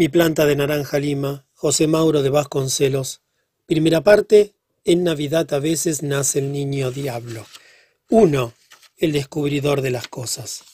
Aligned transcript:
Mi 0.00 0.08
planta 0.08 0.46
de 0.46 0.56
naranja 0.56 0.98
lima, 0.98 1.44
José 1.52 1.86
Mauro 1.86 2.22
de 2.22 2.30
Vasconcelos. 2.30 3.20
Primera 3.66 4.00
parte, 4.00 4.54
en 4.82 5.04
Navidad 5.04 5.52
a 5.52 5.58
veces 5.58 6.02
nace 6.02 6.38
el 6.38 6.52
niño 6.52 6.90
diablo. 6.90 7.44
Uno, 8.08 8.54
el 8.96 9.12
descubridor 9.12 9.82
de 9.82 9.90
las 9.90 10.08
cosas. 10.08 10.64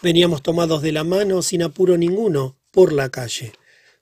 Veníamos 0.00 0.42
tomados 0.42 0.80
de 0.80 0.90
la 0.92 1.04
mano 1.04 1.42
sin 1.42 1.62
apuro 1.62 1.98
ninguno 1.98 2.56
por 2.70 2.94
la 2.94 3.10
calle. 3.10 3.52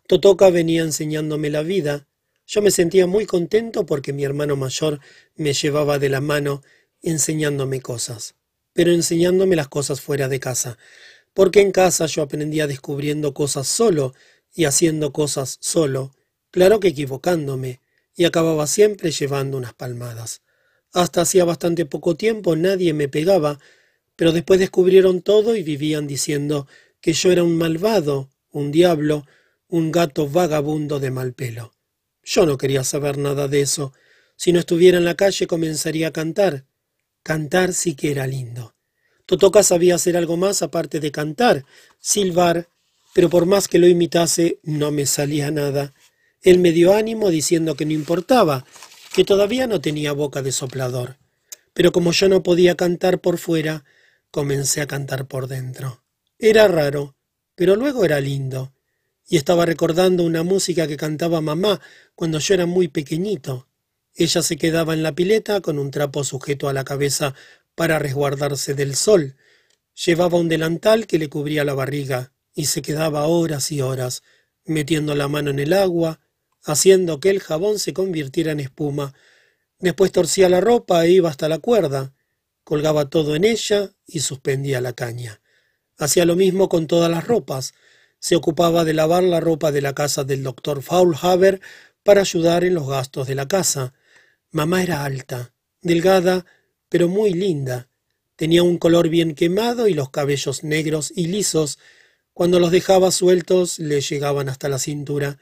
Totoca 0.06 0.51
venía 0.51 0.82
enseñándome 0.82 1.50
la 1.50 1.62
vida. 1.62 2.07
Yo 2.46 2.62
me 2.62 2.71
sentía 2.71 3.09
muy 3.09 3.27
contento 3.27 3.87
porque 3.87 4.12
mi 4.12 4.23
hermano 4.23 4.55
mayor 4.55 5.00
me 5.34 5.52
llevaba 5.52 5.98
de 5.98 6.11
la 6.11 6.21
mano 6.21 6.62
enseñándome 7.02 7.80
cosas, 7.80 8.37
pero 8.73 8.93
enseñándome 8.93 9.57
las 9.57 9.66
cosas 9.66 10.00
fuera 10.00 10.29
de 10.29 10.39
casa, 10.39 10.79
porque 11.34 11.61
en 11.61 11.73
casa 11.73 12.07
yo 12.07 12.23
aprendía 12.23 12.68
descubriendo 12.68 13.34
cosas 13.34 13.66
solo 13.66 14.14
y 14.55 14.64
haciendo 14.64 15.12
cosas 15.12 15.59
solo, 15.61 16.15
claro 16.51 16.80
que 16.80 16.88
equivocándome, 16.88 17.80
y 18.15 18.24
acababa 18.24 18.66
siempre 18.66 19.11
llevando 19.11 19.57
unas 19.57 19.74
palmadas. 19.74 20.43
Hasta 20.93 21.23
hacía 21.23 21.45
bastante 21.45 21.87
poco 21.87 22.16
tiempo 22.16 22.57
nadie 22.57 22.93
me 22.93 23.09
pegaba, 23.09 23.60
pero 24.16 24.33
después 24.33 24.60
descubrieron 24.60 25.23
todo 25.23 25.57
y 25.57 25.62
vivían 25.62 26.07
diciendo 26.07 26.66
que 27.01 27.12
yo 27.12 27.33
era 27.33 27.45
un 27.45 27.57
malvado, 27.57 28.29
un 28.51 28.73
diablo, 28.73 29.24
un 29.69 29.93
gato 29.93 30.29
vagabundo 30.29 30.98
de 31.01 31.10
mal 31.10 31.32
pelo. 31.32 31.73
Yo 32.23 32.45
no 32.45 32.59
quería 32.59 32.85
saber 32.85 33.19
nada 33.19 33.48
de 33.48 33.62
eso. 33.62 33.93
Si 34.37 34.52
no 34.52 34.59
estuviera 34.59 34.98
en 34.98 35.05
la 35.05 35.15
calle 35.15 35.46
comenzaría 35.46 36.09
a 36.09 36.12
cantar. 36.12 36.66
Cantar 37.23 37.73
sí 37.73 37.95
que 37.95 38.10
era 38.10 38.27
lindo. 38.27 38.74
Totoca 39.27 39.62
sabía 39.62 39.95
hacer 39.95 40.16
algo 40.16 40.37
más 40.37 40.60
aparte 40.60 40.98
de 40.98 41.12
cantar, 41.12 41.65
silbar, 42.01 42.69
pero 43.12 43.28
por 43.28 43.46
más 43.46 43.69
que 43.69 43.78
lo 43.78 43.88
imitase 43.88 44.60
no 44.62 44.91
me 44.91 45.06
salía 45.06 45.51
nada. 45.51 45.95
Él 46.42 46.59
me 46.59 46.73
dio 46.73 46.95
ánimo 46.95 47.30
diciendo 47.30 47.74
que 47.74 47.85
no 47.85 47.93
importaba, 47.93 48.65
que 49.12 49.24
todavía 49.24 49.66
no 49.66 49.80
tenía 49.80 50.12
boca 50.12 50.43
de 50.43 50.52
soplador. 50.52 51.18
Pero 51.74 51.93
como 51.93 52.12
yo 52.12 52.29
no 52.29 52.43
podía 52.43 52.76
cantar 52.76 53.20
por 53.20 53.38
fuera, 53.38 53.85
comencé 54.30 54.80
a 54.80 54.87
cantar 54.87 55.26
por 55.26 55.48
dentro. 55.48 56.04
Era 56.38 56.68
raro, 56.68 57.16
pero 57.54 57.76
luego 57.76 58.04
era 58.04 58.20
lindo. 58.20 58.73
Y 59.26 59.37
estaba 59.37 59.66
recordando 59.66 60.24
una 60.24 60.42
música 60.42 60.87
que 60.87 60.96
cantaba 60.96 61.40
mamá 61.40 61.80
cuando 62.15 62.38
yo 62.38 62.54
era 62.54 62.66
muy 62.66 62.88
pequeñito. 62.88 63.68
Ella 64.15 64.42
se 64.42 64.56
quedaba 64.56 64.94
en 64.94 65.03
la 65.03 65.15
pileta 65.15 65.60
con 65.60 65.78
un 65.78 65.91
trapo 65.91 66.25
sujeto 66.25 66.69
a 66.69 66.72
la 66.72 66.84
cabeza 66.84 67.34
para 67.75 67.98
resguardarse 67.98 68.75
del 68.75 68.97
sol. 68.97 69.37
Llevaba 70.04 70.38
un 70.38 70.48
delantal 70.48 71.06
que 71.06 71.19
le 71.19 71.28
cubría 71.28 71.65
la 71.65 71.75
barriga 71.75 72.32
y 72.54 72.66
se 72.66 72.82
quedaba 72.82 73.26
horas 73.26 73.70
y 73.72 73.81
horas 73.81 74.22
metiendo 74.65 75.15
la 75.15 75.28
mano 75.28 75.50
en 75.50 75.59
el 75.59 75.72
agua, 75.72 76.20
haciendo 76.65 77.20
que 77.20 77.31
el 77.31 77.41
jabón 77.41 77.78
se 77.78 77.92
convirtiera 77.92 78.53
en 78.53 78.60
espuma. 78.60 79.15
Después 79.78 80.12
torcía 80.12 80.48
la 80.48 80.60
ropa 80.60 81.04
e 81.04 81.10
iba 81.10 81.31
hasta 81.31 81.48
la 81.48 81.59
cuerda, 81.59 82.12
colgaba 82.65 83.09
todo 83.09 83.34
en 83.34 83.44
ella 83.44 83.92
y 84.06 84.20
suspendía 84.20 84.81
la 84.81 84.92
caña. 84.92 85.41
Hacía 85.98 86.25
lo 86.25 86.37
mismo 86.37 86.69
con 86.69 86.87
todas 86.87 87.10
las 87.10 87.26
ropas. 87.26 87.75
Se 88.19 88.37
ocupaba 88.37 88.84
de 88.84 88.94
lavar 88.94 89.22
la 89.22 89.41
ropa 89.41 89.72
de 89.72 89.81
la 89.81 89.94
casa 89.94 90.25
del 90.25 90.42
doctor 90.42 90.82
Faulhaber 90.82 91.60
para 92.03 92.22
ayudar 92.22 92.64
en 92.64 92.75
los 92.75 92.88
gastos 92.88 93.26
de 93.26 93.34
la 93.34 93.48
casa. 93.48 93.94
Mamá 94.50 94.82
era 94.82 95.04
alta, 95.04 95.54
delgada, 95.82 96.47
pero 96.88 97.09
muy 97.09 97.32
linda. 97.32 97.88
Tenía 98.37 98.62
un 98.62 98.78
color 98.78 99.09
bien 99.09 99.34
quemado 99.34 99.88
y 99.88 99.94
los 99.94 100.10
cabellos 100.10 100.64
negros 100.64 101.12
y 101.14 101.26
lisos 101.26 101.78
cuando 102.41 102.59
los 102.59 102.71
dejaba 102.71 103.10
sueltos 103.10 103.78
le 103.78 104.00
llegaban 104.00 104.49
hasta 104.49 104.71
la 104.71 104.78
cintura, 104.78 105.38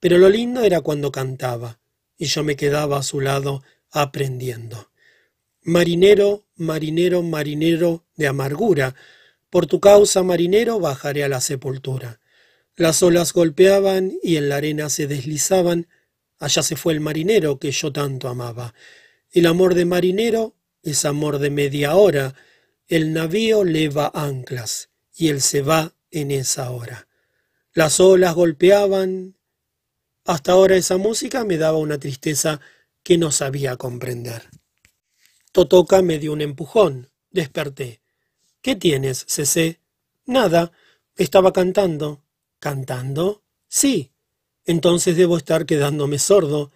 pero 0.00 0.16
lo 0.16 0.30
lindo 0.30 0.62
era 0.62 0.80
cuando 0.80 1.12
cantaba, 1.12 1.80
y 2.16 2.28
yo 2.28 2.42
me 2.44 2.56
quedaba 2.56 2.96
a 2.96 3.02
su 3.02 3.20
lado 3.20 3.62
aprendiendo. 3.90 4.90
Marinero, 5.60 6.46
marinero, 6.56 7.22
marinero 7.22 8.06
de 8.16 8.26
amargura, 8.26 8.94
por 9.50 9.66
tu 9.66 9.80
causa, 9.80 10.22
marinero, 10.22 10.80
bajaré 10.80 11.24
a 11.24 11.28
la 11.28 11.42
sepultura. 11.42 12.20
Las 12.74 13.02
olas 13.02 13.34
golpeaban 13.34 14.10
y 14.22 14.36
en 14.36 14.48
la 14.48 14.56
arena 14.56 14.88
se 14.88 15.06
deslizaban, 15.06 15.88
allá 16.38 16.62
se 16.62 16.74
fue 16.74 16.94
el 16.94 17.00
marinero 17.00 17.58
que 17.58 17.70
yo 17.70 17.92
tanto 17.92 18.28
amaba. 18.28 18.72
El 19.30 19.44
amor 19.44 19.74
de 19.74 19.84
marinero 19.84 20.56
es 20.82 21.04
amor 21.04 21.38
de 21.38 21.50
media 21.50 21.96
hora, 21.96 22.34
el 22.88 23.12
navío 23.12 23.62
leva 23.62 24.10
anclas, 24.14 24.88
y 25.14 25.28
él 25.28 25.42
se 25.42 25.60
va 25.60 25.96
en 26.10 26.30
esa 26.30 26.70
hora. 26.70 27.08
Las 27.72 28.00
olas 28.00 28.34
golpeaban. 28.34 29.36
Hasta 30.24 30.52
ahora 30.52 30.76
esa 30.76 30.96
música 30.96 31.44
me 31.44 31.56
daba 31.56 31.78
una 31.78 31.98
tristeza 31.98 32.60
que 33.02 33.18
no 33.18 33.30
sabía 33.30 33.76
comprender. 33.76 34.48
Totoca 35.52 36.02
me 36.02 36.18
dio 36.18 36.32
un 36.32 36.40
empujón. 36.40 37.10
Desperté. 37.30 38.00
¿Qué 38.60 38.76
tienes, 38.76 39.24
Cecé? 39.28 39.80
Nada. 40.26 40.72
Estaba 41.16 41.52
cantando. 41.52 42.24
¿Cantando? 42.58 43.42
Sí. 43.68 44.12
Entonces 44.64 45.16
debo 45.16 45.36
estar 45.36 45.66
quedándome 45.66 46.18
sordo. 46.18 46.70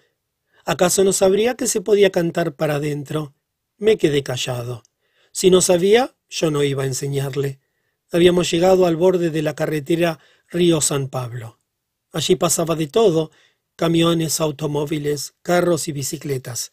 ¿Acaso 0.65 1.05
no 1.05 1.13
sabría 1.13 1.57
que 1.57 1.67
se 1.67 1.81
podía 1.81 2.11
cantar 2.11 2.55
para 2.55 2.77
adentro? 2.77 3.35
Me 3.77 3.99
quedé 3.99 4.23
callado. 4.23 4.83
Si 5.31 5.51
no 5.51 5.61
sabía, 5.61 6.17
yo 6.29 6.51
no 6.51 6.63
iba 6.63 6.85
a 6.85 6.87
enseñarle. 6.87 7.61
Habíamos 8.15 8.49
llegado 8.49 8.87
al 8.87 8.95
borde 8.95 9.31
de 9.31 9.43
la 9.43 9.57
carretera 9.57 10.21
Río 10.49 10.81
San 10.81 11.09
Pablo. 11.09 11.59
Allí 12.13 12.37
pasaba 12.37 12.77
de 12.77 12.87
todo, 12.87 13.33
camiones, 13.75 14.41
automóviles, 14.41 15.35
carros 15.43 15.89
y 15.89 15.93
bicicletas. 15.93 16.71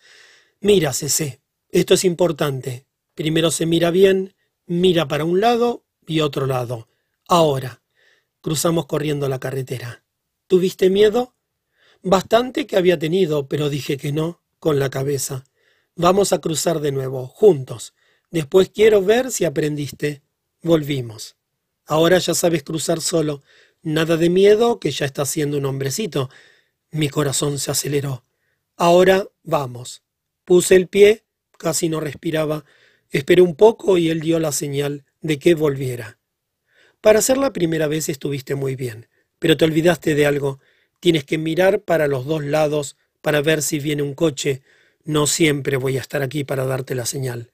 Mira, 0.60 0.94
Cecé, 0.94 1.42
esto 1.72 1.96
es 1.96 2.04
importante. 2.04 2.86
Primero 3.16 3.50
se 3.50 3.66
mira 3.66 3.90
bien, 3.90 4.36
mira 4.68 5.08
para 5.08 5.26
un 5.26 5.42
lado 5.42 5.84
y 6.06 6.20
otro 6.20 6.46
lado. 6.46 6.90
Ahora. 7.28 7.82
Cruzamos 8.42 8.86
corriendo 8.86 9.28
la 9.28 9.40
carretera. 9.40 10.04
¿Tuviste 10.46 10.92
miedo? 10.92 11.34
Bastante 12.04 12.68
que 12.68 12.78
había 12.78 13.00
tenido, 13.00 13.48
pero 13.48 13.70
dije 13.70 13.98
que 13.98 14.12
no, 14.12 14.44
con 14.60 14.78
la 14.78 14.92
cabeza. 14.92 15.44
Vamos 15.96 16.34
a 16.34 16.40
cruzar 16.40 16.82
de 16.82 16.92
nuevo, 16.92 17.26
juntos. 17.26 17.96
Después 18.30 18.70
quiero 18.70 19.02
ver 19.02 19.32
si 19.32 19.46
aprendiste. 19.46 20.22
Volvimos. 20.64 21.36
Ahora 21.86 22.20
ya 22.20 22.34
sabes 22.36 22.64
cruzar 22.64 23.02
solo. 23.02 23.42
Nada 23.82 24.16
de 24.16 24.30
miedo, 24.30 24.80
que 24.80 24.92
ya 24.92 25.06
estás 25.06 25.30
siendo 25.30 25.58
un 25.58 25.66
hombrecito. 25.66 26.30
Mi 26.92 27.10
corazón 27.10 27.58
se 27.58 27.72
aceleró. 27.72 28.24
Ahora 28.78 29.28
vamos. 29.44 30.04
Puse 30.46 30.76
el 30.76 30.88
pie, 30.88 31.24
casi 31.58 31.90
no 31.90 32.00
respiraba. 32.00 32.64
Esperé 33.10 33.42
un 33.42 33.56
poco 33.56 33.98
y 33.98 34.10
él 34.10 34.20
dio 34.20 34.40
la 34.40 34.52
señal 34.52 35.06
de 35.22 35.40
que 35.40 35.56
volviera. 35.56 36.20
Para 37.02 37.22
ser 37.22 37.38
la 37.38 37.54
primera 37.54 37.88
vez 37.88 38.10
estuviste 38.10 38.54
muy 38.54 38.76
bien, 38.76 39.08
pero 39.40 39.58
te 39.58 39.66
olvidaste 39.66 40.14
de 40.14 40.28
algo. 40.28 40.60
Tienes 41.00 41.24
que 41.24 41.40
mirar 41.40 41.82
para 41.82 42.08
los 42.08 42.26
dos 42.26 42.44
lados 42.44 42.98
para 43.22 43.42
ver 43.42 43.64
si 43.64 43.80
viene 43.80 44.04
un 44.04 44.14
coche. 44.14 44.62
No 45.04 45.26
siempre 45.26 45.78
voy 45.78 45.98
a 45.98 46.02
estar 46.02 46.22
aquí 46.22 46.44
para 46.44 46.66
darte 46.66 46.94
la 46.94 47.08
señal. 47.08 47.52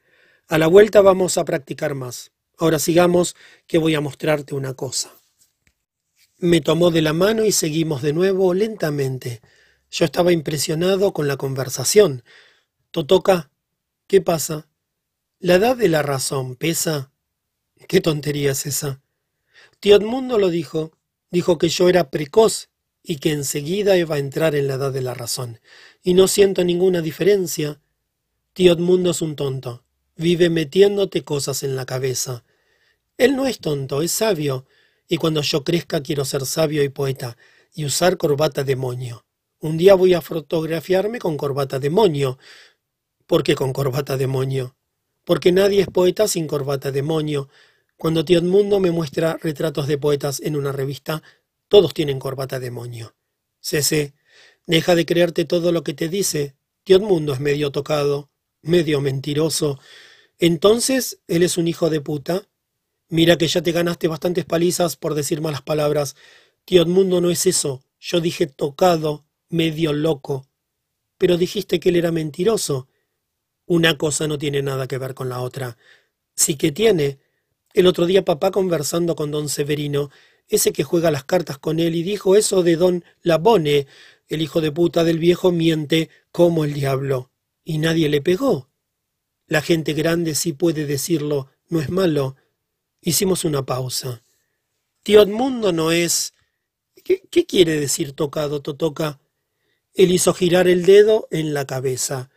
A 0.49 0.57
la 0.57 0.67
vuelta 0.67 0.99
vamos 1.01 1.37
a 1.37 1.45
practicar 1.45 1.95
más. 1.95 2.31
Ahora 2.57 2.79
sigamos, 2.79 3.35
que 3.67 3.77
voy 3.77 3.93
a 3.93 4.01
mostrarte 4.01 4.55
una 4.55 4.73
cosa. 4.73 5.11
Me 6.39 6.59
tomó 6.61 6.91
de 6.91 7.01
la 7.01 7.13
mano 7.13 7.45
y 7.45 7.51
seguimos 7.51 8.01
de 8.01 8.13
nuevo 8.13 8.53
lentamente. 8.53 9.41
Yo 9.91 10.05
estaba 10.05 10.31
impresionado 10.31 11.13
con 11.13 11.27
la 11.27 11.37
conversación. 11.37 12.23
Totoca, 12.91 13.51
¿qué 14.07 14.21
pasa? 14.21 14.67
¿La 15.39 15.55
edad 15.55 15.77
de 15.77 15.87
la 15.87 16.01
razón 16.01 16.55
pesa? 16.55 17.11
¿Qué 17.87 18.01
tontería 18.01 18.51
es 18.51 18.65
esa? 18.65 19.01
Tío 19.79 19.95
Edmundo 19.95 20.39
lo 20.39 20.49
dijo. 20.49 20.97
Dijo 21.29 21.57
que 21.57 21.69
yo 21.69 21.89
era 21.89 22.09
precoz 22.09 22.69
y 23.03 23.17
que 23.17 23.31
enseguida 23.31 23.97
iba 23.97 24.15
a 24.15 24.19
entrar 24.19 24.55
en 24.55 24.67
la 24.67 24.75
edad 24.75 24.91
de 24.91 25.01
la 25.01 25.13
razón. 25.13 25.59
Y 26.01 26.15
no 26.15 26.27
siento 26.27 26.63
ninguna 26.63 27.01
diferencia. 27.01 27.79
Tío 28.53 28.73
Edmundo 28.73 29.11
es 29.11 29.21
un 29.21 29.35
tonto. 29.35 29.83
Vive 30.15 30.49
metiéndote 30.49 31.23
cosas 31.23 31.61
en 31.61 31.75
la 31.75 31.85
cabeza. 31.85 32.43
Él 33.17 33.35
no 33.35 33.45
es 33.45 33.59
tonto, 33.59 34.01
es 34.01 34.11
sabio, 34.11 34.65
y 35.07 35.17
cuando 35.17 35.41
yo 35.41 35.63
crezca 35.63 36.01
quiero 36.01 36.25
ser 36.25 36.45
sabio 36.45 36.83
y 36.83 36.89
poeta, 36.89 37.37
y 37.73 37.85
usar 37.85 38.17
corbata 38.17 38.63
demonio. 38.63 39.25
Un 39.59 39.77
día 39.77 39.95
voy 39.95 40.13
a 40.13 40.21
fotografiarme 40.21 41.19
con 41.19 41.37
corbata 41.37 41.79
demonio. 41.79 42.37
¿Por 43.25 43.43
qué 43.43 43.55
con 43.55 43.73
corbata 43.73 44.17
demonio? 44.17 44.75
Porque 45.23 45.51
nadie 45.51 45.81
es 45.81 45.87
poeta 45.87 46.27
sin 46.27 46.47
corbata 46.47 46.91
demonio. 46.91 47.49
Cuando 47.97 48.23
Tío 48.23 48.39
Edmundo 48.39 48.79
me 48.79 48.91
muestra 48.91 49.37
retratos 49.41 49.87
de 49.87 49.97
poetas 49.97 50.39
en 50.39 50.55
una 50.55 50.71
revista, 50.71 51.23
todos 51.67 51.93
tienen 51.93 52.19
corbata 52.19 52.59
demonio. 52.59 53.15
Cese, 53.59 54.13
deja 54.67 54.95
de 54.95 55.05
creerte 55.05 55.45
todo 55.45 55.71
lo 55.71 55.83
que 55.83 55.93
te 55.93 56.07
dice. 56.07 56.55
Tío 56.83 56.97
Edmundo 56.97 57.33
es 57.33 57.39
medio 57.39 57.71
tocado, 57.71 58.29
medio 58.61 59.01
mentiroso, 59.01 59.79
entonces, 60.39 61.19
¿él 61.27 61.41
es 61.41 61.57
un 61.57 61.67
hijo 61.67 61.89
de 61.89 61.99
puta? 61.99 62.47
Mira 63.09 63.37
que 63.37 63.47
ya 63.47 63.61
te 63.61 63.71
ganaste 63.71 64.07
bastantes 64.07 64.45
palizas 64.45 64.97
por 64.97 65.15
decir 65.15 65.41
malas 65.41 65.61
palabras, 65.61 66.15
Tío 66.67 66.81
Edmundo 66.81 67.21
no 67.21 67.31
es 67.31 67.45
eso. 67.45 67.81
Yo 67.97 68.19
dije 68.19 68.45
tocado, 68.45 69.25
medio 69.47 69.93
loco. 69.93 70.49
Pero 71.17 71.37
dijiste 71.37 71.79
que 71.79 71.89
él 71.89 71.95
era 71.95 72.11
mentiroso. 72.11 72.89
Una 73.65 73.97
cosa 73.97 74.27
no 74.27 74.37
tiene 74.37 74.61
nada 74.61 74.85
que 74.85 74.97
ver 74.97 75.13
con 75.13 75.29
la 75.29 75.39
otra. 75.39 75.77
Sí 76.35 76.55
que 76.55 76.73
tiene. 76.73 77.19
El 77.73 77.87
otro 77.87 78.05
día 78.05 78.25
papá 78.25 78.51
conversando 78.51 79.15
con 79.15 79.31
don 79.31 79.47
Severino, 79.47 80.11
ese 80.49 80.73
que 80.73 80.83
juega 80.83 81.09
las 81.09 81.23
cartas 81.23 81.57
con 81.57 81.79
él, 81.79 81.95
y 81.95 82.03
dijo 82.03 82.35
eso 82.35 82.63
de 82.63 82.75
don 82.75 83.05
Labone, 83.21 83.87
el 84.27 84.41
hijo 84.41 84.59
de 84.59 84.73
puta 84.73 85.05
del 85.05 85.19
viejo 85.19 85.53
miente 85.53 86.09
como 86.33 86.65
el 86.65 86.73
diablo. 86.73 87.31
Y 87.63 87.77
nadie 87.77 88.09
le 88.09 88.21
pegó. 88.21 88.69
La 89.47 89.61
gente 89.61 89.93
grande 89.93 90.35
sí 90.35 90.51
puede 90.51 90.85
decirlo, 90.85 91.47
no 91.69 91.79
es 91.79 91.89
malo. 91.89 92.35
Hicimos 93.01 93.45
una 93.45 93.65
pausa. 93.65 94.23
Tío 95.03 95.21
Edmundo 95.21 95.71
no 95.71 95.91
es... 95.91 96.33
¿Qué, 97.03 97.21
qué 97.31 97.45
quiere 97.45 97.79
decir 97.79 98.13
tocado, 98.13 98.61
Totoca? 98.61 99.19
Él 99.93 100.11
hizo 100.11 100.33
girar 100.33 100.67
el 100.67 100.85
dedo 100.85 101.27
en 101.31 101.53
la 101.53 101.65
cabeza. 101.65 102.29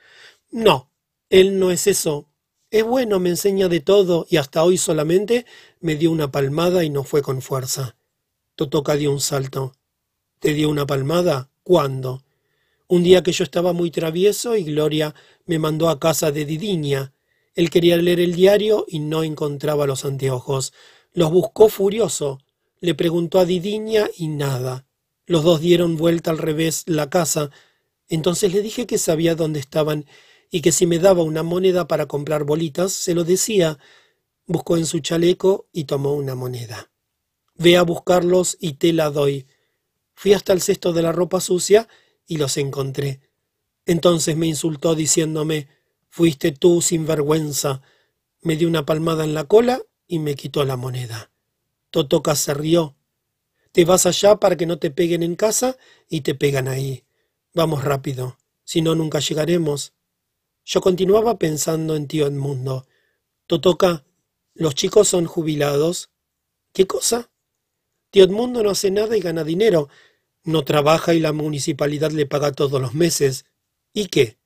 No, 0.51 0.91
él 1.29 1.59
no 1.59 1.71
es 1.71 1.87
eso. 1.87 2.29
Es 2.71 2.85
bueno, 2.85 3.19
me 3.19 3.31
enseña 3.31 3.69
de 3.69 3.81
todo 3.81 4.27
y 4.31 4.37
hasta 4.37 4.62
hoy 4.62 4.79
solamente 4.79 5.45
me 5.81 5.97
dio 5.97 6.12
una 6.12 6.31
palmada 6.31 6.85
y 6.85 6.91
no 6.91 7.05
fue 7.05 7.21
con 7.21 7.43
fuerza. 7.43 7.97
Totoca 8.55 8.95
dio 8.97 9.11
un 9.11 9.21
salto. 9.21 9.75
¿Te 10.39 10.55
dio 10.55 10.71
una 10.71 10.87
palmada? 10.87 11.51
¿Cuándo? 11.63 12.23
Un 12.87 13.03
día 13.03 13.23
que 13.23 13.33
yo 13.33 13.45
estaba 13.45 13.73
muy 13.73 13.91
travieso 13.91 14.56
y 14.56 14.65
Gloria 14.65 15.15
me 15.47 15.59
mandó 15.59 15.89
a 15.89 16.01
casa 16.01 16.33
de 16.33 16.45
Didiña. 16.45 17.13
Él 17.55 17.70
quería 17.70 17.97
leer 17.97 18.20
el 18.20 18.35
diario 18.35 18.85
y 18.88 19.00
no 19.00 19.23
encontraba 19.23 19.87
los 19.87 20.05
anteojos. 20.05 20.73
Los 21.12 21.31
buscó 21.31 21.69
furioso. 21.69 22.38
Le 22.81 22.94
preguntó 22.94 23.38
a 23.38 23.44
Didiña 23.44 24.08
y 24.17 24.29
nada. 24.29 24.87
Los 25.26 25.44
dos 25.44 25.61
dieron 25.61 25.97
vuelta 25.97 26.31
al 26.31 26.38
revés 26.38 26.85
la 26.87 27.11
casa. 27.11 27.50
Entonces 28.08 28.52
le 28.52 28.62
dije 28.62 28.87
que 28.87 28.99
sabía 28.99 29.35
dónde 29.35 29.61
estaban 29.61 30.06
y 30.50 30.62
que 30.62 30.73
si 30.73 30.87
me 30.87 30.99
daba 30.99 31.23
una 31.23 31.43
moneda 31.43 31.87
para 31.87 32.06
comprar 32.06 32.44
bolitas, 32.44 32.93
se 32.93 33.14
lo 33.14 33.25
decía. 33.25 33.79
Buscó 34.46 34.76
en 34.76 34.87
su 34.87 35.00
chaleco 35.00 35.69
y 35.73 35.85
tomó 35.85 36.14
una 36.14 36.35
moneda. 36.35 36.91
Ve 37.55 37.76
a 37.76 37.82
buscarlos 37.82 38.56
y 38.61 38.75
te 38.75 38.93
la 38.93 39.11
doy. 39.11 39.46
Fui 40.14 40.32
hasta 40.32 40.53
el 40.53 40.61
cesto 40.61 40.93
de 40.93 41.03
la 41.03 41.12
ropa 41.12 41.41
sucia 41.41 41.88
y 42.26 42.37
los 42.37 42.56
encontré. 42.56 43.20
Entonces 43.87 44.37
me 44.37 44.46
insultó 44.46 44.94
diciéndome 44.94 45.69
Fuiste 46.11 46.51
tú 46.51 46.83
sin 46.83 47.07
vergüenza. 47.07 47.83
Me 48.43 48.57
dio 48.57 48.67
una 48.67 48.85
palmada 48.85 49.23
en 49.23 49.33
la 49.33 49.45
cola 49.45 49.81
y 50.09 50.19
me 50.19 50.35
quitó 50.35 50.65
la 50.65 50.77
moneda. 50.77 51.31
Totoca 51.91 52.35
se 52.35 52.53
rió. 52.53 52.97
Te 53.71 53.85
vas 53.85 54.07
allá 54.07 54.37
para 54.37 54.57
que 54.57 54.67
no 54.67 54.79
te 54.81 54.91
peguen 54.91 55.23
en 55.23 55.37
casa 55.37 55.77
y 56.09 56.23
te 56.23 56.35
pegan 56.35 56.67
ahí. 56.67 57.05
Vamos 57.55 57.85
rápido, 57.85 58.39
si 58.65 58.83
no 58.83 58.97
nunca 58.97 59.21
llegaremos. 59.21 59.93
Yo 60.65 60.81
continuaba 60.81 61.39
pensando 61.39 61.95
en 61.95 62.09
tío 62.09 62.27
Edmundo. 62.27 62.87
Totoca, 63.47 64.05
los 64.55 64.75
chicos 64.75 65.06
son 65.06 65.27
jubilados. 65.27 66.11
¿Qué 66.73 66.89
cosa? 66.89 67.31
Tío 68.11 68.25
Edmundo 68.25 68.65
no 68.65 68.71
hace 68.71 68.91
nada 68.91 69.17
y 69.17 69.21
gana 69.21 69.45
dinero. 69.45 69.89
No 70.43 70.65
trabaja 70.65 71.15
y 71.15 71.21
la 71.21 71.33
municipalidad 71.33 72.11
le 72.11 72.27
paga 72.27 72.51
todos 72.51 72.81
los 72.81 72.95
meses. 72.95 73.45
¿Y 73.93 74.06
qué? 74.06 74.40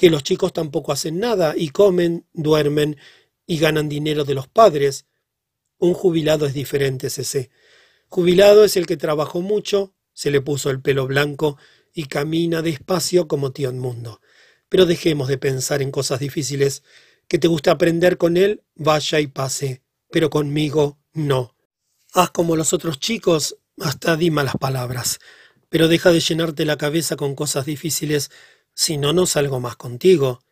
Que 0.00 0.08
los 0.08 0.22
chicos 0.22 0.54
tampoco 0.54 0.92
hacen 0.92 1.18
nada 1.18 1.52
y 1.54 1.68
comen, 1.68 2.24
duermen 2.32 2.96
y 3.46 3.58
ganan 3.58 3.90
dinero 3.90 4.24
de 4.24 4.32
los 4.34 4.48
padres. 4.48 5.04
Un 5.76 5.92
jubilado 5.92 6.46
es 6.46 6.54
diferente, 6.54 7.08
ese. 7.08 7.50
Jubilado 8.08 8.64
es 8.64 8.78
el 8.78 8.86
que 8.86 8.96
trabajó 8.96 9.42
mucho, 9.42 9.92
se 10.14 10.30
le 10.30 10.40
puso 10.40 10.70
el 10.70 10.80
pelo 10.80 11.06
blanco 11.06 11.58
y 11.92 12.06
camina 12.06 12.62
despacio 12.62 13.28
como 13.28 13.52
tío 13.52 13.68
Edmundo. 13.68 14.22
Pero 14.70 14.86
dejemos 14.86 15.28
de 15.28 15.36
pensar 15.36 15.82
en 15.82 15.90
cosas 15.90 16.18
difíciles. 16.18 16.82
Que 17.28 17.38
te 17.38 17.48
gusta 17.48 17.72
aprender 17.72 18.16
con 18.16 18.38
él, 18.38 18.62
vaya 18.76 19.20
y 19.20 19.26
pase. 19.26 19.82
Pero 20.10 20.30
conmigo, 20.30 20.98
no. 21.12 21.54
Haz 22.14 22.30
como 22.30 22.56
los 22.56 22.72
otros 22.72 23.00
chicos, 23.00 23.58
hasta 23.78 24.16
di 24.16 24.30
malas 24.30 24.56
palabras. 24.58 25.18
Pero 25.68 25.88
deja 25.88 26.10
de 26.10 26.20
llenarte 26.20 26.64
la 26.64 26.78
cabeza 26.78 27.16
con 27.16 27.34
cosas 27.34 27.66
difíciles, 27.66 28.30
si 28.74 28.96
no, 28.96 29.12
no 29.12 29.26
salgo 29.26 29.60
más 29.60 29.76
contigo. 29.76 30.42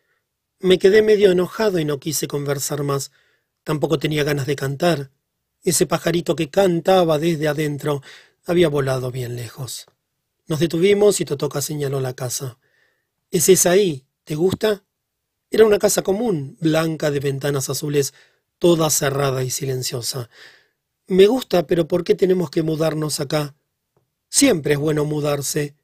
Me 0.59 0.77
quedé 0.77 1.01
medio 1.01 1.31
enojado 1.31 1.79
y 1.79 1.85
no 1.85 1.99
quise 1.99 2.27
conversar 2.27 2.83
más. 2.83 3.11
Tampoco 3.63 3.99
tenía 3.99 4.23
ganas 4.23 4.45
de 4.45 4.55
cantar. 4.55 5.11
Ese 5.63 5.85
pajarito 5.85 6.35
que 6.35 6.49
cantaba 6.49 7.19
desde 7.19 7.47
adentro 7.47 8.01
había 8.45 8.69
volado 8.69 9.11
bien 9.11 9.35
lejos. 9.35 9.87
Nos 10.47 10.59
detuvimos 10.59 11.21
y 11.21 11.25
Totoca 11.25 11.61
señaló 11.61 11.99
la 11.99 12.13
casa. 12.13 12.57
¿Es 13.31 13.49
esa 13.49 13.71
ahí? 13.71 14.05
¿Te 14.23 14.35
gusta? 14.35 14.83
Era 15.51 15.65
una 15.65 15.79
casa 15.79 16.01
común, 16.01 16.57
blanca 16.59 17.11
de 17.11 17.19
ventanas 17.19 17.69
azules, 17.69 18.13
toda 18.57 18.89
cerrada 18.89 19.43
y 19.43 19.49
silenciosa. 19.49 20.29
Me 21.07 21.25
gusta, 21.27 21.65
pero 21.65 21.87
¿por 21.87 22.03
qué 22.03 22.15
tenemos 22.15 22.51
que 22.51 22.63
mudarnos 22.63 23.19
acá? 23.19 23.55
Siempre 24.29 24.73
es 24.73 24.79
bueno 24.79 25.05
mudarse. 25.05 25.75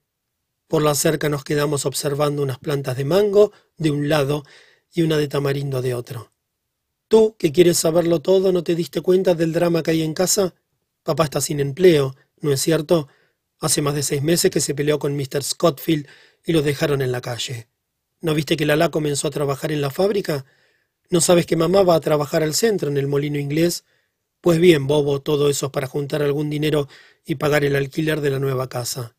Por 0.67 0.81
la 0.81 0.95
cerca 0.95 1.29
nos 1.29 1.43
quedamos 1.43 1.85
observando 1.85 2.41
unas 2.41 2.57
plantas 2.57 2.97
de 2.97 3.05
mango 3.05 3.51
de 3.77 3.91
un 3.91 4.09
lado 4.09 4.43
y 4.91 5.03
una 5.03 5.17
de 5.17 5.27
tamarindo 5.27 5.81
de 5.81 5.93
otro. 5.93 6.31
Tú, 7.07 7.35
que 7.37 7.51
quieres 7.51 7.77
saberlo 7.77 8.19
todo, 8.21 8.51
¿no 8.51 8.63
te 8.63 8.73
diste 8.73 9.01
cuenta 9.01 9.35
del 9.35 9.53
drama 9.53 9.83
que 9.83 9.91
hay 9.91 10.01
en 10.01 10.15
casa? 10.15 10.55
Papá 11.03 11.25
está 11.25 11.39
sin 11.39 11.59
empleo, 11.59 12.15
¿no 12.41 12.51
es 12.51 12.61
cierto? 12.61 13.07
Hace 13.59 13.83
más 13.83 13.93
de 13.93 14.01
seis 14.01 14.23
meses 14.23 14.49
que 14.49 14.59
se 14.59 14.73
peleó 14.73 14.97
con 14.97 15.15
Mr. 15.15 15.43
Scottfield 15.43 16.07
y 16.43 16.51
lo 16.51 16.63
dejaron 16.63 17.01
en 17.01 17.11
la 17.11 17.21
calle. 17.21 17.67
¿No 18.21 18.33
viste 18.33 18.57
que 18.57 18.65
Lala 18.65 18.89
comenzó 18.89 19.27
a 19.27 19.31
trabajar 19.31 19.71
en 19.71 19.81
la 19.81 19.91
fábrica? 19.91 20.45
¿No 21.11 21.21
sabes 21.21 21.45
que 21.45 21.55
mamá 21.55 21.83
va 21.83 21.95
a 21.95 21.99
trabajar 21.99 22.41
al 22.41 22.55
centro, 22.55 22.89
en 22.89 22.97
el 22.97 23.07
molino 23.07 23.37
inglés? 23.37 23.85
Pues 24.41 24.59
bien, 24.59 24.87
bobo, 24.87 25.21
todo 25.21 25.49
eso 25.49 25.67
es 25.67 25.71
para 25.71 25.87
juntar 25.87 26.23
algún 26.23 26.49
dinero 26.49 26.87
y 27.23 27.35
pagar 27.35 27.63
el 27.63 27.75
alquiler 27.75 28.21
de 28.21 28.31
la 28.31 28.39
nueva 28.39 28.67
casa. 28.67 29.14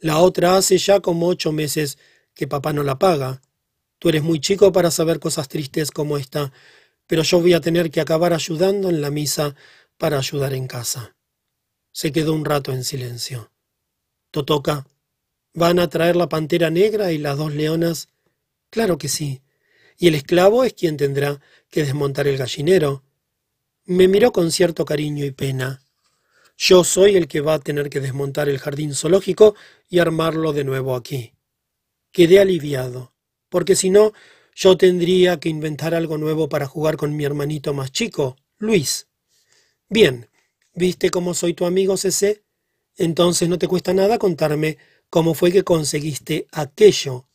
La 0.00 0.18
otra 0.18 0.56
hace 0.56 0.76
ya 0.78 1.00
como 1.00 1.26
ocho 1.26 1.52
meses 1.52 1.98
que 2.34 2.46
papá 2.46 2.72
no 2.72 2.82
la 2.82 2.98
paga. 2.98 3.40
Tú 3.98 4.10
eres 4.10 4.22
muy 4.22 4.40
chico 4.40 4.72
para 4.72 4.90
saber 4.90 5.20
cosas 5.20 5.48
tristes 5.48 5.90
como 5.90 6.18
esta, 6.18 6.52
pero 7.06 7.22
yo 7.22 7.40
voy 7.40 7.54
a 7.54 7.60
tener 7.60 7.90
que 7.90 8.00
acabar 8.00 8.32
ayudando 8.32 8.90
en 8.90 9.00
la 9.00 9.10
misa 9.10 9.54
para 9.96 10.18
ayudar 10.18 10.52
en 10.52 10.66
casa. 10.66 11.16
Se 11.92 12.12
quedó 12.12 12.34
un 12.34 12.44
rato 12.44 12.72
en 12.72 12.84
silencio. 12.84 13.50
Totoca, 14.30 14.86
¿van 15.54 15.78
a 15.78 15.88
traer 15.88 16.16
la 16.16 16.28
pantera 16.28 16.68
negra 16.70 17.12
y 17.12 17.18
las 17.18 17.38
dos 17.38 17.54
leonas? 17.54 18.08
Claro 18.68 18.98
que 18.98 19.08
sí. 19.08 19.40
Y 19.96 20.08
el 20.08 20.14
esclavo 20.14 20.64
es 20.64 20.74
quien 20.74 20.98
tendrá 20.98 21.40
que 21.70 21.84
desmontar 21.84 22.28
el 22.28 22.36
gallinero. 22.36 23.02
Me 23.86 24.08
miró 24.08 24.30
con 24.32 24.52
cierto 24.52 24.84
cariño 24.84 25.24
y 25.24 25.30
pena. 25.30 25.80
Yo 26.56 26.84
soy 26.84 27.16
el 27.16 27.28
que 27.28 27.40
va 27.40 27.54
a 27.54 27.58
tener 27.58 27.90
que 27.90 28.00
desmontar 28.00 28.48
el 28.48 28.58
jardín 28.58 28.94
zoológico 28.94 29.54
y 29.88 29.98
armarlo 29.98 30.52
de 30.52 30.64
nuevo 30.64 30.94
aquí. 30.96 31.34
Quedé 32.12 32.40
aliviado, 32.40 33.12
porque 33.48 33.76
si 33.76 33.90
no, 33.90 34.12
yo 34.54 34.76
tendría 34.76 35.38
que 35.38 35.48
inventar 35.48 35.94
algo 35.94 36.16
nuevo 36.16 36.48
para 36.48 36.66
jugar 36.66 36.96
con 36.96 37.14
mi 37.14 37.24
hermanito 37.24 37.74
más 37.74 37.92
chico, 37.92 38.36
Luis. 38.58 39.08
Bien, 39.88 40.28
¿viste 40.74 41.10
cómo 41.10 41.34
soy 41.34 41.54
tu 41.54 41.66
amigo, 41.66 41.96
CC? 41.96 42.42
Entonces 42.96 43.48
no 43.48 43.58
te 43.58 43.68
cuesta 43.68 43.92
nada 43.92 44.18
contarme 44.18 44.78
cómo 45.10 45.34
fue 45.34 45.52
que 45.52 45.62
conseguiste 45.62 46.46
aquello 46.52 47.26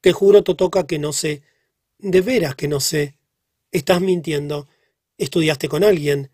te 0.00 0.12
juro, 0.12 0.42
Totoca, 0.42 0.86
que 0.86 0.98
no 0.98 1.12
sé. 1.12 1.42
De 1.98 2.22
veras 2.22 2.54
que 2.54 2.68
no 2.68 2.80
sé. 2.80 3.18
Estás 3.70 4.00
mintiendo. 4.00 4.66
¿Estudiaste 5.18 5.68
con 5.68 5.84
alguien? 5.84 6.30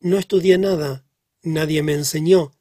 No 0.00 0.18
estudié 0.18 0.56
nada. 0.58 1.01
Nadie 1.42 1.82
me 1.82 1.94
enseñó. 1.94 2.52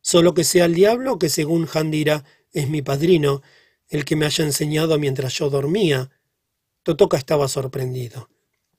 Solo 0.00 0.34
que 0.34 0.44
sea 0.44 0.64
el 0.64 0.74
diablo 0.74 1.18
que, 1.18 1.28
según 1.28 1.66
Jandira, 1.66 2.24
es 2.52 2.68
mi 2.68 2.82
padrino, 2.82 3.42
el 3.88 4.04
que 4.04 4.16
me 4.16 4.26
haya 4.26 4.44
enseñado 4.44 4.98
mientras 4.98 5.34
yo 5.34 5.50
dormía. 5.50 6.10
Totoca 6.82 7.16
estaba 7.16 7.48
sorprendido. 7.48 8.28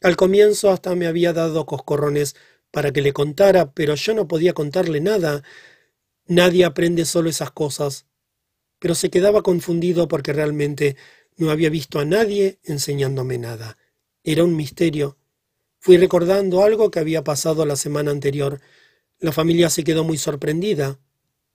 Al 0.02 0.16
comienzo 0.16 0.70
hasta 0.70 0.96
me 0.96 1.08
había 1.08 1.34
dado 1.34 1.66
coscorrones 1.66 2.36
para 2.72 2.92
que 2.92 3.02
le 3.02 3.14
contara, 3.14 3.74
pero 3.74 3.96
yo 3.96 4.14
no 4.14 4.28
podía 4.28 4.54
contarle 4.54 5.00
nada. 5.00 5.44
Nadie 6.26 6.66
aprende 6.66 7.06
solo 7.06 7.30
esas 7.30 7.52
cosas 7.52 8.06
pero 8.84 8.96
se 8.96 9.10
quedaba 9.10 9.44
confundido 9.44 10.10
porque 10.10 10.34
realmente 10.34 10.98
no 11.38 11.52
había 11.52 11.70
visto 11.70 12.00
a 12.00 12.06
nadie 12.06 12.60
enseñándome 12.66 13.38
nada. 13.38 13.78
Era 14.26 14.44
un 14.44 14.58
misterio. 14.58 15.18
Fui 15.80 15.96
recordando 15.96 16.66
algo 16.66 16.92
que 16.92 17.00
había 17.00 17.24
pasado 17.24 17.66
la 17.66 17.78
semana 17.78 18.12
anterior. 18.12 18.60
La 19.24 19.32
familia 19.32 19.70
se 19.70 19.86
quedó 19.86 20.04
muy 20.04 20.18
sorprendida. 20.18 21.00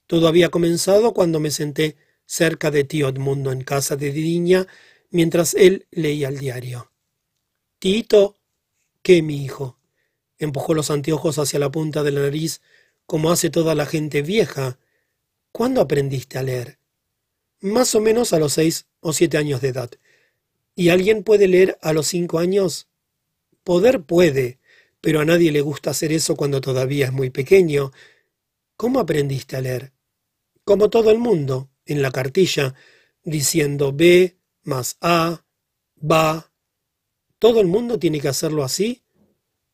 Todo 0.07 0.27
había 0.27 0.49
comenzado 0.49 1.13
cuando 1.13 1.39
me 1.39 1.51
senté 1.51 1.97
cerca 2.25 2.71
de 2.71 2.85
tío 2.85 3.11
Edmundo 3.11 3.53
en 3.53 3.61
casa 3.61 3.95
de 3.95 4.11
Didiña 4.11 4.67
mientras 5.11 5.53
él 5.53 5.87
leía 5.91 6.29
el 6.29 6.39
diario. 6.39 6.91
Tito, 7.79 8.39
¿qué, 9.03 9.21
mi 9.21 9.45
hijo? 9.45 9.79
Empujó 10.39 10.73
los 10.73 10.91
anteojos 10.91 11.39
hacia 11.39 11.59
la 11.59 11.71
punta 11.71 12.03
de 12.03 12.13
la 12.13 12.23
nariz 12.23 12.63
como 13.05 13.31
hace 13.31 13.51
toda 13.51 13.75
la 13.75 13.85
gente 13.85 14.23
vieja. 14.23 14.79
¿Cuándo 15.53 15.83
aprendiste 15.83 16.39
a 16.39 16.45
leer? 16.45 16.79
Más 17.61 17.95
o 17.95 18.01
menos 18.01 18.33
a 18.33 18.39
los 18.39 18.55
seis 18.55 18.87
o 19.01 19.13
siete 19.13 19.37
años 19.37 19.61
de 19.61 19.69
edad. 19.69 19.91
¿Y 20.75 20.89
alguien 20.89 21.23
puede 21.23 21.49
leer 21.49 21.77
a 21.83 21.93
los 21.93 22.07
cinco 22.07 22.39
años? 22.39 22.89
Poder 23.63 24.05
puede, 24.05 24.58
pero 25.01 25.21
a 25.21 25.25
nadie 25.25 25.53
le 25.53 25.61
gusta 25.61 25.91
hacer 25.91 26.13
eso 26.13 26.37
cuando 26.37 26.61
todavía 26.61 27.07
es 27.07 27.13
muy 27.13 27.31
pequeño. 27.31 27.93
¿Cómo 28.77 29.01
aprendiste 29.01 29.57
a 29.57 29.61
leer? 29.61 29.93
Como 30.65 30.91
todo 30.91 31.11
el 31.11 31.19
mundo, 31.19 31.71
en 31.87 32.03
la 32.03 32.11
cartilla, 32.11 32.75
diciendo 33.23 33.93
B 33.93 34.39
más 34.63 34.97
A, 35.01 35.45
va. 35.99 36.53
¿Todo 37.39 37.61
el 37.61 37.67
mundo 37.67 37.99
tiene 37.99 38.21
que 38.21 38.29
hacerlo 38.29 38.65
así? 38.65 39.03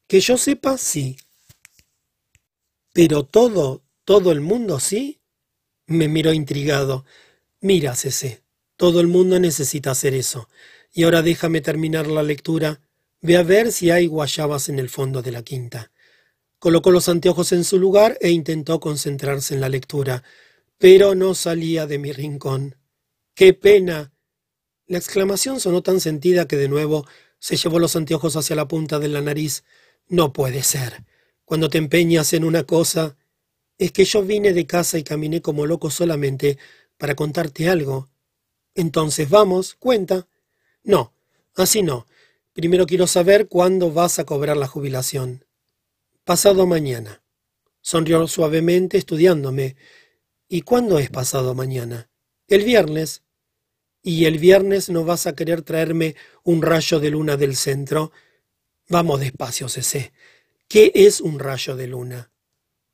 Que 0.07 0.21
yo 0.21 0.37
sepa, 0.37 0.79
sí. 0.79 1.17
Pero 2.93 3.25
todo, 3.25 3.83
todo 4.05 4.31
el 4.31 4.41
mundo 4.41 4.79
sí. 4.79 5.21
Me 5.87 6.09
miró 6.09 6.33
intrigado. 6.33 7.05
Mira, 7.61 7.95
Cece, 7.97 8.43
todo 8.77 9.01
el 9.01 9.09
mundo 9.09 9.41
necesita 9.41 9.91
hacer 9.91 10.15
eso. 10.15 10.49
Y 10.93 11.03
ahora 11.05 11.23
déjame 11.23 11.61
terminar 11.61 12.07
la 12.07 12.23
lectura. 12.23 12.81
Ve 13.25 13.39
a 13.39 13.43
ver 13.43 13.73
si 13.73 13.91
hay 13.91 14.07
guayabas 14.07 14.69
en 14.69 14.79
el 14.79 14.91
fondo 14.91 15.23
de 15.23 15.33
la 15.33 15.43
quinta. 15.43 15.91
Colocó 16.59 16.91
los 16.91 17.09
anteojos 17.09 17.53
en 17.53 17.65
su 17.65 17.79
lugar 17.79 18.19
e 18.21 18.29
intentó 18.29 18.81
concentrarse 18.81 19.55
en 19.55 19.63
la 19.63 19.71
lectura, 19.71 20.23
pero 20.77 21.15
no 21.15 21.35
salía 21.35 21.87
de 21.87 21.99
mi 21.99 22.13
rincón. 22.13 22.77
¡Qué 23.35 23.55
pena! 23.55 24.13
La 24.87 24.99
exclamación 24.99 25.59
sonó 25.59 25.83
tan 25.83 26.01
sentida 26.01 26.47
que 26.47 26.59
de 26.59 26.69
nuevo 26.69 27.07
se 27.39 27.57
llevó 27.57 27.79
los 27.79 27.97
anteojos 27.97 28.37
hacia 28.37 28.57
la 28.57 28.69
punta 28.69 28.99
de 28.99 29.09
la 29.09 29.23
nariz. 29.23 29.65
No 30.07 30.35
puede 30.35 30.63
ser. 30.63 31.07
Cuando 31.47 31.71
te 31.71 31.79
empeñas 31.79 32.35
en 32.35 32.45
una 32.45 32.65
cosa. 32.65 33.17
Es 33.79 33.91
que 33.91 34.05
yo 34.05 34.23
vine 34.23 34.53
de 34.53 34.67
casa 34.67 34.99
y 34.99 35.03
caminé 35.03 35.41
como 35.41 35.65
loco 35.65 35.91
solamente 35.91 36.59
para 36.99 37.15
contarte 37.15 37.71
algo. 37.71 38.11
Entonces 38.75 39.31
vamos, 39.31 39.77
cuenta. 39.77 40.29
No, 40.83 41.15
así 41.57 41.83
no. 41.83 42.07
Primero 42.55 42.87
quiero 42.87 43.09
saber 43.09 43.49
cuándo 43.49 43.91
vas 43.91 44.21
a 44.21 44.25
cobrar 44.25 44.57
la 44.57 44.69
jubilación. 44.69 45.45
Pasado 46.23 46.69
mañana. 46.69 47.21
Sonrió 47.81 48.29
suavemente 48.29 48.97
estudiándome. 48.97 49.75
¿Y 50.49 50.63
cuándo 50.63 51.01
es 51.01 51.11
pasado 51.11 51.57
mañana? 51.57 52.09
El 52.47 52.63
viernes. 52.63 53.25
¿Y 54.03 54.27
el 54.27 54.39
viernes 54.39 54.89
no 54.89 55.05
vas 55.05 55.27
a 55.27 55.35
querer 55.35 55.63
traerme 55.63 56.15
un 56.45 56.63
rayo 56.63 57.01
de 57.01 57.11
luna 57.11 57.37
del 57.37 57.57
centro? 57.57 58.13
Vamos 58.89 59.19
despacio, 59.19 59.69
Cece. 59.69 60.13
¿Qué 60.69 60.93
es 60.95 61.21
un 61.21 61.41
rayo 61.41 61.75
de 61.75 61.89
luna? 61.89 62.31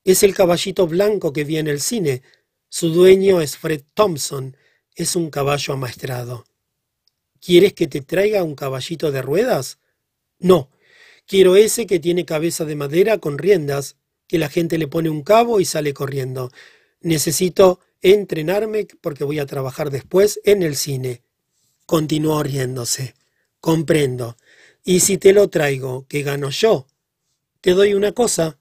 Es 0.05 0.23
el 0.23 0.35
caballito 0.35 0.87
blanco 0.87 1.35
que 1.35 1.45
vi 1.45 1.59
en 1.59 1.69
el 1.69 1.83
cine. 1.83 2.23
Su 2.71 2.89
dueño 2.89 3.43
es 3.43 3.59
Fred 3.59 3.83
Thompson. 3.93 4.57
Es 4.95 5.17
un 5.17 5.29
caballo 5.29 5.75
amaestrado. 5.75 6.47
¿Quieres 7.41 7.73
que 7.73 7.87
te 7.87 8.01
traiga 8.03 8.43
un 8.43 8.55
caballito 8.55 9.11
de 9.11 9.23
ruedas? 9.23 9.79
No, 10.39 10.71
quiero 11.27 11.57
ese 11.57 11.87
que 11.87 11.99
tiene 11.99 12.25
cabeza 12.25 12.65
de 12.65 12.77
madera 12.77 13.19
con 13.19 13.39
riendas, 13.39 13.97
que 14.27 14.39
la 14.39 14.49
gente 14.49 14.79
le 14.79 14.89
pone 14.89 15.11
un 15.11 15.23
cabo 15.23 15.61
y 15.61 15.65
sale 15.65 15.95
corriendo. 15.95 16.51
Necesito 17.01 17.81
entrenarme 18.03 18.87
porque 19.01 19.25
voy 19.25 19.39
a 19.39 19.47
trabajar 19.47 19.91
después 19.91 20.41
en 20.45 20.63
el 20.63 20.77
cine. 20.77 21.23
Continuó 21.87 22.43
riéndose. 22.43 23.15
Comprendo. 23.61 24.37
Y 24.85 25.01
si 25.01 25.19
te 25.19 25.33
lo 25.33 25.49
traigo, 25.49 26.07
¿qué 26.09 26.23
gano 26.23 26.51
yo? 26.51 26.87
Te 27.61 27.73
doy 27.73 27.95
una 27.95 28.13
cosa. 28.13 28.59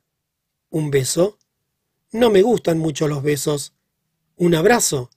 ¿Un 0.70 0.90
beso? 0.90 1.38
No 2.12 2.30
me 2.30 2.42
gustan 2.42 2.80
mucho 2.80 3.08
los 3.08 3.24
besos. 3.24 3.74
¿Un 4.36 4.56
abrazo? 4.56 5.10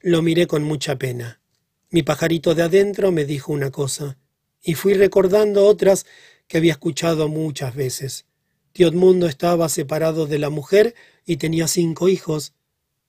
Lo 0.00 0.22
miré 0.22 0.46
con 0.46 0.64
mucha 0.64 0.96
pena. 0.96 1.40
Mi 1.90 2.02
pajarito 2.02 2.54
de 2.54 2.62
adentro 2.62 3.12
me 3.12 3.24
dijo 3.24 3.52
una 3.52 3.70
cosa, 3.70 4.18
y 4.60 4.74
fui 4.74 4.94
recordando 4.94 5.66
otras 5.66 6.04
que 6.48 6.58
había 6.58 6.72
escuchado 6.72 7.28
muchas 7.28 7.74
veces. 7.74 8.26
Tío 8.72 8.90
estaba 9.26 9.68
separado 9.68 10.26
de 10.26 10.38
la 10.38 10.50
mujer 10.50 10.94
y 11.24 11.36
tenía 11.38 11.68
cinco 11.68 12.08
hijos. 12.08 12.52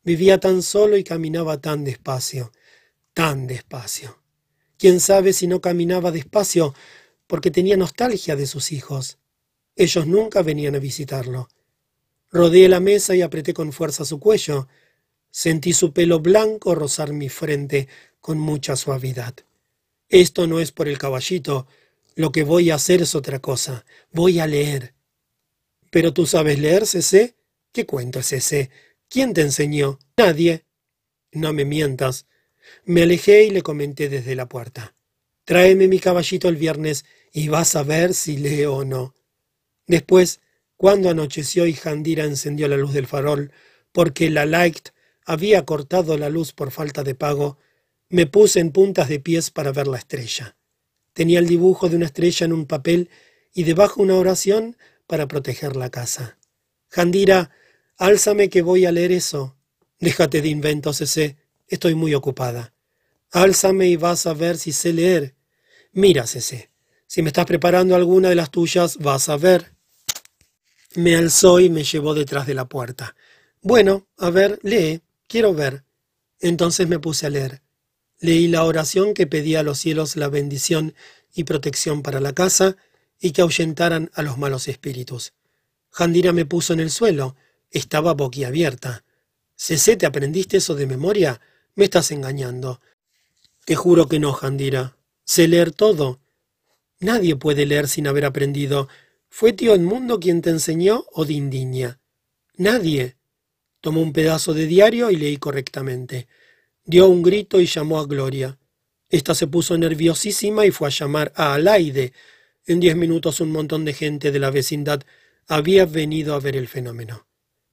Vivía 0.04 0.40
tan 0.40 0.62
solo 0.62 0.96
y 0.96 1.04
caminaba 1.04 1.60
tan 1.60 1.84
despacio, 1.84 2.52
tan 3.14 3.48
despacio. 3.48 4.22
Quién 4.78 5.00
sabe 5.00 5.34
si 5.34 5.48
no 5.48 5.60
caminaba 5.60 6.12
despacio 6.12 6.74
porque 7.26 7.52
tenía 7.52 7.76
nostalgia 7.76 8.36
de 8.36 8.48
sus 8.48 8.72
hijos. 8.72 9.18
Ellos 9.76 10.08
nunca 10.08 10.42
venían 10.42 10.76
a 10.76 10.80
visitarlo. 10.80 11.50
Rodeé 12.32 12.70
la 12.70 12.80
mesa 12.80 13.16
y 13.16 13.22
apreté 13.22 13.54
con 13.54 13.74
fuerza 13.74 14.06
su 14.06 14.20
cuello. 14.20 14.68
Sentí 15.32 15.74
su 15.74 15.92
pelo 15.92 16.20
blanco 16.20 16.76
rozar 16.76 17.12
mi 17.12 17.28
frente 17.28 17.88
con 18.28 18.40
mucha 18.40 18.76
suavidad. 18.76 19.34
Esto 20.10 20.48
no 20.48 20.60
es 20.60 20.74
por 20.74 20.90
el 20.90 20.98
caballito. 20.98 21.66
Lo 22.14 22.34
que 22.34 22.44
voy 22.44 22.72
a 22.72 22.76
hacer 22.76 23.02
es 23.02 23.16
otra 23.16 23.40
cosa. 23.40 23.86
Voy 24.12 24.40
a 24.40 24.48
leer. 24.48 24.94
¿Pero 25.92 26.12
tú 26.12 26.26
sabes 26.26 26.60
leer, 26.60 26.86
Cece? 26.86 27.38
¿Qué 27.72 27.86
cuento 27.86 28.20
es 28.20 28.34
ese? 28.34 28.70
¿Quién 29.08 29.34
te 29.34 29.40
enseñó? 29.40 29.98
Nadie. 30.18 30.66
No 31.32 31.54
me 31.54 31.64
mientas. 31.64 32.26
Me 32.84 33.04
alejé 33.04 33.46
y 33.46 33.50
le 33.52 33.62
comenté 33.62 34.10
desde 34.10 34.36
la 34.36 34.50
puerta. 34.50 34.94
Tráeme 35.46 35.88
mi 35.88 36.00
caballito 36.00 36.50
el 36.50 36.58
viernes 36.58 37.06
y 37.32 37.48
vas 37.48 37.78
a 37.78 37.84
ver 37.84 38.14
si 38.14 38.36
leo 38.36 38.76
o 38.76 38.84
no. 38.84 39.16
Después, 39.86 40.42
cuando 40.76 41.10
anocheció 41.10 41.66
y 41.66 41.72
Jandira 41.72 42.26
encendió 42.26 42.68
la 42.68 42.76
luz 42.76 42.92
del 42.92 43.08
farol, 43.08 43.54
porque 43.94 44.30
la 44.30 44.46
Light 44.46 44.90
había 45.24 45.64
cortado 45.64 46.18
la 46.18 46.28
luz 46.28 46.52
por 46.52 46.72
falta 46.72 47.06
de 47.06 47.16
pago, 47.16 47.58
me 48.10 48.26
puse 48.26 48.60
en 48.60 48.72
puntas 48.72 49.10
de 49.10 49.20
pies 49.20 49.52
para 49.52 49.72
ver 49.72 49.88
la 49.88 49.98
estrella. 49.98 50.58
Tenía 51.14 51.40
el 51.40 51.48
dibujo 51.48 51.90
de 51.90 51.96
una 51.96 52.06
estrella 52.06 52.46
en 52.46 52.54
un 52.54 52.66
papel 52.66 53.10
y 53.54 53.64
debajo 53.64 54.02
una 54.02 54.16
oración 54.16 54.78
para 55.08 55.28
proteger 55.28 55.76
la 55.76 55.90
casa. 55.90 56.38
Jandira, 56.90 57.52
álzame 57.98 58.50
que 58.50 58.62
voy 58.62 58.86
a 58.86 58.92
leer 58.92 59.12
eso. 59.12 59.58
Déjate 60.00 60.42
de 60.42 60.50
inventos, 60.50 61.02
ese. 61.02 61.38
Estoy 61.68 61.96
muy 61.96 62.14
ocupada. 62.14 62.74
Álzame 63.32 63.88
y 63.88 63.98
vas 63.98 64.26
a 64.26 64.34
ver 64.34 64.58
si 64.58 64.72
sé 64.72 64.94
leer. 64.94 65.36
Mira, 65.92 66.24
ese. 66.24 66.70
Si 67.08 67.22
me 67.22 67.30
estás 67.30 67.46
preparando 67.46 67.96
alguna 67.96 68.30
de 68.30 68.36
las 68.36 68.52
tuyas, 68.52 68.98
vas 68.98 69.28
a 69.28 69.38
ver. 69.38 69.74
Me 70.96 71.16
alzó 71.16 71.60
y 71.60 71.70
me 71.70 71.84
llevó 71.84 72.14
detrás 72.14 72.48
de 72.48 72.54
la 72.54 72.66
puerta. 72.66 73.16
Bueno, 73.62 74.08
a 74.18 74.30
ver, 74.30 74.60
lee. 74.64 75.02
Quiero 75.28 75.54
ver. 75.54 75.84
Entonces 76.40 76.88
me 76.88 77.00
puse 77.00 77.26
a 77.26 77.30
leer. 77.30 77.62
Leí 78.20 78.48
la 78.48 78.64
oración 78.64 79.14
que 79.14 79.28
pedía 79.28 79.60
a 79.60 79.64
los 79.64 79.78
cielos 79.78 80.16
la 80.16 80.28
bendición 80.28 80.96
y 81.34 81.44
protección 81.44 82.02
para 82.02 82.20
la 82.20 82.34
casa 82.34 82.78
y 83.20 83.32
que 83.32 83.42
ahuyentaran 83.42 84.10
a 84.14 84.24
los 84.24 84.38
malos 84.38 84.68
espíritus. 84.68 85.34
Jandira 85.92 86.34
me 86.34 86.46
puso 86.46 86.74
en 86.74 86.80
el 86.80 86.92
suelo. 86.92 87.36
Estaba 87.70 88.14
boquiabierta. 88.14 89.04
Cecé, 89.56 89.98
¿te 89.98 90.06
aprendiste 90.06 90.58
eso 90.58 90.76
de 90.76 90.88
memoria? 90.88 91.42
Me 91.76 91.86
estás 91.86 92.12
engañando. 92.12 92.82
Te 93.66 93.76
juro 93.76 94.08
que 94.08 94.20
no, 94.20 94.34
Jandira. 94.34 94.98
Sé 95.24 95.48
leer 95.48 95.72
todo. 95.72 96.20
Nadie 97.00 97.36
puede 97.36 97.66
leer 97.66 97.88
sin 97.88 98.08
haber 98.08 98.26
aprendido. 98.26 98.88
¿Fue 99.30 99.54
tío 99.54 99.76
Edmundo 99.76 100.20
quien 100.20 100.42
te 100.42 100.50
enseñó 100.50 101.06
o 101.12 101.26
Dindiña? 101.26 102.00
Nadie. 102.56 103.18
Tomó 103.82 104.02
un 104.02 104.14
pedazo 104.14 104.54
de 104.54 104.66
diario 104.66 105.12
y 105.12 105.18
leí 105.18 105.38
correctamente. 105.38 106.28
Dio 106.90 107.10
un 107.10 107.22
grito 107.22 107.60
y 107.60 107.66
llamó 107.66 108.00
a 108.00 108.06
Gloria. 108.06 108.58
Esta 109.10 109.36
se 109.36 109.46
puso 109.46 109.78
nerviosísima 109.78 110.66
y 110.66 110.72
fue 110.72 110.88
a 110.88 110.92
llamar 110.92 111.34
a 111.36 111.54
Alaide. 111.54 112.14
En 112.66 112.80
diez 112.80 112.96
minutos 112.96 113.42
un 113.42 113.52
montón 113.52 113.84
de 113.84 113.92
gente 113.92 114.32
de 114.32 114.40
la 114.40 114.52
vecindad 114.52 115.02
había 115.50 115.86
venido 115.86 116.34
a 116.34 116.40
ver 116.40 116.56
el 116.56 116.70
fenómeno. 116.70 117.28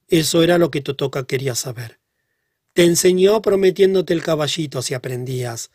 Eso 0.08 0.42
era 0.42 0.58
lo 0.58 0.72
que 0.72 0.80
Totoca 0.80 1.28
quería 1.28 1.54
saber. 1.54 2.00
Te 2.72 2.82
enseñó 2.82 3.40
prometiéndote 3.40 4.12
el 4.14 4.22
caballito 4.24 4.82
si 4.82 4.94
aprendías. 4.94 5.70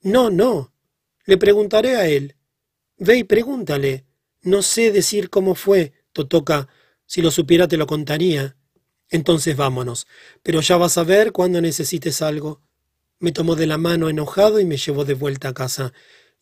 No, 0.00 0.30
no. 0.30 0.72
Le 1.26 1.36
preguntaré 1.36 1.96
a 1.96 2.06
él. 2.06 2.36
Ve 2.96 3.18
y 3.18 3.24
pregúntale. 3.24 4.06
No 4.40 4.62
sé 4.62 4.92
decir 4.92 5.28
cómo 5.28 5.54
fue, 5.54 5.92
Totoca. 6.14 6.68
Si 7.04 7.20
lo 7.20 7.30
supiera 7.30 7.68
te 7.68 7.76
lo 7.76 7.86
contaría. 7.86 8.56
Entonces 9.10 9.58
vámonos. 9.58 10.06
Pero 10.42 10.62
ya 10.62 10.78
vas 10.78 10.96
a 10.96 11.04
ver 11.04 11.32
cuando 11.32 11.60
necesites 11.60 12.22
algo. 12.22 12.62
Me 13.20 13.32
tomó 13.32 13.56
de 13.56 13.66
la 13.66 13.78
mano 13.78 14.08
enojado 14.08 14.60
y 14.60 14.64
me 14.64 14.76
llevó 14.76 15.04
de 15.04 15.14
vuelta 15.14 15.48
a 15.48 15.54
casa, 15.54 15.92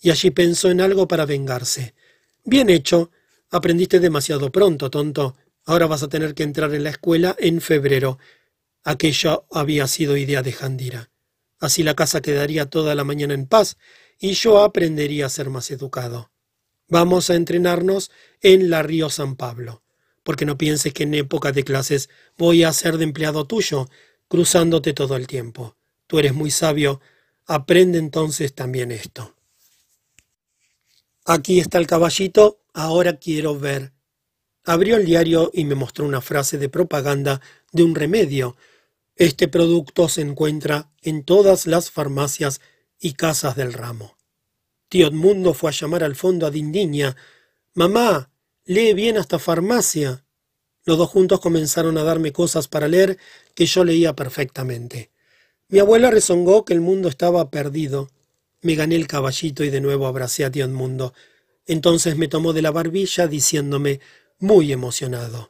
y 0.01 0.11
allí 0.11 0.31
pensó 0.31 0.71
en 0.71 0.81
algo 0.81 1.09
para 1.09 1.27
vengarse. 1.27 1.95
Bien 2.45 2.71
hecho. 2.71 3.11
Aprendiste 3.51 4.01
demasiado 4.01 4.51
pronto, 4.51 4.91
tonto. 4.91 5.37
Ahora 5.65 5.87
vas 5.87 6.03
a 6.03 6.09
tener 6.09 6.35
que 6.35 6.43
entrar 6.43 6.75
en 6.75 6.85
la 6.85 6.91
escuela 6.91 7.37
en 7.39 7.61
febrero. 7.61 8.19
Aquello 8.85 9.47
había 9.51 9.87
sido 9.87 10.17
idea 10.17 10.43
de 10.43 10.53
Jandira. 10.53 11.11
Así 11.59 11.83
la 11.83 11.95
casa 11.95 12.21
quedaría 12.21 12.69
toda 12.69 12.95
la 12.95 13.05
mañana 13.05 13.35
en 13.35 13.47
paz, 13.47 13.79
y 14.19 14.33
yo 14.33 14.63
aprendería 14.63 15.27
a 15.27 15.31
ser 15.31 15.49
más 15.49 15.71
educado. 15.71 16.31
Vamos 16.89 17.31
a 17.31 17.35
entrenarnos 17.35 18.11
en 18.43 18.69
la 18.71 18.83
Río 18.83 19.11
San 19.11 19.37
Pablo. 19.37 19.83
porque 20.27 20.45
no 20.45 20.59
pienses 20.59 20.93
que 20.93 21.05
en 21.05 21.15
época 21.15 21.53
de 21.53 21.63
clases 21.63 22.11
voy 22.37 22.65
a 22.65 22.73
ser 22.73 22.99
de 22.99 23.05
empleado 23.05 23.47
tuyo, 23.47 23.89
cruzándote 24.27 24.93
todo 24.93 25.15
el 25.15 25.29
tiempo. 25.29 25.77
Tú 26.07 26.19
eres 26.19 26.35
muy 26.35 26.51
sabio, 26.51 27.01
aprende 27.47 27.99
entonces 27.99 28.55
también 28.55 28.93
esto. 28.93 29.35
Aquí 31.25 31.59
está 31.59 31.79
el 31.79 31.87
caballito, 31.87 32.61
ahora 32.73 33.19
quiero 33.19 33.59
ver. 33.59 33.93
Abrió 34.65 34.97
el 34.97 35.07
diario 35.07 35.51
y 35.53 35.65
me 35.65 35.75
mostró 35.75 36.05
una 36.05 36.21
frase 36.21 36.59
de 36.59 36.69
propaganda 36.69 37.41
de 37.73 37.83
un 37.83 37.95
remedio. 37.95 38.57
Este 39.17 39.49
producto 39.49 40.09
se 40.09 40.21
encuentra 40.21 40.91
en 41.03 41.25
todas 41.25 41.67
las 41.67 41.91
farmacias 41.91 42.61
y 43.01 43.15
casas 43.15 43.57
del 43.57 43.73
ramo. 43.73 44.17
Tío 44.89 45.09
Edmundo 45.09 45.53
fue 45.53 45.71
a 45.71 45.73
llamar 45.73 46.05
al 46.05 46.15
fondo 46.15 46.47
a 46.47 46.51
Dindiña. 46.51 47.17
Mamá, 47.75 48.31
lee 48.65 48.95
bien 48.95 49.19
hasta 49.19 49.39
farmacia. 49.39 50.25
Los 50.85 50.99
dos 50.99 51.11
juntos 51.11 51.41
comenzaron 51.41 51.99
a 51.99 52.05
darme 52.05 52.33
cosas 52.33 52.69
para 52.69 52.87
leer 52.87 53.19
que 53.55 53.67
yo 53.67 53.85
leía 53.85 54.15
perfectamente. 54.15 55.11
Mi 55.69 55.81
abuela 55.81 56.11
rezongó 56.11 56.65
que 56.65 56.75
el 56.75 56.81
mundo 56.81 57.09
estaba 57.09 57.51
perdido. 57.51 58.11
Me 58.63 58.75
gané 58.77 58.95
el 58.95 59.09
caballito 59.09 59.65
y 59.65 59.71
de 59.71 59.81
nuevo 59.81 60.07
abracé 60.07 60.45
a 60.45 60.51
tío 60.51 60.65
Edmundo. 60.65 61.13
Entonces 61.67 62.17
me 62.17 62.29
tomó 62.29 62.53
de 62.53 62.63
la 62.63 62.71
barbilla 62.71 63.27
diciéndome, 63.27 64.01
muy 64.39 64.73
emocionado, 64.73 65.49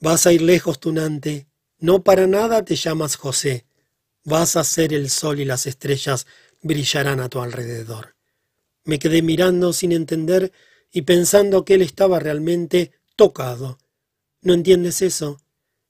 Vas 0.00 0.26
a 0.26 0.32
ir 0.32 0.42
lejos, 0.42 0.80
tunante. 0.80 1.46
No 1.78 2.02
para 2.02 2.26
nada 2.26 2.64
te 2.64 2.76
llamas 2.76 3.16
José. 3.16 3.64
Vas 4.24 4.56
a 4.56 4.64
ser 4.64 4.92
el 4.92 5.08
sol 5.08 5.40
y 5.40 5.44
las 5.44 5.66
estrellas 5.66 6.26
brillarán 6.60 7.20
a 7.20 7.28
tu 7.28 7.40
alrededor. 7.40 8.14
Me 8.84 8.98
quedé 8.98 9.22
mirando 9.22 9.72
sin 9.72 9.92
entender 9.92 10.52
y 10.92 11.02
pensando 11.02 11.64
que 11.64 11.74
él 11.74 11.82
estaba 11.82 12.18
realmente 12.18 12.92
tocado. 13.16 13.78
¿No 14.42 14.52
entiendes 14.52 15.00
eso? 15.00 15.40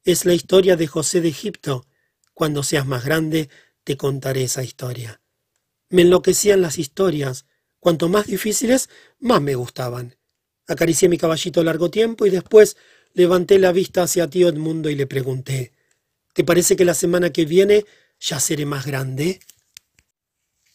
Es 0.05 0.25
la 0.25 0.35
historia 0.35 0.77
de 0.77 0.87
José 0.87 1.21
de 1.21 1.31
Egipto. 1.31 1.87
Cuando 2.35 2.63
seas 2.63 2.87
más 2.87 3.05
grande, 3.05 3.49
te 3.85 3.97
contaré 3.97 4.43
esa 4.43 4.63
historia. 4.63 5.21
Me 5.89 6.03
enloquecían 6.03 6.61
las 6.61 6.79
historias. 6.79 7.47
Cuanto 7.79 8.09
más 8.09 8.27
difíciles, 8.27 8.91
más 9.21 9.41
me 9.41 9.55
gustaban. 9.55 10.17
Acaricié 10.67 11.09
mi 11.09 11.19
caballito 11.19 11.63
largo 11.63 11.91
tiempo 11.91 12.27
y 12.27 12.31
después 12.31 12.77
levanté 13.13 13.59
la 13.59 13.71
vista 13.71 14.03
hacia 14.03 14.29
tío 14.29 14.49
Edmundo 14.49 14.91
y 14.91 14.97
le 14.97 15.07
pregunté, 15.07 15.73
¿te 16.33 16.43
parece 16.43 16.75
que 16.75 16.85
la 16.85 16.95
semana 16.95 17.31
que 17.31 17.45
viene 17.45 17.85
ya 18.19 18.41
seré 18.41 18.67
más 18.67 18.87
grande? 18.87 19.41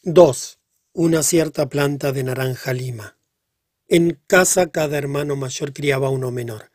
2. 0.03 0.59
Una 0.93 1.23
cierta 1.23 1.67
planta 1.67 2.11
de 2.11 2.23
naranja 2.23 2.73
lima. 2.73 3.17
En 3.87 4.21
casa 4.27 4.71
cada 4.71 4.97
hermano 4.97 5.35
mayor 5.35 5.73
criaba 5.73 6.09
uno 6.09 6.31
menor. 6.31 6.71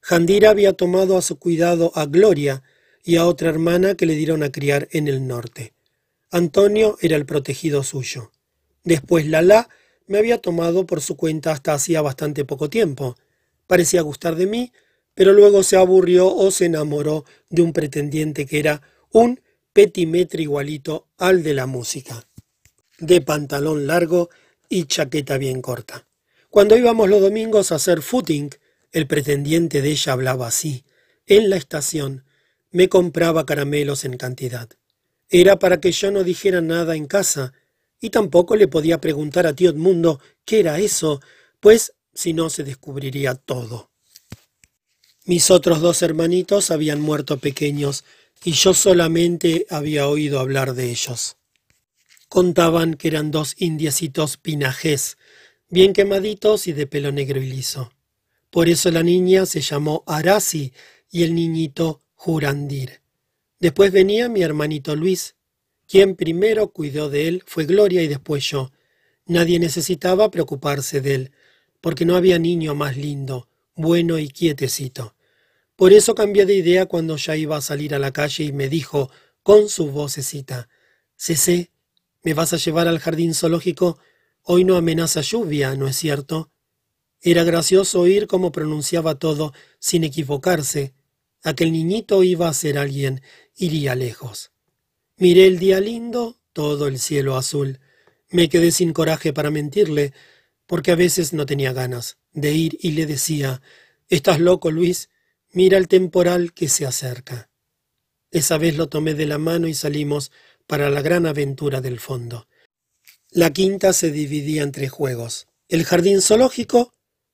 Jandira 0.00 0.50
había 0.50 0.72
tomado 0.72 1.16
a 1.16 1.22
su 1.22 1.38
cuidado 1.38 1.92
a 1.94 2.06
Gloria 2.06 2.62
y 3.04 3.16
a 3.16 3.26
otra 3.26 3.48
hermana 3.48 3.94
que 3.94 4.06
le 4.06 4.14
dieron 4.14 4.42
a 4.42 4.52
criar 4.52 4.88
en 4.92 5.08
el 5.08 5.26
norte. 5.26 5.72
Antonio 6.30 6.96
era 7.00 7.16
el 7.16 7.26
protegido 7.26 7.82
suyo. 7.82 8.32
Después 8.84 9.26
Lala 9.26 9.68
me 10.06 10.18
había 10.18 10.38
tomado 10.38 10.86
por 10.86 11.00
su 11.00 11.16
cuenta 11.16 11.52
hasta 11.52 11.74
hacía 11.74 12.02
bastante 12.02 12.44
poco 12.44 12.68
tiempo. 12.70 13.16
Parecía 13.66 14.02
gustar 14.02 14.36
de 14.36 14.46
mí, 14.46 14.72
pero 15.14 15.32
luego 15.32 15.62
se 15.62 15.76
aburrió 15.76 16.34
o 16.34 16.50
se 16.50 16.66
enamoró 16.66 17.24
de 17.50 17.62
un 17.62 17.72
pretendiente 17.72 18.46
que 18.46 18.58
era 18.58 18.82
un 19.10 19.40
petimetre 19.72 20.42
igualito 20.42 21.08
al 21.18 21.42
de 21.42 21.54
la 21.54 21.66
música 21.66 22.28
de 22.98 23.20
pantalón 23.20 23.86
largo 23.86 24.28
y 24.68 24.84
chaqueta 24.84 25.38
bien 25.38 25.62
corta. 25.62 26.06
Cuando 26.50 26.76
íbamos 26.76 27.08
los 27.08 27.20
domingos 27.20 27.72
a 27.72 27.76
hacer 27.76 28.02
footing, 28.02 28.50
el 28.92 29.06
pretendiente 29.06 29.82
de 29.82 29.90
ella 29.90 30.12
hablaba 30.12 30.48
así. 30.48 30.84
En 31.26 31.50
la 31.50 31.56
estación 31.56 32.24
me 32.70 32.88
compraba 32.88 33.46
caramelos 33.46 34.04
en 34.04 34.16
cantidad. 34.16 34.68
Era 35.28 35.58
para 35.58 35.80
que 35.80 35.92
yo 35.92 36.10
no 36.10 36.24
dijera 36.24 36.60
nada 36.60 36.96
en 36.96 37.06
casa, 37.06 37.52
y 38.00 38.10
tampoco 38.10 38.56
le 38.56 38.68
podía 38.68 39.00
preguntar 39.00 39.46
a 39.46 39.54
tío 39.54 39.70
Edmundo 39.70 40.20
qué 40.44 40.60
era 40.60 40.78
eso, 40.78 41.20
pues 41.60 41.94
si 42.14 42.32
no 42.32 42.50
se 42.50 42.64
descubriría 42.64 43.34
todo. 43.34 43.90
Mis 45.24 45.50
otros 45.50 45.80
dos 45.80 46.02
hermanitos 46.02 46.70
habían 46.70 47.00
muerto 47.00 47.38
pequeños, 47.38 48.04
y 48.44 48.52
yo 48.52 48.72
solamente 48.72 49.66
había 49.68 50.08
oído 50.08 50.38
hablar 50.38 50.74
de 50.74 50.90
ellos. 50.90 51.36
Contaban 52.28 52.94
que 52.94 53.08
eran 53.08 53.30
dos 53.30 53.54
indiecitos 53.58 54.36
pinajés, 54.36 55.18
bien 55.68 55.92
quemaditos 55.92 56.66
y 56.66 56.72
de 56.72 56.86
pelo 56.86 57.10
negro 57.12 57.42
y 57.42 57.46
liso. 57.46 57.92
Por 58.50 58.68
eso 58.68 58.90
la 58.90 59.02
niña 59.02 59.44
se 59.44 59.60
llamó 59.60 60.04
Arasi 60.06 60.72
y 61.10 61.24
el 61.24 61.34
niñito 61.34 62.02
Jurandir. 62.20 63.00
Después 63.60 63.92
venía 63.92 64.28
mi 64.28 64.42
hermanito 64.42 64.96
Luis. 64.96 65.36
Quien 65.86 66.16
primero 66.16 66.72
cuidó 66.72 67.08
de 67.08 67.28
él 67.28 67.44
fue 67.46 67.64
Gloria 67.64 68.02
y 68.02 68.08
después 68.08 68.44
yo. 68.50 68.72
Nadie 69.24 69.60
necesitaba 69.60 70.28
preocuparse 70.28 71.00
de 71.00 71.14
él, 71.14 71.32
porque 71.80 72.04
no 72.04 72.16
había 72.16 72.40
niño 72.40 72.74
más 72.74 72.96
lindo, 72.96 73.48
bueno 73.76 74.18
y 74.18 74.28
quietecito. 74.28 75.14
Por 75.76 75.92
eso 75.92 76.16
cambié 76.16 76.44
de 76.44 76.54
idea 76.54 76.86
cuando 76.86 77.16
ya 77.16 77.36
iba 77.36 77.56
a 77.56 77.60
salir 77.60 77.94
a 77.94 78.00
la 78.00 78.12
calle 78.12 78.42
y 78.42 78.52
me 78.52 78.68
dijo, 78.68 79.12
con 79.44 79.68
su 79.68 79.92
vocecita, 79.92 80.68
Cecé, 81.16 81.70
¿Me 82.24 82.34
vas 82.34 82.52
a 82.52 82.56
llevar 82.56 82.88
al 82.88 82.98
jardín 82.98 83.32
zoológico? 83.32 83.98
Hoy 84.42 84.64
no 84.64 84.76
amenaza 84.76 85.20
lluvia, 85.20 85.76
¿no 85.76 85.86
es 85.86 85.96
cierto? 85.96 86.50
Era 87.20 87.44
gracioso 87.44 88.00
oír 88.00 88.26
cómo 88.26 88.50
pronunciaba 88.50 89.20
todo 89.20 89.52
sin 89.78 90.02
equivocarse. 90.02 90.94
Aquel 91.42 91.72
niñito 91.72 92.24
iba 92.24 92.48
a 92.48 92.54
ser 92.54 92.78
alguien, 92.78 93.22
iría 93.56 93.94
lejos. 93.94 94.52
Miré 95.16 95.46
el 95.46 95.58
día 95.58 95.80
lindo, 95.80 96.38
todo 96.52 96.86
el 96.88 96.98
cielo 96.98 97.36
azul. 97.36 97.80
Me 98.30 98.48
quedé 98.48 98.70
sin 98.72 98.92
coraje 98.92 99.32
para 99.32 99.50
mentirle, 99.50 100.12
porque 100.66 100.92
a 100.92 100.96
veces 100.96 101.32
no 101.32 101.46
tenía 101.46 101.72
ganas 101.72 102.18
de 102.32 102.52
ir 102.52 102.78
y 102.80 102.92
le 102.92 103.06
decía, 103.06 103.62
Estás 104.08 104.40
loco, 104.40 104.70
Luis, 104.70 105.10
mira 105.52 105.78
el 105.78 105.88
temporal 105.88 106.52
que 106.52 106.68
se 106.68 106.86
acerca. 106.86 107.50
Esa 108.30 108.58
vez 108.58 108.76
lo 108.76 108.88
tomé 108.88 109.14
de 109.14 109.26
la 109.26 109.38
mano 109.38 109.68
y 109.68 109.74
salimos 109.74 110.30
para 110.66 110.90
la 110.90 111.02
gran 111.02 111.26
aventura 111.26 111.80
del 111.80 111.98
fondo. 112.00 112.48
La 113.30 113.52
quinta 113.52 113.92
se 113.92 114.10
dividía 114.10 114.62
en 114.62 114.72
tres 114.72 114.90
juegos. 114.90 115.48
El 115.68 115.84
jardín 115.84 116.20
zoológico, 116.20 116.92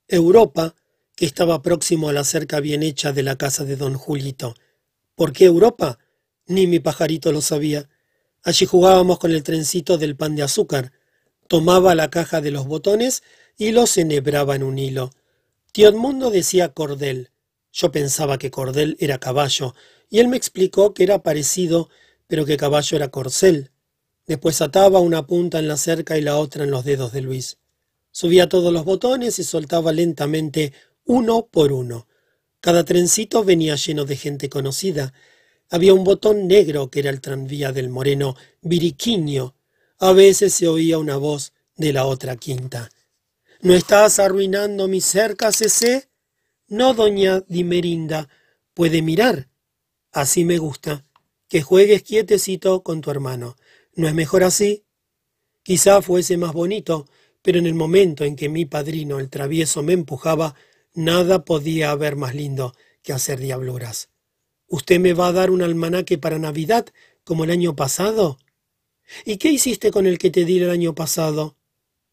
Europa, 0.08 0.74
que 1.16 1.27
estaba 1.27 1.62
próximo 1.62 2.09
a 2.09 2.12
la 2.12 2.24
cerca 2.24 2.61
bien 2.61 2.83
hecha 2.83 3.12
de 3.12 3.22
la 3.22 3.37
casa 3.37 3.64
de 3.64 3.77
don 3.77 3.94
Julito. 3.94 4.55
¿Por 5.14 5.33
qué 5.33 5.44
Europa? 5.44 5.98
Ni 6.46 6.66
mi 6.66 6.81
pajarito 6.81 7.33
lo 7.33 7.40
sabía. 7.40 7.88
Allí 8.42 8.66
jugábamos 8.66 9.18
con 9.18 9.31
el 9.31 9.42
trencito 9.42 9.96
del 9.96 10.16
pan 10.16 10.37
de 10.37 10.42
azúcar. 10.42 10.92
Tomaba 11.48 11.94
la 11.94 12.11
caja 12.11 12.40
de 12.40 12.50
los 12.50 12.66
botones 12.66 13.22
y 13.57 13.72
los 13.72 13.96
enhebraba 13.96 14.57
en 14.57 14.62
un 14.62 14.79
hilo. 14.79 15.11
Tío 15.72 15.88
Edmundo 15.88 16.31
decía 16.31 16.70
cordel. 16.70 17.31
Yo 17.72 17.90
pensaba 17.90 18.38
que 18.38 18.50
cordel 18.50 18.96
era 19.00 19.18
caballo, 19.18 19.74
y 20.09 20.20
él 20.20 20.29
me 20.29 20.37
explicó 20.37 20.94
que 20.94 21.03
era 21.03 21.22
parecido 21.22 21.88
pero 22.27 22.44
que 22.44 22.57
caballo 22.57 22.96
era 22.96 23.09
corcel. 23.09 23.70
Después 24.27 24.61
ataba 24.61 25.00
una 25.00 25.27
punta 25.27 25.59
en 25.59 25.68
la 25.68 25.77
cerca 25.77 26.16
y 26.16 26.22
la 26.22 26.37
otra 26.37 26.64
en 26.64 26.70
los 26.70 26.85
dedos 26.85 27.12
de 27.12 27.20
Luis. 27.20 27.59
Subía 28.11 28.48
todos 28.48 28.72
los 28.72 28.85
botones 28.85 29.38
y 29.38 29.44
soltaba 29.44 29.92
lentamente 29.92 30.72
uno 31.04 31.46
por 31.50 31.72
uno. 31.72 32.06
Cada 32.60 32.84
trencito 32.84 33.44
venía 33.44 33.76
lleno 33.76 34.04
de 34.04 34.16
gente 34.16 34.48
conocida. 34.48 35.12
Había 35.70 35.94
un 35.94 36.04
botón 36.04 36.46
negro 36.46 36.90
que 36.90 37.00
era 37.00 37.10
el 37.10 37.20
tranvía 37.20 37.72
del 37.72 37.90
moreno 37.90 38.36
Viriquiño. 38.62 39.54
A 39.98 40.12
veces 40.12 40.54
se 40.54 40.68
oía 40.68 40.98
una 40.98 41.16
voz 41.16 41.52
de 41.76 41.92
la 41.92 42.06
otra 42.06 42.36
quinta. 42.36 42.90
¿No 43.60 43.74
estás 43.74 44.18
arruinando 44.18 44.88
mi 44.88 45.00
cerca, 45.00 45.52
Cecé? 45.52 46.08
No, 46.68 46.94
doña 46.94 47.42
Dimerinda. 47.48 48.28
Puede 48.74 49.02
mirar. 49.02 49.48
Así 50.12 50.44
me 50.44 50.58
gusta 50.58 51.04
que 51.48 51.62
juegues 51.62 52.02
quietecito 52.02 52.82
con 52.82 53.00
tu 53.00 53.10
hermano. 53.10 53.56
¿No 53.94 54.08
es 54.08 54.14
mejor 54.14 54.42
así? 54.42 54.84
Quizá 55.62 56.02
fuese 56.02 56.36
más 56.36 56.52
bonito, 56.52 57.08
pero 57.42 57.58
en 57.58 57.66
el 57.66 57.74
momento 57.74 58.24
en 58.24 58.36
que 58.36 58.48
mi 58.48 58.64
padrino, 58.64 59.18
el 59.18 59.30
travieso, 59.30 59.82
me 59.82 59.92
empujaba, 59.92 60.54
nada 60.94 61.44
podía 61.44 61.90
haber 61.90 62.16
más 62.16 62.35
lindo 62.35 62.74
que 63.02 63.12
hacer 63.12 63.38
diabluras. 63.38 64.09
¿Usted 64.66 64.98
me 64.98 65.12
va 65.12 65.28
a 65.28 65.33
dar 65.33 65.50
un 65.50 65.62
almanaque 65.62 66.16
para 66.18 66.38
Navidad, 66.38 66.87
como 67.22 67.44
el 67.44 67.50
año 67.50 67.76
pasado? 67.76 68.38
¿Y 69.24 69.37
qué 69.37 69.50
hiciste 69.50 69.90
con 69.90 70.07
el 70.07 70.18
que 70.18 70.30
te 70.30 70.44
di 70.44 70.59
el 70.59 70.70
año 70.70 70.94
pasado? 70.94 71.57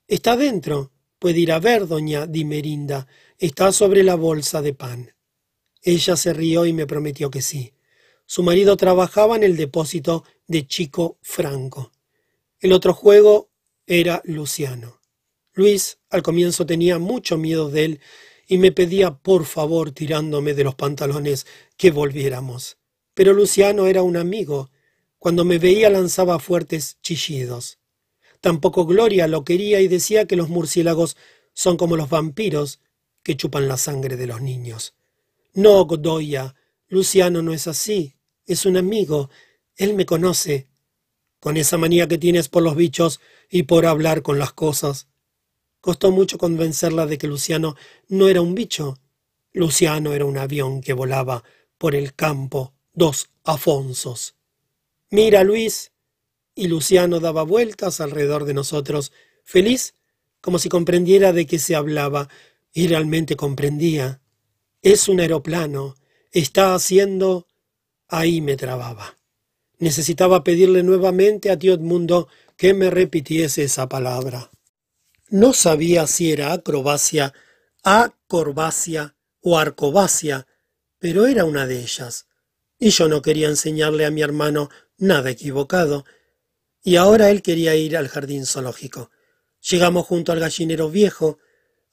Está 0.08 0.36
dentro. 0.36 0.92
Puede 1.20 1.40
ir 1.40 1.52
a 1.52 1.60
ver, 1.60 1.88
doña 1.88 2.28
Dimerinda. 2.28 3.08
Está 3.38 3.72
sobre 3.72 4.04
la 4.04 4.16
bolsa 4.16 4.62
de 4.62 4.74
pan. 4.74 5.14
Ella 5.82 6.16
se 6.16 6.34
rió 6.34 6.66
y 6.66 6.74
me 6.74 6.86
prometió 6.86 7.32
que 7.32 7.42
sí. 7.42 7.74
Su 8.26 8.44
marido 8.44 8.78
trabajaba 8.78 9.36
en 9.36 9.44
el 9.44 9.58
depósito 9.58 10.24
de 10.48 10.68
Chico 10.68 11.18
Franco. 11.22 11.92
El 12.60 12.74
otro 12.74 12.94
juego 12.94 13.50
era 13.86 14.22
Luciano. 14.26 15.02
Luis 15.54 16.00
al 16.10 16.22
comienzo 16.22 16.66
tenía 16.66 16.98
mucho 17.00 17.38
miedo 17.38 17.70
de 17.70 17.86
él 17.86 18.00
y 18.52 18.58
me 18.58 18.74
pedía 18.74 19.12
por 19.12 19.46
favor, 19.46 19.92
tirándome 19.92 20.54
de 20.54 20.66
los 20.66 20.76
pantalones, 20.76 21.48
que 21.78 21.90
volviéramos. 21.90 22.76
Pero 23.14 23.32
Luciano 23.32 23.88
era 23.88 24.04
un 24.04 24.18
amigo. 24.18 24.70
Cuando 25.20 25.46
me 25.46 25.58
veía 25.58 25.90
lanzaba 25.90 26.38
fuertes 26.38 26.98
chillidos. 27.02 27.80
Tampoco 28.42 28.86
Gloria 28.86 29.30
lo 29.30 29.46
quería 29.46 29.80
y 29.80 29.88
decía 29.88 30.26
que 30.26 30.36
los 30.36 30.50
murciélagos 30.50 31.16
son 31.54 31.78
como 31.78 31.96
los 31.96 32.10
vampiros 32.10 32.82
que 33.24 33.38
chupan 33.38 33.70
la 33.70 33.78
sangre 33.78 34.18
de 34.18 34.28
los 34.28 34.42
niños. 34.42 34.96
No, 35.54 35.86
Godoya, 35.86 36.54
Luciano 36.90 37.42
no 37.42 37.54
es 37.54 37.68
así. 37.68 38.16
Es 38.46 38.66
un 38.66 38.76
amigo. 38.76 39.30
Él 39.78 39.94
me 39.94 40.06
conoce. 40.06 40.68
Con 41.40 41.56
esa 41.56 41.78
manía 41.78 42.10
que 42.10 42.18
tienes 42.18 42.50
por 42.50 42.64
los 42.64 42.76
bichos 42.76 43.22
y 43.50 43.64
por 43.64 43.86
hablar 43.86 44.24
con 44.24 44.40
las 44.40 44.52
cosas. 44.52 45.08
Costó 45.82 46.12
mucho 46.12 46.38
convencerla 46.38 47.08
de 47.08 47.18
que 47.18 47.28
Luciano 47.28 47.76
no 48.08 48.28
era 48.28 48.42
un 48.42 48.56
bicho. 48.56 49.00
Luciano 49.52 50.14
era 50.14 50.26
un 50.26 50.38
avión 50.38 50.82
que 50.82 50.94
volaba 50.94 51.44
por 51.78 51.96
el 51.96 52.14
campo, 52.14 52.74
dos 52.94 53.32
Afonsos. 53.44 54.36
Mira, 55.10 55.44
Luis. 55.44 55.92
Y 56.54 56.68
Luciano 56.68 57.20
daba 57.20 57.44
vueltas 57.44 58.02
alrededor 58.02 58.46
de 58.46 58.54
nosotros, 58.54 59.12
feliz, 59.44 59.96
como 60.42 60.60
si 60.60 60.70
comprendiera 60.70 61.34
de 61.34 61.48
qué 61.48 61.58
se 61.60 61.76
hablaba, 61.76 62.30
y 62.74 62.88
realmente 62.88 63.36
comprendía. 63.36 64.22
Es 64.82 65.08
un 65.08 65.20
aeroplano. 65.20 65.96
Está 66.32 66.76
haciendo... 66.76 67.48
Ahí 68.08 68.42
me 68.42 68.58
trababa. 68.58 69.18
Necesitaba 69.80 70.44
pedirle 70.44 70.84
nuevamente 70.84 71.50
a 71.50 71.58
tío 71.58 71.74
Edmundo 71.74 72.28
que 72.58 72.74
me 72.74 72.90
repitiese 72.90 73.64
esa 73.64 73.90
palabra. 73.90 74.52
No 75.32 75.54
sabía 75.54 76.08
si 76.08 76.34
era 76.34 76.52
acrobacia, 76.52 77.34
acorbacia 77.84 79.16
o 79.40 79.58
arcobacia, 79.58 80.46
pero 81.00 81.26
era 81.26 81.46
una 81.46 81.66
de 81.68 81.80
ellas. 81.80 82.28
Y 82.78 82.90
yo 82.90 83.08
no 83.08 83.22
quería 83.22 83.48
enseñarle 83.48 84.06
a 84.06 84.12
mi 84.12 84.24
hermano 84.24 84.70
nada 84.98 85.30
equivocado. 85.30 86.04
Y 86.84 86.98
ahora 86.98 87.30
él 87.30 87.42
quería 87.42 87.76
ir 87.76 87.96
al 87.96 88.10
jardín 88.10 88.46
zoológico. 88.46 89.10
Llegamos 89.70 90.06
junto 90.06 90.34
al 90.34 90.42
gallinero 90.42 90.90
viejo. 90.90 91.40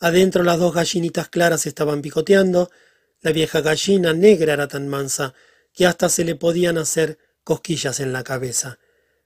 Adentro 0.00 0.42
las 0.42 0.58
dos 0.58 0.74
gallinitas 0.74 1.28
claras 1.28 1.64
estaban 1.64 2.02
picoteando. 2.02 2.72
La 3.20 3.30
vieja 3.30 3.60
gallina 3.60 4.12
negra 4.14 4.54
era 4.54 4.66
tan 4.66 4.88
mansa 4.88 5.32
que 5.72 5.86
hasta 5.86 6.08
se 6.08 6.24
le 6.24 6.34
podían 6.34 6.76
hacer 6.76 7.18
cosquillas 7.44 8.00
en 8.00 8.12
la 8.12 8.24
cabeza. 8.24 8.80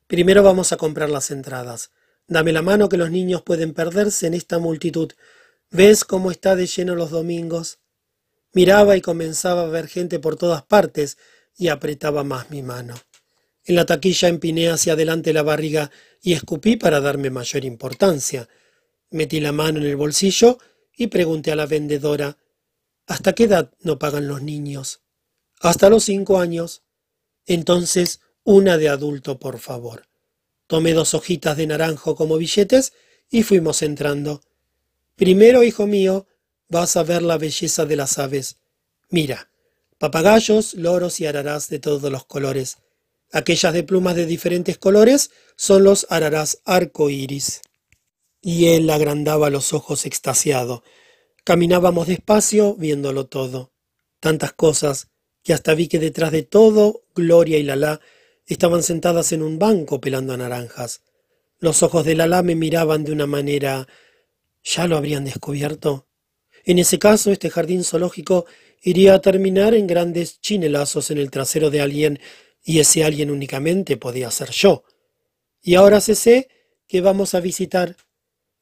Primero 0.07 0.43
vamos 0.43 0.71
a 0.73 0.77
comprar 0.77 1.09
las 1.09 1.31
entradas. 1.31 1.93
Dame 2.27 2.53
la 2.53 2.63
mano 2.63 2.89
que 2.89 2.97
los 2.97 3.11
niños 3.11 3.43
pueden 3.43 3.75
perderse 3.75 4.27
en 4.27 4.35
esta 4.35 4.59
multitud. 4.59 5.13
¿Ves 5.71 6.05
cómo 6.05 6.31
está 6.31 6.57
de 6.57 6.67
lleno 6.67 6.95
los 6.95 7.11
domingos? 7.11 7.79
Miraba 8.53 8.97
y 8.97 9.01
comenzaba 9.01 9.63
a 9.63 9.69
ver 9.69 9.89
gente 9.89 10.19
por 10.19 10.37
todas 10.37 10.63
partes 10.63 11.19
y 11.57 11.69
apretaba 11.69 12.25
más 12.25 12.51
mi 12.51 12.63
mano. 12.63 12.95
En 13.65 13.77
la 13.77 13.87
taquilla 13.87 14.29
empiné 14.29 14.69
hacia 14.69 14.95
adelante 14.95 15.33
la 15.33 15.43
barriga 15.43 15.91
y 16.21 16.33
escupí 16.33 16.77
para 16.77 17.01
darme 17.01 17.31
mayor 17.31 17.65
importancia. 17.65 18.49
Metí 19.11 19.41
la 19.41 19.53
mano 19.53 19.79
en 19.79 19.87
el 19.87 19.97
bolsillo 19.97 20.59
y 20.97 21.07
pregunté 21.07 21.53
a 21.53 21.57
la 21.57 21.67
vendedora 21.67 22.37
¿Hasta 23.07 23.35
qué 23.35 23.45
edad 23.45 23.73
no 23.81 23.99
pagan 23.99 24.29
los 24.29 24.43
niños? 24.43 25.03
Hasta 25.61 25.91
los 25.91 26.05
cinco 26.05 26.39
años. 26.39 26.83
Entonces, 27.47 28.21
una 28.45 28.79
de 28.79 28.89
adulto, 28.89 29.39
por 29.39 29.59
favor. 29.59 30.09
Tomé 30.73 30.95
dos 30.95 31.13
hojitas 31.13 31.59
de 31.59 31.67
naranjo 31.67 32.17
como 32.17 32.39
billetes 32.39 32.95
y 33.31 33.43
fuimos 33.43 33.83
entrando. 33.83 34.41
Primero, 35.17 35.65
hijo 35.65 35.87
mío, 35.87 36.27
vas 36.67 36.97
a 36.97 37.03
ver 37.03 37.21
la 37.21 37.37
belleza 37.37 37.85
de 37.85 37.95
las 37.95 38.19
aves. 38.19 38.57
Mira, 39.11 39.51
papagayos, 39.99 40.73
loros 40.73 41.21
y 41.21 41.27
ararás 41.27 41.69
de 41.69 41.79
todos 41.79 42.11
los 42.11 42.25
colores. 42.25 42.79
Aquellas 43.33 43.75
de 43.75 43.83
plumas 43.83 44.17
de 44.17 44.25
diferentes 44.25 44.79
colores 44.79 45.31
son 45.57 45.85
los 45.85 46.07
ararás 46.09 46.63
arco 46.65 47.11
iris. 47.11 47.61
Y 48.41 48.69
él 48.69 48.89
agrandaba 48.89 49.51
los 49.51 49.75
ojos 49.75 50.07
extasiado. 50.07 50.83
Caminábamos 51.45 52.07
despacio, 52.07 52.77
viéndolo 52.77 53.27
todo. 53.27 53.75
Tantas 54.21 54.55
cosas 54.55 55.09
que 55.43 55.53
hasta 55.53 55.75
vi 55.75 55.89
que 55.89 55.99
detrás 55.99 56.33
de 56.33 56.45
todo, 56.45 57.03
Gloria 57.15 57.59
y 57.59 57.63
Lalá 57.63 58.01
Estaban 58.47 58.83
sentadas 58.83 59.33
en 59.33 59.43
un 59.43 59.59
banco 59.59 60.01
pelando 60.01 60.37
naranjas. 60.37 61.03
Los 61.59 61.83
ojos 61.83 62.05
de 62.05 62.15
Lala 62.15 62.43
me 62.43 62.55
miraban 62.55 63.05
de 63.05 63.13
una 63.13 63.27
manera... 63.27 63.87
¿Ya 64.65 64.87
lo 64.87 64.97
habrían 64.97 65.25
descubierto? 65.25 66.07
En 66.65 66.79
ese 66.79 66.99
caso, 66.99 67.33
este 67.33 67.51
jardín 67.51 67.83
zoológico 67.83 68.47
iría 68.81 69.15
a 69.15 69.21
terminar 69.21 69.75
en 69.75 69.87
grandes 69.87 70.41
chinelazos 70.41 71.11
en 71.11 71.19
el 71.19 71.31
trasero 71.31 71.71
de 71.71 71.81
alguien, 71.81 72.21
y 72.65 72.79
ese 72.79 73.05
alguien 73.05 73.31
únicamente 73.31 73.97
podía 73.97 74.31
ser 74.31 74.51
yo. 74.51 74.85
Y 75.61 75.75
ahora 75.75 76.01
se 76.01 76.15
sé 76.15 76.49
que 76.87 77.01
vamos 77.01 77.35
a 77.35 77.41
visitar 77.41 77.97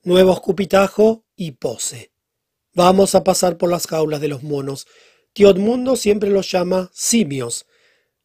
Nuevo 0.03 0.33
Escupitajo 0.33 1.25
y 1.37 1.53
Pose. 1.53 2.13
Vamos 2.73 3.15
a 3.15 3.25
pasar 3.25 3.59
por 3.59 3.71
las 3.71 3.87
jaulas 3.87 4.21
de 4.21 4.29
los 4.29 4.43
monos. 4.43 4.87
Tío 5.33 5.51
Edmundo 5.51 5.97
siempre 5.97 6.31
los 6.31 6.51
llama 6.51 6.91
simios, 6.95 7.67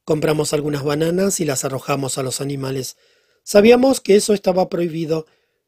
Compramos 0.06 0.54
algunas 0.54 0.84
bananas 0.84 1.40
y 1.40 1.46
las 1.46 1.66
arrojamos 1.66 2.18
a 2.18 2.24
los 2.24 2.40
animales. 2.40 2.96
Sabíamos 3.44 4.02
que 4.02 4.16
eso 4.16 4.34
estaba 4.34 4.70
prohibido, 4.70 5.26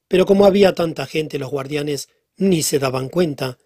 pero 0.08 0.26
como 0.26 0.46
había 0.46 0.74
tanta 0.74 1.06
gente, 1.06 1.40
los 1.40 1.50
guardianes 1.50 2.10
ni 2.38 2.62
se 2.64 2.80
daban 2.80 3.10
cuenta. 3.10 3.58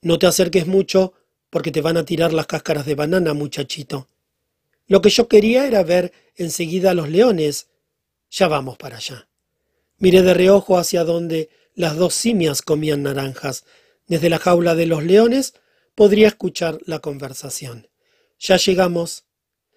No 0.00 0.18
te 0.18 0.26
acerques 0.26 0.66
mucho, 0.66 1.14
porque 1.50 1.70
te 1.70 1.80
van 1.80 1.96
a 1.96 2.04
tirar 2.04 2.32
las 2.32 2.46
cáscaras 2.46 2.84
de 2.84 2.96
banana, 2.96 3.32
muchachito. 3.32 4.08
Lo 4.88 5.00
que 5.00 5.10
yo 5.10 5.28
quería 5.28 5.66
era 5.66 5.82
ver 5.84 6.12
enseguida 6.34 6.90
a 6.90 6.94
los 6.94 7.08
leones. 7.08 7.68
Ya 8.30 8.48
vamos 8.48 8.76
para 8.78 8.96
allá. 8.96 9.28
Miré 9.98 10.22
de 10.22 10.34
reojo 10.34 10.78
hacia 10.78 11.04
donde 11.04 11.48
las 11.74 11.96
dos 11.96 12.14
simias 12.14 12.62
comían 12.62 13.04
naranjas. 13.04 13.64
Desde 14.08 14.30
la 14.30 14.38
jaula 14.38 14.74
de 14.74 14.86
los 14.86 15.04
leones 15.04 15.54
podría 15.94 16.26
escuchar 16.26 16.80
la 16.86 16.98
conversación. 16.98 17.88
Ya 18.38 18.56
llegamos. 18.56 19.24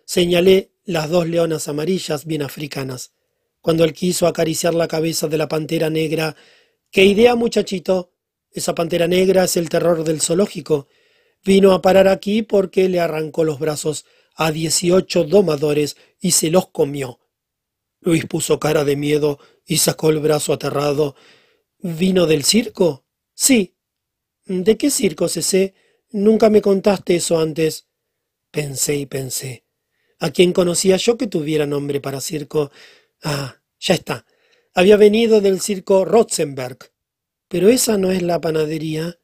Señalé 0.06 0.72
las 0.86 1.10
dos 1.10 1.28
leonas 1.28 1.68
amarillas 1.68 2.26
bien 2.26 2.44
africanas. 2.44 3.12
Cuando 3.60 3.84
él 3.84 3.94
quiso 3.94 4.28
acariciar 4.28 4.76
la 4.76 4.88
cabeza 4.88 5.28
de 5.28 5.40
la 5.40 5.48
pantera 5.48 5.90
negra, 5.90 6.36
¡qué 6.92 7.06
idea, 7.06 7.36
muchachito! 7.36 8.12
Esa 8.52 8.76
pantera 8.76 9.08
negra 9.08 9.44
es 9.44 9.58
el 9.58 9.68
terror 9.68 10.04
del 10.04 10.22
zoológico. 10.22 10.88
Vino 11.44 11.74
a 11.74 11.82
parar 11.82 12.08
aquí 12.08 12.44
porque 12.44 12.88
le 12.88 13.00
arrancó 13.00 13.44
los 13.44 13.60
brazos 13.60 14.06
a 14.36 14.52
dieciocho 14.52 15.24
domadores 15.24 15.98
y 16.20 16.32
se 16.32 16.52
los 16.52 16.70
comió. 16.70 17.20
Luis 18.00 18.26
puso 18.28 18.60
cara 18.60 18.84
de 18.84 18.96
miedo 18.96 19.40
y 19.66 19.78
sacó 19.78 20.12
el 20.12 20.20
brazo 20.20 20.54
aterrado. 20.54 21.16
¿Vino 21.80 22.28
del 22.28 22.44
circo? 22.44 23.06
Sí. 23.34 23.76
¿De 24.46 24.78
qué 24.78 24.92
circo, 24.92 25.28
sé? 25.28 25.74
Nunca 26.12 26.52
me 26.52 26.62
contaste 26.62 27.16
eso 27.16 27.40
antes. 27.40 27.88
Pensé 28.52 28.96
y 28.96 29.06
pensé. 29.08 29.65
¿A 30.20 30.32
quién 30.32 30.54
conocía 30.54 30.98
yo 30.98 31.18
que 31.18 31.28
tuviera 31.28 31.66
nombre 31.66 32.00
para 32.00 32.22
circo? 32.22 32.72
Ah, 33.24 33.62
ya 33.80 33.96
está. 33.96 34.26
Había 34.74 34.98
venido 34.98 35.42
del 35.42 35.62
circo 35.62 36.06
Rotzenberg. 36.06 36.92
Pero 37.48 37.70
esa 37.70 37.98
no 37.98 38.12
es 38.12 38.22
la 38.22 38.42
panadería. 38.42 39.20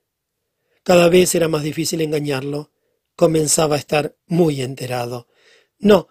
Cada 0.83 1.09
vez 1.09 1.33
era 1.35 1.47
más 1.47 1.63
difícil 1.63 2.01
engañarlo. 2.01 2.71
Comenzaba 3.15 3.75
a 3.75 3.79
estar 3.79 4.15
muy 4.27 4.61
enterado. 4.61 5.27
No, 5.79 6.07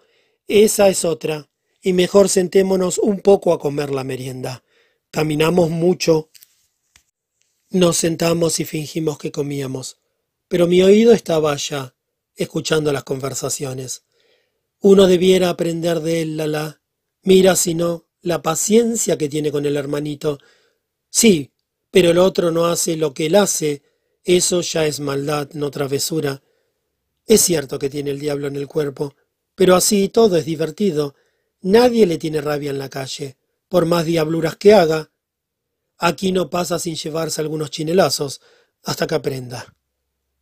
esa 0.47 0.89
es 0.89 1.05
otra. 1.05 1.49
Y 1.81 1.93
mejor 1.93 2.29
sentémonos 2.29 2.97
un 2.97 3.21
poco 3.21 3.53
a 3.53 3.59
comer 3.59 3.91
la 3.91 4.03
merienda. 4.03 4.63
Caminamos 5.09 5.69
mucho. 5.69 6.29
Nos 7.69 7.97
sentamos 7.97 8.59
y 8.59 8.65
fingimos 8.65 9.17
que 9.17 9.31
comíamos. 9.31 9.97
Pero 10.47 10.67
mi 10.67 10.81
oído 10.81 11.13
estaba 11.13 11.53
allá, 11.53 11.95
escuchando 12.35 12.91
las 12.91 13.03
conversaciones. 13.03 14.03
Uno 14.81 15.05
debiera 15.05 15.49
aprender 15.49 15.99
de 16.01 16.23
él, 16.23 16.37
Lala. 16.37 16.81
Mira, 17.23 17.55
si 17.55 17.75
no, 17.75 18.07
la 18.21 18.41
paciencia 18.41 19.15
que 19.15 19.29
tiene 19.29 19.51
con 19.51 19.65
el 19.67 19.77
hermanito. 19.77 20.39
Sí, 21.09 21.51
pero 21.91 22.09
el 22.09 22.17
otro 22.17 22.49
no 22.49 22.65
hace 22.65 22.97
lo 22.97 23.13
que 23.13 23.27
él 23.27 23.35
hace. 23.35 23.83
Eso 24.23 24.61
ya 24.61 24.87
es 24.87 24.99
maldad, 24.99 25.49
no 25.53 25.69
travesura. 25.69 26.41
Es 27.27 27.41
cierto 27.41 27.77
que 27.77 27.91
tiene 27.91 28.09
el 28.09 28.19
diablo 28.19 28.47
en 28.47 28.55
el 28.55 28.67
cuerpo, 28.67 29.15
pero 29.53 29.75
así 29.75 30.09
todo 30.09 30.35
es 30.35 30.45
divertido. 30.45 31.13
Nadie 31.61 32.07
le 32.07 32.17
tiene 32.17 32.41
rabia 32.41 32.71
en 32.71 32.79
la 32.79 32.89
calle, 32.89 33.37
por 33.69 33.85
más 33.85 34.05
diabluras 34.05 34.55
que 34.55 34.73
haga. 34.73 35.11
Aquí 35.99 36.31
no 36.31 36.49
pasa 36.49 36.79
sin 36.79 36.95
llevarse 36.95 37.39
algunos 37.39 37.69
chinelazos, 37.69 38.41
hasta 38.83 39.05
que 39.05 39.13
aprenda. 39.13 39.75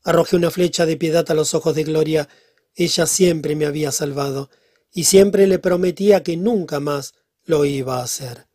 Arrojé 0.04 0.38
una 0.38 0.50
flecha 0.50 0.86
de 0.86 0.96
piedad 0.96 1.30
a 1.30 1.34
los 1.34 1.54
ojos 1.54 1.76
de 1.76 1.84
Gloria 1.84 2.30
ella 2.76 3.06
siempre 3.06 3.56
me 3.56 3.66
había 3.66 3.92
salvado 3.92 4.50
y 4.92 5.06
siempre 5.06 5.48
le 5.48 5.60
prometía 5.60 6.24
que 6.24 6.38
nunca 6.38 6.80
más 6.80 7.14
lo 7.44 7.66
iba 7.66 8.00
a 8.00 8.04
hacer. 8.04 8.48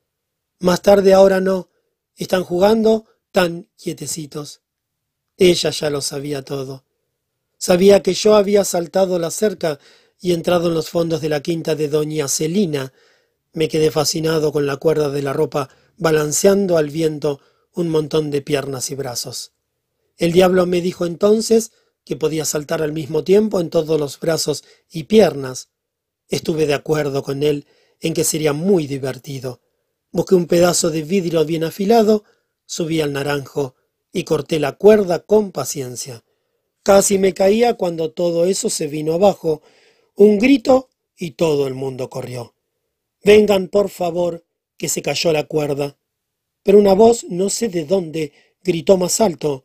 Más 0.60 0.82
tarde 0.82 1.12
ahora 1.12 1.40
no. 1.40 1.68
Están 2.16 2.44
jugando 2.44 3.04
tan 3.32 3.68
quietecitos. 3.76 4.62
Ella 5.36 5.70
ya 5.70 5.90
lo 5.90 6.00
sabía 6.00 6.42
todo. 6.42 6.84
Sabía 7.58 8.02
que 8.02 8.14
yo 8.14 8.36
había 8.36 8.64
saltado 8.64 9.18
la 9.18 9.30
cerca 9.30 9.78
y 10.20 10.32
entrado 10.32 10.68
en 10.68 10.74
los 10.74 10.90
fondos 10.90 11.20
de 11.20 11.28
la 11.28 11.42
quinta 11.42 11.74
de 11.74 11.88
doña 11.88 12.28
Celina. 12.28 12.92
Me 13.52 13.68
quedé 13.68 13.90
fascinado 13.90 14.52
con 14.52 14.66
la 14.66 14.76
cuerda 14.76 15.10
de 15.10 15.22
la 15.22 15.32
ropa 15.32 15.68
balanceando 15.96 16.76
al 16.76 16.90
viento 16.90 17.40
un 17.72 17.88
montón 17.88 18.30
de 18.30 18.42
piernas 18.42 18.90
y 18.90 18.94
brazos. 18.94 19.52
El 20.16 20.32
diablo 20.32 20.66
me 20.66 20.80
dijo 20.80 21.06
entonces 21.06 21.72
que 22.04 22.16
podía 22.16 22.44
saltar 22.44 22.82
al 22.82 22.92
mismo 22.92 23.24
tiempo 23.24 23.60
en 23.60 23.70
todos 23.70 23.98
los 23.98 24.20
brazos 24.20 24.64
y 24.90 25.04
piernas. 25.04 25.70
Estuve 26.28 26.66
de 26.66 26.74
acuerdo 26.74 27.22
con 27.22 27.42
él 27.42 27.66
en 28.00 28.14
que 28.14 28.24
sería 28.24 28.52
muy 28.52 28.86
divertido. 28.86 29.60
Busqué 30.10 30.34
un 30.34 30.46
pedazo 30.46 30.90
de 30.90 31.02
vidrio 31.02 31.44
bien 31.44 31.64
afilado, 31.64 32.24
subí 32.66 33.00
al 33.00 33.12
naranjo 33.12 33.74
y 34.12 34.24
corté 34.24 34.60
la 34.60 34.72
cuerda 34.72 35.20
con 35.20 35.50
paciencia. 35.50 36.24
Casi 36.82 37.18
me 37.18 37.32
caía 37.32 37.74
cuando 37.74 38.12
todo 38.12 38.44
eso 38.44 38.68
se 38.68 38.86
vino 38.86 39.14
abajo. 39.14 39.62
Un 40.14 40.38
grito 40.38 40.90
y 41.16 41.32
todo 41.32 41.66
el 41.66 41.74
mundo 41.74 42.10
corrió. 42.10 42.54
Vengan, 43.24 43.68
por 43.68 43.88
favor, 43.88 44.44
que 44.76 44.88
se 44.88 45.00
cayó 45.00 45.32
la 45.32 45.44
cuerda. 45.44 45.98
Pero 46.62 46.78
una 46.78 46.92
voz, 46.92 47.24
no 47.24 47.48
sé 47.48 47.68
de 47.68 47.84
dónde, 47.84 48.32
gritó 48.62 48.96
más 48.98 49.20
alto. 49.20 49.64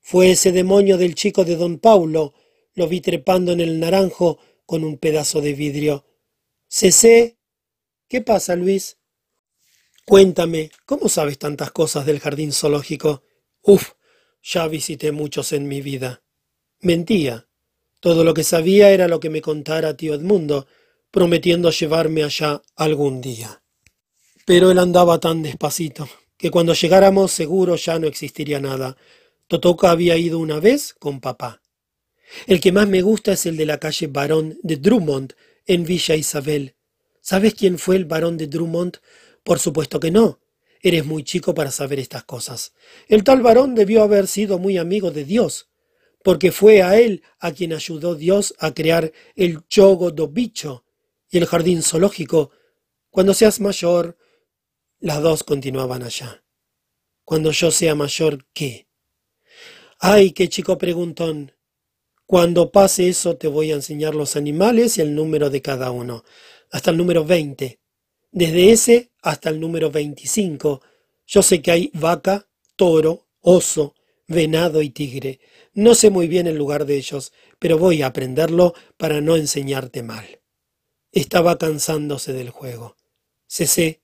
Fue 0.00 0.30
ese 0.32 0.52
demonio 0.52 0.98
del 0.98 1.14
chico 1.14 1.44
de 1.44 1.56
don 1.56 1.78
Paulo. 1.78 2.34
Lo 2.74 2.88
vi 2.88 3.00
trepando 3.00 3.52
en 3.52 3.60
el 3.60 3.78
naranjo 3.78 4.38
con 4.66 4.84
un 4.84 4.98
pedazo 4.98 5.40
de 5.40 5.52
vidrio. 5.52 6.06
Cesé. 6.68 7.38
¿Qué 8.08 8.20
pasa, 8.20 8.56
Luis? 8.56 8.98
Cuéntame, 10.04 10.70
¿cómo 10.86 11.08
sabes 11.08 11.38
tantas 11.38 11.70
cosas 11.70 12.06
del 12.06 12.18
jardín 12.18 12.52
zoológico? 12.52 13.22
Uf, 13.62 13.92
ya 14.42 14.66
visité 14.66 15.12
muchos 15.12 15.52
en 15.52 15.68
mi 15.68 15.80
vida. 15.80 16.22
Mentía. 16.80 17.46
Todo 18.00 18.24
lo 18.24 18.34
que 18.34 18.42
sabía 18.42 18.90
era 18.90 19.06
lo 19.06 19.20
que 19.20 19.30
me 19.30 19.42
contara 19.42 19.96
tío 19.96 20.14
Edmundo, 20.14 20.66
prometiendo 21.10 21.70
llevarme 21.70 22.24
allá 22.24 22.62
algún 22.74 23.20
día. 23.20 23.62
Pero 24.46 24.70
él 24.70 24.78
andaba 24.78 25.20
tan 25.20 25.42
despacito, 25.42 26.08
que 26.36 26.50
cuando 26.50 26.72
llegáramos 26.72 27.30
seguro 27.30 27.76
ya 27.76 27.98
no 27.98 28.06
existiría 28.06 28.58
nada. 28.58 28.96
Totoca 29.50 29.90
había 29.90 30.16
ido 30.16 30.38
una 30.38 30.60
vez 30.60 30.94
con 30.94 31.18
papá. 31.18 31.60
El 32.46 32.60
que 32.60 32.70
más 32.70 32.86
me 32.86 33.02
gusta 33.02 33.32
es 33.32 33.46
el 33.46 33.56
de 33.56 33.66
la 33.66 33.78
calle 33.80 34.06
Barón 34.06 34.56
de 34.62 34.76
Drummond, 34.76 35.32
en 35.66 35.82
Villa 35.82 36.14
Isabel. 36.14 36.76
¿Sabes 37.20 37.54
quién 37.54 37.76
fue 37.76 37.96
el 37.96 38.04
barón 38.04 38.36
de 38.36 38.46
Drummond? 38.46 38.98
Por 39.42 39.58
supuesto 39.58 39.98
que 39.98 40.12
no. 40.12 40.38
Eres 40.80 41.04
muy 41.04 41.24
chico 41.24 41.52
para 41.52 41.72
saber 41.72 41.98
estas 41.98 42.22
cosas. 42.22 42.74
El 43.08 43.24
tal 43.24 43.42
varón 43.42 43.74
debió 43.74 44.04
haber 44.04 44.28
sido 44.28 44.60
muy 44.60 44.78
amigo 44.78 45.10
de 45.10 45.24
Dios, 45.24 45.68
porque 46.22 46.52
fue 46.52 46.82
a 46.82 47.00
él 47.00 47.24
a 47.40 47.50
quien 47.50 47.72
ayudó 47.72 48.14
Dios 48.14 48.54
a 48.60 48.72
crear 48.72 49.10
el 49.34 49.66
chogo 49.66 50.12
do 50.12 50.28
bicho 50.28 50.84
y 51.28 51.38
el 51.38 51.46
jardín 51.46 51.82
zoológico. 51.82 52.52
Cuando 53.10 53.34
seas 53.34 53.58
mayor, 53.58 54.16
las 55.00 55.20
dos 55.20 55.42
continuaban 55.42 56.04
allá. 56.04 56.44
Cuando 57.24 57.50
yo 57.50 57.72
sea 57.72 57.96
mayor, 57.96 58.46
¿qué? 58.52 58.89
Ay, 60.02 60.30
qué 60.30 60.48
chico 60.48 60.78
preguntón. 60.78 61.52
Cuando 62.24 62.72
pase 62.72 63.10
eso 63.10 63.36
te 63.36 63.48
voy 63.48 63.70
a 63.70 63.74
enseñar 63.74 64.14
los 64.14 64.34
animales 64.34 64.96
y 64.96 65.02
el 65.02 65.14
número 65.14 65.50
de 65.50 65.60
cada 65.60 65.90
uno, 65.90 66.24
hasta 66.70 66.90
el 66.90 66.96
número 66.96 67.26
20. 67.26 67.78
Desde 68.32 68.72
ese 68.72 69.12
hasta 69.20 69.50
el 69.50 69.60
número 69.60 69.90
25. 69.90 70.80
Yo 71.26 71.42
sé 71.42 71.60
que 71.60 71.70
hay 71.70 71.90
vaca, 71.92 72.48
toro, 72.76 73.28
oso, 73.40 73.94
venado 74.26 74.80
y 74.80 74.88
tigre. 74.88 75.38
No 75.74 75.94
sé 75.94 76.08
muy 76.08 76.28
bien 76.28 76.46
el 76.46 76.56
lugar 76.56 76.86
de 76.86 76.96
ellos, 76.96 77.34
pero 77.58 77.76
voy 77.76 78.00
a 78.00 78.06
aprenderlo 78.06 78.72
para 78.96 79.20
no 79.20 79.36
enseñarte 79.36 80.02
mal. 80.02 80.40
Estaba 81.12 81.58
cansándose 81.58 82.32
del 82.32 82.48
juego. 82.48 82.96
Cesé, 83.46 84.00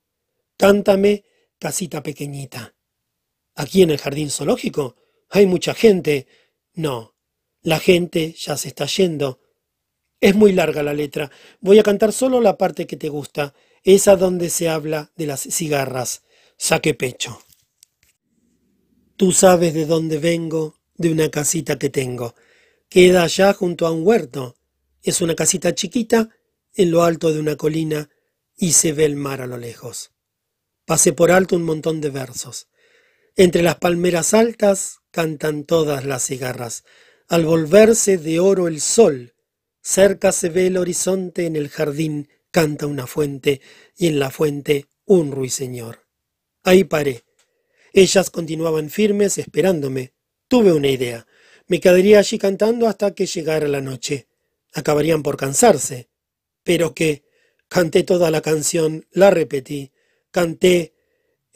cántame, 0.59 1.25
casita 1.59 2.03
pequeñita. 2.03 2.75
Aquí 3.55 3.81
en 3.81 3.89
el 3.89 3.99
jardín 3.99 4.29
zoológico 4.29 4.97
hay 5.29 5.47
mucha 5.47 5.75
gente. 5.75 6.27
No, 6.75 7.15
la 7.63 7.79
gente 7.79 8.35
ya 8.39 8.57
se 8.57 8.69
está 8.69 8.87
yendo. 8.87 9.41
Es 10.21 10.35
muy 10.35 10.53
larga 10.53 10.83
la 10.83 10.95
letra. 10.95 11.31
Voy 11.61 11.79
a 11.79 11.83
cantar 11.83 12.13
solo 12.13 12.41
la 12.41 12.57
parte 12.57 12.87
que 12.87 12.97
te 12.97 13.09
gusta, 13.09 13.55
esa 13.83 14.17
donde 14.17 14.51
se 14.51 14.69
habla 14.69 15.13
de 15.17 15.27
las 15.27 15.41
cigarras. 15.41 16.23
Saque 16.57 16.95
pecho. 16.95 17.41
Tú 19.17 19.33
sabes 19.33 19.75
de 19.75 19.87
dónde 19.87 20.19
vengo, 20.19 20.79
de 20.95 21.11
una 21.11 21.31
casita 21.31 21.79
que 21.79 21.91
tengo. 21.91 22.35
Queda 22.89 23.25
allá 23.25 23.53
junto 23.53 23.87
a 23.87 23.91
un 23.91 24.07
huerto. 24.07 24.57
Es 25.03 25.21
una 25.21 25.35
casita 25.35 25.75
chiquita, 25.75 26.31
en 26.75 26.91
lo 26.91 27.03
alto 27.03 27.33
de 27.33 27.41
una 27.41 27.57
colina, 27.57 28.11
y 28.57 28.73
se 28.73 28.93
ve 28.93 29.05
el 29.05 29.17
mar 29.17 29.41
a 29.41 29.47
lo 29.47 29.57
lejos. 29.57 30.13
Pasé 30.85 31.13
por 31.13 31.31
alto 31.31 31.57
un 31.57 31.65
montón 31.65 32.01
de 32.01 32.11
versos. 32.11 32.69
Entre 33.39 33.63
las 33.63 33.77
palmeras 33.77 34.33
altas 34.33 35.01
cantan 35.11 35.65
todas 35.65 36.07
las 36.07 36.25
cigarras. 36.25 36.85
Al 37.29 37.45
volverse 37.45 38.17
de 38.17 38.41
oro 38.41 38.67
el 38.67 38.81
sol, 38.81 39.35
cerca 39.83 40.33
se 40.33 40.49
ve 40.49 40.69
el 40.69 40.79
horizonte, 40.79 41.45
en 41.45 41.55
el 41.55 41.69
jardín 41.69 42.31
canta 42.51 42.87
una 42.87 43.07
fuente, 43.07 43.61
y 43.95 44.07
en 44.07 44.19
la 44.19 44.31
fuente 44.31 44.87
un 45.05 45.33
ruiseñor. 45.33 46.07
Ahí 46.63 46.85
paré. 46.85 47.25
Ellas 47.93 48.31
continuaban 48.31 48.89
firmes 48.89 49.37
esperándome. 49.37 50.15
Tuve 50.49 50.73
una 50.73 50.89
idea. 50.89 51.27
Me 51.67 51.79
quedaría 51.79 52.21
allí 52.21 52.39
cantando 52.39 52.89
hasta 52.89 53.15
que 53.15 53.27
llegara 53.27 53.69
la 53.69 53.83
noche. 53.83 54.29
Acabarían 54.73 55.23
por 55.23 55.37
cansarse. 55.37 56.09
Pero 56.63 56.95
que 56.95 57.25
canté 57.69 58.03
toda 58.03 58.31
la 58.31 58.41
canción, 58.41 59.07
la 59.11 59.31
repetí, 59.31 59.93
canté 60.31 60.96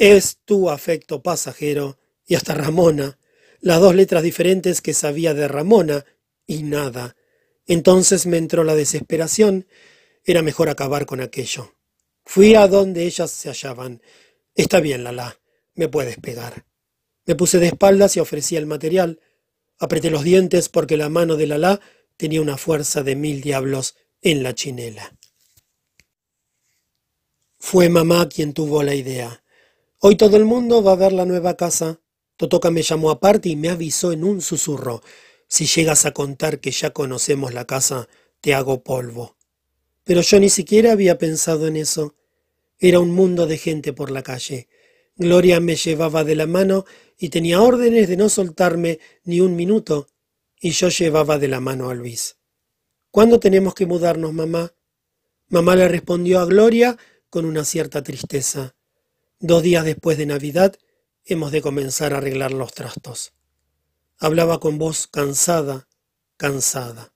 Es 0.00 0.38
tu 0.46 0.70
afecto 0.70 1.22
pasajero 1.22 1.98
y 2.26 2.34
hasta 2.34 2.54
Ramona, 2.54 3.18
las 3.60 3.80
dos 3.80 3.94
letras 3.94 4.22
diferentes 4.22 4.80
que 4.80 4.94
sabía 4.94 5.34
de 5.34 5.46
Ramona, 5.46 6.06
y 6.46 6.62
nada. 6.62 7.16
Entonces 7.66 8.24
me 8.24 8.38
entró 8.38 8.64
la 8.64 8.74
desesperación. 8.74 9.66
Era 10.24 10.40
mejor 10.40 10.70
acabar 10.70 11.04
con 11.04 11.20
aquello. 11.20 11.74
Fui 12.24 12.54
a 12.54 12.66
donde 12.66 13.04
ellas 13.04 13.30
se 13.30 13.50
hallaban. 13.50 14.00
Está 14.54 14.80
bien, 14.80 15.04
Lala, 15.04 15.38
me 15.74 15.88
puedes 15.88 16.16
pegar. 16.16 16.64
Me 17.26 17.34
puse 17.34 17.58
de 17.58 17.66
espaldas 17.66 18.16
y 18.16 18.20
ofrecí 18.20 18.56
el 18.56 18.64
material. 18.64 19.20
Apreté 19.78 20.08
los 20.08 20.24
dientes 20.24 20.70
porque 20.70 20.96
la 20.96 21.10
mano 21.10 21.36
de 21.36 21.46
Lala 21.46 21.78
tenía 22.16 22.40
una 22.40 22.56
fuerza 22.56 23.02
de 23.02 23.16
mil 23.16 23.42
diablos 23.42 23.96
en 24.22 24.42
la 24.42 24.54
chinela. 24.54 25.14
Fue 27.58 27.90
mamá 27.90 28.30
quien 28.30 28.54
tuvo 28.54 28.82
la 28.82 28.94
idea. 28.94 29.42
Hoy 30.02 30.16
todo 30.16 30.38
el 30.38 30.46
mundo 30.46 30.82
va 30.82 30.92
a 30.92 30.96
ver 30.96 31.12
la 31.12 31.26
nueva 31.26 31.58
casa. 31.58 32.00
Totoca 32.38 32.70
me 32.70 32.80
llamó 32.80 33.10
aparte 33.10 33.50
y 33.50 33.56
me 33.56 33.68
avisó 33.68 34.12
en 34.12 34.24
un 34.24 34.40
susurro. 34.40 35.02
Si 35.46 35.66
llegas 35.66 36.06
a 36.06 36.12
contar 36.12 36.58
que 36.58 36.70
ya 36.70 36.88
conocemos 36.88 37.52
la 37.52 37.66
casa, 37.66 38.08
te 38.40 38.54
hago 38.54 38.82
polvo. 38.82 39.36
Pero 40.04 40.22
yo 40.22 40.40
ni 40.40 40.48
siquiera 40.48 40.92
había 40.92 41.18
pensado 41.18 41.66
en 41.66 41.76
eso. 41.76 42.14
Era 42.78 42.98
un 42.98 43.10
mundo 43.10 43.46
de 43.46 43.58
gente 43.58 43.92
por 43.92 44.10
la 44.10 44.22
calle. 44.22 44.68
Gloria 45.16 45.60
me 45.60 45.76
llevaba 45.76 46.24
de 46.24 46.34
la 46.34 46.46
mano 46.46 46.86
y 47.18 47.28
tenía 47.28 47.60
órdenes 47.60 48.08
de 48.08 48.16
no 48.16 48.30
soltarme 48.30 49.00
ni 49.24 49.42
un 49.42 49.54
minuto, 49.54 50.08
y 50.58 50.70
yo 50.70 50.88
llevaba 50.88 51.38
de 51.38 51.48
la 51.48 51.60
mano 51.60 51.90
a 51.90 51.94
Luis. 51.94 52.38
¿Cuándo 53.10 53.38
tenemos 53.38 53.74
que 53.74 53.84
mudarnos, 53.84 54.32
mamá? 54.32 54.72
Mamá 55.48 55.76
le 55.76 55.88
respondió 55.88 56.40
a 56.40 56.46
Gloria 56.46 56.96
con 57.28 57.44
una 57.44 57.66
cierta 57.66 58.02
tristeza. 58.02 58.74
Dos 59.42 59.62
días 59.62 59.86
después 59.86 60.18
de 60.18 60.26
Navidad 60.26 60.76
hemos 61.24 61.50
de 61.50 61.62
comenzar 61.62 62.12
a 62.12 62.18
arreglar 62.18 62.52
los 62.52 62.74
trastos. 62.74 63.32
Hablaba 64.18 64.60
con 64.60 64.76
voz 64.76 65.06
cansada, 65.06 65.88
cansada. 66.36 67.14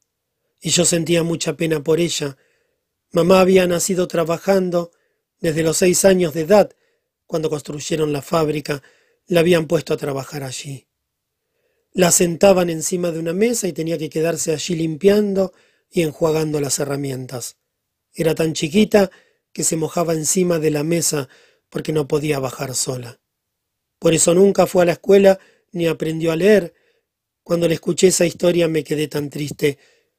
Y 0.58 0.70
yo 0.70 0.87
sentía 0.87 1.22
mucha 1.22 1.58
pena 1.58 1.84
por 1.84 2.00
ella. 2.00 2.38
Mamá 3.12 3.40
había 3.40 3.66
nacido 3.66 4.08
trabajando 4.08 4.90
desde 5.38 5.62
los 5.62 5.76
seis 5.76 6.06
años 6.06 6.32
de 6.32 6.40
edad, 6.40 6.70
cuando 7.26 7.50
construyeron 7.50 8.14
la 8.14 8.22
fábrica, 8.22 8.82
la 9.26 9.40
habían 9.40 9.66
puesto 9.66 9.92
a 9.92 9.98
trabajar 9.98 10.44
allí. 10.44 10.88
La 11.92 12.10
sentaban 12.10 12.70
encima 12.70 13.10
de 13.10 13.18
una 13.18 13.34
mesa 13.34 13.68
y 13.68 13.74
tenía 13.74 13.98
que 13.98 14.08
quedarse 14.08 14.54
allí 14.54 14.76
limpiando 14.76 15.52
y 15.90 16.00
enjuagando 16.00 16.58
las 16.58 16.78
herramientas. 16.78 17.58
Era 18.14 18.34
tan 18.34 18.54
chiquita 18.54 19.10
que 19.52 19.62
se 19.62 19.76
mojaba 19.76 20.14
encima 20.14 20.58
de 20.58 20.70
la 20.70 20.84
mesa 20.84 21.28
porque 21.74 21.92
no 21.92 22.06
podía 22.06 22.38
bajar 22.38 22.72
sola. 22.76 23.18
Por 23.98 24.14
eso 24.14 24.32
nunca 24.32 24.64
fue 24.64 24.84
a 24.84 24.87
la 24.87 24.92
escuela 24.92 25.40
ni 25.72 25.88
aprendió 25.88 26.30
a 26.30 26.37
leer. 26.37 26.72
Cuando 27.42 27.66
le 27.66 27.74
escuché 27.74 28.06
esa 28.06 28.24
historia 28.24 28.68
me 28.68 28.84
quedé 28.84 29.08
tan 29.08 29.28
triste 29.28 29.76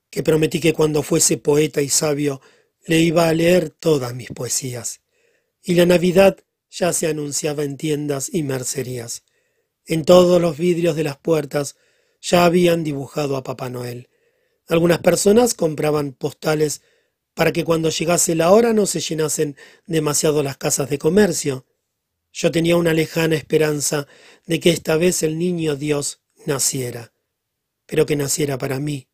que 0.10 0.22
prometí 0.22 0.60
que 0.60 0.74
cuando 0.74 1.02
fuese 1.02 1.38
poeta 1.38 1.82
y 1.82 1.88
sabio 1.88 2.42
le 2.86 3.00
iba 3.00 3.30
a 3.30 3.34
leer 3.34 3.70
todas 3.70 4.14
mis 4.14 4.32
poesías. 4.32 5.00
Y 5.64 5.76
la 5.76 5.86
Navidad 5.86 6.38
ya 6.70 6.92
se 6.92 7.08
anunciaba 7.08 7.64
en 7.64 7.78
tiendas 7.78 8.30
y 8.34 8.44
mercerías. 8.44 9.24
En 9.86 10.04
todos 10.04 10.42
los 10.42 10.58
vidrios 10.58 10.98
de 10.98 11.06
las 11.06 11.18
puertas 11.18 11.78
Ya 12.20 12.44
habían 12.44 12.84
dibujado 12.84 13.38
a 13.38 13.44
Papá 13.44 13.70
Noel. 13.70 14.10
Algunas 14.68 15.00
personas 15.00 15.54
compraban 15.54 16.12
postales 16.12 16.82
para 17.36 17.52
que 17.52 17.64
cuando 17.64 17.90
llegase 17.90 18.34
la 18.34 18.50
hora 18.52 18.74
no 18.74 18.88
se 18.88 19.02
llenasen 19.02 19.56
demasiado 19.86 20.42
las 20.42 20.58
casas 20.58 20.90
de 20.90 20.98
comercio. 20.98 21.68
Yo 22.32 22.50
tenía 22.50 22.78
una 22.78 22.94
lejana 22.94 23.36
esperanza 23.36 24.08
de 24.46 24.60
que 24.60 24.72
esta 24.72 24.96
vez 24.96 25.22
el 25.22 25.38
niño 25.38 25.76
Dios 25.76 26.22
naciera, 26.46 27.14
pero 27.86 28.06
que 28.06 28.16
naciera 28.16 28.58
para 28.58 28.80
mí. 28.80 29.10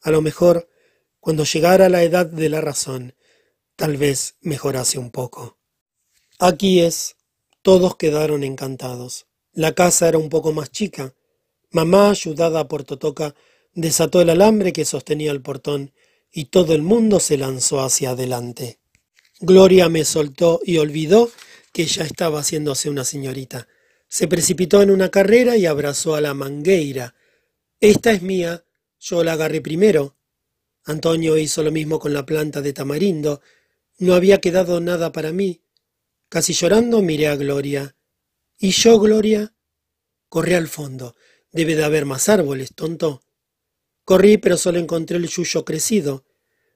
A 0.00 0.10
lo 0.10 0.22
mejor, 0.22 0.68
cuando 1.20 1.44
llegara 1.44 1.90
la 1.90 2.02
edad 2.02 2.26
de 2.26 2.48
la 2.48 2.62
razón, 2.62 3.14
tal 3.76 3.98
vez 3.98 4.36
mejorase 4.40 4.98
un 4.98 5.10
poco. 5.10 5.58
Aquí 6.38 6.80
es. 6.80 7.16
Todos 7.62 7.96
quedaron 7.96 8.42
encantados. 8.42 9.26
La 9.52 9.74
casa 9.74 10.08
era 10.08 10.16
un 10.16 10.30
poco 10.30 10.52
más 10.52 10.70
chica. 10.70 11.14
Mamá, 11.70 12.10
ayudada 12.10 12.66
por 12.68 12.84
Totoca, 12.84 13.34
desató 13.74 14.22
el 14.22 14.30
alambre 14.30 14.72
que 14.72 14.86
sostenía 14.86 15.30
el 15.30 15.42
portón 15.42 15.92
y 16.32 16.46
todo 16.46 16.74
el 16.74 16.82
mundo 16.82 17.20
se 17.20 17.36
lanzó 17.36 17.80
hacia 17.80 18.10
adelante. 18.10 18.78
Gloria 19.40 19.88
me 19.88 20.04
soltó 20.04 20.60
y 20.64 20.78
olvidó 20.78 21.30
que 21.72 21.86
ya 21.86 22.04
estaba 22.04 22.40
haciéndose 22.40 22.90
una 22.90 23.04
señorita. 23.04 23.68
Se 24.08 24.28
precipitó 24.28 24.82
en 24.82 24.90
una 24.90 25.10
carrera 25.10 25.56
y 25.56 25.66
abrazó 25.66 26.14
a 26.14 26.20
la 26.20 26.34
mangueira. 26.34 27.14
Esta 27.80 28.12
es 28.12 28.22
mía, 28.22 28.64
yo 28.98 29.24
la 29.24 29.32
agarré 29.32 29.60
primero. 29.60 30.16
Antonio 30.84 31.36
hizo 31.36 31.62
lo 31.62 31.70
mismo 31.70 31.98
con 31.98 32.12
la 32.12 32.26
planta 32.26 32.60
de 32.60 32.72
tamarindo. 32.72 33.40
No 33.98 34.14
había 34.14 34.38
quedado 34.38 34.80
nada 34.80 35.12
para 35.12 35.32
mí. 35.32 35.62
Casi 36.28 36.52
llorando 36.52 37.02
miré 37.02 37.28
a 37.28 37.36
Gloria. 37.36 37.96
¿Y 38.58 38.70
yo, 38.70 38.98
Gloria? 38.98 39.54
Corrí 40.28 40.54
al 40.54 40.68
fondo. 40.68 41.14
Debe 41.50 41.74
de 41.74 41.84
haber 41.84 42.04
más 42.04 42.28
árboles, 42.28 42.74
tonto. 42.74 43.22
Corrí, 44.10 44.38
pero 44.38 44.56
solo 44.56 44.80
encontré 44.80 45.18
el 45.18 45.28
yuyo 45.28 45.64
crecido, 45.64 46.24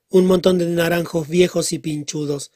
un 0.08 0.24
montón 0.24 0.56
de 0.56 0.66
naranjos 0.66 1.26
viejos 1.26 1.72
y 1.72 1.80
pinchudos. 1.80 2.52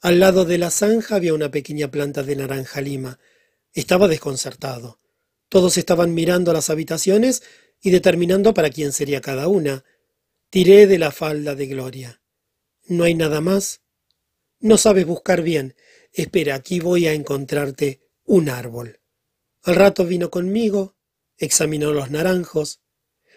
Al 0.00 0.18
lado 0.18 0.46
de 0.46 0.56
la 0.56 0.70
zanja 0.70 1.16
había 1.16 1.34
una 1.34 1.50
pequeña 1.50 1.90
planta 1.90 2.22
de 2.22 2.34
naranja 2.34 2.80
lima. 2.80 3.18
Estaba 3.74 4.08
desconcertado. 4.08 4.98
Todos 5.50 5.76
estaban 5.76 6.14
mirando 6.14 6.54
las 6.54 6.70
habitaciones 6.70 7.42
y 7.82 7.90
determinando 7.90 8.54
para 8.54 8.70
quién 8.70 8.94
sería 8.94 9.20
cada 9.20 9.46
una. 9.46 9.84
Tiré 10.48 10.86
de 10.86 10.96
la 10.96 11.10
falda 11.12 11.54
de 11.54 11.66
Gloria. 11.66 12.22
¿No 12.86 13.04
hay 13.04 13.14
nada 13.14 13.42
más? 13.42 13.82
No 14.58 14.78
sabes 14.78 15.04
buscar 15.04 15.42
bien. 15.42 15.76
Espera, 16.14 16.54
aquí 16.54 16.80
voy 16.80 17.06
a 17.08 17.12
encontrarte 17.12 18.00
un 18.24 18.48
árbol. 18.48 19.00
Al 19.64 19.74
rato 19.74 20.06
vino 20.06 20.30
conmigo, 20.30 20.96
examinó 21.36 21.92
los 21.92 22.10
naranjos, 22.10 22.80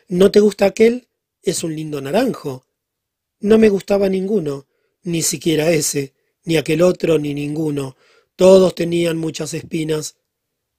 ¿No 0.09 0.31
te 0.31 0.39
gusta 0.39 0.65
aquel? 0.65 1.09
Es 1.41 1.65
un 1.65 1.75
lindo 1.75 1.99
naranjo. 1.99 2.65
No 3.41 3.57
me 3.57 3.67
gustaba 3.67 4.07
ninguno, 4.07 4.67
ni 5.03 5.21
siquiera 5.21 5.69
ese, 5.69 6.13
ni 6.45 6.55
aquel 6.55 6.81
otro, 6.81 7.19
ni 7.19 7.33
ninguno. 7.33 7.97
Todos 8.37 8.73
tenían 8.73 9.17
muchas 9.17 9.53
espinas. 9.53 10.15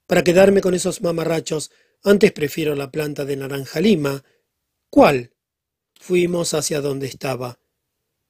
Para 0.07 0.25
quedarme 0.25 0.62
con 0.62 0.73
esos 0.73 1.03
mamarrachos, 1.03 1.71
antes 2.03 2.33
prefiero 2.33 2.75
la 2.75 2.91
planta 2.91 3.27
de 3.27 3.37
naranja 3.37 3.81
lima. 3.81 4.25
¿Cuál? 4.88 5.35
Fuimos 6.01 6.55
hacia 6.55 6.81
donde 6.81 7.07
estaba. 7.07 7.61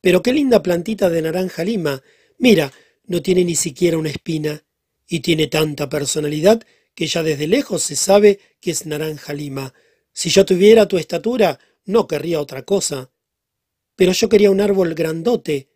Pero 0.00 0.20
qué 0.20 0.32
linda 0.32 0.62
plantita 0.64 1.08
de 1.11 1.22
naranja 1.22 1.62
lima. 1.62 2.02
Mira, 2.38 2.72
no 3.04 3.22
tiene 3.22 3.44
ni 3.44 3.54
siquiera 3.54 3.98
una 3.98 4.11
espina, 4.11 4.64
y 5.06 5.20
tiene 5.20 5.46
tanta 5.46 5.88
personalidad 5.88 6.61
que 6.94 7.06
ya 7.06 7.22
desde 7.22 7.46
lejos 7.46 7.84
se 7.84 7.94
sabe 7.94 8.40
que 8.61 8.72
es 8.72 8.84
naranja 8.84 9.32
lima. 9.32 9.72
Si 10.18 10.31
yo 10.31 10.44
tuviera 10.44 10.88
tu 10.88 10.98
estatura, 10.98 11.61
no 11.85 12.09
querría 12.09 12.40
otra 12.40 12.64
cosa. 12.64 13.12
Pero 13.94 14.11
yo 14.11 14.28
quería 14.28 14.50
un 14.50 14.61
árbol 14.61 14.96
grandote. 14.96 15.68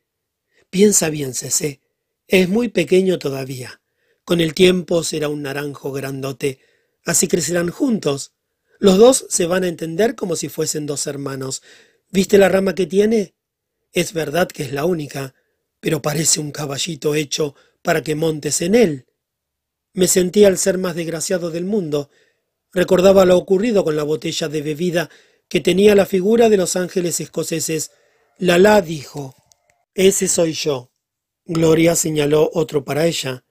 Piensa 0.68 1.10
bien, 1.10 1.32
Cecé. 1.32 1.80
Es 2.26 2.48
muy 2.48 2.66
pequeño 2.66 3.20
todavía. 3.20 3.80
Con 4.24 4.40
el 4.40 4.52
tiempo 4.52 5.04
será 5.04 5.28
un 5.28 5.42
naranjo 5.42 5.92
grandote. 5.92 6.58
Así 7.04 7.28
crecerán 7.28 7.70
juntos. 7.70 8.32
Los 8.80 8.98
dos 8.98 9.26
se 9.28 9.46
van 9.46 9.62
a 9.62 9.68
entender 9.68 10.16
como 10.16 10.34
si 10.34 10.48
fuesen 10.48 10.86
dos 10.86 11.06
hermanos. 11.06 11.62
¿Viste 12.10 12.36
la 12.36 12.48
rama 12.48 12.74
que 12.74 12.86
tiene? 12.86 13.36
Es 13.92 14.12
verdad 14.12 14.48
que 14.48 14.64
es 14.64 14.72
la 14.72 14.86
única, 14.86 15.36
pero 15.78 16.02
parece 16.02 16.40
un 16.40 16.50
caballito 16.50 17.14
hecho 17.14 17.54
para 17.80 18.02
que 18.02 18.16
montes 18.16 18.60
en 18.60 18.74
él. 18.74 19.06
Me 19.92 20.08
sentí 20.08 20.44
al 20.44 20.58
ser 20.58 20.78
más 20.78 20.96
desgraciado 20.96 21.52
del 21.52 21.64
mundo, 21.64 22.10
Recordaba 22.72 23.24
lo 23.24 23.36
ocurrido 23.36 23.84
con 23.84 23.96
la 23.96 24.02
botella 24.02 24.48
de 24.48 24.62
bebida 24.62 25.10
que 25.48 25.60
tenía 25.60 25.94
la 25.94 26.06
figura 26.06 26.48
de 26.48 26.56
los 26.56 26.76
ángeles 26.76 27.20
escoceses. 27.20 27.90
Lala 28.38 28.80
dijo, 28.80 29.34
Ese 29.94 30.28
soy 30.28 30.52
yo. 30.52 30.90
Gloria 31.44 31.94
señaló 31.94 32.50
otro 32.54 32.84
para 32.84 33.06
ella. 33.06 33.44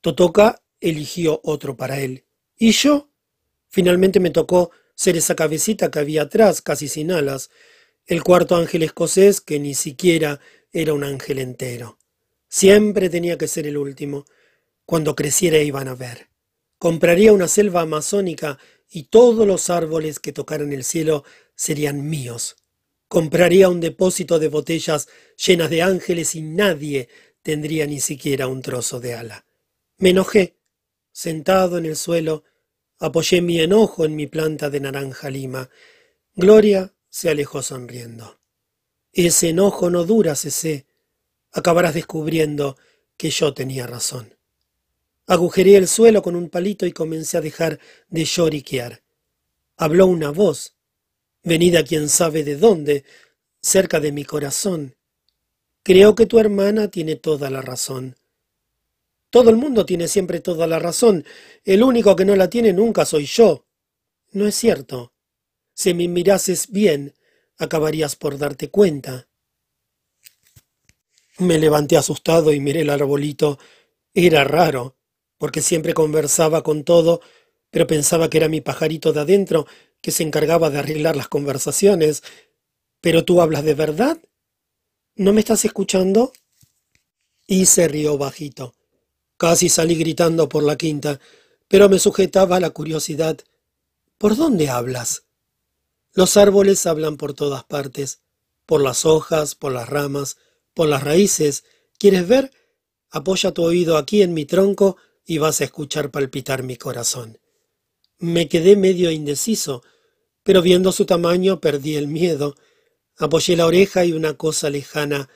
Totoka 0.00 0.62
eligió 0.80 1.40
otro 1.42 1.76
para 1.76 2.00
él. 2.00 2.24
¿Y 2.56 2.72
yo? 2.72 3.10
Finalmente 3.68 4.20
me 4.20 4.30
tocó 4.30 4.70
ser 4.94 5.16
esa 5.16 5.34
cabecita 5.34 5.90
que 5.90 5.98
había 5.98 6.22
atrás, 6.22 6.62
casi 6.62 6.88
sin 6.88 7.10
alas, 7.12 7.50
el 8.06 8.22
cuarto 8.22 8.56
ángel 8.56 8.82
escocés 8.82 9.40
que 9.40 9.58
ni 9.58 9.74
siquiera 9.74 10.40
era 10.72 10.94
un 10.94 11.04
ángel 11.04 11.38
entero. 11.38 11.98
Siempre 12.48 13.10
tenía 13.10 13.36
que 13.36 13.48
ser 13.48 13.66
el 13.66 13.76
último. 13.76 14.24
Cuando 14.86 15.14
creciera 15.14 15.58
iban 15.58 15.88
a 15.88 15.94
ver. 15.94 16.28
Compraría 16.78 17.32
una 17.32 17.48
selva 17.48 17.80
amazónica 17.80 18.58
y 18.88 19.04
todos 19.04 19.46
los 19.46 19.68
árboles 19.68 20.20
que 20.20 20.32
tocaran 20.32 20.72
el 20.72 20.84
cielo 20.84 21.24
serían 21.56 22.08
míos. 22.08 22.56
Compraría 23.08 23.68
un 23.68 23.80
depósito 23.80 24.38
de 24.38 24.48
botellas 24.48 25.08
llenas 25.44 25.70
de 25.70 25.82
ángeles 25.82 26.34
y 26.34 26.42
nadie 26.42 27.08
tendría 27.42 27.86
ni 27.86 28.00
siquiera 28.00 28.46
un 28.46 28.62
trozo 28.62 29.00
de 29.00 29.14
ala. 29.14 29.44
Me 29.96 30.10
enojé. 30.10 30.56
Sentado 31.10 31.78
en 31.78 31.86
el 31.86 31.96
suelo, 31.96 32.44
apoyé 33.00 33.42
mi 33.42 33.60
enojo 33.60 34.04
en 34.04 34.14
mi 34.14 34.28
planta 34.28 34.70
de 34.70 34.78
naranja 34.78 35.30
lima. 35.30 35.68
Gloria 36.34 36.94
se 37.08 37.28
alejó 37.28 37.60
sonriendo. 37.60 38.38
Ese 39.12 39.48
enojo 39.48 39.90
no 39.90 40.04
dura, 40.04 40.36
Cecé. 40.36 40.86
Acabarás 41.50 41.94
descubriendo 41.94 42.76
que 43.16 43.30
yo 43.30 43.52
tenía 43.52 43.88
razón. 43.88 44.37
Agujereé 45.28 45.76
el 45.76 45.88
suelo 45.88 46.22
con 46.22 46.34
un 46.36 46.48
palito 46.48 46.86
y 46.86 46.92
comencé 46.92 47.36
a 47.36 47.42
dejar 47.42 47.78
de 48.08 48.24
lloriquear. 48.24 49.02
Habló 49.76 50.06
una 50.06 50.30
voz, 50.30 50.74
venida 51.42 51.84
quién 51.84 52.08
sabe 52.08 52.44
de 52.44 52.56
dónde, 52.56 53.04
cerca 53.60 54.00
de 54.00 54.10
mi 54.10 54.24
corazón. 54.24 54.96
Creo 55.82 56.14
que 56.14 56.24
tu 56.24 56.38
hermana 56.38 56.88
tiene 56.88 57.16
toda 57.16 57.50
la 57.50 57.60
razón. 57.60 58.16
Todo 59.28 59.50
el 59.50 59.56
mundo 59.56 59.84
tiene 59.84 60.08
siempre 60.08 60.40
toda 60.40 60.66
la 60.66 60.78
razón. 60.78 61.26
El 61.62 61.82
único 61.82 62.16
que 62.16 62.24
no 62.24 62.34
la 62.34 62.48
tiene 62.48 62.72
nunca 62.72 63.04
soy 63.04 63.26
yo. 63.26 63.66
No 64.32 64.46
es 64.46 64.54
cierto. 64.54 65.12
Si 65.74 65.92
me 65.92 66.08
mirases 66.08 66.70
bien, 66.70 67.14
acabarías 67.58 68.16
por 68.16 68.38
darte 68.38 68.70
cuenta. 68.70 69.28
Me 71.36 71.58
levanté 71.58 71.98
asustado 71.98 72.50
y 72.50 72.60
miré 72.60 72.80
el 72.80 72.90
arbolito. 72.90 73.58
Era 74.14 74.42
raro 74.44 74.97
porque 75.38 75.62
siempre 75.62 75.94
conversaba 75.94 76.62
con 76.62 76.84
todo, 76.84 77.20
pero 77.70 77.86
pensaba 77.86 78.28
que 78.28 78.38
era 78.38 78.48
mi 78.48 78.60
pajarito 78.60 79.12
de 79.12 79.20
adentro 79.20 79.66
que 80.00 80.10
se 80.10 80.22
encargaba 80.22 80.70
de 80.70 80.78
arreglar 80.78 81.16
las 81.16 81.28
conversaciones. 81.28 82.22
¿Pero 83.00 83.24
tú 83.24 83.40
hablas 83.40 83.64
de 83.64 83.74
verdad? 83.74 84.18
¿No 85.14 85.32
me 85.32 85.40
estás 85.40 85.64
escuchando? 85.64 86.32
Y 87.46 87.66
se 87.66 87.88
rió 87.88 88.18
bajito. 88.18 88.74
Casi 89.36 89.68
salí 89.68 89.94
gritando 89.94 90.48
por 90.48 90.64
la 90.64 90.76
quinta, 90.76 91.20
pero 91.68 91.88
me 91.88 91.98
sujetaba 91.98 92.60
la 92.60 92.70
curiosidad. 92.70 93.38
¿Por 94.18 94.36
dónde 94.36 94.68
hablas? 94.68 95.24
Los 96.12 96.36
árboles 96.36 96.86
hablan 96.86 97.16
por 97.16 97.34
todas 97.34 97.62
partes, 97.64 98.20
por 98.66 98.82
las 98.82 99.06
hojas, 99.06 99.54
por 99.54 99.72
las 99.72 99.88
ramas, 99.88 100.36
por 100.74 100.88
las 100.88 101.04
raíces. 101.04 101.64
¿Quieres 101.98 102.26
ver? 102.26 102.50
Apoya 103.10 103.52
tu 103.52 103.62
oído 103.62 103.96
aquí 103.96 104.22
en 104.22 104.34
mi 104.34 104.44
tronco 104.44 104.96
y 105.28 105.36
vas 105.36 105.60
a 105.60 105.64
escuchar 105.64 106.10
palpitar 106.10 106.62
mi 106.62 106.76
corazón. 106.76 107.38
Me 108.18 108.48
quedé 108.48 108.76
medio 108.76 109.10
indeciso, 109.10 109.82
pero 110.42 110.62
viendo 110.62 110.90
su 110.90 111.04
tamaño 111.04 111.60
perdí 111.60 111.96
el 111.96 112.08
miedo. 112.08 112.54
Apoyé 113.18 113.54
la 113.54 113.66
oreja 113.66 114.06
y 114.06 114.12
una 114.12 114.38
cosa 114.38 114.70
lejana 114.70 115.28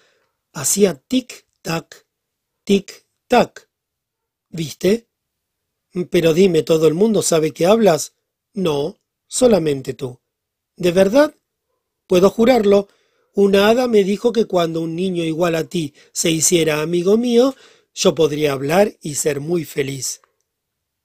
hacía 0.55 1.03
tic-tac, 1.07 2.07
tic-tac. 2.64 3.68
¿Viste? 4.49 5.09
Pero 6.11 6.32
dime, 6.32 6.62
¿todo 6.62 6.88
el 6.88 6.95
mundo 6.95 7.20
sabe 7.20 7.53
que 7.53 7.66
hablas? 7.66 8.14
No, 8.55 8.99
solamente 9.26 9.93
tú. 9.93 10.22
¿De 10.74 10.90
verdad? 10.90 11.34
Puedo 12.07 12.30
jurarlo. 12.30 12.88
Una 13.34 13.68
hada 13.68 13.88
me 13.88 14.05
dijo 14.05 14.32
que 14.32 14.47
cuando 14.47 14.80
un 14.80 14.97
niño 14.97 15.22
igual 15.22 15.55
a 15.55 15.64
ti 15.64 15.93
se 16.12 16.30
hiciera 16.30 16.80
amigo 16.80 17.18
mío, 17.18 17.55
yo 17.95 18.14
podría 18.14 18.53
hablar 18.53 18.97
y 19.01 19.16
ser 19.16 19.40
muy 19.40 19.64
feliz. 19.64 20.20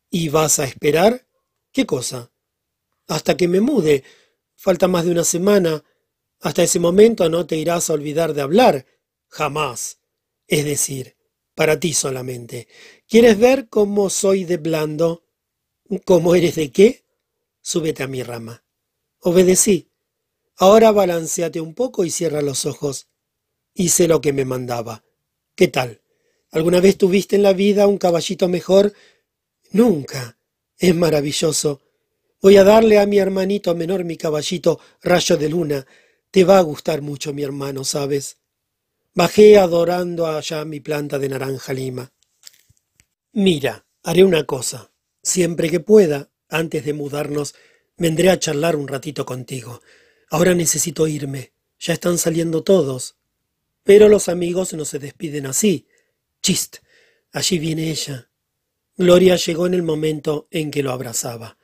¿Y 0.09 0.29
vas 0.29 0.59
a 0.59 0.65
esperar? 0.65 1.27
¿Qué 1.71 1.85
cosa? 1.85 2.31
hasta 3.07 3.37
que 3.37 3.47
me 3.47 3.61
mude. 3.61 4.03
Falta 4.55 4.87
más 4.87 5.05
de 5.05 5.11
una 5.11 5.23
semana. 5.23 5.83
Hasta 6.41 6.63
ese 6.63 6.79
momento 6.79 7.29
no 7.29 7.47
te 7.47 7.57
irás 7.57 7.89
a 7.89 7.93
olvidar 7.93 8.33
de 8.33 8.41
hablar. 8.41 8.85
Jamás. 9.27 9.99
Es 10.47 10.65
decir, 10.65 11.15
para 11.55 11.79
ti 11.79 11.93
solamente. 11.93 12.67
¿Quieres 13.07 13.39
ver 13.39 13.69
cómo 13.69 14.09
soy 14.09 14.43
de 14.43 14.57
blando? 14.57 15.25
¿Cómo 16.05 16.35
eres 16.35 16.55
de 16.55 16.71
qué? 16.71 17.05
Súbete 17.61 18.03
a 18.03 18.07
mi 18.07 18.23
rama. 18.23 18.63
Obedecí. 19.19 19.89
Ahora 20.57 20.91
balanceate 20.91 21.61
un 21.61 21.73
poco 21.73 22.03
y 22.03 22.09
cierra 22.09 22.41
los 22.41 22.65
ojos. 22.65 23.07
Hice 23.73 24.07
lo 24.07 24.21
que 24.21 24.33
me 24.33 24.45
mandaba. 24.45 25.03
¿Qué 25.55 25.67
tal? 25.67 26.01
¿Alguna 26.57 26.81
vez 26.81 26.97
tuviste 26.97 27.35
en 27.35 27.43
la 27.43 27.53
vida 27.53 27.85
un 27.85 27.99
caballito 27.99 28.47
mejor? 28.47 28.91
Nunca. 29.73 30.39
Es 30.79 30.95
maravilloso. 30.95 31.83
Voy 32.41 32.57
a 32.57 32.63
darle 32.63 32.97
a 32.97 33.05
mi 33.05 33.19
hermanito 33.19 33.75
menor 33.75 34.03
mi 34.05 34.17
caballito 34.17 34.79
rayo 35.03 35.37
de 35.37 35.49
luna. 35.49 35.85
Te 36.31 36.45
va 36.45 36.57
a 36.57 36.61
gustar 36.61 37.03
mucho, 37.03 37.31
mi 37.31 37.43
hermano, 37.43 37.83
¿sabes? 37.83 38.37
Bajé 39.13 39.59
adorando 39.59 40.25
allá 40.25 40.65
mi 40.65 40.79
planta 40.79 41.19
de 41.19 41.29
naranja 41.29 41.73
lima. 41.73 42.11
Mira, 43.33 43.85
haré 44.01 44.23
una 44.23 44.43
cosa. 44.45 44.91
Siempre 45.21 45.69
que 45.69 45.79
pueda, 45.79 46.31
antes 46.49 46.83
de 46.83 46.93
mudarnos, 46.93 47.53
vendré 47.97 48.31
a 48.31 48.39
charlar 48.39 48.75
un 48.77 48.87
ratito 48.87 49.27
contigo. 49.27 49.83
Ahora 50.31 50.55
necesito 50.55 51.07
irme. 51.07 51.51
Ya 51.77 51.93
están 51.93 52.17
saliendo 52.17 52.63
todos. 52.63 53.15
Pero 53.83 54.09
los 54.09 54.27
amigos 54.27 54.73
no 54.73 54.85
se 54.85 54.97
despiden 54.97 55.45
así. 55.45 55.85
Chist. 56.47 56.77
Allí 57.33 57.59
viene 57.59 57.91
ella. 57.91 58.31
Gloria 58.95 59.35
llegó 59.35 59.67
en 59.67 59.73
el 59.73 59.83
momento 59.83 60.47
en 60.49 60.71
que 60.71 60.81
lo 60.81 60.93
abrazaba. 60.93 61.57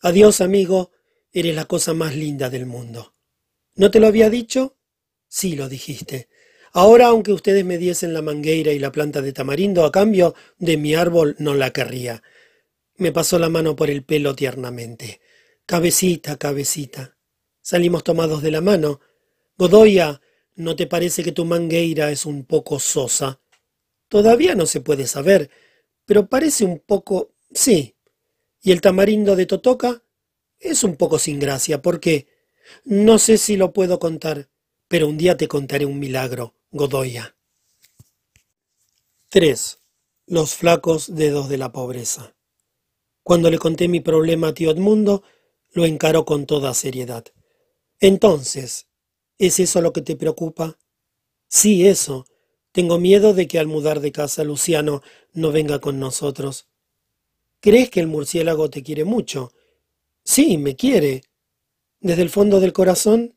Adiós, 0.00 0.40
amigo. 0.40 0.92
Eres 1.32 1.56
la 1.56 1.64
cosa 1.64 1.92
más 1.92 2.14
linda 2.14 2.48
del 2.48 2.64
mundo. 2.64 3.14
¿No 3.74 3.90
te 3.90 3.98
lo 3.98 4.06
había 4.06 4.30
dicho? 4.30 4.76
Sí, 5.26 5.56
lo 5.56 5.68
dijiste. 5.68 6.28
Ahora, 6.70 7.08
aunque 7.08 7.32
ustedes 7.32 7.64
me 7.64 7.78
diesen 7.78 8.14
la 8.14 8.22
mangueira 8.22 8.70
y 8.70 8.78
la 8.78 8.92
planta 8.92 9.22
de 9.22 9.32
tamarindo 9.32 9.84
a 9.84 9.90
cambio 9.90 10.36
de 10.56 10.76
mi 10.76 10.94
árbol, 10.94 11.34
no 11.40 11.56
la 11.56 11.72
querría. 11.72 12.22
Me 12.94 13.10
pasó 13.10 13.40
la 13.40 13.48
mano 13.48 13.74
por 13.74 13.90
el 13.90 14.04
pelo 14.04 14.36
tiernamente. 14.36 15.20
Cabecita, 15.66 16.36
cabecita. 16.36 17.16
Salimos 17.60 18.04
tomados 18.04 18.40
de 18.40 18.52
la 18.52 18.60
mano. 18.60 19.00
Godoya, 19.56 20.20
¿no 20.54 20.76
te 20.76 20.86
parece 20.86 21.24
que 21.24 21.32
tu 21.32 21.44
mangueira 21.44 22.12
es 22.12 22.24
un 22.24 22.44
poco 22.44 22.78
sosa? 22.78 23.40
Todavía 24.08 24.54
no 24.54 24.66
se 24.66 24.80
puede 24.80 25.06
saber, 25.06 25.50
pero 26.04 26.28
parece 26.28 26.64
un 26.64 26.80
poco... 26.80 27.34
sí. 27.52 27.94
¿Y 28.60 28.72
el 28.72 28.80
tamarindo 28.80 29.36
de 29.36 29.46
Totoca? 29.46 30.02
Es 30.58 30.82
un 30.82 30.96
poco 30.96 31.18
sin 31.18 31.38
gracia, 31.38 31.80
porque... 31.80 32.26
no 32.84 33.18
sé 33.18 33.38
si 33.38 33.56
lo 33.56 33.72
puedo 33.72 33.98
contar, 33.98 34.50
pero 34.88 35.08
un 35.08 35.18
día 35.18 35.36
te 35.36 35.48
contaré 35.48 35.84
un 35.84 35.98
milagro, 35.98 36.54
Godoya. 36.70 37.36
3. 39.30 39.78
Los 40.26 40.54
flacos 40.54 41.14
dedos 41.14 41.48
de 41.48 41.58
la 41.58 41.70
pobreza. 41.70 42.34
Cuando 43.22 43.50
le 43.50 43.58
conté 43.58 43.88
mi 43.88 44.00
problema 44.00 44.48
a 44.48 44.54
tío 44.54 44.70
Edmundo, 44.70 45.22
lo 45.72 45.84
encaró 45.84 46.24
con 46.24 46.46
toda 46.46 46.72
seriedad. 46.72 47.24
Entonces, 48.00 48.88
¿es 49.36 49.60
eso 49.60 49.82
lo 49.82 49.92
que 49.92 50.00
te 50.00 50.16
preocupa? 50.16 50.78
Sí, 51.46 51.86
eso. 51.86 52.26
Tengo 52.72 52.98
miedo 52.98 53.34
de 53.34 53.48
que 53.48 53.58
al 53.58 53.66
mudar 53.66 54.00
de 54.00 54.12
casa 54.12 54.44
Luciano 54.44 55.02
no 55.32 55.50
venga 55.52 55.80
con 55.80 55.98
nosotros. 55.98 56.68
¿Crees 57.60 57.90
que 57.90 58.00
el 58.00 58.06
murciélago 58.06 58.70
te 58.70 58.82
quiere 58.82 59.04
mucho? 59.04 59.52
Sí, 60.24 60.58
me 60.58 60.76
quiere. 60.76 61.22
¿Desde 62.00 62.22
el 62.22 62.30
fondo 62.30 62.60
del 62.60 62.72
corazón? 62.72 63.36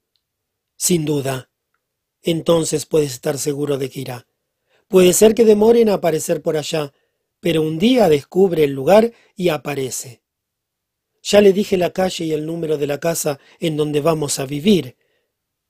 Sin 0.75 1.05
duda. 1.05 1.49
Entonces 2.21 2.85
puedes 2.85 3.13
estar 3.13 3.37
seguro 3.37 3.77
de 3.77 3.89
que 3.89 4.01
irá. 4.01 4.27
Puede 4.87 5.13
ser 5.13 5.33
que 5.33 5.45
demoren 5.45 5.89
a 5.89 5.95
aparecer 5.95 6.41
por 6.41 6.57
allá, 6.57 6.93
pero 7.39 7.61
un 7.61 7.79
día 7.79 8.09
descubre 8.09 8.63
el 8.63 8.71
lugar 8.71 9.13
y 9.35 9.49
aparece. 9.49 10.21
Ya 11.23 11.41
le 11.41 11.53
dije 11.53 11.77
la 11.77 11.91
calle 11.91 12.25
y 12.25 12.33
el 12.33 12.45
número 12.45 12.77
de 12.77 12.87
la 12.87 12.99
casa 12.99 13.39
en 13.59 13.77
donde 13.77 14.01
vamos 14.01 14.39
a 14.39 14.45
vivir. 14.45 14.97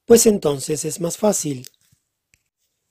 Pues 0.05 0.26
entonces 0.26 0.86
es 0.86 0.99
más 0.99 1.18
fácil. 1.18 1.70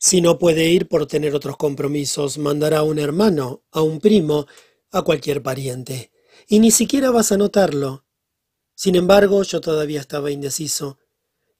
Si 0.02 0.22
no 0.22 0.38
puede 0.38 0.70
ir 0.70 0.88
por 0.88 1.06
tener 1.06 1.34
otros 1.34 1.58
compromisos, 1.58 2.38
mandará 2.38 2.78
a 2.78 2.82
un 2.84 2.98
hermano, 2.98 3.64
a 3.70 3.82
un 3.82 4.00
primo, 4.00 4.46
a 4.90 5.02
cualquier 5.02 5.42
pariente. 5.42 6.10
Y 6.48 6.58
ni 6.58 6.70
siquiera 6.70 7.10
vas 7.10 7.32
a 7.32 7.36
notarlo. 7.36 8.06
Sin 8.74 8.96
embargo, 8.96 9.42
yo 9.42 9.60
todavía 9.60 10.00
estaba 10.00 10.30
indeciso. 10.30 10.96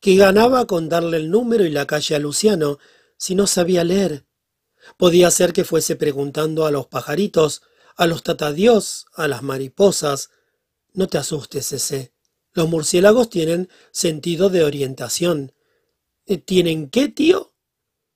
¿Qué 0.01 0.17
ganaba 0.17 0.67
con 0.67 0.89
darle 0.89 1.19
el 1.19 1.31
número 1.31 1.67
y 1.67 1.71
la 1.71 1.87
calle 1.87 2.15
a 2.15 2.19
Luciano 2.19 2.79
si 3.19 3.35
no 3.35 3.47
sabía 3.47 3.85
leer? 3.85 4.25
Podía 4.97 5.31
ser 5.31 5.53
que 5.53 5.65
fuese 5.65 5.97
preguntando 5.97 6.65
a 6.65 6.71
los 6.71 6.87
pajaritos, 6.87 7.61
a 7.95 8.07
los 8.07 8.23
tatadios, 8.23 9.05
a 9.17 9.29
las 9.29 9.43
mariposas. 9.43 10.31
No 10.95 11.09
te 11.09 11.19
asustes, 11.19 11.73
ese. 11.73 12.15
Los 12.55 12.71
murciélagos 12.71 13.29
tienen 13.29 13.69
sentido 13.93 14.49
de 14.49 14.65
orientación. 14.65 15.53
¿Tienen 16.47 16.89
qué, 16.89 17.09
tío? 17.09 17.50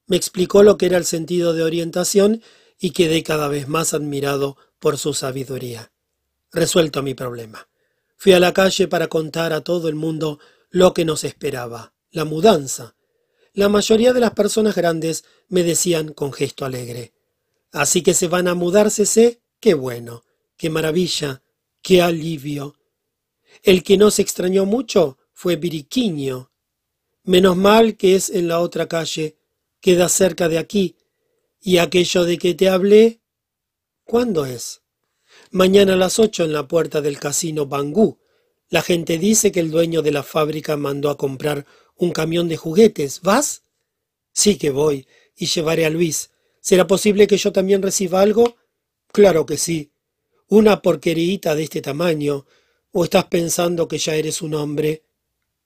Me 0.06 0.16
explicó 0.16 0.62
lo 0.62 0.76
que 0.76 0.86
era 0.86 0.98
el 0.98 1.04
sentido 1.04 1.52
de 1.54 1.62
orientación 1.62 2.42
y 2.78 2.90
quedé 2.90 3.22
cada 3.22 3.48
vez 3.48 3.68
más 3.68 3.94
admirado 3.94 4.56
por 4.78 4.98
su 4.98 5.14
sabiduría. 5.14 5.92
Resuelto 6.52 7.02
mi 7.02 7.14
problema. 7.14 7.68
Fui 8.16 8.32
a 8.32 8.40
la 8.40 8.52
calle 8.52 8.88
para 8.88 9.08
contar 9.08 9.52
a 9.52 9.62
todo 9.62 9.88
el 9.88 9.94
mundo 9.94 10.38
lo 10.70 10.94
que 10.94 11.04
nos 11.04 11.24
esperaba, 11.24 11.94
la 12.10 12.24
mudanza, 12.24 12.96
la 13.56 13.68
mayoría 13.68 14.12
de 14.12 14.18
las 14.18 14.32
personas 14.32 14.74
grandes 14.74 15.24
me 15.48 15.62
decían 15.62 16.12
con 16.12 16.32
gesto 16.32 16.64
alegre. 16.64 17.12
Así 17.70 18.02
que 18.02 18.12
se 18.12 18.26
van 18.26 18.48
a 18.48 18.54
mudarse, 18.54 19.06
sé, 19.06 19.42
qué 19.60 19.74
bueno, 19.74 20.24
qué 20.56 20.70
maravilla, 20.70 21.40
qué 21.80 22.02
alivio. 22.02 22.74
El 23.62 23.84
que 23.84 23.96
no 23.96 24.10
se 24.10 24.22
extrañó 24.22 24.66
mucho 24.66 25.18
fue 25.32 25.54
Viriquiño. 25.54 26.50
Menos 27.22 27.56
mal 27.56 27.96
que 27.96 28.16
es 28.16 28.28
en 28.28 28.48
la 28.48 28.58
otra 28.58 28.88
calle, 28.88 29.36
queda 29.84 30.08
cerca 30.08 30.48
de 30.48 30.56
aquí. 30.56 30.96
Y 31.60 31.76
aquello 31.76 32.24
de 32.24 32.38
que 32.38 32.54
te 32.54 32.70
hablé, 32.70 33.20
¿cuándo 34.04 34.46
es? 34.46 34.80
Mañana 35.50 35.92
a 35.92 35.96
las 35.96 36.18
ocho 36.18 36.42
en 36.42 36.54
la 36.54 36.66
puerta 36.66 37.02
del 37.02 37.20
casino 37.20 37.66
Bangú. 37.66 38.18
La 38.70 38.80
gente 38.80 39.18
dice 39.18 39.52
que 39.52 39.60
el 39.60 39.70
dueño 39.70 40.00
de 40.00 40.10
la 40.10 40.22
fábrica 40.22 40.78
mandó 40.78 41.10
a 41.10 41.18
comprar 41.18 41.66
un 41.96 42.12
camión 42.12 42.48
de 42.48 42.56
juguetes. 42.56 43.20
¿Vas? 43.20 43.64
Sí 44.32 44.56
que 44.56 44.70
voy, 44.70 45.06
y 45.36 45.44
llevaré 45.44 45.84
a 45.84 45.90
Luis. 45.90 46.30
¿Será 46.60 46.86
posible 46.86 47.26
que 47.26 47.36
yo 47.36 47.52
también 47.52 47.82
reciba 47.82 48.22
algo? 48.22 48.56
Claro 49.12 49.44
que 49.44 49.58
sí. 49.58 49.92
Una 50.48 50.80
porquerita 50.80 51.54
de 51.54 51.64
este 51.64 51.82
tamaño. 51.82 52.46
¿O 52.90 53.04
estás 53.04 53.26
pensando 53.26 53.86
que 53.86 53.98
ya 53.98 54.14
eres 54.14 54.40
un 54.40 54.54
hombre? 54.54 55.04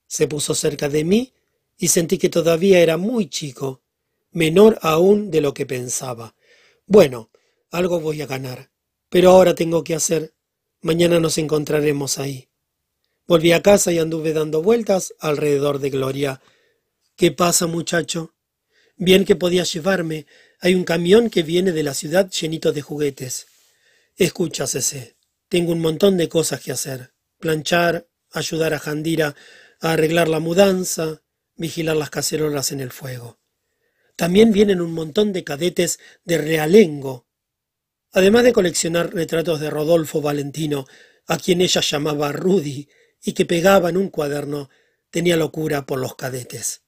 Se 0.09 0.27
puso 0.27 0.57
cerca 0.57 0.89
de 0.89 1.05
mí 1.05 1.33
y 1.79 1.87
sentí 1.87 2.19
que 2.19 2.29
todavía 2.29 2.81
era 2.81 2.97
muy 2.97 3.29
chico, 3.29 3.83
menor 4.31 4.79
aún 4.83 5.31
de 5.31 5.41
lo 5.41 5.55
que 5.55 5.66
pensaba. 5.66 6.35
Bueno, 6.87 7.31
algo 7.70 8.01
voy 8.01 8.22
a 8.22 8.26
ganar. 8.26 8.70
Pero 9.09 9.31
ahora 9.31 9.55
tengo 9.55 9.85
que 9.85 9.95
hacer. 9.95 10.35
Mañana 10.81 11.18
nos 11.20 11.39
encontraremos 11.39 12.18
ahí. 12.18 12.49
Volví 13.26 13.53
a 13.53 13.62
casa 13.62 13.93
y 13.93 13.99
anduve 13.99 14.33
dando 14.33 14.62
vueltas 14.62 15.14
alrededor 15.18 15.81
de 15.81 15.91
Gloria. 15.91 16.41
¿Qué 17.16 17.33
pasa, 17.33 17.66
muchacho? 17.66 18.35
Bien 18.97 19.24
que 19.24 19.37
podías 19.37 19.72
llevarme. 19.72 20.26
Hay 20.61 20.74
un 20.74 20.85
camión 20.85 21.31
que 21.31 21.43
viene 21.43 21.72
de 21.72 21.83
la 21.83 21.95
ciudad 21.95 22.31
llenito 22.31 22.72
de 22.72 22.83
juguetes. 22.83 23.47
Escucha, 24.16 24.66
Cece. 24.66 25.16
Tengo 25.49 25.72
un 25.72 25.81
montón 25.81 26.16
de 26.16 26.29
cosas 26.29 26.61
que 26.61 26.72
hacer. 26.72 27.12
Planchar, 27.39 28.09
ayudar 28.33 28.74
a 28.74 28.79
Jandira 28.79 29.35
a 29.81 29.93
arreglar 29.93 30.29
la 30.29 30.41
mudanza, 30.41 31.22
vigilar 31.57 31.97
las 31.97 32.11
cacerolas 32.11 32.72
en 32.72 32.81
el 32.81 32.91
fuego. 32.91 33.39
También 34.19 34.51
vienen 34.51 34.81
un 34.81 34.95
montón 34.95 35.33
de 35.33 35.45
cadetes 35.45 36.01
de 36.25 36.39
realengo. 36.39 37.29
Además 38.11 38.43
de 38.43 38.53
coleccionar 38.53 39.14
retratos 39.14 39.61
de 39.61 39.71
Rodolfo 39.71 40.21
Valentino, 40.21 40.87
a 41.29 41.39
quien 41.39 41.61
ella 41.61 41.81
llamaba 41.81 42.33
Rudy, 42.33 42.89
y 43.23 43.33
que 43.35 43.47
pegaba 43.47 43.91
en 43.91 43.97
un 43.97 44.09
cuaderno, 44.09 44.71
tenía 45.12 45.37
locura 45.37 45.87
por 45.87 46.01
los 46.01 46.16
cadetes. 46.16 46.83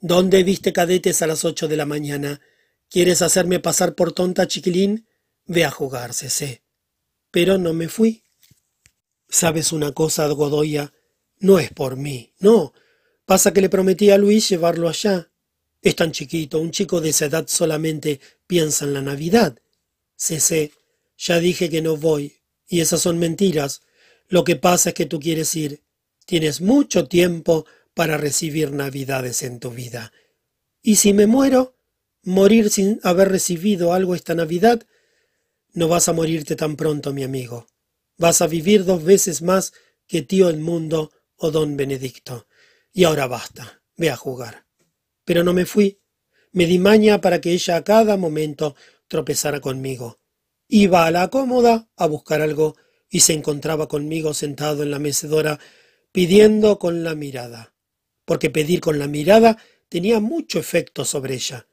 ¿Dónde 0.00 0.44
viste 0.44 0.72
cadetes 0.72 1.20
a 1.20 1.26
las 1.26 1.44
ocho 1.44 1.68
de 1.68 1.76
la 1.76 1.84
mañana? 1.84 2.40
¿Quieres 2.88 3.20
hacerme 3.20 3.60
pasar 3.60 3.94
por 3.94 4.12
tonta, 4.12 4.48
chiquilín? 4.48 5.06
Ve 5.44 5.66
a 5.66 5.70
jugarse, 5.70 6.30
sé. 6.30 6.62
Pero 7.30 7.58
no 7.58 7.74
me 7.74 7.88
fui. 7.88 8.24
¿Sabes 9.28 9.72
una 9.72 9.92
cosa, 9.92 10.26
Godoya? 10.28 10.94
No 11.38 11.58
es 11.58 11.70
por 11.70 11.96
mí, 11.96 12.32
no. 12.38 12.72
Pasa 13.26 13.52
que 13.52 13.60
le 13.60 13.68
prometí 13.68 14.10
a 14.10 14.16
Luis 14.16 14.48
llevarlo 14.48 14.88
allá. 14.88 15.31
Es 15.82 15.96
tan 15.96 16.12
chiquito, 16.12 16.60
un 16.60 16.70
chico 16.70 17.00
de 17.00 17.10
esa 17.10 17.26
edad 17.26 17.46
solamente 17.48 18.20
piensa 18.46 18.84
en 18.84 18.94
la 18.94 19.02
Navidad. 19.02 19.58
Sé, 20.16 20.72
ya 21.18 21.40
dije 21.40 21.68
que 21.68 21.82
no 21.82 21.96
voy, 21.96 22.36
y 22.68 22.80
esas 22.80 23.02
son 23.02 23.18
mentiras. 23.18 23.82
Lo 24.28 24.44
que 24.44 24.54
pasa 24.54 24.90
es 24.90 24.94
que 24.94 25.06
tú 25.06 25.18
quieres 25.18 25.54
ir. 25.56 25.82
Tienes 26.24 26.60
mucho 26.60 27.08
tiempo 27.08 27.66
para 27.94 28.16
recibir 28.16 28.70
navidades 28.70 29.42
en 29.42 29.58
tu 29.58 29.70
vida. 29.70 30.12
¿Y 30.80 30.96
si 30.96 31.12
me 31.12 31.26
muero? 31.26 31.76
¿Morir 32.22 32.70
sin 32.70 33.00
haber 33.02 33.30
recibido 33.30 33.92
algo 33.92 34.14
esta 34.14 34.36
Navidad? 34.36 34.86
No 35.72 35.88
vas 35.88 36.08
a 36.08 36.12
morirte 36.12 36.54
tan 36.54 36.76
pronto, 36.76 37.12
mi 37.12 37.24
amigo. 37.24 37.66
Vas 38.16 38.40
a 38.40 38.46
vivir 38.46 38.84
dos 38.84 39.02
veces 39.02 39.42
más 39.42 39.72
que 40.06 40.22
tío 40.22 40.48
el 40.48 40.58
mundo 40.58 41.10
o 41.34 41.50
don 41.50 41.76
Benedicto. 41.76 42.46
Y 42.92 43.02
ahora 43.04 43.26
basta, 43.26 43.82
ve 43.96 44.10
a 44.10 44.16
jugar. 44.16 44.64
Pero 45.24 45.44
no 45.44 45.52
me 45.52 45.66
fui. 45.66 46.00
Me 46.52 46.66
di 46.66 46.78
maña 46.78 47.20
para 47.20 47.40
que 47.40 47.52
ella 47.52 47.76
a 47.76 47.84
cada 47.84 48.16
momento 48.16 48.74
tropezara 49.08 49.60
conmigo. 49.60 50.18
Iba 50.68 51.06
a 51.06 51.10
la 51.10 51.28
cómoda 51.28 51.88
a 51.96 52.06
buscar 52.06 52.40
algo 52.40 52.76
y 53.08 53.20
se 53.20 53.34
encontraba 53.34 53.88
conmigo 53.88 54.34
sentado 54.34 54.82
en 54.82 54.90
la 54.90 54.98
mecedora 54.98 55.58
pidiendo 56.12 56.78
con 56.78 57.04
la 57.04 57.14
mirada, 57.14 57.74
porque 58.24 58.50
pedir 58.50 58.80
con 58.80 58.98
la 58.98 59.06
mirada 59.06 59.58
tenía 59.88 60.20
mucho 60.20 60.58
efecto 60.58 61.04
sobre 61.04 61.34
ella. 61.34 61.66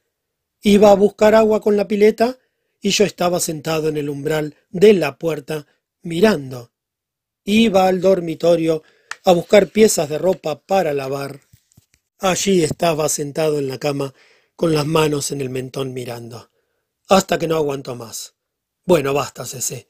Iba 0.62 0.92
a 0.92 0.96
buscar 0.96 1.36
agua 1.36 1.62
con 1.62 1.78
la 1.78 1.88
pileta 1.88 2.38
y 2.82 2.90
yo 2.90 3.06
estaba 3.06 3.40
sentado 3.40 3.90
en 3.90 3.98
el 3.98 4.10
umbral 4.10 4.56
de 4.70 4.94
la 4.94 5.18
puerta 5.18 5.68
mirando. 6.02 6.72
Iba 7.44 7.88
al 7.88 8.02
dormitorio 8.02 8.84
a 9.24 9.32
buscar 9.32 9.68
piezas 9.68 10.10
de 10.10 10.18
ropa 10.18 10.62
para 10.62 10.94
lavar. 10.94 11.49
Allí 12.22 12.64
estaba 12.64 13.08
sentado 13.08 13.60
en 13.60 13.70
la 13.70 13.78
cama 13.78 14.14
con 14.58 14.74
las 14.74 14.86
manos 14.86 15.32
en 15.32 15.40
el 15.40 15.50
mentón 15.50 15.94
mirando, 15.94 16.52
hasta 17.08 17.40
que 17.40 17.48
no 17.48 17.56
aguantó 17.56 17.96
más. 17.96 18.36
Bueno, 18.84 19.14
basta, 19.14 19.46
Cece. 19.46 19.88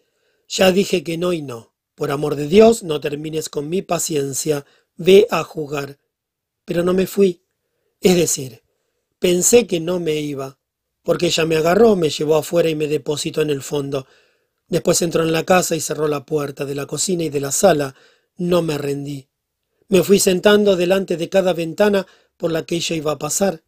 Ya 0.48 0.72
dije 0.72 1.04
que 1.04 1.18
no 1.18 1.34
y 1.34 1.42
no. 1.42 1.74
Por 1.96 2.12
amor 2.12 2.36
de 2.36 2.48
Dios, 2.48 2.84
no 2.84 3.02
termines 3.02 3.50
con 3.50 3.68
mi 3.68 3.82
paciencia. 3.82 4.64
Ve 4.96 5.26
a 5.32 5.44
jugar. 5.44 5.98
Pero 6.66 6.84
no 6.84 6.94
me 6.94 7.08
fui. 7.08 7.42
Es 8.00 8.16
decir, 8.16 8.62
pensé 9.18 9.66
que 9.66 9.80
no 9.80 10.00
me 10.00 10.16
iba, 10.18 10.60
porque 11.02 11.28
ella 11.28 11.46
me 11.46 11.58
agarró, 11.58 11.96
me 11.96 12.12
llevó 12.12 12.36
afuera 12.36 12.70
y 12.70 12.76
me 12.76 12.88
depositó 12.88 13.42
en 13.42 13.50
el 13.50 13.64
fondo. 13.64 14.06
Después 14.68 15.02
entró 15.02 15.24
en 15.24 15.32
la 15.32 15.46
casa 15.46 15.76
y 15.76 15.82
cerró 15.82 16.08
la 16.08 16.26
puerta 16.26 16.64
de 16.64 16.76
la 16.76 16.86
cocina 16.86 17.24
y 17.24 17.30
de 17.30 17.40
la 17.40 17.52
sala. 17.52 17.96
No 18.38 18.62
me 18.62 18.78
rendí. 18.78 19.30
Me 19.88 20.04
fui 20.04 20.20
sentando 20.20 20.76
delante 20.76 21.18
de 21.18 21.30
cada 21.30 21.54
ventana 21.54 22.06
por 22.40 22.54
la 22.54 22.66
que 22.66 22.78
ella 22.78 22.96
iba 22.96 23.12
a 23.12 23.20
pasar, 23.20 23.64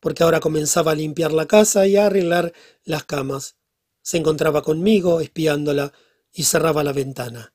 porque 0.00 0.24
ahora 0.24 0.40
comenzaba 0.40 0.90
a 0.90 0.96
limpiar 0.96 1.32
la 1.32 1.46
casa 1.46 1.86
y 1.86 1.96
a 1.96 2.06
arreglar 2.06 2.52
las 2.82 3.04
camas. 3.04 3.54
Se 4.02 4.18
encontraba 4.18 4.62
conmigo, 4.62 5.20
espiándola, 5.20 5.92
y 6.32 6.42
cerraba 6.42 6.82
la 6.82 6.92
ventana. 6.92 7.54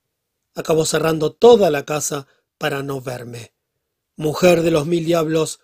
Acabó 0.55 0.85
cerrando 0.85 1.33
toda 1.33 1.69
la 1.69 1.83
casa 1.83 2.27
para 2.57 2.81
no 2.81 3.01
verme. 3.01 3.53
Mujer 4.15 4.61
de 4.61 4.71
los 4.71 4.87
mil 4.87 5.03
diablos, 5.03 5.59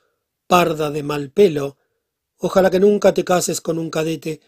parda 0.48 0.92
de 0.92 1.02
mal 1.02 1.32
pelo, 1.32 1.78
ojalá 2.36 2.70
que 2.70 2.82
nunca 2.82 3.14
te 3.14 3.24
cases 3.24 3.62
con 3.62 3.80
un 3.80 3.90
cadete, 3.90 4.42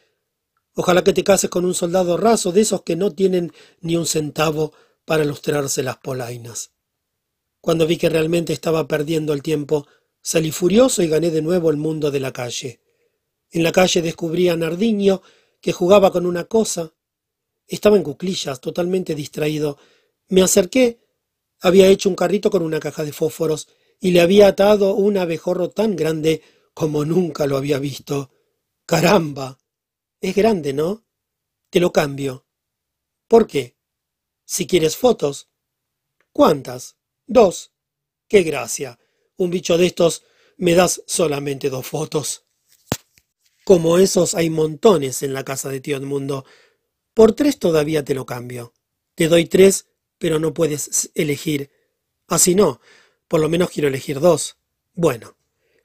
ojalá 0.73 1.01
que 1.01 1.13
te 1.13 1.23
cases 1.23 1.49
con 1.49 1.63
un 1.63 1.73
soldado 1.73 2.17
raso 2.17 2.51
de 2.51 2.59
esos 2.59 2.81
que 2.81 2.97
no 2.97 3.13
tienen 3.13 3.53
ni 3.79 3.95
un 3.95 4.05
centavo 4.05 4.73
para 5.05 5.23
lustrarse 5.23 5.81
las 5.81 5.95
polainas. 5.97 6.71
Cuando 7.61 7.87
vi 7.87 7.95
que 7.97 8.09
realmente 8.09 8.51
estaba 8.51 8.85
perdiendo 8.85 9.31
el 9.31 9.41
tiempo, 9.41 9.87
salí 10.25 10.51
furioso 10.51 11.03
y 11.03 11.07
gané 11.07 11.29
de 11.29 11.43
nuevo 11.43 11.69
el 11.69 11.77
mundo 11.77 12.09
de 12.09 12.19
la 12.19 12.33
calle. 12.33 12.81
En 13.51 13.61
la 13.61 13.71
calle 13.71 14.01
descubrí 14.01 14.49
a 14.49 14.57
Nardiño 14.57 15.21
que 15.61 15.71
jugaba 15.71 16.11
con 16.11 16.25
una 16.25 16.45
cosa. 16.45 16.95
Estaba 17.67 17.95
en 17.95 18.01
cuclillas, 18.01 18.59
totalmente 18.59 19.13
distraído. 19.13 19.77
Me 20.29 20.41
acerqué. 20.41 20.99
Había 21.61 21.87
hecho 21.87 22.09
un 22.09 22.15
carrito 22.15 22.49
con 22.49 22.63
una 22.63 22.79
caja 22.79 23.03
de 23.03 23.13
fósforos 23.13 23.67
y 23.99 24.11
le 24.11 24.21
había 24.21 24.47
atado 24.47 24.95
un 24.95 25.17
abejorro 25.17 25.69
tan 25.69 25.95
grande 25.95 26.41
como 26.73 27.05
nunca 27.05 27.45
lo 27.45 27.55
había 27.55 27.77
visto. 27.77 28.31
¡Caramba! 28.87 29.59
Es 30.21 30.35
grande, 30.35 30.73
¿no? 30.73 31.05
Te 31.69 31.79
lo 31.79 31.93
cambio. 31.93 32.47
¿Por 33.27 33.45
qué? 33.45 33.77
Si 34.43 34.65
quieres 34.65 34.97
fotos. 34.97 35.49
¿Cuántas? 36.31 36.97
Dos. 37.27 37.73
¡Qué 38.27 38.41
gracia! 38.41 38.99
Un 39.37 39.49
bicho 39.49 39.77
de 39.77 39.87
estos 39.87 40.23
me 40.57 40.73
das 40.73 41.03
solamente 41.07 41.69
dos 41.69 41.85
fotos. 41.85 42.45
Como 43.63 43.97
esos 43.97 44.35
hay 44.35 44.49
montones 44.49 45.23
en 45.23 45.33
la 45.33 45.43
casa 45.43 45.69
de 45.69 45.81
tío 45.81 45.97
Edmundo. 45.97 46.45
Por 47.13 47.33
tres 47.33 47.59
todavía 47.59 48.05
te 48.05 48.13
lo 48.13 48.25
cambio. 48.25 48.73
Te 49.15 49.27
doy 49.27 49.45
tres, 49.45 49.87
pero 50.17 50.39
no 50.39 50.53
puedes 50.53 51.11
elegir. 51.15 51.71
Así 52.27 52.55
no. 52.55 52.79
Por 53.27 53.39
lo 53.41 53.49
menos 53.49 53.71
quiero 53.71 53.87
elegir 53.87 54.19
dos. 54.19 54.57
Bueno. 54.93 55.35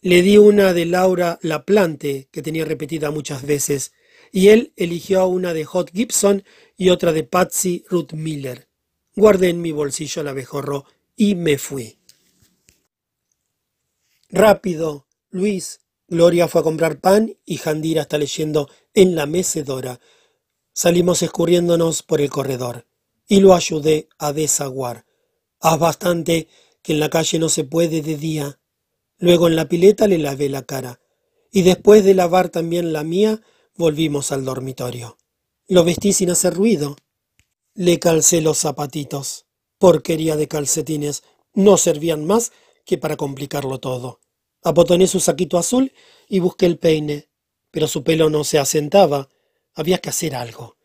Le 0.02 0.22
di 0.22 0.38
una 0.38 0.72
de 0.72 0.86
Laura 0.86 1.38
Laplante, 1.42 2.28
que 2.30 2.40
tenía 2.40 2.64
repetida 2.64 3.10
muchas 3.10 3.42
veces, 3.42 3.92
y 4.32 4.48
él 4.48 4.72
eligió 4.76 5.26
una 5.26 5.52
de 5.52 5.66
Hot 5.66 5.90
Gibson 5.92 6.42
y 6.76 6.88
otra 6.88 7.12
de 7.12 7.24
Patsy 7.24 7.84
Ruth 7.88 8.12
Miller. 8.12 8.68
Guardé 9.14 9.50
en 9.50 9.60
mi 9.60 9.72
bolsillo 9.72 10.22
el 10.22 10.28
abejorro 10.28 10.86
y 11.16 11.34
me 11.34 11.58
fui. 11.58 11.99
Rápido, 14.32 15.08
Luis, 15.30 15.80
Gloria 16.06 16.46
fue 16.46 16.60
a 16.60 16.64
comprar 16.64 17.00
pan 17.00 17.36
y 17.44 17.56
Jandira 17.56 18.02
está 18.02 18.16
leyendo 18.16 18.68
en 18.94 19.16
la 19.16 19.26
mecedora. 19.26 20.00
Salimos 20.72 21.22
escurriéndonos 21.22 22.04
por 22.04 22.20
el 22.20 22.30
corredor 22.30 22.86
y 23.26 23.40
lo 23.40 23.54
ayudé 23.54 24.08
a 24.18 24.32
desaguar. 24.32 25.04
Haz 25.60 25.78
bastante 25.80 26.48
que 26.82 26.92
en 26.92 27.00
la 27.00 27.10
calle 27.10 27.40
no 27.40 27.48
se 27.48 27.64
puede 27.64 28.02
de 28.02 28.16
día. 28.16 28.60
Luego 29.18 29.48
en 29.48 29.56
la 29.56 29.68
pileta 29.68 30.06
le 30.06 30.18
lavé 30.18 30.48
la 30.48 30.62
cara 30.62 31.00
y 31.50 31.62
después 31.62 32.04
de 32.04 32.14
lavar 32.14 32.50
también 32.50 32.92
la 32.92 33.02
mía 33.02 33.42
volvimos 33.76 34.30
al 34.30 34.44
dormitorio. 34.44 35.18
Lo 35.66 35.84
vestí 35.84 36.12
sin 36.12 36.30
hacer 36.30 36.54
ruido. 36.54 36.96
Le 37.74 37.98
calcé 37.98 38.40
los 38.40 38.58
zapatitos. 38.58 39.46
Porquería 39.78 40.36
de 40.36 40.46
calcetines. 40.46 41.24
No 41.52 41.76
servían 41.76 42.26
más 42.26 42.52
que 42.84 42.98
para 42.98 43.16
complicarlo 43.16 43.78
todo. 43.78 44.20
Abotoné 44.62 45.06
su 45.06 45.20
saquito 45.20 45.58
azul 45.58 45.92
y 46.28 46.38
busqué 46.38 46.66
el 46.66 46.78
peine, 46.78 47.28
pero 47.70 47.88
su 47.88 48.04
pelo 48.04 48.30
no 48.30 48.44
se 48.44 48.58
asentaba. 48.58 49.28
Había 49.74 49.98
que 49.98 50.10
hacer 50.10 50.34
algo. 50.34 50.76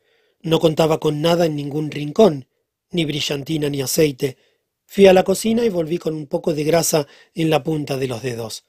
No 0.41 0.59
contaba 0.59 0.99
con 0.99 1.21
nada 1.21 1.45
en 1.45 1.55
ningún 1.55 1.91
rincón, 1.91 2.47
ni 2.91 3.05
brillantina 3.05 3.69
ni 3.69 3.81
aceite. 3.81 4.37
Fui 4.85 5.07
a 5.07 5.13
la 5.13 5.23
cocina 5.23 5.65
y 5.65 5.69
volví 5.69 5.97
con 5.97 6.13
un 6.13 6.27
poco 6.27 6.53
de 6.53 6.63
grasa 6.63 7.07
en 7.33 7.49
la 7.49 7.63
punta 7.63 7.97
de 7.97 8.07
los 8.07 8.21
dedos. 8.21 8.65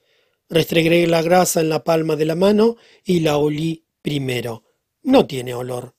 Restregué 0.49 1.05
la 1.07 1.21
grasa 1.21 1.61
en 1.61 1.69
la 1.69 1.83
palma 1.83 2.15
de 2.15 2.25
la 2.25 2.35
mano 2.35 2.77
y 3.03 3.19
la 3.19 3.37
olí 3.37 3.85
primero. 4.01 4.63
No 5.03 5.27
tiene 5.27 5.53
olor. 5.53 5.95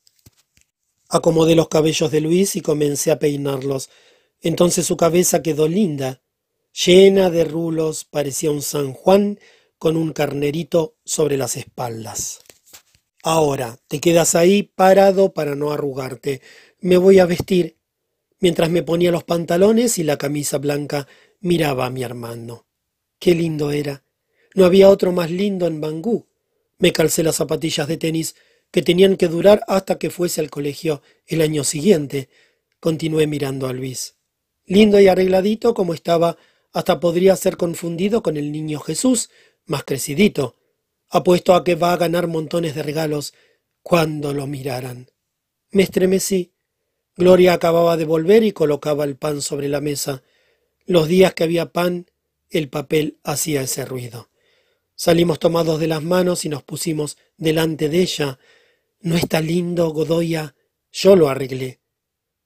Acomodé 1.09 1.55
los 1.55 1.69
cabellos 1.69 2.11
de 2.11 2.21
Luis 2.21 2.57
y 2.57 2.61
comencé 2.61 3.11
a 3.11 3.19
peinarlos. 3.19 3.89
Entonces 4.41 4.87
su 4.87 4.97
cabeza 4.97 5.43
quedó 5.43 5.69
linda, 5.69 6.23
llena 6.85 7.31
de 7.31 7.45
rulos, 7.45 8.05
parecía 8.05 8.51
un 8.51 8.63
San 8.63 8.93
Juan 8.93 9.41
con 9.79 9.97
un 9.97 10.13
carnerito 10.13 10.97
sobre 11.05 11.37
las 11.37 11.57
espaldas. 11.57 12.41
Ahora, 13.23 13.79
te 13.89 14.01
quedas 14.01 14.35
ahí 14.35 14.63
parado 14.63 15.33
para 15.33 15.55
no 15.55 15.73
arrugarte. 15.73 16.41
Me 16.81 16.97
voy 16.97 17.19
a 17.19 17.27
vestir. 17.27 17.77
Mientras 18.41 18.71
me 18.71 18.83
ponía 18.83 19.11
los 19.11 19.25
pantalones 19.25 19.99
y 19.99 20.05
la 20.05 20.17
camisa 20.17 20.59
blanca, 20.59 21.09
miraba 21.41 21.87
a 21.87 21.91
mi 21.91 22.05
hermano. 22.05 22.67
Qué 23.19 23.35
lindo 23.35 23.73
era. 23.73 24.05
No 24.55 24.65
había 24.65 24.89
otro 24.89 25.11
más 25.13 25.31
lindo 25.31 25.67
en 25.67 25.81
Bangú. 25.81 26.29
Me 26.79 26.93
calcé 26.93 27.25
las 27.25 27.37
zapatillas 27.37 27.89
de 27.89 27.97
tenis 27.97 28.37
que 28.71 28.83
tenían 28.83 29.17
que 29.17 29.27
durar 29.27 29.63
hasta 29.67 29.99
que 29.99 30.11
fuese 30.11 30.41
al 30.41 30.51
colegio 30.51 31.03
el 31.27 31.41
año 31.41 31.65
siguiente. 31.65 32.29
Continué 32.79 33.27
mirando 33.27 33.67
a 33.67 33.73
Luis. 33.73 34.15
Lindo 34.65 35.01
y 35.01 35.09
arregladito 35.09 35.75
como 35.75 35.95
estaba 35.95 36.37
hasta 36.73 37.01
podría 37.01 37.37
ser 37.37 37.57
confundido 37.57 38.23
con 38.23 38.37
el 38.37 38.53
niño 38.53 38.81
Jesús, 38.81 39.31
más 39.67 39.85
crecidito. 39.85 40.57
Apuesto 41.09 41.55
a 41.55 41.65
que 41.65 41.75
va 41.75 41.93
a 41.93 41.97
ganar 41.97 42.27
montones 42.27 42.75
de 42.75 42.83
regalos 42.83 43.35
cuando 43.83 44.35
lo 44.35 44.47
miraran. 44.47 45.11
Me 45.71 45.83
estremecí. 45.83 46.53
Gloria 47.17 47.55
acababa 47.55 47.97
de 47.97 48.05
volver 48.05 48.45
y 48.45 48.53
colocaba 48.53 49.05
el 49.05 49.17
pan 49.17 49.43
sobre 49.43 49.69
la 49.69 49.81
mesa. 49.81 50.23
Los 50.87 51.09
días 51.09 51.35
que 51.35 51.45
había 51.45 51.73
pan, 51.73 52.11
el 52.51 52.69
papel 52.69 53.19
hacía 53.25 53.63
ese 53.63 53.85
ruido. 53.85 54.31
Salimos 54.95 55.39
tomados 55.39 55.81
de 55.81 55.87
las 55.87 56.03
manos 56.03 56.45
y 56.45 56.49
nos 56.49 56.63
pusimos 56.63 57.19
delante 57.37 57.89
de 57.89 58.01
ella. 58.01 58.39
¿No 59.01 59.17
está 59.17 59.41
lindo, 59.41 59.91
Godoya? 59.91 60.55
Yo 60.91 61.17
lo 61.17 61.29
arreglé. 61.29 61.81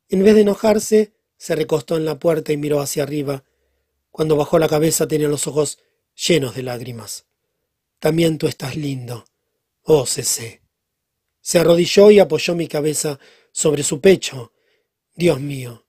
En 0.08 0.22
vez 0.22 0.34
de 0.34 0.42
enojarse, 0.42 1.12
se 1.36 1.56
recostó 1.56 1.96
en 1.96 2.04
la 2.04 2.18
puerta 2.18 2.52
y 2.52 2.56
miró 2.56 2.80
hacia 2.80 3.02
arriba. 3.02 3.44
Cuando 4.12 4.36
bajó 4.36 4.60
la 4.60 4.68
cabeza 4.68 5.08
tenía 5.08 5.26
los 5.26 5.48
ojos 5.48 5.80
llenos 6.14 6.54
de 6.54 6.62
lágrimas. 6.62 7.26
También 7.98 8.38
tú 8.38 8.46
estás 8.46 8.76
lindo. 8.76 9.24
Oh, 9.82 10.06
Cece. 10.06 10.62
Se 11.40 11.58
arrodilló 11.58 12.12
y 12.12 12.20
apoyó 12.20 12.54
mi 12.54 12.68
cabeza 12.68 13.18
sobre 13.50 13.82
su 13.82 14.00
pecho. 14.00 14.52
Dios 15.16 15.40
mío, 15.40 15.84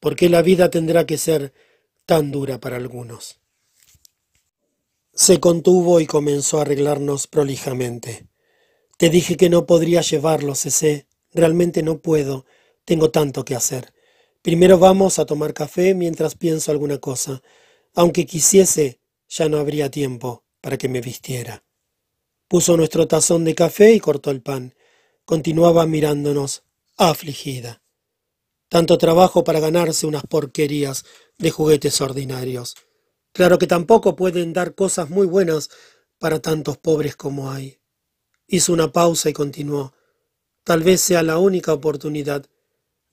¿por 0.00 0.16
qué 0.16 0.28
la 0.28 0.42
vida 0.42 0.68
tendrá 0.70 1.06
que 1.06 1.16
ser 1.16 1.52
tan 2.06 2.30
dura 2.30 2.58
para 2.60 2.76
algunos. 2.76 3.40
Se 5.12 5.40
contuvo 5.40 6.00
y 6.00 6.06
comenzó 6.06 6.58
a 6.58 6.62
arreglarnos 6.62 7.26
prolijamente. 7.26 8.28
Te 8.96 9.10
dije 9.10 9.36
que 9.36 9.50
no 9.50 9.66
podría 9.66 10.00
llevarlo, 10.02 10.54
Cecé. 10.54 11.08
Realmente 11.34 11.82
no 11.82 11.98
puedo. 11.98 12.46
Tengo 12.84 13.10
tanto 13.10 13.44
que 13.44 13.56
hacer. 13.56 13.92
Primero 14.40 14.78
vamos 14.78 15.18
a 15.18 15.26
tomar 15.26 15.52
café 15.52 15.94
mientras 15.94 16.36
pienso 16.36 16.70
alguna 16.70 16.98
cosa. 16.98 17.42
Aunque 17.96 18.26
quisiese, 18.26 19.00
ya 19.26 19.48
no 19.48 19.56
habría 19.56 19.90
tiempo 19.90 20.44
para 20.60 20.76
que 20.76 20.86
me 20.86 21.00
vistiera. 21.00 21.64
Puso 22.46 22.76
nuestro 22.76 23.08
tazón 23.08 23.44
de 23.44 23.54
café 23.54 23.94
y 23.94 24.00
cortó 24.00 24.30
el 24.30 24.42
pan. 24.42 24.74
Continuaba 25.24 25.86
mirándonos, 25.86 26.62
afligida. 26.98 27.82
Tanto 28.68 28.98
trabajo 28.98 29.44
para 29.44 29.60
ganarse 29.60 30.06
unas 30.06 30.24
porquerías 30.24 31.06
de 31.38 31.50
juguetes 31.50 31.98
ordinarios. 32.02 32.74
Claro 33.32 33.58
que 33.58 33.66
tampoco 33.66 34.14
pueden 34.14 34.52
dar 34.52 34.74
cosas 34.74 35.08
muy 35.08 35.26
buenas 35.26 35.70
para 36.18 36.40
tantos 36.40 36.76
pobres 36.76 37.16
como 37.16 37.50
hay. 37.50 37.80
Hizo 38.46 38.74
una 38.74 38.92
pausa 38.92 39.30
y 39.30 39.32
continuó. 39.32 39.94
Tal 40.64 40.82
vez 40.82 41.00
sea 41.00 41.22
la 41.22 41.38
única 41.38 41.72
oportunidad. 41.72 42.44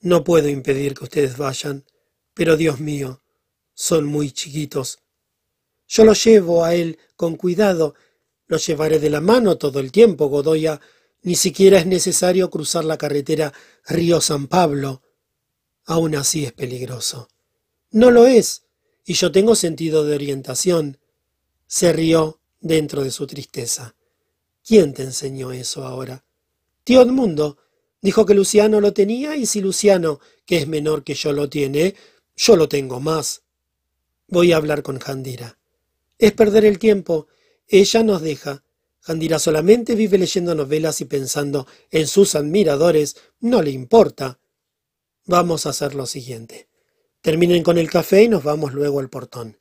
No 0.02 0.26
puedo 0.26 0.50
impedir 0.50 0.94
que 0.94 1.06
ustedes 1.06 1.38
vayan, 1.38 1.86
pero 2.34 2.58
Dios 2.58 2.82
mío, 2.82 3.23
son 3.74 4.06
muy 4.06 4.32
chiquitos. 4.32 5.00
Yo 5.88 6.06
lo 6.06 6.14
llevo 6.14 6.64
a 6.64 6.76
él 6.76 6.98
con 7.16 7.36
cuidado. 7.36 7.96
Lo 8.48 8.58
llevaré 8.58 9.00
de 9.00 9.10
la 9.10 9.22
mano 9.22 9.58
todo 9.58 9.80
el 9.80 9.92
tiempo, 9.92 10.28
Godoya. 10.28 10.80
Ni 11.22 11.36
siquiera 11.36 11.80
es 11.80 11.86
necesario 11.86 12.50
cruzar 12.50 12.84
la 12.86 12.98
carretera 12.98 13.54
Río 13.86 14.22
San 14.22 14.48
Pablo. 14.48 15.02
Aún 15.86 16.16
así 16.16 16.46
es 16.46 16.52
peligroso. 16.52 17.30
No 17.92 18.12
lo 18.12 18.26
es, 18.26 18.64
y 19.06 19.14
yo 19.14 19.32
tengo 19.32 19.56
sentido 19.56 20.04
de 20.06 20.16
orientación. 20.16 20.98
Se 21.68 21.94
rió 21.94 22.42
dentro 22.60 23.04
de 23.04 23.12
su 23.12 23.28
tristeza. 23.28 23.96
¿Quién 24.66 24.94
te 24.94 25.04
enseñó 25.04 25.52
eso 25.52 25.86
ahora? 25.86 26.26
Tío 26.84 27.02
Edmundo. 27.02 27.58
Dijo 28.02 28.26
que 28.26 28.34
Luciano 28.34 28.82
lo 28.82 28.94
tenía 28.94 29.38
y 29.38 29.46
si 29.46 29.62
Luciano, 29.62 30.20
que 30.46 30.58
es 30.58 30.68
menor 30.68 31.04
que 31.04 31.14
yo, 31.14 31.32
lo 31.32 31.50
tiene, 31.50 31.96
yo 32.36 32.58
lo 32.58 32.68
tengo 32.68 33.00
más. 33.00 33.43
Voy 34.34 34.52
a 34.52 34.58
hablar 34.58 34.82
con 34.82 34.98
Jandira. 34.98 35.60
Es 36.18 36.32
perder 36.32 36.66
el 36.66 36.80
tiempo. 36.80 37.28
Ella 37.68 38.02
nos 38.02 38.24
deja. 38.24 38.64
Jandira 39.00 39.38
solamente 39.38 39.94
vive 39.94 40.18
leyendo 40.18 40.56
novelas 40.56 41.02
y 41.02 41.06
pensando 41.06 41.68
en 41.92 42.08
sus 42.08 42.34
admiradores. 42.34 43.16
No 43.40 43.62
le 43.62 43.70
importa. 43.70 44.40
Vamos 45.28 45.68
a 45.68 45.70
hacer 45.70 45.94
lo 45.94 46.08
siguiente. 46.08 46.68
Terminen 47.22 47.62
con 47.62 47.78
el 47.78 47.92
café 47.92 48.24
y 48.24 48.28
nos 48.28 48.44
vamos 48.44 48.74
luego 48.74 49.00
al 49.02 49.12
portón. 49.12 49.60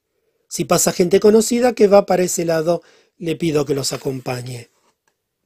Si 0.48 0.64
pasa 0.64 0.92
gente 0.92 1.20
conocida 1.20 1.74
que 1.74 1.86
va 1.86 2.06
para 2.06 2.22
ese 2.22 2.46
lado, 2.46 2.80
le 3.18 3.36
pido 3.36 3.66
que 3.66 3.74
los 3.74 3.92
acompañe. 3.92 4.70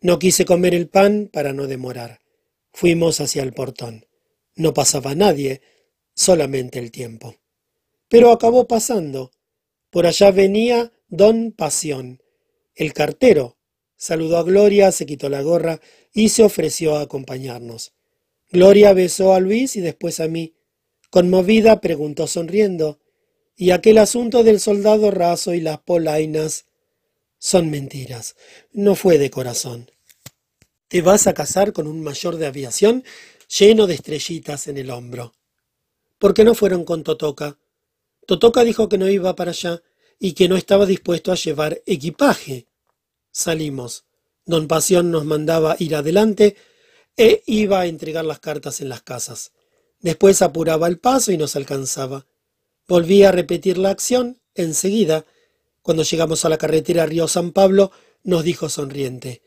No 0.03 0.21
quise 0.21 0.45
comer 0.45 0.73
el 0.73 0.89
pan 0.89 1.31
para 1.33 1.53
no 1.53 1.67
demorar. 1.67 2.21
Fuimos 2.73 3.21
hacia 3.21 3.43
el 3.43 3.53
portón. 3.53 4.07
No 4.55 4.73
pasaba 4.73 5.17
nadie, 5.17 5.63
solamente 6.15 6.79
el 6.79 6.93
tiempo. 6.93 7.35
Pero 8.09 8.31
acabó 8.31 8.67
pasando. 8.67 9.33
Por 9.91 10.07
allá 10.07 10.31
venía 10.31 10.93
don 11.09 11.53
Pasión, 11.53 12.23
el 12.75 12.93
cartero. 12.93 13.57
Saludó 13.97 14.37
a 14.37 14.43
Gloria, 14.43 14.93
se 14.93 15.07
quitó 15.07 15.29
la 15.29 15.41
gorra 15.43 15.81
y 16.13 16.29
se 16.29 16.43
ofreció 16.43 16.97
a 16.97 17.03
acompañarnos. 17.03 17.95
Gloria 18.51 18.93
besó 18.93 19.33
a 19.33 19.41
Luis 19.41 19.77
y 19.77 19.81
después 19.81 20.21
a 20.21 20.29
mí. 20.29 20.55
Conmovida 21.11 21.81
preguntó 21.81 22.27
sonriendo, 22.27 23.01
¿y 23.57 23.71
aquel 23.71 23.99
asunto 23.99 24.45
del 24.45 24.61
soldado 24.61 25.11
raso 25.11 25.55
y 25.55 25.61
las 25.61 25.79
polainas? 25.79 26.67
Son 27.39 27.71
mentiras. 27.71 28.37
No 28.73 28.95
fue 28.95 29.19
de 29.19 29.31
corazón. 29.31 29.91
Te 30.89 31.01
vas 31.01 31.27
a 31.27 31.35
casar 31.35 31.73
con 31.73 31.87
un 31.87 32.03
mayor 32.03 32.37
de 32.37 32.47
aviación 32.47 33.05
lleno 33.49 33.87
de 33.87 33.95
estrellitas 33.95 34.69
en 34.69 34.79
el 34.79 34.91
hombro. 34.91 35.33
¿Por 36.19 36.35
qué 36.35 36.45
no 36.45 36.55
fueron 36.55 36.85
con 36.85 37.03
Totoca? 37.03 37.59
Totoca 38.27 38.65
dijo 38.65 38.89
que 38.89 38.99
no 38.99 39.09
iba 39.09 39.35
para 39.37 39.53
allá 39.53 39.83
y 40.19 40.33
que 40.33 40.49
no 40.49 40.57
estaba 40.57 40.87
dispuesto 40.87 41.33
a 41.33 41.37
llevar 41.37 41.83
equipaje. 41.87 42.67
Salimos. 43.31 44.05
Don 44.45 44.69
Pasión 44.69 45.11
nos 45.11 45.25
mandaba 45.25 45.77
ir 45.79 45.97
adelante 45.97 46.57
e 47.17 47.43
iba 47.47 47.81
a 47.81 47.87
entregar 47.87 48.25
las 48.25 48.39
cartas 48.39 48.81
en 48.81 48.89
las 48.89 49.03
casas. 49.03 49.53
Después 50.01 50.43
apuraba 50.43 50.87
el 50.87 50.99
paso 50.99 51.33
y 51.33 51.37
nos 51.37 51.57
alcanzaba. 51.57 52.27
Volví 52.87 53.25
a 53.25 53.33
repetir 53.33 53.79
la 53.79 53.91
acción 53.91 54.41
enseguida. 54.55 55.25
Cuando 55.83 56.03
llegamos 56.03 56.45
a 56.45 56.49
la 56.49 56.59
carretera 56.59 57.07
Río 57.07 57.27
San 57.27 57.53
Pablo, 57.53 57.91
nos 58.23 58.45
dijo 58.45 58.69
sonriente 58.69 59.43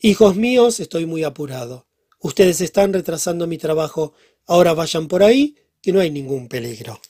Hijos 0.00 0.36
míos, 0.36 0.80
estoy 0.80 1.06
muy 1.06 1.24
apurado. 1.24 1.86
Ustedes 2.20 2.60
están 2.60 2.92
retrasando 2.92 3.46
mi 3.46 3.58
trabajo. 3.58 4.12
Ahora 4.46 4.74
vayan 4.74 5.08
por 5.08 5.22
ahí, 5.22 5.56
que 5.80 5.92
no 5.92 6.00
hay 6.00 6.10
ningún 6.10 6.48
peligro. 6.48 7.00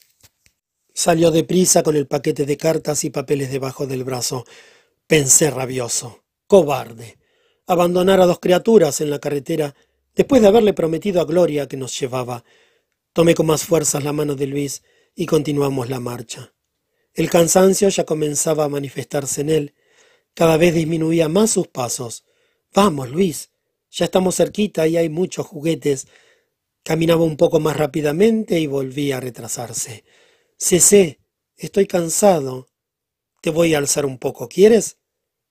Salió 0.97 1.32
deprisa 1.32 1.82
con 1.82 1.97
el 1.97 2.07
paquete 2.07 2.47
de 2.47 2.57
cartas 2.57 3.03
y 3.03 3.11
papeles 3.11 3.51
debajo 3.51 3.88
del 3.88 4.05
brazo. 4.05 4.45
Pensé 5.09 5.51
rabioso. 5.51 6.22
Cobarde. 6.47 7.18
Abandonar 7.66 8.20
a 8.20 8.26
dos 8.26 8.38
criaturas 8.38 9.01
en 9.01 9.11
la 9.11 9.18
carretera 9.18 9.74
después 10.14 10.40
de 10.40 10.47
haberle 10.47 10.72
prometido 10.72 11.20
a 11.20 11.24
Gloria 11.24 11.66
que 11.66 11.76
nos 11.76 11.99
llevaba. 11.99 12.45
Tomé 13.12 13.34
con 13.34 13.47
más 13.47 13.64
fuerzas 13.64 14.05
la 14.05 14.12
mano 14.12 14.36
de 14.36 14.47
Luis 14.47 14.84
y 15.16 15.26
continuamos 15.26 15.90
la 15.90 15.99
marcha. 15.99 16.55
El 17.12 17.28
cansancio 17.28 17.88
ya 17.88 18.05
comenzaba 18.05 18.64
a 18.64 18.68
manifestarse 18.68 19.40
en 19.40 19.51
él. 19.51 19.74
Cada 20.32 20.57
vez 20.57 20.74
disminuía 20.74 21.28
más 21.28 21.51
sus 21.51 21.66
pasos. 21.66 22.24
Vamos, 22.72 23.11
Luis, 23.11 23.51
ya 23.90 24.05
estamos 24.05 24.36
cerquita 24.36 24.86
y 24.86 24.97
hay 24.97 25.09
muchos 25.09 25.45
juguetes. 25.45 26.07
Caminaba 26.84 27.24
un 27.24 27.36
poco 27.36 27.59
más 27.59 27.76
rápidamente 27.76 28.61
y 28.61 28.68
volvía 28.68 29.16
a 29.16 29.20
retrasarse. 29.20 30.05
Cesé, 30.67 31.21
estoy 31.59 31.87
cansado. 31.87 32.69
Te 33.43 33.51
voy 33.51 33.75
a 33.75 33.79
alzar 33.79 34.07
un 34.07 34.17
poco, 34.17 34.49
¿quieres? 34.49 34.97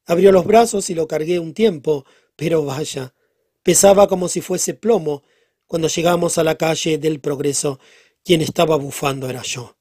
Abrió 0.07 0.31
los 0.31 0.43
brazos 0.43 0.89
y 0.89 0.95
lo 0.95 1.07
cargué 1.07 1.37
un 1.37 1.53
tiempo, 1.53 2.03
pero 2.35 2.65
vaya, 2.65 3.13
pesaba 3.61 4.07
como 4.07 4.27
si 4.27 4.41
fuese 4.41 4.73
plomo. 4.73 5.21
Cuando 5.67 5.87
llegamos 5.87 6.39
a 6.39 6.43
la 6.43 6.55
calle 6.57 6.97
del 6.97 7.19
progreso, 7.19 7.79
quien 8.23 8.41
estaba 8.41 8.75
bufando 8.75 9.29
era 9.29 9.43
yo. 9.43 9.77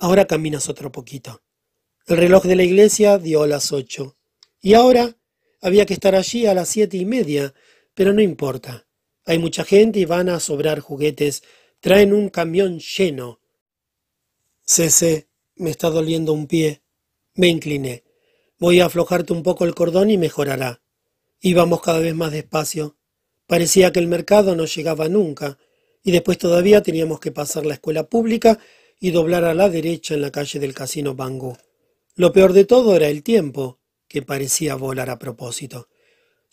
Ahora 0.00 0.26
caminas 0.26 0.68
otro 0.68 0.90
poquito. 0.90 1.40
El 2.08 2.16
reloj 2.16 2.42
de 2.42 2.56
la 2.56 2.64
iglesia 2.64 3.18
dio 3.18 3.46
las 3.46 3.70
ocho. 3.70 4.16
¿Y 4.60 4.74
ahora? 4.74 5.18
Había 5.60 5.86
que 5.86 5.94
estar 5.94 6.16
allí 6.16 6.46
a 6.46 6.54
las 6.54 6.68
siete 6.68 6.96
y 6.96 7.04
media, 7.04 7.54
pero 7.94 8.12
no 8.12 8.22
importa. 8.22 8.88
Hay 9.24 9.38
mucha 9.38 9.64
gente 9.64 10.00
y 10.00 10.04
van 10.04 10.28
a 10.28 10.40
sobrar 10.40 10.80
juguetes. 10.80 11.44
Traen 11.78 12.12
un 12.12 12.28
camión 12.28 12.80
lleno. 12.80 13.38
Cese, 14.70 15.30
me 15.56 15.70
está 15.70 15.88
doliendo 15.88 16.34
un 16.34 16.46
pie. 16.46 16.82
Me 17.34 17.48
incliné. 17.48 18.04
Voy 18.58 18.80
a 18.80 18.84
aflojarte 18.84 19.32
un 19.32 19.42
poco 19.42 19.64
el 19.64 19.74
cordón 19.74 20.10
y 20.10 20.18
mejorará. 20.18 20.82
Íbamos 21.40 21.80
cada 21.80 22.00
vez 22.00 22.14
más 22.14 22.32
despacio. 22.32 22.98
Parecía 23.46 23.92
que 23.92 23.98
el 23.98 24.08
mercado 24.08 24.54
no 24.54 24.66
llegaba 24.66 25.08
nunca, 25.08 25.56
y 26.02 26.10
después 26.10 26.36
todavía 26.36 26.82
teníamos 26.82 27.18
que 27.18 27.32
pasar 27.32 27.64
la 27.64 27.74
escuela 27.74 28.10
pública 28.10 28.58
y 29.00 29.10
doblar 29.10 29.44
a 29.44 29.54
la 29.54 29.70
derecha 29.70 30.12
en 30.12 30.20
la 30.20 30.30
calle 30.30 30.60
del 30.60 30.74
Casino 30.74 31.14
Bangú. 31.14 31.56
Lo 32.14 32.34
peor 32.34 32.52
de 32.52 32.66
todo 32.66 32.94
era 32.94 33.08
el 33.08 33.22
tiempo 33.22 33.78
que 34.06 34.20
parecía 34.20 34.74
volar 34.74 35.08
a 35.08 35.18
propósito. 35.18 35.88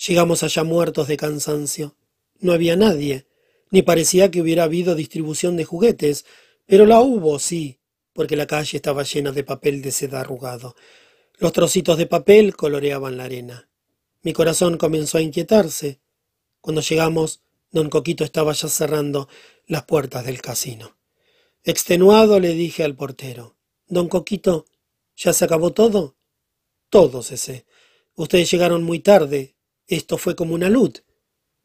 Llegamos 0.07 0.41
allá 0.41 0.63
muertos 0.63 1.09
de 1.09 1.17
cansancio. 1.17 1.97
No 2.39 2.53
había 2.53 2.77
nadie, 2.77 3.27
ni 3.71 3.81
parecía 3.81 4.31
que 4.31 4.39
hubiera 4.39 4.63
habido 4.63 4.95
distribución 4.95 5.57
de 5.57 5.65
juguetes, 5.65 6.23
pero 6.65 6.85
la 6.85 7.01
hubo, 7.01 7.39
sí, 7.39 7.79
porque 8.15 8.37
la 8.37 8.47
calle 8.47 8.77
estaba 8.77 9.03
llena 9.03 9.33
de 9.33 9.43
papel 9.43 9.81
de 9.81 9.91
seda 9.91 10.21
arrugado. 10.21 10.73
Los 11.37 11.51
trocitos 11.51 11.97
de 11.97 12.07
papel 12.07 12.55
coloreaban 12.55 13.17
la 13.17 13.25
arena. 13.25 13.67
Mi 14.21 14.31
corazón 14.31 14.77
comenzó 14.77 15.17
a 15.17 15.21
inquietarse. 15.21 15.99
Cuando 16.61 16.81
llegamos, 16.81 17.41
don 17.71 17.89
Coquito 17.89 18.23
estaba 18.23 18.53
ya 18.53 18.69
cerrando 18.69 19.27
las 19.67 19.83
puertas 19.83 20.25
del 20.25 20.41
casino. 20.41 20.97
Extenuado 21.65 22.39
le 22.39 22.53
dije 22.53 22.85
al 22.85 22.95
portero, 22.95 23.57
Don 23.87 24.07
Coquito, 24.07 24.65
¿ya 25.17 25.33
se 25.33 25.43
acabó 25.43 25.73
todo? 25.73 26.15
Todos 26.89 27.33
ese. 27.33 27.65
Ustedes 28.15 28.49
llegaron 28.49 28.81
muy 28.83 28.99
tarde. 28.99 29.57
Esto 29.87 30.17
fue 30.17 30.37
como 30.37 30.55
una 30.55 30.69
luz. 30.69 31.03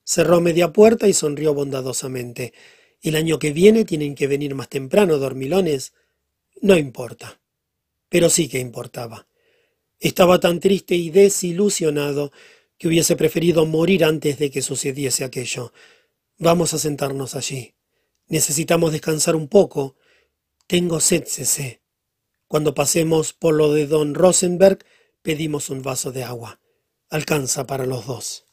Cerró 0.03 0.41
media 0.41 0.73
puerta 0.73 1.07
y 1.07 1.13
sonrió 1.13 1.55
bondadosamente. 1.55 2.55
El 3.03 3.15
año 3.15 3.39
que 3.39 3.53
viene 3.53 3.85
tienen 3.85 4.17
que 4.17 4.27
venir 4.27 4.57
más 4.57 4.69
temprano, 4.69 5.19
dormilones. 5.19 5.93
No 6.61 6.77
importa. 6.77 7.41
Pero 8.09 8.29
sí 8.29 8.49
que 8.49 8.59
importaba. 8.59 9.27
Estaba 9.99 10.41
tan 10.41 10.61
triste 10.61 10.95
y 10.95 11.11
desilusionado 11.11 12.33
que 12.79 12.89
hubiese 12.89 13.17
preferido 13.17 13.67
morir 13.67 14.05
antes 14.05 14.39
de 14.39 14.51
que 14.51 14.63
sucediese 14.63 15.25
aquello. 15.25 15.73
Vamos 16.39 16.73
a 16.73 16.79
sentarnos 16.79 17.35
allí. 17.35 17.75
Necesitamos 18.29 18.93
descansar 18.93 19.37
un 19.37 19.49
poco. 19.49 19.97
Tengo 20.67 21.01
sed, 21.01 21.25
Cecé. 21.27 21.83
Cuando 22.47 22.75
pasemos 22.75 23.33
por 23.33 23.55
lo 23.55 23.73
de 23.73 23.87
don 23.87 24.15
Rosenberg, 24.15 24.85
pedimos 25.23 25.71
un 25.71 25.83
vaso 25.83 26.13
de 26.13 26.25
agua. 26.25 26.61
Alcanza 27.11 27.67
para 27.67 27.87
los 27.87 28.07
dos. 28.07 28.45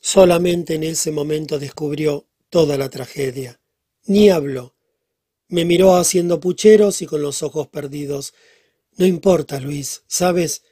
Solamente 0.00 0.74
en 0.74 0.82
ese 0.82 1.10
momento 1.10 1.58
descubrió 1.58 2.26
toda 2.50 2.76
la 2.76 2.90
tragedia. 2.90 3.60
Ni 4.06 4.30
habló. 4.30 4.73
Me 5.54 5.64
miró 5.64 5.94
haciendo 5.94 6.40
pucheros 6.40 7.00
y 7.00 7.06
con 7.06 7.22
los 7.22 7.44
ojos 7.44 7.68
perdidos. 7.68 8.34
No 8.96 9.06
importa, 9.06 9.60
Luis, 9.60 10.02
¿sabes? 10.08 10.64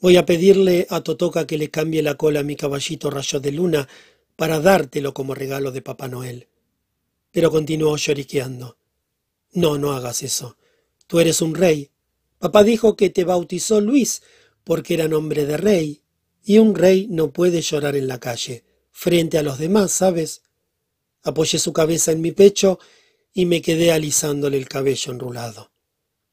Voy 0.00 0.16
a 0.16 0.26
pedirle 0.26 0.88
a 0.90 1.02
Totoca 1.02 1.46
que 1.46 1.56
le 1.56 1.70
cambie 1.70 2.02
la 2.02 2.16
cola 2.16 2.40
a 2.40 2.42
mi 2.42 2.56
caballito 2.56 3.10
rayo 3.10 3.38
de 3.38 3.52
luna 3.52 3.88
para 4.34 4.58
dártelo 4.58 5.14
como 5.14 5.36
regalo 5.36 5.70
de 5.70 5.82
Papá 5.82 6.08
Noel. 6.08 6.48
Pero 7.30 7.52
continuó 7.52 7.96
lloriqueando. 7.96 8.76
No, 9.52 9.78
no 9.78 9.92
hagas 9.92 10.24
eso. 10.24 10.56
Tú 11.06 11.20
eres 11.20 11.40
un 11.40 11.54
rey. 11.54 11.92
Papá 12.40 12.64
dijo 12.64 12.96
que 12.96 13.10
te 13.10 13.22
bautizó 13.22 13.80
Luis 13.80 14.20
porque 14.64 14.94
era 14.94 15.06
nombre 15.06 15.46
de 15.46 15.58
rey, 15.58 16.02
y 16.42 16.58
un 16.58 16.74
rey 16.74 17.06
no 17.08 17.32
puede 17.32 17.60
llorar 17.60 17.94
en 17.94 18.08
la 18.08 18.18
calle, 18.18 18.64
frente 18.90 19.38
a 19.38 19.44
los 19.44 19.58
demás, 19.60 19.92
¿sabes? 19.92 20.42
Apoyé 21.22 21.60
su 21.60 21.72
cabeza 21.72 22.10
en 22.10 22.20
mi 22.20 22.32
pecho 22.32 22.80
y 23.34 23.46
me 23.46 23.60
quedé 23.60 23.92
alisándole 23.92 24.56
el 24.56 24.68
cabello 24.68 25.12
enrulado. 25.12 25.72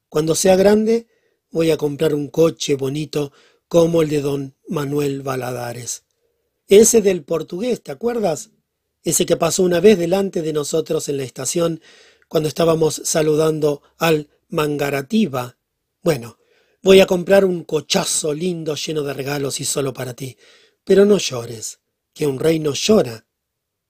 Cuando 0.08 0.36
sea 0.36 0.56
grande, 0.56 1.08
voy 1.50 1.72
a 1.72 1.78
comprar 1.78 2.14
un 2.14 2.30
coche 2.30 2.76
bonito 2.76 3.34
como 3.68 4.04
el 4.04 4.10
de 4.10 4.22
don 4.22 4.56
Manuel 4.68 5.24
Valadares. 5.24 6.04
Ese 6.68 7.02
del 7.02 7.24
portugués, 7.24 7.82
¿te 7.82 7.92
acuerdas? 7.92 8.52
Ese 9.04 9.26
que 9.26 9.36
pasó 9.36 9.64
una 9.64 9.80
vez 9.80 9.98
delante 9.98 10.42
de 10.42 10.54
nosotros 10.54 11.10
en 11.10 11.18
la 11.18 11.24
estación 11.24 11.82
cuando 12.28 12.48
estábamos 12.48 13.02
saludando 13.04 13.82
al 13.98 14.30
Mangarativa. 14.48 15.58
Bueno, 16.04 16.38
voy 16.84 17.00
a 17.00 17.08
comprar 17.08 17.46
un 17.46 17.64
cochazo 17.64 18.34
lindo 18.34 18.76
lleno 18.76 19.02
de 19.02 19.14
regalos 19.14 19.60
y 19.60 19.66
solo 19.66 19.94
para 19.94 20.14
ti. 20.14 20.38
Pero 20.84 21.06
no 21.06 21.18
llores, 21.18 21.80
que 22.14 22.28
un 22.28 22.40
rey 22.40 22.60
no 22.60 22.74
llora. 22.74 23.26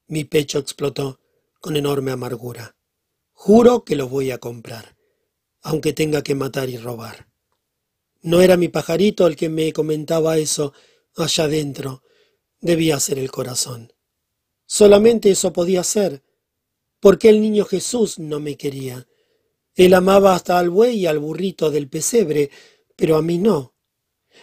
Mi 0.07 0.23
pecho 0.23 0.59
explotó 0.59 1.19
con 1.59 1.75
enorme 1.75 2.11
amargura. 2.11 2.75
Juro 3.43 3.83
que 3.83 3.95
lo 3.95 4.07
voy 4.07 4.29
a 4.29 4.37
comprar, 4.37 4.95
aunque 5.63 5.93
tenga 5.93 6.21
que 6.21 6.35
matar 6.35 6.69
y 6.69 6.77
robar. 6.77 7.27
No 8.21 8.39
era 8.39 8.55
mi 8.55 8.67
pajarito 8.67 9.25
el 9.25 9.35
que 9.35 9.49
me 9.49 9.73
comentaba 9.73 10.37
eso 10.37 10.73
allá 11.15 11.47
dentro. 11.47 12.03
Debía 12.59 12.99
ser 12.99 13.17
el 13.17 13.31
corazón. 13.31 13.93
Solamente 14.67 15.31
eso 15.31 15.51
podía 15.51 15.83
ser. 15.83 16.21
¿Por 16.99 17.17
qué 17.17 17.29
el 17.29 17.41
niño 17.41 17.65
Jesús 17.65 18.19
no 18.19 18.39
me 18.39 18.57
quería? 18.57 19.07
Él 19.73 19.95
amaba 19.95 20.35
hasta 20.35 20.59
al 20.59 20.69
buey 20.69 20.99
y 20.99 21.07
al 21.07 21.17
burrito 21.17 21.71
del 21.71 21.89
pesebre, 21.89 22.51
pero 22.95 23.15
a 23.17 23.23
mí 23.23 23.39
no. 23.39 23.73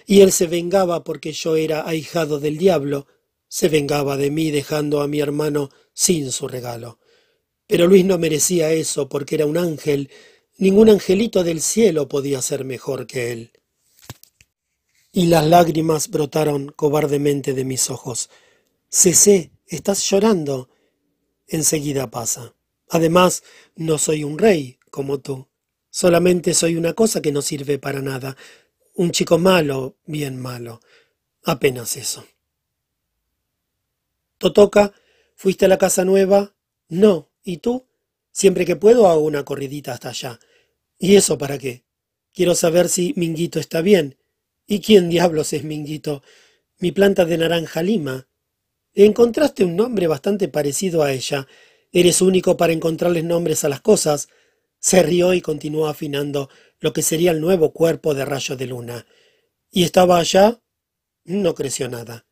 Y 0.06 0.22
él 0.22 0.32
se 0.32 0.48
vengaba 0.48 1.04
porque 1.04 1.30
yo 1.30 1.54
era 1.54 1.88
ahijado 1.88 2.40
del 2.40 2.58
diablo, 2.58 3.06
se 3.46 3.68
vengaba 3.68 4.16
de 4.16 4.32
mí 4.32 4.50
dejando 4.50 5.02
a 5.02 5.06
mi 5.06 5.20
hermano 5.20 5.70
sin 5.94 6.32
su 6.32 6.48
regalo. 6.48 6.97
Pero 7.68 7.86
Luis 7.86 8.04
no 8.04 8.18
merecía 8.18 8.72
eso 8.72 9.08
porque 9.08 9.36
era 9.36 9.46
un 9.46 9.58
ángel. 9.58 10.10
Ningún 10.56 10.88
angelito 10.88 11.44
del 11.44 11.60
cielo 11.60 12.08
podía 12.08 12.42
ser 12.42 12.64
mejor 12.64 13.06
que 13.06 13.30
él. 13.30 13.52
Y 15.12 15.26
las 15.26 15.46
lágrimas 15.46 16.08
brotaron 16.08 16.72
cobardemente 16.74 17.52
de 17.52 17.64
mis 17.64 17.90
ojos. 17.90 18.30
Cesé, 18.90 19.52
estás 19.66 20.02
llorando. 20.08 20.70
Enseguida 21.46 22.10
pasa. 22.10 22.54
Además, 22.88 23.42
no 23.76 23.98
soy 23.98 24.24
un 24.24 24.38
rey, 24.38 24.78
como 24.90 25.20
tú. 25.20 25.46
Solamente 25.90 26.54
soy 26.54 26.76
una 26.76 26.94
cosa 26.94 27.20
que 27.20 27.32
no 27.32 27.42
sirve 27.42 27.78
para 27.78 28.00
nada. 28.00 28.36
Un 28.94 29.10
chico 29.10 29.38
malo, 29.38 29.98
bien 30.06 30.40
malo. 30.40 30.80
Apenas 31.44 31.96
eso. 31.96 32.24
Totoca, 34.38 34.94
¿fuiste 35.36 35.66
a 35.66 35.68
la 35.68 35.78
casa 35.78 36.04
nueva? 36.04 36.54
No, 36.88 37.28
¿Y 37.42 37.58
tú? 37.58 37.88
Siempre 38.30 38.64
que 38.64 38.76
puedo 38.76 39.08
hago 39.08 39.20
una 39.20 39.44
corridita 39.44 39.92
hasta 39.92 40.10
allá. 40.10 40.38
¿Y 40.98 41.16
eso 41.16 41.38
para 41.38 41.58
qué? 41.58 41.84
Quiero 42.32 42.54
saber 42.54 42.88
si 42.88 43.14
Minguito 43.16 43.58
está 43.58 43.80
bien. 43.80 44.18
¿Y 44.66 44.80
quién 44.80 45.08
diablos 45.08 45.52
es 45.52 45.64
Minguito? 45.64 46.22
Mi 46.78 46.92
planta 46.92 47.24
de 47.24 47.38
naranja 47.38 47.82
lima. 47.82 48.28
encontraste 48.94 49.64
un 49.64 49.76
nombre 49.76 50.06
bastante 50.06 50.48
parecido 50.48 51.02
a 51.02 51.12
ella. 51.12 51.46
Eres 51.90 52.20
único 52.20 52.56
para 52.56 52.72
encontrarles 52.72 53.24
nombres 53.24 53.64
a 53.64 53.68
las 53.68 53.80
cosas. 53.80 54.28
Se 54.78 55.02
rió 55.02 55.34
y 55.34 55.40
continuó 55.40 55.88
afinando 55.88 56.48
lo 56.80 56.92
que 56.92 57.02
sería 57.02 57.32
el 57.32 57.40
nuevo 57.40 57.72
cuerpo 57.72 58.14
de 58.14 58.24
rayo 58.24 58.56
de 58.56 58.66
luna. 58.66 59.06
¿Y 59.70 59.84
estaba 59.84 60.18
allá? 60.18 60.60
No 61.24 61.54
creció 61.54 61.88
nada. 61.88 62.26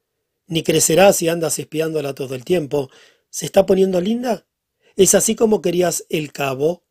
Ni 0.47 0.63
crecerá 0.63 1.13
si 1.13 1.29
andas 1.29 1.59
espiándola 1.59 2.15
todo 2.15 2.35
el 2.35 2.45
tiempo. 2.45 2.91
¿Se 3.31 3.47
está 3.47 3.67
poniendo 3.67 4.01
linda? 4.01 4.47
¿Es 4.97 5.15
así 5.15 5.37
como 5.37 5.61
querías 5.61 6.07
el 6.09 6.33
cabo? 6.33 6.83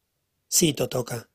Sí, 0.47 0.73
Totoca. 0.73 1.27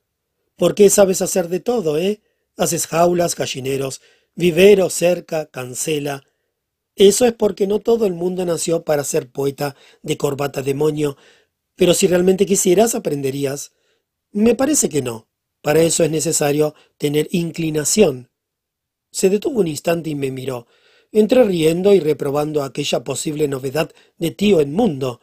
¿Por 0.56 0.76
qué 0.76 0.88
sabes 0.88 1.20
hacer 1.20 1.48
de 1.48 1.58
todo, 1.58 1.98
eh? 1.98 2.22
Haces 2.56 2.86
jaulas, 2.86 3.34
gallineros, 3.34 4.00
vivero, 4.36 4.88
cerca, 4.88 5.46
cancela. 5.46 6.22
Eso 6.94 7.26
es 7.26 7.32
porque 7.32 7.66
no 7.66 7.80
todo 7.80 8.06
el 8.06 8.14
mundo 8.14 8.44
nació 8.44 8.84
para 8.84 9.02
ser 9.02 9.30
poeta 9.30 9.74
de 10.02 10.16
corbata 10.16 10.62
demonio, 10.62 11.16
pero 11.74 11.92
si 11.92 12.06
realmente 12.06 12.46
quisieras 12.46 12.94
aprenderías. 12.94 13.72
Me 14.30 14.54
parece 14.54 14.88
que 14.88 15.02
no. 15.02 15.28
Para 15.62 15.80
eso 15.82 16.04
es 16.04 16.10
necesario 16.10 16.74
tener 16.98 17.26
inclinación. 17.32 18.30
Se 19.10 19.28
detuvo 19.28 19.58
un 19.60 19.66
instante 19.66 20.10
y 20.10 20.14
me 20.14 20.30
miró, 20.30 20.68
entre 21.10 21.42
riendo 21.42 21.92
y 21.92 22.00
reprobando 22.00 22.62
aquella 22.62 23.02
posible 23.02 23.48
novedad 23.48 23.90
de 24.18 24.30
tío 24.30 24.60
en 24.60 24.72
mundo, 24.72 25.20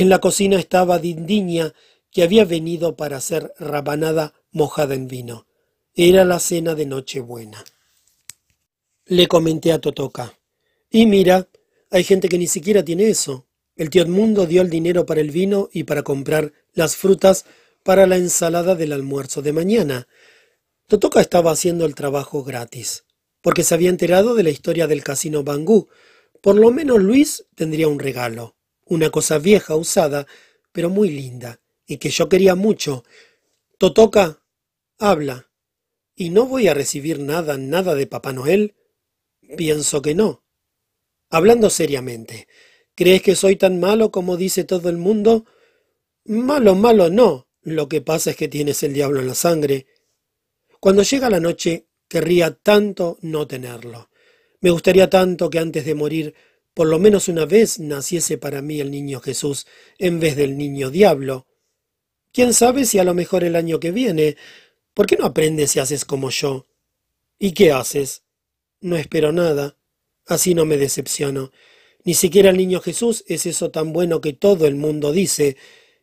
en 0.00 0.08
la 0.08 0.18
cocina 0.18 0.58
estaba 0.58 0.98
Dindiña, 0.98 1.74
que 2.10 2.22
había 2.22 2.44
venido 2.44 2.96
para 2.96 3.18
hacer 3.18 3.52
rabanada 3.58 4.34
mojada 4.50 4.94
en 4.94 5.08
vino. 5.08 5.46
Era 5.94 6.24
la 6.24 6.38
cena 6.38 6.74
de 6.74 6.86
Nochebuena. 6.86 7.62
Le 9.04 9.28
comenté 9.28 9.72
a 9.72 9.78
Totoca. 9.78 10.38
Y 10.90 11.06
mira, 11.06 11.48
hay 11.90 12.04
gente 12.04 12.28
que 12.28 12.38
ni 12.38 12.46
siquiera 12.46 12.82
tiene 12.84 13.08
eso. 13.08 13.46
El 13.76 13.90
tío 13.90 14.02
Edmundo 14.02 14.46
dio 14.46 14.62
el 14.62 14.70
dinero 14.70 15.04
para 15.04 15.20
el 15.20 15.30
vino 15.30 15.68
y 15.72 15.84
para 15.84 16.02
comprar 16.02 16.52
las 16.72 16.96
frutas 16.96 17.44
para 17.82 18.06
la 18.06 18.16
ensalada 18.16 18.74
del 18.74 18.92
almuerzo 18.92 19.42
de 19.42 19.52
mañana. 19.52 20.08
Totoca 20.86 21.20
estaba 21.20 21.52
haciendo 21.52 21.84
el 21.84 21.94
trabajo 21.94 22.42
gratis, 22.42 23.04
porque 23.42 23.64
se 23.64 23.74
había 23.74 23.90
enterado 23.90 24.34
de 24.34 24.44
la 24.44 24.50
historia 24.50 24.86
del 24.86 25.04
casino 25.04 25.44
Bangú. 25.44 25.88
Por 26.40 26.56
lo 26.56 26.70
menos 26.70 27.00
Luis 27.00 27.44
tendría 27.54 27.88
un 27.88 27.98
regalo 27.98 28.56
una 28.90 29.10
cosa 29.10 29.38
vieja, 29.38 29.76
usada, 29.76 30.26
pero 30.72 30.90
muy 30.90 31.10
linda, 31.10 31.60
y 31.86 31.96
que 31.98 32.10
yo 32.10 32.28
quería 32.28 32.56
mucho. 32.56 33.04
Totoca, 33.78 34.42
habla. 34.98 35.48
¿Y 36.16 36.30
no 36.30 36.44
voy 36.46 36.66
a 36.66 36.74
recibir 36.74 37.20
nada, 37.20 37.56
nada 37.56 37.94
de 37.94 38.08
Papá 38.08 38.32
Noel? 38.32 38.74
Pienso 39.56 40.02
que 40.02 40.14
no. 40.14 40.44
Hablando 41.30 41.70
seriamente, 41.70 42.48
¿crees 42.96 43.22
que 43.22 43.36
soy 43.36 43.54
tan 43.54 43.78
malo 43.78 44.10
como 44.10 44.36
dice 44.36 44.64
todo 44.64 44.90
el 44.90 44.98
mundo? 44.98 45.46
Malo, 46.24 46.74
malo 46.74 47.08
no. 47.10 47.48
Lo 47.62 47.88
que 47.88 48.00
pasa 48.00 48.30
es 48.30 48.36
que 48.36 48.48
tienes 48.48 48.82
el 48.82 48.92
diablo 48.92 49.20
en 49.20 49.28
la 49.28 49.34
sangre. 49.34 49.86
Cuando 50.80 51.02
llega 51.02 51.30
la 51.30 51.40
noche, 51.40 51.86
querría 52.08 52.54
tanto 52.54 53.18
no 53.22 53.46
tenerlo. 53.46 54.10
Me 54.60 54.70
gustaría 54.70 55.08
tanto 55.08 55.48
que 55.48 55.60
antes 55.60 55.84
de 55.84 55.94
morir 55.94 56.34
por 56.80 56.88
lo 56.88 56.98
menos 56.98 57.28
una 57.28 57.44
vez 57.44 57.78
naciese 57.78 58.38
para 58.38 58.62
mí 58.62 58.80
el 58.80 58.90
niño 58.90 59.20
Jesús 59.20 59.66
en 59.98 60.18
vez 60.18 60.34
del 60.34 60.56
niño 60.56 60.90
diablo. 60.90 61.46
¿Quién 62.32 62.54
sabe 62.54 62.86
si 62.86 62.98
a 62.98 63.04
lo 63.04 63.12
mejor 63.12 63.44
el 63.44 63.54
año 63.54 63.78
que 63.78 63.90
viene? 63.90 64.38
¿Por 64.94 65.04
qué 65.04 65.18
no 65.18 65.26
aprendes 65.26 65.76
y 65.76 65.80
haces 65.80 66.06
como 66.06 66.30
yo? 66.30 66.68
¿Y 67.38 67.52
qué 67.52 67.70
haces? 67.70 68.22
No 68.80 68.96
espero 68.96 69.30
nada. 69.30 69.76
Así 70.24 70.54
no 70.54 70.64
me 70.64 70.78
decepciono. 70.78 71.52
Ni 72.04 72.14
siquiera 72.14 72.48
el 72.48 72.56
niño 72.56 72.80
Jesús 72.80 73.24
es 73.28 73.44
eso 73.44 73.70
tan 73.70 73.92
bueno 73.92 74.22
que 74.22 74.32
todo 74.32 74.66
el 74.66 74.76
mundo 74.76 75.12
dice, 75.12 75.58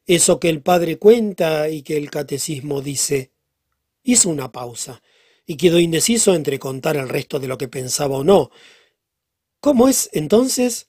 eso 0.05 0.39
que 0.39 0.49
el 0.49 0.61
Padre 0.61 0.99
cuenta 0.99 1.69
y 1.69 1.81
que 1.81 1.97
el 1.97 2.11
catecismo 2.11 2.83
dice. 2.83 3.31
Hizo 4.03 4.29
una 4.29 4.51
pausa, 4.51 5.01
y 5.43 5.57
quedó 5.57 5.79
indeciso 5.79 6.35
entre 6.35 6.59
contar 6.59 6.97
el 6.97 7.09
resto 7.09 7.39
de 7.39 7.47
lo 7.47 7.57
que 7.57 7.67
pensaba 7.67 8.17
o 8.17 8.23
no, 8.23 8.51
¿Cómo 9.67 9.89
es 9.89 10.09
entonces? 10.13 10.87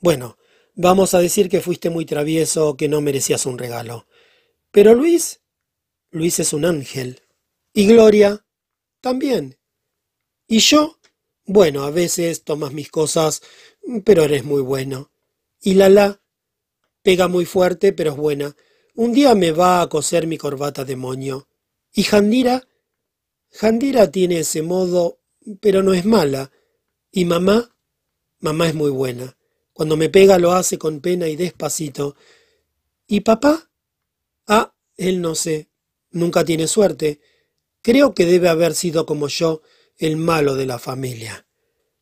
Bueno, 0.00 0.36
vamos 0.74 1.14
a 1.14 1.20
decir 1.20 1.48
que 1.48 1.60
fuiste 1.60 1.90
muy 1.90 2.04
travieso, 2.04 2.76
que 2.76 2.88
no 2.88 3.00
merecías 3.00 3.46
un 3.46 3.56
regalo. 3.56 4.08
Pero 4.72 4.96
Luis, 4.96 5.42
Luis 6.10 6.40
es 6.40 6.52
un 6.52 6.64
ángel. 6.64 7.22
Y 7.72 7.86
Gloria, 7.86 8.44
también. 9.00 9.60
Y 10.48 10.58
yo, 10.58 10.98
bueno, 11.44 11.84
a 11.84 11.92
veces 11.92 12.42
tomas 12.42 12.72
mis 12.72 12.90
cosas, 12.90 13.42
pero 14.04 14.24
eres 14.24 14.42
muy 14.42 14.60
bueno. 14.60 15.12
Y 15.60 15.74
Lala, 15.74 16.20
pega 17.02 17.28
muy 17.28 17.44
fuerte, 17.44 17.92
pero 17.92 18.10
es 18.10 18.16
buena. 18.16 18.56
Un 18.96 19.12
día 19.12 19.36
me 19.36 19.52
va 19.52 19.82
a 19.82 19.88
coser 19.88 20.26
mi 20.26 20.36
corbata 20.36 20.84
de 20.84 20.96
moño. 20.96 21.46
¿Y 21.92 22.02
Jandira? 22.02 22.66
Jandira 23.52 24.10
tiene 24.10 24.40
ese 24.40 24.62
modo, 24.62 25.20
pero 25.60 25.84
no 25.84 25.94
es 25.94 26.04
mala. 26.04 26.50
¿Y 27.12 27.24
mamá? 27.24 27.75
Mamá 28.40 28.68
es 28.68 28.74
muy 28.74 28.90
buena. 28.90 29.36
Cuando 29.72 29.96
me 29.96 30.08
pega 30.08 30.38
lo 30.38 30.52
hace 30.52 30.78
con 30.78 31.00
pena 31.00 31.28
y 31.28 31.36
despacito. 31.36 32.16
¿Y 33.06 33.20
papá? 33.20 33.70
Ah, 34.46 34.74
él 34.96 35.20
no 35.20 35.34
sé. 35.34 35.68
Nunca 36.10 36.44
tiene 36.44 36.66
suerte. 36.66 37.20
Creo 37.82 38.14
que 38.14 38.26
debe 38.26 38.48
haber 38.48 38.74
sido 38.74 39.06
como 39.06 39.28
yo, 39.28 39.62
el 39.98 40.16
malo 40.16 40.54
de 40.54 40.66
la 40.66 40.78
familia. 40.78 41.46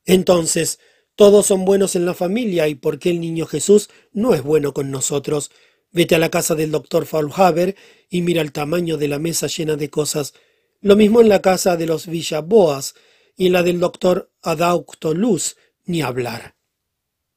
Entonces, 0.04 0.78
todos 1.16 1.46
son 1.46 1.64
buenos 1.64 1.94
en 1.94 2.06
la 2.06 2.14
familia 2.14 2.66
y 2.68 2.74
¿por 2.74 2.98
qué 2.98 3.10
el 3.10 3.20
niño 3.20 3.46
Jesús 3.46 3.88
no 4.12 4.34
es 4.34 4.42
bueno 4.42 4.74
con 4.74 4.90
nosotros? 4.90 5.50
Vete 5.92 6.16
a 6.16 6.18
la 6.18 6.30
casa 6.30 6.56
del 6.56 6.72
doctor 6.72 7.06
Faulhaber 7.06 7.76
y 8.08 8.22
mira 8.22 8.42
el 8.42 8.50
tamaño 8.50 8.96
de 8.96 9.08
la 9.08 9.20
mesa 9.20 9.46
llena 9.46 9.76
de 9.76 9.90
cosas. 9.90 10.34
Lo 10.80 10.96
mismo 10.96 11.20
en 11.20 11.28
la 11.28 11.40
casa 11.40 11.76
de 11.76 11.86
los 11.86 12.08
Villaboas 12.08 12.94
y 13.36 13.46
en 13.46 13.52
la 13.52 13.62
del 13.62 13.78
doctor 13.78 14.30
Adaucto 14.42 15.14
Luz, 15.14 15.56
ni 15.84 16.02
hablar. 16.02 16.56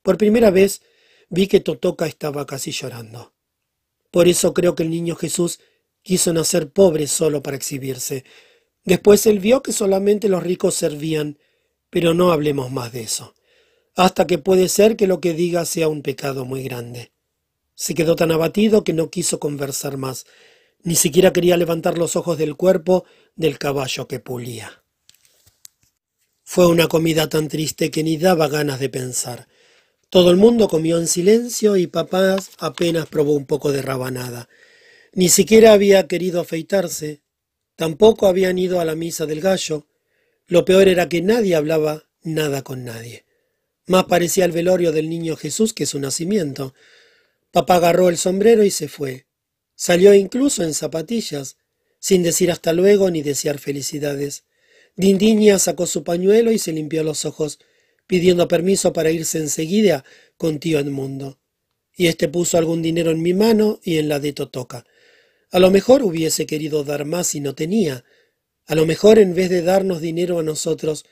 Por 0.01 0.17
primera 0.17 0.51
vez 0.51 0.81
vi 1.29 1.47
que 1.47 1.59
Totoca 1.59 2.05
estaba 2.07 2.45
casi 2.45 2.71
llorando. 2.71 3.33
Por 4.11 4.27
eso 4.27 4.53
creo 4.53 4.75
que 4.75 4.83
el 4.83 4.89
niño 4.89 5.15
Jesús 5.15 5.59
quiso 6.01 6.31
nacer 6.31 6.71
pobre 6.71 7.07
solo 7.07 7.43
para 7.43 7.57
exhibirse. 7.57 8.23
Después 8.85 9.25
él 9.25 9.39
vio 9.39 9.61
que 9.61 9.73
solamente 9.73 10.29
los 10.29 10.43
ricos 10.43 10.75
servían, 10.75 11.37
pero 11.89 12.13
no 12.13 12.31
hablemos 12.31 12.71
más 12.71 12.93
de 12.93 13.01
eso, 13.01 13.35
hasta 13.95 14.25
que 14.25 14.37
puede 14.37 14.69
ser 14.69 14.95
que 14.95 15.07
lo 15.07 15.19
que 15.19 15.33
diga 15.33 15.65
sea 15.65 15.89
un 15.89 16.01
pecado 16.01 16.45
muy 16.45 16.63
grande. 16.63 17.11
Se 17.75 17.93
quedó 17.93 18.15
tan 18.15 18.31
abatido 18.31 18.83
que 18.83 18.93
no 18.93 19.09
quiso 19.09 19.39
conversar 19.39 19.97
más, 19.97 20.25
ni 20.83 20.95
siquiera 20.95 21.33
quería 21.33 21.57
levantar 21.57 21.97
los 21.97 22.15
ojos 22.15 22.37
del 22.37 22.55
cuerpo 22.55 23.03
del 23.35 23.57
caballo 23.57 24.07
que 24.07 24.19
pulía. 24.19 24.83
Fue 26.49 26.65
una 26.65 26.87
comida 26.87 27.27
tan 27.27 27.49
triste 27.49 27.91
que 27.91 28.03
ni 28.03 28.15
daba 28.15 28.47
ganas 28.47 28.79
de 28.79 28.87
pensar. 28.87 29.49
Todo 30.09 30.31
el 30.31 30.37
mundo 30.37 30.69
comió 30.69 30.97
en 30.97 31.09
silencio 31.09 31.75
y 31.75 31.87
papá 31.87 32.37
apenas 32.57 33.07
probó 33.07 33.33
un 33.33 33.45
poco 33.45 33.73
de 33.73 33.81
rabanada. 33.81 34.47
Ni 35.11 35.27
siquiera 35.27 35.73
había 35.73 36.07
querido 36.07 36.39
afeitarse, 36.39 37.21
Tampoco 37.75 38.27
habían 38.27 38.57
ido 38.57 38.79
a 38.79 38.85
la 38.85 38.95
misa 38.95 39.25
del 39.25 39.41
gallo. 39.41 39.87
Lo 40.47 40.63
peor 40.63 40.87
era 40.87 41.09
que 41.09 41.21
nadie 41.21 41.53
hablaba 41.53 42.05
nada 42.23 42.61
con 42.61 42.85
nadie. 42.85 43.25
Más 43.85 44.05
parecía 44.05 44.45
el 44.45 44.53
velorio 44.53 44.93
del 44.93 45.09
niño 45.09 45.35
Jesús 45.35 45.73
que 45.73 45.85
su 45.85 45.99
nacimiento. 45.99 46.73
Papá 47.51 47.75
agarró 47.75 48.07
el 48.07 48.17
sombrero 48.17 48.63
y 48.63 48.71
se 48.71 48.87
fue. 48.87 49.27
Salió 49.75 50.13
incluso 50.13 50.63
en 50.63 50.73
zapatillas, 50.73 51.57
sin 51.99 52.23
decir 52.23 52.51
hasta 52.51 52.71
luego 52.71 53.11
ni 53.11 53.21
desear 53.21 53.59
felicidades. 53.59 54.45
Dindiña 54.97 55.59
sacó 55.59 55.85
su 55.85 56.03
pañuelo 56.03 56.51
y 56.51 56.57
se 56.57 56.73
limpió 56.73 57.03
los 57.03 57.23
ojos, 57.23 57.59
pidiendo 58.07 58.47
permiso 58.47 58.93
para 58.93 59.11
irse 59.11 59.37
enseguida 59.37 60.03
con 60.37 60.59
tío 60.59 60.79
Edmundo. 60.79 61.39
Y 61.95 62.07
éste 62.07 62.27
puso 62.27 62.57
algún 62.57 62.81
dinero 62.81 63.11
en 63.11 63.21
mi 63.21 63.33
mano 63.33 63.79
y 63.83 63.99
en 63.99 64.09
la 64.09 64.19
de 64.19 64.33
Totoca. 64.33 64.85
A 65.51 65.59
lo 65.59 65.69
mejor 65.71 66.01
hubiese 66.01 66.47
querido 66.47 66.83
dar 66.83 67.05
más 67.05 67.35
y 67.35 67.39
no 67.39 67.53
tenía. 67.53 68.03
A 68.65 68.73
lo 68.73 68.85
mejor 68.87 69.19
en 69.19 69.35
vez 69.35 69.51
de 69.51 69.61
darnos 69.61 70.01
dinero 70.01 70.39
a 70.39 70.43
nosotros, 70.43 71.05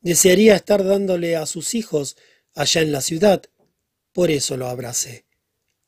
desearía 0.00 0.54
estar 0.54 0.84
dándole 0.84 1.36
a 1.36 1.46
sus 1.46 1.74
hijos 1.74 2.16
allá 2.54 2.80
en 2.80 2.92
la 2.92 3.00
ciudad. 3.00 3.42
Por 4.12 4.30
eso 4.30 4.56
lo 4.56 4.68
abracé. 4.68 5.26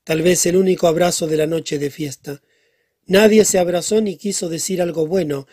Tal 0.03 0.23
vez 0.23 0.45
el 0.47 0.57
único 0.57 0.89
abrazo 0.89 1.29
de 1.29 1.37
la 1.37 1.47
noche 1.47 1.79
de 1.79 1.91
fiesta. 1.91 2.43
Nadie 3.07 3.45
se 3.45 3.59
abrazó 3.59 4.01
ni 4.01 4.17
quiso 4.17 4.49
decir 4.49 4.83
algo 4.83 5.07
bueno. 5.07 5.47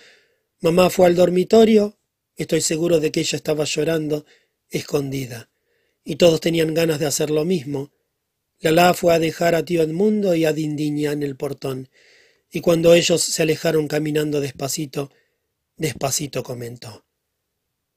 Mamá 0.61 0.89
fue 0.89 1.07
al 1.07 1.15
dormitorio. 1.15 1.99
Estoy 2.35 2.61
seguro 2.61 2.99
de 2.99 3.11
que 3.11 3.19
ella 3.19 3.35
estaba 3.35 3.65
llorando, 3.65 4.25
escondida. 4.69 5.49
Y 6.03 6.15
todos 6.15 6.39
tenían 6.39 6.73
ganas 6.73 6.99
de 6.99 7.05
hacer 7.05 7.29
lo 7.29 7.45
mismo. 7.45 7.91
Lalá 8.59 8.93
fue 8.93 9.13
a 9.13 9.19
dejar 9.19 9.55
a 9.55 9.65
tío 9.65 9.81
Edmundo 9.81 10.35
y 10.35 10.45
a 10.45 10.53
Dindiña 10.53 11.11
en 11.11 11.23
el 11.23 11.35
portón 11.35 11.89
y 12.51 12.59
cuando 12.59 12.93
ellos 12.93 13.21
se 13.21 13.41
alejaron 13.41 13.87
caminando 13.87 14.41
despacito, 14.41 15.11
despacito 15.77 16.43
comentó. 16.43 17.05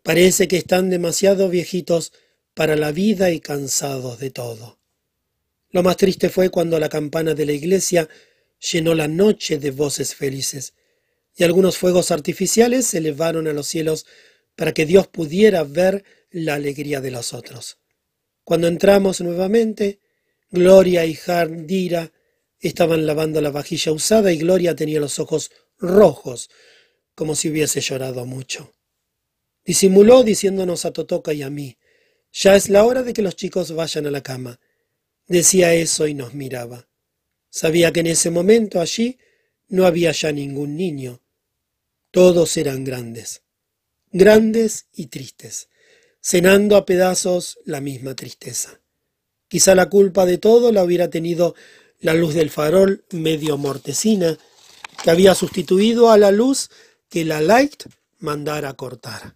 Parece 0.02 0.46
que 0.46 0.56
están 0.56 0.90
demasiado 0.90 1.48
viejitos 1.48 2.12
para 2.54 2.76
la 2.76 2.92
vida 2.92 3.32
y 3.32 3.40
cansados 3.40 4.20
de 4.20 4.30
todo. 4.30 4.78
Lo 5.70 5.82
más 5.82 5.96
triste 5.96 6.28
fue 6.28 6.50
cuando 6.50 6.78
la 6.78 6.88
campana 6.88 7.34
de 7.34 7.46
la 7.46 7.52
iglesia 7.52 8.08
llenó 8.60 8.94
la 8.94 9.08
noche 9.08 9.58
de 9.58 9.72
voces 9.72 10.14
felices, 10.14 10.74
y 11.36 11.44
algunos 11.44 11.78
fuegos 11.78 12.10
artificiales 12.10 12.86
se 12.86 12.98
elevaron 12.98 13.46
a 13.48 13.52
los 13.52 13.66
cielos 13.66 14.06
para 14.56 14.72
que 14.72 14.86
Dios 14.86 15.08
pudiera 15.08 15.64
ver 15.64 16.04
la 16.30 16.54
alegría 16.54 17.00
de 17.00 17.10
los 17.10 17.32
otros. 17.32 17.78
Cuando 18.44 18.68
entramos 18.68 19.20
nuevamente, 19.20 20.00
Gloria 20.50 21.04
y 21.06 21.14
Jardira 21.14 22.12
Estaban 22.64 23.04
lavando 23.04 23.42
la 23.42 23.50
vajilla 23.50 23.92
usada 23.92 24.32
y 24.32 24.38
Gloria 24.38 24.74
tenía 24.74 24.98
los 24.98 25.18
ojos 25.18 25.50
rojos, 25.76 26.48
como 27.14 27.34
si 27.34 27.50
hubiese 27.50 27.82
llorado 27.82 28.24
mucho. 28.24 28.72
Disimuló 29.66 30.22
diciéndonos 30.22 30.86
a 30.86 30.90
Totoca 30.90 31.34
y 31.34 31.42
a 31.42 31.50
mí, 31.50 31.76
ya 32.32 32.56
es 32.56 32.70
la 32.70 32.86
hora 32.86 33.02
de 33.02 33.12
que 33.12 33.20
los 33.20 33.36
chicos 33.36 33.72
vayan 33.72 34.06
a 34.06 34.10
la 34.10 34.22
cama. 34.22 34.60
Decía 35.26 35.74
eso 35.74 36.06
y 36.06 36.14
nos 36.14 36.32
miraba. 36.32 36.88
Sabía 37.50 37.92
que 37.92 38.00
en 38.00 38.06
ese 38.06 38.30
momento 38.30 38.80
allí 38.80 39.18
no 39.68 39.84
había 39.84 40.12
ya 40.12 40.32
ningún 40.32 40.74
niño. 40.74 41.22
Todos 42.14 42.56
eran 42.58 42.84
grandes, 42.84 43.42
grandes 44.12 44.86
y 44.92 45.06
tristes, 45.06 45.68
cenando 46.20 46.76
a 46.76 46.86
pedazos 46.86 47.58
la 47.64 47.80
misma 47.80 48.14
tristeza. 48.14 48.80
Quizá 49.48 49.74
la 49.74 49.90
culpa 49.90 50.24
de 50.24 50.38
todo 50.38 50.70
la 50.70 50.84
hubiera 50.84 51.10
tenido 51.10 51.56
la 51.98 52.14
luz 52.14 52.34
del 52.34 52.50
farol 52.50 53.04
medio 53.10 53.58
mortecina, 53.58 54.38
que 55.02 55.10
había 55.10 55.34
sustituido 55.34 56.12
a 56.12 56.16
la 56.16 56.30
luz 56.30 56.70
que 57.08 57.24
la 57.24 57.40
light 57.40 57.82
mandara 58.20 58.74
cortar. 58.74 59.34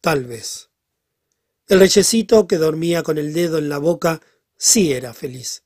Tal 0.00 0.24
vez. 0.24 0.70
El 1.68 1.78
reyecito 1.78 2.48
que 2.48 2.56
dormía 2.56 3.04
con 3.04 3.18
el 3.18 3.32
dedo 3.32 3.56
en 3.58 3.68
la 3.68 3.78
boca 3.78 4.20
sí 4.56 4.92
era 4.92 5.14
feliz. 5.14 5.62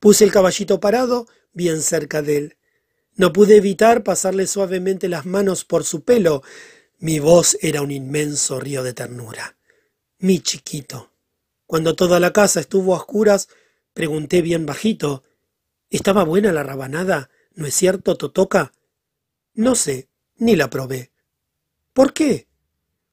Puse 0.00 0.24
el 0.24 0.32
caballito 0.32 0.80
parado 0.80 1.26
bien 1.54 1.80
cerca 1.80 2.20
de 2.20 2.36
él. 2.36 2.56
No 3.14 3.32
pude 3.32 3.56
evitar 3.56 4.02
pasarle 4.04 4.46
suavemente 4.46 5.08
las 5.08 5.26
manos 5.26 5.64
por 5.64 5.84
su 5.84 6.02
pelo. 6.02 6.42
Mi 6.98 7.18
voz 7.18 7.58
era 7.60 7.82
un 7.82 7.90
inmenso 7.90 8.58
río 8.60 8.82
de 8.82 8.94
ternura. 8.94 9.56
Mi 10.18 10.40
chiquito. 10.40 11.10
Cuando 11.66 11.94
toda 11.94 12.20
la 12.20 12.32
casa 12.32 12.60
estuvo 12.60 12.94
a 12.94 12.98
oscuras, 12.98 13.48
pregunté 13.94 14.42
bien 14.42 14.66
bajito 14.66 15.24
¿Estaba 15.92 16.24
buena 16.24 16.52
la 16.52 16.62
rabanada? 16.62 17.28
¿No 17.54 17.66
es 17.66 17.74
cierto, 17.74 18.16
Totoca? 18.16 18.72
No 19.52 19.74
sé, 19.74 20.08
ni 20.36 20.56
la 20.56 20.70
probé. 20.70 21.12
¿Por 21.92 22.14
qué? 22.14 22.48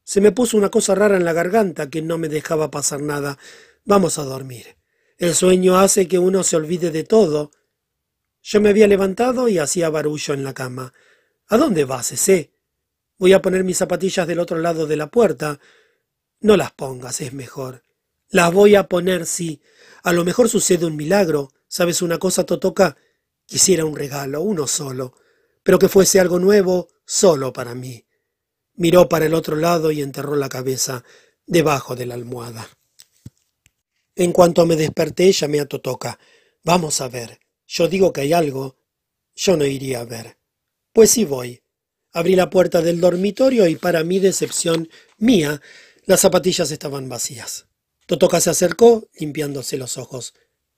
Se 0.06 0.22
me 0.22 0.32
puso 0.32 0.56
una 0.56 0.70
cosa 0.70 0.96
rara 0.96 1.18
en 1.18 1.26
la 1.26 1.34
garganta 1.34 1.90
que 1.90 2.02
no 2.02 2.18
me 2.18 2.30
dejaba 2.30 2.72
pasar 2.72 3.02
nada. 3.02 3.38
Vamos 3.84 4.18
a 4.18 4.24
dormir. 4.24 4.78
El 5.18 5.36
sueño 5.36 5.78
hace 5.78 6.08
que 6.08 6.20
uno 6.20 6.42
se 6.44 6.56
olvide 6.56 6.90
de 6.90 7.04
todo. 7.04 7.52
Yo 8.52 8.60
me 8.62 8.70
había 8.70 8.88
levantado 8.88 9.48
y 9.48 9.60
hacía 9.60 9.92
barullo 9.92 10.34
en 10.34 10.44
la 10.44 10.56
cama. 10.56 10.92
¿A 11.50 11.58
dónde 11.58 11.86
vas, 11.86 12.12
ese? 12.12 12.52
Voy 13.20 13.34
a 13.34 13.44
poner 13.44 13.64
mis 13.64 13.78
zapatillas 13.78 14.28
del 14.28 14.40
otro 14.40 14.58
lado 14.58 14.88
de 14.88 14.96
la 14.96 15.12
puerta. 15.12 15.60
No 16.40 16.58
las 16.58 16.72
pongas, 16.72 17.22
es 17.22 17.32
mejor. 17.32 17.84
Las 18.30 18.52
voy 18.52 18.74
a 18.74 18.88
poner, 18.88 19.28
sí. 19.28 19.62
A 20.02 20.14
lo 20.14 20.26
mejor 20.26 20.50
sucede 20.50 20.88
un 20.88 20.96
milagro. 20.96 21.52
¿Sabes 21.68 22.02
una 22.02 22.18
cosa, 22.18 22.44
Totoca? 22.44 22.98
Quisiera 23.46 23.86
un 23.86 23.96
regalo, 23.96 24.42
uno 24.42 24.66
solo, 24.66 25.14
pero 25.62 25.78
que 25.78 25.88
fuese 25.88 26.20
algo 26.20 26.40
nuevo 26.40 26.88
solo 27.06 27.54
para 27.54 27.76
mí. 27.76 28.04
Miró 28.74 29.08
para 29.08 29.28
el 29.28 29.36
otro 29.36 29.58
lado 29.58 29.92
y 29.92 30.02
enterró 30.02 30.36
la 30.36 30.50
cabeza 30.50 31.04
debajo 31.46 31.96
de 31.96 32.08
la 32.08 32.16
almohada. 32.16 32.68
En 34.16 34.32
cuanto 34.32 34.66
me 34.66 34.76
desperté, 34.76 35.32
llamé 35.34 35.60
a 35.60 35.68
Totoca. 35.68 36.18
Vamos 36.64 37.00
a 37.00 37.10
ver. 37.10 37.40
Yo 37.72 37.88
digo 37.88 38.12
que 38.12 38.22
hay 38.22 38.34
algo. 38.34 38.78
Yo 39.36 39.56
no 39.56 39.64
iría 39.64 40.02
a 40.02 40.06
ver. 40.06 40.40
Pues 40.92 41.12
sí 41.12 41.24
voy. 41.24 41.62
Abrí 42.12 42.36
la 42.36 42.50
puerta 42.50 42.82
del 42.82 43.00
dormitorio 43.00 43.68
y 43.68 43.76
para 43.76 44.04
mi 44.04 44.18
decepción 44.18 44.90
mía, 45.20 45.62
las 46.06 46.22
zapatillas 46.22 46.72
estaban 46.72 47.08
vacías. 47.08 47.68
Totoca 48.08 48.42
se 48.42 48.50
acercó, 48.50 49.08
limpiándose 49.20 49.78
los 49.78 50.00
ojos. 50.00 50.34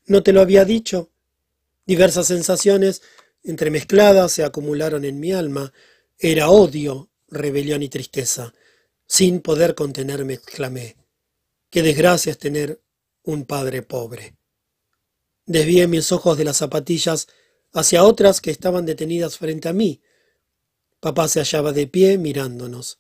¿No 0.06 0.22
te 0.22 0.34
lo 0.34 0.42
había 0.42 0.66
dicho? 0.66 1.14
Diversas 1.86 2.28
sensaciones 2.28 3.02
entremezcladas 3.42 4.34
se 4.34 4.44
acumularon 4.44 5.06
en 5.06 5.18
mi 5.22 5.32
alma. 5.32 5.72
Era 6.20 6.50
odio, 6.50 7.10
rebelión 7.30 7.84
y 7.84 7.88
tristeza. 7.88 8.54
Sin 9.08 9.40
poder 9.40 9.76
contenerme, 9.76 10.34
exclamé. 10.34 10.98
Qué 11.70 11.84
desgracia 11.84 12.32
es 12.32 12.38
tener 12.38 12.82
un 13.24 13.46
padre 13.46 13.82
pobre. 13.82 14.36
Desvié 15.46 15.88
mis 15.88 16.12
ojos 16.12 16.38
de 16.38 16.46
las 16.46 16.58
zapatillas 16.58 17.28
hacia 17.74 18.04
otras 18.04 18.42
que 18.42 18.52
estaban 18.52 18.86
detenidas 18.86 19.38
frente 19.38 19.70
a 19.70 19.74
mí. 19.74 20.02
Papá 21.00 21.28
se 21.28 21.40
hallaba 21.40 21.72
de 21.72 21.88
pie 21.88 22.18
mirándonos. 22.18 23.00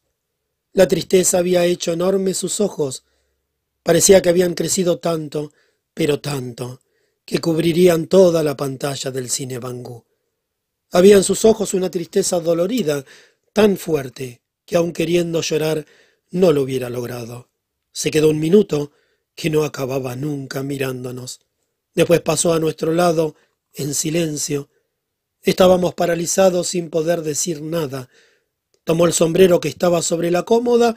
La 0.73 0.87
tristeza 0.87 1.39
había 1.39 1.65
hecho 1.65 1.91
enormes 1.91 2.37
sus 2.37 2.61
ojos. 2.61 3.03
Parecía 3.83 4.21
que 4.21 4.29
habían 4.29 4.53
crecido 4.53 4.99
tanto, 4.99 5.51
pero 5.93 6.21
tanto, 6.21 6.81
que 7.25 7.39
cubrirían 7.39 8.07
toda 8.07 8.43
la 8.43 8.55
pantalla 8.55 9.11
del 9.11 9.29
cine 9.29 9.59
Bangú. 9.59 10.05
Había 10.91 11.17
en 11.17 11.23
sus 11.23 11.45
ojos 11.45 11.73
una 11.73 11.91
tristeza 11.91 12.39
dolorida, 12.39 13.05
tan 13.53 13.77
fuerte, 13.77 14.41
que 14.65 14.77
aun 14.77 14.93
queriendo 14.93 15.41
llorar, 15.41 15.85
no 16.31 16.53
lo 16.53 16.61
hubiera 16.63 16.89
logrado. 16.89 17.49
Se 17.91 18.11
quedó 18.11 18.29
un 18.29 18.39
minuto, 18.39 18.91
que 19.35 19.49
no 19.49 19.63
acababa 19.63 20.15
nunca 20.15 20.63
mirándonos. 20.63 21.41
Después 21.93 22.21
pasó 22.21 22.53
a 22.53 22.59
nuestro 22.59 22.93
lado, 22.93 23.35
en 23.73 23.93
silencio. 23.93 24.69
Estábamos 25.41 25.93
paralizados 25.93 26.67
sin 26.69 26.89
poder 26.89 27.21
decir 27.21 27.61
nada. 27.61 28.09
Tomó 28.83 29.05
el 29.05 29.13
sombrero 29.13 29.59
que 29.59 29.69
estaba 29.69 30.01
sobre 30.01 30.31
la 30.31 30.43
cómoda 30.43 30.95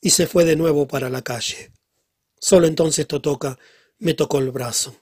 y 0.00 0.10
se 0.10 0.26
fue 0.26 0.44
de 0.44 0.56
nuevo 0.56 0.86
para 0.86 1.10
la 1.10 1.22
calle. 1.22 1.72
Solo 2.38 2.66
entonces 2.66 3.06
Totoca 3.06 3.58
me 3.98 4.14
tocó 4.14 4.38
el 4.38 4.50
brazo. 4.50 4.96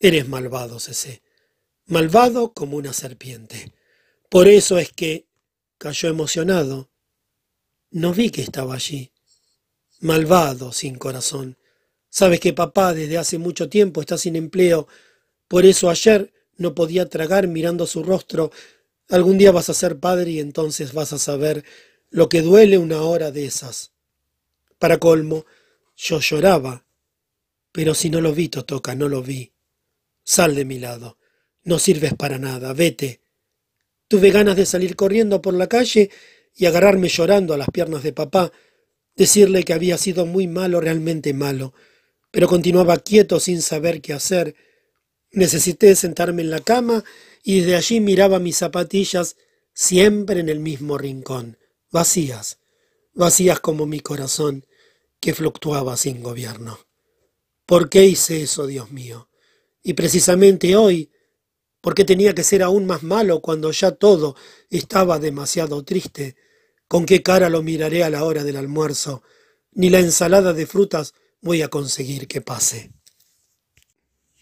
Eres 0.00 0.28
malvado, 0.28 0.80
Cecé. 0.80 1.22
Malvado 1.86 2.52
como 2.52 2.76
una 2.76 2.92
serpiente. 2.92 3.72
Por 4.28 4.48
eso 4.48 4.78
es 4.78 4.92
que 4.92 5.28
cayó 5.78 6.08
emocionado. 6.08 6.90
No 7.90 8.12
vi 8.12 8.30
que 8.30 8.42
estaba 8.42 8.74
allí. 8.74 9.12
Malvado, 10.00 10.72
sin 10.72 10.96
corazón. 10.96 11.56
Sabes 12.18 12.40
que 12.40 12.54
papá 12.54 12.94
desde 12.94 13.18
hace 13.18 13.36
mucho 13.36 13.68
tiempo 13.68 14.00
está 14.00 14.16
sin 14.16 14.36
empleo. 14.36 14.88
Por 15.48 15.66
eso 15.66 15.90
ayer 15.90 16.32
no 16.56 16.74
podía 16.74 17.10
tragar 17.10 17.46
mirando 17.46 17.86
su 17.86 18.02
rostro. 18.02 18.50
Algún 19.10 19.36
día 19.36 19.52
vas 19.52 19.68
a 19.68 19.74
ser 19.74 19.98
padre 19.98 20.30
y 20.30 20.40
entonces 20.40 20.94
vas 20.94 21.12
a 21.12 21.18
saber 21.18 21.62
lo 22.08 22.30
que 22.30 22.40
duele 22.40 22.78
una 22.78 23.02
hora 23.02 23.32
de 23.32 23.44
esas. 23.44 23.92
Para 24.78 24.96
colmo, 24.96 25.44
yo 25.94 26.18
lloraba. 26.20 26.86
Pero 27.70 27.92
si 27.92 28.08
no 28.08 28.22
lo 28.22 28.32
vi, 28.32 28.48
Totoca, 28.48 28.94
no 28.94 29.10
lo 29.10 29.22
vi. 29.22 29.52
Sal 30.24 30.54
de 30.54 30.64
mi 30.64 30.78
lado. 30.78 31.18
No 31.64 31.78
sirves 31.78 32.14
para 32.14 32.38
nada. 32.38 32.72
Vete. 32.72 33.20
Tuve 34.08 34.30
ganas 34.30 34.56
de 34.56 34.64
salir 34.64 34.96
corriendo 34.96 35.42
por 35.42 35.52
la 35.52 35.66
calle 35.66 36.08
y 36.54 36.64
agarrarme 36.64 37.10
llorando 37.10 37.52
a 37.52 37.58
las 37.58 37.68
piernas 37.68 38.02
de 38.02 38.14
papá, 38.14 38.52
decirle 39.14 39.64
que 39.64 39.74
había 39.74 39.98
sido 39.98 40.24
muy 40.24 40.46
malo, 40.46 40.80
realmente 40.80 41.34
malo, 41.34 41.74
pero 42.30 42.48
continuaba 42.48 42.98
quieto 42.98 43.40
sin 43.40 43.62
saber 43.62 44.00
qué 44.00 44.12
hacer. 44.12 44.54
Necesité 45.32 45.94
sentarme 45.96 46.42
en 46.42 46.50
la 46.50 46.60
cama 46.60 47.04
y 47.42 47.60
desde 47.60 47.76
allí 47.76 48.00
miraba 48.00 48.38
mis 48.38 48.56
zapatillas 48.56 49.36
siempre 49.72 50.40
en 50.40 50.48
el 50.48 50.60
mismo 50.60 50.98
rincón, 50.98 51.58
vacías, 51.90 52.58
vacías 53.14 53.60
como 53.60 53.86
mi 53.86 54.00
corazón, 54.00 54.66
que 55.20 55.34
fluctuaba 55.34 55.96
sin 55.96 56.22
gobierno. 56.22 56.78
¿Por 57.66 57.88
qué 57.88 58.04
hice 58.04 58.42
eso, 58.42 58.66
Dios 58.66 58.90
mío? 58.90 59.28
Y 59.82 59.94
precisamente 59.94 60.76
hoy, 60.76 61.10
¿por 61.80 61.94
qué 61.94 62.04
tenía 62.04 62.34
que 62.34 62.44
ser 62.44 62.62
aún 62.62 62.86
más 62.86 63.02
malo 63.02 63.40
cuando 63.40 63.70
ya 63.70 63.92
todo 63.92 64.36
estaba 64.70 65.18
demasiado 65.18 65.84
triste? 65.84 66.36
¿Con 66.88 67.06
qué 67.06 67.22
cara 67.22 67.48
lo 67.48 67.62
miraré 67.62 68.04
a 68.04 68.10
la 68.10 68.24
hora 68.24 68.44
del 68.44 68.56
almuerzo? 68.56 69.22
Ni 69.72 69.90
la 69.90 70.00
ensalada 70.00 70.52
de 70.52 70.66
frutas 70.66 71.14
voy 71.46 71.62
a 71.62 71.68
conseguir 71.68 72.26
que 72.26 72.40
pase. 72.40 72.90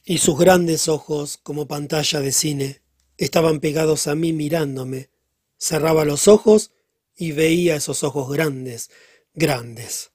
Y 0.05 0.18
sus 0.18 0.38
grandes 0.38 0.88
ojos, 0.88 1.36
como 1.36 1.68
pantalla 1.68 2.20
de 2.20 2.32
cine, 2.32 2.82
estaban 3.18 3.61
pegados 3.61 4.07
a 4.07 4.14
mí 4.14 4.32
mirándome. 4.32 5.11
Cerraba 5.59 6.07
los 6.07 6.28
ojos 6.28 6.72
y 7.14 7.32
veía 7.32 7.76
esos 7.76 8.02
ojos 8.05 8.32
grandes, 8.32 8.90
grandes. 9.34 10.12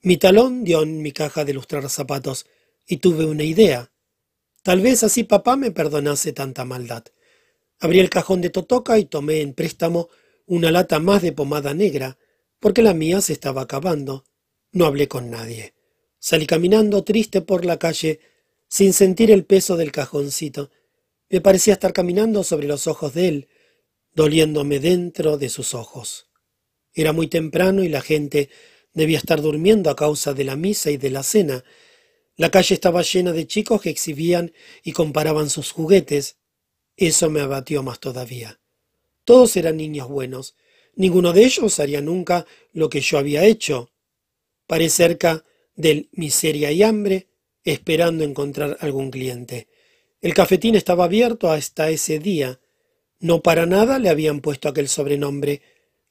Mi 0.00 0.16
talón 0.16 0.64
dio 0.64 0.82
en 0.82 1.02
mi 1.02 1.12
caja 1.12 1.44
de 1.44 1.52
lustrar 1.52 1.88
zapatos 1.90 2.46
y 2.86 2.96
tuve 2.96 3.26
una 3.26 3.44
idea. 3.44 3.92
Tal 4.62 4.80
vez 4.80 5.02
así 5.02 5.24
papá 5.24 5.56
me 5.56 5.70
perdonase 5.70 6.32
tanta 6.32 6.64
maldad. 6.64 7.04
Abrí 7.80 8.00
el 8.00 8.08
cajón 8.08 8.40
de 8.40 8.48
Totoca 8.48 8.98
y 8.98 9.04
tomé 9.04 9.42
en 9.42 9.52
préstamo 9.52 10.08
una 10.46 10.70
lata 10.70 11.00
más 11.00 11.20
de 11.20 11.32
pomada 11.32 11.74
negra, 11.74 12.16
porque 12.60 12.80
la 12.82 12.94
mía 12.94 13.20
se 13.20 13.34
estaba 13.34 13.62
acabando. 13.62 14.24
No 14.72 14.86
hablé 14.86 15.06
con 15.06 15.30
nadie. 15.30 15.73
Salí 16.26 16.46
caminando 16.46 17.04
triste 17.04 17.42
por 17.42 17.66
la 17.66 17.78
calle, 17.78 18.18
sin 18.66 18.94
sentir 18.94 19.30
el 19.30 19.44
peso 19.44 19.76
del 19.76 19.92
cajoncito. 19.92 20.70
Me 21.28 21.42
parecía 21.42 21.74
estar 21.74 21.92
caminando 21.92 22.44
sobre 22.44 22.66
los 22.66 22.86
ojos 22.86 23.12
de 23.12 23.28
él, 23.28 23.48
doliéndome 24.14 24.80
dentro 24.80 25.36
de 25.36 25.50
sus 25.50 25.74
ojos. 25.74 26.30
Era 26.94 27.12
muy 27.12 27.28
temprano 27.28 27.82
y 27.82 27.90
la 27.90 28.00
gente 28.00 28.48
debía 28.94 29.18
estar 29.18 29.42
durmiendo 29.42 29.90
a 29.90 29.96
causa 29.96 30.32
de 30.32 30.44
la 30.44 30.56
misa 30.56 30.90
y 30.90 30.96
de 30.96 31.10
la 31.10 31.22
cena. 31.22 31.62
La 32.36 32.50
calle 32.50 32.74
estaba 32.74 33.02
llena 33.02 33.32
de 33.32 33.46
chicos 33.46 33.82
que 33.82 33.90
exhibían 33.90 34.54
y 34.82 34.92
comparaban 34.92 35.50
sus 35.50 35.72
juguetes. 35.72 36.38
Eso 36.96 37.28
me 37.28 37.42
abatió 37.42 37.82
más 37.82 38.00
todavía. 38.00 38.60
Todos 39.26 39.58
eran 39.58 39.76
niños 39.76 40.08
buenos. 40.08 40.56
Ninguno 40.94 41.34
de 41.34 41.44
ellos 41.44 41.78
haría 41.80 42.00
nunca 42.00 42.46
lo 42.72 42.88
que 42.88 43.02
yo 43.02 43.18
había 43.18 43.44
hecho. 43.44 43.90
Paré 44.66 44.88
cerca 44.88 45.44
del 45.76 46.08
miseria 46.12 46.70
y 46.72 46.82
hambre, 46.82 47.28
esperando 47.64 48.24
encontrar 48.24 48.76
algún 48.80 49.10
cliente. 49.10 49.68
El 50.20 50.34
cafetín 50.34 50.74
estaba 50.74 51.04
abierto 51.04 51.50
hasta 51.50 51.90
ese 51.90 52.18
día. 52.18 52.60
No 53.20 53.42
para 53.42 53.66
nada 53.66 53.98
le 53.98 54.08
habían 54.08 54.40
puesto 54.40 54.68
aquel 54.68 54.88
sobrenombre. 54.88 55.62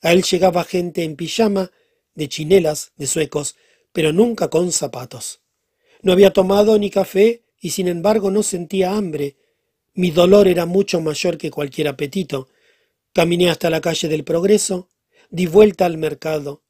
A 0.01 0.11
él 0.13 0.23
llegaba 0.23 0.63
gente 0.63 1.03
en 1.03 1.15
pijama, 1.15 1.71
de 2.15 2.29
chinelas, 2.29 2.91
de 2.95 3.07
suecos, 3.07 3.55
pero 3.91 4.11
nunca 4.13 4.49
con 4.49 4.71
zapatos. 4.71 5.41
No 6.01 6.11
había 6.11 6.33
tomado 6.33 6.77
ni 6.77 6.89
café 6.89 7.43
y 7.59 7.71
sin 7.71 7.87
embargo 7.87 8.29
no 8.29 8.43
sentía 8.43 8.91
hambre. 8.91 9.37
Mi 9.93 10.11
dolor 10.11 10.47
era 10.47 10.65
mucho 10.65 10.99
mayor 11.01 11.37
que 11.37 11.51
cualquier 11.51 11.87
apetito. 11.87 12.49
Caminé 13.13 13.49
hasta 13.49 13.69
la 13.69 13.79
calle 13.79 14.09
del 14.09 14.23
Progreso, 14.23 14.89
di 15.29 15.45
vuelta 15.45 15.85
al 15.85 15.97
mercado, 15.97 16.63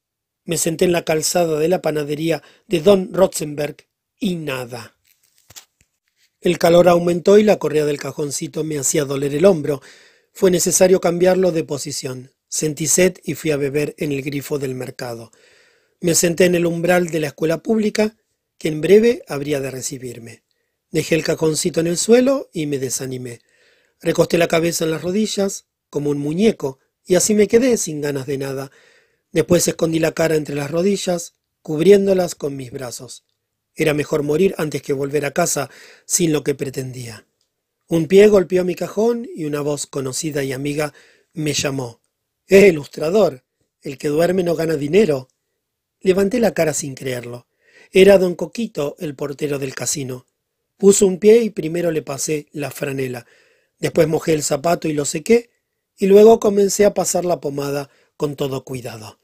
me 0.45 0.57
senté 0.57 0.85
en 0.85 0.91
la 0.91 1.05
calzada 1.05 1.59
de 1.59 1.67
la 1.67 1.81
panadería 1.81 2.43
de 2.67 2.79
Don 2.79 3.13
Rotzenberg 3.13 3.87
y 4.19 4.35
nada. 4.35 4.95
El 6.41 6.57
calor 6.57 6.89
aumentó 6.89 7.37
y 7.37 7.43
la 7.43 7.57
correa 7.57 7.85
del 7.85 7.99
cajoncito 7.99 8.63
me 8.63 8.77
hacía 8.77 9.05
doler 9.05 9.33
el 9.33 9.45
hombro. 9.45 9.81
Fue 10.33 10.51
necesario 10.51 10.99
cambiarlo 10.99 11.51
de 11.51 11.63
posición. 11.63 12.31
Sentí 12.49 12.87
sed 12.87 13.17
y 13.23 13.35
fui 13.35 13.51
a 13.51 13.57
beber 13.57 13.95
en 13.97 14.11
el 14.11 14.21
grifo 14.21 14.59
del 14.59 14.75
mercado. 14.75 15.31
Me 16.01 16.15
senté 16.15 16.45
en 16.45 16.55
el 16.55 16.65
umbral 16.65 17.07
de 17.07 17.21
la 17.21 17.27
escuela 17.27 17.63
pública, 17.63 18.17
que 18.57 18.67
en 18.67 18.81
breve 18.81 19.23
habría 19.27 19.61
de 19.61 19.71
recibirme. 19.71 20.43
Dejé 20.91 21.15
el 21.15 21.23
cajoncito 21.23 21.79
en 21.79 21.87
el 21.87 21.97
suelo 21.97 22.49
y 22.51 22.67
me 22.67 22.77
desanimé. 22.77 23.39
Recosté 24.01 24.37
la 24.37 24.49
cabeza 24.49 24.83
en 24.83 24.91
las 24.91 25.01
rodillas, 25.01 25.65
como 25.89 26.09
un 26.09 26.17
muñeco, 26.17 26.79
y 27.05 27.15
así 27.15 27.33
me 27.33 27.47
quedé 27.47 27.77
sin 27.77 28.01
ganas 28.01 28.27
de 28.27 28.37
nada. 28.37 28.69
Después 29.33 29.67
escondí 29.67 29.99
la 29.99 30.13
cara 30.13 30.35
entre 30.35 30.55
las 30.55 30.71
rodillas, 30.71 31.33
cubriéndolas 31.63 32.35
con 32.35 32.55
mis 32.55 32.71
brazos. 32.71 33.25
Era 33.75 33.95
mejor 33.95 34.21
morir 34.21 34.53
antes 34.59 34.83
que 34.83 34.93
volver 34.93 35.25
a 35.25 35.31
casa 35.31 35.71
sin 36.05 36.31
lo 36.31 36.43
que 36.43 36.53
pretendía. 36.53 37.25
Un 37.87 38.07
pie 38.07 38.27
golpeó 38.27 38.63
mi 38.63 38.75
cajón 38.75 39.27
y 39.35 39.45
una 39.45 39.61
voz 39.61 39.87
conocida 39.87 40.43
y 40.43 40.53
amiga 40.53 40.93
me 41.33 41.53
llamó. 41.53 41.99
¡Eh, 42.47 42.67
ilustrador! 42.67 43.43
El 43.81 43.97
que 43.97 44.07
duerme 44.07 44.43
no 44.43 44.55
gana 44.55 44.75
dinero. 44.75 45.27
Levanté 45.99 46.39
la 46.39 46.53
cara 46.53 46.73
sin 46.73 46.93
creerlo. 46.93 47.47
Era 47.91 48.19
don 48.19 48.35
Coquito, 48.35 48.95
el 48.99 49.15
portero 49.15 49.57
del 49.57 49.73
casino. 49.73 50.27
Puso 50.77 51.07
un 51.07 51.17
pie 51.17 51.41
y 51.41 51.49
primero 51.49 51.91
le 51.91 52.03
pasé 52.03 52.47
la 52.51 52.69
franela. 52.69 53.25
Después 53.79 54.07
mojé 54.07 54.33
el 54.33 54.43
zapato 54.43 54.87
y 54.87 54.93
lo 54.93 55.05
sequé 55.05 55.49
y 55.97 56.05
luego 56.05 56.39
comencé 56.39 56.85
a 56.85 56.93
pasar 56.93 57.25
la 57.25 57.41
pomada 57.41 57.89
con 58.15 58.35
todo 58.35 58.63
cuidado. 58.63 59.19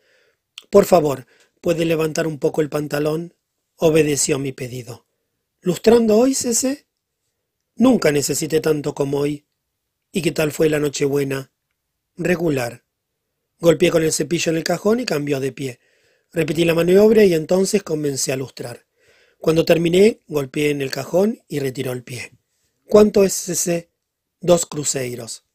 Por 0.70 0.86
favor, 0.86 1.26
¿puede 1.62 1.86
levantar 1.86 2.28
un 2.28 2.38
poco 2.38 2.62
el 2.62 2.70
pantalón? 2.70 3.34
Obedeció 3.76 4.38
mi 4.40 4.52
pedido. 4.52 5.08
¿Lustrando 5.62 6.18
hoy, 6.18 6.36
Cese? 6.36 6.88
Nunca 7.76 8.12
necesité 8.12 8.60
tanto 8.60 8.94
como 8.94 9.20
hoy. 9.20 9.46
¿Y 10.12 10.22
qué 10.22 10.32
tal 10.32 10.52
fue 10.52 10.70
la 10.70 10.80
Nochebuena? 10.80 11.52
Regular. 12.16 12.84
Golpeé 13.60 13.90
con 13.90 14.04
el 14.04 14.14
cepillo 14.14 14.52
en 14.52 14.58
el 14.58 14.64
cajón 14.64 15.00
y 15.00 15.06
cambió 15.06 15.40
de 15.40 15.52
pie. 15.52 15.80
Repetí 16.32 16.66
la 16.66 16.76
maniobra 16.76 17.26
y 17.26 17.34
entonces 17.34 17.84
comencé 17.84 18.32
a 18.32 18.36
lustrar. 18.36 18.86
Cuando 19.40 19.66
terminé, 19.66 20.20
golpeé 20.28 20.70
en 20.70 20.82
el 20.82 20.92
cajón 20.92 21.42
y 21.48 21.60
retiró 21.60 21.94
el 21.94 22.04
pie. 22.04 22.34
¿Cuánto 22.86 23.24
es 23.24 23.50
ese? 23.50 23.90
Dos 24.42 24.66
cruceiros. 24.66 25.46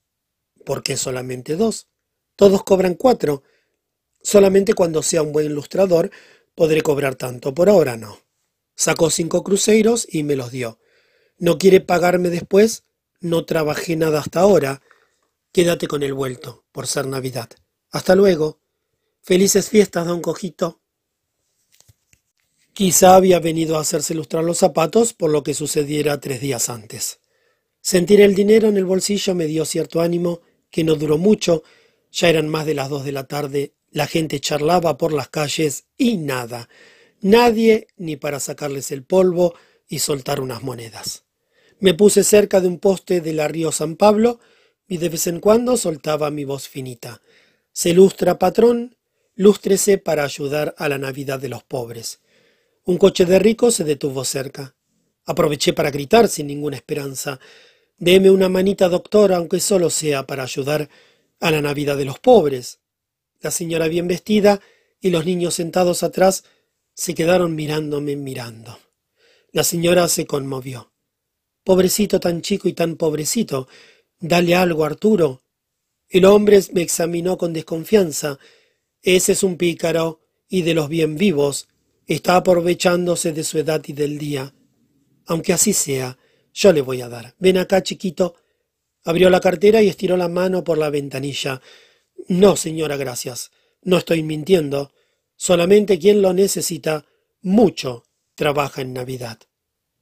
¿Por 0.65 0.83
qué 0.83 0.97
solamente 0.97 1.57
dos? 1.57 1.89
Todos 2.37 2.65
cobran 2.65 2.95
cuatro. 2.95 3.43
Solamente 4.25 4.73
cuando 4.73 5.03
sea 5.03 5.23
un 5.23 5.33
buen 5.33 5.47
ilustrador 5.47 6.11
podré 6.55 6.81
cobrar 6.81 7.15
tanto. 7.15 7.55
Por 7.55 7.69
ahora 7.69 7.99
no. 7.99 8.19
Sacó 8.75 9.11
cinco 9.11 9.45
cruceros 9.45 10.09
y 10.11 10.23
me 10.23 10.35
los 10.35 10.51
dio. 10.51 10.79
¿No 11.39 11.59
quiere 11.59 11.81
pagarme 11.81 12.31
después? 12.31 12.85
No 13.21 13.45
trabajé 13.45 13.97
nada 13.97 14.21
hasta 14.21 14.41
ahora. 14.41 14.81
Quédate 15.53 15.87
con 15.89 16.03
el 16.03 16.15
vuelto, 16.15 16.65
por 16.73 16.87
ser 16.87 17.07
Navidad. 17.07 17.51
Hasta 17.91 18.15
luego. 18.15 18.59
Felices 19.21 19.69
fiestas, 19.69 20.07
don 20.07 20.23
Cojito. 20.23 20.81
Quizá 22.73 23.17
había 23.17 23.41
venido 23.41 23.77
a 23.77 23.83
hacerse 23.83 24.15
lustrar 24.15 24.43
los 24.43 24.59
zapatos 24.59 25.13
por 25.13 25.31
lo 25.31 25.43
que 25.45 25.55
sucediera 25.55 26.19
tres 26.19 26.41
días 26.41 26.71
antes. 26.71 27.21
Sentir 27.83 28.23
el 28.23 28.35
dinero 28.35 28.69
en 28.69 28.79
el 28.79 28.87
bolsillo 28.87 29.35
me 29.35 29.45
dio 29.45 29.67
cierto 29.67 30.01
ánimo, 30.01 30.41
que 30.71 30.83
no 30.83 30.95
duró 30.95 31.19
mucho, 31.19 31.63
ya 32.11 32.31
eran 32.31 32.49
más 32.49 32.65
de 32.65 32.75
las 32.75 32.89
dos 32.89 33.05
de 33.05 33.13
la 33.13 33.29
tarde, 33.29 33.75
la 33.95 34.09
gente 34.09 34.41
charlaba 34.41 34.99
por 34.99 35.13
las 35.13 35.29
calles 35.29 35.85
y 35.97 36.17
nada, 36.17 36.69
nadie 37.21 37.87
ni 37.97 38.17
para 38.17 38.41
sacarles 38.41 38.91
el 38.91 39.05
polvo 39.05 39.55
y 39.89 40.01
soltar 40.01 40.41
unas 40.41 40.65
monedas. 40.65 41.25
Me 41.79 41.95
puse 41.95 42.25
cerca 42.25 42.61
de 42.61 42.67
un 42.67 42.81
poste 42.81 43.21
de 43.21 43.33
la 43.33 43.47
río 43.47 43.71
San 43.71 43.95
Pablo 43.95 44.41
y 44.89 44.97
de 44.97 45.11
vez 45.11 45.29
en 45.29 45.39
cuando 45.39 45.77
soltaba 45.77 46.33
mi 46.33 46.45
voz 46.45 46.69
finita. 46.69 47.23
Se 47.71 47.95
lustra, 47.95 48.37
patrón, 48.37 48.97
lústrese 49.37 49.97
para 49.97 50.25
ayudar 50.25 50.75
a 50.77 50.89
la 50.89 50.99
Navidad 50.99 51.39
de 51.39 51.51
los 51.51 51.63
pobres. 51.63 52.19
Un 52.83 52.99
coche 52.99 53.25
de 53.27 53.39
rico 53.39 53.71
se 53.71 53.85
detuvo 53.85 54.25
cerca. 54.25 54.75
Aproveché 55.25 55.73
para 55.73 55.93
gritar 55.93 56.27
sin 56.29 56.49
ninguna 56.49 56.77
esperanza. 56.77 57.39
Deme 57.97 58.29
una 58.29 58.49
manita, 58.49 58.89
doctor, 58.89 59.33
aunque 59.33 59.61
solo 59.61 59.89
sea 59.89 60.27
para 60.27 60.43
ayudar 60.43 60.89
a 61.39 61.53
la 61.53 61.63
Navidad 61.63 61.97
de 61.97 62.07
los 62.07 62.19
pobres. 62.19 62.81
La 63.41 63.51
señora 63.51 63.89
bien 63.89 64.09
vestida 64.09 64.61
y 65.01 65.11
los 65.11 65.25
niños 65.25 65.55
sentados 65.55 66.03
atrás 66.03 66.45
se 66.95 67.15
quedaron 67.15 67.55
mirándome 67.55 68.17
mirando. 68.17 68.79
La 69.53 69.65
señora 69.65 70.09
se 70.09 70.27
conmovió. 70.27 70.93
Pobrecito 71.63 72.21
tan 72.21 72.43
chico 72.43 72.69
y 72.69 72.73
tan 72.73 72.97
pobrecito. 72.97 73.69
Dale 74.19 74.55
algo, 74.55 74.85
Arturo. 74.85 75.43
El 76.09 76.25
hombre 76.25 76.61
me 76.73 76.83
examinó 76.83 77.37
con 77.37 77.53
desconfianza. 77.53 78.39
Ese 79.03 79.33
es 79.33 79.43
un 79.43 79.57
pícaro 79.57 80.21
y 80.49 80.63
de 80.63 80.75
los 80.75 80.89
bien 80.89 81.17
vivos. 81.17 81.69
Está 82.07 82.37
aprovechándose 82.37 83.33
de 83.33 83.45
su 83.45 83.59
edad 83.59 83.83
y 83.87 83.93
del 83.93 84.19
día. 84.19 84.55
Aunque 85.27 85.53
así 85.53 85.73
sea, 85.73 86.19
yo 86.53 86.73
le 86.73 86.83
voy 86.83 87.01
a 87.01 87.09
dar. 87.09 87.35
Ven 87.39 87.59
acá, 87.59 87.83
chiquito. 87.83 88.37
Abrió 89.05 89.29
la 89.31 89.41
cartera 89.41 89.83
y 89.83 89.89
estiró 89.89 90.17
la 90.17 90.29
mano 90.29 90.65
por 90.65 90.79
la 90.79 90.91
ventanilla. 90.91 91.61
No, 92.29 92.57
señora, 92.57 92.97
gracias. 92.97 93.51
No 93.83 93.99
estoy 93.99 94.23
mintiendo. 94.23 94.93
Solamente 95.37 95.99
quien 95.99 96.23
lo 96.23 96.33
necesita 96.33 97.07
mucho 97.43 98.05
trabaja 98.35 98.83
en 98.83 98.95
Navidad. 98.95 99.39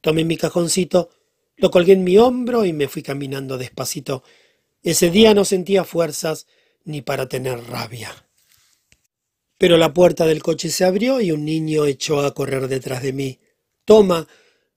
Tomé 0.01 0.23
mi 0.23 0.37
cajoncito, 0.37 1.09
lo 1.55 1.71
colgué 1.71 1.93
en 1.93 2.03
mi 2.03 2.17
hombro 2.17 2.65
y 2.65 2.73
me 2.73 2.87
fui 2.87 3.03
caminando 3.03 3.57
despacito. 3.57 4.23
Ese 4.81 5.09
día 5.09 5.33
no 5.33 5.45
sentía 5.45 5.83
fuerzas 5.83 6.47
ni 6.83 7.01
para 7.01 7.27
tener 7.27 7.63
rabia. 7.65 8.11
Pero 9.57 9.77
la 9.77 9.93
puerta 9.93 10.25
del 10.25 10.43
coche 10.43 10.69
se 10.69 10.83
abrió 10.83 11.21
y 11.21 11.31
un 11.31 11.45
niño 11.45 11.85
echó 11.85 12.19
a 12.19 12.33
correr 12.33 12.67
detrás 12.67 13.01
de 13.01 13.13
mí. 13.13 13.39
Toma, 13.85 14.27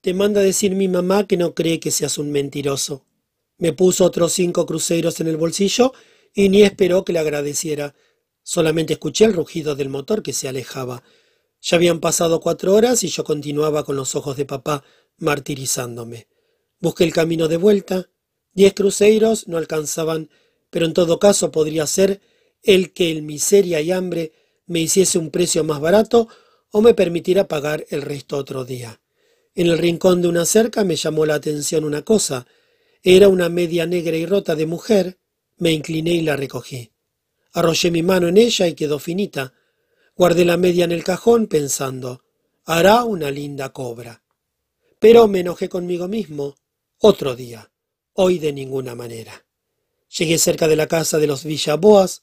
te 0.01 0.15
manda 0.15 0.41
decir 0.41 0.75
mi 0.75 0.87
mamá 0.89 1.27
que 1.27 1.37
no 1.37 1.55
cree 1.55 1.81
que 1.81 1.91
seas 1.91 2.19
un 2.19 2.31
mentiroso. 2.31 3.05
Me 3.59 3.73
puso 3.73 4.05
otros 4.05 4.33
cinco 4.33 4.67
cruceros 4.67 5.19
en 5.21 5.29
el 5.29 5.37
bolsillo 5.37 5.93
y 6.37 6.51
ni 6.51 6.63
esperó 6.63 7.05
que 7.05 7.15
le 7.15 7.19
agradeciera. 7.19 7.95
Solamente 8.43 8.93
escuché 8.93 9.25
el 9.25 9.33
rugido 9.33 9.75
del 9.75 9.89
motor 9.89 10.23
que 10.23 10.35
se 10.35 10.47
alejaba. 10.47 11.03
Ya 11.63 11.79
habían 11.79 11.99
pasado 11.99 12.41
cuatro 12.41 12.75
horas 12.75 13.03
y 13.03 13.09
yo 13.09 13.25
continuaba 13.25 13.85
con 13.85 13.97
los 13.97 14.15
ojos 14.15 14.37
de 14.37 14.45
papá, 14.45 14.85
martirizándome. 15.17 16.29
Busqué 16.79 17.05
el 17.05 17.15
camino 17.15 17.49
de 17.49 17.57
vuelta. 17.57 18.11
Diez 18.53 18.75
cruceros 18.75 19.49
no 19.49 19.57
alcanzaban, 19.57 20.29
pero 20.69 20.85
en 20.85 20.93
todo 20.93 21.19
caso 21.19 21.51
podría 21.51 21.87
ser 21.87 22.21
el 22.63 22.93
que 22.93 23.11
el 23.11 23.23
miseria 23.23 23.81
y 23.81 23.91
hambre 23.91 24.33
me 24.67 24.81
hiciese 24.81 25.19
un 25.19 25.31
precio 25.31 25.65
más 25.65 25.81
barato 25.81 26.29
o 26.71 26.83
me 26.83 26.93
permitiera 26.93 27.49
pagar 27.49 27.87
el 27.89 28.03
resto 28.03 28.37
otro 28.37 28.67
día. 28.67 29.01
En 29.55 29.69
el 29.69 29.79
rincón 29.79 30.21
de 30.21 30.29
una 30.29 30.45
cerca 30.45 30.85
me 30.85 30.97
llamó 30.97 31.25
la 31.25 31.37
atención 31.37 31.83
una 31.85 32.03
cosa. 32.03 32.47
Era 33.03 33.29
una 33.29 33.49
media 33.49 33.87
negra 33.87 34.19
y 34.19 34.27
rota 34.27 34.55
de 34.55 34.67
mujer. 34.67 35.19
Me 35.59 35.73
incliné 35.73 36.13
y 36.13 36.23
la 36.23 36.37
recogí. 36.37 36.93
Arrollé 37.53 37.91
mi 37.91 38.03
mano 38.03 38.29
en 38.29 38.37
ella 38.37 38.67
y 38.67 38.75
quedó 38.75 38.99
finita. 38.99 39.55
Guardé 40.15 40.45
la 40.45 40.57
media 40.57 40.85
en 40.85 40.93
el 40.93 41.05
cajón 41.05 41.47
pensando, 41.47 42.25
hará 42.65 43.05
una 43.05 43.31
linda 43.31 43.73
cobra. 43.73 44.23
Pero 44.99 45.29
me 45.29 45.41
enojé 45.41 45.69
conmigo 45.69 46.09
mismo. 46.09 46.57
Otro 46.99 47.37
día. 47.37 47.71
Hoy 48.13 48.39
de 48.39 48.53
ninguna 48.53 48.95
manera. 48.95 49.47
Llegué 50.19 50.39
cerca 50.39 50.69
de 50.69 50.77
la 50.77 50.87
casa 50.87 51.19
de 51.19 51.27
los 51.27 51.45
Villaboas, 51.45 52.23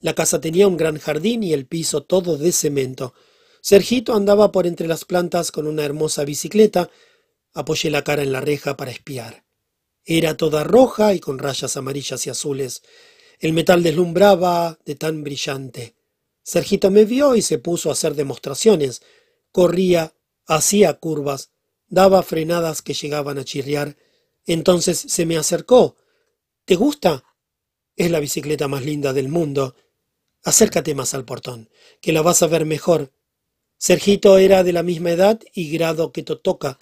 la 0.00 0.14
casa 0.14 0.40
tenía 0.40 0.68
un 0.68 0.76
gran 0.76 0.98
jardín 0.98 1.42
y 1.42 1.52
el 1.52 1.66
piso 1.66 2.02
todo 2.02 2.36
de 2.36 2.52
cemento. 2.52 3.14
Sergito 3.60 4.14
andaba 4.14 4.52
por 4.52 4.66
entre 4.66 4.86
las 4.86 5.06
plantas 5.06 5.50
con 5.50 5.66
una 5.66 5.84
hermosa 5.84 6.24
bicicleta. 6.24 6.90
Apoyé 7.54 7.90
la 7.90 8.04
cara 8.04 8.22
en 8.22 8.32
la 8.32 8.42
reja 8.42 8.76
para 8.76 8.90
espiar. 8.90 9.43
Era 10.04 10.36
toda 10.36 10.64
roja 10.64 11.14
y 11.14 11.20
con 11.20 11.38
rayas 11.38 11.76
amarillas 11.76 12.26
y 12.26 12.30
azules. 12.30 12.82
El 13.38 13.52
metal 13.52 13.82
deslumbraba 13.82 14.78
de 14.84 14.94
tan 14.94 15.24
brillante. 15.24 15.94
Sergito 16.42 16.90
me 16.90 17.04
vio 17.04 17.36
y 17.36 17.42
se 17.42 17.58
puso 17.58 17.88
a 17.88 17.92
hacer 17.92 18.14
demostraciones. 18.14 19.02
Corría, 19.50 20.14
hacía 20.46 20.92
curvas, 20.94 21.50
daba 21.88 22.22
frenadas 22.22 22.82
que 22.82 22.92
llegaban 22.92 23.38
a 23.38 23.44
chirriar. 23.44 23.96
Entonces 24.46 24.98
se 24.98 25.24
me 25.24 25.38
acercó. 25.38 25.96
¿Te 26.66 26.76
gusta? 26.76 27.24
Es 27.96 28.10
la 28.10 28.20
bicicleta 28.20 28.68
más 28.68 28.84
linda 28.84 29.12
del 29.12 29.28
mundo. 29.28 29.74
Acércate 30.42 30.94
más 30.94 31.14
al 31.14 31.24
portón, 31.24 31.70
que 32.02 32.12
la 32.12 32.20
vas 32.20 32.42
a 32.42 32.46
ver 32.46 32.66
mejor. 32.66 33.10
Sergito 33.78 34.36
era 34.36 34.62
de 34.62 34.72
la 34.74 34.82
misma 34.82 35.12
edad 35.12 35.40
y 35.54 35.70
grado 35.70 36.12
que 36.12 36.22
Totoca. 36.22 36.78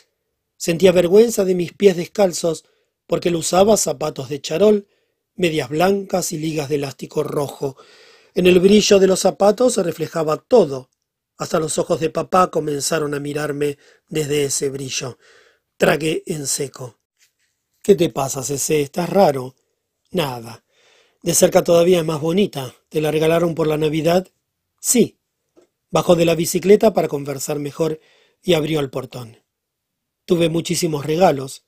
Sentía 0.57 0.91
vergüenza 0.91 1.45
de 1.45 1.55
mis 1.55 1.73
pies 1.73 1.97
descalzos, 1.97 2.65
porque 3.07 3.29
él 3.29 3.37
usaba 3.37 3.77
zapatos 3.77 4.29
de 4.29 4.41
charol, 4.41 4.87
medias 5.35 5.69
blancas 5.69 6.33
y 6.33 6.39
ligas 6.39 6.69
de 6.69 6.77
elástico 6.77 7.23
rojo. 7.23 7.77
En 8.35 8.47
el 8.47 8.61
brillo 8.61 8.99
de 8.99 9.07
los 9.07 9.21
zapatos 9.21 9.75
se 9.75 9.83
reflejaba 9.83 10.37
todo. 10.37 10.91
Hasta 11.37 11.59
los 11.59 11.79
ojos 11.79 12.01
de 12.01 12.11
papá 12.11 12.51
comenzaron 12.51 13.15
a 13.15 13.21
mirarme 13.21 13.79
desde 14.09 14.45
ese 14.45 14.71
brillo. 14.71 15.19
Tragué 15.77 16.23
en 16.27 16.47
seco. 16.47 16.99
¿Qué 17.83 17.97
te 17.97 18.11
pasa, 18.11 18.45
Cece? 18.45 18.81
¿Estás 18.81 19.11
raro? 19.11 19.57
Nada. 20.13 20.65
De 21.23 21.35
cerca 21.35 21.65
todavía 21.65 21.99
es 21.99 22.05
más 22.05 22.21
bonita. 22.21 22.75
¿Te 22.89 23.01
la 23.01 23.11
regalaron 23.11 23.55
por 23.55 23.67
la 23.67 23.77
Navidad? 23.77 24.29
Sí. 24.81 25.19
Bajó 25.91 26.15
de 26.15 26.25
la 26.25 26.35
bicicleta 26.35 26.95
para 26.95 27.09
conversar 27.09 27.59
mejor 27.59 28.01
y 28.43 28.55
abrió 28.55 28.81
el 28.81 28.91
portón. 28.91 29.43
Tuve 30.25 30.49
muchísimos 30.49 31.05
regalos. 31.05 31.65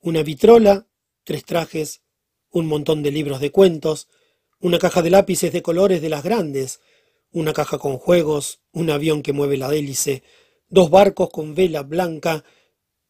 Una 0.00 0.22
vitrola, 0.22 0.86
tres 1.24 1.44
trajes, 1.44 2.02
un 2.50 2.66
montón 2.66 3.02
de 3.02 3.10
libros 3.10 3.40
de 3.40 3.50
cuentos, 3.50 4.08
una 4.60 4.78
caja 4.78 5.02
de 5.02 5.10
lápices 5.10 5.52
de 5.52 5.62
colores 5.62 6.00
de 6.00 6.08
las 6.08 6.22
grandes, 6.22 6.80
una 7.32 7.52
caja 7.52 7.78
con 7.78 7.98
juegos, 7.98 8.60
un 8.72 8.90
avión 8.90 9.22
que 9.22 9.32
mueve 9.32 9.56
la 9.56 9.74
hélice, 9.74 10.22
dos 10.68 10.90
barcos 10.90 11.30
con 11.30 11.54
vela 11.54 11.82
blanca. 11.82 12.44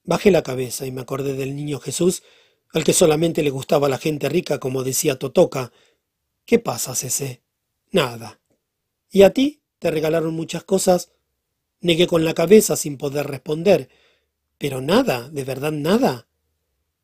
Bajé 0.05 0.31
la 0.31 0.43
cabeza 0.43 0.87
y 0.87 0.91
me 0.91 1.03
acordé 1.03 1.35
del 1.35 1.55
niño 1.55 1.79
Jesús 1.79 2.23
al 2.73 2.85
que 2.85 2.93
solamente 2.93 3.43
le 3.43 3.51
gustaba 3.51 3.89
la 3.89 3.99
gente 3.99 4.29
rica, 4.29 4.59
como 4.59 4.85
decía 4.85 5.19
Totoca. 5.19 5.73
¿Qué 6.45 6.59
pasa, 6.59 6.95
Cece? 6.95 7.43
Nada. 7.91 8.41
¿Y 9.11 9.23
a 9.23 9.33
ti? 9.33 9.63
¿Te 9.79 9.91
regalaron 9.91 10.35
muchas 10.35 10.65
cosas? 10.65 11.13
Negué 11.81 12.07
con 12.07 12.25
la 12.25 12.35
cabeza 12.35 12.77
sin 12.77 12.99
poder 12.99 13.27
responder. 13.27 13.89
Pero 14.59 14.81
nada, 14.81 15.29
de 15.31 15.45
verdad 15.45 15.73
nada. 15.73 16.28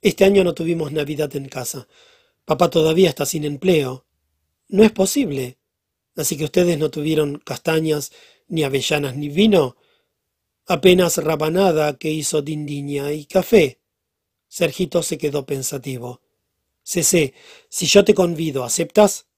Este 0.05 0.27
año 0.27 0.45
no 0.45 0.53
tuvimos 0.53 0.93
Navidad 0.93 1.35
en 1.35 1.49
casa. 1.49 1.89
Papá 2.45 2.69
todavía 2.69 3.09
está 3.09 3.25
sin 3.25 3.43
empleo. 3.43 4.05
No 4.69 4.85
es 4.85 4.93
posible. 4.93 5.57
Así 6.15 6.37
que 6.37 6.45
ustedes 6.45 6.79
no 6.79 6.91
tuvieron 6.91 7.39
castañas, 7.39 8.13
ni 8.47 8.65
avellanas, 8.65 9.17
ni 9.17 9.31
vino. 9.31 9.79
Apenas 10.67 11.17
rabanada 11.17 11.97
que 11.97 12.11
hizo 12.11 12.43
dindiña 12.43 13.13
y 13.13 13.25
café. 13.25 13.81
Sergito 14.47 15.03
se 15.03 15.17
quedó 15.17 15.47
pensativo. 15.47 16.21
Cece, 16.83 17.33
si 17.71 17.87
yo 17.87 18.05
te 18.05 18.13
convido, 18.13 18.63
¿aceptas? 18.63 19.29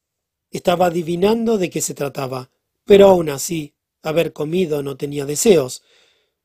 Estaba 0.50 0.86
adivinando 0.86 1.58
de 1.58 1.70
qué 1.70 1.80
se 1.80 1.94
trataba, 1.94 2.50
pero 2.84 3.06
aún 3.06 3.28
así, 3.28 3.76
haber 4.02 4.32
comido 4.32 4.82
no 4.82 4.96
tenía 4.96 5.26
deseos. 5.26 5.84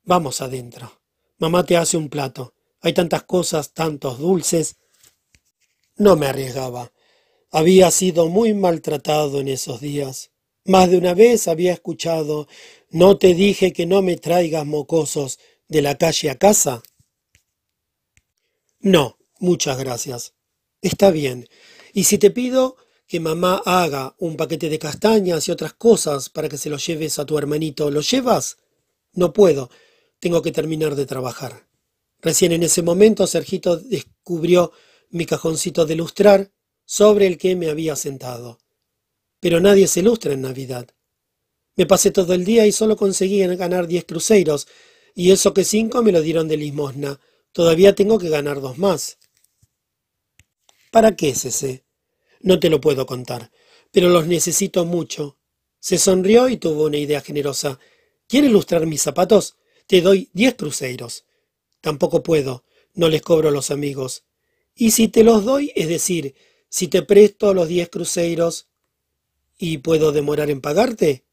Vamos 0.03 0.41
adentro. 0.41 1.01
Mamá 1.39 1.65
te 1.65 1.75
hace 1.75 1.97
un 1.97 2.07
plato. 2.07 2.53
Hay 2.81 2.93
tantas 2.93 3.23
cosas, 3.23 3.73
tantos 3.73 4.19
dulces. 4.19 4.77
No 5.95 6.15
me 6.15 6.27
arriesgaba. 6.27 6.91
Había 7.51 7.91
sido 7.91 8.27
muy 8.27 8.53
maltratado 8.53 9.39
en 9.39 9.47
esos 9.47 9.81
días. 9.81 10.31
Más 10.65 10.89
de 10.89 10.97
una 10.97 11.13
vez 11.13 11.47
había 11.47 11.73
escuchado 11.73 12.47
¿No 12.89 13.17
te 13.17 13.33
dije 13.33 13.71
que 13.71 13.85
no 13.85 14.01
me 14.01 14.17
traigas 14.17 14.65
mocosos 14.65 15.39
de 15.69 15.81
la 15.81 15.97
calle 15.97 16.29
a 16.29 16.35
casa? 16.35 16.83
No, 18.81 19.17
muchas 19.39 19.77
gracias. 19.77 20.33
Está 20.81 21.09
bien. 21.09 21.47
¿Y 21.93 22.03
si 22.03 22.17
te 22.17 22.31
pido 22.31 22.75
que 23.11 23.19
mamá 23.19 23.61
haga 23.65 24.15
un 24.19 24.37
paquete 24.37 24.69
de 24.69 24.79
castañas 24.79 25.45
y 25.45 25.51
otras 25.51 25.73
cosas 25.73 26.29
para 26.29 26.47
que 26.47 26.57
se 26.57 26.69
los 26.69 26.87
lleves 26.87 27.19
a 27.19 27.25
tu 27.25 27.37
hermanito. 27.37 27.91
¿Lo 27.91 27.99
llevas? 27.99 28.55
No 29.11 29.33
puedo. 29.33 29.69
Tengo 30.21 30.41
que 30.41 30.53
terminar 30.53 30.95
de 30.95 31.05
trabajar. 31.05 31.67
Recién 32.21 32.51
en 32.51 32.63
ese 32.63 32.83
momento 32.83 33.25
Sergito 33.25 33.77
descubrió 33.77 34.71
mi 35.09 35.25
cajoncito 35.25 35.85
de 35.85 35.95
lustrar 35.95 36.51
sobre 36.85 37.27
el 37.27 37.37
que 37.37 37.55
me 37.55 37.69
había 37.69 37.95
sentado. 37.95 38.59
Pero 39.39 39.59
nadie 39.59 39.87
se 39.87 40.01
lustra 40.01 40.33
en 40.33 40.41
Navidad. 40.41 40.87
Me 41.75 41.85
pasé 41.85 42.11
todo 42.11 42.33
el 42.33 42.45
día 42.45 42.67
y 42.67 42.71
solo 42.71 42.95
conseguí 42.95 43.39
ganar 43.55 43.87
diez 43.87 44.05
cruceros, 44.05 44.67
y 45.15 45.31
eso 45.31 45.53
que 45.53 45.63
cinco 45.63 46.03
me 46.03 46.11
lo 46.11 46.21
dieron 46.21 46.47
de 46.47 46.57
limosna. 46.57 47.19
Todavía 47.51 47.95
tengo 47.95 48.19
que 48.19 48.29
ganar 48.29 48.61
dos 48.61 48.77
más. 48.77 49.17
¿Para 50.91 51.15
qué 51.15 51.29
es 51.29 51.45
ese? 51.45 51.85
No 52.41 52.59
te 52.59 52.69
lo 52.69 52.79
puedo 52.79 53.05
contar, 53.05 53.51
pero 53.91 54.09
los 54.09 54.27
necesito 54.27 54.85
mucho. 54.85 55.37
Se 55.79 55.97
sonrió 55.97 56.49
y 56.49 56.57
tuvo 56.57 56.85
una 56.85 56.97
idea 56.97 57.21
generosa. 57.21 57.79
¿Quieres 58.27 58.51
lustrar 58.51 58.85
mis 58.85 59.01
zapatos? 59.01 59.55
Te 59.87 60.01
doy 60.01 60.29
diez 60.33 60.55
cruceros. 60.55 61.25
Tampoco 61.81 62.23
puedo, 62.23 62.63
no 62.93 63.09
les 63.09 63.21
cobro 63.21 63.49
a 63.49 63.51
los 63.51 63.71
amigos. 63.71 64.23
Y 64.75 64.91
si 64.91 65.07
te 65.07 65.23
los 65.23 65.43
doy, 65.43 65.71
es 65.75 65.87
decir, 65.87 66.35
si 66.69 66.87
te 66.87 67.01
presto 67.01 67.53
los 67.53 67.67
diez 67.67 67.89
cruceros 67.89 68.67
y 69.57 69.79
puedo 69.79 70.11
demorar 70.11 70.49
en 70.49 70.61
pagarte, 70.61 71.25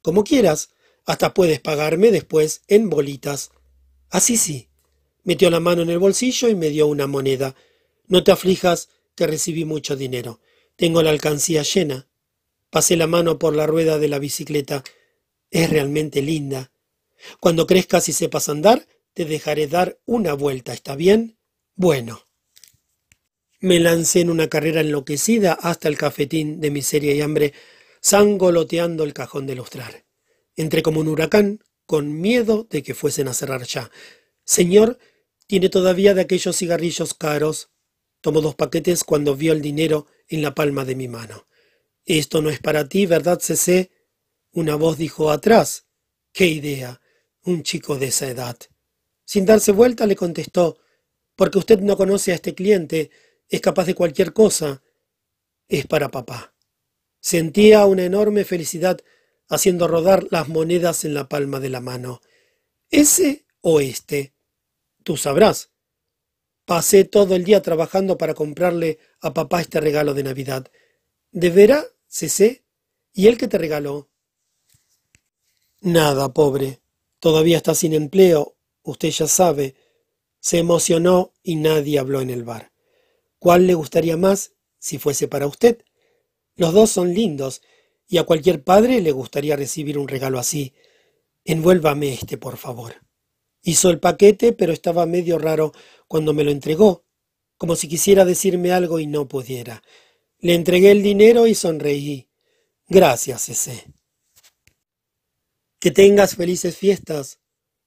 como 0.00 0.24
quieras, 0.24 0.70
hasta 1.04 1.34
puedes 1.34 1.60
pagarme 1.60 2.10
después 2.10 2.62
en 2.68 2.88
bolitas. 2.88 3.50
Así 4.10 4.36
sí. 4.36 4.68
Metió 5.24 5.50
la 5.50 5.60
mano 5.60 5.82
en 5.82 5.90
el 5.90 5.98
bolsillo 5.98 6.48
y 6.48 6.54
me 6.54 6.70
dio 6.70 6.86
una 6.86 7.06
moneda. 7.06 7.56
No 8.06 8.22
te 8.22 8.30
aflijas 8.30 8.88
que 9.16 9.26
recibí 9.26 9.64
mucho 9.64 9.96
dinero. 9.96 10.40
Tengo 10.76 11.02
la 11.02 11.10
alcancía 11.10 11.62
llena. 11.62 12.08
Pasé 12.70 12.96
la 12.96 13.06
mano 13.06 13.38
por 13.38 13.54
la 13.56 13.66
rueda 13.66 13.98
de 13.98 14.08
la 14.08 14.18
bicicleta. 14.18 14.84
Es 15.50 15.70
realmente 15.70 16.22
linda. 16.22 16.70
Cuando 17.40 17.66
crezcas 17.66 18.08
y 18.08 18.12
sepas 18.12 18.48
andar, 18.48 18.86
te 19.16 19.24
dejaré 19.24 19.66
dar 19.66 19.98
una 20.04 20.34
vuelta. 20.34 20.74
¿Está 20.74 20.94
bien? 20.94 21.38
Bueno. 21.74 22.26
Me 23.60 23.80
lancé 23.80 24.20
en 24.20 24.28
una 24.28 24.48
carrera 24.48 24.82
enloquecida 24.82 25.54
hasta 25.54 25.88
el 25.88 25.96
cafetín 25.96 26.60
de 26.60 26.70
miseria 26.70 27.14
y 27.14 27.22
hambre, 27.22 27.54
sangoloteando 28.02 29.04
el 29.04 29.14
cajón 29.14 29.46
de 29.46 29.54
lustrar. 29.54 30.04
Entré 30.54 30.82
como 30.82 31.00
un 31.00 31.08
huracán, 31.08 31.64
con 31.86 32.20
miedo 32.20 32.66
de 32.68 32.82
que 32.82 32.94
fuesen 32.94 33.28
a 33.28 33.32
cerrar 33.32 33.62
ya. 33.62 33.90
Señor, 34.44 34.98
tiene 35.46 35.70
todavía 35.70 36.12
de 36.12 36.20
aquellos 36.20 36.54
cigarrillos 36.54 37.14
caros. 37.14 37.70
Tomó 38.20 38.42
dos 38.42 38.54
paquetes 38.54 39.02
cuando 39.02 39.34
vio 39.34 39.54
el 39.54 39.62
dinero 39.62 40.06
en 40.28 40.42
la 40.42 40.54
palma 40.54 40.84
de 40.84 40.94
mi 40.94 41.08
mano. 41.08 41.46
Esto 42.04 42.42
no 42.42 42.50
es 42.50 42.58
para 42.58 42.86
ti, 42.86 43.06
¿verdad, 43.06 43.40
Cc? 43.40 43.90
Una 44.52 44.74
voz 44.74 44.98
dijo 44.98 45.30
atrás. 45.30 45.86
¡Qué 46.34 46.48
idea! 46.48 47.00
Un 47.44 47.62
chico 47.62 47.96
de 47.96 48.08
esa 48.08 48.28
edad. 48.28 48.58
Sin 49.26 49.44
darse 49.44 49.72
vuelta 49.72 50.06
le 50.06 50.16
contestó, 50.16 50.78
porque 51.34 51.58
usted 51.58 51.80
no 51.80 51.96
conoce 51.96 52.32
a 52.32 52.36
este 52.36 52.54
cliente, 52.54 53.10
es 53.48 53.60
capaz 53.60 53.84
de 53.84 53.94
cualquier 53.94 54.32
cosa. 54.32 54.82
Es 55.68 55.86
para 55.86 56.10
papá. 56.10 56.54
Sentía 57.20 57.84
una 57.86 58.04
enorme 58.04 58.44
felicidad 58.44 59.00
haciendo 59.48 59.88
rodar 59.88 60.26
las 60.30 60.48
monedas 60.48 61.04
en 61.04 61.12
la 61.12 61.28
palma 61.28 61.60
de 61.60 61.70
la 61.70 61.80
mano. 61.80 62.20
¿Ese 62.88 63.46
o 63.60 63.80
este? 63.80 64.32
Tú 65.02 65.16
sabrás. 65.16 65.70
Pasé 66.64 67.04
todo 67.04 67.34
el 67.34 67.44
día 67.44 67.62
trabajando 67.62 68.16
para 68.16 68.34
comprarle 68.34 68.98
a 69.20 69.34
papá 69.34 69.60
este 69.60 69.80
regalo 69.80 70.14
de 70.14 70.22
Navidad. 70.22 70.70
¿De 71.32 71.50
veras, 71.50 71.86
Cecé? 72.08 72.64
¿Y 73.12 73.26
él 73.26 73.38
qué 73.38 73.48
te 73.48 73.58
regaló? 73.58 74.08
Nada, 75.80 76.32
pobre. 76.32 76.80
Todavía 77.18 77.56
está 77.56 77.74
sin 77.74 77.92
empleo. 77.92 78.55
Usted 78.86 79.10
ya 79.10 79.26
sabe. 79.26 79.74
Se 80.38 80.58
emocionó 80.58 81.32
y 81.42 81.56
nadie 81.56 81.98
habló 81.98 82.20
en 82.20 82.30
el 82.30 82.44
bar. 82.44 82.70
¿Cuál 83.40 83.66
le 83.66 83.74
gustaría 83.74 84.16
más 84.16 84.52
si 84.78 84.98
fuese 84.98 85.26
para 85.26 85.48
usted? 85.48 85.82
Los 86.54 86.72
dos 86.72 86.90
son 86.90 87.12
lindos 87.12 87.62
y 88.06 88.18
a 88.18 88.22
cualquier 88.22 88.62
padre 88.62 89.00
le 89.00 89.10
gustaría 89.10 89.56
recibir 89.56 89.98
un 89.98 90.06
regalo 90.06 90.38
así. 90.38 90.72
Envuélvame 91.44 92.12
este, 92.12 92.38
por 92.38 92.58
favor. 92.58 92.94
Hizo 93.60 93.90
el 93.90 93.98
paquete, 93.98 94.52
pero 94.52 94.72
estaba 94.72 95.04
medio 95.04 95.36
raro 95.38 95.72
cuando 96.06 96.32
me 96.32 96.44
lo 96.44 96.52
entregó, 96.52 97.04
como 97.56 97.74
si 97.74 97.88
quisiera 97.88 98.24
decirme 98.24 98.70
algo 98.70 99.00
y 99.00 99.08
no 99.08 99.26
pudiera. 99.26 99.82
Le 100.38 100.54
entregué 100.54 100.92
el 100.92 101.02
dinero 101.02 101.48
y 101.48 101.56
sonreí. 101.56 102.28
Gracias, 102.86 103.48
ese. 103.48 103.84
Que 105.80 105.90
tengas 105.90 106.36
felices 106.36 106.76
fiestas. 106.76 107.40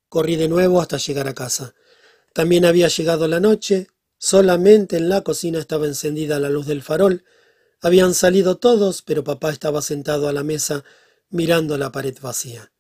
Corrí 0.10 0.36
de 0.36 0.50
nuevo 0.50 0.82
hasta 0.82 0.98
llegar 0.98 1.28
a 1.28 1.34
casa. 1.34 1.76
También 2.34 2.66
había 2.66 2.88
llegado 2.88 3.28
la 3.28 3.40
noche, 3.40 3.88
solamente 4.18 4.98
en 4.98 5.08
la 5.08 5.22
cocina 5.22 5.60
estaba 5.60 5.86
encendida 5.86 6.40
la 6.40 6.50
luz 6.50 6.66
del 6.66 6.82
farol. 6.82 7.24
Habían 7.82 8.14
salido 8.14 8.58
todos, 8.58 9.02
pero 9.02 9.24
papá 9.24 9.52
estaba 9.52 9.82
sentado 9.82 10.28
a 10.28 10.34
la 10.34 10.44
mesa 10.44 10.84
mirando 11.30 11.78
la 11.78 11.92
pared 11.92 12.18
vacía. 12.20 12.72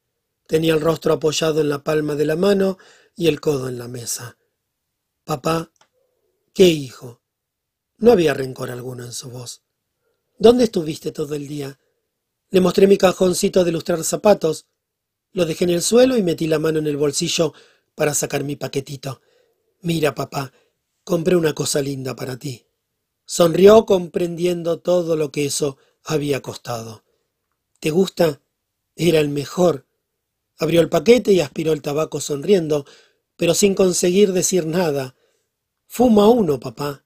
Tenía 0.47 0.73
el 0.73 0.81
rostro 0.81 1.13
apoyado 1.13 1.61
en 1.61 1.69
la 1.69 1.83
palma 1.83 2.15
de 2.15 2.25
la 2.25 2.35
mano 2.35 2.77
y 3.15 3.27
el 3.27 3.39
codo 3.39 3.69
en 3.69 3.77
la 3.77 3.87
mesa. 3.87 4.37
Papá, 5.23 5.71
¿qué 6.53 6.67
hijo? 6.67 7.21
No 7.97 8.11
había 8.11 8.33
rencor 8.33 8.71
alguno 8.71 9.05
en 9.05 9.11
su 9.11 9.29
voz. 9.29 9.61
¿Dónde 10.39 10.63
estuviste 10.63 11.11
todo 11.11 11.35
el 11.35 11.47
día? 11.47 11.77
Le 12.49 12.61
mostré 12.61 12.87
mi 12.87 12.97
cajoncito 12.97 13.63
de 13.63 13.71
lustrar 13.71 14.03
zapatos. 14.03 14.65
Lo 15.31 15.45
dejé 15.45 15.65
en 15.65 15.71
el 15.71 15.81
suelo 15.81 16.17
y 16.17 16.23
metí 16.23 16.47
la 16.47 16.59
mano 16.59 16.79
en 16.79 16.87
el 16.87 16.97
bolsillo 16.97 17.53
para 17.95 18.13
sacar 18.13 18.43
mi 18.43 18.55
paquetito. 18.55 19.21
Mira, 19.81 20.15
papá, 20.15 20.51
compré 21.03 21.35
una 21.35 21.53
cosa 21.53 21.81
linda 21.81 22.15
para 22.15 22.37
ti. 22.37 22.65
Sonrió 23.25 23.85
comprendiendo 23.85 24.79
todo 24.79 25.15
lo 25.15 25.31
que 25.31 25.45
eso 25.45 25.77
había 26.03 26.41
costado. 26.41 27.03
¿Te 27.79 27.91
gusta? 27.91 28.41
Era 28.95 29.19
el 29.19 29.29
mejor. 29.29 29.85
Abrió 30.57 30.81
el 30.81 30.89
paquete 30.89 31.31
y 31.31 31.39
aspiró 31.39 31.71
el 31.71 31.81
tabaco 31.81 32.19
sonriendo, 32.19 32.85
pero 33.37 33.53
sin 33.53 33.75
conseguir 33.75 34.33
decir 34.33 34.65
nada. 34.65 35.15
Fuma 35.85 36.27
uno, 36.27 36.59
papá. 36.59 37.05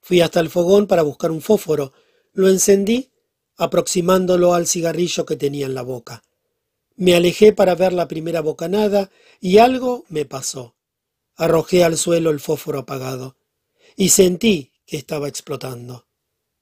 Fui 0.00 0.20
hasta 0.20 0.40
el 0.40 0.50
fogón 0.50 0.86
para 0.86 1.02
buscar 1.02 1.30
un 1.30 1.42
fósforo. 1.42 1.92
Lo 2.32 2.48
encendí, 2.48 3.10
aproximándolo 3.56 4.54
al 4.54 4.66
cigarrillo 4.66 5.26
que 5.26 5.36
tenía 5.36 5.66
en 5.66 5.74
la 5.74 5.82
boca. 5.82 6.22
Me 6.96 7.14
alejé 7.14 7.52
para 7.52 7.74
ver 7.74 7.92
la 7.92 8.08
primera 8.08 8.40
bocanada 8.40 9.10
y 9.40 9.58
algo 9.58 10.04
me 10.08 10.24
pasó. 10.24 10.76
Arrojé 11.36 11.84
al 11.84 11.98
suelo 11.98 12.30
el 12.30 12.40
fósforo 12.40 12.80
apagado 12.80 13.36
y 13.96 14.08
sentí 14.08 14.72
que 14.86 14.96
estaba 14.96 15.28
explotando, 15.28 16.06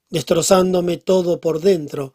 destrozándome 0.09 0.97
todo 0.97 1.41
por 1.41 1.61
dentro, 1.61 2.15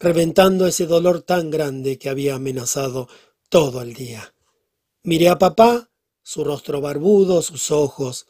reventando 0.00 0.66
ese 0.66 0.86
dolor 0.86 1.20
tan 1.20 1.50
grande 1.50 1.98
que 1.98 2.08
había 2.08 2.36
amenazado 2.36 3.08
todo 3.50 3.82
el 3.82 3.92
día. 3.92 4.34
Miré 5.02 5.28
a 5.28 5.38
papá, 5.38 5.90
su 6.22 6.44
rostro 6.44 6.80
barbudo, 6.80 7.42
sus 7.42 7.70
ojos. 7.70 8.26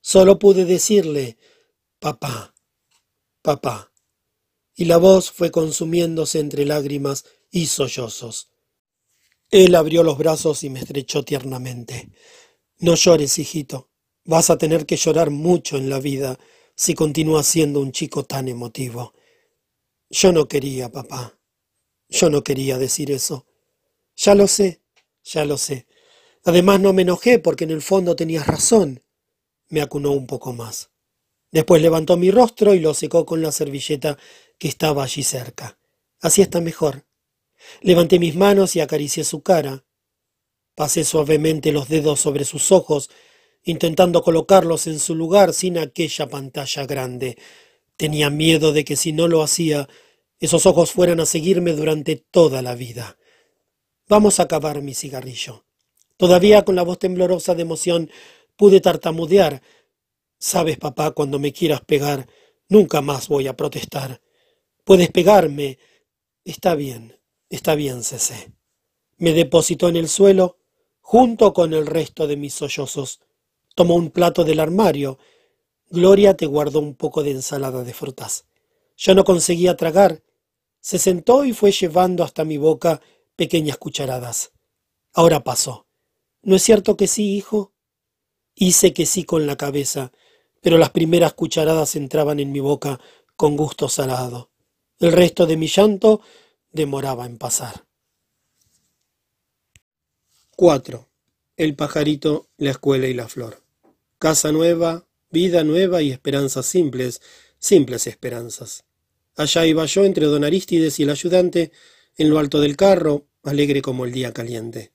Solo 0.00 0.38
pude 0.38 0.64
decirle, 0.64 1.38
papá, 2.00 2.54
papá. 3.42 3.92
Y 4.74 4.86
la 4.86 4.96
voz 4.96 5.30
fue 5.30 5.52
consumiéndose 5.52 6.40
entre 6.40 6.64
lágrimas 6.64 7.24
y 7.50 7.66
sollozos. 7.66 8.53
Él 9.50 9.74
abrió 9.74 10.02
los 10.02 10.18
brazos 10.18 10.64
y 10.64 10.70
me 10.70 10.80
estrechó 10.80 11.22
tiernamente. 11.22 12.10
No 12.78 12.94
llores, 12.94 13.38
hijito. 13.38 13.90
Vas 14.24 14.50
a 14.50 14.58
tener 14.58 14.86
que 14.86 14.96
llorar 14.96 15.30
mucho 15.30 15.76
en 15.76 15.90
la 15.90 16.00
vida 16.00 16.38
si 16.74 16.94
continúas 16.94 17.46
siendo 17.46 17.80
un 17.80 17.92
chico 17.92 18.24
tan 18.24 18.48
emotivo. 18.48 19.14
Yo 20.10 20.32
no 20.32 20.48
quería, 20.48 20.90
papá. 20.90 21.38
Yo 22.08 22.30
no 22.30 22.42
quería 22.42 22.78
decir 22.78 23.10
eso. 23.10 23.46
Ya 24.16 24.34
lo 24.34 24.48
sé, 24.48 24.82
ya 25.22 25.44
lo 25.44 25.58
sé. 25.58 25.86
Además 26.44 26.80
no 26.80 26.92
me 26.92 27.02
enojé 27.02 27.38
porque 27.38 27.64
en 27.64 27.70
el 27.70 27.82
fondo 27.82 28.16
tenías 28.16 28.46
razón. 28.46 29.02
Me 29.68 29.80
acunó 29.80 30.12
un 30.12 30.26
poco 30.26 30.52
más. 30.52 30.90
Después 31.50 31.80
levantó 31.80 32.16
mi 32.16 32.30
rostro 32.30 32.74
y 32.74 32.80
lo 32.80 32.94
secó 32.94 33.24
con 33.24 33.40
la 33.40 33.52
servilleta 33.52 34.18
que 34.58 34.68
estaba 34.68 35.04
allí 35.04 35.22
cerca. 35.22 35.78
Así 36.20 36.42
está 36.42 36.60
mejor. 36.60 37.06
Levanté 37.80 38.18
mis 38.18 38.36
manos 38.36 38.76
y 38.76 38.80
acaricié 38.80 39.24
su 39.24 39.42
cara. 39.42 39.84
Pasé 40.74 41.04
suavemente 41.04 41.72
los 41.72 41.88
dedos 41.88 42.20
sobre 42.20 42.44
sus 42.44 42.72
ojos, 42.72 43.10
intentando 43.62 44.22
colocarlos 44.22 44.86
en 44.86 44.98
su 44.98 45.14
lugar 45.14 45.52
sin 45.52 45.78
aquella 45.78 46.28
pantalla 46.28 46.86
grande. 46.86 47.38
Tenía 47.96 48.30
miedo 48.30 48.72
de 48.72 48.84
que 48.84 48.96
si 48.96 49.12
no 49.12 49.28
lo 49.28 49.42
hacía, 49.42 49.88
esos 50.40 50.66
ojos 50.66 50.90
fueran 50.90 51.20
a 51.20 51.26
seguirme 51.26 51.72
durante 51.72 52.16
toda 52.16 52.60
la 52.60 52.74
vida. 52.74 53.16
Vamos 54.08 54.38
a 54.38 54.44
acabar 54.44 54.82
mi 54.82 54.94
cigarrillo. 54.94 55.64
Todavía 56.16 56.64
con 56.64 56.76
la 56.76 56.82
voz 56.82 56.98
temblorosa 56.98 57.54
de 57.54 57.62
emoción 57.62 58.10
pude 58.56 58.80
tartamudear. 58.80 59.62
Sabes, 60.38 60.76
papá, 60.76 61.12
cuando 61.12 61.38
me 61.38 61.52
quieras 61.52 61.80
pegar, 61.80 62.28
nunca 62.68 63.00
más 63.00 63.28
voy 63.28 63.46
a 63.46 63.56
protestar. 63.56 64.20
Puedes 64.84 65.10
pegarme. 65.10 65.78
Está 66.44 66.74
bien, 66.74 67.18
está 67.54 67.74
bien, 67.74 68.02
Cecé. 68.02 68.52
Me 69.16 69.32
depositó 69.32 69.88
en 69.88 69.96
el 69.96 70.08
suelo 70.08 70.58
junto 71.00 71.52
con 71.52 71.72
el 71.72 71.86
resto 71.86 72.26
de 72.26 72.36
mis 72.36 72.54
sollozos. 72.54 73.20
Tomó 73.74 73.94
un 73.94 74.10
plato 74.10 74.44
del 74.44 74.60
armario. 74.60 75.18
Gloria 75.90 76.36
te 76.36 76.46
guardó 76.46 76.80
un 76.80 76.94
poco 76.94 77.22
de 77.22 77.30
ensalada 77.32 77.84
de 77.84 77.94
frutas. 77.94 78.46
Yo 78.96 79.14
no 79.14 79.24
conseguía 79.24 79.76
tragar. 79.76 80.22
Se 80.80 80.98
sentó 80.98 81.44
y 81.44 81.52
fue 81.52 81.72
llevando 81.72 82.24
hasta 82.24 82.44
mi 82.44 82.56
boca 82.56 83.00
pequeñas 83.36 83.78
cucharadas. 83.78 84.52
Ahora 85.12 85.44
pasó. 85.44 85.86
¿No 86.42 86.56
es 86.56 86.62
cierto 86.62 86.96
que 86.96 87.06
sí, 87.06 87.36
hijo? 87.36 87.72
Hice 88.54 88.92
que 88.92 89.06
sí 89.06 89.24
con 89.24 89.46
la 89.46 89.56
cabeza, 89.56 90.12
pero 90.60 90.78
las 90.78 90.90
primeras 90.90 91.34
cucharadas 91.34 91.96
entraban 91.96 92.40
en 92.40 92.52
mi 92.52 92.60
boca 92.60 93.00
con 93.36 93.56
gusto 93.56 93.88
salado. 93.88 94.50
El 94.98 95.12
resto 95.12 95.46
de 95.46 95.56
mi 95.56 95.66
llanto 95.66 96.20
demoraba 96.74 97.24
en 97.24 97.38
pasar. 97.38 97.86
4. 100.56 101.08
El 101.56 101.74
pajarito, 101.76 102.48
la 102.58 102.72
escuela 102.72 103.06
y 103.06 103.14
la 103.14 103.28
flor. 103.28 103.62
Casa 104.18 104.52
nueva, 104.52 105.06
vida 105.30 105.64
nueva 105.64 106.02
y 106.02 106.10
esperanzas 106.10 106.66
simples, 106.66 107.22
simples 107.58 108.06
esperanzas. 108.06 108.84
Allá 109.36 109.66
iba 109.66 109.86
yo 109.86 110.04
entre 110.04 110.26
don 110.26 110.44
Arístides 110.44 110.98
y 111.00 111.04
el 111.04 111.10
ayudante, 111.10 111.72
en 112.16 112.30
lo 112.30 112.38
alto 112.38 112.60
del 112.60 112.76
carro, 112.76 113.26
alegre 113.42 113.80
como 113.80 114.04
el 114.04 114.12
día 114.12 114.32
caliente. 114.32 114.92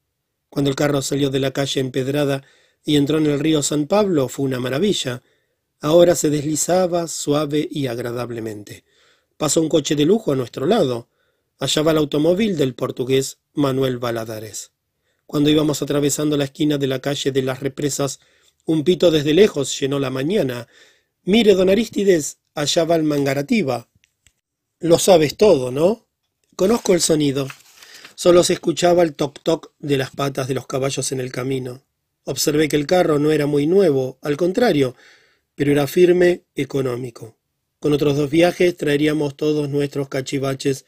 Cuando 0.50 0.70
el 0.70 0.76
carro 0.76 1.02
salió 1.02 1.30
de 1.30 1.40
la 1.40 1.52
calle 1.52 1.82
empedrada 1.82 2.44
y 2.84 2.96
entró 2.96 3.18
en 3.18 3.28
el 3.28 3.40
río 3.40 3.62
San 3.62 3.88
Pablo, 3.88 4.28
fue 4.28 4.46
una 4.46 4.60
maravilla. 4.60 5.22
Ahora 5.82 6.16
se 6.16 6.30
deslizaba 6.30 7.08
suave 7.08 7.68
y 7.70 7.88
agradablemente. 7.88 8.84
Pasó 9.38 9.62
un 9.62 9.70
coche 9.70 9.96
de 9.96 10.06
lujo 10.06 10.32
a 10.32 10.36
nuestro 10.36 10.66
lado. 10.66 11.09
Allá 11.60 11.82
va 11.82 11.92
el 11.92 11.98
automóvil 11.98 12.56
del 12.56 12.74
portugués 12.74 13.40
Manuel 13.54 13.98
Baladares. 13.98 14.72
Cuando 15.26 15.50
íbamos 15.50 15.82
atravesando 15.82 16.38
la 16.38 16.46
esquina 16.46 16.78
de 16.78 16.88
la 16.88 17.02
calle 17.02 17.34
de 17.34 17.42
las 17.42 17.60
represas, 17.60 18.22
un 18.66 18.86
pito 18.86 19.12
desde 19.12 19.34
lejos 19.34 19.78
llenó 19.78 20.00
la 20.00 20.10
mañana. 20.10 20.70
Mire, 21.24 21.56
don 21.56 21.70
Aristides, 21.70 22.38
allá 22.56 22.86
va 22.86 22.96
el 22.96 23.04
Mangarativa. 23.04 23.90
Lo 24.80 25.00
sabes 25.00 25.36
todo, 25.36 25.70
¿no? 25.70 26.08
Conozco 26.56 26.94
el 26.94 27.02
sonido. 27.02 27.48
Solo 28.16 28.44
se 28.44 28.54
escuchaba 28.54 29.04
el 29.04 29.18
toc-toc 29.18 29.72
de 29.80 29.98
las 29.98 30.12
patas 30.12 30.48
de 30.48 30.54
los 30.54 30.66
caballos 30.66 31.12
en 31.12 31.20
el 31.20 31.32
camino. 31.32 31.84
Observé 32.24 32.70
que 32.70 32.78
el 32.78 32.88
carro 32.88 33.20
no 33.20 33.32
era 33.32 33.48
muy 33.48 33.68
nuevo, 33.68 34.18
al 34.22 34.38
contrario, 34.38 34.96
pero 35.56 35.74
era 35.74 35.88
firme, 35.88 36.44
económico. 36.56 37.38
Con 37.80 37.92
otros 37.92 38.16
dos 38.16 38.30
viajes 38.30 38.78
traeríamos 38.78 39.36
todos 39.36 39.68
nuestros 39.68 40.08
cachivaches. 40.08 40.86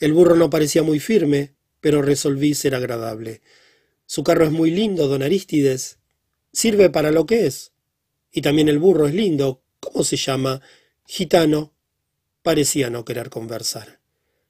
El 0.00 0.14
burro 0.14 0.34
no 0.34 0.48
parecía 0.48 0.82
muy 0.82 0.98
firme, 0.98 1.54
pero 1.80 2.00
resolví 2.00 2.54
ser 2.54 2.74
agradable. 2.74 3.42
Su 4.06 4.24
carro 4.24 4.46
es 4.46 4.50
muy 4.50 4.70
lindo, 4.70 5.06
don 5.08 5.22
Arístides. 5.22 5.98
Sirve 6.52 6.88
para 6.88 7.10
lo 7.10 7.26
que 7.26 7.46
es. 7.46 7.72
Y 8.32 8.40
también 8.40 8.68
el 8.68 8.78
burro 8.78 9.06
es 9.06 9.14
lindo. 9.14 9.62
¿Cómo 9.78 10.02
se 10.02 10.16
llama? 10.16 10.62
Gitano. 11.06 11.74
Parecía 12.42 12.88
no 12.88 13.04
querer 13.04 13.28
conversar. 13.28 14.00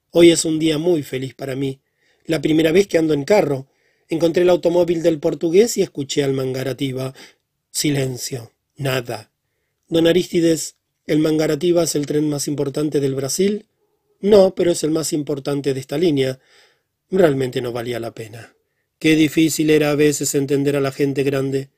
Hoy 0.09 0.31
es 0.31 0.45
un 0.45 0.57
día 0.57 0.77
muy 0.77 1.03
feliz 1.03 1.35
para 1.35 1.55
mí. 1.55 1.81
La 2.25 2.41
primera 2.41 2.71
vez 2.71 2.87
que 2.87 2.97
ando 2.97 3.13
en 3.13 3.25
carro. 3.25 3.67
Encontré 4.07 4.43
el 4.43 4.49
automóvil 4.49 5.03
del 5.03 5.19
portugués 5.19 5.77
y 5.77 5.81
escuché 5.81 6.23
al 6.23 6.33
mangarativa. 6.33 7.13
Silencio. 7.71 8.53
Nada. 8.77 9.31
Don 9.89 10.07
Arístides, 10.07 10.75
¿el 11.07 11.19
mangarativa 11.19 11.83
es 11.83 11.95
el 11.95 12.05
tren 12.05 12.29
más 12.29 12.47
importante 12.47 13.01
del 13.01 13.15
Brasil? 13.15 13.67
No, 14.21 14.53
pero 14.55 14.71
es 14.71 14.83
el 14.83 14.91
más 14.91 15.13
importante 15.13 15.73
de 15.73 15.79
esta 15.79 15.97
línea. 15.97 16.39
Realmente 17.09 17.61
no 17.61 17.71
valía 17.71 17.99
la 17.99 18.13
pena. 18.13 18.55
Qué 18.99 19.15
difícil 19.15 19.71
era 19.71 19.91
a 19.91 19.95
veces 19.95 20.35
entender 20.35 20.75
a 20.75 20.81
la 20.81 20.91
gente 20.91 21.23
grande. 21.23 21.69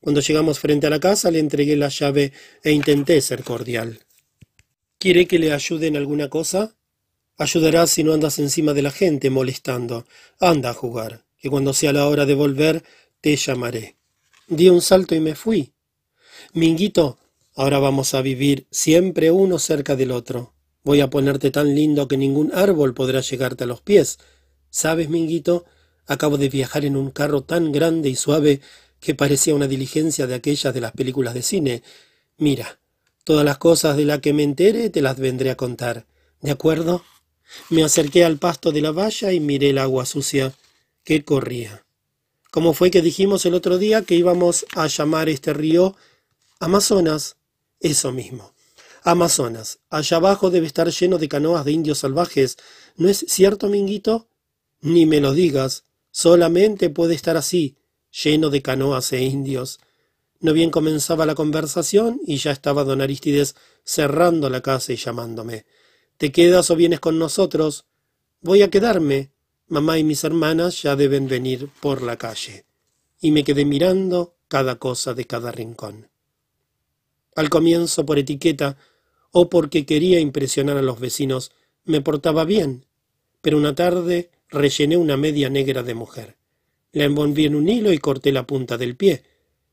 Cuando 0.00 0.20
llegamos 0.20 0.58
frente 0.58 0.86
a 0.86 0.90
la 0.90 1.00
casa 1.00 1.30
le 1.30 1.38
entregué 1.38 1.74
la 1.74 1.88
llave 1.88 2.32
e 2.62 2.72
intenté 2.72 3.20
ser 3.22 3.42
cordial. 3.42 4.00
¿Quiere 4.98 5.26
que 5.26 5.38
le 5.38 5.52
ayude 5.52 5.86
en 5.86 5.96
alguna 5.96 6.28
cosa? 6.28 6.76
Ayudarás 7.38 7.90
si 7.90 8.04
no 8.04 8.12
andas 8.12 8.38
encima 8.38 8.74
de 8.74 8.82
la 8.82 8.90
gente 8.90 9.30
molestando. 9.30 10.06
Anda 10.38 10.70
a 10.70 10.74
jugar, 10.74 11.24
que 11.38 11.48
cuando 11.48 11.72
sea 11.72 11.92
la 11.92 12.06
hora 12.08 12.26
de 12.26 12.34
volver 12.34 12.82
te 13.20 13.36
llamaré. 13.36 13.96
Di 14.48 14.68
un 14.68 14.82
salto 14.82 15.14
y 15.14 15.20
me 15.20 15.34
fui. 15.34 15.72
Minguito, 16.52 17.18
ahora 17.54 17.78
vamos 17.78 18.14
a 18.14 18.22
vivir 18.22 18.66
siempre 18.70 19.30
uno 19.30 19.58
cerca 19.58 19.96
del 19.96 20.10
otro. 20.12 20.55
Voy 20.86 21.00
a 21.00 21.10
ponerte 21.10 21.50
tan 21.50 21.74
lindo 21.74 22.06
que 22.06 22.16
ningún 22.16 22.52
árbol 22.54 22.94
podrá 22.94 23.20
llegarte 23.20 23.64
a 23.64 23.66
los 23.66 23.80
pies. 23.80 24.18
¿Sabes, 24.70 25.08
Minguito? 25.08 25.64
Acabo 26.06 26.38
de 26.38 26.48
viajar 26.48 26.84
en 26.84 26.96
un 26.96 27.10
carro 27.10 27.42
tan 27.42 27.72
grande 27.72 28.08
y 28.08 28.14
suave 28.14 28.60
que 29.00 29.16
parecía 29.16 29.56
una 29.56 29.66
diligencia 29.66 30.28
de 30.28 30.36
aquellas 30.36 30.72
de 30.72 30.80
las 30.80 30.92
películas 30.92 31.34
de 31.34 31.42
cine. 31.42 31.82
Mira, 32.38 32.78
todas 33.24 33.44
las 33.44 33.58
cosas 33.58 33.96
de 33.96 34.04
las 34.04 34.20
que 34.20 34.32
me 34.32 34.44
entere 34.44 34.88
te 34.88 35.02
las 35.02 35.18
vendré 35.18 35.50
a 35.50 35.56
contar. 35.56 36.06
¿De 36.40 36.52
acuerdo? 36.52 37.02
Me 37.68 37.82
acerqué 37.82 38.24
al 38.24 38.38
pasto 38.38 38.70
de 38.70 38.82
la 38.82 38.92
valla 38.92 39.32
y 39.32 39.40
miré 39.40 39.70
el 39.70 39.78
agua 39.78 40.06
sucia 40.06 40.52
que 41.02 41.24
corría. 41.24 41.84
¿Cómo 42.52 42.74
fue 42.74 42.92
que 42.92 43.02
dijimos 43.02 43.44
el 43.44 43.54
otro 43.54 43.78
día 43.78 44.02
que 44.02 44.14
íbamos 44.14 44.64
a 44.76 44.86
llamar 44.86 45.28
este 45.30 45.52
río 45.52 45.96
Amazonas? 46.60 47.38
Eso 47.80 48.12
mismo. 48.12 48.55
Amazonas. 49.06 49.78
Allá 49.88 50.16
abajo 50.16 50.50
debe 50.50 50.66
estar 50.66 50.90
lleno 50.90 51.18
de 51.18 51.28
canoas 51.28 51.64
de 51.64 51.70
indios 51.70 51.98
salvajes. 51.98 52.56
¿No 52.96 53.08
es 53.08 53.24
cierto, 53.28 53.68
Minguito? 53.68 54.26
Ni 54.80 55.06
me 55.06 55.20
lo 55.20 55.32
digas. 55.32 55.84
Solamente 56.10 56.90
puede 56.90 57.14
estar 57.14 57.36
así, 57.36 57.76
lleno 58.10 58.50
de 58.50 58.62
canoas 58.62 59.12
e 59.12 59.22
indios. 59.22 59.78
No 60.40 60.52
bien 60.52 60.72
comenzaba 60.72 61.24
la 61.24 61.36
conversación 61.36 62.20
y 62.26 62.38
ya 62.38 62.50
estaba 62.50 62.82
don 62.82 63.00
Aristides 63.00 63.54
cerrando 63.84 64.50
la 64.50 64.60
casa 64.60 64.92
y 64.92 64.96
llamándome. 64.96 65.66
¿Te 66.16 66.32
quedas 66.32 66.72
o 66.72 66.74
vienes 66.74 66.98
con 66.98 67.16
nosotros? 67.16 67.86
Voy 68.40 68.62
a 68.62 68.70
quedarme. 68.70 69.30
Mamá 69.68 70.00
y 70.00 70.04
mis 70.04 70.24
hermanas 70.24 70.82
ya 70.82 70.96
deben 70.96 71.28
venir 71.28 71.70
por 71.80 72.02
la 72.02 72.16
calle. 72.16 72.66
Y 73.20 73.30
me 73.30 73.44
quedé 73.44 73.64
mirando 73.66 74.34
cada 74.48 74.80
cosa 74.80 75.14
de 75.14 75.26
cada 75.26 75.52
rincón. 75.52 76.08
Al 77.36 77.50
comienzo, 77.50 78.04
por 78.04 78.18
etiqueta, 78.18 78.76
o 79.38 79.50
porque 79.50 79.84
quería 79.84 80.18
impresionar 80.18 80.78
a 80.78 80.82
los 80.82 80.98
vecinos, 80.98 81.52
me 81.84 82.00
portaba 82.00 82.46
bien, 82.46 82.86
pero 83.42 83.58
una 83.58 83.74
tarde 83.74 84.30
rellené 84.48 84.96
una 84.96 85.18
media 85.18 85.50
negra 85.50 85.82
de 85.82 85.92
mujer. 85.92 86.36
La 86.92 87.04
envolví 87.04 87.44
en 87.44 87.54
un 87.54 87.68
hilo 87.68 87.92
y 87.92 87.98
corté 87.98 88.32
la 88.32 88.46
punta 88.46 88.78
del 88.78 88.96
pie. 88.96 89.24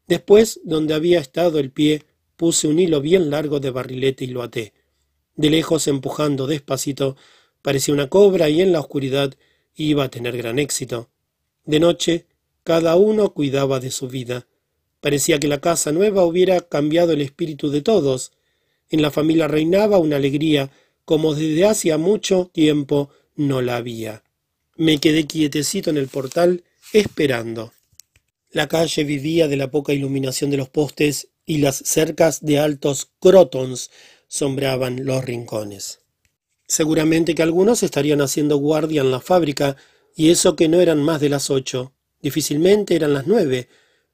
Después, 0.05 0.59
donde 0.65 0.93
había 0.93 1.21
estado 1.21 1.59
el 1.59 1.71
pie, 1.71 2.03
puse 2.35 2.67
un 2.67 2.77
hilo 2.77 2.99
bien 2.99 3.29
largo 3.29 3.61
de 3.61 3.69
barrilete 3.69 4.25
y 4.25 4.27
lo 4.27 4.43
até. 4.43 4.73
De 5.37 5.49
lejos, 5.49 5.87
empujando 5.87 6.45
despacito, 6.45 7.15
parecía 7.61 7.93
una 7.93 8.09
cobra 8.09 8.49
y 8.49 8.59
en 8.59 8.73
la 8.73 8.81
oscuridad 8.81 9.33
iba 9.75 10.03
a 10.03 10.09
tener 10.09 10.35
gran 10.35 10.59
éxito. 10.59 11.09
De 11.63 11.79
noche, 11.79 12.25
cada 12.65 12.97
uno 12.97 13.33
cuidaba 13.33 13.79
de 13.79 13.91
su 13.91 14.09
vida. 14.09 14.45
Parecía 14.99 15.39
que 15.39 15.47
la 15.47 15.61
casa 15.61 15.93
nueva 15.93 16.25
hubiera 16.25 16.59
cambiado 16.59 17.13
el 17.13 17.21
espíritu 17.21 17.69
de 17.69 17.81
todos. 17.81 18.33
En 18.93 19.01
la 19.01 19.09
familia 19.09 19.47
reinaba 19.47 19.97
una 19.97 20.17
alegría 20.17 20.69
como 21.03 21.33
desde 21.33 21.65
hacía 21.65 21.97
mucho 21.97 22.51
tiempo 22.53 23.09
no 23.35 23.59
la 23.63 23.77
había. 23.77 24.23
Me 24.75 24.99
quedé 24.99 25.25
quietecito 25.25 25.89
en 25.89 25.97
el 25.97 26.09
portal, 26.09 26.63
esperando. 26.93 27.73
La 28.51 28.67
calle 28.67 29.03
vivía 29.03 29.47
de 29.47 29.57
la 29.57 29.71
poca 29.71 29.93
iluminación 29.93 30.51
de 30.51 30.57
los 30.57 30.69
postes 30.69 31.29
y 31.43 31.57
las 31.57 31.77
cercas 31.77 32.45
de 32.45 32.59
altos 32.59 33.09
crotons 33.19 33.89
sombraban 34.27 35.07
los 35.07 35.25
rincones. 35.25 36.01
Seguramente 36.67 37.33
que 37.33 37.41
algunos 37.41 37.81
estarían 37.81 38.21
haciendo 38.21 38.57
guardia 38.57 39.01
en 39.01 39.09
la 39.09 39.21
fábrica, 39.21 39.75
y 40.15 40.29
eso 40.29 40.55
que 40.55 40.69
no 40.69 40.79
eran 40.81 41.01
más 41.01 41.19
de 41.19 41.29
las 41.29 41.49
ocho. 41.49 41.93
Difícilmente 42.21 42.95
eran 42.95 43.15
las 43.15 43.25
nueve. 43.25 43.69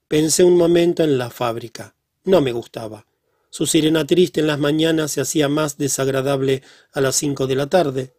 Pensé 0.08 0.46
un 0.46 0.56
momento 0.56 1.04
en 1.04 1.18
la 1.18 1.30
fábrica. 1.30 1.96
No 2.24 2.40
me 2.40 2.54
gustaba. 2.54 3.09
Su 3.50 3.66
sirena 3.66 4.06
triste 4.06 4.42
en 4.42 4.48
las 4.48 4.60
mañanas 4.60 5.12
se 5.12 5.22
hacía 5.22 5.50
más 5.50 5.78
desagradable 5.78 6.62
a 6.92 7.02
las 7.02 7.16
cinco 7.16 7.48
de 7.48 7.56
la 7.56 7.68
tarde. 7.68 8.14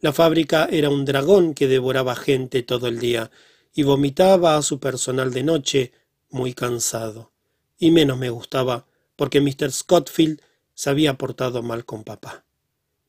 La 0.00 0.12
fábrica 0.12 0.68
era 0.70 0.90
un 0.90 1.04
dragón 1.04 1.54
que 1.54 1.66
devoraba 1.66 2.14
gente 2.14 2.62
todo 2.62 2.86
el 2.86 3.00
día 3.00 3.30
y 3.74 3.82
vomitaba 3.82 4.56
a 4.56 4.62
su 4.62 4.78
personal 4.78 5.32
de 5.32 5.42
noche, 5.42 5.92
muy 6.30 6.54
cansado. 6.54 7.32
Y 7.78 7.90
menos 7.90 8.16
me 8.16 8.30
gustaba, 8.30 8.86
porque 9.16 9.40
Mr. 9.40 9.72
Scottfield 9.72 10.40
se 10.74 10.90
había 10.90 11.18
portado 11.18 11.62
mal 11.62 11.84
con 11.84 12.04
papá. 12.04 12.44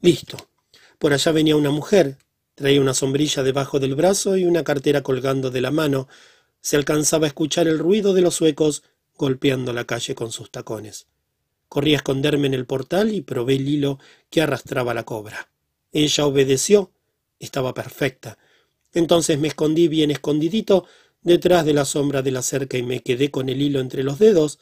Listo. 0.02 0.38
Por 0.98 1.14
allá 1.14 1.32
venía 1.32 1.56
una 1.56 1.70
mujer. 1.70 2.18
Traía 2.56 2.82
una 2.82 2.96
sombrilla 2.96 3.44
debajo 3.44 3.80
del 3.80 3.94
brazo 3.94 4.36
y 4.36 4.46
una 4.46 4.64
cartera 4.64 5.04
colgando 5.04 5.52
de 5.52 5.62
la 5.62 5.70
mano. 5.70 6.08
Se 6.60 6.76
alcanzaba 6.76 7.26
a 7.26 7.28
escuchar 7.28 7.68
el 7.68 7.78
ruido 7.78 8.14
de 8.14 8.22
los 8.22 8.36
suecos 8.36 8.84
golpeando 9.16 9.74
la 9.74 9.86
calle 9.86 10.16
con 10.16 10.32
sus 10.32 10.50
tacones. 10.50 11.08
Corrí 11.70 11.94
a 11.94 11.98
esconderme 11.98 12.48
en 12.48 12.54
el 12.54 12.66
portal 12.66 13.14
y 13.14 13.22
probé 13.22 13.56
el 13.56 13.68
hilo 13.68 14.00
que 14.30 14.42
arrastraba 14.42 14.94
la 14.94 15.04
cobra. 15.04 15.50
Ella 15.92 16.26
obedeció. 16.26 16.92
Estaba 17.40 17.74
perfecta. 17.74 18.38
Entonces 18.94 19.38
me 19.38 19.48
escondí 19.48 19.88
bien 19.88 20.10
escondidito 20.12 20.86
detrás 21.22 21.66
de 21.66 21.74
la 21.74 21.86
sombra 21.86 22.22
de 22.22 22.32
la 22.32 22.42
cerca 22.42 22.78
y 22.78 22.84
me 22.84 23.02
quedé 23.02 23.30
con 23.32 23.50
el 23.50 23.62
hilo 23.62 23.80
entre 23.80 24.04
los 24.04 24.18
dedos. 24.18 24.60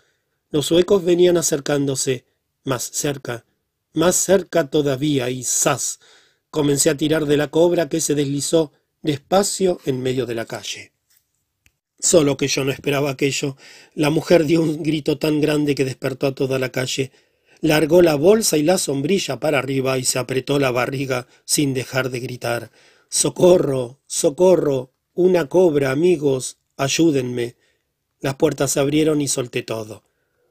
Los 0.50 0.66
suecos 0.66 1.06
venían 1.06 1.38
acercándose, 1.38 2.26
más 2.64 2.84
cerca, 2.84 3.46
más 3.94 4.16
cerca 4.16 4.70
todavía, 4.70 5.30
y 5.30 5.44
¡zas! 5.44 6.00
Comencé 6.50 6.90
a 6.90 6.98
tirar 6.98 7.26
de 7.26 7.38
la 7.38 7.50
cobra 7.50 7.88
que 7.88 8.02
se 8.02 8.16
deslizó 8.16 8.72
despacio 9.02 9.80
en 9.86 10.02
medio 10.02 10.26
de 10.26 10.36
la 10.36 10.46
calle. 10.46 10.95
Solo 12.06 12.38
que 12.38 12.48
yo 12.48 12.64
no 12.64 12.72
esperaba 12.72 13.10
aquello. 13.10 13.58
La 13.96 14.12
mujer 14.12 14.46
dio 14.46 14.62
un 14.62 14.84
grito 14.84 15.18
tan 15.18 15.42
grande 15.42 15.74
que 15.74 15.86
despertó 15.86 16.28
a 16.28 16.36
toda 16.36 16.60
la 16.60 16.70
calle. 16.70 17.12
Largó 17.62 18.04
la 18.04 18.14
bolsa 18.14 18.58
y 18.58 18.62
la 18.62 18.78
sombrilla 18.78 19.40
para 19.40 19.58
arriba 19.58 19.98
y 19.98 20.04
se 20.04 20.20
apretó 20.20 20.60
la 20.60 20.70
barriga 20.70 21.26
sin 21.46 21.74
dejar 21.74 22.12
de 22.12 22.20
gritar. 22.20 22.70
Socorro, 23.10 24.02
socorro, 24.06 24.92
una 25.16 25.50
cobra, 25.50 25.90
amigos, 25.90 26.60
ayúdenme. 26.78 27.56
Las 28.20 28.36
puertas 28.36 28.74
se 28.74 28.80
abrieron 28.80 29.20
y 29.20 29.28
solté 29.28 29.64
todo. 29.64 30.04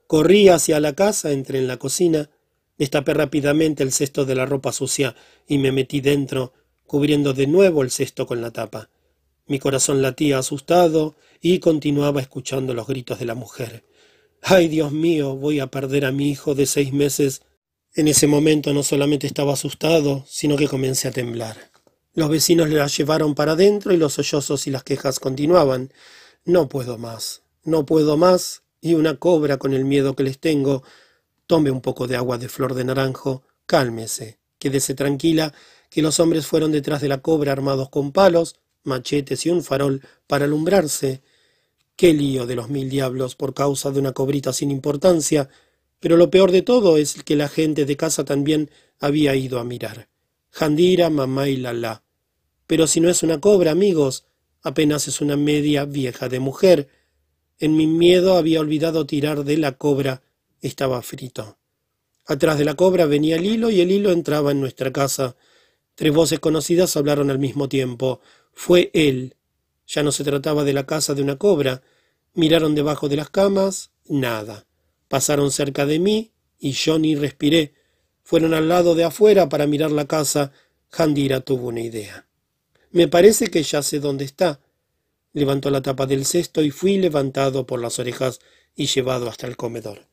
Corrí 0.09 0.49
hacia 0.49 0.81
la 0.81 0.95
casa, 0.95 1.31
entré 1.31 1.61
en 1.61 1.69
la 1.69 1.77
cocina, 1.77 2.31
destapé 2.79 3.15
rápidamente 3.15 3.85
el 3.85 3.93
cesto 3.93 4.25
de 4.25 4.35
la 4.35 4.45
ropa 4.45 4.73
sucia 4.73 5.15
y 5.47 5.59
me 5.59 5.71
metí 5.71 6.01
dentro, 6.01 6.53
cubriendo 6.85 7.33
de 7.33 7.47
nuevo 7.47 7.83
el 7.83 7.93
cesto 7.93 8.27
con 8.27 8.43
la 8.43 8.51
tapa. 8.51 8.91
Mi 9.47 9.59
corazón 9.59 10.01
latía 10.01 10.39
asustado 10.39 11.17
y 11.47 11.59
continuaba 11.59 12.23
escuchando 12.23 12.73
los 12.73 12.87
gritos 12.87 13.19
de 13.19 13.27
la 13.27 13.35
mujer. 13.35 13.85
¡Ay, 14.41 14.67
Dios 14.69 14.93
mío! 14.93 15.37
Voy 15.37 15.61
a 15.61 15.67
perder 15.67 16.07
a 16.07 16.11
mi 16.11 16.31
hijo 16.31 16.55
de 16.55 16.65
seis 16.65 16.91
meses. 16.95 17.43
En 17.93 18.09
ese 18.09 18.27
momento 18.27 18.73
no 18.73 18.83
solamente 18.83 19.27
estaba 19.27 19.53
asustado, 19.53 20.25
sino 20.27 20.57
que 20.57 20.69
comencé 20.69 21.07
a 21.07 21.11
temblar. 21.11 21.71
Los 22.15 22.31
vecinos 22.31 22.71
la 22.71 22.87
llevaron 22.87 23.35
para 23.35 23.53
adentro 23.53 23.93
y 23.93 23.99
los 23.99 24.15
sollozos 24.15 24.67
y 24.67 24.71
las 24.71 24.85
quejas 24.85 25.21
continuaban. 25.21 25.93
No 26.47 26.71
puedo 26.71 26.97
más, 26.97 27.43
no 27.63 27.85
puedo 27.85 28.17
más, 28.17 28.63
y 28.81 28.95
una 28.95 29.19
cobra 29.19 29.59
con 29.59 29.75
el 29.75 29.85
miedo 29.85 30.17
que 30.17 30.23
les 30.23 30.39
tengo. 30.39 30.83
Tome 31.47 31.71
un 31.71 31.83
poco 31.83 32.07
de 32.07 32.17
agua 32.17 32.39
de 32.39 32.49
flor 32.49 32.73
de 32.73 32.85
naranjo, 32.85 33.43
cálmese, 33.67 34.39
quédese 34.59 34.95
tranquila, 34.95 35.53
que 35.91 36.01
los 36.01 36.21
hombres 36.21 36.47
fueron 36.47 36.73
detrás 36.73 37.03
de 37.03 37.09
la 37.09 37.19
cobra 37.19 37.53
armados 37.53 37.91
con 37.91 38.13
palos, 38.13 38.57
machetes 38.83 39.45
y 39.45 39.51
un 39.51 39.63
farol 39.63 40.01
para 40.27 40.47
alumbrarse. 40.47 41.23
Qué 41.97 42.13
lío 42.13 42.47
de 42.47 42.57
los 42.57 42.69
mil 42.69 42.91
diablos 42.91 43.37
por 43.37 43.55
causa 43.55 43.91
de 43.91 44.01
una 44.01 44.13
cobrita 44.13 44.53
sin 44.53 44.71
importancia, 44.71 45.49
pero 46.01 46.17
lo 46.17 46.31
peor 46.31 46.51
de 46.51 46.63
todo 46.63 46.97
es 46.97 47.23
que 47.23 47.37
la 47.37 47.49
gente 47.49 47.85
de 47.85 47.97
casa 47.97 48.25
también 48.25 48.71
había 48.99 49.35
ido 49.37 49.59
a 49.59 49.65
mirar. 49.65 50.09
Jandira, 50.51 51.09
mamá 51.09 51.49
y 51.49 51.57
Lala. 51.57 52.03
Pero 52.67 52.87
si 52.87 53.01
no 53.01 53.09
es 53.09 53.23
una 53.23 53.41
cobra, 53.41 53.71
amigos, 53.71 54.27
apenas 54.63 55.09
es 55.09 55.21
una 55.21 55.37
media 55.37 55.85
vieja 55.85 56.29
de 56.29 56.41
mujer. 56.41 56.89
En 57.59 57.77
mi 57.77 57.87
miedo 57.87 58.37
había 58.37 58.61
olvidado 58.61 59.07
tirar 59.07 59.45
de 59.45 59.57
la 59.57 59.79
cobra. 59.79 60.23
Estaba 60.61 61.01
frito. 61.03 61.59
Atrás 62.27 62.59
de 62.59 62.65
la 62.65 62.75
cobra 62.75 63.07
venía 63.07 63.37
el 63.37 63.45
hilo 63.47 63.71
y 63.71 63.81
el 63.81 63.91
hilo 63.91 64.11
entraba 64.11 64.51
en 64.51 64.61
nuestra 64.61 64.93
casa. 64.93 65.37
Tres 65.95 66.13
voces 66.13 66.41
conocidas 66.41 66.97
hablaron 66.97 67.31
al 67.31 67.39
mismo 67.39 67.69
tiempo. 67.69 68.21
Fue 68.53 68.91
él. 68.95 69.37
Ya 69.87 70.03
no 70.03 70.13
se 70.13 70.25
trataba 70.25 70.65
de 70.65 70.73
la 70.73 70.87
casa 70.87 71.15
de 71.15 71.23
una 71.23 71.37
cobra. 71.37 71.83
Miraron 72.35 72.75
debajo 72.75 73.09
de 73.09 73.17
las 73.17 73.31
camas. 73.31 73.91
Nada. 74.07 74.67
Pasaron 75.09 75.51
cerca 75.51 75.87
de 75.87 75.99
mí 75.99 76.33
y 76.59 76.73
yo 76.73 76.99
ni 76.99 77.15
respiré. 77.15 77.75
Fueron 78.23 78.55
al 78.55 78.69
lado 78.69 78.95
de 78.95 79.05
afuera 79.05 79.49
para 79.49 79.67
mirar 79.67 79.91
la 79.91 80.07
casa. 80.07 80.53
Jandira 80.91 81.41
tuvo 81.41 81.69
una 81.69 81.81
idea. 81.81 82.27
Me 82.91 83.09
parece 83.09 83.49
que 83.49 83.63
ya 83.63 83.83
sé 83.83 84.01
dónde 84.01 84.25
está. 84.25 84.61
Levantó 85.33 85.71
la 85.71 85.83
tapa 85.83 86.07
del 86.07 86.25
cesto 86.25 86.63
y 86.63 86.71
fui 86.71 86.97
levantado 86.97 87.67
por 87.67 87.81
las 87.81 87.99
orejas 87.99 88.41
y 88.77 88.87
llevado 88.87 89.29
hasta 89.29 89.47
el 89.47 89.57
comedor. 89.57 90.07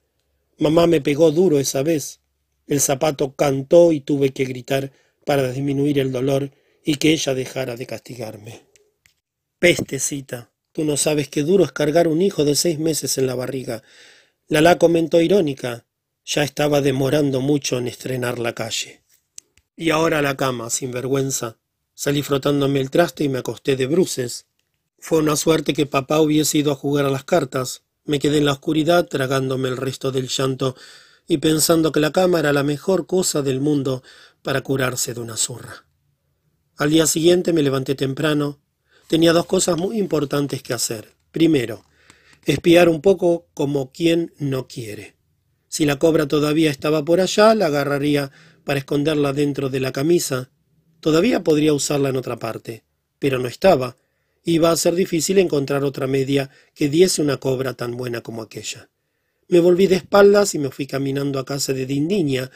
Mamá 0.57 0.87
me 0.87 1.01
pegó 1.01 1.31
duro 1.31 1.59
esa 1.59 1.83
vez. 1.83 2.19
El 2.67 2.81
zapato 2.81 3.35
cantó 3.35 3.91
y 3.91 4.01
tuve 4.01 4.31
que 4.31 4.45
gritar 4.45 4.91
para 5.25 5.51
disminuir 5.51 5.99
el 5.99 6.11
dolor 6.11 6.51
y 6.83 6.95
que 6.95 7.11
ella 7.11 7.33
dejara 7.33 7.75
de 7.75 7.85
castigarme. 7.85 8.70
Pestecita, 9.61 10.49
tú 10.71 10.83
no 10.83 10.97
sabes 10.97 11.29
qué 11.29 11.43
duro 11.43 11.63
es 11.63 11.71
cargar 11.71 12.07
un 12.07 12.23
hijo 12.23 12.45
de 12.45 12.55
seis 12.55 12.79
meses 12.79 13.19
en 13.19 13.27
la 13.27 13.35
barriga. 13.35 13.83
Lala 14.47 14.79
comentó 14.79 15.21
irónica. 15.21 15.85
Ya 16.25 16.41
estaba 16.41 16.81
demorando 16.81 17.41
mucho 17.41 17.77
en 17.77 17.87
estrenar 17.87 18.39
la 18.39 18.55
calle. 18.55 19.03
Y 19.75 19.91
ahora 19.91 20.23
la 20.23 20.35
cama, 20.35 20.71
sin 20.71 20.89
vergüenza, 20.89 21.59
Salí 21.93 22.23
frotándome 22.23 22.79
el 22.79 22.89
traste 22.89 23.23
y 23.23 23.29
me 23.29 23.37
acosté 23.37 23.75
de 23.75 23.85
bruces. 23.85 24.47
Fue 24.97 25.19
una 25.19 25.35
suerte 25.35 25.75
que 25.75 25.85
papá 25.85 26.19
hubiese 26.19 26.57
ido 26.57 26.71
a 26.71 26.75
jugar 26.75 27.05
a 27.05 27.11
las 27.11 27.25
cartas. 27.25 27.83
Me 28.05 28.17
quedé 28.17 28.39
en 28.39 28.45
la 28.45 28.53
oscuridad 28.53 29.07
tragándome 29.07 29.69
el 29.69 29.77
resto 29.77 30.11
del 30.11 30.27
llanto 30.27 30.75
y 31.27 31.37
pensando 31.37 31.91
que 31.91 31.99
la 31.99 32.11
cama 32.11 32.39
era 32.39 32.53
la 32.53 32.63
mejor 32.63 33.05
cosa 33.05 33.43
del 33.43 33.61
mundo 33.61 34.01
para 34.41 34.61
curarse 34.61 35.13
de 35.13 35.19
una 35.19 35.37
zurra. 35.37 35.85
Al 36.77 36.89
día 36.89 37.05
siguiente 37.05 37.53
me 37.53 37.61
levanté 37.61 37.93
temprano. 37.93 38.60
Tenía 39.11 39.33
dos 39.33 39.45
cosas 39.45 39.75
muy 39.75 39.97
importantes 39.97 40.63
que 40.63 40.73
hacer. 40.73 41.17
Primero, 41.33 41.83
espiar 42.45 42.87
un 42.87 43.01
poco 43.01 43.49
como 43.53 43.91
quien 43.91 44.33
no 44.39 44.69
quiere. 44.69 45.17
Si 45.67 45.83
la 45.83 45.99
cobra 45.99 46.29
todavía 46.29 46.71
estaba 46.71 47.03
por 47.03 47.19
allá, 47.19 47.53
la 47.53 47.65
agarraría 47.65 48.31
para 48.63 48.79
esconderla 48.79 49.33
dentro 49.33 49.69
de 49.69 49.81
la 49.81 49.91
camisa 49.91 50.49
Todavía 51.01 51.43
podría 51.43 51.73
usarla 51.73 52.07
en 52.07 52.15
otra 52.15 52.39
parte, 52.39 52.85
pero 53.19 53.37
no 53.37 53.49
estaba. 53.49 53.97
Iba 54.45 54.71
a 54.71 54.77
ser 54.77 54.95
difícil 54.95 55.39
encontrar 55.39 55.83
otra 55.83 56.07
media 56.07 56.49
que 56.73 56.87
diese 56.87 57.21
una 57.21 57.35
cobra 57.35 57.73
tan 57.73 57.97
buena 57.97 58.21
como 58.21 58.41
aquella. 58.41 58.91
Me 59.49 59.59
volví 59.59 59.87
de 59.87 59.97
espaldas 59.97 60.55
y 60.55 60.59
me 60.59 60.71
fui 60.71 60.87
caminando 60.87 61.37
a 61.37 61.43
casa 61.43 61.73
de 61.73 61.85
Dindiña. 61.85 62.49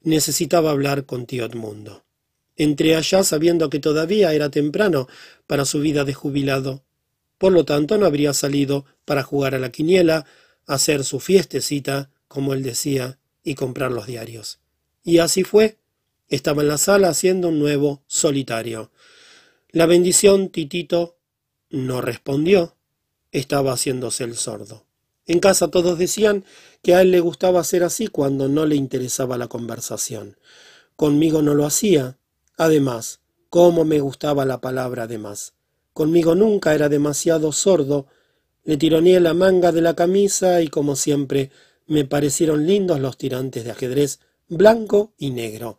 Necesitaba 0.00 0.70
hablar 0.70 1.04
con 1.04 1.26
tío 1.26 1.44
Edmundo. 1.44 2.07
Entré 2.58 2.96
allá 2.96 3.22
sabiendo 3.22 3.70
que 3.70 3.78
todavía 3.78 4.34
era 4.34 4.50
temprano 4.50 5.06
para 5.46 5.64
su 5.64 5.78
vida 5.78 6.04
de 6.04 6.12
jubilado. 6.12 6.82
Por 7.38 7.52
lo 7.52 7.64
tanto, 7.64 7.96
no 7.96 8.04
habría 8.04 8.34
salido 8.34 8.84
para 9.04 9.22
jugar 9.22 9.54
a 9.54 9.60
la 9.60 9.70
quiniela, 9.70 10.26
hacer 10.66 11.04
su 11.04 11.20
fiestecita, 11.20 12.10
como 12.26 12.52
él 12.52 12.64
decía, 12.64 13.20
y 13.44 13.54
comprar 13.54 13.92
los 13.92 14.08
diarios. 14.08 14.58
Y 15.04 15.18
así 15.18 15.44
fue. 15.44 15.78
Estaba 16.28 16.62
en 16.62 16.68
la 16.68 16.78
sala 16.78 17.08
haciendo 17.08 17.48
un 17.48 17.60
nuevo 17.60 18.02
solitario. 18.08 18.90
La 19.70 19.86
bendición, 19.86 20.50
Titito, 20.50 21.16
no 21.70 22.00
respondió. 22.00 22.76
Estaba 23.30 23.72
haciéndose 23.72 24.24
el 24.24 24.36
sordo. 24.36 24.84
En 25.26 25.38
casa 25.38 25.68
todos 25.68 25.96
decían 25.96 26.44
que 26.82 26.94
a 26.94 27.02
él 27.02 27.12
le 27.12 27.20
gustaba 27.20 27.60
hacer 27.60 27.84
así 27.84 28.08
cuando 28.08 28.48
no 28.48 28.66
le 28.66 28.74
interesaba 28.74 29.38
la 29.38 29.46
conversación. 29.46 30.38
Conmigo 30.96 31.40
no 31.40 31.54
lo 31.54 31.64
hacía. 31.64 32.18
Además, 32.58 33.20
cómo 33.50 33.84
me 33.84 34.00
gustaba 34.00 34.44
la 34.44 34.60
palabra 34.60 35.04
además. 35.04 35.54
Conmigo 35.92 36.34
nunca 36.34 36.74
era 36.74 36.88
demasiado 36.88 37.52
sordo. 37.52 38.08
Le 38.64 38.76
tironeé 38.76 39.20
la 39.20 39.32
manga 39.32 39.70
de 39.70 39.80
la 39.80 39.94
camisa 39.94 40.60
y, 40.60 40.66
como 40.66 40.96
siempre, 40.96 41.52
me 41.86 42.04
parecieron 42.04 42.66
lindos 42.66 42.98
los 42.98 43.16
tirantes 43.16 43.64
de 43.64 43.70
ajedrez 43.70 44.18
blanco 44.48 45.14
y 45.16 45.30
negro. 45.30 45.78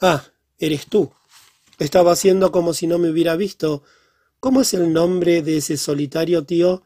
Ah, 0.00 0.24
eres 0.58 0.86
tú. 0.86 1.12
Estaba 1.78 2.12
haciendo 2.12 2.50
como 2.50 2.72
si 2.72 2.86
no 2.86 2.98
me 2.98 3.10
hubiera 3.10 3.36
visto. 3.36 3.82
¿Cómo 4.40 4.62
es 4.62 4.72
el 4.72 4.94
nombre 4.94 5.42
de 5.42 5.58
ese 5.58 5.76
solitario 5.76 6.44
tío? 6.44 6.82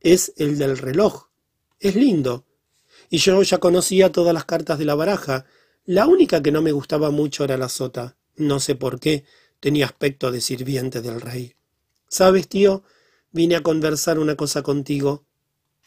Es 0.00 0.34
el 0.36 0.58
del 0.58 0.76
reloj. 0.76 1.28
Es 1.80 1.96
lindo. 1.96 2.44
Y 3.08 3.16
yo 3.16 3.42
ya 3.42 3.56
conocía 3.56 4.12
todas 4.12 4.34
las 4.34 4.44
cartas 4.44 4.78
de 4.78 4.84
la 4.84 4.94
baraja. 4.94 5.46
La 5.86 6.06
única 6.06 6.42
que 6.42 6.52
no 6.52 6.60
me 6.60 6.72
gustaba 6.72 7.10
mucho 7.10 7.44
era 7.44 7.56
la 7.56 7.70
sota. 7.70 8.17
No 8.38 8.60
sé 8.60 8.74
por 8.74 9.00
qué. 9.00 9.24
Tenía 9.60 9.86
aspecto 9.86 10.30
de 10.30 10.40
sirviente 10.40 11.02
del 11.02 11.20
rey. 11.20 11.54
¿Sabes, 12.08 12.48
tío? 12.48 12.84
Vine 13.32 13.56
a 13.56 13.62
conversar 13.62 14.18
una 14.18 14.36
cosa 14.36 14.62
contigo. 14.62 15.26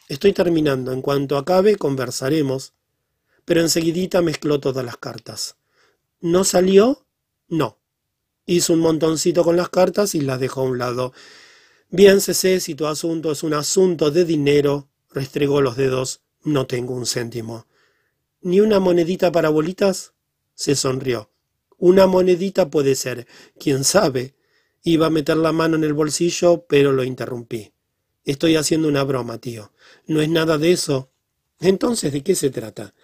Estoy 0.08 0.32
terminando. 0.32 0.92
En 0.92 1.02
cuanto 1.02 1.36
acabe, 1.36 1.76
conversaremos. 1.76 2.74
Pero 3.44 3.62
enseguidita 3.62 4.22
mezcló 4.22 4.60
todas 4.60 4.84
las 4.84 4.98
cartas. 4.98 5.56
¿No 6.20 6.44
salió? 6.44 7.06
No. 7.48 7.78
Hizo 8.46 8.74
un 8.74 8.80
montoncito 8.80 9.42
con 9.42 9.56
las 9.56 9.70
cartas 9.70 10.14
y 10.14 10.20
las 10.20 10.38
dejó 10.38 10.60
a 10.60 10.64
un 10.64 10.78
lado. 10.78 11.12
Bien 11.88 12.20
se 12.20 12.34
sé 12.34 12.60
si 12.60 12.74
tu 12.74 12.86
asunto 12.86 13.32
es 13.32 13.42
un 13.42 13.54
asunto 13.54 14.10
de 14.10 14.24
dinero, 14.24 14.88
restregó 15.10 15.60
los 15.60 15.76
dedos. 15.76 16.20
No 16.44 16.66
tengo 16.66 16.94
un 16.94 17.06
céntimo. 17.06 17.66
¿Ni 18.40 18.60
una 18.60 18.80
monedita 18.80 19.32
para 19.32 19.48
bolitas? 19.48 20.12
Se 20.54 20.74
sonrió. 20.74 21.31
Una 21.82 22.06
monedita 22.06 22.70
puede 22.70 22.94
ser. 22.94 23.26
¿Quién 23.58 23.82
sabe? 23.82 24.36
Iba 24.84 25.08
a 25.08 25.10
meter 25.10 25.36
la 25.36 25.50
mano 25.50 25.74
en 25.74 25.82
el 25.82 25.94
bolsillo, 25.94 26.64
pero 26.68 26.92
lo 26.92 27.02
interrumpí. 27.02 27.72
Estoy 28.24 28.54
haciendo 28.54 28.86
una 28.86 29.02
broma, 29.02 29.38
tío. 29.38 29.72
No 30.06 30.20
es 30.22 30.28
nada 30.28 30.58
de 30.58 30.70
eso. 30.70 31.10
Entonces, 31.58 32.12
¿de 32.12 32.22
qué 32.22 32.36
se 32.36 32.50
trata? 32.50 32.94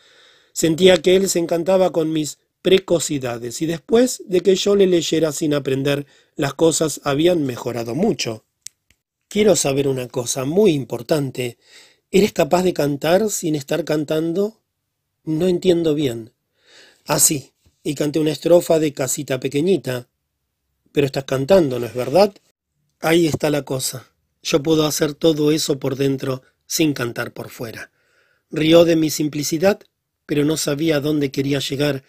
Sentía 0.53 1.03
que 1.03 1.17
él 1.17 1.29
se 1.29 1.41
encantaba 1.41 1.91
con 1.91 2.13
mis 2.13 2.39
precocidades 2.63 3.63
y 3.63 3.67
después 3.67 4.23
de 4.27 4.43
que 4.43 4.55
yo 4.55 4.77
le 4.77 4.87
leyera 4.87 5.33
sin 5.33 5.55
aprender, 5.55 6.07
las 6.37 6.55
cosas 6.55 7.01
habían 7.03 7.43
mejorado 7.43 7.97
mucho. 7.97 8.45
Quiero 9.27 9.57
saber 9.57 9.89
una 9.89 10.07
cosa 10.07 10.45
muy 10.45 10.71
importante. 10.71 11.59
¿Eres 12.13 12.33
capaz 12.33 12.63
de 12.63 12.75
cantar 12.75 13.29
sin 13.29 13.57
estar 13.57 13.85
cantando? 13.85 14.61
No 15.25 15.49
entiendo 15.49 15.97
bien. 15.97 16.33
Ah, 17.07 17.19
sí, 17.19 17.55
y 17.83 17.95
canté 17.95 18.19
una 18.19 18.33
estrofa 18.33 18.79
de 18.79 18.93
casita 18.93 19.41
pequeñita. 19.41 20.09
Pero 20.93 21.07
estás 21.07 21.25
cantando, 21.25 21.79
¿no 21.79 21.87
es 21.87 21.95
verdad? 21.95 22.35
Ahí 23.01 23.27
está 23.27 23.51
la 23.51 23.63
cosa. 23.63 24.13
Yo 24.43 24.63
puedo 24.63 24.87
hacer 24.87 25.15
todo 25.15 25.53
eso 25.53 25.79
por 25.79 25.97
dentro 25.97 26.43
sin 26.67 26.93
cantar 26.93 27.33
por 27.33 27.51
fuera. 27.51 27.91
Rió 28.51 28.85
de 28.85 28.97
mi 28.97 29.11
simplicidad, 29.11 29.81
pero 30.27 30.45
no 30.45 30.57
sabía 30.57 30.97
a 30.97 31.01
dónde 31.01 31.31
quería 31.31 31.59
llegar. 31.59 32.05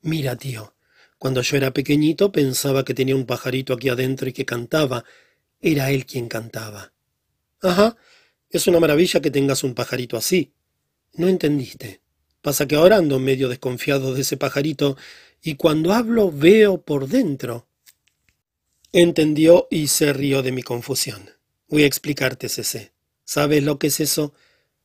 Mira, 0.00 0.36
tío, 0.36 0.74
cuando 1.18 1.42
yo 1.42 1.56
era 1.56 1.72
pequeñito 1.72 2.32
pensaba 2.32 2.84
que 2.84 2.94
tenía 2.94 3.16
un 3.16 3.26
pajarito 3.26 3.74
aquí 3.74 3.88
adentro 3.88 4.28
y 4.28 4.32
que 4.32 4.44
cantaba. 4.44 5.04
Era 5.60 5.90
él 5.90 6.04
quien 6.04 6.28
cantaba. 6.28 6.92
Ajá, 7.60 7.96
es 8.50 8.66
una 8.66 8.80
maravilla 8.80 9.20
que 9.20 9.30
tengas 9.30 9.62
un 9.64 9.74
pajarito 9.74 10.16
así. 10.16 10.52
No 11.14 11.28
entendiste. 11.28 12.01
Pasa 12.42 12.66
que 12.66 12.74
ahora 12.74 12.96
ando 12.96 13.18
medio 13.18 13.48
desconfiado 13.48 14.14
de 14.14 14.22
ese 14.22 14.36
pajarito 14.36 14.96
y 15.42 15.54
cuando 15.54 15.92
hablo 15.92 16.30
veo 16.30 16.82
por 16.82 17.08
dentro. 17.08 17.66
Entendió 18.92 19.68
y 19.70 19.88
se 19.88 20.12
rió 20.12 20.42
de 20.42 20.52
mi 20.52 20.62
confusión. 20.62 21.30
Voy 21.68 21.84
a 21.84 21.86
explicarte, 21.86 22.48
Cece. 22.48 22.92
¿Sabes 23.24 23.62
lo 23.62 23.78
que 23.78 23.86
es 23.86 24.00
eso? 24.00 24.34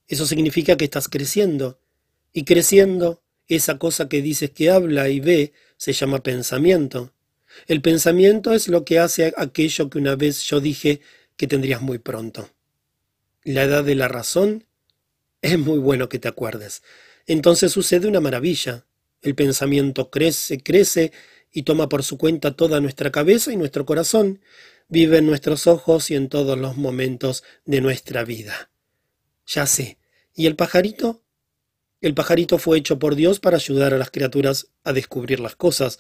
Eso 0.08 0.26
significa 0.26 0.78
que 0.78 0.86
estás 0.86 1.10
creciendo. 1.10 1.80
Y 2.32 2.46
creciendo, 2.46 3.22
esa 3.48 3.78
cosa 3.78 4.08
que 4.08 4.22
dices 4.22 4.52
que 4.52 4.70
habla 4.70 5.10
y 5.10 5.20
ve 5.20 5.54
se 5.78 5.94
llama 5.94 6.24
pensamiento. 6.24 7.14
El 7.68 7.82
pensamiento 7.82 8.54
es 8.54 8.68
lo 8.68 8.86
que 8.86 9.00
hace 9.00 9.34
aquello 9.36 9.90
que 9.90 9.98
una 9.98 10.16
vez 10.16 10.44
yo 10.44 10.60
dije 10.60 11.02
que 11.36 11.48
tendrías 11.48 11.82
muy 11.82 11.98
pronto. 11.98 12.50
La 13.44 13.64
edad 13.64 13.84
de 13.84 13.96
la 13.96 14.08
razón 14.08 14.66
es 15.42 15.58
muy 15.58 15.80
bueno 15.80 16.10
que 16.10 16.20
te 16.20 16.28
acuerdes. 16.28 16.84
Entonces 17.28 17.74
sucede 17.74 18.08
una 18.08 18.22
maravilla. 18.22 18.88
El 19.22 19.36
pensamiento 19.36 20.10
crece, 20.10 20.64
crece 20.64 21.12
y 21.52 21.64
toma 21.64 21.90
por 21.90 22.04
su 22.04 22.18
cuenta 22.18 22.56
toda 22.56 22.80
nuestra 22.80 23.12
cabeza 23.12 23.52
y 23.52 23.58
nuestro 23.58 23.86
corazón. 23.86 24.40
Vive 24.88 25.18
en 25.18 25.26
nuestros 25.28 25.68
ojos 25.68 26.10
y 26.10 26.16
en 26.16 26.30
todos 26.30 26.58
los 26.58 26.78
momentos 26.78 27.44
de 27.66 27.82
nuestra 27.82 28.24
vida. 28.24 28.72
Ya 29.46 29.66
sé. 29.66 29.98
¿Y 30.34 30.46
el 30.46 30.56
pajarito? 30.56 31.22
El 32.00 32.14
pajarito 32.14 32.58
fue 32.58 32.78
hecho 32.78 32.98
por 33.00 33.16
Dios 33.16 33.40
para 33.40 33.58
ayudar 33.58 33.94
a 33.94 33.98
las 33.98 34.12
criaturas 34.12 34.68
a 34.84 34.94
descubrir 34.94 35.42
las 35.42 35.56
cosas. 35.56 36.00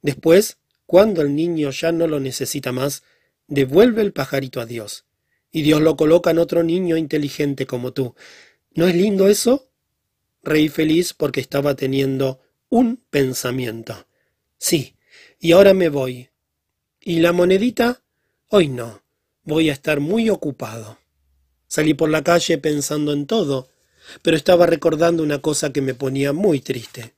Después, 0.00 0.58
cuando 0.86 1.20
el 1.20 1.34
niño 1.34 1.70
ya 1.70 1.92
no 1.92 2.06
lo 2.06 2.20
necesita 2.20 2.72
más, 2.72 3.02
devuelve 3.46 4.00
el 4.02 4.12
pajarito 4.12 4.60
a 4.60 4.66
Dios. 4.66 5.04
Y 5.50 5.62
Dios 5.62 5.82
lo 5.82 5.96
coloca 5.96 6.30
en 6.30 6.38
otro 6.38 6.62
niño 6.62 6.96
inteligente 6.96 7.66
como 7.66 7.92
tú. 7.92 8.14
¿No 8.74 8.86
es 8.86 8.94
lindo 8.94 9.28
eso? 9.28 9.71
Reí 10.42 10.68
feliz 10.68 11.14
porque 11.14 11.40
estaba 11.40 11.76
teniendo 11.76 12.40
un 12.68 12.96
pensamiento. 13.10 14.06
Sí, 14.58 14.96
y 15.38 15.52
ahora 15.52 15.74
me 15.74 15.88
voy. 15.88 16.30
¿Y 17.00 17.20
la 17.20 17.32
monedita? 17.32 18.02
Hoy 18.48 18.68
no. 18.68 19.02
Voy 19.44 19.70
a 19.70 19.72
estar 19.72 20.00
muy 20.00 20.30
ocupado. 20.30 20.98
Salí 21.66 21.94
por 21.94 22.10
la 22.10 22.22
calle 22.22 22.58
pensando 22.58 23.12
en 23.12 23.26
todo, 23.26 23.68
pero 24.22 24.36
estaba 24.36 24.66
recordando 24.66 25.22
una 25.22 25.40
cosa 25.40 25.72
que 25.72 25.80
me 25.80 25.94
ponía 25.94 26.32
muy 26.32 26.60
triste. 26.60 27.14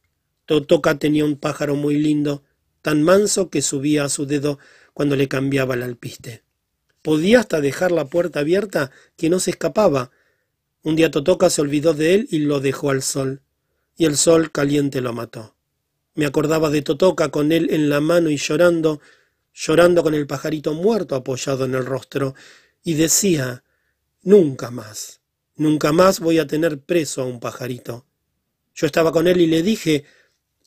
Totoca 0.47 0.99
tenía 0.99 1.25
un 1.25 1.37
pájaro 1.37 1.75
muy 1.75 1.97
lindo, 1.97 2.45
tan 2.83 3.03
manso 3.03 3.51
que 3.51 3.63
subía 3.63 4.05
a 4.05 4.09
su 4.09 4.27
dedo 4.27 4.59
cuando 4.93 5.17
le 5.17 5.29
cambiaba 5.29 5.75
el 5.75 5.83
alpiste. 5.83 6.45
Podía 7.03 7.41
hasta 7.41 7.61
dejar 7.61 7.93
la 7.93 8.07
puerta 8.07 8.41
abierta 8.41 8.91
que 9.17 9.29
no 9.29 9.41
se 9.41 9.51
escapaba, 9.51 10.11
un 10.85 10.97
día 10.97 11.11
Totoca 11.11 11.49
se 11.49 11.63
olvidó 11.63 11.95
de 11.95 12.15
él 12.15 12.29
y 12.31 12.41
lo 12.41 12.61
dejó 12.61 12.91
al 12.91 13.03
sol, 13.03 13.41
y 13.97 14.05
el 14.05 14.19
sol 14.19 14.53
caliente 14.53 15.01
lo 15.01 15.15
mató. 15.15 15.57
Me 16.15 16.27
acordaba 16.27 16.69
de 16.69 16.83
Totoca 16.83 17.31
con 17.31 17.53
él 17.53 17.69
en 17.71 17.89
la 17.89 18.01
mano 18.01 18.29
y 18.29 18.37
llorando, 18.37 19.01
llorando 19.55 20.03
con 20.03 20.15
el 20.15 20.27
pajarito 20.27 20.75
muerto 20.75 21.17
apoyado 21.17 21.65
en 21.65 21.75
el 21.75 21.87
rostro, 21.87 22.35
y 22.83 22.95
decía, 22.95 23.65
nunca 24.23 24.71
más, 24.71 25.23
nunca 25.57 25.91
más 25.91 26.21
voy 26.21 26.39
a 26.39 26.47
tener 26.47 26.79
preso 26.79 27.23
a 27.23 27.25
un 27.25 27.41
pajarito. 27.41 28.05
Yo 28.75 28.87
estaba 28.87 29.11
con 29.11 29.27
él 29.27 29.41
y 29.41 29.47
le 29.47 29.63
dije, 29.63 30.05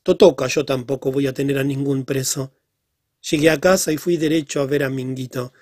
Totoca, 0.01 0.47
yo 0.47 0.65
tampoco 0.65 1.11
voy 1.11 1.27
a 1.27 1.33
tener 1.33 1.59
a 1.59 1.63
ningún 1.63 2.05
preso. 2.05 2.53
Llegué 3.29 3.51
a 3.51 3.59
casa 3.59 3.91
y 3.91 3.97
fui 3.97 4.17
derecho 4.17 4.61
a 4.61 4.65
ver 4.65 4.83
a 4.83 4.89
Minguito. 4.89 5.53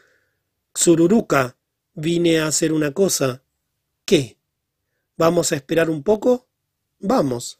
Xururuca, 0.73 1.57
vine 1.93 2.39
a 2.39 2.47
hacer 2.47 2.71
una 2.71 2.91
cosa. 2.91 3.43
¿Qué? 4.05 4.34
¿Vamos 5.17 5.51
a 5.51 5.55
esperar 5.55 5.89
un 5.89 6.03
poco? 6.03 6.47
Vamos. 6.99 7.59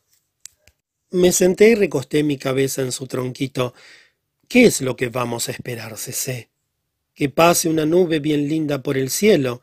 Me 1.11 1.32
senté 1.32 1.69
y 1.69 1.76
recosté 1.76 2.23
mi 2.23 2.38
cabeza 2.38 2.82
en 2.82 2.91
su 2.91 3.07
tronquito. 3.07 3.73
¿Qué 4.49 4.65
es 4.65 4.82
lo 4.82 4.95
que 4.95 5.07
vamos 5.07 5.48
a 5.48 5.52
esperar, 5.53 5.98
Cecé? 5.98 6.49
Que 7.14 7.30
pase 7.30 7.69
una 7.69 7.86
nube 7.86 8.19
bien 8.19 8.49
linda 8.49 8.84
por 8.84 8.98
el 8.98 9.10
cielo. 9.10 9.61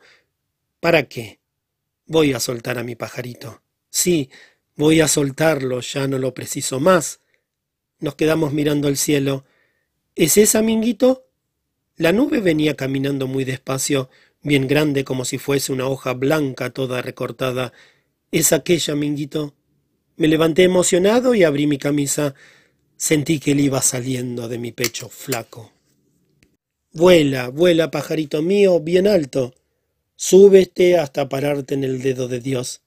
¿Para 0.79 1.03
qué? 1.03 1.39
Voy 2.07 2.33
a 2.33 2.39
soltar 2.39 2.79
a 2.79 2.83
mi 2.83 2.95
pajarito. 2.95 3.61
Sí, 3.89 4.31
voy 4.75 5.01
a 5.01 5.07
soltarlo, 5.07 5.79
ya 5.81 6.07
no 6.07 6.17
lo 6.17 6.33
preciso 6.33 6.79
más. 6.79 7.21
Nos 7.99 8.15
quedamos 8.15 8.53
mirando 8.53 8.87
el 8.87 8.97
cielo. 8.97 9.45
¿Es 10.15 10.37
esa, 10.37 10.63
Minguito? 10.63 11.27
La 11.95 12.11
nube 12.11 12.39
venía 12.39 12.75
caminando 12.75 13.27
muy 13.27 13.43
despacio, 13.43 14.09
bien 14.43 14.67
grande 14.67 15.03
como 15.03 15.25
si 15.25 15.37
fuese 15.37 15.71
una 15.71 15.87
hoja 15.87 16.13
blanca 16.13 16.69
toda 16.69 17.01
recortada. 17.01 17.73
Es 18.31 18.53
aquella, 18.53 18.95
Minguito. 18.95 19.55
Me 20.17 20.27
levanté 20.27 20.63
emocionado 20.63 21.33
y 21.33 21.43
abrí 21.43 21.65
mi 21.65 21.77
camisa. 21.77 22.35
Sentí 22.97 23.39
que 23.39 23.51
él 23.51 23.61
iba 23.61 23.81
saliendo 23.81 24.47
de 24.47 24.59
mi 24.59 24.71
pecho 24.71 25.09
flaco. 25.09 25.71
Vuela, 26.91 27.49
vuela, 27.49 27.89
pajarito 27.89 28.41
mío, 28.41 28.79
bien 28.79 29.07
alto. 29.07 29.55
Súbete 30.15 30.97
hasta 30.97 31.27
pararte 31.27 31.73
en 31.73 31.83
el 31.83 32.01
dedo 32.01 32.27
de 32.27 32.39
Dios. 32.39 32.81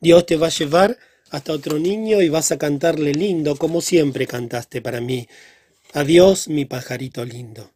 Dios 0.00 0.26
te 0.26 0.36
va 0.36 0.46
a 0.46 0.50
llevar 0.50 0.96
hasta 1.30 1.52
otro 1.52 1.78
niño 1.78 2.22
y 2.22 2.28
vas 2.28 2.52
a 2.52 2.58
cantarle 2.58 3.12
lindo, 3.12 3.56
como 3.56 3.80
siempre 3.80 4.26
cantaste 4.26 4.80
para 4.80 5.00
mí. 5.00 5.28
Adiós, 5.92 6.48
mi 6.48 6.64
pajarito 6.66 7.24
lindo. 7.24 7.72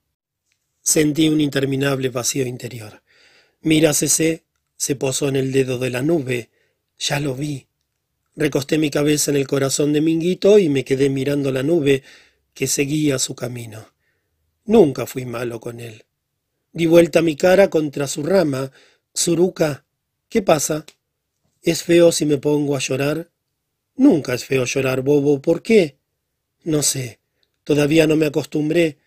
Sentí 0.80 1.28
un 1.28 1.40
interminable 1.40 2.09
vacío 2.10 2.46
interior. 2.46 3.02
Mírasese, 3.62 4.44
se 4.76 4.97
posó 4.97 5.28
en 5.28 5.36
el 5.36 5.52
dedo 5.52 5.78
de 5.78 5.90
la 5.90 6.02
nube. 6.02 6.51
Ya 6.98 7.20
lo 7.20 7.34
vi. 7.34 7.68
Recosté 8.34 8.78
mi 8.78 8.90
cabeza 8.90 9.30
en 9.30 9.36
el 9.36 9.47
corazón 9.47 9.93
de 9.93 10.01
Minguito 10.01 10.59
y 10.59 10.68
me 10.68 10.84
quedé 10.84 11.09
mirando 11.09 11.52
la 11.52 11.62
nube 11.62 12.02
que 12.55 12.66
seguía 12.66 13.18
su 13.18 13.34
camino. 13.34 13.86
Nunca 14.64 15.06
fui 15.06 15.24
malo 15.24 15.60
con 15.60 15.80
él. 15.80 16.05
Di 16.72 16.86
vuelta 16.86 17.22
mi 17.22 17.36
cara 17.36 17.70
contra 17.70 18.09
su 18.09 18.22
rama. 18.22 18.72
Suruca, 19.14 19.84
¿qué 20.28 20.43
pasa? 20.43 20.84
¿Es 21.62 21.84
feo 21.84 22.10
si 22.10 22.26
me 22.26 22.39
pongo 22.39 22.74
a 22.74 22.80
llorar? 22.80 23.30
Nunca 23.94 24.34
es 24.34 24.44
feo 24.44 24.64
llorar, 24.64 25.02
bobo. 25.02 25.40
¿Por 25.40 25.62
qué? 25.62 25.98
No 26.64 26.82
sé. 26.82 27.20
Todavía 27.62 28.06
no 28.06 28.16
me 28.16 28.26
acostumbré. 28.26 28.98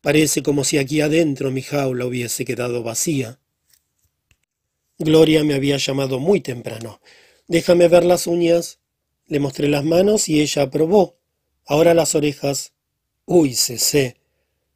Parece 0.00 0.42
como 0.42 0.62
si 0.62 0.78
aquí 0.78 1.00
adentro 1.00 1.50
mi 1.50 1.62
jaula 1.62 2.06
hubiese 2.06 2.44
quedado 2.44 2.82
vacía. 2.82 3.40
Gloria 4.98 5.44
me 5.44 5.54
había 5.54 5.76
llamado 5.76 6.18
muy 6.18 6.40
temprano. 6.40 7.00
Déjame 7.48 7.88
ver 7.88 8.04
las 8.04 8.26
uñas. 8.26 8.80
Le 9.26 9.40
mostré 9.40 9.68
las 9.68 9.84
manos 9.84 10.28
y 10.28 10.40
ella 10.40 10.62
aprobó. 10.62 11.18
Ahora 11.66 11.92
las 11.92 12.14
orejas. 12.14 12.72
Uy, 13.26 13.54
cesé. 13.54 14.16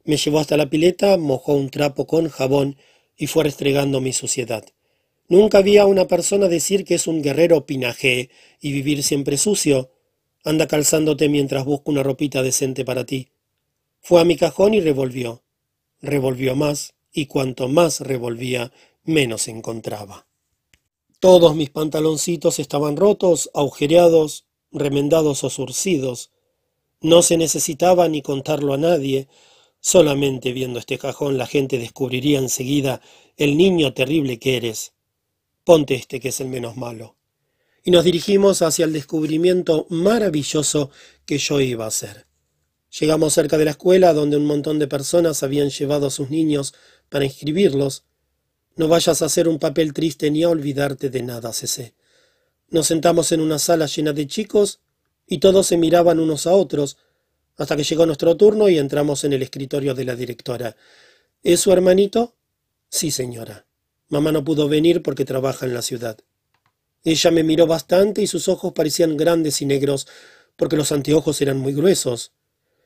Me 0.03 0.17
llevó 0.17 0.39
hasta 0.39 0.57
la 0.57 0.69
pileta, 0.69 1.17
mojó 1.17 1.53
un 1.53 1.69
trapo 1.69 2.05
con 2.05 2.29
jabón 2.29 2.77
y 3.17 3.27
fue 3.27 3.45
restregando 3.45 3.99
mi 3.99 4.13
suciedad. 4.13 4.63
Nunca 5.27 5.61
vi 5.61 5.77
a 5.77 5.85
una 5.85 6.07
persona 6.07 6.47
decir 6.47 6.85
que 6.85 6.95
es 6.95 7.07
un 7.07 7.23
guerrero 7.23 7.65
pinajé 7.65 8.29
y 8.59 8.73
vivir 8.73 9.01
siempre 9.01 9.37
sucio. 9.37 9.91
Anda 10.43 10.67
calzándote 10.67 11.29
mientras 11.29 11.65
busco 11.65 11.89
una 11.89 12.03
ropita 12.03 12.43
decente 12.43 12.85
para 12.85 13.05
ti. 13.05 13.29
Fue 14.01 14.21
a 14.21 14.25
mi 14.25 14.35
cajón 14.35 14.73
y 14.73 14.81
revolvió. 14.81 15.43
Revolvió 16.01 16.55
más, 16.55 16.93
y 17.11 17.27
cuanto 17.27 17.67
más 17.67 18.01
revolvía, 18.01 18.71
menos 19.03 19.47
encontraba. 19.47 20.27
Todos 21.19 21.55
mis 21.55 21.69
pantaloncitos 21.69 22.59
estaban 22.59 22.97
rotos, 22.97 23.51
agujereados, 23.53 24.47
remendados 24.71 25.43
o 25.43 25.49
surcidos. 25.49 26.31
No 26.99 27.21
se 27.21 27.37
necesitaba 27.37 28.07
ni 28.07 28.21
contarlo 28.21 28.73
a 28.73 28.77
nadie. 28.77 29.27
Solamente 29.79 30.51
viendo 30.51 30.79
este 30.79 30.97
cajón 30.97 31.37
la 31.37 31.47
gente 31.47 31.77
descubriría 31.77 32.39
enseguida 32.39 33.01
el 33.37 33.57
niño 33.57 33.93
terrible 33.93 34.39
que 34.39 34.57
eres. 34.57 34.93
Ponte 35.63 35.95
este 35.95 36.19
que 36.19 36.29
es 36.29 36.39
el 36.41 36.47
menos 36.47 36.77
malo. 36.77 37.17
Y 37.83 37.91
nos 37.91 38.03
dirigimos 38.03 38.61
hacia 38.61 38.85
el 38.85 38.93
descubrimiento 38.93 39.87
maravilloso 39.89 40.91
que 41.25 41.37
yo 41.37 41.59
iba 41.59 41.85
a 41.85 41.89
hacer. 41.89 42.27
Llegamos 42.99 43.33
cerca 43.33 43.57
de 43.57 43.65
la 43.65 43.71
escuela 43.71 44.13
donde 44.13 44.37
un 44.37 44.45
montón 44.45 44.77
de 44.77 44.87
personas 44.87 45.43
habían 45.43 45.69
llevado 45.69 46.07
a 46.07 46.11
sus 46.11 46.29
niños 46.29 46.73
para 47.09 47.25
inscribirlos. 47.25 48.05
No 48.75 48.87
vayas 48.87 49.21
a 49.21 49.25
hacer 49.25 49.47
un 49.47 49.59
papel 49.59 49.93
triste 49.93 50.31
ni 50.31 50.43
a 50.43 50.49
olvidarte 50.49 51.09
de 51.09 51.21
nada, 51.23 51.51
Cece. 51.51 51.93
Nos 52.69 52.87
sentamos 52.87 53.31
en 53.31 53.41
una 53.41 53.59
sala 53.59 53.85
llena 53.85 54.13
de 54.13 54.27
chicos 54.27 54.79
y 55.27 55.39
todos 55.39 55.67
se 55.67 55.77
miraban 55.77 56.19
unos 56.19 56.47
a 56.47 56.53
otros 56.53 56.97
hasta 57.57 57.75
que 57.75 57.83
llegó 57.83 58.05
nuestro 58.05 58.37
turno 58.37 58.69
y 58.69 58.77
entramos 58.77 59.23
en 59.23 59.33
el 59.33 59.41
escritorio 59.41 59.93
de 59.93 60.05
la 60.05 60.15
directora. 60.15 60.75
¿Es 61.43 61.59
su 61.59 61.71
hermanito? 61.71 62.33
Sí, 62.89 63.11
señora. 63.11 63.65
Mamá 64.07 64.31
no 64.31 64.43
pudo 64.43 64.67
venir 64.67 65.01
porque 65.01 65.25
trabaja 65.25 65.65
en 65.65 65.73
la 65.73 65.81
ciudad. 65.81 66.17
Ella 67.03 67.31
me 67.31 67.43
miró 67.43 67.67
bastante 67.67 68.21
y 68.21 68.27
sus 68.27 68.47
ojos 68.47 68.73
parecían 68.73 69.17
grandes 69.17 69.61
y 69.61 69.65
negros 69.65 70.07
porque 70.55 70.77
los 70.77 70.91
anteojos 70.91 71.41
eran 71.41 71.57
muy 71.57 71.73
gruesos. 71.73 72.31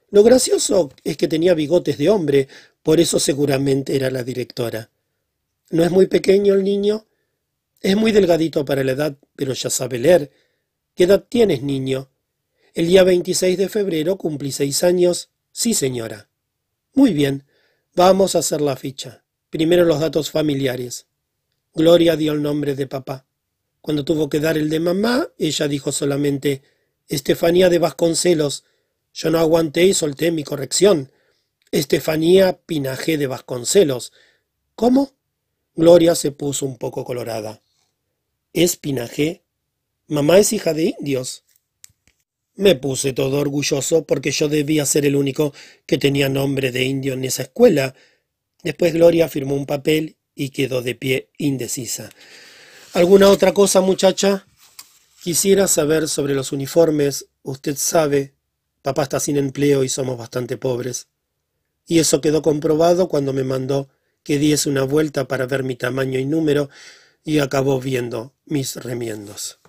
Lo 0.09 0.23
gracioso 0.23 0.91
es 1.03 1.17
que 1.17 1.27
tenía 1.27 1.53
bigotes 1.53 1.97
de 1.97 2.09
hombre, 2.09 2.47
por 2.81 2.99
eso 2.99 3.19
seguramente 3.19 3.95
era 3.95 4.09
la 4.09 4.23
directora. 4.23 4.89
¿No 5.69 5.83
es 5.83 5.91
muy 5.91 6.07
pequeño 6.07 6.53
el 6.53 6.63
niño? 6.63 7.07
Es 7.81 7.95
muy 7.95 8.11
delgadito 8.11 8.65
para 8.65 8.83
la 8.83 8.91
edad, 8.93 9.17
pero 9.35 9.53
ya 9.53 9.69
sabe 9.69 9.99
leer. 9.99 10.31
¿Qué 10.95 11.05
edad 11.05 11.25
tienes, 11.27 11.63
niño? 11.63 12.11
El 12.73 12.87
día 12.87 13.03
26 13.03 13.57
de 13.57 13.69
febrero 13.69 14.17
cumplí 14.17 14.51
seis 14.51 14.83
años. 14.83 15.29
Sí, 15.51 15.73
señora. 15.73 16.29
Muy 16.93 17.13
bien. 17.13 17.45
Vamos 17.95 18.35
a 18.35 18.39
hacer 18.39 18.61
la 18.61 18.75
ficha. 18.75 19.23
Primero 19.49 19.85
los 19.85 19.99
datos 19.99 20.29
familiares. 20.29 21.07
Gloria 21.73 22.15
dio 22.15 22.33
el 22.33 22.41
nombre 22.41 22.75
de 22.75 22.87
papá. 22.87 23.25
Cuando 23.81 24.05
tuvo 24.05 24.29
que 24.29 24.39
dar 24.39 24.57
el 24.57 24.69
de 24.69 24.79
mamá, 24.79 25.29
ella 25.37 25.67
dijo 25.67 25.91
solamente 25.91 26.61
Estefanía 27.07 27.69
de 27.69 27.79
Vasconcelos. 27.79 28.65
Yo 29.13 29.29
no 29.29 29.39
aguanté 29.39 29.85
y 29.85 29.93
solté 29.93 30.31
mi 30.31 30.43
corrección. 30.43 31.11
Estefanía 31.71 32.59
Pinajé 32.65 33.17
de 33.17 33.27
Vasconcelos. 33.27 34.11
¿Cómo? 34.75 35.14
Gloria 35.75 36.15
se 36.15 36.31
puso 36.31 36.65
un 36.65 36.77
poco 36.77 37.03
colorada. 37.03 37.61
¿Es 38.53 38.77
Pinajé? 38.77 39.43
Mamá 40.07 40.37
es 40.37 40.53
hija 40.53 40.73
de 40.73 40.95
indios. 40.97 41.43
Me 42.55 42.75
puse 42.75 43.11
todo 43.11 43.39
orgulloso 43.39 44.05
porque 44.05 44.31
yo 44.31 44.47
debía 44.47 44.85
ser 44.85 45.05
el 45.05 45.17
único 45.17 45.53
que 45.85 45.97
tenía 45.97 46.29
nombre 46.29 46.71
de 46.71 46.85
indio 46.85 47.13
en 47.13 47.25
esa 47.25 47.43
escuela. 47.43 47.93
Después 48.63 48.93
Gloria 48.93 49.27
firmó 49.27 49.55
un 49.55 49.65
papel 49.65 50.15
y 50.33 50.49
quedó 50.49 50.81
de 50.81 50.95
pie 50.95 51.29
indecisa. 51.37 52.09
¿Alguna 52.93 53.29
otra 53.29 53.53
cosa, 53.53 53.81
muchacha? 53.81 54.47
Quisiera 55.21 55.67
saber 55.67 56.07
sobre 56.07 56.35
los 56.35 56.53
uniformes. 56.53 57.27
Usted 57.43 57.75
sabe, 57.75 58.35
papá 58.81 59.03
está 59.03 59.19
sin 59.19 59.35
empleo 59.35 59.83
y 59.83 59.89
somos 59.89 60.17
bastante 60.17 60.55
pobres. 60.55 61.07
Y 61.85 61.99
eso 61.99 62.21
quedó 62.21 62.41
comprobado 62.41 63.09
cuando 63.09 63.33
me 63.33 63.43
mandó 63.43 63.89
que 64.25 64.39
diese 64.39 64.67
una 64.67 64.83
vuelta 64.83 65.27
para 65.27 65.45
ver 65.45 65.63
mi 65.63 65.75
tamaño 65.75 66.19
y 66.19 66.25
número 66.25 66.69
y 67.23 67.37
acabó 67.39 67.79
viendo 67.79 68.33
mis 68.45 68.75
remiendos. 68.75 69.59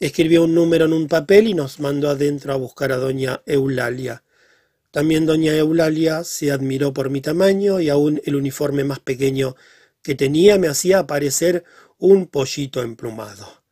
Escribió 0.00 0.42
un 0.42 0.54
número 0.54 0.86
en 0.86 0.92
un 0.92 1.06
papel 1.06 1.46
y 1.46 1.54
nos 1.54 1.78
mandó 1.78 2.10
adentro 2.10 2.52
a 2.52 2.56
buscar 2.56 2.90
a 2.90 2.96
doña 2.96 3.42
Eulalia. 3.46 4.24
También 4.90 5.24
doña 5.24 5.56
Eulalia 5.56 6.24
se 6.24 6.50
admiró 6.50 6.92
por 6.92 7.10
mi 7.10 7.20
tamaño 7.20 7.80
y 7.80 7.88
aún 7.88 8.20
el 8.24 8.34
uniforme 8.34 8.82
más 8.82 8.98
pequeño 8.98 9.54
que 10.02 10.16
tenía 10.16 10.58
me 10.58 10.66
hacía 10.66 10.98
aparecer 10.98 11.62
un 11.96 12.26
pollito 12.26 12.82
emplumado. 12.82 13.62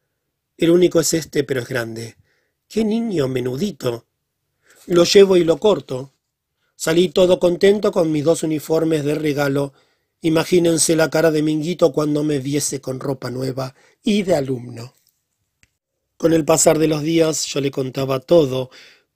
El 0.57 0.71
único 0.71 1.01
es 1.01 1.13
este, 1.13 1.43
pero 1.43 1.61
es 1.61 1.69
grande. 1.69 2.17
¡Qué 2.69 2.85
niño 2.85 3.27
menudito! 3.27 4.07
Lo 4.87 5.03
llevo 5.03 5.37
y 5.37 5.43
lo 5.43 5.59
corto. 5.59 6.13
Salí 6.77 7.09
todo 7.09 7.41
contento 7.41 7.91
con 7.91 8.13
mis 8.13 8.23
dos 8.23 8.45
uniformes 8.45 9.05
de 9.05 9.17
regalo. 9.17 9.73
Imagínense 10.23 10.97
la 10.97 11.09
cara 11.09 11.31
de 11.31 11.43
Minguito 11.43 11.93
cuando 11.93 12.23
me 12.25 12.41
viese 12.41 12.83
con 12.83 13.01
ropa 13.01 13.31
nueva 13.31 13.75
y 14.03 14.23
de 14.23 14.35
alumno. 14.35 14.95
Con 16.19 16.35
el 16.35 16.45
pasar 16.45 16.79
de 16.79 16.89
los 16.89 17.03
días 17.03 17.47
yo 17.47 17.63
le 17.63 17.71
contaba 17.71 18.21
todo, 18.21 18.71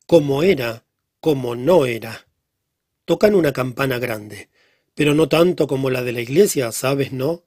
cómo 0.06 0.42
era, 0.42 0.86
cómo 1.20 1.56
no 1.56 1.84
era. 1.84 2.26
Tocan 3.04 3.34
una 3.34 3.52
campana 3.52 3.98
grande, 3.98 4.48
pero 4.94 5.14
no 5.14 5.28
tanto 5.28 5.66
como 5.66 5.90
la 5.90 6.02
de 6.02 6.12
la 6.12 6.22
iglesia, 6.22 6.72
¿sabes, 6.72 7.12
no? 7.12 7.44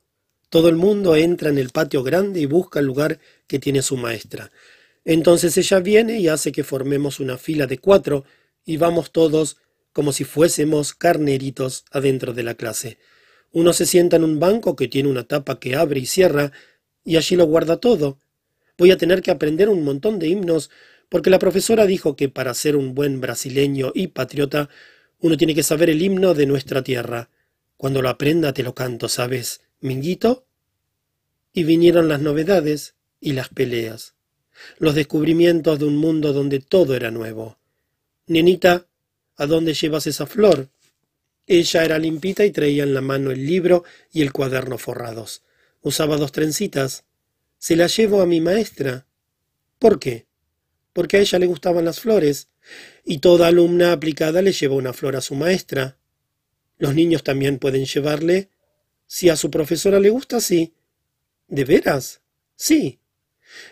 Todo 0.49 0.69
el 0.69 0.75
mundo 0.75 1.15
entra 1.15 1.49
en 1.49 1.57
el 1.57 1.71
patio 1.71 2.03
grande 2.03 2.39
y 2.39 2.45
busca 2.45 2.79
el 2.79 2.85
lugar 2.85 3.19
que 3.47 3.57
tiene 3.57 3.81
su 3.81 3.97
maestra. 3.97 4.51
Entonces 5.03 5.57
ella 5.57 5.79
viene 5.79 6.19
y 6.19 6.27
hace 6.27 6.51
que 6.51 6.63
formemos 6.63 7.19
una 7.19 7.39
fila 7.39 7.65
de 7.65 7.79
cuatro 7.79 8.23
y 8.63 8.77
vamos 8.77 9.11
todos 9.11 9.57
como 9.93 10.13
si 10.13 10.25
fuésemos 10.25 10.93
carneritos 10.93 11.85
adentro 11.89 12.33
de 12.33 12.43
la 12.43 12.53
clase. 12.53 12.99
Uno 13.51 13.73
se 13.73 13.85
sienta 13.85 14.17
en 14.17 14.23
un 14.23 14.39
banco 14.39 14.75
que 14.75 14.87
tiene 14.87 15.09
una 15.09 15.23
tapa 15.23 15.59
que 15.59 15.75
abre 15.75 15.99
y 15.99 16.05
cierra 16.05 16.51
y 17.03 17.15
allí 17.15 17.35
lo 17.35 17.45
guarda 17.45 17.77
todo. 17.77 18.19
Voy 18.77 18.91
a 18.91 18.97
tener 18.97 19.21
que 19.21 19.31
aprender 19.31 19.69
un 19.69 19.83
montón 19.83 20.19
de 20.19 20.27
himnos 20.27 20.69
porque 21.09 21.29
la 21.29 21.39
profesora 21.39 21.85
dijo 21.85 22.15
que 22.15 22.29
para 22.29 22.53
ser 22.53 22.75
un 22.75 22.93
buen 22.93 23.21
brasileño 23.21 23.91
y 23.95 24.07
patriota 24.07 24.69
uno 25.19 25.37
tiene 25.37 25.55
que 25.55 25.63
saber 25.63 25.89
el 25.89 26.01
himno 26.01 26.33
de 26.33 26.45
nuestra 26.45 26.83
tierra. 26.83 27.29
Cuando 27.77 28.01
lo 28.01 28.09
aprenda 28.09 28.53
te 28.53 28.63
lo 28.63 28.75
canto, 28.75 29.07
¿sabes? 29.09 29.61
Minguito. 29.79 30.45
Y 31.53 31.63
vinieron 31.63 32.07
las 32.07 32.21
novedades 32.21 32.95
y 33.19 33.33
las 33.33 33.49
peleas, 33.49 34.15
los 34.77 34.93
descubrimientos 34.93 35.79
de 35.79 35.85
un 35.85 35.97
mundo 35.97 36.33
donde 36.33 36.59
todo 36.59 36.95
era 36.95 37.09
nuevo. 37.09 37.57
Nenita, 38.27 38.85
¿a 39.37 39.45
dónde 39.47 39.73
llevas 39.73 40.05
esa 40.05 40.27
flor? 40.27 40.69
Ella 41.47 41.85
era 41.85 41.97
limpita 41.97 42.45
y 42.45 42.51
traía 42.51 42.83
en 42.83 42.93
la 42.93 43.01
mano 43.01 43.31
el 43.31 43.45
libro 43.45 43.83
y 44.11 44.21
el 44.21 44.33
cuaderno 44.33 44.77
forrados. 44.77 45.43
Usaba 45.81 46.17
dos 46.17 46.31
trencitas. 46.31 47.05
Se 47.57 47.75
la 47.75 47.87
llevo 47.87 48.21
a 48.21 48.25
mi 48.25 48.41
maestra. 48.41 49.07
¿Por 49.79 49.97
qué? 49.97 50.27
Porque 50.93 51.17
a 51.17 51.19
ella 51.21 51.39
le 51.39 51.45
gustaban 51.45 51.85
las 51.85 52.01
flores, 52.01 52.49
y 53.05 53.19
toda 53.19 53.47
alumna 53.47 53.93
aplicada 53.93 54.41
le 54.41 54.51
lleva 54.51 54.75
una 54.75 54.93
flor 54.93 55.15
a 55.15 55.21
su 55.21 55.35
maestra. 55.35 55.97
Los 56.77 56.93
niños 56.93 57.23
también 57.23 57.59
pueden 57.59 57.85
llevarle 57.85 58.49
si 59.07 59.29
a 59.29 59.37
su 59.37 59.49
profesora 59.49 59.99
le 59.99 60.09
gusta, 60.09 60.41
sí. 60.41 60.73
¿De 61.47 61.63
veras? 61.63 62.21
Sí. 62.55 62.99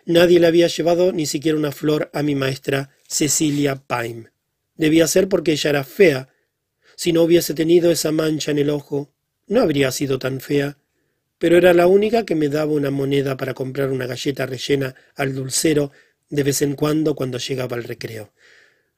Nadie 0.05 0.39
le 0.39 0.47
había 0.47 0.67
llevado 0.67 1.11
ni 1.11 1.25
siquiera 1.25 1.57
una 1.57 1.73
flor 1.73 2.09
a 2.13 2.23
mi 2.23 2.35
maestra 2.35 2.91
Cecilia 3.07 3.75
Paim. 3.75 4.29
Debía 4.75 5.07
ser 5.07 5.27
porque 5.27 5.51
ella 5.51 5.69
era 5.71 5.83
fea. 5.83 6.29
Si 6.95 7.11
no 7.11 7.23
hubiese 7.23 7.53
tenido 7.53 7.91
esa 7.91 8.11
mancha 8.11 8.51
en 8.51 8.59
el 8.59 8.69
ojo, 8.69 9.11
no 9.47 9.61
habría 9.61 9.91
sido 9.91 10.19
tan 10.19 10.39
fea. 10.39 10.77
Pero 11.37 11.57
era 11.57 11.73
la 11.73 11.87
única 11.87 12.25
que 12.25 12.35
me 12.35 12.49
daba 12.49 12.71
una 12.71 12.91
moneda 12.91 13.37
para 13.37 13.53
comprar 13.53 13.91
una 13.91 14.07
galleta 14.07 14.45
rellena 14.45 14.95
al 15.15 15.35
dulcero 15.35 15.91
de 16.29 16.43
vez 16.43 16.61
en 16.61 16.75
cuando 16.75 17.15
cuando 17.15 17.37
llegaba 17.37 17.75
al 17.75 17.83
recreo. 17.83 18.33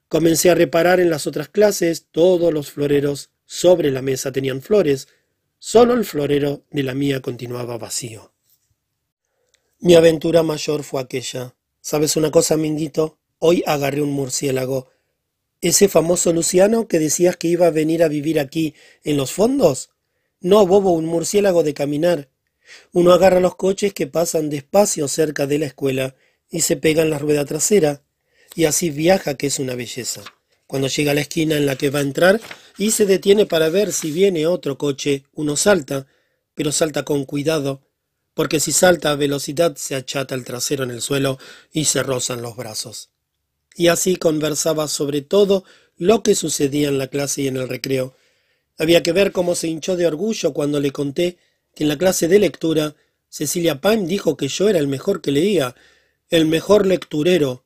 Comencé 0.08 0.50
a 0.50 0.54
reparar 0.54 1.00
en 1.00 1.10
las 1.10 1.26
otras 1.26 1.48
clases, 1.48 2.06
todos 2.10 2.52
los 2.52 2.70
floreros 2.70 3.30
sobre 3.44 3.90
la 3.90 4.02
mesa 4.02 4.32
tenían 4.32 4.62
flores, 4.62 5.08
Solo 5.60 5.94
el 5.94 6.04
florero 6.04 6.64
de 6.70 6.84
la 6.84 6.94
mía 6.94 7.20
continuaba 7.20 7.78
vacío. 7.78 8.32
Mi 9.80 9.96
aventura 9.96 10.44
mayor 10.44 10.84
fue 10.84 11.00
aquella. 11.00 11.56
¿Sabes 11.80 12.16
una 12.16 12.30
cosa, 12.30 12.56
Minguito? 12.56 13.18
Hoy 13.38 13.64
agarré 13.66 14.00
un 14.00 14.12
murciélago. 14.12 14.88
¿Ese 15.60 15.88
famoso 15.88 16.32
Luciano 16.32 16.86
que 16.86 17.00
decías 17.00 17.36
que 17.36 17.48
iba 17.48 17.66
a 17.66 17.72
venir 17.72 18.04
a 18.04 18.08
vivir 18.08 18.38
aquí 18.38 18.74
en 19.02 19.16
los 19.16 19.32
fondos? 19.32 19.90
No, 20.40 20.64
bobo, 20.64 20.92
un 20.92 21.04
murciélago 21.04 21.64
de 21.64 21.74
caminar. 21.74 22.28
Uno 22.92 23.12
agarra 23.12 23.40
los 23.40 23.56
coches 23.56 23.92
que 23.92 24.06
pasan 24.06 24.50
despacio 24.50 25.08
cerca 25.08 25.48
de 25.48 25.58
la 25.58 25.66
escuela 25.66 26.14
y 26.48 26.60
se 26.60 26.76
pega 26.76 27.02
en 27.02 27.10
la 27.10 27.18
rueda 27.18 27.44
trasera, 27.44 28.04
y 28.54 28.66
así 28.66 28.90
viaja, 28.90 29.34
que 29.34 29.48
es 29.48 29.58
una 29.58 29.74
belleza. 29.74 30.22
Cuando 30.68 30.86
llega 30.86 31.10
a 31.10 31.14
la 31.14 31.22
esquina 31.22 31.56
en 31.56 31.66
la 31.66 31.74
que 31.74 31.90
va 31.90 31.98
a 31.98 32.02
entrar 32.02 32.40
y 32.76 32.92
se 32.92 33.04
detiene 33.04 33.44
para 33.44 33.68
ver 33.68 33.92
si 33.92 34.12
viene 34.12 34.46
otro 34.46 34.78
coche, 34.78 35.24
uno 35.32 35.56
salta, 35.56 36.06
pero 36.54 36.70
salta 36.70 37.04
con 37.04 37.24
cuidado, 37.24 37.82
porque 38.32 38.60
si 38.60 38.70
salta 38.70 39.10
a 39.10 39.16
velocidad 39.16 39.74
se 39.74 39.96
achata 39.96 40.36
el 40.36 40.44
trasero 40.44 40.84
en 40.84 40.92
el 40.92 41.02
suelo 41.02 41.38
y 41.72 41.86
se 41.86 42.04
rozan 42.04 42.42
los 42.42 42.54
brazos. 42.54 43.10
Y 43.78 43.86
así 43.86 44.16
conversaba 44.16 44.88
sobre 44.88 45.22
todo 45.22 45.62
lo 45.96 46.24
que 46.24 46.34
sucedía 46.34 46.88
en 46.88 46.98
la 46.98 47.06
clase 47.06 47.42
y 47.42 47.46
en 47.46 47.56
el 47.56 47.68
recreo. 47.68 48.12
Había 48.76 49.04
que 49.04 49.12
ver 49.12 49.30
cómo 49.30 49.54
se 49.54 49.68
hinchó 49.68 49.94
de 49.94 50.08
orgullo 50.08 50.52
cuando 50.52 50.80
le 50.80 50.90
conté 50.90 51.38
que 51.76 51.84
en 51.84 51.88
la 51.88 51.96
clase 51.96 52.26
de 52.26 52.40
lectura 52.40 52.96
Cecilia 53.28 53.80
Pam 53.80 54.08
dijo 54.08 54.36
que 54.36 54.48
yo 54.48 54.68
era 54.68 54.80
el 54.80 54.88
mejor 54.88 55.20
que 55.20 55.30
leía, 55.30 55.76
el 56.28 56.46
mejor 56.46 56.88
lecturero. 56.88 57.64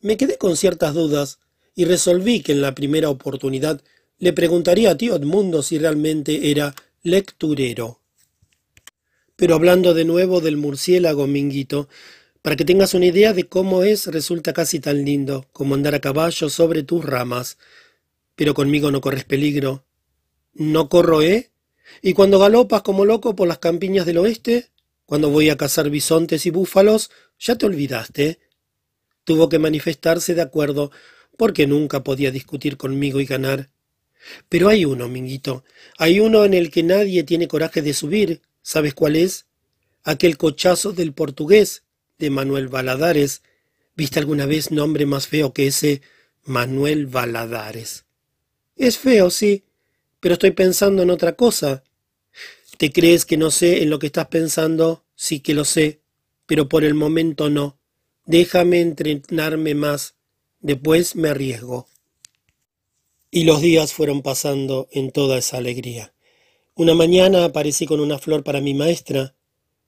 Me 0.00 0.16
quedé 0.16 0.36
con 0.36 0.56
ciertas 0.56 0.94
dudas, 0.94 1.38
y 1.76 1.84
resolví 1.84 2.40
que 2.40 2.52
en 2.52 2.60
la 2.60 2.74
primera 2.74 3.08
oportunidad 3.08 3.80
le 4.18 4.32
preguntaría 4.32 4.90
a 4.90 4.96
tío 4.96 5.14
Edmundo 5.14 5.62
si 5.62 5.78
realmente 5.78 6.50
era 6.50 6.74
lecturero. 7.02 8.00
Pero 9.36 9.54
hablando 9.54 9.94
de 9.94 10.04
nuevo 10.04 10.40
del 10.40 10.56
murciélago, 10.56 11.28
Minguito, 11.28 11.88
para 12.42 12.56
que 12.56 12.64
tengas 12.64 12.94
una 12.94 13.06
idea 13.06 13.32
de 13.32 13.48
cómo 13.48 13.84
es, 13.84 14.08
resulta 14.08 14.52
casi 14.52 14.80
tan 14.80 15.04
lindo 15.04 15.46
como 15.52 15.76
andar 15.76 15.94
a 15.94 16.00
caballo 16.00 16.50
sobre 16.50 16.82
tus 16.82 17.04
ramas. 17.04 17.56
Pero 18.34 18.52
conmigo 18.52 18.90
no 18.90 19.00
corres 19.00 19.24
peligro. 19.24 19.84
No 20.52 20.88
corro, 20.88 21.22
¿eh? 21.22 21.52
Y 22.02 22.14
cuando 22.14 22.40
galopas 22.40 22.82
como 22.82 23.04
loco 23.04 23.36
por 23.36 23.46
las 23.46 23.58
campiñas 23.58 24.06
del 24.06 24.18
oeste, 24.18 24.70
cuando 25.06 25.30
voy 25.30 25.50
a 25.50 25.56
cazar 25.56 25.88
bisontes 25.88 26.44
y 26.46 26.50
búfalos, 26.50 27.10
ya 27.38 27.56
te 27.56 27.66
olvidaste. 27.66 28.40
Tuvo 29.24 29.48
que 29.48 29.60
manifestarse 29.60 30.34
de 30.34 30.42
acuerdo, 30.42 30.90
porque 31.36 31.66
nunca 31.66 32.02
podía 32.02 32.32
discutir 32.32 32.76
conmigo 32.76 33.20
y 33.20 33.26
ganar. 33.26 33.70
Pero 34.48 34.68
hay 34.68 34.84
uno, 34.84 35.08
Minguito, 35.08 35.64
hay 35.96 36.18
uno 36.18 36.44
en 36.44 36.54
el 36.54 36.70
que 36.70 36.82
nadie 36.82 37.22
tiene 37.22 37.48
coraje 37.48 37.82
de 37.82 37.94
subir. 37.94 38.42
¿Sabes 38.62 38.94
cuál 38.94 39.16
es? 39.16 39.46
Aquel 40.04 40.36
cochazo 40.36 40.92
del 40.92 41.12
portugués, 41.12 41.84
de 42.18 42.30
Manuel 42.30 42.68
Valadares. 42.68 43.42
¿Viste 43.94 44.18
alguna 44.18 44.46
vez 44.46 44.70
nombre 44.70 45.06
más 45.06 45.26
feo 45.28 45.52
que 45.52 45.66
ese 45.66 46.02
Manuel 46.44 47.06
Valadares? 47.06 48.06
Es 48.76 48.98
feo, 48.98 49.30
sí, 49.30 49.64
pero 50.20 50.34
estoy 50.34 50.52
pensando 50.52 51.02
en 51.02 51.10
otra 51.10 51.34
cosa. 51.34 51.84
¿Te 52.78 52.90
crees 52.90 53.26
que 53.26 53.36
no 53.36 53.50
sé 53.50 53.82
en 53.82 53.90
lo 53.90 53.98
que 53.98 54.06
estás 54.06 54.28
pensando? 54.28 55.04
Sí 55.14 55.40
que 55.40 55.54
lo 55.54 55.64
sé, 55.64 56.00
pero 56.46 56.68
por 56.68 56.84
el 56.84 56.94
momento 56.94 57.50
no. 57.50 57.78
Déjame 58.24 58.80
entrenarme 58.80 59.74
más. 59.74 60.14
Después 60.60 61.16
me 61.16 61.28
arriesgo. 61.28 61.86
Y 63.30 63.44
los 63.44 63.60
días 63.60 63.92
fueron 63.92 64.22
pasando 64.22 64.88
en 64.90 65.10
toda 65.10 65.38
esa 65.38 65.58
alegría. 65.58 66.14
Una 66.74 66.94
mañana 66.94 67.44
aparecí 67.44 67.86
con 67.86 68.00
una 68.00 68.18
flor 68.18 68.44
para 68.44 68.60
mi 68.60 68.74
maestra. 68.74 69.34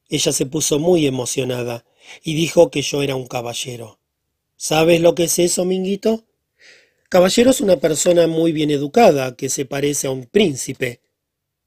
Ella 0.08 0.32
se 0.32 0.46
puso 0.46 0.78
muy 0.78 1.06
emocionada 1.06 1.84
y 2.22 2.34
dijo 2.34 2.70
que 2.70 2.82
yo 2.82 3.02
era 3.02 3.16
un 3.16 3.26
caballero. 3.26 3.98
¿Sabes 4.56 5.00
lo 5.00 5.14
que 5.14 5.24
es 5.24 5.38
eso, 5.38 5.64
Minguito? 5.64 6.24
Caballero 7.08 7.50
es 7.50 7.60
una 7.60 7.76
persona 7.76 8.26
muy 8.26 8.52
bien 8.52 8.70
educada, 8.70 9.36
que 9.36 9.48
se 9.48 9.64
parece 9.64 10.06
a 10.06 10.10
un 10.10 10.26
príncipe. 10.26 11.00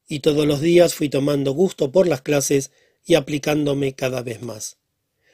Y 0.07 0.19
todos 0.19 0.45
los 0.45 0.61
días 0.61 0.93
fui 0.93 1.09
tomando 1.09 1.51
gusto 1.51 1.91
por 1.91 2.07
las 2.07 2.21
clases 2.21 2.71
y 3.05 3.15
aplicándome 3.15 3.93
cada 3.93 4.21
vez 4.21 4.41
más. 4.41 4.77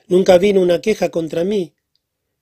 Nunca 0.07 0.37
vino 0.37 0.61
una 0.61 0.81
queja 0.81 1.09
contra 1.09 1.43
mí. 1.43 1.73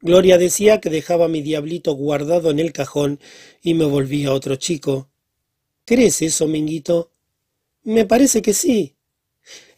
Gloria 0.02 0.38
decía 0.38 0.82
que 0.82 0.90
dejaba 0.90 1.28
mi 1.28 1.42
diablito 1.42 1.94
guardado 1.94 2.50
en 2.50 2.60
el 2.60 2.74
cajón 2.74 3.20
y 3.62 3.76
me 3.76 3.86
volvía 3.86 4.34
otro 4.34 4.56
chico. 4.56 5.10
¿Crees 5.86 6.22
eso, 6.22 6.48
Minguito? 6.48 7.12
Me 7.84 8.06
parece 8.06 8.42
que 8.42 8.54
sí. 8.54 8.96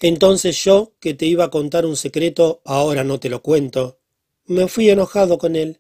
Entonces 0.04 0.62
yo, 0.62 0.92
que 1.00 1.14
te 1.14 1.26
iba 1.26 1.46
a 1.46 1.50
contar 1.50 1.86
un 1.86 1.96
secreto, 1.96 2.62
ahora 2.66 3.06
no 3.06 3.22
te 3.22 3.30
lo 3.30 3.42
cuento. 3.42 4.00
Me 4.46 4.68
fui 4.68 4.90
enojado 4.90 5.38
con 5.38 5.56
él, 5.56 5.80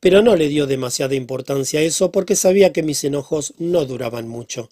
pero 0.00 0.20
no 0.20 0.34
le 0.34 0.48
dio 0.48 0.66
demasiada 0.66 1.14
importancia 1.14 1.78
a 1.78 1.84
eso 1.84 2.10
porque 2.10 2.34
sabía 2.34 2.72
que 2.72 2.82
mis 2.82 3.04
enojos 3.04 3.54
no 3.58 3.84
duraban 3.84 4.26
mucho. 4.26 4.68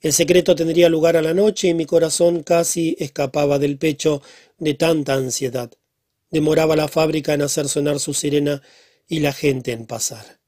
El 0.00 0.12
secreto 0.12 0.56
tendría 0.56 0.88
lugar 0.88 1.16
a 1.16 1.22
la 1.22 1.32
noche 1.32 1.68
y 1.68 1.74
mi 1.74 1.86
corazón 1.86 2.42
casi 2.42 2.96
escapaba 2.98 3.60
del 3.60 3.78
pecho 3.78 4.20
de 4.58 4.74
tanta 4.74 5.14
ansiedad. 5.14 5.70
Demoraba 6.28 6.74
la 6.74 6.88
fábrica 6.88 7.34
en 7.34 7.42
hacer 7.42 7.68
sonar 7.68 8.00
su 8.00 8.14
sirena 8.14 8.62
y 9.06 9.20
la 9.20 9.32
gente 9.32 9.70
en 9.70 9.86
pasar. 9.86 10.40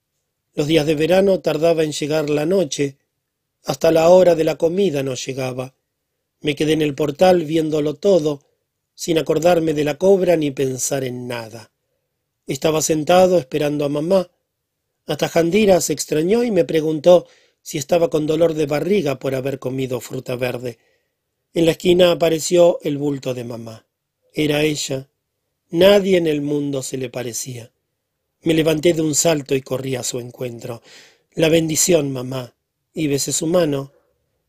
Los 0.55 0.67
días 0.67 0.87
de 0.87 0.97
verano 0.97 1.39
tardaba 1.39 1.85
en 1.85 1.93
llegar 1.93 2.31
la 2.31 2.47
noche. 2.47 2.99
Hasta 3.63 3.93
la 3.93 4.09
hora 4.09 4.35
de 4.35 4.43
la 4.43 4.57
comida 4.57 5.05
no 5.05 5.15
llegaba. 5.15 5.77
Me 6.41 6.55
quedé 6.55 6.73
en 6.73 6.83
el 6.83 6.95
portal 6.95 7.45
viéndolo 7.45 7.95
todo, 7.95 8.43
sin 8.95 9.19
acordarme 9.19 9.75
de 9.75 9.85
la 9.85 9.99
cobra 9.99 10.37
ni 10.37 10.51
pensar 10.51 11.05
en 11.05 11.27
nada. 11.29 11.73
Estaba 12.47 12.83
sentado 12.83 13.39
esperando 13.39 13.85
a 13.85 13.89
mamá. 13.89 14.31
Hasta 15.07 15.29
Jandira 15.29 15.81
se 15.81 15.93
extrañó 15.93 16.45
y 16.45 16.51
me 16.51 16.65
preguntó 16.65 17.27
si 17.63 17.79
estaba 17.79 18.11
con 18.11 18.27
dolor 18.27 18.55
de 18.55 18.67
barriga 18.67 19.19
por 19.19 19.35
haber 19.35 19.59
comido 19.59 20.01
fruta 20.01 20.37
verde. 20.37 20.79
En 21.55 21.67
la 21.67 21.73
esquina 21.73 22.13
apareció 22.13 22.79
el 22.83 22.99
bulto 22.99 23.35
de 23.35 23.45
mamá. 23.45 23.87
Era 24.33 24.63
ella, 24.63 25.11
Nadie 25.73 26.17
en 26.17 26.27
el 26.27 26.43
mundo 26.43 26.83
se 26.83 26.97
le 26.97 27.11
parecía. 27.11 27.71
Me 28.43 28.55
levanté 28.55 28.93
de 28.93 29.03
un 29.03 29.15
salto 29.15 29.55
y 29.55 29.61
corrí 29.61 29.95
a 29.95 30.03
su 30.03 30.19
encuentro. 30.19 30.83
La 31.35 31.49
bendición, 31.49 32.11
mamá, 32.11 32.57
y 32.93 33.07
besé 33.07 33.33
su 33.33 33.47
mano. 33.47 33.93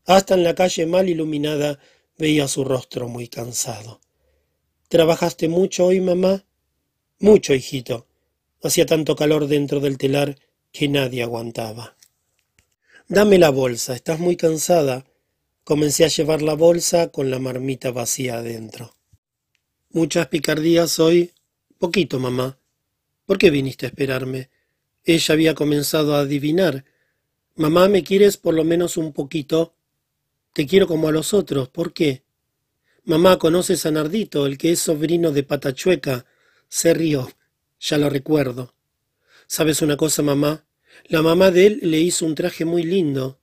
Hasta 0.06 0.34
en 0.34 0.44
la 0.44 0.54
calle 0.54 0.86
mal 0.86 1.08
iluminada 1.08 1.78
veía 2.18 2.48
su 2.48 2.64
rostro 2.64 3.08
muy 3.08 3.28
cansado. 3.28 4.00
¿Trabajaste 4.88 5.48
mucho 5.48 5.86
hoy, 5.86 6.00
mamá? 6.00 6.44
Mucho, 7.18 7.54
hijito. 7.54 8.06
Hacía 8.62 8.86
tanto 8.86 9.16
calor 9.16 9.46
dentro 9.46 9.80
del 9.80 9.98
telar 9.98 10.38
que 10.72 10.88
nadie 10.88 11.22
aguantaba. 11.22 11.96
Dame 13.08 13.38
la 13.38 13.50
bolsa, 13.50 13.94
estás 13.94 14.18
muy 14.18 14.36
cansada. 14.36 15.04
Comencé 15.64 16.04
a 16.04 16.08
llevar 16.08 16.42
la 16.42 16.54
bolsa 16.54 17.08
con 17.08 17.30
la 17.30 17.38
marmita 17.38 17.90
vacía 17.90 18.38
adentro. 18.38 18.94
Muchas 19.90 20.28
picardías 20.28 20.98
hoy. 20.98 21.32
Poquito, 21.78 22.18
mamá. 22.18 22.58
¿Por 23.26 23.38
qué 23.38 23.50
viniste 23.50 23.86
a 23.86 23.88
esperarme? 23.90 24.50
Ella 25.04 25.32
había 25.34 25.54
comenzado 25.54 26.14
a 26.14 26.20
adivinar. 26.20 26.84
Mamá, 27.54 27.88
¿me 27.88 28.02
quieres 28.02 28.36
por 28.36 28.54
lo 28.54 28.64
menos 28.64 28.96
un 28.96 29.12
poquito? 29.12 29.74
Te 30.52 30.66
quiero 30.66 30.86
como 30.86 31.08
a 31.08 31.12
los 31.12 31.34
otros. 31.34 31.68
¿Por 31.68 31.92
qué? 31.92 32.24
Mamá, 33.04 33.38
¿conoces 33.38 33.86
a 33.86 33.90
Nardito, 33.90 34.46
el 34.46 34.58
que 34.58 34.72
es 34.72 34.80
sobrino 34.80 35.32
de 35.32 35.42
Patachueca? 35.42 36.26
Se 36.68 36.94
rió. 36.94 37.30
Ya 37.80 37.98
lo 37.98 38.08
recuerdo. 38.08 38.74
¿Sabes 39.46 39.82
una 39.82 39.96
cosa, 39.96 40.22
mamá? 40.22 40.64
La 41.06 41.22
mamá 41.22 41.50
de 41.50 41.66
él 41.66 41.78
le 41.82 42.00
hizo 42.00 42.26
un 42.26 42.34
traje 42.34 42.64
muy 42.64 42.82
lindo. 42.82 43.40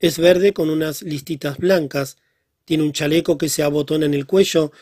Es 0.00 0.18
verde 0.18 0.52
con 0.52 0.70
unas 0.70 1.02
listitas 1.02 1.58
blancas. 1.58 2.16
Tiene 2.64 2.84
un 2.84 2.92
chaleco 2.92 3.38
que 3.38 3.48
se 3.48 3.62
abotona 3.62 4.06
en 4.06 4.14
el 4.14 4.26
cuello 4.26 4.72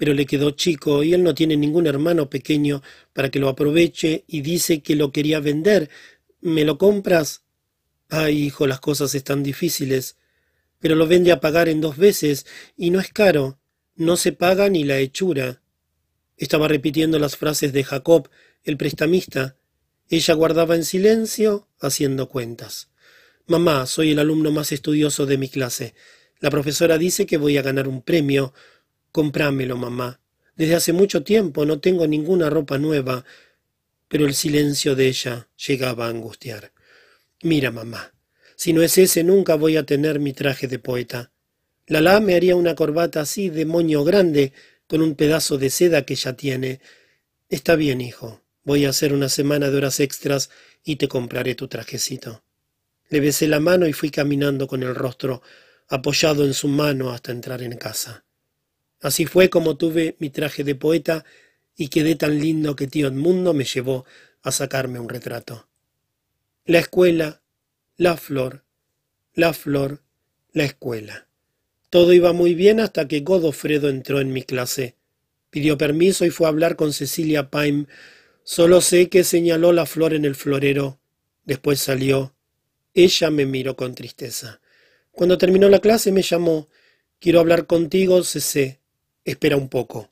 pero 0.00 0.14
le 0.14 0.24
quedó 0.24 0.52
chico 0.52 1.02
y 1.02 1.12
él 1.12 1.22
no 1.22 1.34
tiene 1.34 1.58
ningún 1.58 1.86
hermano 1.86 2.30
pequeño 2.30 2.82
para 3.12 3.30
que 3.30 3.38
lo 3.38 3.50
aproveche 3.50 4.24
y 4.26 4.40
dice 4.40 4.82
que 4.82 4.96
lo 4.96 5.12
quería 5.12 5.40
vender. 5.40 5.90
¿Me 6.40 6.64
lo 6.64 6.78
compras? 6.78 7.42
Ay, 8.08 8.44
hijo, 8.44 8.66
las 8.66 8.80
cosas 8.80 9.14
están 9.14 9.42
difíciles. 9.42 10.16
Pero 10.80 10.94
lo 10.94 11.06
vende 11.06 11.30
a 11.30 11.40
pagar 11.40 11.68
en 11.68 11.80
dos 11.80 11.96
veces 11.96 12.46
y 12.76 12.90
no 12.90 13.00
es 13.00 13.12
caro. 13.12 13.60
No 13.94 14.16
se 14.16 14.32
paga 14.32 14.68
ni 14.68 14.84
la 14.84 14.98
hechura. 14.98 15.62
Estaba 16.36 16.68
repitiendo 16.68 17.18
las 17.18 17.36
frases 17.36 17.72
de 17.72 17.84
Jacob, 17.84 18.30
el 18.64 18.76
prestamista. 18.78 19.56
Ella 20.08 20.34
guardaba 20.34 20.74
en 20.74 20.84
silencio, 20.84 21.68
haciendo 21.78 22.28
cuentas. 22.28 22.88
Mamá, 23.46 23.86
soy 23.86 24.12
el 24.12 24.18
alumno 24.18 24.50
más 24.50 24.72
estudioso 24.72 25.26
de 25.26 25.36
mi 25.36 25.48
clase. 25.48 25.94
La 26.40 26.50
profesora 26.50 26.96
dice 26.96 27.26
que 27.26 27.36
voy 27.36 27.58
a 27.58 27.62
ganar 27.62 27.86
un 27.86 28.00
premio. 28.00 28.54
Comprámelo, 29.12 29.76
mamá. 29.76 30.20
Desde 30.56 30.76
hace 30.76 30.92
mucho 30.92 31.22
tiempo 31.22 31.66
no 31.66 31.80
tengo 31.80 32.06
ninguna 32.06 32.48
ropa 32.48 32.78
nueva. 32.78 33.24
Pero 34.08 34.26
el 34.26 34.34
silencio 34.34 34.94
de 34.96 35.08
ella 35.08 35.48
llegaba 35.66 36.06
a 36.06 36.10
angustiar. 36.10 36.72
Mira, 37.42 37.70
mamá, 37.70 38.12
si 38.60 38.74
no 38.74 38.82
es 38.82 38.98
ese 38.98 39.24
nunca 39.24 39.54
voy 39.54 39.78
a 39.78 39.86
tener 39.86 40.20
mi 40.20 40.34
traje 40.34 40.68
de 40.68 40.78
poeta. 40.78 41.32
Lalá 41.86 42.20
me 42.20 42.34
haría 42.34 42.56
una 42.56 42.74
corbata 42.74 43.22
así 43.22 43.48
de 43.48 43.64
moño 43.64 44.04
grande, 44.04 44.52
con 44.86 45.00
un 45.00 45.14
pedazo 45.14 45.56
de 45.56 45.70
seda 45.70 46.04
que 46.04 46.14
ya 46.14 46.34
tiene. 46.34 46.82
Está 47.48 47.74
bien, 47.74 48.02
hijo. 48.02 48.42
Voy 48.62 48.84
a 48.84 48.90
hacer 48.90 49.14
una 49.14 49.30
semana 49.30 49.70
de 49.70 49.78
horas 49.78 49.98
extras 49.98 50.50
y 50.84 50.96
te 50.96 51.08
compraré 51.08 51.54
tu 51.54 51.68
trajecito. 51.68 52.44
Le 53.08 53.20
besé 53.20 53.48
la 53.48 53.60
mano 53.60 53.86
y 53.86 53.94
fui 53.94 54.10
caminando 54.10 54.66
con 54.66 54.82
el 54.82 54.94
rostro 54.94 55.40
apoyado 55.88 56.44
en 56.44 56.52
su 56.52 56.68
mano 56.68 57.12
hasta 57.12 57.32
entrar 57.32 57.62
en 57.62 57.78
casa. 57.78 58.26
Así 59.00 59.24
fue 59.24 59.48
como 59.48 59.78
tuve 59.78 60.16
mi 60.18 60.28
traje 60.28 60.64
de 60.64 60.74
poeta 60.74 61.24
y 61.74 61.88
quedé 61.88 62.14
tan 62.14 62.38
lindo 62.38 62.76
que 62.76 62.88
tío 62.88 63.08
Edmundo 63.08 63.54
me 63.54 63.64
llevó 63.64 64.04
a 64.42 64.52
sacarme 64.52 65.00
un 65.00 65.08
retrato. 65.08 65.66
La 66.66 66.80
escuela, 66.80 67.39
la 68.00 68.16
flor, 68.16 68.64
la 69.34 69.52
flor, 69.52 70.00
la 70.54 70.64
escuela. 70.64 71.28
Todo 71.90 72.14
iba 72.14 72.32
muy 72.32 72.54
bien 72.54 72.80
hasta 72.80 73.06
que 73.06 73.20
Godofredo 73.20 73.90
entró 73.90 74.22
en 74.22 74.32
mi 74.32 74.42
clase. 74.42 74.94
Pidió 75.50 75.76
permiso 75.76 76.24
y 76.24 76.30
fue 76.30 76.46
a 76.46 76.48
hablar 76.48 76.76
con 76.76 76.94
Cecilia 76.94 77.50
Paim. 77.50 77.84
Solo 78.42 78.80
sé 78.80 79.10
que 79.10 79.22
señaló 79.22 79.74
la 79.74 79.84
flor 79.84 80.14
en 80.14 80.24
el 80.24 80.34
florero. 80.34 80.98
Después 81.44 81.78
salió. 81.78 82.34
Ella 82.94 83.30
me 83.30 83.44
miró 83.44 83.76
con 83.76 83.94
tristeza. 83.94 84.62
Cuando 85.10 85.36
terminó 85.36 85.68
la 85.68 85.80
clase 85.80 86.10
me 86.10 86.22
llamó. 86.22 86.70
Quiero 87.18 87.38
hablar 87.38 87.66
contigo, 87.66 88.24
Cecé. 88.24 88.80
Espera 89.26 89.58
un 89.58 89.68
poco. 89.68 90.10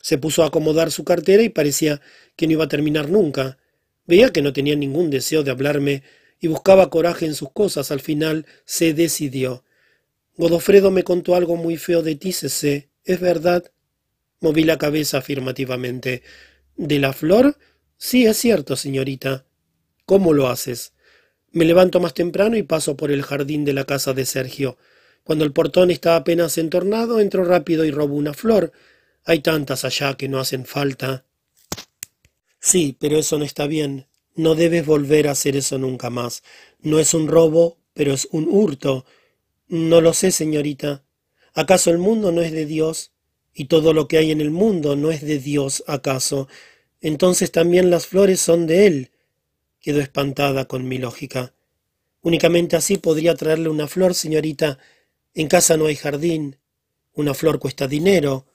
Se 0.00 0.16
puso 0.16 0.44
a 0.44 0.46
acomodar 0.46 0.92
su 0.92 1.02
cartera 1.02 1.42
y 1.42 1.48
parecía 1.48 2.00
que 2.36 2.46
no 2.46 2.52
iba 2.52 2.66
a 2.66 2.68
terminar 2.68 3.10
nunca. 3.10 3.58
Veía 4.06 4.30
que 4.30 4.42
no 4.42 4.52
tenía 4.52 4.76
ningún 4.76 5.10
deseo 5.10 5.42
de 5.42 5.50
hablarme 5.50 6.04
y 6.40 6.48
buscaba 6.48 6.90
coraje 6.90 7.26
en 7.26 7.34
sus 7.34 7.50
cosas. 7.52 7.90
Al 7.90 8.00
final 8.00 8.46
se 8.64 8.94
decidió. 8.94 9.64
Godofredo 10.36 10.90
me 10.90 11.04
contó 11.04 11.34
algo 11.34 11.56
muy 11.56 11.76
feo 11.76 12.02
de 12.02 12.16
ti, 12.16 12.32
Cecé. 12.32 12.90
¿Es 13.04 13.20
verdad? 13.20 13.70
Moví 14.40 14.64
la 14.64 14.78
cabeza 14.78 15.18
afirmativamente. 15.18 16.22
¿De 16.76 16.98
la 16.98 17.12
flor? 17.12 17.56
Sí, 17.96 18.26
es 18.26 18.36
cierto, 18.36 18.76
señorita. 18.76 19.46
¿Cómo 20.04 20.32
lo 20.34 20.48
haces? 20.48 20.92
Me 21.52 21.64
levanto 21.64 22.00
más 22.00 22.12
temprano 22.12 22.56
y 22.56 22.62
paso 22.62 22.96
por 22.96 23.10
el 23.10 23.22
jardín 23.22 23.64
de 23.64 23.72
la 23.72 23.84
casa 23.84 24.12
de 24.12 24.26
Sergio. 24.26 24.76
Cuando 25.24 25.44
el 25.44 25.52
portón 25.52 25.90
está 25.90 26.16
apenas 26.16 26.58
entornado, 26.58 27.18
entro 27.18 27.44
rápido 27.44 27.84
y 27.84 27.90
robo 27.90 28.14
una 28.14 28.34
flor. 28.34 28.72
Hay 29.24 29.40
tantas 29.40 29.84
allá 29.84 30.16
que 30.16 30.28
no 30.28 30.38
hacen 30.38 30.66
falta. 30.66 31.24
Sí, 32.60 32.96
pero 33.00 33.18
eso 33.18 33.38
no 33.38 33.44
está 33.44 33.66
bien. 33.66 34.05
No 34.36 34.54
debes 34.54 34.84
volver 34.84 35.28
a 35.28 35.32
hacer 35.32 35.56
eso 35.56 35.78
nunca 35.78 36.10
más. 36.10 36.42
No 36.80 36.98
es 36.98 37.14
un 37.14 37.26
robo, 37.26 37.78
pero 37.94 38.12
es 38.12 38.28
un 38.30 38.46
hurto. 38.48 39.06
No 39.66 40.02
lo 40.02 40.12
sé, 40.12 40.30
señorita. 40.30 41.04
¿Acaso 41.54 41.90
el 41.90 41.96
mundo 41.96 42.30
no 42.32 42.42
es 42.42 42.52
de 42.52 42.66
Dios? 42.66 43.12
¿Y 43.54 43.64
todo 43.64 43.94
lo 43.94 44.06
que 44.06 44.18
hay 44.18 44.30
en 44.30 44.42
el 44.42 44.50
mundo 44.50 44.94
no 44.94 45.10
es 45.10 45.22
de 45.22 45.38
Dios, 45.38 45.82
acaso? 45.86 46.48
Entonces 47.00 47.50
también 47.50 47.88
las 47.88 48.06
flores 48.06 48.38
son 48.38 48.66
de 48.66 48.86
Él. 48.86 49.10
Quedó 49.80 50.00
espantada 50.00 50.66
con 50.66 50.86
mi 50.86 50.98
lógica. 50.98 51.54
Únicamente 52.20 52.76
así 52.76 52.98
podría 52.98 53.34
traerle 53.34 53.70
una 53.70 53.88
flor, 53.88 54.14
señorita. 54.14 54.78
En 55.32 55.48
casa 55.48 55.78
no 55.78 55.86
hay 55.86 55.96
jardín. 55.96 56.58
Una 57.14 57.32
flor 57.32 57.58
cuesta 57.58 57.88
dinero. 57.88 58.46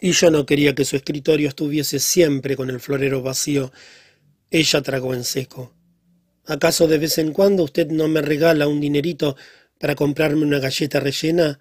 Y 0.00 0.12
yo 0.12 0.30
no 0.30 0.46
quería 0.46 0.74
que 0.74 0.86
su 0.86 0.96
escritorio 0.96 1.48
estuviese 1.48 1.98
siempre 1.98 2.56
con 2.56 2.70
el 2.70 2.80
florero 2.80 3.20
vacío. 3.20 3.70
Ella 4.50 4.82
tragó 4.82 5.14
en 5.14 5.24
seco. 5.24 5.74
¿Acaso 6.44 6.86
de 6.86 6.98
vez 6.98 7.18
en 7.18 7.32
cuando 7.32 7.64
usted 7.64 7.88
no 7.88 8.06
me 8.06 8.22
regala 8.22 8.68
un 8.68 8.80
dinerito 8.80 9.36
para 9.78 9.96
comprarme 9.96 10.42
una 10.42 10.60
galleta 10.60 11.00
rellena? 11.00 11.60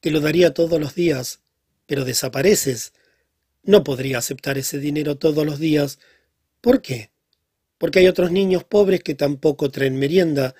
Te 0.00 0.10
lo 0.10 0.20
daría 0.20 0.52
todos 0.52 0.80
los 0.80 0.94
días, 0.96 1.40
pero 1.86 2.04
desapareces. 2.04 2.92
No 3.62 3.84
podría 3.84 4.18
aceptar 4.18 4.58
ese 4.58 4.78
dinero 4.78 5.16
todos 5.16 5.46
los 5.46 5.60
días. 5.60 6.00
¿Por 6.60 6.82
qué? 6.82 7.10
Porque 7.78 8.00
hay 8.00 8.08
otros 8.08 8.32
niños 8.32 8.64
pobres 8.64 9.02
que 9.02 9.14
tampoco 9.14 9.70
traen 9.70 9.96
merienda. 9.96 10.56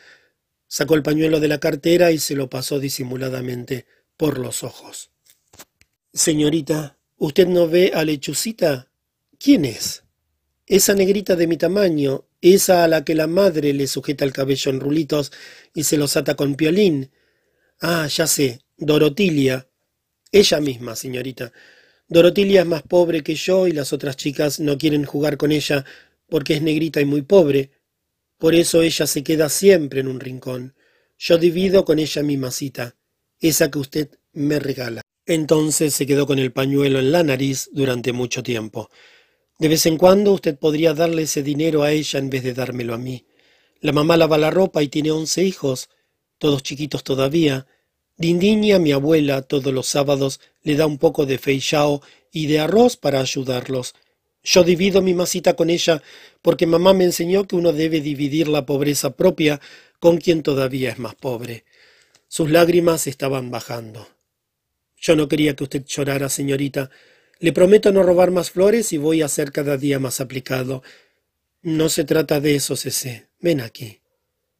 Sacó 0.69 0.95
el 0.95 1.03
pañuelo 1.03 1.41
de 1.41 1.49
la 1.49 1.59
cartera 1.59 2.13
y 2.13 2.19
se 2.19 2.37
lo 2.37 2.49
pasó 2.49 2.79
disimuladamente 2.79 3.87
por 4.17 4.39
los 4.39 4.63
ojos. 4.63 5.11
Señorita, 6.13 6.99
¿usted 7.17 7.49
no 7.49 7.69
ve 7.69 7.91
a 7.93 8.05
Lechucita? 8.05 8.89
¿Quién 9.39 9.65
es? 9.65 10.06
Esa 10.67 10.95
negrita 10.95 11.37
de 11.37 11.47
mi 11.47 11.57
tamaño, 11.57 12.25
esa 12.41 12.83
a 12.83 12.89
la 12.89 13.05
que 13.05 13.15
la 13.15 13.29
madre 13.29 13.73
le 13.73 13.87
sujeta 13.87 14.25
el 14.25 14.33
cabello 14.33 14.73
en 14.73 14.81
rulitos 14.81 15.31
y 15.73 15.85
se 15.85 15.97
los 15.97 16.17
ata 16.17 16.35
con 16.35 16.57
piolín. 16.57 17.13
Ah, 17.81 18.09
ya 18.09 18.27
sé, 18.27 18.61
Dorotilia. 18.77 19.69
Ella 20.33 20.61
misma, 20.61 20.97
señorita. 20.97 21.53
Dorotilia 22.09 22.63
es 22.63 22.67
más 22.67 22.83
pobre 22.83 23.23
que 23.23 23.37
yo 23.37 23.69
y 23.69 23.73
las 23.73 23.93
otras 23.93 24.17
chicas 24.17 24.59
no 24.59 24.77
quieren 24.77 25.05
jugar 25.05 25.37
con 25.37 25.53
ella 25.53 25.85
porque 26.29 26.55
es 26.55 26.63
negrita 26.63 27.01
y 27.01 27.05
muy 27.05 27.23
pobre. 27.23 27.71
Por 28.37 28.57
eso 28.57 28.83
ella 28.83 29.07
se 29.07 29.23
queda 29.23 29.49
siempre 29.49 30.01
en 30.01 30.09
un 30.09 30.19
rincón. 30.19 30.75
Yo 31.17 31.39
divido 31.39 31.85
con 31.85 32.01
ella 32.01 32.25
mi 32.25 32.37
masita, 32.37 32.97
esa 33.39 33.71
que 33.71 33.79
usted 33.79 34.11
me 34.33 34.59
regala. 34.59 35.03
Entonces 35.27 35.95
se 35.95 36.07
quedó 36.07 36.27
con 36.27 36.41
el 36.41 36.53
pañuelo 36.53 36.99
en 36.99 37.13
la 37.13 37.23
nariz 37.23 37.71
durante 37.73 38.13
mucho 38.13 38.43
tiempo. 38.43 38.91
De 39.59 39.69
vez 39.69 39.87
en 39.87 39.97
cuando 39.97 40.33
usted 40.33 40.59
podría 40.59 40.93
darle 40.93 41.23
ese 41.23 41.43
dinero 41.43 41.83
a 41.83 41.93
ella 41.93 42.19
en 42.19 42.29
vez 42.29 42.43
de 42.43 42.53
dármelo 42.53 42.95
a 42.95 42.99
mí. 42.99 43.25
La 43.81 43.93
mamá 43.93 44.17
lava 44.17 44.37
la 44.37 44.51
ropa 44.51 44.83
y 44.83 44.89
tiene 44.89 45.11
once 45.11 45.43
hijos, 45.43 45.89
todos 46.39 46.63
chiquitos 46.63 47.05
todavía. 47.05 47.67
Dindiña, 48.19 48.79
mi 48.79 48.93
abuela, 48.93 49.43
todos 49.43 49.73
los 49.73 49.87
sábados 49.87 50.41
le 50.63 50.77
da 50.77 50.87
un 50.87 50.99
poco 50.99 51.25
de 51.25 51.39
feichao 51.39 52.03
y 52.33 52.47
de 52.47 52.61
arroz 52.61 52.97
para 52.97 53.21
ayudarlos. 53.21 53.95
Yo 54.43 54.63
divido 54.63 55.03
mi 55.03 55.15
masita 55.15 55.57
con 55.57 55.71
ella 55.71 56.03
porque 56.43 56.67
mamá 56.67 56.93
me 56.93 57.05
enseñó 57.05 57.47
que 57.47 57.57
uno 57.57 57.73
debe 57.73 58.01
dividir 58.01 58.49
la 58.49 58.67
pobreza 58.67 59.17
propia 59.17 59.61
con 59.99 60.19
quien 60.19 60.43
todavía 60.43 60.91
es 60.91 60.99
más 60.99 61.15
pobre. 61.15 61.65
Sus 62.29 62.51
lágrimas 62.51 63.07
estaban 63.07 63.51
bajando. 63.51 64.07
Yo 64.99 65.17
no 65.17 65.29
quería 65.29 65.57
que 65.57 65.65
usted 65.65 65.85
llorara, 65.87 66.29
señorita, 66.29 66.91
le 67.39 67.53
prometo 67.53 67.93
no 67.93 68.03
robar 68.03 68.31
más 68.31 68.51
flores 68.51 68.93
y 68.93 68.99
voy 68.99 69.23
a 69.23 69.29
ser 69.29 69.53
cada 69.53 69.77
día 69.77 69.99
más 69.99 70.21
aplicado. 70.21 70.83
No 71.63 71.89
se 71.89 72.05
trata 72.05 72.41
de 72.41 72.55
eso, 72.55 72.77
Cecé. 72.77 73.29
Ven 73.41 73.61
aquí. 73.61 74.01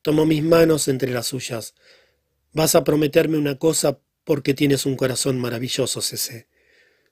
Tomó 0.03 0.27
mis 0.27 0.43
manos 0.43 0.89
entre 0.89 1.11
las 1.11 1.29
suyas. 1.29 1.75
Vas 2.53 2.75
a 2.75 2.85
prometerme 2.85 3.39
una 3.39 3.59
cosa 3.59 4.01
porque 4.25 4.55
tienes 4.55 4.87
un 4.87 4.97
corazón 4.97 5.39
maravilloso, 5.39 6.03
Cecé. 6.03 6.49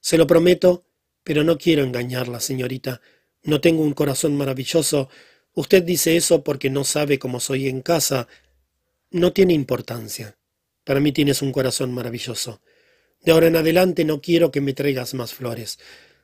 Se 0.01 0.19
lo 0.19 0.27
prometo, 0.27 0.85
pero 1.23 1.45
no 1.45 1.57
quiero 1.57 1.83
engañarla, 1.83 2.41
señorita. 2.41 3.01
No 3.43 3.61
tengo 3.61 3.83
un 3.83 3.95
corazón 3.95 4.37
maravilloso. 4.37 5.09
Usted 5.55 5.83
dice 5.83 6.17
eso 6.17 6.45
porque 6.45 6.69
no 6.69 6.85
sabe 6.85 7.19
cómo 7.19 7.41
soy 7.41 7.69
en 7.69 7.81
casa. 7.81 8.29
No 9.11 9.33
tiene 9.33 9.55
importancia. 9.55 10.37
Para 10.85 11.01
mí 11.01 11.13
tienes 11.13 11.41
un 11.41 11.53
corazón 11.53 11.93
maravilloso. 11.93 12.61
De 13.25 13.33
ahora 13.33 13.47
en 13.47 13.57
adelante 13.57 14.05
no 14.05 14.21
quiero 14.21 14.51
que 14.51 14.61
me 14.61 14.75
traigas 14.75 15.15
más 15.15 15.33
flores. 15.33 15.79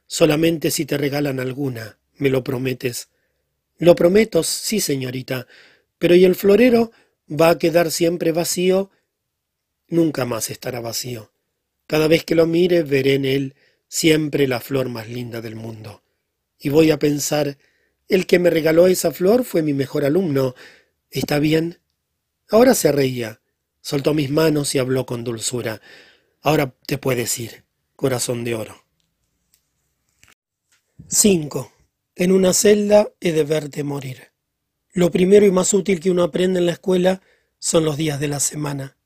Solamente 0.07 0.71
si 0.71 0.85
te 0.85 0.99
regalan 0.99 1.41
alguna, 1.41 1.99
¿me 2.17 2.29
lo 2.29 2.45
prometes? 2.45 3.09
Lo 3.79 3.95
prometo, 3.95 4.43
sí, 4.43 4.81
señorita. 4.81 5.47
Pero 5.99 6.15
¿y 6.15 6.25
el 6.25 6.35
florero 6.35 6.93
va 7.29 7.51
a 7.51 7.59
quedar 7.59 7.91
siempre 7.91 8.33
vacío? 8.33 8.91
Nunca 9.89 10.27
más 10.27 10.51
estará 10.51 10.81
vacío. 10.81 11.33
Cada 11.87 12.07
vez 12.07 12.25
que 12.25 12.35
lo 12.35 12.47
mire 12.47 12.83
veré 12.83 13.15
en 13.15 13.25
él 13.25 13.55
siempre 13.89 14.47
la 14.47 14.61
flor 14.61 14.89
más 14.89 15.09
linda 15.09 15.41
del 15.41 15.57
mundo. 15.57 16.03
Y 16.59 16.69
voy 16.69 16.91
a 16.91 16.99
pensar, 16.99 17.57
el 18.09 18.27
que 18.27 18.39
me 18.39 18.51
regaló 18.51 18.87
esa 18.87 19.11
flor 19.11 19.45
fue 19.45 19.63
mi 19.63 19.73
mejor 19.73 20.05
alumno. 20.05 20.55
¿Está 21.11 21.39
bien? 21.39 21.81
Ahora 22.51 22.75
se 22.75 22.93
reía, 22.93 23.41
soltó 23.81 24.13
mis 24.15 24.31
manos 24.31 24.75
y 24.75 24.79
habló 24.79 25.07
con 25.07 25.25
dulzura. 25.25 25.81
Ahora 26.43 26.75
te 26.87 26.97
puedes 26.97 27.39
ir, 27.39 27.65
corazón 27.97 28.45
de 28.45 28.55
oro. 28.55 28.83
5. 31.09 31.71
En 32.17 32.33
una 32.33 32.55
celda 32.55 33.11
he 33.21 33.33
de 33.33 33.45
verte 33.45 33.85
morir. 33.85 34.33
Lo 34.93 35.11
primero 35.11 35.45
y 35.45 35.51
más 35.51 35.75
útil 35.75 36.01
que 36.01 36.11
uno 36.11 36.23
aprende 36.23 36.59
en 36.59 36.67
la 36.67 36.73
escuela 36.73 37.21
son 37.59 37.85
los 37.85 37.97
días 37.97 38.21
de 38.21 38.29
la 38.29 38.41
semana. 38.41 38.97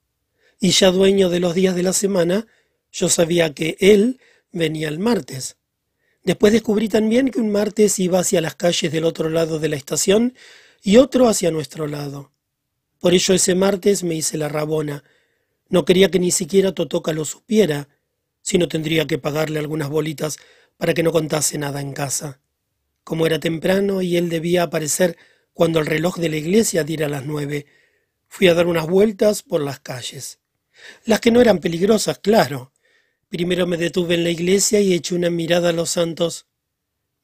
Y 0.61 0.71
ya 0.71 0.93
dueño 0.93 1.29
de 1.29 1.41
los 1.41 1.55
días 1.55 1.75
de 1.75 1.83
la 1.83 1.93
semana, 1.93 2.47
yo 2.93 3.09
sabía 3.09 3.53
que 3.53 3.77
él 3.81 4.21
venía 4.53 4.89
el 4.89 5.01
martes. 5.01 5.57
Después 6.23 6.53
descubrí 6.53 6.89
también 6.89 7.31
que 7.31 7.41
un 7.41 7.51
martes 7.51 7.99
iba 7.99 8.21
hacia 8.21 8.41
las 8.41 8.55
calles 8.55 8.93
del 8.93 9.05
otro 9.05 9.29
lado 9.29 9.59
de 9.59 9.69
la 9.69 9.77
estación 9.77 10.35
y 10.83 10.99
otro 10.99 11.29
hacia 11.29 11.51
nuestro 11.51 11.89
lado. 11.89 12.33
Por 13.01 13.13
ello 13.13 13.35
ese 13.35 13.55
martes 13.57 14.05
me 14.05 14.15
hice 14.15 14.39
la 14.39 14.49
rabona, 14.49 15.03
no 15.75 15.85
quería 15.85 16.09
que 16.09 16.21
ni 16.21 16.31
siquiera 16.31 16.73
Totoca 16.73 17.13
lo 17.13 17.25
supiera, 17.25 17.89
sino 18.43 18.69
tendría 18.69 19.09
que 19.09 19.19
pagarle 19.19 19.59
algunas 19.59 19.89
bolitas 19.89 20.39
para 20.77 20.95
que 20.95 21.03
no 21.03 21.11
contase 21.11 21.59
nada 21.59 21.81
en 21.81 21.93
casa. 21.93 22.41
Como 23.03 23.27
era 23.27 23.41
temprano 23.41 24.01
y 24.01 24.17
él 24.17 24.29
debía 24.29 24.63
aparecer 24.63 25.19
cuando 25.53 25.81
el 25.81 25.87
reloj 25.87 26.19
de 26.19 26.29
la 26.29 26.37
iglesia 26.37 26.85
diera 26.85 27.09
las 27.09 27.27
nueve, 27.27 27.67
fui 28.29 28.47
a 28.47 28.55
dar 28.55 28.69
unas 28.69 28.87
vueltas 28.87 29.43
por 29.43 29.63
las 29.63 29.81
calles. 29.81 30.39
Las 31.07 31.19
que 31.19 31.33
no 31.33 31.41
eran 31.41 31.59
peligrosas, 31.59 32.21
claro. 32.21 32.73
Primero 33.29 33.67
me 33.67 33.77
detuve 33.77 34.15
en 34.15 34.23
la 34.23 34.31
iglesia 34.31 34.81
y 34.81 34.95
eché 34.95 35.17
una 35.17 35.29
mirada 35.29 35.71
a 35.71 35.73
los 35.73 35.91
santos. 35.91 36.47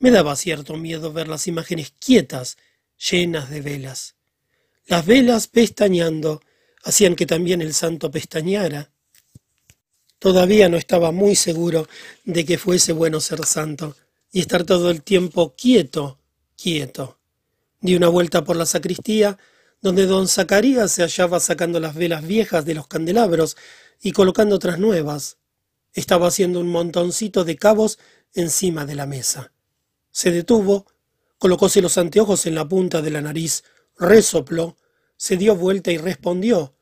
Me 0.00 0.10
daba 0.10 0.34
cierto 0.34 0.76
miedo 0.76 1.12
ver 1.12 1.28
las 1.28 1.46
imágenes 1.46 1.94
quietas, 2.00 2.56
llenas 2.98 3.48
de 3.48 3.60
velas. 3.60 4.16
Las 4.86 5.06
velas 5.06 5.46
pestañeando, 5.46 6.40
hacían 6.82 7.16
que 7.16 7.26
también 7.26 7.62
el 7.62 7.74
santo 7.74 8.10
pestañara. 8.10 8.90
Todavía 10.18 10.68
no 10.68 10.76
estaba 10.76 11.12
muy 11.12 11.34
seguro 11.34 11.88
de 12.24 12.44
que 12.44 12.58
fuese 12.58 12.92
bueno 12.92 13.20
ser 13.20 13.44
santo 13.46 13.96
y 14.32 14.40
estar 14.40 14.64
todo 14.64 14.90
el 14.90 15.02
tiempo 15.02 15.54
quieto, 15.56 16.18
quieto. 16.56 17.18
Di 17.80 17.96
una 17.96 18.08
vuelta 18.08 18.44
por 18.44 18.56
la 18.56 18.66
sacristía, 18.66 19.38
donde 19.80 20.06
don 20.06 20.28
Zacarías 20.28 20.92
se 20.92 21.02
hallaba 21.02 21.40
sacando 21.40 21.80
las 21.80 21.94
velas 21.94 22.26
viejas 22.26 22.64
de 22.66 22.74
los 22.74 22.86
candelabros 22.86 23.56
y 24.02 24.12
colocando 24.12 24.56
otras 24.56 24.78
nuevas. 24.78 25.38
Estaba 25.94 26.28
haciendo 26.28 26.60
un 26.60 26.68
montoncito 26.68 27.44
de 27.44 27.56
cabos 27.56 27.98
encima 28.34 28.84
de 28.84 28.94
la 28.94 29.06
mesa. 29.06 29.52
Se 30.10 30.30
detuvo, 30.30 30.86
colocóse 31.38 31.80
los 31.80 31.96
anteojos 31.96 32.44
en 32.46 32.54
la 32.54 32.68
punta 32.68 33.00
de 33.00 33.10
la 33.10 33.22
nariz, 33.22 33.64
resopló, 33.98 34.76
se 35.20 35.36
dio 35.36 35.54
vuelta 35.54 35.92
y 35.92 35.98
respondió 35.98 36.74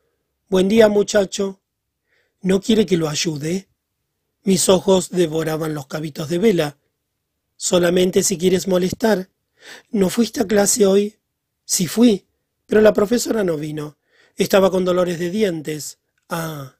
Buen 0.48 0.68
día, 0.68 0.88
muchacho. 0.88 1.60
¿No 2.40 2.60
quiere 2.60 2.86
que 2.86 2.96
lo 2.96 3.08
ayude? 3.08 3.68
Mis 4.44 4.68
ojos 4.68 5.10
devoraban 5.10 5.74
los 5.74 5.88
cabitos 5.88 6.28
de 6.28 6.38
vela. 6.38 6.78
Solamente 7.56 8.22
si 8.22 8.38
quieres 8.38 8.68
molestar. 8.68 9.28
¿No 9.90 10.08
fuiste 10.08 10.40
a 10.40 10.46
clase 10.46 10.86
hoy? 10.86 11.18
Sí 11.64 11.88
fui, 11.88 12.28
pero 12.64 12.80
la 12.80 12.92
profesora 12.92 13.42
no 13.42 13.56
vino. 13.56 13.98
Estaba 14.36 14.70
con 14.70 14.84
dolores 14.84 15.18
de 15.18 15.30
dientes. 15.30 15.98
Ah. 16.28 16.78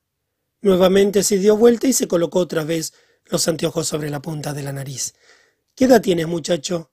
Nuevamente 0.60 1.24
se 1.24 1.38
dio 1.38 1.56
vuelta 1.56 1.88
y 1.88 1.92
se 1.92 2.06
colocó 2.06 2.38
otra 2.38 2.62
vez 2.62 2.94
los 3.26 3.48
anteojos 3.48 3.88
sobre 3.88 4.10
la 4.10 4.22
punta 4.22 4.54
de 4.54 4.62
la 4.62 4.72
nariz. 4.72 5.12
¿Qué 5.74 5.86
edad 5.86 6.00
tienes, 6.00 6.28
muchacho? 6.28 6.92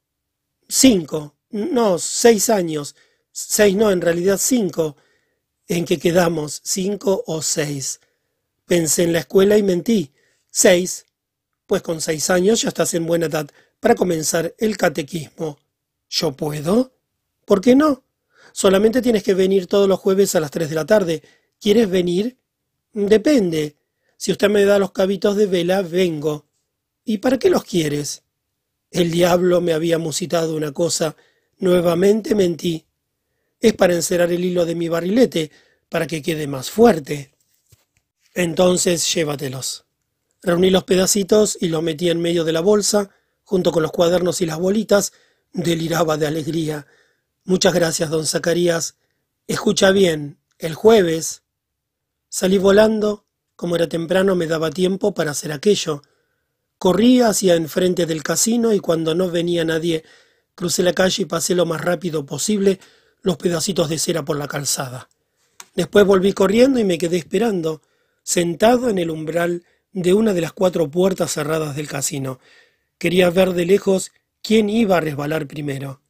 Cinco. 0.67 1.35
No, 1.51 1.99
seis 1.99 2.49
años. 2.49 2.95
Seis 3.37 3.75
no, 3.75 3.91
en 3.91 3.99
realidad 3.99 4.39
cinco. 4.41 4.95
¿En 5.67 5.83
qué 5.83 5.99
quedamos? 5.99 6.61
¿Cinco 6.63 7.21
o 7.27 7.41
seis? 7.41 7.99
Pensé 8.65 9.03
en 9.03 9.11
la 9.11 9.19
escuela 9.19 9.57
y 9.57 9.63
mentí. 9.63 10.13
Seis. 10.49 11.05
Pues 11.65 11.81
con 11.81 11.99
seis 11.99 12.29
años 12.29 12.61
ya 12.61 12.69
estás 12.69 12.93
en 12.93 13.05
buena 13.05 13.25
edad 13.25 13.49
para 13.81 13.93
comenzar 13.93 14.55
el 14.57 14.77
catequismo. 14.77 15.59
¿Yo 16.09 16.31
puedo? 16.31 16.93
¿Por 17.43 17.59
qué 17.59 17.75
no? 17.75 18.05
Solamente 18.53 19.01
tienes 19.01 19.23
que 19.23 19.33
venir 19.33 19.67
todos 19.67 19.89
los 19.89 19.99
jueves 19.99 20.33
a 20.35 20.39
las 20.39 20.51
tres 20.51 20.69
de 20.69 20.75
la 20.75 20.85
tarde. 20.85 21.21
¿Quieres 21.59 21.89
venir? 21.89 22.37
Depende. 22.93 23.75
Si 24.15 24.31
usted 24.31 24.49
me 24.49 24.63
da 24.63 24.79
los 24.79 24.93
cabitos 24.93 25.35
de 25.35 25.47
vela, 25.47 25.81
vengo. 25.81 26.45
¿Y 27.03 27.17
para 27.17 27.37
qué 27.37 27.49
los 27.49 27.65
quieres? 27.65 28.23
El 28.91 29.11
diablo 29.11 29.59
me 29.59 29.73
había 29.73 29.97
musitado 29.97 30.55
una 30.55 30.71
cosa. 30.71 31.17
Nuevamente 31.57 32.33
mentí. 32.33 32.85
Es 33.65 33.73
para 33.73 33.95
encerar 33.95 34.31
el 34.31 34.45
hilo 34.45 34.63
de 34.63 34.75
mi 34.75 34.89
barrilete, 34.89 35.49
para 35.89 36.05
que 36.05 36.21
quede 36.21 36.45
más 36.45 36.69
fuerte. 36.69 37.31
Entonces 38.35 39.11
llévatelos. 39.11 39.85
Reuní 40.43 40.69
los 40.69 40.83
pedacitos 40.83 41.57
y 41.59 41.69
los 41.69 41.81
metí 41.81 42.11
en 42.11 42.21
medio 42.21 42.43
de 42.43 42.51
la 42.51 42.61
bolsa, 42.61 43.09
junto 43.43 43.71
con 43.71 43.81
los 43.81 43.91
cuadernos 43.91 44.39
y 44.41 44.45
las 44.45 44.59
bolitas, 44.59 45.13
deliraba 45.51 46.15
de 46.15 46.27
alegría. 46.27 46.85
Muchas 47.43 47.73
gracias, 47.73 48.11
don 48.11 48.27
Zacarías. 48.27 48.97
Escucha 49.47 49.89
bien, 49.89 50.37
el 50.59 50.75
jueves. 50.75 51.41
Salí 52.29 52.59
volando, 52.59 53.25
como 53.55 53.77
era 53.77 53.89
temprano 53.89 54.35
me 54.35 54.45
daba 54.45 54.69
tiempo 54.69 55.15
para 55.15 55.31
hacer 55.31 55.51
aquello. 55.51 56.03
Corrí 56.77 57.21
hacia 57.21 57.55
enfrente 57.55 58.05
del 58.05 58.21
casino 58.21 58.73
y 58.73 58.79
cuando 58.79 59.15
no 59.15 59.31
venía 59.31 59.65
nadie, 59.65 60.03
crucé 60.53 60.83
la 60.83 60.93
calle 60.93 61.23
y 61.23 61.25
pasé 61.25 61.55
lo 61.55 61.65
más 61.65 61.81
rápido 61.81 62.27
posible 62.27 62.79
los 63.25 63.37
pedacitos 63.37 63.89
de 63.89 63.97
cera 63.97 64.23
por 64.23 64.37
la 64.37 64.47
calzada. 64.47 65.09
Después 65.73 66.05
volví 66.05 66.33
corriendo 66.33 66.79
y 66.79 66.83
me 66.83 66.99
quedé 66.99 67.17
esperando, 67.17 67.81
sentado 68.21 68.87
en 68.87 68.99
el 68.99 69.09
umbral 69.09 69.63
de 69.91 70.13
una 70.13 70.31
de 70.31 70.41
las 70.41 70.53
cuatro 70.53 70.91
puertas 70.91 71.33
cerradas 71.33 71.75
del 71.75 71.87
casino. 71.87 72.39
Quería 72.99 73.31
ver 73.31 73.53
de 73.53 73.65
lejos 73.65 74.11
quién 74.43 74.69
iba 74.69 74.97
a 74.97 75.01
resbalar 75.01 75.47
primero. 75.47 76.01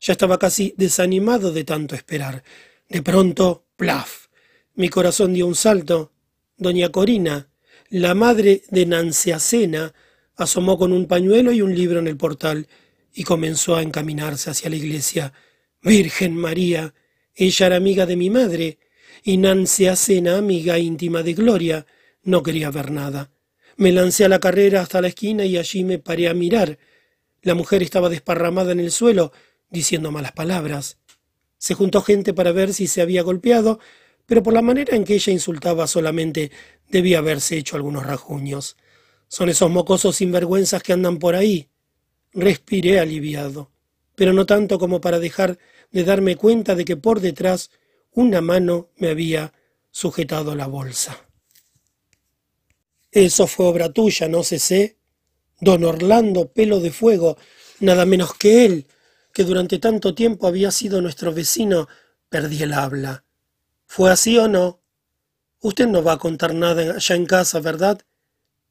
Ya 0.00 0.12
estaba 0.12 0.38
casi 0.38 0.72
desanimado 0.76 1.50
de 1.50 1.64
tanto 1.64 1.96
esperar. 1.96 2.44
De 2.88 3.02
pronto, 3.02 3.64
plaf. 3.74 4.28
Mi 4.74 4.88
corazón 4.88 5.34
dio 5.34 5.48
un 5.48 5.56
salto. 5.56 6.12
Doña 6.56 6.90
Corina, 6.90 7.48
la 7.90 8.14
madre 8.14 8.62
de 8.70 8.86
Nanciacena, 8.86 9.94
asomó 10.36 10.78
con 10.78 10.92
un 10.92 11.06
pañuelo 11.06 11.50
y 11.50 11.60
un 11.60 11.74
libro 11.74 11.98
en 11.98 12.06
el 12.06 12.16
portal 12.16 12.68
y 13.12 13.24
comenzó 13.24 13.74
a 13.74 13.82
encaminarse 13.82 14.48
hacia 14.48 14.70
la 14.70 14.76
iglesia. 14.76 15.32
Virgen 15.82 16.36
María, 16.36 16.94
ella 17.34 17.66
era 17.66 17.76
amiga 17.76 18.06
de 18.06 18.14
mi 18.14 18.30
madre, 18.30 18.78
y 19.24 19.36
Nanciacena, 19.36 20.38
amiga 20.38 20.78
íntima 20.78 21.24
de 21.24 21.34
Gloria, 21.34 21.86
no 22.22 22.44
quería 22.44 22.70
ver 22.70 22.92
nada. 22.92 23.32
Me 23.76 23.90
lancé 23.90 24.24
a 24.24 24.28
la 24.28 24.38
carrera 24.38 24.80
hasta 24.80 25.00
la 25.00 25.08
esquina 25.08 25.44
y 25.44 25.58
allí 25.58 25.82
me 25.82 25.98
paré 25.98 26.28
a 26.28 26.34
mirar. 26.34 26.78
La 27.42 27.54
mujer 27.54 27.82
estaba 27.82 28.08
desparramada 28.08 28.70
en 28.70 28.78
el 28.78 28.92
suelo, 28.92 29.32
diciendo 29.70 30.12
malas 30.12 30.32
palabras. 30.32 30.98
Se 31.58 31.74
juntó 31.74 32.00
gente 32.00 32.32
para 32.32 32.52
ver 32.52 32.74
si 32.74 32.86
se 32.86 33.02
había 33.02 33.22
golpeado, 33.22 33.80
pero 34.26 34.42
por 34.42 34.54
la 34.54 34.62
manera 34.62 34.94
en 34.94 35.04
que 35.04 35.14
ella 35.14 35.32
insultaba 35.32 35.88
solamente 35.88 36.52
debía 36.88 37.18
haberse 37.18 37.56
hecho 37.56 37.74
algunos 37.74 38.06
rajuños. 38.06 38.76
Son 39.26 39.48
esos 39.48 39.70
mocosos 39.70 40.14
sinvergüenzas 40.14 40.82
que 40.82 40.92
andan 40.92 41.18
por 41.18 41.34
ahí. 41.34 41.68
Respiré 42.32 43.00
aliviado, 43.00 43.72
pero 44.14 44.32
no 44.32 44.46
tanto 44.46 44.78
como 44.78 45.00
para 45.00 45.18
dejar 45.18 45.58
de 45.92 46.04
darme 46.04 46.36
cuenta 46.36 46.74
de 46.74 46.84
que 46.84 46.96
por 46.96 47.20
detrás 47.20 47.70
una 48.12 48.40
mano 48.40 48.90
me 48.96 49.08
había 49.08 49.52
sujetado 49.90 50.54
la 50.54 50.66
bolsa. 50.66 51.28
Eso 53.10 53.46
fue 53.46 53.66
obra 53.66 53.92
tuya, 53.92 54.28
no 54.28 54.42
sé 54.42 54.58
sé. 54.58 54.96
Don 55.60 55.84
Orlando 55.84 56.50
Pelo 56.50 56.80
de 56.80 56.90
Fuego, 56.90 57.36
nada 57.80 58.04
menos 58.04 58.34
que 58.34 58.64
él, 58.64 58.86
que 59.32 59.44
durante 59.44 59.78
tanto 59.78 60.14
tiempo 60.14 60.46
había 60.46 60.70
sido 60.70 61.00
nuestro 61.00 61.32
vecino, 61.32 61.88
perdí 62.28 62.62
el 62.62 62.72
habla. 62.72 63.24
¿Fue 63.86 64.10
así 64.10 64.38
o 64.38 64.48
no? 64.48 64.80
Usted 65.60 65.86
no 65.86 66.02
va 66.02 66.14
a 66.14 66.18
contar 66.18 66.54
nada 66.54 66.96
allá 66.96 67.14
en 67.14 67.26
casa, 67.26 67.60
¿verdad? 67.60 68.00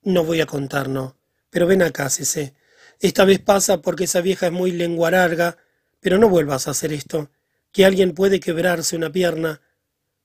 No 0.01 0.23
voy 0.23 0.41
a 0.41 0.47
contar, 0.47 0.89
no. 0.89 1.17
Pero 1.49 1.67
ven 1.67 1.83
acá, 1.83 2.09
Cece. 2.09 2.55
Esta 2.99 3.23
vez 3.23 3.39
pasa 3.39 3.81
porque 3.81 4.05
esa 4.05 4.21
vieja 4.21 4.47
es 4.47 4.51
muy 4.51 4.71
lengua 4.71 5.11
larga, 5.11 5.57
pero 6.01 6.17
no 6.17 6.27
vuelvas 6.27 6.67
a 6.67 6.71
hacer 6.71 6.91
esto. 6.91 7.29
Que 7.71 7.85
alguien 7.85 8.13
puede 8.13 8.41
quebrarse 8.41 8.97
una 8.97 9.11
pierna. 9.11 9.61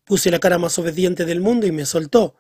Puse 0.04 0.32
la 0.32 0.40
cara 0.40 0.58
más 0.58 0.76
obediente 0.80 1.24
del 1.24 1.40
mundo 1.40 1.66
y 1.66 1.72
me 1.72 1.86
soltó. 1.86 2.34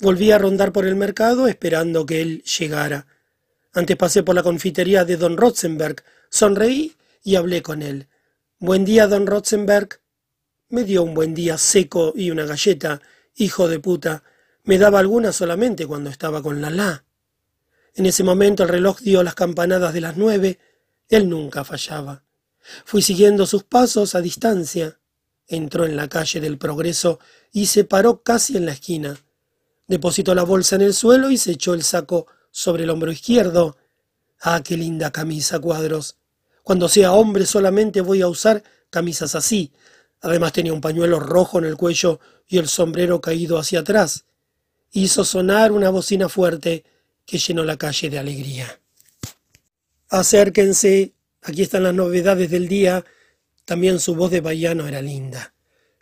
Volví 0.00 0.30
a 0.30 0.38
rondar 0.38 0.72
por 0.72 0.86
el 0.86 0.96
mercado 0.96 1.48
esperando 1.48 2.06
que 2.06 2.22
él 2.22 2.42
llegara. 2.44 3.06
Antes 3.74 3.96
pasé 3.96 4.22
por 4.22 4.34
la 4.34 4.42
confitería 4.42 5.04
de 5.04 5.16
don 5.16 5.36
Rotzenberg, 5.36 6.02
sonreí 6.30 6.94
y 7.22 7.36
hablé 7.36 7.62
con 7.62 7.82
él. 7.82 8.06
Buen 8.58 8.84
día, 8.84 9.06
don 9.06 9.26
Rotzenberg. 9.26 10.00
Me 10.68 10.84
dio 10.84 11.02
un 11.02 11.14
buen 11.14 11.34
día 11.34 11.58
seco 11.58 12.12
y 12.14 12.30
una 12.30 12.44
galleta, 12.44 13.00
hijo 13.34 13.68
de 13.68 13.80
puta. 13.80 14.22
Me 14.64 14.78
daba 14.78 15.00
alguna 15.00 15.32
solamente 15.32 15.86
cuando 15.86 16.10
estaba 16.10 16.42
con 16.42 16.60
la. 16.60 17.04
En 17.94 18.06
ese 18.06 18.22
momento 18.22 18.62
el 18.62 18.68
reloj 18.68 19.00
dio 19.00 19.22
las 19.22 19.34
campanadas 19.34 19.92
de 19.92 20.00
las 20.00 20.16
nueve. 20.16 20.58
Él 21.08 21.28
nunca 21.28 21.64
fallaba. 21.64 22.24
Fui 22.84 23.02
siguiendo 23.02 23.46
sus 23.46 23.64
pasos 23.64 24.14
a 24.14 24.20
distancia. 24.20 24.98
Entró 25.46 25.84
en 25.84 25.96
la 25.96 26.08
calle 26.08 26.40
del 26.40 26.58
Progreso 26.58 27.18
y 27.52 27.66
se 27.66 27.84
paró 27.84 28.22
casi 28.22 28.56
en 28.56 28.66
la 28.66 28.72
esquina. 28.72 29.18
Depositó 29.86 30.34
la 30.34 30.44
bolsa 30.44 30.76
en 30.76 30.82
el 30.82 30.94
suelo 30.94 31.30
y 31.30 31.38
se 31.38 31.52
echó 31.52 31.74
el 31.74 31.82
saco 31.82 32.26
sobre 32.50 32.84
el 32.84 32.90
hombro 32.90 33.12
izquierdo. 33.12 33.76
Ah, 34.40 34.62
qué 34.64 34.76
linda 34.76 35.10
camisa, 35.10 35.58
cuadros. 35.58 36.16
Cuando 36.62 36.88
sea 36.88 37.12
hombre 37.12 37.46
solamente 37.46 38.00
voy 38.00 38.22
a 38.22 38.28
usar 38.28 38.62
camisas 38.90 39.34
así, 39.34 39.72
Además 40.22 40.52
tenía 40.52 40.72
un 40.72 40.80
pañuelo 40.80 41.18
rojo 41.18 41.58
en 41.58 41.64
el 41.64 41.76
cuello 41.76 42.20
y 42.46 42.58
el 42.58 42.68
sombrero 42.68 43.20
caído 43.20 43.58
hacia 43.58 43.80
atrás. 43.80 44.24
Hizo 44.92 45.24
sonar 45.24 45.72
una 45.72 45.90
bocina 45.90 46.28
fuerte 46.28 46.84
que 47.26 47.38
llenó 47.38 47.64
la 47.64 47.76
calle 47.76 48.08
de 48.08 48.18
alegría. 48.20 48.80
Acérquense, 50.08 51.14
aquí 51.42 51.62
están 51.62 51.82
las 51.82 51.94
novedades 51.94 52.50
del 52.50 52.68
día. 52.68 53.04
También 53.64 54.00
su 54.00 54.14
voz 54.14 54.30
de 54.30 54.40
vallano 54.40 54.88
era 54.88 55.02
linda. 55.02 55.54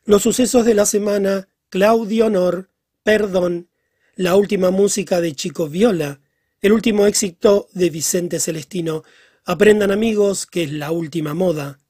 Los 0.04 0.22
sucesos 0.22 0.64
de 0.64 0.74
la 0.74 0.86
semana, 0.86 1.48
Claudio 1.68 2.26
Honor, 2.26 2.70
Perdón, 3.02 3.68
la 4.14 4.36
última 4.36 4.70
música 4.70 5.20
de 5.20 5.32
Chico 5.34 5.68
Viola, 5.68 6.20
el 6.60 6.72
último 6.72 7.06
éxito 7.06 7.68
de 7.72 7.90
Vicente 7.90 8.38
Celestino, 8.38 9.02
Aprendan 9.44 9.90
amigos 9.90 10.46
que 10.46 10.64
es 10.64 10.72
la 10.72 10.92
última 10.92 11.34
moda, 11.34 11.80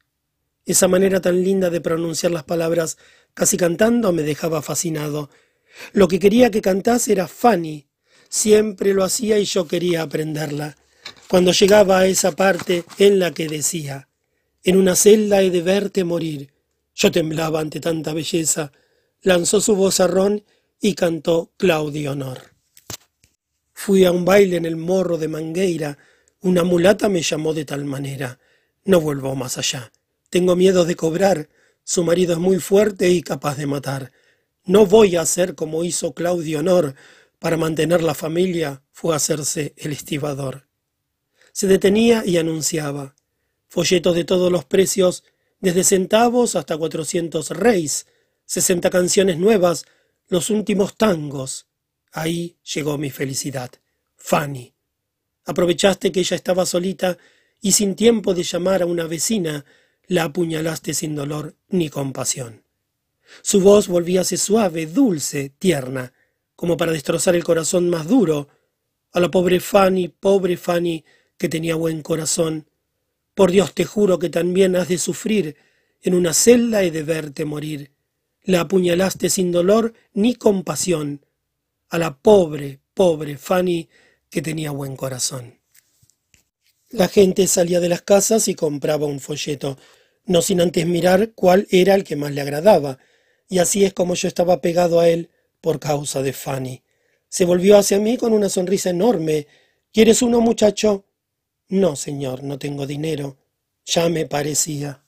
esa 0.65 0.89
manera 0.89 1.21
tan 1.21 1.43
linda 1.43 1.69
de 1.69 1.81
pronunciar 1.81 2.33
las 2.33 2.45
palabras 2.45 2.97
casi 3.35 3.57
cantando 3.57 4.13
me 4.13 4.23
dejaba 4.23 4.63
fascinado. 4.63 5.31
Lo 5.93 6.07
que 6.07 6.19
quería 6.19 6.51
que 6.51 6.63
cantase 6.63 7.13
era 7.13 7.27
Fanny. 7.27 7.89
Siempre 8.29 8.95
lo 8.95 9.03
hacía 9.03 9.39
y 9.39 9.45
yo 9.45 9.67
quería 9.67 10.03
aprenderla. 10.03 10.77
Cuando 11.31 11.53
llegaba 11.53 12.01
a 12.01 12.07
esa 12.09 12.33
parte 12.33 12.85
en 12.99 13.21
la 13.21 13.31
que 13.31 13.47
decía, 13.47 14.09
en 14.65 14.77
una 14.77 14.97
celda 14.97 15.41
he 15.43 15.51
de 15.51 15.63
verte 15.63 16.03
morir, 16.03 16.53
yo 16.93 17.13
temblaba 17.13 17.61
ante 17.61 17.79
tanta 17.79 18.13
belleza. 18.13 18.73
Lanzó 19.23 19.61
su 19.61 19.77
voz 19.77 20.01
a 20.01 20.09
Ron 20.09 20.45
y 20.81 20.97
cantó 20.97 21.53
Claudio 21.57 22.11
Honor. 22.11 22.41
Fui 23.73 24.05
a 24.05 24.11
un 24.11 24.25
baile 24.25 24.57
en 24.57 24.65
el 24.65 24.75
morro 24.75 25.19
de 25.19 25.29
Mangueira. 25.29 25.99
Una 26.41 26.65
mulata 26.65 27.09
me 27.09 27.23
llamó 27.23 27.55
de 27.55 27.65
tal 27.65 27.85
manera. 27.85 28.41
No 28.85 29.01
vuelvo 29.01 29.37
más 29.37 29.57
allá. 29.57 29.93
Tengo 30.31 30.57
miedo 30.57 30.85
de 30.85 30.97
cobrar. 30.97 31.49
Su 31.85 32.03
marido 32.03 32.33
es 32.33 32.41
muy 32.41 32.59
fuerte 32.59 33.09
y 33.09 33.23
capaz 33.23 33.57
de 33.57 33.69
matar. 33.69 34.11
No 34.65 34.85
voy 34.85 35.15
a 35.15 35.21
hacer 35.21 35.55
como 35.55 35.85
hizo 35.85 36.13
Claudio 36.13 36.59
Honor. 36.59 36.97
Para 37.39 37.57
mantener 37.57 38.03
la 38.03 38.15
familia 38.15 38.83
fue 38.91 39.15
hacerse 39.15 39.75
el 39.77 39.93
estibador. 39.93 40.70
Se 41.61 41.67
detenía 41.67 42.25
y 42.25 42.39
anunciaba. 42.39 43.15
Folletos 43.69 44.15
de 44.15 44.25
todos 44.25 44.51
los 44.51 44.65
precios, 44.65 45.25
desde 45.59 45.85
centavos 45.85 46.57
hasta 46.57 46.79
cuatrocientos 46.79 47.51
reis, 47.51 48.07
sesenta 48.47 48.89
canciones 48.89 49.37
nuevas, 49.37 49.85
los 50.29 50.49
últimos 50.49 50.97
tangos. 50.97 51.67
Ahí 52.13 52.57
llegó 52.63 52.97
mi 52.97 53.11
felicidad. 53.11 53.71
Fanny. 54.17 54.73
Aprovechaste 55.45 56.11
que 56.11 56.21
ella 56.21 56.35
estaba 56.35 56.65
solita 56.65 57.19
y 57.61 57.73
sin 57.73 57.95
tiempo 57.95 58.33
de 58.33 58.43
llamar 58.43 58.81
a 58.81 58.87
una 58.87 59.07
vecina 59.07 59.67
la 60.07 60.25
apuñalaste 60.25 60.95
sin 60.95 61.15
dolor 61.15 61.57
ni 61.69 61.91
compasión. 61.91 62.65
Su 63.43 63.61
voz 63.61 63.87
volvíase 63.87 64.39
suave, 64.39 64.87
dulce, 64.87 65.51
tierna, 65.59 66.15
como 66.57 66.79
para 66.79 66.93
destrozar 66.93 67.37
el 67.37 67.45
corazón 67.45 67.91
más 67.91 68.09
duro. 68.09 68.49
A 69.13 69.21
la 69.21 69.31
pobre 69.31 69.61
Fanny, 69.61 70.09
pobre 70.09 70.57
Fanny, 70.57 71.05
que 71.41 71.49
tenía 71.49 71.75
buen 71.75 72.03
corazón. 72.03 72.69
Por 73.35 73.51
Dios 73.51 73.73
te 73.73 73.87
juro 73.87 74.19
que 74.19 74.29
también 74.29 74.77
has 74.77 74.89
de 74.89 74.99
sufrir, 74.99 75.57
en 76.03 76.13
una 76.13 76.35
celda 76.35 76.83
he 76.83 76.91
de 76.91 77.03
verte 77.03 77.47
morir. 77.47 77.93
La 78.43 78.61
apuñalaste 78.61 79.31
sin 79.31 79.51
dolor 79.51 79.95
ni 80.13 80.35
compasión 80.35 81.25
a 81.89 81.97
la 81.97 82.19
pobre, 82.19 82.81
pobre 82.93 83.39
Fanny 83.39 83.89
que 84.29 84.43
tenía 84.43 84.71
buen 84.71 84.97
corazón. 84.97 85.59
La 86.91 87.09
gente 87.09 87.47
salía 87.47 87.81
de 87.81 87.89
las 87.89 88.03
casas 88.03 88.47
y 88.47 88.55
compraba 88.55 89.07
un 89.07 89.19
folleto, 89.19 89.79
no 90.27 90.43
sin 90.43 90.61
antes 90.61 90.87
mirar 90.87 91.33
cuál 91.35 91.67
era 91.71 91.95
el 91.95 92.05
que 92.05 92.17
más 92.17 92.33
le 92.33 92.43
agradaba, 92.43 92.99
y 93.49 93.61
así 93.61 93.87
es 93.87 93.95
como 93.95 94.15
yo 94.15 94.29
estaba 94.29 94.61
pegado 94.61 95.01
a 95.01 95.09
él 95.09 95.31
por 95.63 95.81
causa 95.81 96.21
de 96.21 96.35
Fanny. 96.35 96.83
Se 97.31 97.47
volvió 97.47 97.79
hacia 97.79 97.99
mí 97.99 98.19
con 98.19 98.35
una 98.35 98.51
sonrisa 98.51 98.91
enorme. 98.91 99.47
¿Quieres 99.91 100.21
uno, 100.21 100.43
muchacho? 100.43 101.07
No, 101.71 101.95
señor, 101.95 102.43
no 102.43 102.59
tengo 102.59 102.85
dinero. 102.85 103.39
Ya 103.85 104.09
me 104.09 104.27
parecía. 104.27 105.05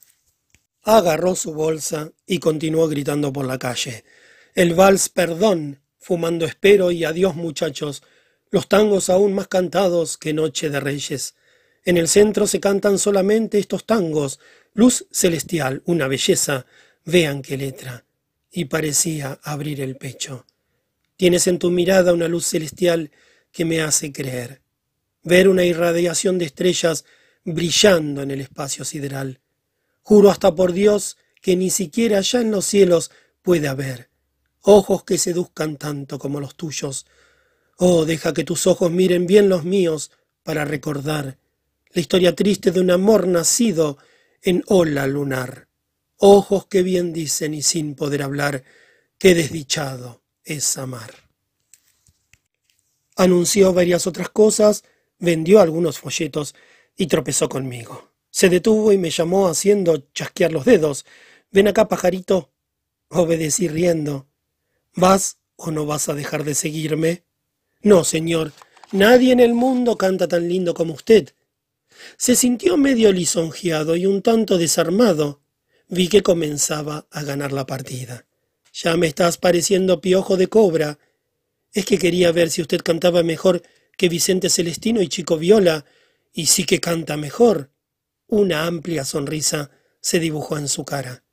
Agarró 0.83 1.35
su 1.35 1.53
bolsa 1.53 2.13
y 2.25 2.39
continuó 2.39 2.87
gritando 2.89 3.33
por 3.33 3.47
la 3.47 3.59
calle. 3.59 4.05
El 4.55 4.75
vals 4.75 5.09
perdón, 5.09 5.81
fumando 5.99 6.47
espero 6.47 6.93
y 6.93 7.05
adiós 7.05 7.35
muchachos, 7.35 8.05
los 8.51 8.69
tangos 8.69 9.11
aún 9.11 9.33
más 9.33 9.49
cantados 9.49 10.17
que 10.17 10.33
Noche 10.33 10.71
de 10.71 10.79
Reyes. 10.79 11.35
En 11.85 11.97
el 11.97 12.07
centro 12.07 12.47
se 12.47 12.61
cantan 12.61 12.99
solamente 12.99 13.59
estos 13.59 13.85
tangos, 13.85 14.39
luz 14.73 15.07
celestial, 15.11 15.83
una 15.87 16.07
belleza, 16.07 16.67
vean 17.05 17.43
qué 17.43 17.57
letra. 17.57 18.05
Y 18.53 18.67
parecía 18.67 19.41
abrir 19.43 19.81
el 19.81 19.97
pecho. 19.97 20.47
Tienes 21.17 21.49
en 21.49 21.59
tu 21.59 21.73
mirada 21.73 22.13
una 22.13 22.29
luz 22.29 22.47
celestial 22.47 23.11
que 23.51 23.65
me 23.65 23.81
hace 23.81 24.13
creer. 24.13 24.62
Ver 25.23 25.49
una 25.49 25.65
irradiación 25.65 26.39
de 26.39 26.47
estrellas 26.47 27.05
brillando 27.45 28.23
en 28.23 28.31
el 28.31 28.41
espacio 28.41 28.85
sideral. 28.85 29.41
Juro 30.03 30.31
hasta 30.31 30.55
por 30.55 30.73
Dios 30.73 31.17
que 31.41 31.57
ni 31.57 31.71
siquiera 31.71 32.19
allá 32.19 32.41
en 32.41 32.51
los 32.51 32.65
cielos 32.65 33.11
puede 33.43 33.69
haber 33.69 34.13
ojos 34.63 35.05
que 35.05 35.19
seduzcan 35.19 35.77
tanto 35.77 36.19
como 36.19 36.41
los 36.41 36.55
tuyos. 36.55 37.07
Oh, 37.77 38.05
deja 38.05 38.33
que 38.33 38.45
tus 38.45 38.67
ojos 38.67 38.91
miren 38.91 39.27
bien 39.27 39.49
los 39.49 39.65
míos 39.65 40.11
para 40.43 40.65
recordar 40.65 41.39
la 41.91 42.01
historia 42.01 42.35
triste 42.35 42.71
de 42.71 42.81
un 42.81 42.91
amor 42.91 43.27
nacido 43.27 43.99
en 44.41 44.63
ola 44.67 45.07
lunar. 45.07 45.69
Ojos 46.17 46.67
que 46.67 46.83
bien 46.83 47.13
dicen 47.13 47.55
y 47.55 47.63
sin 47.63 47.95
poder 47.95 48.23
hablar, 48.23 48.63
qué 49.19 49.35
desdichado 49.35 50.23
es 50.45 50.79
amar. 50.79 51.13
Anunció 53.17 53.73
varias 53.73 54.07
otras 54.07 54.31
cosas, 54.31 54.85
vendió 55.23 55.61
algunos 55.61 56.01
folletos 56.01 56.55
y 56.97 57.07
tropezó 57.07 57.49
conmigo. 57.49 58.11
Se 58.31 58.49
detuvo 58.49 58.93
y 58.93 58.99
me 58.99 59.11
llamó 59.11 59.47
haciendo 59.47 60.09
chasquear 60.13 60.53
los 60.53 60.65
dedos. 60.65 61.07
Ven 61.51 61.69
acá, 61.69 61.87
pajarito. 61.89 62.51
Obedecí 63.09 63.69
riendo. 63.69 64.27
¿Vas 64.95 65.39
o 65.57 65.71
no 65.71 65.87
vas 65.87 66.09
a 66.09 66.15
dejar 66.15 66.45
de 66.45 66.55
seguirme? 66.55 67.23
No, 67.83 68.05
señor, 68.05 68.53
nadie 68.91 69.33
en 69.33 69.41
el 69.41 69.55
mundo 69.55 69.97
canta 69.97 70.27
tan 70.27 70.49
lindo 70.49 70.75
como 70.75 70.95
usted. 70.95 71.33
Se 72.17 72.35
sintió 72.35 72.77
medio 72.77 73.13
lisonjeado 73.13 73.95
y 73.95 74.07
un 74.07 74.23
tanto 74.23 74.59
desarmado. 74.59 75.41
Vi 75.89 76.09
que 76.09 76.23
comenzaba 76.23 77.07
a 77.11 77.23
ganar 77.23 77.53
la 77.53 77.67
partida. 77.67 78.27
Ya 78.73 78.97
me 78.97 79.07
estás 79.07 79.37
pareciendo 79.37 80.01
piojo 80.01 80.37
de 80.37 80.49
cobra. 80.49 80.99
Es 81.73 81.85
que 81.85 81.99
quería 81.99 82.33
ver 82.33 82.51
si 82.51 82.61
usted 82.63 82.81
cantaba 82.81 83.23
mejor 83.23 83.63
que 83.97 84.09
Vicente 84.09 84.49
Celestino 84.51 85.03
y 85.03 85.09
Chico 85.09 85.37
Viola, 85.37 85.85
y 86.33 86.47
sí 86.47 86.65
que 86.65 86.81
canta 86.81 87.17
mejor. 87.17 87.71
Una 88.27 88.67
amplia 88.67 89.05
sonrisa 89.05 89.71
se 90.01 90.19
dibujó 90.19 90.57
en 90.57 90.69
su 90.69 90.85
cara. 90.85 91.25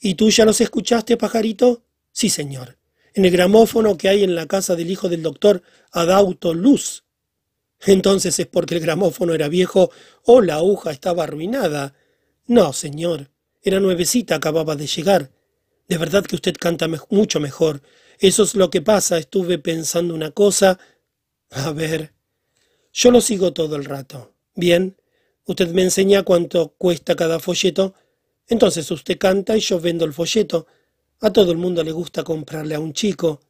¿Y 0.00 0.14
tú 0.14 0.30
ya 0.30 0.44
los 0.44 0.60
escuchaste, 0.60 1.16
pajarito? 1.16 1.84
Sí, 2.12 2.28
señor 2.28 2.78
en 3.18 3.24
el 3.24 3.32
gramófono 3.32 3.96
que 3.96 4.08
hay 4.08 4.22
en 4.22 4.36
la 4.36 4.46
casa 4.46 4.76
del 4.76 4.92
hijo 4.92 5.08
del 5.08 5.22
doctor 5.22 5.60
Adauto 5.90 6.54
Luz. 6.54 7.02
Entonces 7.84 8.38
es 8.38 8.46
porque 8.46 8.76
el 8.76 8.80
gramófono 8.80 9.34
era 9.34 9.48
viejo 9.48 9.90
o 10.24 10.40
la 10.40 10.54
aguja 10.54 10.92
estaba 10.92 11.24
arruinada. 11.24 11.94
No, 12.46 12.72
señor, 12.72 13.30
era 13.60 13.80
nuevecita, 13.80 14.36
acababa 14.36 14.76
de 14.76 14.86
llegar. 14.86 15.32
De 15.88 15.98
verdad 15.98 16.24
que 16.24 16.36
usted 16.36 16.54
canta 16.54 16.88
mucho 17.10 17.40
mejor. 17.40 17.82
Eso 18.20 18.44
es 18.44 18.54
lo 18.54 18.70
que 18.70 18.82
pasa. 18.82 19.18
Estuve 19.18 19.58
pensando 19.58 20.14
una 20.14 20.30
cosa. 20.30 20.78
A 21.50 21.72
ver. 21.72 22.12
Yo 22.92 23.10
lo 23.10 23.20
sigo 23.20 23.52
todo 23.52 23.76
el 23.76 23.84
rato. 23.84 24.34
Bien. 24.54 24.96
Usted 25.44 25.72
me 25.72 25.82
enseña 25.82 26.22
cuánto 26.22 26.74
cuesta 26.76 27.16
cada 27.16 27.38
folleto. 27.40 27.94
Entonces 28.46 28.90
usted 28.90 29.18
canta 29.18 29.56
y 29.56 29.60
yo 29.60 29.80
vendo 29.80 30.04
el 30.04 30.12
folleto. 30.12 30.66
A 31.20 31.32
todo 31.32 31.52
el 31.52 31.58
mundo 31.58 31.82
le 31.82 31.92
gusta 31.92 32.22
comprarle 32.22 32.74
a 32.74 32.80
un 32.80 32.92
chico. 32.92 33.40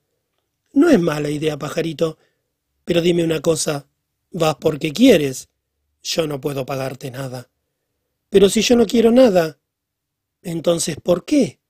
No 0.72 0.88
es 0.88 1.00
mala 1.00 1.30
idea, 1.30 1.58
pajarito. 1.58 2.18
Pero 2.84 3.00
dime 3.00 3.24
una 3.24 3.40
cosa, 3.40 3.86
vas 4.30 4.56
porque 4.60 4.92
quieres. 4.92 5.48
Yo 6.02 6.26
no 6.26 6.40
puedo 6.40 6.64
pagarte 6.64 7.10
nada. 7.10 7.50
Pero 8.30 8.48
si 8.48 8.62
yo 8.62 8.76
no 8.76 8.86
quiero 8.86 9.10
nada, 9.10 9.58
entonces 10.42 10.96
¿por 11.02 11.24
qué? 11.24 11.60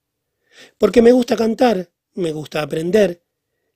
Porque 0.77 1.03
me 1.03 1.13
gusta 1.13 1.37
cantar, 1.37 1.91
me 2.15 2.33
gusta 2.33 2.63
aprender, 2.63 3.23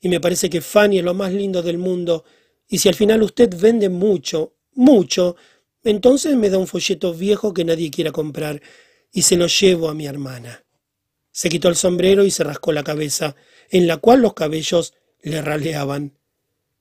y 0.01 0.09
me 0.09 0.21
parece 0.21 0.51
que 0.51 0.61
Fanny 0.61 0.99
es 0.99 1.05
lo 1.05 1.15
más 1.15 1.33
lindo 1.33 1.63
del 1.63 1.79
mundo, 1.79 2.25
y 2.73 2.79
si 2.79 2.89
al 2.89 2.95
final 2.95 3.23
usted 3.23 3.55
vende 3.55 3.91
mucho, 3.91 4.55
mucho, 4.73 5.37
entonces 5.85 6.35
me 6.37 6.49
da 6.49 6.57
un 6.57 6.67
folleto 6.67 7.13
viejo 7.13 7.53
que 7.53 7.67
nadie 7.67 7.91
quiera 7.91 8.13
comprar, 8.13 8.63
y 9.13 9.21
se 9.21 9.37
lo 9.37 9.47
llevo 9.47 9.91
a 9.91 9.95
mi 9.95 10.07
hermana. 10.07 10.65
Se 11.33 11.51
quitó 11.51 11.69
el 11.69 11.77
sombrero 11.77 12.25
y 12.25 12.31
se 12.31 12.45
rascó 12.45 12.73
la 12.73 12.83
cabeza, 12.83 13.37
en 13.69 13.87
la 13.87 13.99
cual 13.99 14.23
los 14.23 14.33
cabellos 14.33 14.95
le 15.21 15.43
raleaban. 15.43 16.17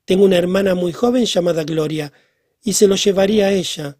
Tengo 0.05 0.23
una 0.23 0.37
hermana 0.37 0.75
muy 0.75 0.93
joven 0.93 1.25
llamada 1.25 1.65
Gloria, 1.65 2.13
y 2.63 2.71
se 2.71 2.87
lo 2.87 2.95
llevaría 2.95 3.47
a 3.47 3.51
ella, 3.51 3.97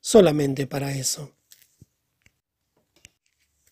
solamente 0.00 0.66
para 0.66 0.96
eso. 0.96 1.34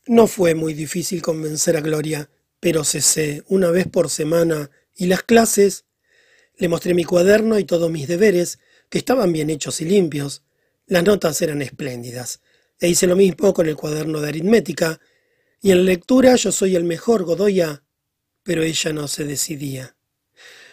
No 0.06 0.26
fue 0.26 0.54
muy 0.54 0.74
difícil 0.74 1.22
convencer 1.22 1.78
a 1.78 1.80
Gloria, 1.80 2.28
pero 2.60 2.84
cesé 2.84 3.42
una 3.48 3.70
vez 3.70 3.88
por 3.88 4.10
semana 4.10 4.70
y 4.94 5.06
las 5.06 5.22
clases. 5.22 5.86
Le 6.56 6.68
mostré 6.68 6.94
mi 6.94 7.04
cuaderno 7.04 7.58
y 7.58 7.64
todos 7.64 7.90
mis 7.90 8.06
deberes, 8.06 8.58
que 8.88 8.98
estaban 8.98 9.32
bien 9.32 9.50
hechos 9.50 9.80
y 9.80 9.84
limpios. 9.84 10.42
Las 10.86 11.04
notas 11.04 11.40
eran 11.42 11.62
espléndidas. 11.62 12.40
E 12.78 12.88
hice 12.88 13.06
lo 13.06 13.16
mismo 13.16 13.54
con 13.54 13.68
el 13.68 13.76
cuaderno 13.76 14.20
de 14.20 14.28
aritmética, 14.28 15.00
y 15.60 15.70
en 15.70 15.84
lectura 15.84 16.36
yo 16.36 16.52
soy 16.52 16.76
el 16.76 16.84
mejor, 16.84 17.24
Godoya, 17.24 17.84
pero 18.42 18.62
ella 18.62 18.92
no 18.92 19.08
se 19.08 19.24
decidía. 19.24 19.96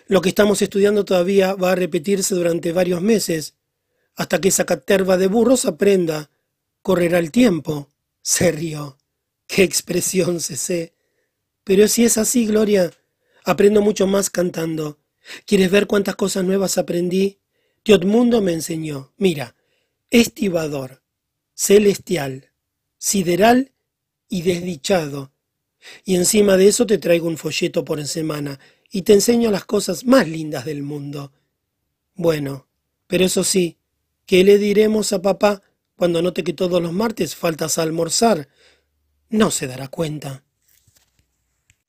Lo 0.07 0.21
que 0.21 0.29
estamos 0.29 0.61
estudiando 0.61 1.05
todavía 1.05 1.55
va 1.55 1.71
a 1.71 1.75
repetirse 1.75 2.35
durante 2.35 2.73
varios 2.73 3.01
meses, 3.01 3.55
hasta 4.15 4.41
que 4.41 4.49
esa 4.49 4.65
caterva 4.65 5.17
de 5.17 5.27
burros 5.27 5.65
aprenda. 5.65 6.29
Correrá 6.81 7.19
el 7.19 7.31
tiempo. 7.31 7.89
Se 8.21 8.51
rió. 8.51 8.97
Qué 9.47 9.63
expresión 9.63 10.41
se 10.41 10.57
sé. 10.57 10.93
Pero 11.63 11.87
si 11.87 12.03
es 12.03 12.17
así, 12.17 12.45
Gloria, 12.45 12.91
aprendo 13.45 13.81
mucho 13.81 14.07
más 14.07 14.29
cantando. 14.29 14.99
¿Quieres 15.45 15.71
ver 15.71 15.87
cuántas 15.87 16.15
cosas 16.15 16.43
nuevas 16.43 16.77
aprendí? 16.77 17.39
Teotmundo 17.83 18.41
me 18.41 18.53
enseñó. 18.53 19.13
Mira, 19.17 19.55
estibador, 20.09 21.03
celestial, 21.53 22.51
sideral 22.97 23.71
y 24.29 24.43
desdichado. 24.43 25.31
Y 26.05 26.15
encima 26.15 26.57
de 26.57 26.67
eso 26.67 26.85
te 26.85 26.97
traigo 26.97 27.27
un 27.27 27.37
folleto 27.37 27.83
por 27.83 28.05
semana 28.05 28.59
y 28.91 29.03
te 29.03 29.13
enseño 29.13 29.51
las 29.51 29.65
cosas 29.65 30.05
más 30.05 30.27
lindas 30.27 30.65
del 30.65 30.83
mundo. 30.83 31.31
Bueno, 32.13 32.67
pero 33.07 33.25
eso 33.25 33.43
sí, 33.43 33.77
¿qué 34.25 34.43
le 34.43 34.57
diremos 34.57 35.13
a 35.13 35.21
papá 35.21 35.61
cuando 35.95 36.21
note 36.21 36.43
que 36.43 36.53
todos 36.53 36.81
los 36.81 36.93
martes 36.93 37.35
faltas 37.35 37.77
a 37.77 37.83
almorzar? 37.83 38.47
No 39.29 39.49
se 39.49 39.67
dará 39.67 39.87
cuenta. 39.87 40.43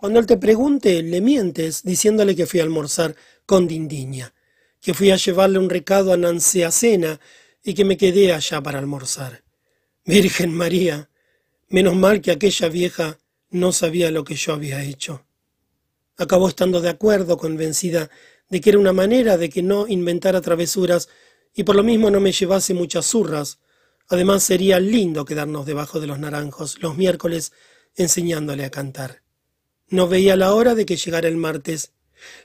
Cuando 0.03 0.19
él 0.19 0.27
te 0.27 0.37
pregunte, 0.37 1.01
le 1.01 1.21
mientes 1.21 1.85
diciéndole 1.85 2.35
que 2.35 2.47
fui 2.47 2.59
a 2.59 2.65
almorzar 2.65 3.15
con 3.47 3.69
Dindiña, 3.69 4.35
que 4.81 4.95
fui 4.95 5.13
a 5.13 5.17
llevarle 5.17 5.61
un 5.61 5.71
recado 5.71 6.13
a 6.13 6.17
Nancy 6.17 6.65
a 6.65 6.73
cena 6.73 7.21
y 7.63 7.75
que 7.75 7.85
me 7.85 7.97
quedé 7.97 8.33
allá 8.33 8.61
para 8.61 8.81
almorzar. 8.81 9.45
Virgen 10.05 10.53
María, 10.53 11.09
Menos 11.69 11.95
mal 11.95 12.21
que 12.21 12.33
aquella 12.33 12.69
vieja 12.69 13.21
no 13.51 13.71
sabía 13.71 14.11
lo 14.11 14.25
que 14.25 14.35
yo 14.35 14.55
había 14.55 14.83
hecho. 14.83 15.25
Acabó 16.17 16.49
estando 16.49 16.81
de 16.81 16.89
acuerdo, 16.89 17.37
convencida 17.37 18.11
de 18.49 18.61
que 18.61 18.71
era 18.71 18.81
una 18.81 18.93
manera 18.93 19.37
de 19.37 19.51
que 19.51 19.63
no 19.63 19.87
inventara 19.87 20.41
travesuras 20.41 21.09
y 21.55 21.63
por 21.63 21.77
lo 21.77 21.85
mismo 21.85 22.11
no 22.11 22.19
me 22.19 22.33
llevase 22.33 22.75
muchas 22.75 23.07
zurras. 23.07 23.61
Además 24.09 24.43
sería 24.43 24.81
lindo 24.81 25.25
quedarnos 25.25 25.65
debajo 25.65 26.01
de 26.01 26.09
los 26.09 26.19
naranjos 26.19 26.83
los 26.83 26.97
miércoles 26.97 27.53
enseñándole 27.95 28.65
a 28.65 28.71
cantar. 28.71 29.23
No 29.93 30.09
veía 30.09 30.37
la 30.37 30.55
hora 30.55 30.75
de 30.75 30.87
que 30.87 30.97
llegara 30.97 31.29
el 31.29 31.37
martes. 31.37 31.93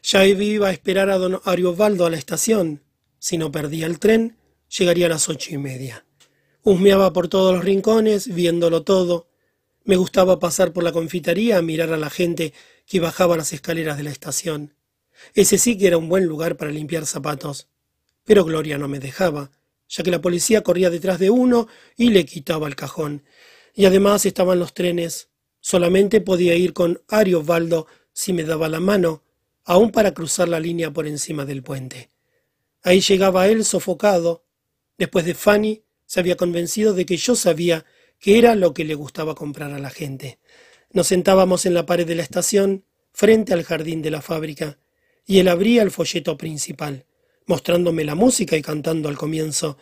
Ya 0.04 0.26
iba 0.26 0.68
a 0.68 0.72
esperar 0.74 1.10
a 1.10 1.18
don 1.18 1.40
Ariobaldo 1.46 2.06
a 2.06 2.10
la 2.10 2.18
estación. 2.18 2.84
Si 3.20 3.38
no 3.38 3.54
perdía 3.54 3.86
el 3.86 4.00
tren, 4.00 4.36
llegaría 4.78 5.06
a 5.06 5.10
las 5.10 5.30
ocho 5.30 5.56
y 5.56 5.58
media. 5.58 6.06
Husmeaba 6.64 7.14
por 7.14 7.30
todos 7.30 7.56
los 7.56 7.64
rincones, 7.64 8.28
viéndolo 8.36 8.84
todo. 8.84 9.30
Me 9.86 9.96
gustaba 9.96 10.40
pasar 10.40 10.74
por 10.74 10.84
la 10.84 10.92
confitería 10.92 11.58
a 11.58 11.62
mirar 11.62 11.94
a 11.94 11.98
la 11.98 12.10
gente 12.10 12.54
que 12.86 13.00
bajaba 13.00 13.38
las 13.38 13.54
escaleras 13.54 13.96
de 13.96 14.04
la 14.04 14.12
estación. 14.12 14.76
Ese 15.34 15.58
sí 15.58 15.78
que 15.78 15.88
era 15.88 15.98
un 15.98 16.10
buen 16.10 16.26
lugar 16.26 16.58
para 16.58 16.72
limpiar 16.72 17.06
zapatos. 17.06 17.70
Pero 18.26 18.44
Gloria 18.44 18.78
no 18.78 18.90
me 18.90 19.00
dejaba, 19.00 19.52
ya 19.88 20.04
que 20.04 20.12
la 20.12 20.20
policía 20.20 20.64
corría 20.64 20.90
detrás 20.90 21.18
de 21.18 21.30
uno 21.30 21.70
y 21.96 22.10
le 22.10 22.26
quitaba 22.26 22.68
el 22.68 22.76
cajón. 22.76 23.24
Y 23.74 23.86
además 23.86 24.26
estaban 24.26 24.60
los 24.60 24.74
trenes. 24.74 25.30
Solamente 25.70 26.22
podía 26.22 26.56
ir 26.56 26.72
con 26.72 27.02
Ariovaldo 27.10 27.88
si 28.14 28.32
me 28.32 28.46
daba 28.46 28.70
la 28.70 28.80
mano, 28.80 29.24
aún 29.66 29.92
para 29.92 30.14
cruzar 30.14 30.48
la 30.48 30.62
línea 30.62 30.92
por 30.92 31.08
encima 31.08 31.44
del 31.44 31.62
puente. 31.62 32.10
Ahí 32.84 33.02
llegaba 33.02 33.50
él 33.50 33.66
sofocado. 33.66 34.46
Después 34.98 35.26
de 35.26 35.34
Fanny, 35.34 35.84
se 36.06 36.22
había 36.22 36.38
convencido 36.38 36.94
de 36.94 37.06
que 37.06 37.18
yo 37.18 37.36
sabía 37.36 37.84
que 38.18 38.38
era 38.38 38.56
lo 38.56 38.74
que 38.74 38.86
le 38.86 38.96
gustaba 38.96 39.36
comprar 39.36 39.74
a 39.74 39.80
la 39.80 39.90
gente. 39.90 40.40
Nos 40.92 41.08
sentábamos 41.08 41.66
en 41.66 41.74
la 41.74 41.86
pared 41.86 42.08
de 42.08 42.16
la 42.16 42.24
estación, 42.24 42.86
frente 43.12 43.52
al 43.52 43.66
jardín 43.66 44.02
de 44.02 44.12
la 44.12 44.22
fábrica, 44.22 44.80
y 45.26 45.40
él 45.40 45.50
abría 45.50 45.82
el 45.82 45.92
folleto 45.92 46.38
principal, 46.38 47.06
mostrándome 47.46 48.06
la 48.06 48.16
música 48.16 48.56
y 48.56 48.62
cantando 48.62 49.10
al 49.10 49.18
comienzo. 49.18 49.78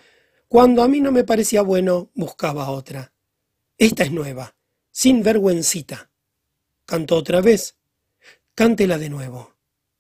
Cuando 0.48 0.82
a 0.82 0.88
mí 0.88 1.00
no 1.00 1.12
me 1.12 1.26
parecía 1.26 1.62
bueno, 1.62 2.10
buscaba 2.16 2.72
otra. 2.72 3.14
Esta 3.78 4.04
es 4.04 4.12
nueva, 4.12 4.56
sin 4.96 5.24
vergüencita. 5.24 6.10
Cantó 6.86 7.18
otra 7.18 7.42
vez. 7.42 7.76
Cántela 8.56 8.98
de 8.98 9.10
nuevo. 9.10 9.58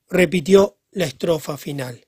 Repitió 0.10 0.78
la 0.92 1.04
estrofa 1.04 1.58
final. 1.58 2.08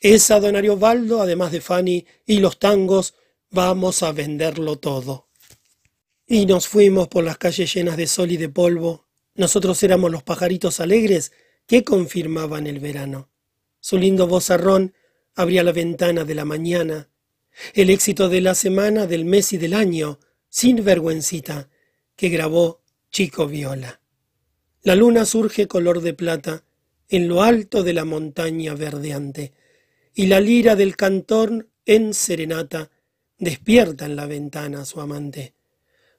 Esa, 0.00 0.40
don 0.40 0.56
Ariobaldo, 0.56 1.22
además 1.22 1.52
de 1.52 1.60
Fanny 1.60 2.04
y 2.26 2.40
los 2.40 2.58
tangos, 2.58 3.14
vamos 3.50 4.02
a 4.02 4.10
venderlo 4.10 4.80
todo. 4.80 5.28
Y 6.26 6.46
nos 6.46 6.66
fuimos 6.66 7.06
por 7.06 7.22
las 7.22 7.38
calles 7.38 7.72
llenas 7.72 7.96
de 7.96 8.08
sol 8.08 8.32
y 8.32 8.36
de 8.36 8.48
polvo. 8.48 9.06
Nosotros 9.36 9.80
éramos 9.84 10.10
los 10.10 10.24
pajaritos 10.24 10.80
alegres 10.80 11.30
que 11.68 11.84
confirmaban 11.84 12.66
el 12.66 12.80
verano. 12.80 13.30
Su 13.78 13.96
lindo 13.96 14.26
vozarrón 14.26 14.92
abría 15.36 15.62
la 15.62 15.70
ventana 15.70 16.24
de 16.24 16.34
la 16.34 16.44
mañana. 16.44 17.08
El 17.74 17.90
éxito 17.90 18.28
de 18.28 18.40
la 18.40 18.56
semana, 18.56 19.06
del 19.06 19.24
mes 19.24 19.52
y 19.52 19.56
del 19.56 19.72
año, 19.72 20.18
sin 20.48 20.84
vergüencita, 20.84 21.68
que 22.16 22.28
grabó 22.28 22.80
Chico 23.10 23.46
Viola. 23.46 24.00
La 24.82 24.94
luna 24.94 25.24
surge 25.24 25.66
color 25.66 26.00
de 26.00 26.14
plata 26.14 26.64
en 27.08 27.28
lo 27.28 27.42
alto 27.42 27.82
de 27.82 27.92
la 27.92 28.04
montaña 28.04 28.74
verdeante, 28.74 29.52
y 30.14 30.26
la 30.26 30.40
lira 30.40 30.76
del 30.76 30.96
cantor 30.96 31.68
en 31.86 32.14
serenata 32.14 32.90
despierta 33.38 34.06
en 34.06 34.16
la 34.16 34.26
ventana 34.26 34.82
a 34.82 34.84
su 34.84 35.00
amante 35.00 35.54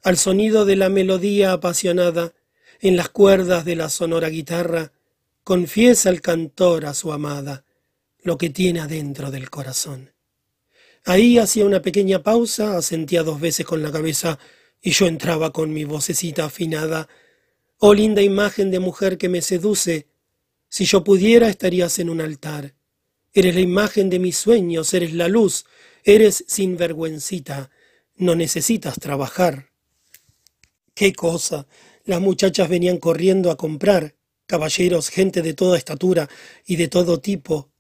al 0.05 0.17
sonido 0.17 0.65
de 0.65 0.75
la 0.75 0.89
melodía 0.89 1.51
apasionada, 1.51 2.35
en 2.79 2.95
las 2.95 3.09
cuerdas 3.09 3.65
de 3.65 3.75
la 3.75 3.89
sonora 3.89 4.29
guitarra, 4.29 4.91
confiesa 5.43 6.11
el 6.11 6.21
cantor 6.21 6.85
a 6.85 6.93
su 6.93 7.11
amada 7.11 7.65
lo 8.21 8.37
que 8.37 8.51
tiene 8.51 8.81
adentro 8.81 9.31
del 9.31 9.49
corazón. 9.49 10.13
Ahí 11.05 11.39
hacía 11.39 11.65
una 11.65 11.81
pequeña 11.81 12.21
pausa, 12.21 12.77
asentía 12.77 13.23
dos 13.23 13.41
veces 13.41 13.65
con 13.65 13.81
la 13.81 13.91
cabeza 13.91 14.37
y 14.85 14.91
yo 14.91 15.07
entraba 15.07 15.51
con 15.51 15.73
mi 15.73 15.83
vocecita 15.83 16.45
afinada. 16.45 17.09
Oh 17.79 17.95
linda 17.95 18.21
imagen 18.21 18.69
de 18.69 18.79
mujer 18.79 19.17
que 19.17 19.29
me 19.29 19.41
seduce, 19.41 20.05
si 20.69 20.85
yo 20.85 21.03
pudiera 21.03 21.49
estarías 21.49 21.97
en 21.97 22.07
un 22.11 22.21
altar. 22.21 22.75
Eres 23.33 23.55
la 23.55 23.61
imagen 23.61 24.11
de 24.11 24.19
mis 24.19 24.37
sueños, 24.37 24.93
eres 24.93 25.11
la 25.13 25.27
luz, 25.27 25.65
eres 26.03 26.45
sin 26.47 26.77
vergüencita, 26.77 27.71
no 28.15 28.35
necesitas 28.35 28.99
trabajar. 28.99 29.71
¡Qué 30.93 31.13
cosa! 31.13 31.65
Las 32.03 32.21
muchachas 32.21 32.69
venían 32.69 32.99
corriendo 32.99 33.49
a 33.49 33.57
comprar, 33.57 34.13
caballeros, 34.45 35.09
gente 35.09 35.41
de 35.41 35.55
toda 35.55 35.79
estatura 35.79 36.29
y 36.63 36.75
de 36.75 36.89
todo 36.89 37.19
tipo. 37.19 37.71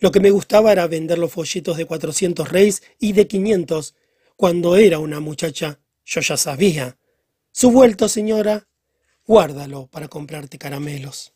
Lo 0.00 0.10
que 0.10 0.18
me 0.18 0.32
gustaba 0.32 0.72
era 0.72 0.88
vender 0.88 1.18
los 1.18 1.30
folletos 1.30 1.76
de 1.76 1.84
cuatrocientos 1.84 2.50
reis 2.50 2.82
y 2.98 3.12
de 3.12 3.28
quinientos. 3.28 3.94
Cuando 4.34 4.74
era 4.76 4.98
una 4.98 5.20
muchacha, 5.20 5.78
yo 6.08 6.20
ya 6.22 6.36
sabía. 6.36 6.96
Su 7.52 7.70
vuelto, 7.70 8.08
señora, 8.08 8.66
guárdalo 9.26 9.88
para 9.88 10.08
comprarte 10.08 10.58
caramelos. 10.58 11.34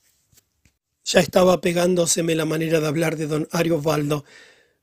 Ya 1.05 1.20
estaba 1.20 1.61
pegándoseme 1.61 2.35
la 2.35 2.47
manera 2.47 2.81
de 2.81 2.86
hablar 2.86 3.16
de 3.16 3.27
don 3.27 3.49
Ariovaldo. 3.51 4.24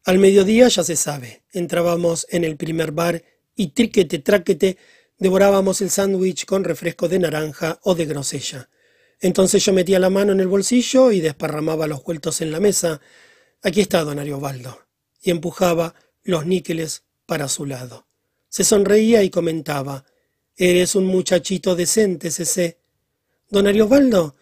Al 0.05 0.19
mediodía 0.19 0.67
ya 0.67 0.83
se 0.83 0.95
sabe, 0.95 1.43
entrábamos 1.53 2.27
en 2.29 2.43
el 2.43 2.55
primer 2.55 2.91
bar 2.91 3.23
y 3.55 3.67
tríquete 3.69 4.19
tráquete 4.19 4.77
Devorábamos 5.19 5.81
el 5.81 5.89
sándwich 5.89 6.45
con 6.45 6.63
refresco 6.63 7.09
de 7.09 7.19
naranja 7.19 7.77
o 7.83 7.93
de 7.93 8.05
grosella. 8.05 8.69
Entonces 9.19 9.65
yo 9.65 9.73
metía 9.73 9.99
la 9.99 10.09
mano 10.09 10.31
en 10.31 10.39
el 10.39 10.47
bolsillo 10.47 11.11
y 11.11 11.19
desparramaba 11.19 11.87
los 11.87 12.01
vueltos 12.05 12.39
en 12.39 12.53
la 12.53 12.61
mesa. 12.61 13.01
Aquí 13.61 13.81
está 13.81 14.05
don 14.05 14.17
Ariobaldo. 14.17 14.79
Y 15.21 15.31
empujaba 15.31 15.93
los 16.23 16.45
níqueles 16.45 17.03
para 17.25 17.49
su 17.49 17.65
lado. 17.65 18.07
Se 18.49 18.63
sonreía 18.63 19.23
y 19.23 19.29
comentaba. 19.29 20.05
Eres 20.57 20.95
un 20.95 21.05
muchachito 21.05 21.75
decente, 21.75 22.31
Cecé. 22.31 22.79
Don 23.49 23.67
Ariobaldo, 23.67 24.35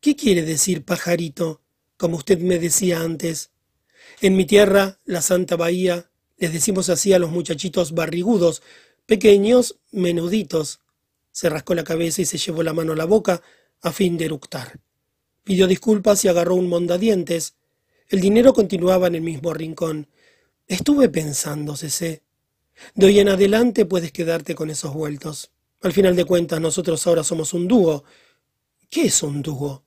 ¿qué 0.00 0.16
quiere 0.16 0.42
decir 0.42 0.84
pajarito? 0.84 1.62
Como 1.96 2.16
usted 2.16 2.38
me 2.40 2.58
decía 2.58 3.00
antes. 3.00 3.50
En 4.20 4.36
mi 4.36 4.44
tierra, 4.44 5.00
la 5.04 5.22
Santa 5.22 5.56
Bahía, 5.56 6.10
les 6.36 6.52
decimos 6.52 6.88
así 6.88 7.12
a 7.12 7.20
los 7.20 7.30
muchachitos 7.30 7.92
barrigudos, 7.92 8.62
pequeños, 9.06 9.78
menuditos. 9.92 10.80
Se 11.30 11.48
rascó 11.48 11.74
la 11.74 11.84
cabeza 11.84 12.20
y 12.20 12.24
se 12.24 12.38
llevó 12.38 12.62
la 12.62 12.72
mano 12.72 12.92
a 12.92 12.96
la 12.96 13.04
boca 13.04 13.42
a 13.80 13.92
fin 13.92 14.18
de 14.18 14.24
eructar. 14.24 14.80
Pidió 15.44 15.66
disculpas 15.66 16.24
y 16.24 16.28
agarró 16.28 16.56
un 16.56 16.68
mondadientes. 16.68 17.54
El 18.08 18.20
dinero 18.20 18.52
continuaba 18.52 19.06
en 19.06 19.14
el 19.14 19.22
mismo 19.22 19.54
rincón. 19.54 20.08
Estuve 20.66 21.08
pensando, 21.08 21.76
Cecé. 21.76 22.22
De 22.94 23.06
hoy 23.06 23.18
en 23.20 23.28
adelante 23.28 23.86
puedes 23.86 24.12
quedarte 24.12 24.54
con 24.54 24.70
esos 24.70 24.94
vueltos. 24.94 25.52
Al 25.82 25.92
final 25.92 26.14
de 26.14 26.24
cuentas, 26.24 26.60
nosotros 26.60 27.06
ahora 27.06 27.24
somos 27.24 27.52
un 27.54 27.66
dúo. 27.66 28.04
¿Qué 28.88 29.02
es 29.06 29.22
un 29.22 29.42
dúo? 29.42 29.82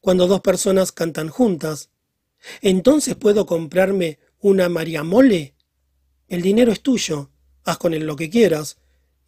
Cuando 0.00 0.26
dos 0.26 0.40
personas 0.40 0.92
cantan 0.92 1.28
juntas. 1.28 1.90
Entonces 2.62 3.14
puedo 3.16 3.46
comprarme 3.46 4.18
una 4.40 4.68
mariamole. 4.68 5.54
El 6.28 6.42
dinero 6.42 6.72
es 6.72 6.80
tuyo. 6.80 7.30
Haz 7.64 7.78
con 7.78 7.94
él 7.94 8.06
lo 8.06 8.16
que 8.16 8.30
quieras. 8.30 8.78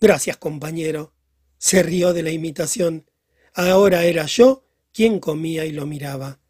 Gracias, 0.01 0.37
compañero. 0.39 1.15
Se 1.59 1.83
rió 1.83 2.13
de 2.13 2.23
la 2.23 2.31
imitación. 2.31 3.09
Ahora 3.55 4.05
era 4.05 4.27
yo 4.27 4.65
quien 4.93 5.21
comía 5.21 5.65
y 5.65 5.73
lo 5.73 5.87
miraba. 5.87 6.41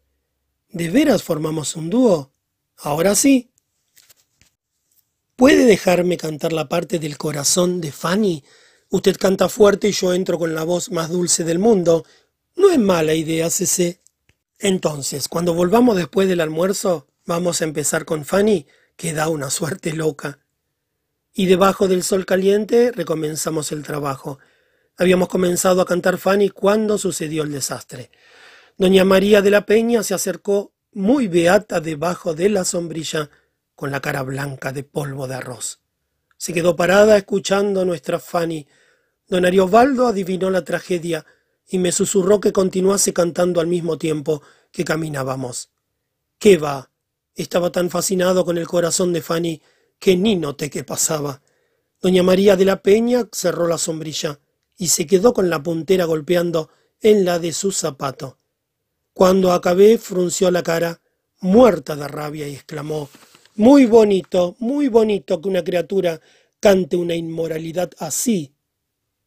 ¿De 0.69 0.89
veras 0.89 1.21
formamos 1.21 1.75
un 1.75 1.89
dúo? 1.89 2.31
Ahora 2.77 3.13
sí. 3.13 3.52
¿Puede 5.43 5.65
dejarme 5.65 6.15
cantar 6.15 6.53
la 6.53 6.69
parte 6.69 6.99
del 6.99 7.17
corazón 7.17 7.81
de 7.81 7.91
Fanny? 7.91 8.45
Usted 8.87 9.17
canta 9.17 9.49
fuerte 9.49 9.89
y 9.89 9.91
yo 9.91 10.13
entro 10.13 10.39
con 10.39 10.55
la 10.55 10.63
voz 10.63 10.89
más 10.89 11.09
dulce 11.09 11.43
del 11.43 11.59
mundo. 11.59 12.05
No 12.55 12.69
es 12.69 12.79
mala 12.79 13.13
idea, 13.13 13.49
Cece. 13.49 13.99
Entonces, 14.57 15.27
cuando 15.27 15.53
volvamos 15.53 15.97
después 15.97 16.29
del 16.29 16.39
almuerzo, 16.39 17.07
vamos 17.25 17.59
a 17.59 17.65
empezar 17.65 18.05
con 18.05 18.23
Fanny, 18.23 18.67
que 18.95 19.11
da 19.11 19.27
una 19.27 19.49
suerte 19.49 19.91
loca 19.91 20.39
y 21.33 21.47
debajo 21.47 21.89
del 21.89 22.03
sol 22.03 22.25
caliente 22.25 22.93
recomenzamos 22.93 23.73
el 23.73 23.83
trabajo. 23.83 24.39
Habíamos 24.95 25.27
comenzado 25.27 25.81
a 25.81 25.85
cantar 25.85 26.19
Fanny 26.19 26.51
cuando 26.51 26.97
sucedió 26.97 27.43
el 27.43 27.51
desastre. 27.51 28.11
Doña 28.77 29.03
María 29.03 29.41
de 29.41 29.49
la 29.49 29.65
Peña 29.65 30.03
se 30.03 30.13
acercó 30.13 30.71
muy 30.93 31.27
beata 31.27 31.81
debajo 31.81 32.33
de 32.33 32.47
la 32.47 32.63
sombrilla, 32.63 33.29
con 33.75 33.91
la 33.91 34.01
cara 34.01 34.23
blanca 34.23 34.71
de 34.71 34.83
polvo 34.83 35.27
de 35.27 35.35
arroz. 35.35 35.81
Se 36.37 36.53
quedó 36.53 36.75
parada 36.75 37.17
escuchando 37.17 37.81
a 37.81 37.85
nuestra 37.85 38.19
Fanny. 38.19 38.67
Don 39.27 39.45
Ariobaldo 39.45 40.07
adivinó 40.07 40.49
la 40.49 40.63
tragedia 40.63 41.25
y 41.67 41.79
me 41.79 41.91
susurró 41.91 42.39
que 42.39 42.51
continuase 42.51 43.13
cantando 43.13 43.61
al 43.61 43.67
mismo 43.67 43.97
tiempo 43.97 44.41
que 44.71 44.83
caminábamos. 44.83 45.71
¿Qué 46.37 46.57
va? 46.57 46.91
Estaba 47.35 47.71
tan 47.71 47.89
fascinado 47.89 48.43
con 48.45 48.57
el 48.57 48.67
corazón 48.67 49.13
de 49.13 49.21
Fanny 49.21 49.61
que 49.99 50.17
ni 50.17 50.35
noté 50.35 50.69
qué 50.69 50.83
pasaba. 50.83 51.41
Doña 52.01 52.23
María 52.23 52.57
de 52.57 52.65
la 52.65 52.81
Peña 52.81 53.27
cerró 53.31 53.67
la 53.67 53.77
sombrilla 53.77 54.39
y 54.77 54.89
se 54.89 55.07
quedó 55.07 55.33
con 55.33 55.49
la 55.49 55.63
puntera 55.63 56.05
golpeando 56.05 56.69
en 56.99 57.23
la 57.23 57.39
de 57.39 57.53
su 57.53 57.71
zapato. 57.71 58.37
Cuando 59.13 59.53
acabé 59.53 59.97
frunció 59.97 60.51
la 60.51 60.63
cara, 60.63 60.99
muerta 61.39 61.95
de 61.95 62.07
rabia, 62.07 62.47
y 62.47 62.55
exclamó 62.55 63.09
Muy 63.55 63.85
bonito, 63.85 64.55
muy 64.59 64.87
bonito 64.87 65.41
que 65.41 65.49
una 65.49 65.63
criatura 65.63 66.19
cante 66.59 66.95
una 66.95 67.15
inmoralidad 67.15 67.91
así. 67.97 68.55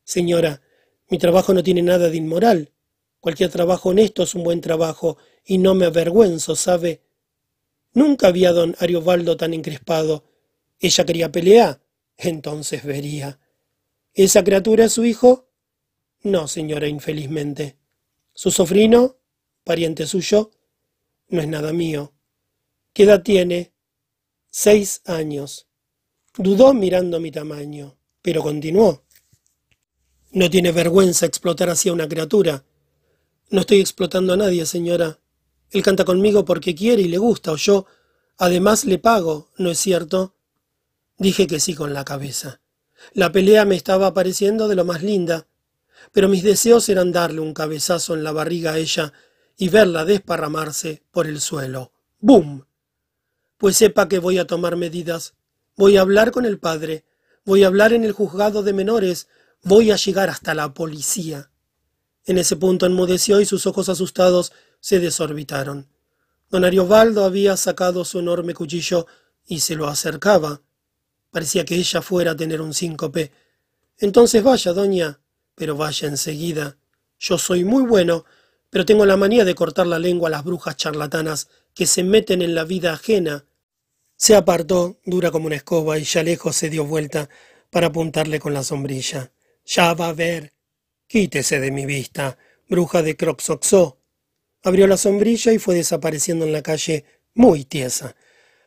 Señora, 0.05 0.62
mi 1.09 1.19
trabajo 1.19 1.55
no 1.55 1.62
tiene 1.62 1.82
nada 1.82 2.11
de 2.11 2.16
inmoral. 2.16 2.73
Cualquier 3.20 3.51
trabajo 3.51 3.90
honesto 3.90 4.23
es 4.23 4.35
un 4.35 4.44
buen 4.44 4.61
trabajo, 4.61 5.19
y 5.44 5.59
no 5.59 5.74
me 5.74 5.86
avergüenzo, 5.86 6.57
¿sabe? 6.57 7.03
Nunca 7.93 8.28
había 8.28 8.53
don 8.53 8.74
Ariobaldo 8.78 9.36
tan 9.36 9.55
encrespado 9.55 10.24
ella 10.78 11.07
quería 11.07 11.32
pelear, 11.32 11.81
entonces 12.16 12.85
vería. 12.85 13.40
¿Esa 14.12 14.44
criatura 14.44 14.85
es 14.85 14.93
su 14.93 15.05
hijo? 15.05 15.48
No, 16.23 16.48
señora, 16.48 16.89
infelizmente. 16.89 17.78
Su 18.35 18.51
sobrino, 18.51 19.16
pariente 19.65 20.07
suyo, 20.07 20.51
no 21.28 21.40
es 21.40 21.48
nada 21.48 21.73
mío. 21.73 22.12
¿Qué 22.93 23.05
edad 23.05 23.23
tiene? 23.23 23.73
Seis 24.59 25.03
años. 25.05 25.66
Dudó 26.39 26.73
mirando 26.73 27.20
mi 27.20 27.31
tamaño, 27.31 27.99
pero 28.23 28.41
continuó. 28.41 29.05
No 30.31 30.49
tiene 30.49 30.73
vergüenza 30.73 31.27
explotar 31.27 31.69
así 31.69 31.91
a 31.91 31.93
una 31.93 32.09
criatura. 32.09 32.65
No 33.51 33.61
estoy 33.61 33.81
explotando 33.81 34.33
a 34.33 34.39
nadie, 34.39 34.65
señora. 34.65 35.20
Él 35.70 35.83
canta 35.83 36.07
conmigo 36.07 36.47
porque 36.47 36.74
quiere 36.74 37.03
y 37.03 37.09
le 37.09 37.19
gusta, 37.19 37.53
o 37.53 37.57
yo, 37.57 37.85
además, 38.39 38.87
le 38.87 38.99
pago, 38.99 39.51
¿no 39.59 39.70
es 39.70 39.78
cierto? 39.78 40.37
Dije 41.19 41.47
que 41.47 41.61
sí 41.61 41.74
con 41.74 41.93
la 41.93 42.07
cabeza. 42.07 42.62
La 43.12 43.33
pelea 43.33 43.66
me 43.66 43.77
estaba 43.77 44.15
pareciendo 44.15 44.69
de 44.69 44.74
lo 44.74 44.87
más 44.87 45.03
linda, 45.03 45.49
pero 46.12 46.31
mis 46.31 46.43
deseos 46.43 46.89
eran 46.89 47.12
darle 47.12 47.41
un 47.41 47.53
cabezazo 47.53 48.15
en 48.15 48.24
la 48.24 48.33
barriga 48.33 48.73
a 48.73 48.78
ella 48.78 49.12
y 49.59 49.69
verla 49.69 50.07
desparramarse 50.07 51.03
por 51.11 51.27
el 51.27 51.43
suelo. 51.43 51.93
¡Bum! 52.20 52.65
Pues 53.59 53.77
sepa 53.77 54.09
que 54.09 54.19
voy 54.19 54.39
a 54.39 54.47
tomar 54.47 54.77
medidas. 54.77 55.35
Voy 55.77 55.97
a 55.97 56.03
hablar 56.03 56.31
con 56.31 56.45
el 56.45 56.59
padre. 56.59 57.05
Voy 57.45 57.65
a 57.65 57.69
hablar 57.69 57.93
en 57.93 58.05
el 58.05 58.12
juzgado 58.12 58.62
de 58.62 58.73
menores. 58.73 59.28
Voy 59.62 59.91
a 59.91 59.97
llegar 59.97 60.28
hasta 60.28 60.55
la 60.55 60.74
policía. 60.74 61.51
En 62.24 62.39
ese 62.39 62.57
punto 62.57 62.87
enmudeció 62.87 63.41
y 63.41 63.47
sus 63.47 63.66
ojos 63.66 63.89
asustados 63.89 64.53
se 64.81 65.01
desorbitaron. 65.01 65.89
Don 66.51 66.65
Ariobaldo 66.65 67.24
había 67.24 67.57
sacado 67.57 68.05
su 68.05 68.19
enorme 68.19 68.53
cuchillo 68.53 69.07
y 69.47 69.61
se 69.61 69.74
lo 69.74 69.87
acercaba. 69.87 70.61
Parecía 71.31 71.65
que 71.65 71.77
ella 71.77 72.03
fuera 72.03 72.33
a 72.33 72.37
tener 72.37 72.61
un 72.61 72.74
síncope. 72.74 73.33
Entonces 73.99 74.43
vaya, 74.43 74.73
doña, 74.73 75.20
pero 75.55 75.77
vaya 75.77 76.09
enseguida. 76.09 76.77
Yo 77.19 77.39
soy 77.39 77.65
muy 77.65 77.85
bueno, 77.85 78.24
pero 78.70 78.85
tengo 78.85 79.07
la 79.07 79.16
manía 79.16 79.45
de 79.45 79.55
cortar 79.55 79.87
la 79.87 79.99
lengua 79.99 80.28
a 80.28 80.33
las 80.33 80.45
brujas 80.45 80.77
charlatanas 80.77 81.49
que 81.77 81.86
se 81.86 82.03
meten 82.03 82.40
en 82.40 82.55
la 82.55 82.65
vida 82.65 82.94
ajena. 82.94 83.44
Se 84.16 84.35
apartó, 84.35 84.98
dura 85.05 85.31
como 85.31 85.47
una 85.47 85.57
escoba, 85.57 85.98
y 85.98 86.05
ya 86.05 86.23
lejos 86.23 86.57
se 86.57 86.70
dio 86.70 86.86
vuelta 86.86 87.28
para 87.70 87.89
apuntarle 87.89 88.40
con 88.40 88.55
la 88.55 88.65
sombrilla. 88.65 89.31
Ya 89.66 89.93
va 89.93 90.09
a 90.09 90.15
ver. 90.15 90.55
Quítese 91.07 91.61
de 91.61 91.70
mi 91.70 91.85
vista, 91.85 92.39
bruja 92.66 93.03
de 93.03 93.15
Croxoxó. 93.15 94.01
Abrió 94.62 94.86
la 94.86 94.97
sombrilla 94.97 95.53
y 95.53 95.59
fue 95.59 95.74
desapareciendo 95.74 96.47
en 96.47 96.53
la 96.53 96.62
calle 96.62 97.05
muy 97.35 97.66
tiesa. 97.66 98.16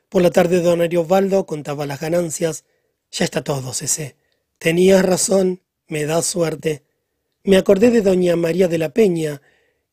Por 0.07 0.21
la 0.21 0.29
tarde 0.29 0.61
don 0.61 0.79
Ariovaldo 0.79 1.47
contaba 1.47 1.87
las 1.87 1.99
ganancias. 1.99 2.63
Ya 3.09 3.25
está 3.25 3.43
todo, 3.43 3.73
Cese. 3.73 4.17
Tenías 4.59 5.03
razón, 5.03 5.63
me 5.87 6.05
da 6.05 6.21
suerte. 6.21 6.83
Me 7.43 7.57
acordé 7.57 7.89
de 7.89 8.01
doña 8.01 8.35
María 8.35 8.67
de 8.67 8.77
la 8.77 8.89
Peña. 8.89 9.41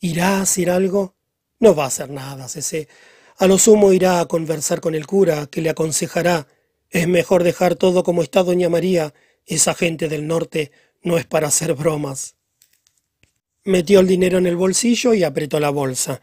¿Irá 0.00 0.36
a 0.36 0.42
hacer 0.42 0.68
algo? 0.68 1.15
No 1.58 1.74
va 1.74 1.84
a 1.84 1.88
hacer 1.88 2.10
nada, 2.10 2.48
Cese. 2.48 2.88
A 3.38 3.46
lo 3.46 3.58
sumo 3.58 3.92
irá 3.92 4.20
a 4.20 4.26
conversar 4.26 4.80
con 4.80 4.94
el 4.94 5.06
cura, 5.06 5.46
que 5.46 5.60
le 5.60 5.70
aconsejará. 5.70 6.46
Es 6.90 7.08
mejor 7.08 7.44
dejar 7.44 7.74
todo 7.74 8.02
como 8.02 8.22
está 8.22 8.42
doña 8.42 8.68
María. 8.68 9.14
Esa 9.44 9.74
gente 9.74 10.08
del 10.08 10.26
norte 10.26 10.72
no 11.02 11.18
es 11.18 11.26
para 11.26 11.48
hacer 11.48 11.74
bromas. 11.74 12.36
Metió 13.64 14.00
el 14.00 14.06
dinero 14.06 14.38
en 14.38 14.46
el 14.46 14.56
bolsillo 14.56 15.14
y 15.14 15.24
apretó 15.24 15.60
la 15.60 15.70
bolsa. 15.70 16.20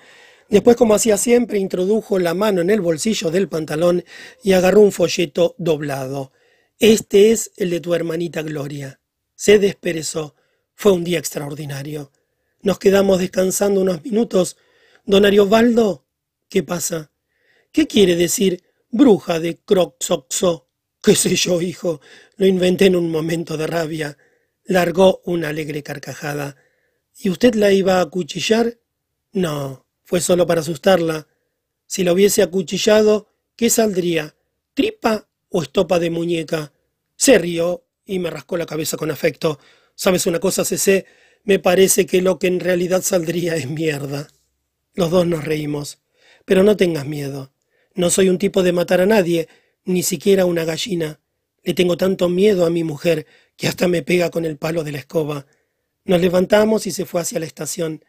Después, 0.49 0.75
como 0.75 0.93
hacía 0.93 1.17
siempre, 1.17 1.57
introdujo 1.57 2.19
la 2.19 2.33
mano 2.33 2.61
en 2.61 2.69
el 2.69 2.81
bolsillo 2.81 3.31
del 3.31 3.49
pantalón 3.49 4.03
y 4.43 4.53
agarró 4.53 4.81
un 4.81 4.91
folleto 4.91 5.55
doblado. 5.57 6.31
Este 6.79 7.31
es 7.31 7.51
el 7.57 7.69
de 7.69 7.79
tu 7.79 7.93
hermanita 7.93 8.41
Gloria. 8.41 8.99
Se 9.35 9.59
desperezó. 9.59 10.35
Fue 10.75 10.91
un 10.91 11.03
día 11.03 11.19
extraordinario. 11.19 12.11
Nos 12.61 12.79
quedamos 12.79 13.19
descansando 13.19 13.81
unos 13.81 14.03
minutos. 14.03 14.57
Don 15.05 15.25
Ariobaldo, 15.25 16.07
¿qué 16.47 16.63
pasa? 16.63 17.11
¿Qué 17.73 17.87
quiere 17.87 18.15
decir 18.15 18.63
bruja 18.89 19.41
de 19.41 19.57
Croxoxo? 19.57 20.69
¿Qué 21.01 21.13
sé 21.13 21.35
yo, 21.35 21.61
hijo? 21.61 21.99
Lo 22.37 22.45
inventé 22.45 22.85
en 22.85 22.95
un 22.95 23.11
momento 23.11 23.57
de 23.57 23.67
rabia. 23.67 24.17
Largó 24.63 25.21
una 25.25 25.49
alegre 25.49 25.83
carcajada. 25.83 26.55
¿Y 27.19 27.29
usted 27.29 27.55
la 27.55 27.73
iba 27.73 27.97
a 27.97 28.01
acuchillar? 28.03 28.79
No, 29.33 29.85
fue 30.05 30.21
solo 30.21 30.47
para 30.47 30.61
asustarla. 30.61 31.27
Si 31.85 32.05
la 32.05 32.13
hubiese 32.13 32.41
acuchillado, 32.41 33.27
¿qué 33.57 33.69
saldría? 33.69 34.37
¿Tripa 34.73 35.27
o 35.49 35.63
estopa 35.63 35.99
de 35.99 36.11
muñeca? 36.11 36.71
Se 37.17 37.37
rió 37.37 37.83
y 38.05 38.19
me 38.19 38.29
rascó 38.29 38.55
la 38.55 38.65
cabeza 38.65 38.95
con 38.95 39.11
afecto. 39.11 39.59
¿Sabes 39.95 40.25
una 40.27 40.39
cosa, 40.39 40.63
Cece? 40.63 41.05
Me 41.43 41.59
parece 41.59 42.05
que 42.05 42.21
lo 42.21 42.39
que 42.39 42.47
en 42.47 42.61
realidad 42.61 43.01
saldría 43.01 43.57
es 43.57 43.69
mierda. 43.69 44.29
Los 44.93 45.11
dos 45.11 45.25
nos 45.25 45.43
reímos. 45.43 45.99
Pero 46.45 46.63
no 46.63 46.77
tengas 46.77 47.05
miedo. 47.05 47.51
No 47.95 48.09
soy 48.09 48.29
un 48.29 48.37
tipo 48.37 48.63
de 48.63 48.71
matar 48.71 49.01
a 49.01 49.05
nadie, 49.05 49.47
ni 49.85 50.03
siquiera 50.03 50.43
a 50.43 50.45
una 50.45 50.65
gallina. 50.65 51.19
Le 51.63 51.73
tengo 51.73 51.97
tanto 51.97 52.29
miedo 52.29 52.65
a 52.65 52.69
mi 52.69 52.83
mujer 52.83 53.25
que 53.55 53.67
hasta 53.67 53.87
me 53.87 54.03
pega 54.03 54.29
con 54.29 54.45
el 54.45 54.57
palo 54.57 54.83
de 54.83 54.91
la 54.91 54.99
escoba. 54.99 55.45
Nos 56.05 56.21
levantamos 56.21 56.85
y 56.87 56.91
se 56.91 57.05
fue 57.05 57.21
hacia 57.21 57.39
la 57.39 57.45
estación. 57.45 58.03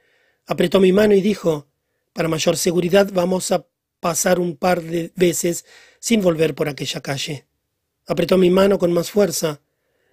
Apretó 0.47 0.81
mi 0.81 0.93
mano 0.93 1.15
y 1.15 1.21
dijo, 1.21 1.69
para 2.13 2.29
mayor 2.29 2.57
seguridad 2.57 3.11
vamos 3.13 3.53
a 3.53 3.67
pasar 4.01 4.41
un 4.41 4.57
par 4.57 4.83
de 4.83 5.13
veces 5.17 5.65
sin 6.01 6.21
volver 6.21 6.55
por 6.55 6.69
aquella 6.69 7.01
calle. 7.01 7.47
Apretó 8.07 8.37
mi 8.37 8.51
mano 8.51 8.79
con 8.79 8.93
más 8.93 9.11
fuerza. 9.11 9.63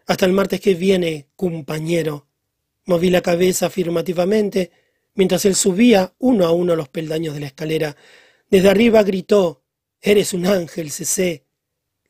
Hasta 0.06 0.26
el 0.26 0.34
martes 0.34 0.61
que 0.61 0.76
viene, 0.76 1.27
compañero. 1.35 2.27
Moví 2.85 3.10
la 3.10 3.22
cabeza 3.22 3.68
afirmativamente 3.68 4.72
mientras 5.13 5.45
él 5.45 5.55
subía 5.55 6.13
uno 6.19 6.45
a 6.45 6.51
uno 6.51 6.75
los 6.75 6.89
peldaños 6.89 7.33
de 7.33 7.41
la 7.41 7.47
escalera. 7.47 7.95
Desde 8.49 8.69
arriba 8.69 9.03
gritó, 9.03 9.63
Eres 10.01 10.33
un 10.33 10.47
ángel, 10.47 10.91
Cecé. 10.91 11.45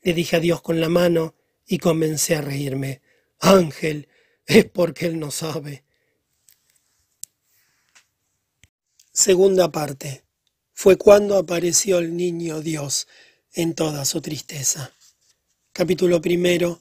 Le 0.02 0.14
dije 0.14 0.36
adiós 0.36 0.62
con 0.62 0.80
la 0.80 0.88
mano 0.88 1.34
y 1.66 1.78
comencé 1.78 2.34
a 2.34 2.40
reírme. 2.40 3.02
Ángel, 3.38 4.08
es 4.46 4.64
porque 4.64 5.06
él 5.06 5.18
no 5.18 5.30
sabe. 5.30 5.84
Segunda 9.12 9.70
parte. 9.70 10.24
Fue 10.72 10.96
cuando 10.96 11.36
apareció 11.36 11.98
el 11.98 12.16
niño 12.16 12.60
Dios 12.60 13.06
en 13.52 13.74
toda 13.74 14.04
su 14.04 14.22
tristeza. 14.22 14.92
Capítulo 15.72 16.20
primero. 16.22 16.80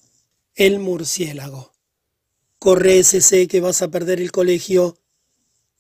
El 0.56 0.80
murciélago. 0.80 1.74
Corre 2.58 3.00
ese 3.00 3.48
que 3.48 3.60
vas 3.60 3.82
a 3.82 3.90
perder 3.90 4.22
el 4.22 4.32
colegio. 4.32 4.98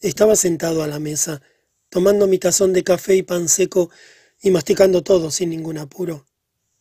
Estaba 0.02 0.36
sentado 0.36 0.82
a 0.82 0.88
la 0.88 0.98
mesa, 0.98 1.44
tomando 1.90 2.26
mi 2.26 2.40
tazón 2.40 2.73
de 2.73 2.84
café 2.84 3.15
y 3.15 3.22
pan 3.22 3.48
seco 3.48 3.91
y 4.41 4.49
masticando 4.49 5.03
todo 5.03 5.30
sin 5.30 5.52
ningún 5.52 5.78
apuro. 5.78 6.26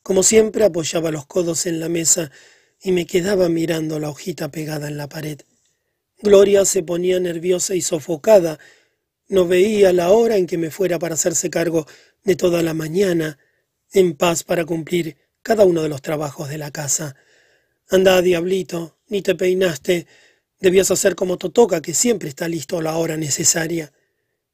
Como 0.02 0.22
siempre 0.22 0.64
apoyaba 0.64 1.10
los 1.10 1.26
codos 1.26 1.66
en 1.66 1.80
la 1.80 1.90
mesa 1.90 2.30
y 2.80 2.92
me 2.92 3.04
quedaba 3.04 3.50
mirando 3.50 4.00
la 4.00 4.08
hojita 4.08 4.50
pegada 4.50 4.88
en 4.88 4.96
la 4.96 5.10
pared. 5.10 5.38
Gloria 6.22 6.64
se 6.64 6.82
ponía 6.82 7.20
nerviosa 7.20 7.74
y 7.74 7.82
sofocada. 7.82 8.58
No 9.28 9.46
veía 9.46 9.92
la 9.92 10.12
hora 10.12 10.38
en 10.38 10.46
que 10.46 10.56
me 10.56 10.70
fuera 10.70 10.98
para 10.98 11.12
hacerse 11.12 11.50
cargo 11.50 11.86
de 12.24 12.36
toda 12.36 12.62
la 12.62 12.72
mañana, 12.72 13.38
en 13.92 14.14
paz 14.16 14.44
para 14.44 14.64
cumplir 14.64 15.18
cada 15.42 15.66
uno 15.66 15.82
de 15.82 15.90
los 15.90 16.00
trabajos 16.00 16.48
de 16.48 16.56
la 16.56 16.70
casa. 16.70 17.16
Anda, 17.90 18.22
diablito, 18.22 18.96
ni 19.08 19.20
te 19.20 19.34
peinaste. 19.34 20.06
Debías 20.60 20.90
hacer 20.90 21.16
como 21.16 21.38
Totoca, 21.38 21.80
que 21.80 21.94
siempre 21.94 22.28
está 22.28 22.46
listo 22.46 22.78
a 22.78 22.82
la 22.82 22.96
hora 22.96 23.16
necesaria. 23.16 23.92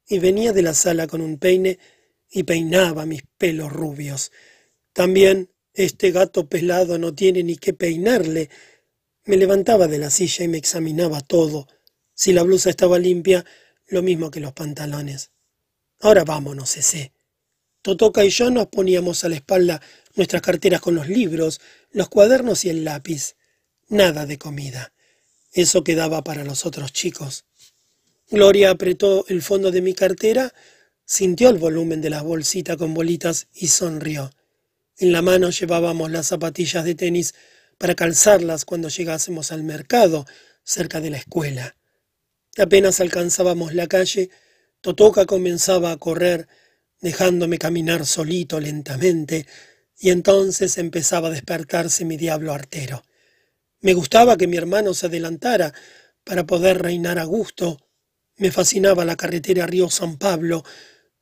Y 0.07 0.19
venía 0.19 0.53
de 0.53 0.61
la 0.61 0.73
sala 0.73 1.05
con 1.05 1.21
un 1.21 1.37
peine 1.37 1.79
y 2.31 2.43
peinaba 2.43 3.05
mis 3.05 3.23
pelos 3.37 3.71
rubios. 3.71 4.31
También 4.93 5.51
este 5.73 6.11
gato 6.11 6.47
pelado 6.47 6.97
no 6.97 7.13
tiene 7.13 7.43
ni 7.43 7.57
qué 7.57 7.73
peinarle. 7.73 8.49
Me 9.25 9.35
levantaba 9.35 9.87
de 9.87 9.99
la 9.99 10.09
silla 10.09 10.45
y 10.45 10.47
me 10.47 10.57
examinaba 10.57 11.19
todo. 11.21 11.67
Si 12.13 12.31
la 12.31 12.43
blusa 12.43 12.69
estaba 12.69 12.97
limpia, 12.97 13.45
lo 13.87 14.01
mismo 14.01 14.31
que 14.31 14.39
los 14.39 14.53
pantalones. 14.53 15.31
Ahora 15.99 16.23
vámonos, 16.23 16.77
ese. 16.77 17.11
Totoca 17.81 18.23
y 18.23 18.29
yo 18.29 18.49
nos 18.49 18.67
poníamos 18.67 19.23
a 19.23 19.29
la 19.29 19.35
espalda 19.35 19.81
nuestras 20.15 20.41
carteras 20.41 20.81
con 20.81 20.95
los 20.95 21.07
libros, 21.09 21.61
los 21.91 22.09
cuadernos 22.09 22.65
y 22.65 22.69
el 22.69 22.83
lápiz. 22.83 23.35
Nada 23.89 24.25
de 24.25 24.37
comida. 24.37 24.93
Eso 25.57 25.83
quedaba 25.83 26.23
para 26.23 26.43
los 26.43 26.67
otros 26.67 26.93
chicos. 26.93 27.43
Gloria 28.29 28.69
apretó 28.69 29.25
el 29.27 29.41
fondo 29.41 29.71
de 29.71 29.81
mi 29.81 29.95
cartera, 29.95 30.53
sintió 31.03 31.49
el 31.49 31.57
volumen 31.57 31.99
de 31.99 32.11
la 32.11 32.21
bolsita 32.21 32.77
con 32.77 32.93
bolitas 32.93 33.47
y 33.55 33.69
sonrió. 33.69 34.29
En 34.99 35.11
la 35.11 35.23
mano 35.23 35.49
llevábamos 35.49 36.11
las 36.11 36.27
zapatillas 36.27 36.85
de 36.85 36.93
tenis 36.93 37.33
para 37.79 37.95
calzarlas 37.95 38.65
cuando 38.65 38.89
llegásemos 38.89 39.51
al 39.51 39.63
mercado, 39.63 40.27
cerca 40.63 41.01
de 41.01 41.09
la 41.09 41.17
escuela. 41.17 41.75
Apenas 42.59 42.99
alcanzábamos 42.99 43.73
la 43.73 43.87
calle, 43.87 44.29
Totoca 44.81 45.25
comenzaba 45.25 45.91
a 45.91 45.97
correr, 45.97 46.47
dejándome 47.01 47.57
caminar 47.57 48.05
solito 48.05 48.59
lentamente, 48.59 49.47
y 49.97 50.11
entonces 50.11 50.77
empezaba 50.77 51.29
a 51.29 51.31
despertarse 51.31 52.05
mi 52.05 52.15
diablo 52.15 52.53
artero. 52.53 53.01
Me 53.81 53.93
gustaba 53.93 54.37
que 54.37 54.47
mi 54.47 54.57
hermano 54.57 54.93
se 54.93 55.05
adelantara, 55.05 55.73
para 56.23 56.45
poder 56.45 56.81
reinar 56.81 57.19
a 57.19 57.23
gusto. 57.23 57.79
Me 58.35 58.51
fascinaba 58.51 59.05
la 59.05 59.15
carretera 59.15 59.65
Río 59.65 59.89
San 59.89 60.17
Pablo. 60.17 60.63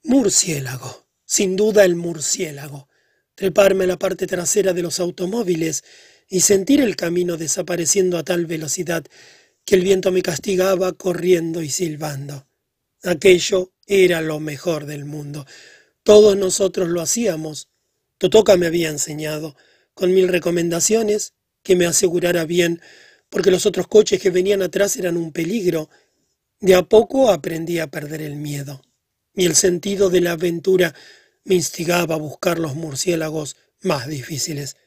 Murciélago, 0.03 1.07
sin 1.26 1.56
duda 1.56 1.86
el 1.86 1.95
murciélago. 1.95 2.90
Treparme 3.36 3.84
a 3.84 3.88
la 3.88 3.99
parte 3.99 4.26
trasera 4.26 4.73
de 4.73 4.82
los 4.82 4.99
automóviles 4.99 5.84
y 6.27 6.41
sentir 6.41 6.82
el 6.82 6.95
camino 6.95 7.38
desapareciendo 7.38 8.18
a 8.18 8.23
tal 8.23 8.45
velocidad 8.45 9.06
que 9.64 9.76
el 9.76 9.82
viento 9.82 10.11
me 10.11 10.22
castigaba 10.22 10.94
corriendo 10.94 11.61
y 11.61 11.69
silbando. 11.69 12.48
Aquello 13.03 13.73
era 13.86 14.22
lo 14.22 14.40
mejor 14.40 14.86
del 14.86 15.06
mundo. 15.06 15.45
Todos 16.03 16.36
nosotros 16.38 16.90
lo 16.90 17.02
hacíamos. 17.02 17.69
Totoca 18.18 18.57
me 18.57 18.68
había 18.68 18.90
enseñado, 18.90 19.56
con 19.94 20.14
mil 20.14 20.27
recomendaciones, 20.27 21.34
que 21.66 21.76
me 21.76 21.88
asegurara 21.88 22.46
bien, 22.46 22.80
porque 23.30 23.50
los 23.50 23.66
otros 23.66 23.88
coches 23.88 24.22
que 24.22 24.30
venían 24.30 24.62
atrás 24.62 24.96
eran 24.98 25.18
un 25.18 25.34
peligro. 25.34 25.90
De 26.60 26.76
a 26.76 26.84
poco 26.84 27.32
aprendí 27.32 27.80
a 27.80 27.88
perder 27.88 28.22
el 28.22 28.36
miedo, 28.36 28.82
y 29.34 29.46
el 29.48 29.56
sentido 29.56 30.12
de 30.12 30.22
la 30.22 30.34
aventura 30.34 30.94
me 31.44 31.56
instigaba 31.56 32.16
a 32.16 32.20
buscar 32.20 32.60
los 32.60 32.76
murciélagos 32.76 33.58
más 33.82 34.08
difíciles. 34.08 34.78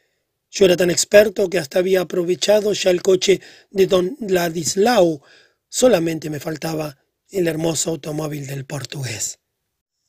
Yo 0.50 0.64
era 0.66 0.76
tan 0.76 0.90
experto 0.90 1.50
que 1.50 1.58
hasta 1.58 1.80
había 1.80 2.02
aprovechado 2.02 2.72
ya 2.72 2.90
el 2.90 3.02
coche 3.02 3.40
de 3.70 3.86
don 3.88 4.16
Ladislao. 4.20 5.20
Solamente 5.68 6.30
me 6.30 6.40
faltaba 6.40 6.96
el 7.30 7.48
hermoso 7.48 7.90
automóvil 7.90 8.46
del 8.46 8.64
portugués. 8.64 9.40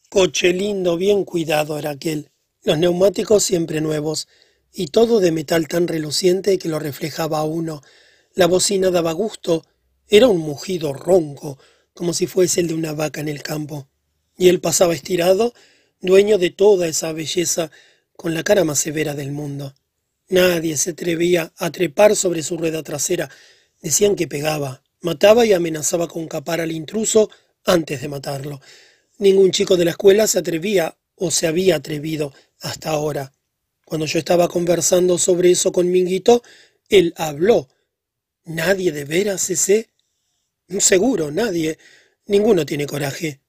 Coche 0.07 0.53
lindo, 0.53 0.97
bien 0.97 1.25
cuidado 1.25 1.79
era 1.79 1.89
aquel. 1.89 2.31
Los 2.63 2.77
neumáticos 2.77 3.43
siempre 3.43 3.81
nuevos, 3.81 4.27
y 4.79 4.87
todo 4.87 5.19
de 5.19 5.33
metal 5.33 5.67
tan 5.67 5.89
reluciente 5.89 6.57
que 6.57 6.69
lo 6.69 6.79
reflejaba 6.79 7.39
a 7.39 7.43
uno. 7.43 7.81
La 8.33 8.47
bocina 8.47 8.91
daba 8.91 9.11
gusto, 9.11 9.65
era 10.07 10.29
un 10.29 10.37
mugido 10.37 10.93
ronco, 10.93 11.59
como 11.93 12.13
si 12.13 12.27
fuese 12.27 12.61
el 12.61 12.69
de 12.69 12.75
una 12.75 12.93
vaca 12.93 13.19
en 13.19 13.27
el 13.27 13.43
campo. 13.43 13.89
Y 14.37 14.47
él 14.47 14.61
pasaba 14.61 14.93
estirado, 14.93 15.53
dueño 15.99 16.37
de 16.37 16.51
toda 16.51 16.87
esa 16.87 17.11
belleza, 17.11 17.71
con 18.15 18.33
la 18.33 18.43
cara 18.43 18.63
más 18.63 18.79
severa 18.79 19.15
del 19.15 19.33
mundo. 19.33 19.75
Nadie 20.29 20.77
se 20.77 20.91
atrevía 20.91 21.51
a 21.57 21.71
trepar 21.71 22.15
sobre 22.15 22.41
su 22.41 22.55
rueda 22.55 22.81
trasera. 22.81 23.29
Decían 23.81 24.15
que 24.15 24.29
pegaba, 24.29 24.81
mataba 25.01 25.45
y 25.45 25.51
amenazaba 25.51 26.07
con 26.07 26.29
capar 26.29 26.61
al 26.61 26.71
intruso 26.71 27.29
antes 27.65 28.01
de 28.01 28.07
matarlo. 28.07 28.61
Ningún 29.17 29.51
chico 29.51 29.75
de 29.75 29.83
la 29.83 29.91
escuela 29.91 30.25
se 30.25 30.39
atrevía 30.39 30.97
o 31.15 31.31
se 31.31 31.47
había 31.47 31.75
atrevido 31.75 32.33
hasta 32.61 32.91
ahora. 32.91 33.33
Cuando 33.89 34.05
yo 34.05 34.19
estaba 34.19 34.47
conversando 34.47 35.17
sobre 35.17 35.49
eso 35.49 35.71
con 35.71 35.89
Minguito, 35.89 36.43
él 36.89 37.11
habló. 37.17 37.69
¿Nadie 38.45 38.91
de 38.91 39.03
veras 39.03 39.49
ese? 39.49 39.89
Seguro, 40.77 41.31
nadie. 41.31 41.79
Ninguno 42.27 42.67
tiene 42.67 42.85
coraje. 42.85 43.41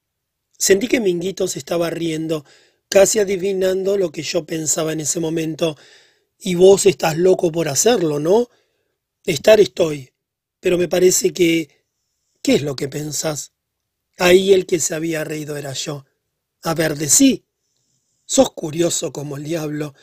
Sentí 0.56 0.88
que 0.88 0.98
Minguito 0.98 1.46
se 1.46 1.58
estaba 1.58 1.90
riendo, 1.90 2.46
casi 2.88 3.18
adivinando 3.18 3.98
lo 3.98 4.10
que 4.10 4.22
yo 4.22 4.46
pensaba 4.46 4.94
en 4.94 5.00
ese 5.00 5.20
momento. 5.20 5.76
Y 6.38 6.54
vos 6.54 6.86
estás 6.86 7.18
loco 7.18 7.52
por 7.52 7.68
hacerlo, 7.68 8.18
¿no? 8.18 8.48
Estar 9.26 9.60
estoy, 9.60 10.10
pero 10.58 10.78
me 10.78 10.88
parece 10.88 11.34
que... 11.34 11.84
¿Qué 12.40 12.54
es 12.54 12.62
lo 12.62 12.76
que 12.76 12.88
pensás? 12.88 13.52
Ahí 14.16 14.54
el 14.54 14.64
que 14.64 14.80
se 14.80 14.94
había 14.94 15.22
reído 15.22 15.58
era 15.58 15.74
yo. 15.74 16.06
A 16.62 16.72
ver, 16.72 16.96
de 16.96 17.10
sí. 17.10 17.44
Sos 18.24 18.52
curioso 18.52 19.12
como 19.12 19.36
el 19.36 19.44
diablo. 19.44 19.94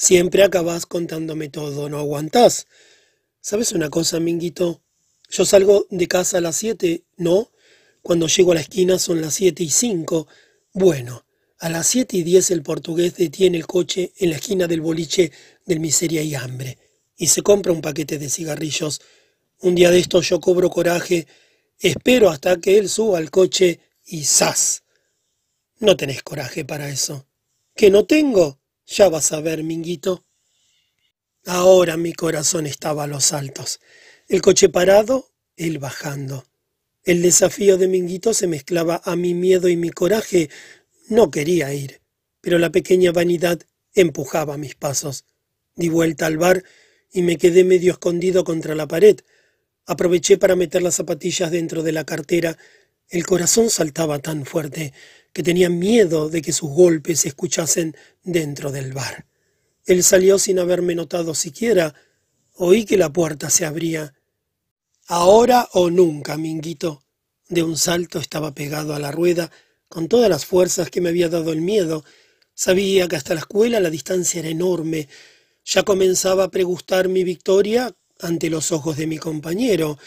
Siempre 0.00 0.44
acabás 0.44 0.86
contándome 0.86 1.48
todo, 1.48 1.88
¿no 1.88 1.98
aguantás? 1.98 2.68
¿Sabes 3.40 3.72
una 3.72 3.90
cosa, 3.90 4.20
Minguito? 4.20 4.80
Yo 5.28 5.44
salgo 5.44 5.88
de 5.90 6.06
casa 6.06 6.38
a 6.38 6.40
las 6.40 6.54
siete, 6.54 7.02
¿no? 7.16 7.50
Cuando 8.00 8.28
llego 8.28 8.52
a 8.52 8.54
la 8.54 8.60
esquina 8.60 9.00
son 9.00 9.20
las 9.20 9.34
siete 9.34 9.64
y 9.64 9.70
cinco. 9.70 10.28
Bueno, 10.72 11.26
a 11.58 11.68
las 11.68 11.88
siete 11.88 12.16
y 12.16 12.22
diez 12.22 12.52
el 12.52 12.62
portugués 12.62 13.16
detiene 13.16 13.58
el 13.58 13.66
coche 13.66 14.12
en 14.18 14.30
la 14.30 14.36
esquina 14.36 14.68
del 14.68 14.82
boliche 14.82 15.32
del 15.66 15.80
miseria 15.80 16.22
y 16.22 16.36
hambre 16.36 16.78
y 17.16 17.26
se 17.26 17.42
compra 17.42 17.72
un 17.72 17.80
paquete 17.80 18.20
de 18.20 18.30
cigarrillos. 18.30 19.00
Un 19.62 19.74
día 19.74 19.90
de 19.90 19.98
estos 19.98 20.28
yo 20.28 20.38
cobro 20.38 20.70
coraje, 20.70 21.26
espero 21.80 22.30
hasta 22.30 22.58
que 22.58 22.78
él 22.78 22.88
suba 22.88 23.18
al 23.18 23.32
coche 23.32 23.80
y 24.04 24.22
¡zas! 24.22 24.84
No 25.80 25.96
tenés 25.96 26.22
coraje 26.22 26.64
para 26.64 26.88
eso. 26.88 27.26
¿Que 27.74 27.90
no 27.90 28.06
tengo? 28.06 28.57
Ya 28.90 29.10
vas 29.10 29.32
a 29.32 29.40
ver, 29.42 29.62
Minguito. 29.64 30.24
Ahora 31.44 31.98
mi 31.98 32.14
corazón 32.14 32.66
estaba 32.66 33.04
a 33.04 33.06
los 33.06 33.34
altos. 33.34 33.80
El 34.28 34.40
coche 34.40 34.70
parado, 34.70 35.30
él 35.56 35.78
bajando. 35.78 36.46
El 37.04 37.20
desafío 37.20 37.76
de 37.76 37.86
Minguito 37.86 38.32
se 38.32 38.46
mezclaba 38.46 39.02
a 39.04 39.14
mi 39.14 39.34
miedo 39.34 39.68
y 39.68 39.76
mi 39.76 39.90
coraje, 39.90 40.48
no 41.08 41.30
quería 41.30 41.72
ir, 41.74 42.00
pero 42.40 42.58
la 42.58 42.70
pequeña 42.70 43.12
vanidad 43.12 43.60
empujaba 43.92 44.56
mis 44.56 44.74
pasos. 44.74 45.26
Di 45.74 45.90
vuelta 45.90 46.24
al 46.24 46.38
bar 46.38 46.64
y 47.12 47.20
me 47.20 47.36
quedé 47.36 47.64
medio 47.64 47.92
escondido 47.92 48.42
contra 48.42 48.74
la 48.74 48.88
pared. 48.88 49.20
Aproveché 49.84 50.38
para 50.38 50.56
meter 50.56 50.80
las 50.80 50.94
zapatillas 50.94 51.50
dentro 51.50 51.82
de 51.82 51.92
la 51.92 52.04
cartera. 52.04 52.56
El 53.10 53.26
corazón 53.26 53.68
saltaba 53.68 54.18
tan 54.18 54.46
fuerte 54.46 54.94
que 55.38 55.44
tenía 55.44 55.68
miedo 55.68 56.28
de 56.28 56.42
que 56.42 56.52
sus 56.52 56.68
golpes 56.68 57.20
se 57.20 57.28
escuchasen 57.28 57.96
dentro 58.24 58.72
del 58.72 58.92
bar. 58.92 59.24
Él 59.86 60.02
salió 60.02 60.36
sin 60.36 60.58
haberme 60.58 60.96
notado 60.96 61.32
siquiera. 61.32 61.94
Oí 62.56 62.84
que 62.84 62.96
la 62.96 63.12
puerta 63.12 63.48
se 63.48 63.64
abría. 63.64 64.14
Ahora 65.06 65.68
o 65.74 65.90
nunca, 65.90 66.36
Minguito. 66.36 67.04
De 67.48 67.62
un 67.62 67.78
salto 67.78 68.18
estaba 68.18 68.52
pegado 68.52 68.96
a 68.96 68.98
la 68.98 69.12
rueda 69.12 69.48
con 69.88 70.08
todas 70.08 70.28
las 70.28 70.44
fuerzas 70.44 70.90
que 70.90 71.00
me 71.00 71.10
había 71.10 71.28
dado 71.28 71.52
el 71.52 71.60
miedo. 71.60 72.04
Sabía 72.52 73.06
que 73.06 73.14
hasta 73.14 73.34
la 73.34 73.40
escuela 73.42 73.78
la 73.78 73.90
distancia 73.90 74.40
era 74.40 74.48
enorme. 74.48 75.08
Ya 75.64 75.84
comenzaba 75.84 76.42
a 76.42 76.50
pregustar 76.50 77.06
mi 77.06 77.22
victoria 77.22 77.94
ante 78.18 78.50
los 78.50 78.72
ojos 78.72 78.96
de 78.96 79.06
mi 79.06 79.18
compañero. 79.18 79.98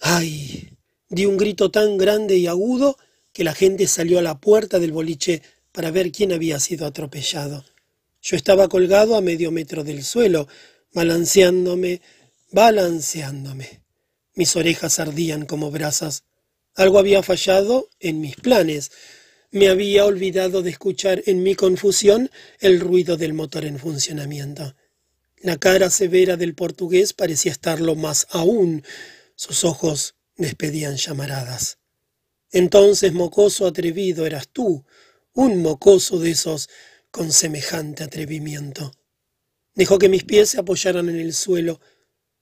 ¡Ay! 0.00 0.78
Di 1.10 1.26
un 1.26 1.36
grito 1.36 1.70
tan 1.70 1.98
grande 1.98 2.38
y 2.38 2.46
agudo 2.46 2.96
que 3.32 3.44
la 3.44 3.54
gente 3.54 3.86
salió 3.86 4.18
a 4.18 4.22
la 4.22 4.38
puerta 4.38 4.78
del 4.78 4.92
boliche 4.92 5.42
para 5.72 5.90
ver 5.90 6.12
quién 6.12 6.32
había 6.32 6.60
sido 6.60 6.86
atropellado. 6.86 7.64
Yo 8.20 8.36
estaba 8.36 8.68
colgado 8.68 9.16
a 9.16 9.20
medio 9.20 9.50
metro 9.50 9.82
del 9.82 10.04
suelo, 10.04 10.46
balanceándome, 10.92 12.00
balanceándome. 12.52 13.82
Mis 14.34 14.54
orejas 14.56 14.98
ardían 14.98 15.46
como 15.46 15.70
brasas. 15.70 16.24
Algo 16.74 16.98
había 16.98 17.22
fallado 17.22 17.88
en 18.00 18.20
mis 18.20 18.36
planes. 18.36 18.92
Me 19.50 19.68
había 19.68 20.06
olvidado 20.06 20.62
de 20.62 20.70
escuchar 20.70 21.22
en 21.26 21.42
mi 21.42 21.54
confusión 21.54 22.30
el 22.60 22.80
ruido 22.80 23.16
del 23.16 23.34
motor 23.34 23.64
en 23.64 23.78
funcionamiento. 23.78 24.74
La 25.38 25.56
cara 25.56 25.90
severa 25.90 26.36
del 26.36 26.54
portugués 26.54 27.12
parecía 27.12 27.50
estarlo 27.50 27.96
más 27.96 28.26
aún. 28.30 28.84
Sus 29.34 29.64
ojos 29.64 30.14
despedían 30.36 30.96
llamaradas. 30.96 31.81
Entonces, 32.52 33.14
mocoso 33.14 33.66
atrevido, 33.66 34.26
eras 34.26 34.48
tú, 34.48 34.84
un 35.32 35.62
mocoso 35.62 36.18
de 36.18 36.32
esos 36.32 36.68
con 37.10 37.32
semejante 37.32 38.04
atrevimiento. 38.04 38.92
Dejó 39.74 39.98
que 39.98 40.10
mis 40.10 40.24
pies 40.24 40.50
se 40.50 40.60
apoyaran 40.60 41.08
en 41.08 41.18
el 41.18 41.32
suelo, 41.32 41.80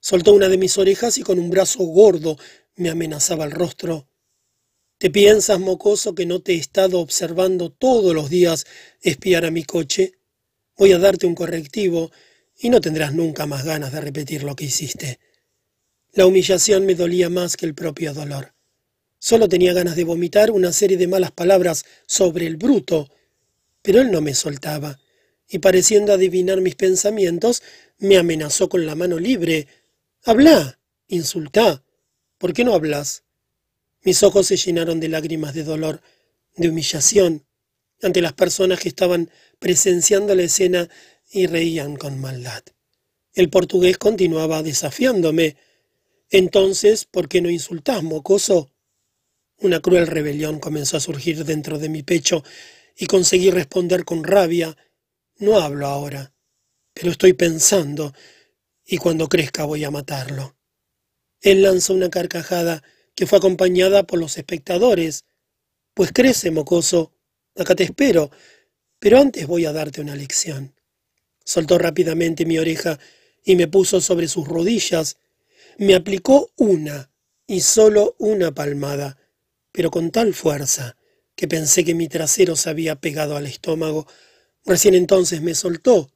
soltó 0.00 0.32
una 0.34 0.48
de 0.48 0.58
mis 0.58 0.76
orejas 0.78 1.16
y 1.18 1.22
con 1.22 1.38
un 1.38 1.48
brazo 1.48 1.84
gordo 1.84 2.36
me 2.74 2.90
amenazaba 2.90 3.44
el 3.44 3.52
rostro. 3.52 4.08
¿Te 4.98 5.10
piensas, 5.10 5.60
mocoso, 5.60 6.14
que 6.14 6.26
no 6.26 6.42
te 6.42 6.54
he 6.54 6.56
estado 6.56 6.98
observando 6.98 7.70
todos 7.70 8.12
los 8.12 8.28
días 8.28 8.66
espiar 9.00 9.44
a 9.44 9.52
mi 9.52 9.62
coche? 9.62 10.18
Voy 10.76 10.92
a 10.92 10.98
darte 10.98 11.26
un 11.26 11.36
correctivo 11.36 12.10
y 12.58 12.68
no 12.68 12.80
tendrás 12.80 13.14
nunca 13.14 13.46
más 13.46 13.64
ganas 13.64 13.92
de 13.92 14.00
repetir 14.00 14.42
lo 14.42 14.56
que 14.56 14.64
hiciste. 14.64 15.20
La 16.12 16.26
humillación 16.26 16.84
me 16.84 16.96
dolía 16.96 17.30
más 17.30 17.56
que 17.56 17.64
el 17.64 17.74
propio 17.74 18.12
dolor. 18.12 18.54
Solo 19.22 19.50
tenía 19.50 19.74
ganas 19.74 19.96
de 19.96 20.04
vomitar 20.04 20.50
una 20.50 20.72
serie 20.72 20.96
de 20.96 21.06
malas 21.06 21.30
palabras 21.30 21.84
sobre 22.06 22.46
el 22.46 22.56
bruto, 22.56 23.10
pero 23.82 24.00
él 24.00 24.10
no 24.10 24.22
me 24.22 24.34
soltaba, 24.34 24.98
y 25.46 25.58
pareciendo 25.58 26.14
adivinar 26.14 26.62
mis 26.62 26.74
pensamientos, 26.74 27.62
me 27.98 28.16
amenazó 28.16 28.70
con 28.70 28.86
la 28.86 28.94
mano 28.94 29.18
libre. 29.18 29.68
Habla, 30.24 30.80
insultá. 31.06 31.84
¿Por 32.38 32.54
qué 32.54 32.64
no 32.64 32.72
hablas? 32.72 33.24
Mis 34.02 34.22
ojos 34.22 34.46
se 34.46 34.56
llenaron 34.56 35.00
de 35.00 35.10
lágrimas 35.10 35.52
de 35.52 35.64
dolor, 35.64 36.00
de 36.56 36.70
humillación, 36.70 37.44
ante 38.00 38.22
las 38.22 38.32
personas 38.32 38.80
que 38.80 38.88
estaban 38.88 39.30
presenciando 39.58 40.34
la 40.34 40.44
escena 40.44 40.88
y 41.30 41.46
reían 41.46 41.96
con 41.96 42.18
maldad. 42.18 42.62
El 43.34 43.50
portugués 43.50 43.98
continuaba 43.98 44.62
desafiándome. 44.62 45.56
Entonces, 46.30 47.04
¿por 47.04 47.28
qué 47.28 47.42
no 47.42 47.50
insultás, 47.50 48.02
mocoso? 48.02 48.69
Una 49.62 49.80
cruel 49.80 50.06
rebelión 50.06 50.58
comenzó 50.58 50.96
a 50.96 51.00
surgir 51.00 51.44
dentro 51.44 51.78
de 51.78 51.90
mi 51.90 52.02
pecho 52.02 52.42
y 52.96 53.06
conseguí 53.06 53.50
responder 53.50 54.06
con 54.06 54.24
rabia. 54.24 54.74
No 55.36 55.60
hablo 55.60 55.86
ahora, 55.86 56.32
pero 56.94 57.10
estoy 57.10 57.34
pensando, 57.34 58.14
y 58.86 58.96
cuando 58.96 59.28
crezca 59.28 59.64
voy 59.64 59.84
a 59.84 59.90
matarlo. 59.90 60.56
Él 61.42 61.62
lanzó 61.62 61.92
una 61.92 62.08
carcajada 62.08 62.82
que 63.14 63.26
fue 63.26 63.38
acompañada 63.38 64.04
por 64.04 64.18
los 64.18 64.38
espectadores. 64.38 65.24
Pues 65.92 66.10
crece, 66.12 66.50
mocoso. 66.50 67.12
Acá 67.54 67.74
te 67.74 67.84
espero. 67.84 68.30
Pero 68.98 69.18
antes 69.18 69.46
voy 69.46 69.66
a 69.66 69.72
darte 69.72 70.00
una 70.00 70.16
lección. 70.16 70.74
Soltó 71.44 71.78
rápidamente 71.78 72.46
mi 72.46 72.58
oreja 72.58 72.98
y 73.44 73.56
me 73.56 73.68
puso 73.68 74.00
sobre 74.00 74.26
sus 74.26 74.48
rodillas. 74.48 75.18
Me 75.76 75.94
aplicó 75.94 76.50
una, 76.56 77.10
y 77.46 77.60
solo 77.60 78.14
una 78.18 78.52
palmada, 78.52 79.19
pero 79.72 79.90
con 79.90 80.10
tal 80.10 80.34
fuerza 80.34 80.96
que 81.34 81.48
pensé 81.48 81.84
que 81.84 81.94
mi 81.94 82.08
trasero 82.08 82.56
se 82.56 82.70
había 82.70 82.96
pegado 82.96 83.36
al 83.36 83.46
estómago. 83.46 84.06
Recién 84.64 84.94
entonces 84.94 85.40
me 85.40 85.54
soltó. 85.54 86.10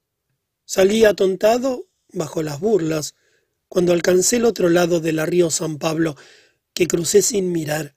Salí 0.64 1.05
atontado 1.05 1.86
bajo 2.12 2.43
las 2.43 2.60
burlas, 2.60 3.14
cuando 3.68 3.93
alcancé 3.93 4.36
el 4.36 4.44
otro 4.44 4.68
lado 4.68 5.01
del 5.01 5.24
río 5.26 5.51
San 5.51 5.78
Pablo, 5.78 6.16
que 6.74 6.86
crucé 6.86 7.22
sin 7.22 7.52
mirar. 7.52 7.94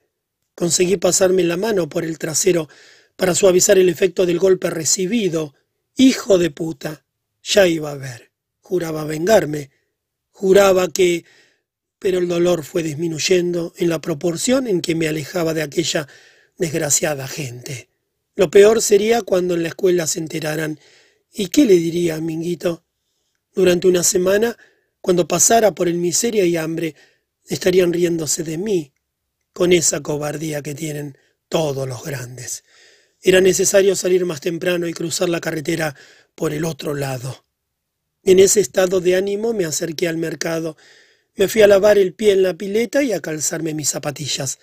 Conseguí 0.56 0.98
pasarme 0.98 1.44
la 1.44 1.58
mano 1.58 1.90
por 1.90 2.04
el 2.04 2.18
trasero 2.18 2.68
para 3.16 3.36
suavizar 3.36 3.78
el 3.78 3.90
efecto 3.90 4.26
del 4.26 4.40
golpe 4.40 4.70
recibido. 4.70 5.54
Hijo 5.96 6.38
de 6.38 6.50
puta. 6.50 7.06
Ya 7.44 7.68
iba 7.68 7.92
a 7.92 7.96
ver. 7.96 8.32
Juraba 8.62 9.04
vengarme. 9.04 9.72
Juraba 10.32 10.88
que... 10.88 11.26
Pero 12.00 12.20
el 12.20 12.28
dolor 12.28 12.64
fue 12.64 12.84
disminuyendo 12.84 13.74
en 13.78 13.90
la 13.90 14.00
proporción 14.00 14.68
en 14.68 14.82
que 14.82 14.96
me 14.96 15.08
alejaba 15.08 15.54
de 15.54 15.64
aquella 15.64 16.08
desgraciada 16.58 17.28
gente. 17.28 17.90
Lo 18.36 18.52
peor 18.52 18.82
sería 18.82 19.22
cuando 19.24 19.56
en 19.56 19.64
la 19.64 19.70
escuela 19.70 20.06
se 20.06 20.20
enteraran. 20.20 20.80
¿Y 21.34 21.48
qué 21.48 21.66
le 21.66 21.74
diría 21.74 22.16
a 22.16 22.22
Minguito? 22.22 22.84
Durante 23.54 23.88
una 23.88 24.04
semana, 24.04 24.56
cuando 25.02 25.28
pasara 25.28 25.74
por 25.74 25.88
el 25.88 25.96
miseria 25.96 26.46
y 26.46 26.58
hambre, 26.58 26.96
estarían 27.46 27.94
riéndose 27.94 28.44
de 28.44 28.58
mí, 28.58 28.92
con 29.54 29.74
esa 29.74 30.02
cobardía 30.02 30.62
que 30.62 30.76
tienen 30.76 31.18
todos 31.50 31.88
los 31.88 32.04
grandes. 32.04 32.64
Era 33.22 33.42
necesario 33.42 33.96
salir 33.96 34.26
más 34.26 34.42
temprano 34.42 34.88
y 34.88 34.94
cruzar 34.94 35.30
la 35.30 35.42
carretera 35.42 35.96
por 36.36 36.54
el 36.54 36.66
otro 36.66 36.94
lado. 36.94 37.44
En 38.24 38.40
ese 38.40 38.60
estado 38.60 39.02
de 39.02 39.16
ánimo 39.16 39.54
me 39.54 39.66
acerqué 39.66 40.08
al 40.08 40.18
mercado. 40.18 40.78
Me 41.38 41.48
fui 41.48 41.62
a 41.62 41.68
lavar 41.68 42.00
el 42.00 42.16
pie 42.16 42.32
en 42.32 42.42
la 42.42 42.56
pileta 42.56 43.04
y 43.04 43.14
a 43.14 43.22
calzarme 43.22 43.76
mis 43.76 43.90
zapatillas. 43.90 44.58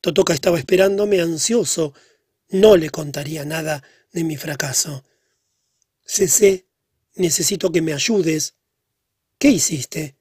Totoca 0.00 0.34
estaba 0.34 0.58
esperándome 0.58 1.20
ansioso. 1.20 1.94
No 2.48 2.76
le 2.76 2.90
contaría 2.90 3.44
nada 3.44 3.84
de 4.12 4.24
mi 4.24 4.36
fracaso. 4.36 5.04
Cesé, 6.04 6.66
necesito 7.14 7.70
que 7.70 7.82
me 7.82 7.92
ayudes. 7.92 8.56
¿Qué 9.38 9.50
hiciste? 9.50 10.16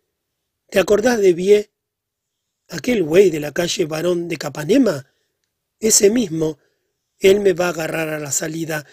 ¿Te 0.69 0.77
acordás 0.77 1.17
de 1.19 1.33
Vie? 1.33 1.71
Aquel 2.69 3.01
güey 3.01 3.31
de 3.31 3.39
la 3.39 3.51
calle 3.51 3.85
Barón 3.85 4.27
de 4.27 4.37
Capanema. 4.37 5.11
Ese 5.79 6.11
mismo. 6.11 6.59
Él 7.17 7.39
me 7.39 7.53
va 7.53 7.67
a 7.67 7.69
agarrar 7.69 8.09
a 8.09 8.19
la 8.19 8.31
salida. 8.31 8.85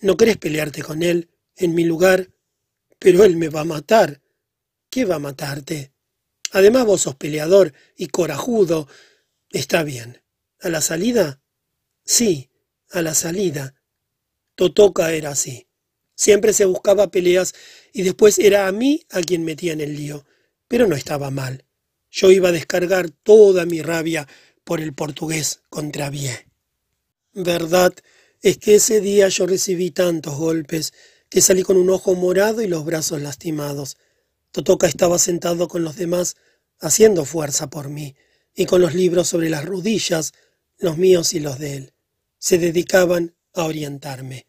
¿No 0.00 0.16
querés 0.16 0.36
pelearte 0.36 0.82
con 0.82 1.04
él, 1.04 1.30
en 1.54 1.76
mi 1.76 1.84
lugar? 1.84 2.28
Pero 2.98 3.22
él 3.22 3.36
me 3.36 3.50
va 3.50 3.60
a 3.60 3.64
matar. 3.64 4.20
¿Qué 4.88 5.04
va 5.04 5.14
a 5.16 5.20
matarte? 5.20 5.92
Además 6.52 6.84
vos 6.84 7.02
sos 7.02 7.14
peleador 7.14 7.72
y 7.96 8.08
corajudo. 8.08 8.88
Está 9.50 9.82
bien. 9.82 10.22
¿A 10.60 10.68
la 10.68 10.80
salida? 10.80 11.40
Sí, 12.04 12.50
a 12.90 13.02
la 13.02 13.14
salida. 13.14 13.74
Totoca 14.54 15.12
era 15.12 15.30
así. 15.30 15.68
Siempre 16.14 16.52
se 16.52 16.64
buscaba 16.66 17.10
peleas 17.10 17.54
y 17.92 18.02
después 18.02 18.38
era 18.38 18.66
a 18.66 18.72
mí 18.72 19.06
a 19.10 19.20
quien 19.20 19.44
metía 19.44 19.72
en 19.72 19.80
el 19.80 19.96
lío. 19.96 20.26
Pero 20.68 20.86
no 20.86 20.96
estaba 20.96 21.30
mal. 21.30 21.64
Yo 22.10 22.30
iba 22.30 22.48
a 22.48 22.52
descargar 22.52 23.10
toda 23.10 23.64
mi 23.64 23.82
rabia 23.82 24.26
por 24.64 24.80
el 24.80 24.92
portugués 24.92 25.62
contra 25.70 26.10
Vie. 26.10 26.46
Verdad 27.32 27.94
es 28.42 28.58
que 28.58 28.74
ese 28.74 29.00
día 29.00 29.28
yo 29.28 29.46
recibí 29.46 29.90
tantos 29.92 30.36
golpes 30.36 30.92
que 31.28 31.40
salí 31.40 31.62
con 31.62 31.76
un 31.76 31.90
ojo 31.90 32.14
morado 32.14 32.60
y 32.60 32.66
los 32.66 32.84
brazos 32.84 33.22
lastimados. 33.22 33.96
Totoca 34.52 34.86
estaba 34.86 35.18
sentado 35.18 35.68
con 35.68 35.84
los 35.84 35.96
demás, 35.96 36.36
haciendo 36.80 37.24
fuerza 37.24 37.70
por 37.70 37.88
mí, 37.88 38.16
y 38.54 38.66
con 38.66 38.80
los 38.80 38.94
libros 38.94 39.28
sobre 39.28 39.50
las 39.50 39.64
rodillas, 39.64 40.32
los 40.78 40.98
míos 40.98 41.34
y 41.34 41.40
los 41.40 41.58
de 41.58 41.76
él. 41.76 41.92
Se 42.38 42.58
dedicaban 42.58 43.34
a 43.52 43.64
orientarme. 43.64 44.46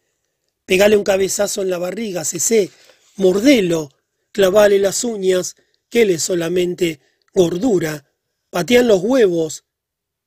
Pegale 0.64 0.96
un 0.96 1.04
cabezazo 1.04 1.62
en 1.62 1.70
la 1.70 1.78
barriga, 1.78 2.24
cesé, 2.24 2.70
mordelo, 3.16 3.90
clavale 4.32 4.78
las 4.78 5.04
uñas, 5.04 5.56
que 5.88 6.02
él 6.02 6.10
es 6.10 6.22
solamente 6.22 7.00
gordura, 7.34 8.10
patean 8.50 8.88
los 8.88 9.02
huevos, 9.02 9.64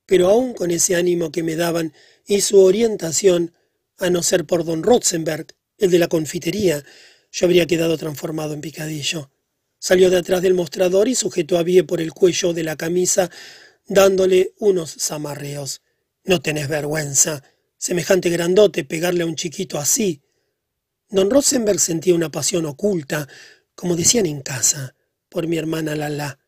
pero 0.06 0.28
aún 0.28 0.54
con 0.54 0.70
ese 0.70 0.94
ánimo 0.94 1.32
que 1.32 1.42
me 1.42 1.56
daban 1.56 1.92
y 2.26 2.40
su 2.40 2.60
orientación, 2.60 3.52
a 3.98 4.10
no 4.10 4.22
ser 4.22 4.44
por 4.44 4.64
don 4.64 4.82
Rotzenberg, 4.82 5.46
el 5.78 5.90
de 5.90 5.98
la 5.98 6.08
confitería, 6.08 6.84
yo 7.32 7.46
habría 7.46 7.66
quedado 7.66 7.98
transformado 7.98 8.54
en 8.54 8.60
picadillo. 8.60 9.30
Salió 9.78 10.10
de 10.10 10.18
atrás 10.18 10.42
del 10.42 10.54
mostrador 10.54 11.08
y 11.08 11.14
sujetó 11.14 11.58
a 11.58 11.62
Vie 11.62 11.84
por 11.84 12.00
el 12.00 12.12
cuello 12.12 12.52
de 12.52 12.64
la 12.64 12.76
camisa, 12.76 13.30
dándole 13.86 14.54
unos 14.58 14.96
zamarreos. 14.98 15.82
No 16.24 16.40
tenés 16.40 16.68
vergüenza. 16.68 17.42
Semejante 17.78 18.30
grandote 18.30 18.84
pegarle 18.84 19.22
a 19.22 19.26
un 19.26 19.36
chiquito 19.36 19.78
así. 19.78 20.22
Don 21.08 21.30
Rosenberg 21.30 21.78
sentía 21.78 22.14
una 22.14 22.30
pasión 22.30 22.66
oculta, 22.66 23.28
como 23.74 23.94
decían 23.94 24.26
en 24.26 24.40
casa, 24.40 24.94
por 25.28 25.46
mi 25.46 25.56
hermana 25.56 25.94
Lala. 25.94 26.38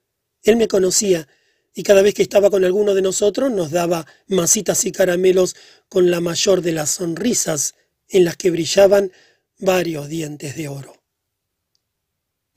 Él 0.42 0.56
me 0.56 0.66
conocía, 0.66 1.28
y 1.74 1.84
cada 1.84 2.02
vez 2.02 2.14
que 2.14 2.22
estaba 2.22 2.50
con 2.50 2.64
alguno 2.64 2.94
de 2.94 3.02
nosotros 3.02 3.52
nos 3.52 3.70
daba 3.70 4.06
masitas 4.26 4.84
y 4.84 4.90
caramelos 4.90 5.54
con 5.88 6.10
la 6.10 6.20
mayor 6.20 6.60
de 6.60 6.72
las 6.72 6.90
sonrisas, 6.90 7.74
en 8.08 8.24
las 8.24 8.36
que 8.36 8.50
brillaban 8.50 9.12
varios 9.58 10.08
dientes 10.08 10.56
de 10.56 10.68
oro. 10.68 10.97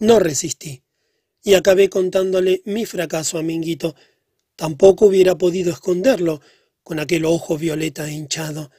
No 0.02 0.18
resistí, 0.18 0.82
y 1.44 1.54
acabé 1.54 1.88
contándole 1.88 2.64
mi 2.66 2.88
fracaso 2.88 3.38
a 3.38 3.44
Minguito. 3.44 3.96
Tampoco 4.56 5.06
hubiera 5.06 5.38
podido 5.38 5.72
esconderlo, 5.72 6.42
con 6.82 7.00
aquel 7.00 7.24
ojo 7.24 7.56
violeta 7.56 8.10
hinchado. 8.10 8.72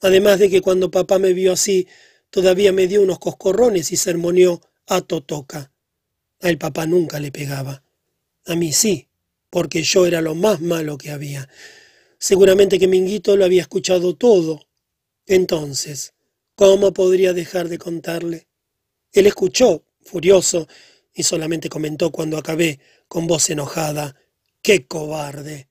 Además 0.00 0.40
de 0.40 0.50
que 0.50 0.60
cuando 0.60 0.90
papá 0.90 1.20
me 1.20 1.34
vio 1.34 1.52
así, 1.52 1.86
todavía 2.30 2.72
me 2.72 2.88
dio 2.88 3.00
unos 3.00 3.20
coscorrones 3.20 3.92
y 3.92 3.96
sermoneó 3.96 4.60
a 4.88 5.02
Totoca. 5.02 5.70
A 6.40 6.48
el 6.48 6.58
papá 6.58 6.84
nunca 6.84 7.20
le 7.20 7.30
pegaba. 7.30 7.84
A 8.44 8.56
mí 8.56 8.72
sí, 8.72 9.08
porque 9.50 9.84
yo 9.84 10.04
era 10.04 10.20
lo 10.20 10.34
más 10.34 10.60
malo 10.60 10.98
que 10.98 11.12
había. 11.12 11.48
Seguramente 12.18 12.80
que 12.80 12.88
Minguito 12.88 13.36
lo 13.36 13.44
había 13.44 13.62
escuchado 13.62 14.16
todo. 14.16 14.66
Entonces, 15.26 16.12
¿cómo 16.56 16.92
podría 16.92 17.32
dejar 17.32 17.68
de 17.68 17.78
contarle? 17.78 18.48
Él 19.12 19.28
escuchó, 19.28 19.85
furioso, 20.06 20.66
y 21.12 21.22
solamente 21.22 21.68
comentó 21.68 22.10
cuando 22.10 22.38
acabé, 22.38 22.80
con 23.08 23.26
voz 23.26 23.50
enojada, 23.50 24.16
¡Qué 24.62 24.84
cobarde! 24.84 25.68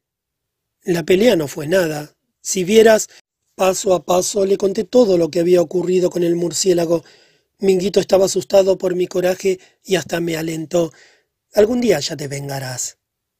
La 0.83 1.03
pelea 1.03 1.35
no 1.35 1.49
fue 1.49 1.67
nada. 1.67 2.15
Si 2.41 2.63
vieras, 2.63 3.09
paso 3.53 3.93
a 3.93 4.05
paso 4.05 4.45
le 4.45 4.57
conté 4.57 4.85
todo 4.85 5.17
lo 5.17 5.29
que 5.29 5.41
había 5.41 5.61
ocurrido 5.61 6.09
con 6.09 6.23
el 6.23 6.35
murciélago. 6.35 7.03
Minguito 7.59 7.99
estaba 7.99 8.25
asustado 8.25 8.77
por 8.77 8.95
mi 8.95 9.07
coraje 9.07 9.59
y 9.83 9.95
hasta 9.97 10.21
me 10.21 10.37
alentó. 10.37 10.93
Algún 11.53 11.81
día 11.81 11.99
ya 11.99 12.15
te 12.15 12.29
vengarás. 12.29 12.97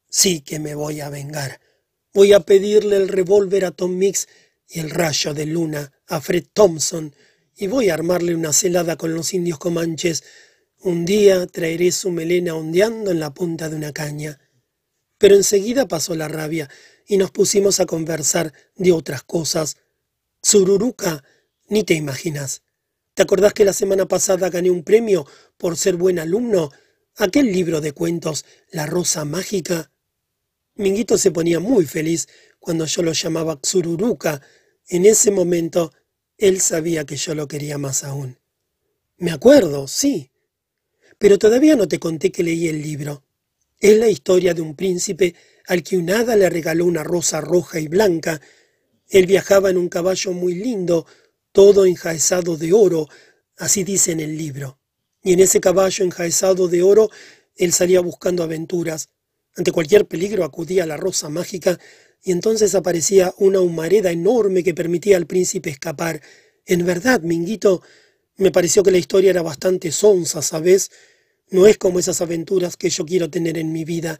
Sí 0.09 0.41
que 0.41 0.59
me 0.59 0.75
voy 0.75 0.99
a 0.99 1.09
vengar. 1.09 1.61
Voy 2.13 2.33
a 2.33 2.41
pedirle 2.41 2.97
el 2.97 3.07
revólver 3.07 3.63
a 3.63 3.71
Tom 3.71 3.97
Mix 3.97 4.27
y 4.67 4.79
el 4.79 4.89
rayo 4.89 5.33
de 5.33 5.45
luna 5.45 5.93
a 6.07 6.19
Fred 6.19 6.47
Thompson 6.51 7.15
y 7.55 7.67
voy 7.67 7.89
a 7.89 7.93
armarle 7.93 8.35
una 8.35 8.51
celada 8.51 8.97
con 8.97 9.13
los 9.13 9.33
indios 9.33 9.59
comanches. 9.59 10.23
Un 10.81 11.05
día 11.05 11.47
traeré 11.47 11.91
su 11.91 12.11
melena 12.11 12.55
ondeando 12.55 13.11
en 13.11 13.19
la 13.19 13.33
punta 13.33 13.69
de 13.69 13.75
una 13.75 13.91
caña. 13.91 14.39
Pero 15.17 15.35
enseguida 15.35 15.87
pasó 15.87 16.15
la 16.15 16.27
rabia 16.27 16.69
y 17.07 17.17
nos 17.17 17.31
pusimos 17.31 17.79
a 17.79 17.85
conversar 17.85 18.53
de 18.75 18.91
otras 18.91 19.23
cosas. 19.23 19.77
Sururuca, 20.41 21.23
ni 21.67 21.83
te 21.83 21.95
imaginas. 21.95 22.61
¿Te 23.13 23.23
acordás 23.23 23.53
que 23.53 23.65
la 23.65 23.73
semana 23.73 24.07
pasada 24.07 24.49
gané 24.49 24.69
un 24.69 24.83
premio 24.83 25.25
por 25.57 25.77
ser 25.77 25.95
buen 25.95 26.19
alumno? 26.19 26.71
Aquel 27.15 27.51
libro 27.51 27.79
de 27.79 27.93
cuentos, 27.93 28.45
La 28.71 28.85
Rosa 28.85 29.23
Mágica. 29.23 29.91
Minguito 30.75 31.17
se 31.17 31.31
ponía 31.31 31.59
muy 31.61 31.85
feliz 31.85 32.27
cuando 32.59 32.85
yo 32.85 33.01
lo 33.01 33.13
llamaba 33.13 33.59
Xururuca. 33.63 34.41
En 34.89 35.05
ese 35.05 35.31
momento, 35.31 35.93
él 36.37 36.59
sabía 36.59 37.05
que 37.05 37.15
yo 37.15 37.33
lo 37.33 37.47
quería 37.47 37.77
más 37.77 38.03
aún. 38.03 38.37
Me 39.17 39.31
acuerdo, 39.31 39.87
sí. 39.87 40.31
Pero 41.17 41.37
todavía 41.37 41.75
no 41.75 41.87
te 41.87 41.99
conté 41.99 42.31
que 42.31 42.43
leí 42.43 42.67
el 42.67 42.81
libro. 42.81 43.23
Es 43.79 43.97
la 43.97 44.09
historia 44.09 44.53
de 44.53 44.61
un 44.61 44.75
príncipe 44.75 45.35
al 45.67 45.83
que 45.83 45.97
un 45.97 46.09
hada 46.09 46.35
le 46.35 46.49
regaló 46.49 46.85
una 46.85 47.03
rosa 47.03 47.41
roja 47.41 47.79
y 47.79 47.87
blanca. 47.87 48.41
Él 49.09 49.25
viajaba 49.25 49.69
en 49.69 49.77
un 49.77 49.89
caballo 49.89 50.31
muy 50.31 50.55
lindo, 50.55 51.05
todo 51.51 51.85
enjaezado 51.85 52.57
de 52.57 52.73
oro, 52.73 53.07
así 53.57 53.83
dice 53.83 54.11
en 54.11 54.19
el 54.19 54.37
libro. 54.37 54.79
Y 55.23 55.33
en 55.33 55.39
ese 55.39 55.59
caballo 55.59 56.05
enjaezado 56.05 56.67
de 56.67 56.83
oro, 56.83 57.09
él 57.55 57.71
salía 57.71 58.01
buscando 58.01 58.43
aventuras. 58.43 59.09
Ante 59.55 59.71
cualquier 59.71 60.05
peligro 60.05 60.43
acudía 60.43 60.83
a 60.83 60.87
la 60.87 60.97
rosa 60.97 61.29
mágica 61.29 61.79
y 62.21 62.31
entonces 62.31 62.75
aparecía 62.75 63.33
una 63.37 63.61
humareda 63.61 64.11
enorme 64.11 64.63
que 64.63 64.73
permitía 64.73 65.17
al 65.17 65.27
príncipe 65.27 65.69
escapar. 65.69 66.21
En 66.65 66.85
verdad, 66.85 67.21
Minguito, 67.21 67.81
me 68.37 68.51
pareció 68.51 68.83
que 68.83 68.91
la 68.91 68.97
historia 68.97 69.29
era 69.29 69.41
bastante 69.41 69.91
sonsa, 69.91 70.41
¿sabes? 70.41 70.91
No 71.49 71.67
es 71.67 71.77
como 71.77 71.99
esas 71.99 72.21
aventuras 72.21 72.75
que 72.75 72.89
yo 72.89 73.05
quiero 73.05 73.29
tener 73.29 73.57
en 73.57 73.71
mi 73.71 73.85
vida. 73.85 74.19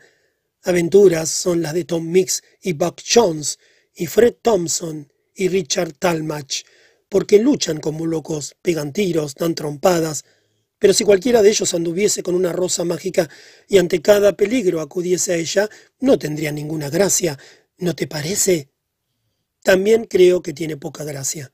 Aventuras 0.64 1.30
son 1.30 1.62
las 1.62 1.74
de 1.74 1.86
Tom 1.86 2.10
Mix 2.10 2.44
y 2.62 2.74
Buck 2.74 3.02
Jones 3.08 3.60
y 3.94 4.08
Fred 4.08 4.36
Thompson 4.42 5.12
y 5.36 5.50
Richard 5.50 5.94
Talmach, 5.94 6.64
porque 7.10 7.40
luchan 7.40 7.80
como 7.80 8.06
locos, 8.06 8.56
pegan 8.62 8.94
tiros, 8.94 9.36
dan 9.36 9.54
trompadas, 9.54 10.24
pero 10.80 10.94
si 10.94 11.04
cualquiera 11.04 11.42
de 11.42 11.50
ellos 11.50 11.74
anduviese 11.74 12.24
con 12.24 12.36
una 12.36 12.52
rosa 12.52 12.84
mágica 12.84 13.30
y 13.68 13.78
ante 13.78 14.02
cada 14.02 14.36
peligro 14.36 14.82
acudiese 14.82 15.34
a 15.34 15.38
ella, 15.38 15.70
no 16.00 16.20
tendría 16.20 16.52
ninguna 16.52 16.90
gracia, 16.90 17.40
¿no 17.78 17.96
te 17.96 18.08
parece? 18.08 18.70
También 19.64 20.06
creo 20.06 20.42
que 20.42 20.54
tiene 20.54 20.78
poca 20.78 21.04
gracia. 21.04 21.52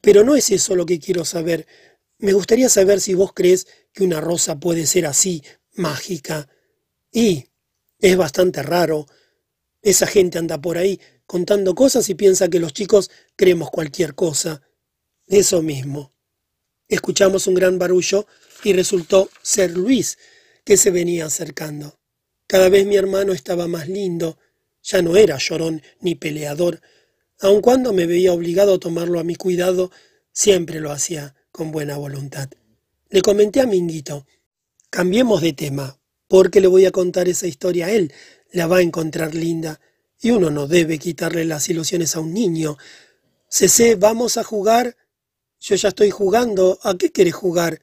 Pero 0.00 0.24
no 0.24 0.36
es 0.36 0.50
eso 0.50 0.74
lo 0.76 0.86
que 0.86 0.98
quiero 0.98 1.24
saber. 1.24 1.66
Me 2.18 2.32
gustaría 2.32 2.68
saber 2.68 3.00
si 3.00 3.14
vos 3.14 3.32
crees 3.34 3.66
que 3.92 4.04
una 4.04 4.20
rosa 4.20 4.58
puede 4.58 4.86
ser 4.86 5.06
así, 5.06 5.42
mágica. 5.74 6.48
Y 7.12 7.46
es 7.98 8.16
bastante 8.16 8.62
raro. 8.62 9.06
Esa 9.82 10.06
gente 10.06 10.38
anda 10.38 10.60
por 10.60 10.78
ahí 10.78 11.00
contando 11.26 11.74
cosas 11.74 12.08
y 12.08 12.14
piensa 12.14 12.48
que 12.48 12.60
los 12.60 12.72
chicos 12.72 13.10
creemos 13.36 13.70
cualquier 13.70 14.14
cosa. 14.14 14.62
Eso 15.26 15.62
mismo. 15.62 16.12
Escuchamos 16.88 17.46
un 17.46 17.54
gran 17.54 17.78
barullo 17.78 18.26
y 18.64 18.72
resultó 18.72 19.30
ser 19.42 19.70
Luis, 19.70 20.18
que 20.64 20.76
se 20.76 20.90
venía 20.90 21.26
acercando. 21.26 22.00
Cada 22.46 22.68
vez 22.68 22.84
mi 22.84 22.96
hermano 22.96 23.32
estaba 23.32 23.68
más 23.68 23.88
lindo, 23.88 24.38
ya 24.82 25.02
no 25.02 25.16
era 25.16 25.38
llorón 25.38 25.82
ni 26.00 26.16
peleador, 26.16 26.80
aun 27.40 27.60
cuando 27.60 27.92
me 27.92 28.06
veía 28.06 28.32
obligado 28.32 28.74
a 28.74 28.78
tomarlo 28.78 29.18
a 29.18 29.24
mi 29.24 29.34
cuidado, 29.34 29.90
siempre 30.32 30.80
lo 30.80 30.92
hacía 30.92 31.34
con 31.50 31.72
buena 31.72 31.96
voluntad. 31.96 32.50
Le 33.08 33.22
comenté 33.22 33.60
a 33.60 33.66
Minguito, 33.66 34.26
cambiemos 34.90 35.40
de 35.40 35.52
tema, 35.52 35.98
porque 36.28 36.60
le 36.60 36.68
voy 36.68 36.86
a 36.86 36.92
contar 36.92 37.28
esa 37.28 37.46
historia 37.46 37.86
a 37.86 37.90
él, 37.90 38.12
la 38.52 38.66
va 38.66 38.78
a 38.78 38.82
encontrar 38.82 39.34
linda, 39.34 39.80
y 40.20 40.30
uno 40.30 40.50
no 40.50 40.66
debe 40.66 40.98
quitarle 40.98 41.44
las 41.44 41.68
ilusiones 41.68 42.14
a 42.14 42.20
un 42.20 42.34
niño. 42.34 42.76
Cecé, 43.48 43.94
vamos 43.94 44.36
a 44.36 44.44
jugar. 44.44 44.96
Yo 45.58 45.74
ya 45.76 45.88
estoy 45.88 46.10
jugando. 46.10 46.78
¿A 46.82 46.96
qué 46.96 47.10
quieres 47.10 47.34
jugar? 47.34 47.80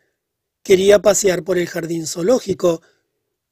Quería 0.63 0.99
pasear 0.99 1.43
por 1.43 1.57
el 1.57 1.67
jardín 1.67 2.05
zoológico. 2.05 2.81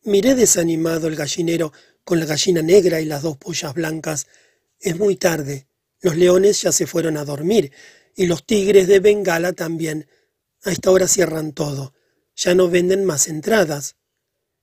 Miré 0.04 0.36
desanimado 0.36 1.08
el 1.08 1.16
gallinero 1.16 1.74
con 2.04 2.20
la 2.20 2.26
gallina 2.26 2.62
negra 2.62 3.02
y 3.02 3.06
las 3.06 3.24
dos 3.24 3.38
pollas 3.38 3.74
blancas. 3.74 4.28
Es 4.80 4.98
muy 4.98 5.16
tarde. 5.16 5.68
Los 6.02 6.16
leones 6.18 6.62
ya 6.62 6.72
se 6.72 6.88
fueron 6.88 7.18
a 7.18 7.26
dormir 7.26 7.72
y 8.16 8.26
los 8.28 8.46
tigres 8.46 8.88
de 8.88 9.00
Bengala 9.00 9.54
también. 9.54 10.08
A 10.64 10.72
esta 10.72 10.92
hora 10.92 11.08
cierran 11.08 11.54
todo. 11.54 11.94
Ya 12.36 12.56
no 12.56 12.70
venden 12.70 13.06
más 13.06 13.28
entradas. 13.28 13.96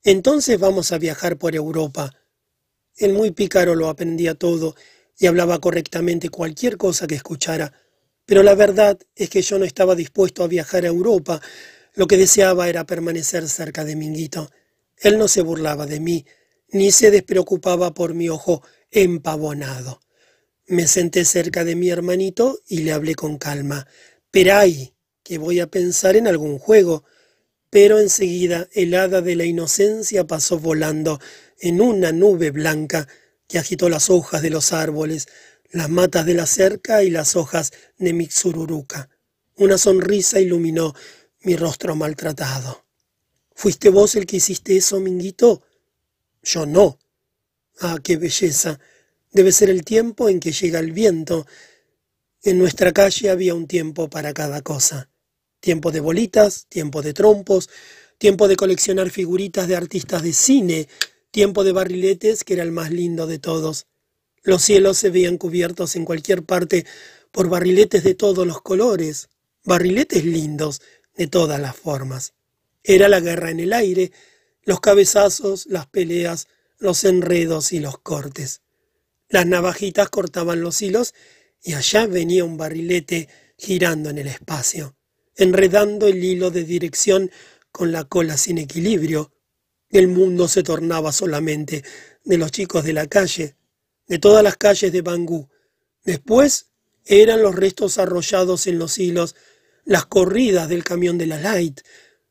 Entonces 0.03 0.59
vamos 0.59 0.91
a 0.91 0.97
viajar 0.97 1.37
por 1.37 1.55
Europa. 1.55 2.13
El 2.97 3.13
muy 3.13 3.31
pícaro 3.31 3.75
lo 3.75 3.89
aprendía 3.89 4.35
todo 4.35 4.75
y 5.17 5.27
hablaba 5.27 5.59
correctamente 5.59 6.29
cualquier 6.29 6.77
cosa 6.77 7.07
que 7.07 7.15
escuchara. 7.15 7.73
Pero 8.25 8.43
la 8.43 8.55
verdad 8.55 8.99
es 9.15 9.29
que 9.29 9.41
yo 9.41 9.57
no 9.59 9.65
estaba 9.65 9.95
dispuesto 9.95 10.43
a 10.43 10.47
viajar 10.47 10.85
a 10.85 10.89
Europa. 10.89 11.41
Lo 11.95 12.07
que 12.07 12.17
deseaba 12.17 12.69
era 12.69 12.85
permanecer 12.85 13.47
cerca 13.49 13.83
de 13.83 13.95
Minguito. 13.95 14.49
Él 14.97 15.17
no 15.17 15.27
se 15.27 15.41
burlaba 15.41 15.85
de 15.85 15.99
mí, 15.99 16.25
ni 16.69 16.91
se 16.91 17.11
despreocupaba 17.11 17.93
por 17.93 18.13
mi 18.13 18.29
ojo 18.29 18.63
empavonado. 18.91 20.02
Me 20.67 20.87
senté 20.87 21.25
cerca 21.25 21.65
de 21.65 21.75
mi 21.75 21.89
hermanito 21.89 22.61
y 22.67 22.79
le 22.79 22.93
hablé 22.93 23.15
con 23.15 23.37
calma. 23.37 23.85
Peray, 24.31 24.93
que 25.21 25.37
voy 25.37 25.59
a 25.59 25.67
pensar 25.67 26.15
en 26.15 26.27
algún 26.27 26.57
juego. 26.57 27.03
Pero 27.69 27.99
enseguida 27.99 28.69
el 28.71 28.93
hada 28.93 29.21
de 29.21 29.35
la 29.35 29.43
inocencia 29.43 30.25
pasó 30.25 30.59
volando 30.59 31.19
en 31.59 31.81
una 31.81 32.11
nube 32.11 32.51
blanca 32.51 33.07
que 33.47 33.59
agitó 33.59 33.89
las 33.89 34.09
hojas 34.09 34.41
de 34.41 34.51
los 34.51 34.71
árboles, 34.71 35.27
las 35.71 35.89
matas 35.89 36.25
de 36.25 36.35
la 36.35 36.45
cerca 36.45 37.03
y 37.03 37.09
las 37.09 37.35
hojas 37.35 37.73
de 37.97 38.13
Mixururuca. 38.13 39.09
Una 39.55 39.77
sonrisa 39.77 40.39
iluminó 40.39 40.93
mi 41.41 41.57
rostro 41.57 41.95
maltratado. 41.95 42.85
¿Fuiste 43.53 43.89
vos 43.89 44.15
el 44.15 44.25
que 44.25 44.37
hiciste 44.37 44.77
eso, 44.77 44.99
Minguito? 44.99 45.61
Yo 46.41 46.65
no. 46.65 46.99
Ah, 47.79 47.99
qué 48.01 48.17
belleza. 48.17 48.79
Debe 49.33 49.51
ser 49.51 49.71
el 49.71 49.83
tiempo 49.83 50.29
en 50.29 50.39
que 50.39 50.51
llega 50.51 50.79
el 50.79 50.91
viento. 50.91 51.47
En 52.43 52.59
nuestra 52.59 52.91
calle 52.91 53.31
había 53.31 53.55
un 53.55 53.67
tiempo 53.67 54.07
para 54.07 54.31
cada 54.31 54.61
cosa. 54.61 55.09
Tiempo 55.59 55.91
de 55.91 56.01
bolitas, 56.01 56.67
tiempo 56.69 57.01
de 57.01 57.13
trompos, 57.13 57.67
tiempo 58.19 58.47
de 58.47 58.55
coleccionar 58.55 59.09
figuritas 59.09 59.67
de 59.67 59.75
artistas 59.75 60.21
de 60.21 60.33
cine, 60.33 60.87
tiempo 61.31 61.63
de 61.63 61.71
barriletes 61.71 62.43
que 62.43 62.53
era 62.53 62.61
el 62.61 62.71
más 62.71 62.91
lindo 62.91 63.25
de 63.25 63.39
todos. 63.39 63.87
Los 64.43 64.61
cielos 64.61 64.99
se 64.99 65.09
veían 65.09 65.37
cubiertos 65.37 65.95
en 65.95 66.05
cualquier 66.05 66.43
parte 66.43 66.85
por 67.31 67.49
barriletes 67.49 68.03
de 68.03 68.13
todos 68.13 68.45
los 68.45 68.61
colores, 68.61 69.29
barriletes 69.63 70.25
lindos 70.25 70.81
de 71.15 71.25
todas 71.25 71.59
las 71.59 71.75
formas. 71.75 72.33
Era 72.83 73.07
la 73.07 73.19
guerra 73.19 73.49
en 73.49 73.61
el 73.61 73.73
aire, 73.73 74.11
los 74.61 74.79
cabezazos, 74.79 75.65
las 75.65 75.87
peleas, 75.87 76.47
los 76.77 77.03
enredos 77.03 77.71
y 77.71 77.79
los 77.79 77.97
cortes. 77.97 78.62
Las 79.29 79.45
navajitas 79.45 80.09
cortaban 80.09 80.61
los 80.61 80.81
hilos 80.81 81.13
y 81.61 81.73
allá 81.73 82.05
venía 82.07 82.45
un 82.45 82.57
barrilete 82.57 83.29
girando 83.57 84.09
en 84.09 84.17
el 84.17 84.27
espacio, 84.27 84.95
enredando 85.35 86.07
el 86.07 86.23
hilo 86.23 86.51
de 86.51 86.63
dirección 86.63 87.31
con 87.71 87.91
la 87.91 88.03
cola 88.03 88.37
sin 88.37 88.57
equilibrio. 88.57 89.31
El 89.89 90.07
mundo 90.07 90.47
se 90.47 90.63
tornaba 90.63 91.11
solamente 91.11 91.83
de 92.23 92.37
los 92.37 92.51
chicos 92.51 92.83
de 92.83 92.93
la 92.93 93.07
calle, 93.07 93.55
de 94.07 94.19
todas 94.19 94.43
las 94.43 94.57
calles 94.57 94.91
de 94.91 95.01
Bangú. 95.01 95.49
Después 96.03 96.71
eran 97.05 97.41
los 97.41 97.55
restos 97.55 97.97
arrollados 97.97 98.67
en 98.67 98.79
los 98.79 98.97
hilos, 98.97 99.35
las 99.85 100.05
corridas 100.05 100.69
del 100.69 100.83
camión 100.83 101.17
de 101.17 101.27
la 101.27 101.39
Light. 101.39 101.81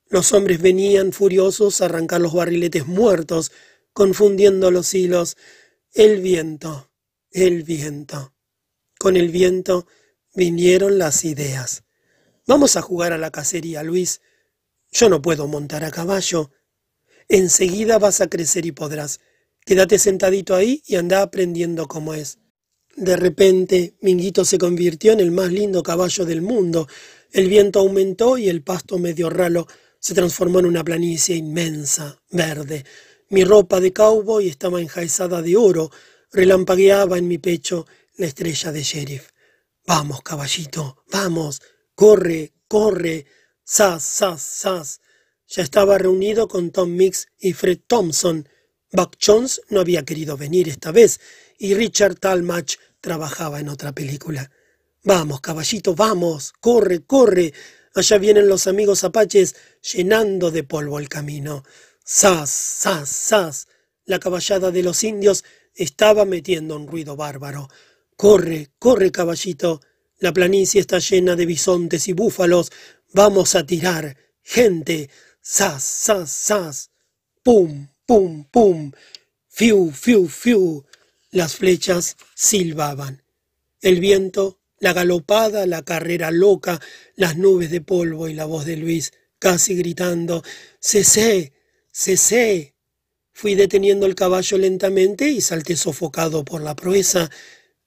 Los 0.09 0.33
hombres 0.33 0.61
venían 0.61 1.13
furiosos 1.13 1.81
a 1.81 1.87
arrancar 1.87 2.21
los 2.21 2.35
barriletes 2.35 2.87
muertos, 2.87 3.53
confundiendo 3.93 4.71
los 4.71 4.93
hilos. 4.95 5.37
El 5.95 6.23
viento, 6.23 6.91
el 7.31 7.65
viento. 7.65 8.35
Con 8.99 9.15
el 9.15 9.29
viento 9.29 9.87
vinieron 10.35 10.97
las 10.97 11.23
ideas. 11.27 11.85
Vamos 12.47 12.77
a 12.77 12.81
jugar 12.81 13.13
a 13.13 13.19
la 13.19 13.31
cacería, 13.31 13.83
Luis. 13.83 14.23
Yo 14.91 15.11
no 15.11 15.21
puedo 15.21 15.47
montar 15.49 15.85
a 15.85 15.91
caballo. 15.91 16.51
Enseguida 17.29 17.99
vas 17.99 18.23
a 18.23 18.29
crecer 18.29 18.65
y 18.65 18.73
podrás. 18.73 19.21
Quédate 19.67 19.99
sentadito 19.99 20.55
ahí 20.55 20.83
y 20.87 20.97
anda 20.97 21.21
aprendiendo 21.21 21.87
cómo 21.89 22.15
es. 22.15 22.39
De 22.97 23.17
repente, 23.17 23.95
Minguito 24.01 24.47
se 24.47 24.57
convirtió 24.57 25.13
en 25.13 25.21
el 25.21 25.31
más 25.31 25.53
lindo 25.53 25.83
caballo 25.83 26.25
del 26.25 26.41
mundo. 26.41 26.89
El 27.33 27.51
viento 27.51 27.81
aumentó 27.81 28.39
y 28.39 28.49
el 28.49 28.63
pasto 28.63 28.99
medio 28.99 29.29
ralo 29.29 29.67
se 29.99 30.15
transformó 30.15 30.59
en 30.61 30.67
una 30.67 30.85
planicie 30.85 31.37
inmensa, 31.37 32.19
verde. 32.31 32.87
Mi 33.33 33.45
ropa 33.45 33.81
de 33.81 33.95
cowboy 33.95 34.47
estaba 34.47 34.83
enjaezada 34.83 35.41
de 35.41 35.57
oro, 35.57 35.91
relampagueaba 36.33 37.17
en 37.17 37.29
mi 37.29 37.39
pecho 37.39 37.87
la 38.19 38.27
estrella 38.27 38.73
de 38.73 38.83
sheriff. 38.83 39.31
Vamos, 39.87 40.21
caballito, 40.21 41.03
vamos, 41.11 41.63
corre, 41.95 42.53
corre, 42.69 43.25
sas, 43.65 44.03
sas, 44.03 44.43
sas. 44.43 45.01
Ya 45.49 45.63
estaba 45.63 45.97
reunido 45.97 46.47
con 46.47 46.73
Tom 46.73 46.95
Mix 46.95 47.27
y 47.39 47.55
Fred 47.55 47.79
Thompson, 47.87 48.47
Buck 48.93 49.17
Jones 49.19 49.63
no 49.71 49.81
había 49.81 50.05
querido 50.05 50.37
venir 50.37 50.69
esta 50.69 50.93
vez 50.93 51.19
y 51.59 51.73
Richard 51.73 52.17
Talmach 52.17 52.77
trabajaba 53.01 53.61
en 53.61 53.71
otra 53.71 53.93
película. 53.93 54.51
Vamos, 55.05 55.41
caballito, 55.41 55.95
vamos, 55.95 56.53
corre, 56.61 57.07
corre. 57.07 57.55
Allá 57.95 58.19
vienen 58.19 58.47
los 58.47 58.67
amigos 58.67 59.05
apaches 59.05 59.57
llenando 59.81 60.51
de 60.51 60.65
polvo 60.65 60.99
el 60.99 61.09
camino. 61.09 61.65
Sas, 62.05 62.51
sas, 62.51 63.09
sas. 63.09 63.69
La 64.05 64.19
caballada 64.19 64.71
de 64.71 64.83
los 64.83 65.05
indios 65.05 65.45
estaba 65.75 66.25
metiendo 66.25 66.77
un 66.77 66.87
ruido 66.87 67.17
bárbaro. 67.17 67.69
Corre, 68.17 68.71
corre, 68.79 69.11
caballito. 69.11 69.81
La 70.19 70.33
planicie 70.33 70.81
está 70.81 70.99
llena 70.99 71.37
de 71.37 71.47
bisontes 71.47 72.09
y 72.09 72.13
búfalos. 72.13 72.71
Vamos 73.13 73.55
a 73.55 73.65
tirar. 73.65 74.17
Gente. 74.43 75.11
Sas, 75.41 75.83
sas, 75.83 76.31
sas. 76.31 76.91
Pum, 77.43 77.89
pum, 78.07 78.45
pum, 78.45 78.93
fiu, 79.49 79.91
fiu, 79.91 80.29
fiu. 80.29 80.85
Las 81.31 81.57
flechas 81.57 82.17
silbaban. 82.35 83.25
El 83.81 83.99
viento, 84.01 84.61
la 84.79 84.93
galopada, 84.93 85.67
la 85.67 85.83
carrera 85.83 86.31
loca, 86.31 86.81
las 87.17 87.37
nubes 87.37 87.71
de 87.71 87.81
polvo 87.81 88.29
y 88.29 88.35
la 88.35 88.45
voz 88.45 88.65
de 88.65 88.77
Luis 88.77 89.13
casi 89.39 89.75
gritando, 89.75 90.45
cesé, 90.81 91.53
cesé. 91.93 92.75
Fui 93.33 93.55
deteniendo 93.55 94.07
el 94.07 94.15
caballo 94.15 94.59
lentamente 94.59 95.29
y 95.29 95.41
salté 95.41 95.77
sofocado 95.77 96.45
por 96.45 96.63
la 96.63 96.75
proeza. 96.75 97.31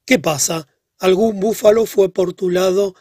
¿Qué 0.04 0.18
pasa? 0.18 0.68
¿Algún 0.98 1.40
búfalo 1.40 1.86
fue 1.86 2.12
por 2.12 2.32
tu 2.32 2.48
lado? 2.48 2.94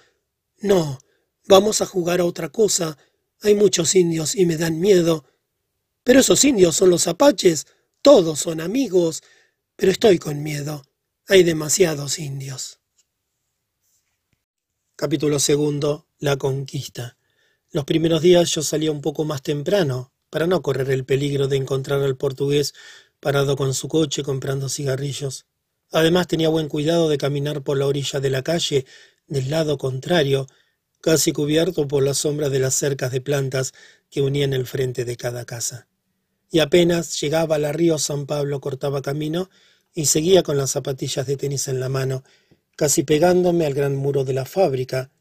No, 0.57 0.99
vamos 1.47 1.81
a 1.81 1.85
jugar 1.85 2.19
a 2.19 2.25
otra 2.25 2.49
cosa. 2.49 2.97
Hay 3.41 3.55
muchos 3.55 3.95
indios 3.95 4.35
y 4.35 4.45
me 4.45 4.57
dan 4.57 4.79
miedo. 4.79 5.25
Pero 6.03 6.19
esos 6.19 6.43
indios 6.43 6.75
son 6.75 6.89
los 6.89 7.07
apaches. 7.07 7.67
Todos 8.01 8.39
son 8.39 8.61
amigos. 8.61 9.23
Pero 9.75 9.91
estoy 9.91 10.19
con 10.19 10.43
miedo. 10.43 10.83
Hay 11.27 11.43
demasiados 11.43 12.19
indios. 12.19 12.79
Capítulo 14.95 15.39
segundo. 15.39 16.07
La 16.19 16.37
conquista. 16.37 17.17
Los 17.71 17.83
primeros 17.83 18.21
días 18.21 18.49
yo 18.51 18.61
salía 18.61 18.91
un 18.91 19.01
poco 19.01 19.25
más 19.25 19.41
temprano, 19.41 20.13
para 20.29 20.47
no 20.47 20.61
correr 20.61 20.89
el 20.91 21.05
peligro 21.05 21.47
de 21.47 21.57
encontrar 21.57 22.01
al 22.01 22.17
portugués 22.17 22.73
parado 23.19 23.55
con 23.55 23.73
su 23.73 23.87
coche 23.87 24.23
comprando 24.23 24.69
cigarrillos. 24.69 25.45
Además 25.91 26.27
tenía 26.27 26.49
buen 26.49 26.67
cuidado 26.67 27.09
de 27.09 27.17
caminar 27.17 27.63
por 27.63 27.77
la 27.77 27.87
orilla 27.87 28.19
de 28.19 28.29
la 28.29 28.43
calle, 28.43 28.85
del 29.27 29.49
lado 29.49 29.77
contrario, 29.77 30.47
casi 31.01 31.31
cubierto 31.31 31.87
por 31.87 32.03
la 32.03 32.13
sombra 32.13 32.49
de 32.49 32.59
las 32.59 32.75
cercas 32.75 33.11
de 33.11 33.21
plantas 33.21 33.73
que 34.09 34.21
unían 34.21 34.53
el 34.53 34.65
frente 34.65 35.05
de 35.05 35.17
cada 35.17 35.45
casa. 35.45 35.87
Y 36.51 36.59
apenas 36.59 37.19
llegaba 37.19 37.55
a 37.55 37.59
la 37.59 37.71
río 37.71 37.97
San 37.97 38.25
Pablo 38.25 38.61
cortaba 38.61 39.01
camino 39.01 39.49
y 39.93 40.07
seguía 40.07 40.43
con 40.43 40.57
las 40.57 40.71
zapatillas 40.71 41.25
de 41.25 41.37
tenis 41.37 41.67
en 41.67 41.79
la 41.79 41.89
mano, 41.89 42.23
casi 42.75 43.03
pegándome 43.03 43.65
al 43.65 43.73
gran 43.73 43.95
muro 43.95 44.25
de 44.25 44.33
la 44.33 44.45
fábrica, 44.45 45.11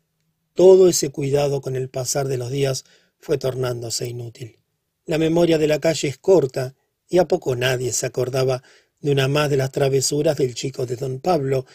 todo 0.55 0.89
ese 0.89 1.11
cuidado 1.11 1.61
con 1.61 1.77
el 1.77 1.89
pasar 1.89 2.29
de 2.29 2.39
los 2.39 2.51
días 2.51 2.85
fue 3.19 3.39
tornándose 3.39 4.07
inútil. 4.07 4.64
La 5.07 5.19
memoria 5.19 5.59
de 5.59 5.69
la 5.69 5.81
calle 5.81 6.09
es 6.09 6.19
corta, 6.19 6.75
y 7.09 7.19
a 7.19 7.27
poco 7.27 7.55
nadie 7.57 7.93
se 7.93 8.07
acordaba 8.07 8.63
de 9.01 9.13
una 9.13 9.29
más 9.29 9.51
de 9.51 9.59
las 9.59 9.71
travesuras 9.71 10.37
del 10.37 10.55
chico 10.55 10.87
de 10.87 10.97
don 10.97 11.21
Pablo, 11.21 11.67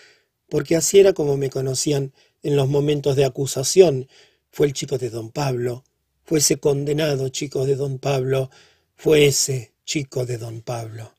porque 0.49 0.75
así 0.75 0.99
era 0.99 1.13
como 1.13 1.37
me 1.37 1.49
conocían 1.49 2.11
en 2.41 2.55
los 2.55 2.67
momentos 2.67 3.15
de 3.15 3.25
acusación. 3.25 4.07
Fue 4.49 4.65
el 4.65 4.73
chico 4.73 4.97
de 4.97 5.11
don 5.11 5.29
Pablo, 5.29 5.83
fue 6.25 6.39
ese 6.39 6.57
condenado 6.57 7.29
chico 7.29 7.65
de 7.65 7.75
don 7.75 7.99
Pablo, 7.99 8.49
fue 8.95 9.27
ese 9.27 9.73
chico 9.85 10.25
de 10.25 10.37
don 10.39 10.61
Pablo. 10.61 11.13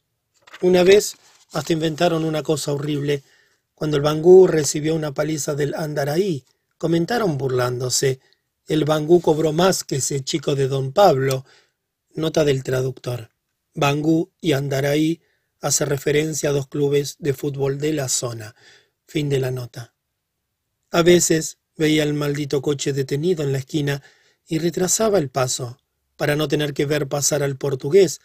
Una 0.62 0.82
vez 0.82 1.16
hasta 1.52 1.72
inventaron 1.72 2.24
una 2.24 2.42
cosa 2.42 2.72
horrible, 2.72 3.22
cuando 3.74 3.96
el 3.96 4.02
Bangú 4.02 4.46
recibió 4.46 4.94
una 4.94 5.12
paliza 5.12 5.54
del 5.54 5.74
Andaraí, 5.74 6.44
comentaron 6.76 7.38
burlándose. 7.38 8.20
El 8.66 8.84
Bangú 8.84 9.20
cobró 9.20 9.52
más 9.52 9.84
que 9.84 9.96
ese 9.96 10.22
chico 10.22 10.54
de 10.54 10.68
don 10.68 10.92
Pablo. 10.92 11.44
Nota 12.14 12.44
del 12.44 12.64
traductor. 12.64 13.30
Bangú 13.72 14.32
y 14.40 14.52
Andaraí 14.52 15.20
hace 15.60 15.84
referencia 15.84 16.50
a 16.50 16.52
dos 16.52 16.66
clubes 16.66 17.16
de 17.20 17.34
fútbol 17.34 17.78
de 17.78 17.92
la 17.92 18.08
zona. 18.08 18.56
Fin 19.06 19.28
de 19.28 19.38
la 19.38 19.52
nota. 19.52 19.94
A 20.90 21.02
veces 21.02 21.58
veía 21.76 22.02
el 22.02 22.14
maldito 22.14 22.62
coche 22.62 22.92
detenido 22.92 23.44
en 23.44 23.52
la 23.52 23.58
esquina 23.58 24.02
y 24.46 24.58
retrasaba 24.58 25.18
el 25.18 25.30
paso 25.30 25.78
para 26.16 26.34
no 26.34 26.48
tener 26.48 26.74
que 26.74 26.84
ver 26.84 27.06
pasar 27.06 27.44
al 27.44 27.56
portugués, 27.56 28.20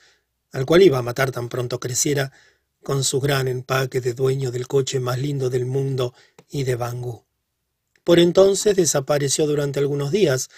al 0.51 0.65
cual 0.65 0.81
iba 0.81 0.97
a 0.97 1.03
matar 1.03 1.31
tan 1.31 1.47
pronto 1.47 1.79
creciera, 1.79 2.31
con 2.81 3.03
su 3.03 3.19
gran 3.19 3.47
empaque 3.47 4.01
de 4.01 4.13
dueño 4.13 4.51
del 4.51 4.67
coche 4.67 4.99
más 4.99 5.19
lindo 5.19 5.49
del 5.49 5.65
mundo 5.65 6.13
y 6.49 6.63
de 6.63 6.75
Bangú. 6.75 7.25
Por 8.03 8.19
entonces 8.19 8.75
desapareció 8.75 9.47
durante 9.47 9.79
algunos 9.79 10.11
días. 10.11 10.49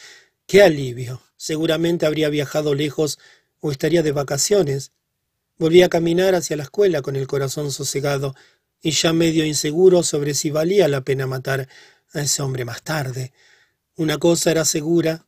¡Qué 0.48 0.64
alivio! 0.64 1.22
Seguramente 1.35 2.06
habría 2.06 2.30
viajado 2.30 2.74
lejos 2.74 3.19
o 3.59 3.69
estaría 3.69 4.01
de 4.01 4.14
vacaciones. 4.14 4.93
Volví 5.58 5.82
a 5.82 5.90
caminar 5.90 6.35
hacia 6.35 6.56
la 6.56 6.64
escuela 6.64 7.01
con 7.01 7.17
el 7.17 7.27
corazón 7.27 7.69
sosegado 7.69 8.34
y 8.82 8.92
ya 8.92 9.11
medio 9.11 9.43
inseguro 9.43 10.03
sobre 10.03 10.34
si 10.34 10.50
valía 10.50 10.88
la 10.88 11.01
pena 11.01 11.27
matar 11.27 11.67
a 12.14 12.22
ese 12.22 12.42
hombre 12.43 12.64
más 12.64 12.82
tarde. 12.82 13.34
Una 13.98 14.19
cosa 14.19 14.51
era 14.51 14.64
segura, 14.64 15.26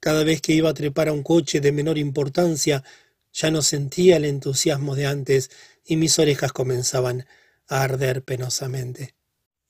cada 0.00 0.24
vez 0.24 0.40
que 0.40 0.54
iba 0.54 0.70
a 0.70 0.74
trepar 0.74 1.08
a 1.08 1.12
un 1.12 1.22
coche 1.22 1.60
de 1.60 1.70
menor 1.70 1.98
importancia, 1.98 2.82
ya 3.30 3.50
no 3.50 3.60
sentía 3.60 4.16
el 4.16 4.24
entusiasmo 4.24 4.96
de 4.96 5.04
antes 5.04 5.50
y 5.84 5.96
mis 5.96 6.18
orejas 6.18 6.52
comenzaban 6.52 7.26
a 7.68 7.82
arder 7.82 8.24
penosamente. 8.24 9.14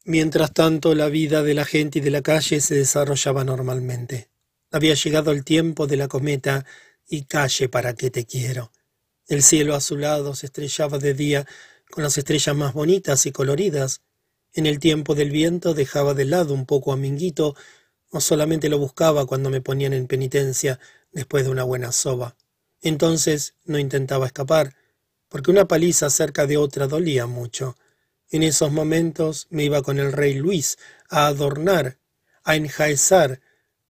Mientras 0.04 0.52
tanto, 0.52 0.94
la 0.94 1.08
vida 1.08 1.42
de 1.42 1.54
la 1.54 1.64
gente 1.64 1.98
y 1.98 2.02
de 2.02 2.10
la 2.12 2.22
calle 2.22 2.60
se 2.60 2.76
desarrollaba 2.76 3.42
normalmente. 3.42 4.31
Había 4.72 4.94
llegado 4.94 5.32
el 5.32 5.44
tiempo 5.44 5.86
de 5.86 5.98
la 5.98 6.08
cometa 6.08 6.64
y 7.06 7.24
calle 7.24 7.68
para 7.68 7.94
que 7.94 8.10
te 8.10 8.24
quiero. 8.24 8.72
El 9.28 9.42
cielo 9.42 9.74
azulado 9.74 10.34
se 10.34 10.46
estrellaba 10.46 10.98
de 10.98 11.12
día 11.12 11.46
con 11.90 12.02
las 12.02 12.16
estrellas 12.16 12.56
más 12.56 12.72
bonitas 12.72 13.26
y 13.26 13.32
coloridas. 13.32 14.00
En 14.54 14.64
el 14.64 14.78
tiempo 14.78 15.14
del 15.14 15.30
viento 15.30 15.74
dejaba 15.74 16.14
de 16.14 16.24
lado 16.24 16.54
un 16.54 16.64
poco 16.64 16.92
a 16.92 16.96
Minguito, 16.96 17.54
o 18.08 18.20
solamente 18.22 18.70
lo 18.70 18.78
buscaba 18.78 19.26
cuando 19.26 19.50
me 19.50 19.60
ponían 19.60 19.92
en 19.92 20.06
penitencia 20.06 20.80
después 21.12 21.44
de 21.44 21.50
una 21.50 21.64
buena 21.64 21.92
soba. 21.92 22.36
Entonces 22.80 23.54
no 23.64 23.78
intentaba 23.78 24.26
escapar, 24.26 24.74
porque 25.28 25.50
una 25.50 25.68
paliza 25.68 26.08
cerca 26.08 26.46
de 26.46 26.56
otra 26.56 26.86
dolía 26.86 27.26
mucho. 27.26 27.76
En 28.30 28.42
esos 28.42 28.72
momentos 28.72 29.48
me 29.50 29.64
iba 29.64 29.82
con 29.82 29.98
el 29.98 30.12
rey 30.12 30.32
Luis 30.34 30.78
a 31.10 31.26
adornar, 31.26 31.98
a 32.42 32.56
enjaezar, 32.56 33.40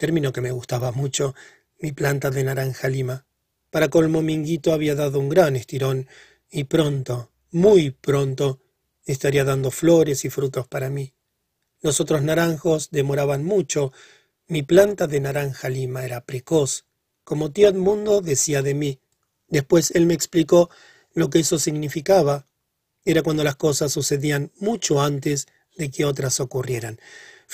término 0.02 0.32
que 0.32 0.40
me 0.40 0.50
gustaba 0.50 0.90
mucho, 0.90 1.32
mi 1.78 1.92
planta 1.92 2.32
de 2.32 2.42
naranja 2.42 2.88
lima. 2.88 3.24
Para 3.70 3.88
colmo 3.88 4.20
Minguito 4.20 4.72
había 4.72 4.96
dado 4.96 5.20
un 5.20 5.28
gran 5.28 5.54
estirón 5.54 6.08
y 6.50 6.64
pronto, 6.64 7.30
muy 7.52 7.92
pronto, 7.92 8.58
estaría 9.06 9.44
dando 9.44 9.70
flores 9.70 10.24
y 10.24 10.28
frutos 10.28 10.66
para 10.66 10.90
mí. 10.90 11.14
Los 11.82 12.00
otros 12.00 12.20
naranjos 12.20 12.90
demoraban 12.90 13.44
mucho. 13.44 13.92
Mi 14.48 14.64
planta 14.64 15.06
de 15.06 15.20
naranja 15.20 15.68
lima 15.68 16.04
era 16.04 16.26
precoz, 16.26 16.84
como 17.22 17.52
tío 17.52 17.68
Edmundo 17.68 18.22
decía 18.22 18.60
de 18.60 18.74
mí. 18.74 18.98
Después 19.46 19.92
él 19.92 20.06
me 20.06 20.14
explicó 20.14 20.68
lo 21.14 21.30
que 21.30 21.38
eso 21.38 21.60
significaba, 21.60 22.48
era 23.04 23.22
cuando 23.22 23.44
las 23.44 23.54
cosas 23.54 23.92
sucedían 23.92 24.50
mucho 24.58 25.00
antes 25.00 25.46
de 25.76 25.92
que 25.92 26.04
otras 26.04 26.40
ocurrieran. 26.40 26.98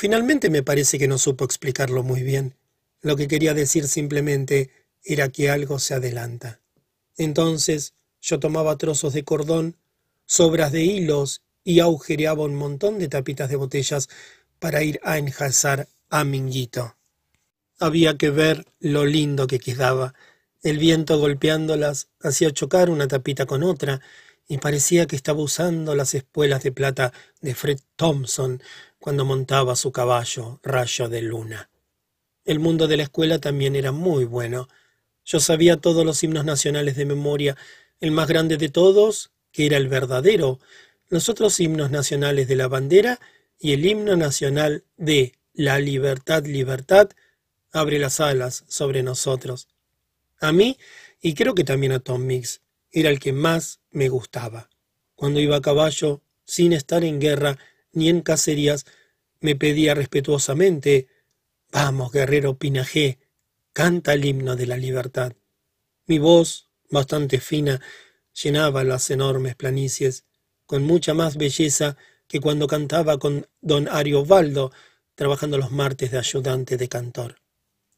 Finalmente 0.01 0.49
me 0.49 0.63
parece 0.63 0.97
que 0.97 1.09
no 1.09 1.19
supo 1.19 1.45
explicarlo 1.45 2.05
muy 2.05 2.23
bien. 2.23 2.55
Lo 3.01 3.17
que 3.17 3.27
quería 3.27 3.53
decir 3.53 3.89
simplemente 3.89 4.71
era 5.03 5.29
que 5.29 5.51
algo 5.51 5.81
se 5.81 5.93
adelanta. 5.93 6.61
Entonces 7.17 7.95
yo 8.21 8.39
tomaba 8.39 8.79
trozos 8.79 9.13
de 9.13 9.25
cordón, 9.25 9.77
sobras 10.25 10.71
de 10.71 10.85
hilos 10.85 11.43
y 11.65 11.81
agujereaba 11.81 12.45
un 12.45 12.55
montón 12.55 13.01
de 13.01 13.09
tapitas 13.09 13.51
de 13.51 13.57
botellas 13.57 14.09
para 14.61 14.85
ir 14.85 15.01
a 15.03 15.19
enjazar 15.19 15.89
a 16.11 16.23
Minguito. 16.23 16.95
Había 17.81 18.17
que 18.17 18.31
ver 18.31 18.67
lo 18.79 19.05
lindo 19.05 19.49
que 19.49 19.59
quedaba. 19.59 20.15
El 20.63 20.79
viento 20.79 21.19
golpeándolas 21.19 22.07
hacía 22.21 22.53
chocar 22.53 22.89
una 22.89 23.09
tapita 23.09 23.47
con 23.47 23.65
otra, 23.65 24.01
y 24.49 24.59
parecía 24.59 25.07
que 25.07 25.15
estaba 25.15 25.43
usando 25.43 25.95
las 25.95 26.15
espuelas 26.15 26.63
de 26.63 26.73
plata 26.73 27.13
de 27.43 27.55
Fred 27.55 27.81
Thompson 27.97 28.63
cuando 28.99 29.25
montaba 29.25 29.77
su 29.77 29.93
caballo 29.93 30.61
rayo 30.63 31.09
de 31.09 31.23
luna. 31.23 31.71
El 32.45 32.59
mundo 32.59 32.89
de 32.89 32.97
la 32.97 33.03
escuela 33.05 33.39
también 33.39 33.77
era 33.77 33.93
muy 33.93 34.25
bueno. 34.25 34.69
Yo 35.25 35.41
sabía 35.41 35.77
todos 35.77 36.05
los 36.05 36.23
himnos 36.23 36.45
nacionales 36.45 36.97
de 36.97 37.05
memoria, 37.05 37.57
el 38.01 38.11
más 38.11 38.29
grande 38.29 38.57
de 38.57 38.69
todos, 38.69 39.31
que 39.53 39.67
era 39.67 39.77
el 39.77 39.89
verdadero, 39.89 40.59
los 41.09 41.29
otros 41.29 41.59
himnos 41.61 41.91
nacionales 41.91 42.49
de 42.49 42.57
la 42.57 42.69
bandera 42.69 43.21
y 43.59 43.73
el 43.73 43.85
himno 43.85 44.17
nacional 44.17 44.85
de 44.97 45.35
La 45.53 45.81
libertad, 45.81 46.45
libertad, 46.45 47.11
abre 47.73 47.99
las 47.99 48.21
alas 48.21 48.65
sobre 48.69 49.03
nosotros. 49.03 49.69
A 50.41 50.53
mí, 50.53 50.79
y 51.21 51.35
creo 51.35 51.55
que 51.55 51.65
también 51.65 51.93
a 51.93 51.99
Tom 51.99 52.25
Mix, 52.25 52.61
era 52.93 53.11
el 53.11 53.19
que 53.19 53.33
más 53.33 53.81
me 53.91 54.09
gustaba. 54.09 54.71
Cuando 55.17 55.41
iba 55.41 55.57
a 55.57 55.61
caballo, 55.61 56.23
sin 56.45 56.73
estar 56.73 57.05
en 57.05 57.21
guerra 57.21 57.59
ni 57.99 58.09
en 58.09 58.23
cacerías, 58.23 58.87
me 59.41 59.55
pedía 59.57 59.95
respetuosamente 59.95 61.09
Vamos, 61.71 62.13
guerrero 62.13 62.59
Pinajé, 62.59 63.19
canta 63.75 64.15
el 64.15 64.25
himno 64.25 64.57
de 64.57 64.67
la 64.67 64.79
libertad. 64.79 65.35
Mi 66.07 66.19
voz, 66.19 66.71
bastante 66.91 67.41
fina, 67.41 67.83
llenaba 68.43 68.85
las 68.85 69.11
enormes 69.11 69.55
planicies, 69.55 70.25
con 70.65 70.83
mucha 70.83 71.13
más 71.13 71.37
belleza 71.37 71.99
que 72.27 72.41
cuando 72.41 72.67
cantaba 72.67 73.19
con 73.19 73.47
don 73.61 73.87
Ariovaldo, 73.89 74.73
trabajando 75.15 75.59
los 75.59 75.71
martes 75.71 76.11
de 76.11 76.19
ayudante 76.19 76.79
de 76.79 76.89
cantor. 76.89 77.37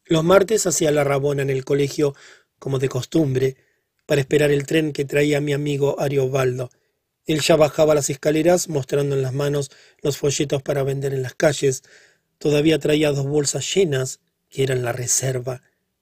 Los 0.05 0.23
martes 0.23 0.67
hacía 0.67 0.91
la 0.91 1.05
rabona 1.05 1.43
en 1.43 1.49
el 1.49 1.63
colegio, 1.63 2.13
como 2.59 2.77
de 2.77 2.89
costumbre, 2.89 3.55
para 4.05 4.19
esperar 4.19 4.51
el 4.51 4.65
tren 4.65 4.91
que 4.91 5.05
traía 5.05 5.39
mi 5.39 5.53
amigo 5.53 5.97
Ariobaldo. 5.99 6.71
Él 7.25 7.41
ya 7.41 7.55
bajaba 7.55 7.95
las 7.95 8.09
escaleras 8.09 8.67
mostrando 8.67 9.15
en 9.15 9.21
las 9.21 9.33
manos 9.33 9.71
los 10.01 10.17
folletos 10.17 10.61
para 10.61 10.83
vender 10.83 11.13
en 11.13 11.21
las 11.21 11.35
calles. 11.35 11.83
Todavía 12.37 12.79
traía 12.79 13.11
dos 13.11 13.27
bolsas 13.27 13.73
llenas, 13.73 14.19
que 14.49 14.63
eran 14.63 14.83
la 14.83 14.91
reserva. 14.91 15.61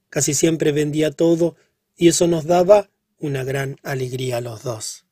Casi 0.09 0.33
siempre 0.33 0.71
vendía 0.71 1.11
todo, 1.11 1.55
y 1.95 2.07
eso 2.07 2.27
nos 2.27 2.45
daba 2.45 2.89
una 3.19 3.43
gran 3.43 3.77
alegría 3.83 4.37
a 4.37 4.41
los 4.41 4.63
dos. 4.63 5.05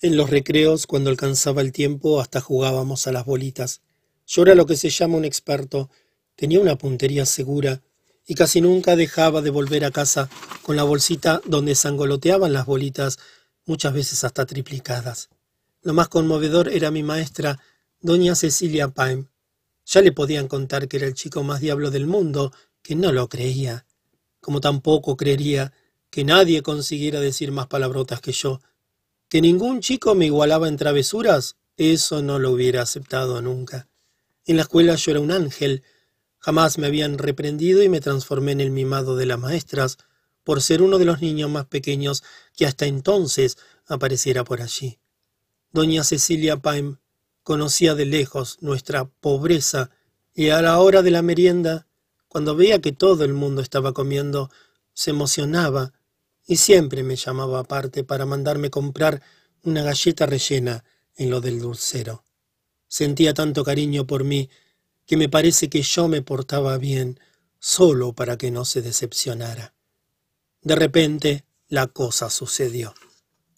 En 0.00 0.16
los 0.16 0.30
recreos, 0.30 0.86
cuando 0.86 1.10
alcanzaba 1.10 1.60
el 1.60 1.72
tiempo, 1.72 2.20
hasta 2.20 2.40
jugábamos 2.40 3.06
a 3.06 3.12
las 3.12 3.24
bolitas. 3.24 3.82
Yo 4.26 4.42
era 4.42 4.54
lo 4.54 4.66
que 4.66 4.76
se 4.76 4.90
llama 4.90 5.16
un 5.16 5.24
experto, 5.24 5.90
tenía 6.36 6.60
una 6.60 6.76
puntería 6.76 7.26
segura 7.26 7.82
y 8.26 8.34
casi 8.34 8.60
nunca 8.60 8.96
dejaba 8.96 9.42
de 9.42 9.50
volver 9.50 9.84
a 9.84 9.90
casa 9.90 10.30
con 10.62 10.76
la 10.76 10.84
bolsita 10.84 11.40
donde 11.44 11.74
sangoloteaban 11.74 12.52
las 12.52 12.66
bolitas, 12.66 13.18
muchas 13.72 13.94
veces 13.94 14.22
hasta 14.22 14.44
triplicadas. 14.44 15.30
Lo 15.80 15.94
más 15.94 16.08
conmovedor 16.08 16.68
era 16.68 16.90
mi 16.90 17.02
maestra, 17.02 17.58
doña 18.00 18.34
Cecilia 18.34 18.88
Paim. 18.88 19.28
Ya 19.86 20.02
le 20.02 20.12
podían 20.12 20.46
contar 20.46 20.88
que 20.88 20.98
era 20.98 21.06
el 21.06 21.14
chico 21.14 21.42
más 21.42 21.60
diablo 21.62 21.90
del 21.90 22.06
mundo, 22.06 22.52
que 22.82 22.94
no 22.94 23.12
lo 23.12 23.30
creía, 23.30 23.86
como 24.40 24.60
tampoco 24.60 25.16
creería 25.16 25.72
que 26.10 26.22
nadie 26.22 26.62
consiguiera 26.62 27.18
decir 27.18 27.50
más 27.50 27.66
palabrotas 27.66 28.20
que 28.20 28.32
yo. 28.32 28.60
Que 29.30 29.40
ningún 29.40 29.80
chico 29.80 30.14
me 30.14 30.26
igualaba 30.26 30.68
en 30.68 30.76
travesuras, 30.76 31.56
eso 31.78 32.20
no 32.20 32.38
lo 32.38 32.50
hubiera 32.50 32.82
aceptado 32.82 33.40
nunca. 33.40 33.88
En 34.44 34.56
la 34.56 34.62
escuela 34.62 34.96
yo 34.96 35.12
era 35.12 35.20
un 35.20 35.30
ángel, 35.30 35.82
Jamás 36.44 36.76
me 36.76 36.88
habían 36.88 37.18
reprendido 37.18 37.84
y 37.84 37.88
me 37.88 38.00
transformé 38.00 38.50
en 38.50 38.60
el 38.60 38.72
mimado 38.72 39.14
de 39.14 39.26
las 39.26 39.38
maestras 39.38 39.96
por 40.44 40.62
ser 40.62 40.82
uno 40.82 40.98
de 40.98 41.04
los 41.04 41.20
niños 41.20 41.50
más 41.50 41.66
pequeños 41.66 42.22
que 42.56 42.66
hasta 42.66 42.86
entonces 42.86 43.58
apareciera 43.86 44.44
por 44.44 44.62
allí. 44.62 44.98
Doña 45.72 46.04
Cecilia 46.04 46.58
Paim 46.58 46.96
conocía 47.42 47.94
de 47.94 48.04
lejos 48.04 48.58
nuestra 48.60 49.04
pobreza 49.06 49.90
y 50.34 50.50
a 50.50 50.62
la 50.62 50.78
hora 50.78 51.02
de 51.02 51.10
la 51.10 51.22
merienda, 51.22 51.86
cuando 52.28 52.56
veía 52.56 52.80
que 52.80 52.92
todo 52.92 53.24
el 53.24 53.34
mundo 53.34 53.60
estaba 53.60 53.92
comiendo, 53.92 54.50
se 54.94 55.10
emocionaba 55.10 55.92
y 56.46 56.56
siempre 56.56 57.02
me 57.02 57.16
llamaba 57.16 57.60
aparte 57.60 58.04
para 58.04 58.26
mandarme 58.26 58.70
comprar 58.70 59.22
una 59.62 59.82
galleta 59.82 60.26
rellena 60.26 60.84
en 61.16 61.30
lo 61.30 61.40
del 61.40 61.60
dulcero. 61.60 62.24
Sentía 62.88 63.34
tanto 63.34 63.64
cariño 63.64 64.06
por 64.06 64.24
mí 64.24 64.50
que 65.06 65.16
me 65.16 65.28
parece 65.28 65.68
que 65.68 65.82
yo 65.82 66.08
me 66.08 66.22
portaba 66.22 66.78
bien 66.78 67.18
solo 67.58 68.12
para 68.12 68.36
que 68.36 68.50
no 68.50 68.64
se 68.64 68.82
decepcionara. 68.82 69.74
De 70.62 70.76
repente 70.76 71.44
la 71.68 71.88
cosa 71.88 72.30
sucedió. 72.30 72.94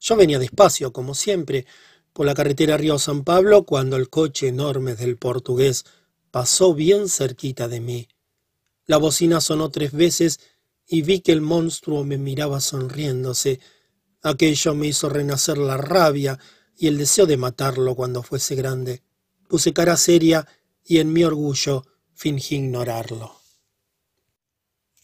Yo 0.00 0.16
venía 0.16 0.38
despacio, 0.38 0.92
como 0.92 1.14
siempre, 1.14 1.66
por 2.12 2.26
la 2.26 2.34
carretera 2.34 2.76
Río 2.76 2.98
San 2.98 3.24
Pablo 3.24 3.64
cuando 3.64 3.96
el 3.96 4.08
coche 4.08 4.48
enorme 4.48 4.94
del 4.94 5.16
portugués 5.16 5.84
pasó 6.30 6.74
bien 6.74 7.08
cerquita 7.08 7.68
de 7.68 7.80
mí. 7.80 8.08
La 8.86 8.98
bocina 8.98 9.40
sonó 9.40 9.70
tres 9.70 9.92
veces 9.92 10.40
y 10.86 11.02
vi 11.02 11.20
que 11.20 11.32
el 11.32 11.40
monstruo 11.40 12.04
me 12.04 12.18
miraba 12.18 12.60
sonriéndose. 12.60 13.60
Aquello 14.22 14.74
me 14.74 14.86
hizo 14.88 15.08
renacer 15.08 15.58
la 15.58 15.76
rabia 15.76 16.38
y 16.76 16.86
el 16.86 16.98
deseo 16.98 17.26
de 17.26 17.36
matarlo 17.36 17.94
cuando 17.94 18.22
fuese 18.22 18.54
grande. 18.54 19.02
Puse 19.48 19.72
cara 19.72 19.96
seria 19.96 20.46
y 20.84 20.98
en 20.98 21.12
mi 21.12 21.24
orgullo 21.24 21.84
fingí 22.14 22.56
ignorarlo. 22.56 23.43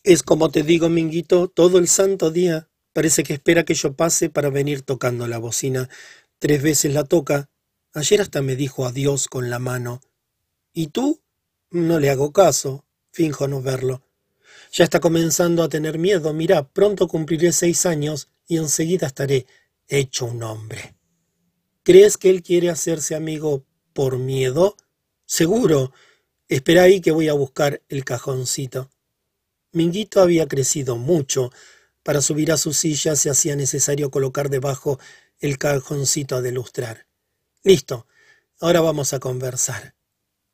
Es 0.02 0.22
como 0.22 0.50
te 0.50 0.62
digo, 0.62 0.88
Minguito, 0.88 1.48
todo 1.48 1.76
el 1.78 1.86
santo 1.86 2.30
día 2.30 2.70
parece 2.94 3.22
que 3.22 3.34
espera 3.34 3.64
que 3.64 3.74
yo 3.74 3.92
pase 3.92 4.30
para 4.30 4.48
venir 4.48 4.80
tocando 4.80 5.26
la 5.26 5.36
bocina. 5.36 5.90
Tres 6.38 6.62
veces 6.62 6.94
la 6.94 7.04
toca. 7.04 7.50
Ayer 7.92 8.22
hasta 8.22 8.40
me 8.40 8.56
dijo 8.56 8.86
adiós 8.86 9.28
con 9.28 9.50
la 9.50 9.58
mano. 9.58 10.00
¿Y 10.72 10.86
tú? 10.86 11.20
No 11.70 11.98
le 12.00 12.08
hago 12.08 12.32
caso. 12.32 12.86
Finjo 13.12 13.46
no 13.46 13.60
verlo. 13.60 14.02
Ya 14.72 14.84
está 14.84 15.00
comenzando 15.00 15.62
a 15.62 15.68
tener 15.68 15.98
miedo. 15.98 16.32
Mira, 16.32 16.66
pronto 16.66 17.06
cumpliré 17.06 17.52
seis 17.52 17.84
años 17.84 18.28
y 18.46 18.56
enseguida 18.56 19.06
estaré 19.06 19.46
hecho 19.86 20.24
un 20.24 20.42
hombre. 20.42 20.94
¿Crees 21.82 22.16
que 22.16 22.30
él 22.30 22.42
quiere 22.42 22.70
hacerse 22.70 23.14
amigo 23.14 23.66
por 23.92 24.16
miedo? 24.16 24.76
Seguro. 25.26 25.92
Espera 26.48 26.84
ahí 26.84 27.02
que 27.02 27.10
voy 27.10 27.28
a 27.28 27.34
buscar 27.34 27.82
el 27.88 28.04
cajoncito. 28.04 28.90
Minguito 29.72 30.20
había 30.20 30.48
crecido 30.48 30.96
mucho. 30.96 31.52
Para 32.02 32.20
subir 32.20 32.50
a 32.50 32.56
su 32.56 32.72
silla 32.72 33.14
se 33.14 33.30
hacía 33.30 33.54
necesario 33.54 34.10
colocar 34.10 34.50
debajo 34.50 34.98
el 35.38 35.58
cajoncito 35.58 36.42
de 36.42 36.52
lustrar. 36.52 37.06
Listo. 37.62 38.06
Ahora 38.60 38.80
vamos 38.80 39.12
a 39.12 39.20
conversar. 39.20 39.94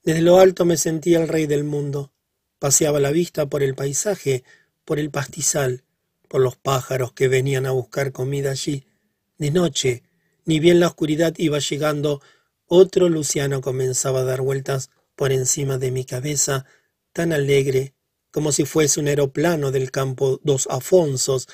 Desde 0.05 0.21
lo 0.21 0.39
alto 0.39 0.65
me 0.65 0.77
sentía 0.77 1.21
el 1.21 1.29
rey 1.29 1.47
del 1.47 1.65
mundo. 1.65 2.13
Paseaba 2.59 3.01
la 3.01 3.11
vista 3.11 3.47
por 3.47 3.63
el 3.63 3.75
paisaje, 3.75 4.45
por 4.85 4.99
el 4.99 5.11
pastizal, 5.11 5.85
por 6.29 6.41
los 6.41 6.57
pájaros 6.57 7.13
que 7.13 7.29
venían 7.29 7.67
a 7.67 7.73
buscar 7.73 8.13
comida 8.13 8.53
allí. 8.53 8.87
De 9.39 9.51
noche, 9.51 10.05
ni 10.45 10.61
bien 10.61 10.79
la 10.79 10.87
oscuridad 10.87 11.35
iba 11.39 11.59
llegando, 11.59 12.23
otro 12.67 13.09
Luciano 13.09 13.61
comenzaba 13.61 14.21
a 14.21 14.25
dar 14.25 14.43
vueltas 14.43 14.91
por 15.17 15.33
encima 15.33 15.79
de 15.79 15.91
mi 15.91 16.05
cabeza, 16.05 16.67
tan 17.13 17.33
alegre 17.33 17.96
como 18.37 18.53
si 18.53 18.67
fuese 18.67 19.01
un 19.01 19.09
aeroplano 19.09 19.71
del 19.73 19.91
campo 19.91 20.43
Dos 20.45 20.69
Afonsos. 20.71 21.49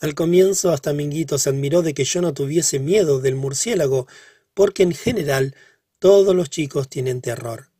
Al 0.00 0.16
comienzo 0.16 0.72
hasta 0.72 0.92
Minguito 0.92 1.38
se 1.38 1.50
admiró 1.50 1.80
de 1.80 1.94
que 1.94 2.02
yo 2.02 2.20
no 2.22 2.34
tuviese 2.34 2.80
miedo 2.80 3.20
del 3.20 3.36
murciélago, 3.36 4.08
porque 4.52 4.82
en 4.82 4.90
general 4.94 5.54
todos 6.00 6.34
los 6.34 6.50
chicos 6.50 6.88
tienen 6.88 7.20
terror. 7.20 7.70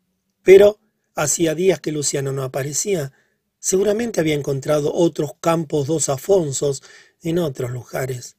Pero 0.44 0.78
hacía 1.16 1.57
días 1.57 1.81
que 1.81 1.91
Luciano 1.91 2.31
no 2.31 2.44
aparecía. 2.44 3.12
Seguramente 3.58 4.20
había 4.20 4.36
encontrado 4.36 4.94
otros 4.94 5.33
campos 5.41 5.89
Dos 5.89 6.08
Afonsos 6.08 6.84
en 7.23 7.41
otros 7.41 7.73
lugares. 7.73 8.36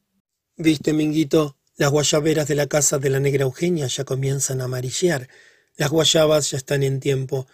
Viste, 0.56 0.94
Minguito, 0.94 1.58
las 1.76 1.92
guayaberas 1.92 2.48
de 2.48 2.56
la 2.56 2.68
casa 2.68 3.00
de 3.00 3.10
la 3.10 3.19
negra 3.19 3.44
Eugenia 3.44 3.88
ya 3.88 4.06
comienzan 4.06 4.61
a 4.61 4.64
amarillear. 4.64 5.27
Las 5.76 5.90
guayabas 5.90 6.52
ya 6.52 6.58
están 6.58 6.84
en 6.84 7.02
tiempo. 7.02 7.48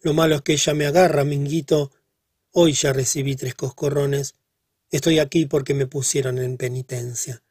Lo 0.00 0.14
malo 0.14 0.36
es 0.36 0.40
que 0.40 0.54
ella 0.54 0.72
me 0.72 0.86
agarra, 0.86 1.22
minguito. 1.22 1.92
Hoy 2.58 2.72
ya 2.72 2.94
recibí 2.94 3.36
tres 3.36 3.54
coscorrones. 3.54 4.34
Estoy 4.90 5.18
aquí 5.18 5.44
porque 5.44 5.74
me 5.74 5.86
pusieron 5.86 6.38
en 6.38 6.56
penitencia. 6.56 7.42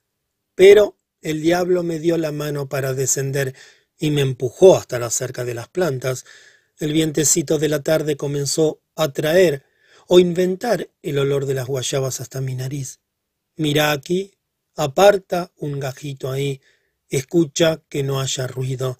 Pero 0.55 0.97
el 1.21 1.43
diablo 1.43 1.83
me 1.83 1.99
dio 1.99 2.17
la 2.17 2.31
mano 2.31 2.69
para 2.69 2.95
descender 2.95 3.53
y 3.99 4.09
me 4.09 4.21
empujó 4.21 4.75
hasta 4.75 4.97
la 4.97 5.11
cerca 5.11 5.45
de 5.45 5.53
las 5.53 5.67
plantas. 5.67 6.25
El 6.79 6.91
vientecito 6.91 7.59
de 7.59 7.69
la 7.69 7.83
tarde 7.83 8.17
comenzó 8.17 8.81
a 8.95 9.13
traer 9.13 9.63
o 10.07 10.17
inventar 10.17 10.89
el 11.03 11.19
olor 11.19 11.45
de 11.45 11.53
las 11.53 11.67
guayabas 11.67 12.19
hasta 12.19 12.41
mi 12.41 12.55
nariz. 12.55 12.99
Mira 13.57 13.91
aquí, 13.91 14.33
Aparta 14.75 15.51
un 15.57 15.79
gajito 15.79 16.31
ahí, 16.31 16.61
escucha 17.09 17.79
que 17.89 18.01
no 18.01 18.19
haya 18.19 18.47
ruido, 18.47 18.97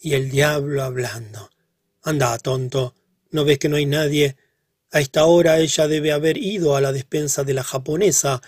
y 0.00 0.14
el 0.14 0.30
diablo 0.30 0.82
hablando. 0.82 1.48
Anda, 2.02 2.36
tonto, 2.38 2.96
¿no 3.30 3.44
ves 3.44 3.60
que 3.60 3.68
no 3.68 3.76
hay 3.76 3.86
nadie? 3.86 4.36
A 4.94 5.00
esta 5.00 5.24
hora 5.24 5.58
ella 5.58 5.88
debe 5.88 6.12
haber 6.12 6.36
ido 6.36 6.76
a 6.76 6.80
la 6.80 6.92
despensa 6.92 7.42
de 7.42 7.52
la 7.52 7.64
japonesa. 7.64 8.40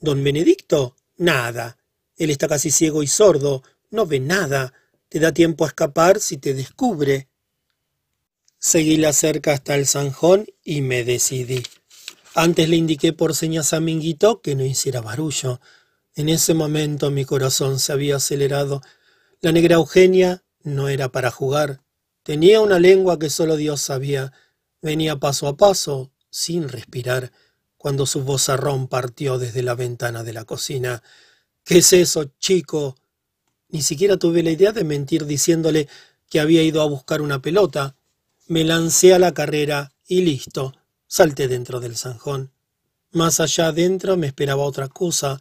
Don 0.00 0.24
Benedicto, 0.24 0.96
nada. 1.18 1.76
Él 2.16 2.30
está 2.30 2.48
casi 2.48 2.70
ciego 2.70 3.02
y 3.02 3.06
sordo, 3.06 3.62
no 3.90 4.06
ve 4.06 4.18
nada. 4.18 4.72
Te 5.10 5.20
da 5.20 5.32
tiempo 5.32 5.66
a 5.66 5.68
escapar 5.68 6.18
si 6.18 6.38
te 6.38 6.54
descubre. 6.54 7.28
Seguí 8.58 8.96
la 8.96 9.12
cerca 9.12 9.52
hasta 9.52 9.74
el 9.74 9.86
zanjón 9.86 10.46
y 10.64 10.80
me 10.80 11.04
decidí. 11.04 11.62
Antes 12.34 12.70
le 12.70 12.76
indiqué 12.76 13.12
por 13.12 13.34
señas 13.34 13.74
a 13.74 13.80
Minguito 13.80 14.40
que 14.40 14.54
no 14.54 14.64
hiciera 14.64 15.02
barullo. 15.02 15.60
En 16.14 16.30
ese 16.30 16.54
momento 16.54 17.10
mi 17.10 17.26
corazón 17.26 17.78
se 17.78 17.92
había 17.92 18.16
acelerado. 18.16 18.80
La 19.42 19.52
negra 19.52 19.74
Eugenia 19.74 20.42
no 20.62 20.88
era 20.88 21.12
para 21.12 21.30
jugar. 21.30 21.82
Tenía 22.22 22.62
una 22.62 22.78
lengua 22.78 23.18
que 23.18 23.28
solo 23.28 23.56
Dios 23.56 23.82
sabía. 23.82 24.32
Venía 24.82 25.16
paso 25.16 25.46
a 25.46 25.56
paso, 25.56 26.10
sin 26.28 26.68
respirar, 26.68 27.30
cuando 27.76 28.04
su 28.04 28.24
vozarrón 28.24 28.88
partió 28.88 29.38
desde 29.38 29.62
la 29.62 29.76
ventana 29.76 30.24
de 30.24 30.32
la 30.32 30.44
cocina. 30.44 31.04
¿Qué 31.64 31.78
es 31.78 31.92
eso, 31.92 32.24
chico? 32.40 32.96
Ni 33.68 33.80
siquiera 33.80 34.16
tuve 34.16 34.42
la 34.42 34.50
idea 34.50 34.72
de 34.72 34.82
mentir 34.82 35.24
diciéndole 35.24 35.88
que 36.28 36.40
había 36.40 36.64
ido 36.64 36.82
a 36.82 36.88
buscar 36.88 37.22
una 37.22 37.40
pelota. 37.40 37.94
Me 38.48 38.64
lancé 38.64 39.14
a 39.14 39.20
la 39.20 39.32
carrera 39.32 39.92
y 40.04 40.22
listo, 40.22 40.74
salté 41.06 41.46
dentro 41.46 41.78
del 41.78 41.96
zanjón. 41.96 42.50
Más 43.12 43.38
allá 43.38 43.68
adentro 43.68 44.16
me 44.16 44.26
esperaba 44.26 44.64
otra 44.64 44.88
cosa, 44.88 45.40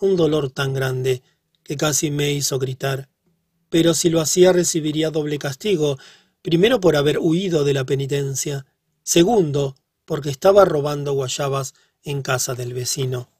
un 0.00 0.14
dolor 0.14 0.50
tan 0.50 0.74
grande 0.74 1.22
que 1.64 1.76
casi 1.76 2.12
me 2.12 2.32
hizo 2.32 2.60
gritar. 2.60 3.08
Pero 3.68 3.94
si 3.94 4.10
lo 4.10 4.20
hacía 4.20 4.52
recibiría 4.52 5.10
doble 5.10 5.40
castigo, 5.40 5.98
primero 6.40 6.78
por 6.78 6.94
haber 6.94 7.18
huido 7.18 7.64
de 7.64 7.74
la 7.74 7.84
penitencia, 7.84 8.64
segundo 9.06 9.76
porque 10.04 10.30
estaba 10.30 10.64
robando 10.64 11.12
guayabas 11.12 11.74
en 12.02 12.22
casa 12.22 12.56
del 12.56 12.74
vecino. 12.74 13.30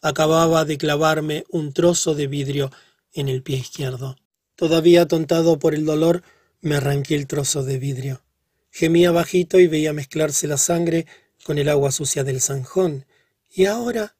Acababa 0.00 0.64
de 0.64 0.78
clavarme 0.78 1.44
un 1.50 1.74
trozo 1.74 2.14
de 2.14 2.26
vidrio 2.26 2.72
en 3.12 3.28
el 3.28 3.42
pie 3.42 3.58
izquierdo. 3.58 4.16
Todavía 4.56 5.02
atontado 5.02 5.58
por 5.58 5.74
el 5.74 5.84
dolor, 5.84 6.22
me 6.62 6.76
arranqué 6.76 7.16
el 7.16 7.26
trozo 7.26 7.62
de 7.62 7.78
vidrio. 7.78 8.22
Gemía 8.70 9.10
bajito 9.10 9.60
y 9.60 9.66
veía 9.66 9.92
mezclarse 9.92 10.46
la 10.46 10.56
sangre 10.56 11.06
con 11.44 11.58
el 11.58 11.68
agua 11.68 11.92
sucia 11.92 12.24
del 12.24 12.40
zanjón. 12.40 13.04
¿Y 13.50 13.66
ahora? 13.66 14.16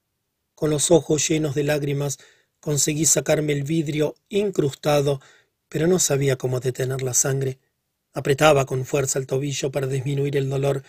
Con 0.55 0.69
los 0.69 0.91
ojos 0.91 1.27
llenos 1.27 1.55
de 1.55 1.65
lágrimas 1.65 2.19
conseguí 2.61 3.07
sacarme 3.07 3.55
el 3.55 3.63
vidrio 3.63 4.17
incrustado, 4.29 5.23
pero 5.71 5.87
no 5.87 5.99
sabía 5.99 6.37
cómo 6.37 6.61
detener 6.61 7.01
la 7.01 7.15
sangre. 7.15 7.59
Apretaba 8.13 8.67
con 8.67 8.85
fuerza 8.85 9.19
el 9.19 9.27
tobillo 9.27 9.71
para 9.71 9.87
disminuir 9.87 10.37
el 10.37 10.49
dolor. 10.49 10.83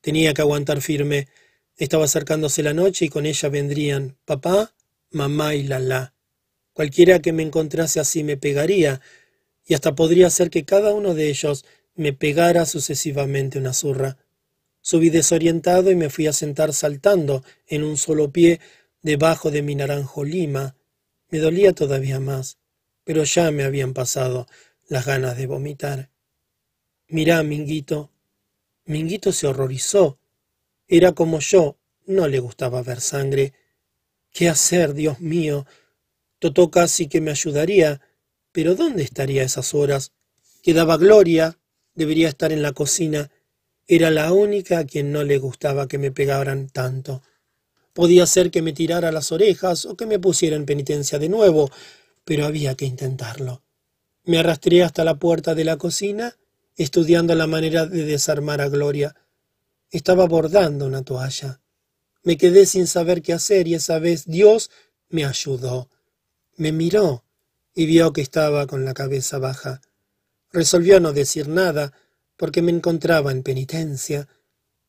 Tenía 0.00 0.34
que 0.34 0.42
aguantar 0.42 0.80
firme. 0.80 1.28
Estaba 1.76 2.04
acercándose 2.04 2.62
la 2.62 2.74
noche 2.74 3.06
y 3.06 3.08
con 3.08 3.24
ella 3.24 3.48
vendrían 3.48 4.16
papá, 4.24 4.74
mamá 5.10 5.54
y 5.54 5.62
Lala. 5.62 6.14
Cualquiera 6.72 7.20
que 7.20 7.32
me 7.32 7.42
encontrase 7.42 8.00
así 8.00 8.22
me 8.22 8.36
pegaría, 8.36 9.00
y 9.66 9.74
hasta 9.74 9.94
podría 9.94 10.30
ser 10.30 10.50
que 10.50 10.64
cada 10.64 10.94
uno 10.94 11.14
de 11.14 11.28
ellos 11.28 11.64
me 11.94 12.12
pegara 12.12 12.64
sucesivamente 12.66 13.58
una 13.58 13.72
zurra. 13.72 14.16
Subí 14.80 15.10
desorientado 15.10 15.90
y 15.90 15.96
me 15.96 16.08
fui 16.08 16.26
a 16.26 16.32
sentar 16.32 16.72
saltando 16.72 17.42
en 17.66 17.82
un 17.82 17.96
solo 17.96 18.30
pie 18.30 18.60
debajo 19.02 19.50
de 19.50 19.62
mi 19.62 19.74
naranjo 19.74 20.24
lima. 20.24 20.76
Me 21.30 21.38
dolía 21.38 21.72
todavía 21.72 22.20
más, 22.20 22.58
pero 23.04 23.24
ya 23.24 23.50
me 23.50 23.64
habían 23.64 23.92
pasado 23.92 24.46
las 24.86 25.04
ganas 25.04 25.36
de 25.36 25.46
vomitar. 25.46 26.10
Mirá, 27.10 27.42
Minguito. 27.42 28.10
Minguito 28.84 29.32
se 29.32 29.46
horrorizó. 29.46 30.18
Era 30.86 31.12
como 31.12 31.40
yo, 31.40 31.78
no 32.04 32.28
le 32.28 32.38
gustaba 32.38 32.82
ver 32.82 33.00
sangre. 33.00 33.54
¿Qué 34.30 34.50
hacer, 34.50 34.92
Dios 34.92 35.18
mío? 35.18 35.66
Totó 36.38 36.70
casi 36.70 37.08
que 37.08 37.22
me 37.22 37.30
ayudaría, 37.30 38.02
pero 38.52 38.74
¿dónde 38.74 39.04
estaría 39.04 39.42
esas 39.42 39.72
horas? 39.72 40.12
Quedaba 40.62 40.98
Gloria, 40.98 41.58
debería 41.94 42.28
estar 42.28 42.52
en 42.52 42.60
la 42.60 42.72
cocina. 42.72 43.30
Era 43.86 44.10
la 44.10 44.34
única 44.34 44.80
a 44.80 44.84
quien 44.84 45.10
no 45.10 45.24
le 45.24 45.38
gustaba 45.38 45.88
que 45.88 45.96
me 45.96 46.10
pegaran 46.10 46.68
tanto. 46.68 47.22
Podía 47.94 48.26
ser 48.26 48.50
que 48.50 48.60
me 48.60 48.74
tirara 48.74 49.12
las 49.12 49.32
orejas 49.32 49.86
o 49.86 49.96
que 49.96 50.04
me 50.04 50.18
pusiera 50.18 50.56
en 50.56 50.66
penitencia 50.66 51.18
de 51.18 51.30
nuevo, 51.30 51.70
pero 52.26 52.44
había 52.44 52.74
que 52.74 52.84
intentarlo. 52.84 53.62
Me 54.24 54.38
arrastré 54.38 54.82
hasta 54.82 55.04
la 55.04 55.18
puerta 55.18 55.54
de 55.54 55.64
la 55.64 55.78
cocina, 55.78 56.36
estudiando 56.78 57.34
la 57.34 57.46
manera 57.46 57.86
de 57.86 58.04
desarmar 58.04 58.60
a 58.60 58.68
Gloria. 58.68 59.14
Estaba 59.90 60.26
bordando 60.26 60.86
una 60.86 61.02
toalla. 61.02 61.60
Me 62.22 62.36
quedé 62.38 62.66
sin 62.66 62.86
saber 62.86 63.20
qué 63.20 63.32
hacer 63.32 63.68
y 63.68 63.74
esa 63.74 63.98
vez 63.98 64.24
Dios 64.26 64.70
me 65.08 65.24
ayudó. 65.24 65.90
Me 66.56 66.72
miró 66.72 67.24
y 67.74 67.86
vio 67.86 68.12
que 68.12 68.20
estaba 68.20 68.66
con 68.66 68.84
la 68.84 68.94
cabeza 68.94 69.38
baja. 69.38 69.80
Resolvió 70.50 71.00
no 71.00 71.12
decir 71.12 71.48
nada, 71.48 71.92
porque 72.36 72.62
me 72.62 72.72
encontraba 72.72 73.32
en 73.32 73.42
penitencia. 73.42 74.28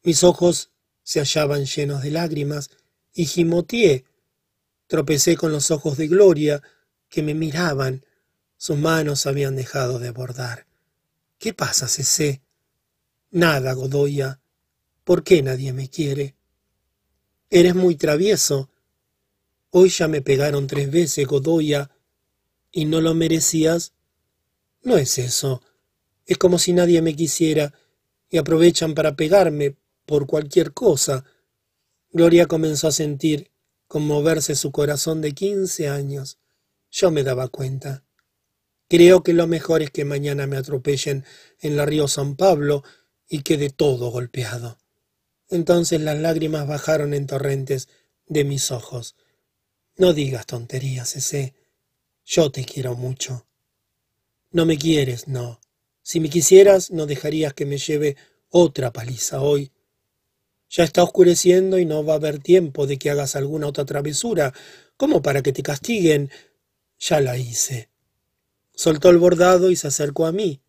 Mis 0.03 0.23
ojos 0.23 0.71
se 1.03 1.19
hallaban 1.19 1.65
llenos 1.65 2.03
de 2.03 2.11
lágrimas, 2.11 2.69
y 3.13 3.25
gimoteé. 3.25 4.05
Tropecé 4.87 5.35
con 5.35 5.51
los 5.51 5.71
ojos 5.71 5.97
de 5.97 6.07
Gloria, 6.07 6.61
que 7.09 7.23
me 7.23 7.33
miraban. 7.33 8.05
Sus 8.57 8.77
manos 8.77 9.25
habían 9.25 9.55
dejado 9.55 9.99
de 9.99 10.11
bordar. 10.11 10.68
¿Qué 11.39 11.53
pasa, 11.53 11.87
Cecé? 11.87 12.41
Nada, 13.31 13.71
Godoya. 13.71 14.41
¿Por 15.05 15.23
qué 15.23 15.41
nadie 15.41 15.71
me 15.71 15.89
quiere? 15.89 16.35
Eres 17.49 17.75
muy 17.75 17.95
travieso. 17.95 18.69
Hoy 19.69 19.87
ya 19.89 20.09
me 20.09 20.21
pegaron 20.21 20.67
tres 20.67 20.91
veces, 20.91 21.25
Godoya, 21.25 21.91
y 22.73 22.83
no 22.83 22.99
lo 22.99 23.13
merecías. 23.13 23.93
No 24.83 24.97
es 24.97 25.17
eso. 25.17 25.61
Es 26.25 26.37
como 26.37 26.59
si 26.59 26.73
nadie 26.73 27.01
me 27.01 27.15
quisiera 27.15 27.73
y 28.29 28.37
aprovechan 28.37 28.93
para 28.93 29.15
pegarme 29.15 29.77
por 30.05 30.27
cualquier 30.27 30.73
cosa. 30.73 31.23
Gloria 32.11 32.47
comenzó 32.47 32.89
a 32.89 32.91
sentir 32.91 33.49
conmoverse 33.87 34.55
su 34.55 34.73
corazón 34.73 35.21
de 35.21 35.33
quince 35.33 35.87
años. 35.87 36.37
Yo 36.91 37.11
me 37.11 37.23
daba 37.23 37.47
cuenta. 37.47 38.03
Creo 38.89 39.21
que 39.21 39.33
lo 39.33 39.45
mejor 39.45 39.83
es 39.83 39.91
que 39.91 40.03
mañana 40.03 40.47
me 40.47 40.57
atropellen 40.57 41.23
en 41.61 41.77
la 41.77 41.85
río 41.85 42.07
San 42.07 42.35
Pablo 42.35 42.83
y 43.27 43.43
quede 43.43 43.69
todo 43.69 44.09
golpeado. 44.09 44.79
Entonces 45.47 46.01
las 46.01 46.17
lágrimas 46.17 46.67
bajaron 46.67 47.13
en 47.13 47.27
torrentes 47.27 47.87
de 48.25 48.43
mis 48.43 48.71
ojos. 48.71 49.15
No 49.95 50.13
digas 50.13 50.47
tonterías, 50.47 51.15
ese. 51.15 51.53
Yo 52.25 52.51
te 52.51 52.65
quiero 52.65 52.95
mucho. 52.95 53.45
No 54.51 54.65
me 54.65 54.77
quieres, 54.77 55.27
no. 55.27 55.61
Si 56.01 56.19
me 56.19 56.29
quisieras, 56.29 56.89
no 56.89 57.05
dejarías 57.05 57.53
que 57.53 57.67
me 57.67 57.77
lleve 57.77 58.17
otra 58.49 58.91
paliza 58.91 59.41
hoy. 59.41 59.71
Ya 60.67 60.83
está 60.83 61.03
oscureciendo 61.03 61.77
y 61.77 61.85
no 61.85 62.03
va 62.03 62.13
a 62.13 62.17
haber 62.17 62.39
tiempo 62.39 62.87
de 62.87 62.97
que 62.97 63.11
hagas 63.11 63.35
alguna 63.35 63.67
otra 63.67 63.85
travesura, 63.85 64.53
como 64.97 65.21
para 65.21 65.43
que 65.43 65.53
te 65.53 65.61
castiguen. 65.61 66.31
Ya 66.97 67.21
la 67.21 67.37
hice. 67.37 67.88
Soltó 68.80 69.09
el 69.09 69.17
bordado 69.17 69.72
y 69.72 69.75
se 69.75 69.90
acercó 69.90 70.25
a 70.25 70.32
mí. 70.32 70.61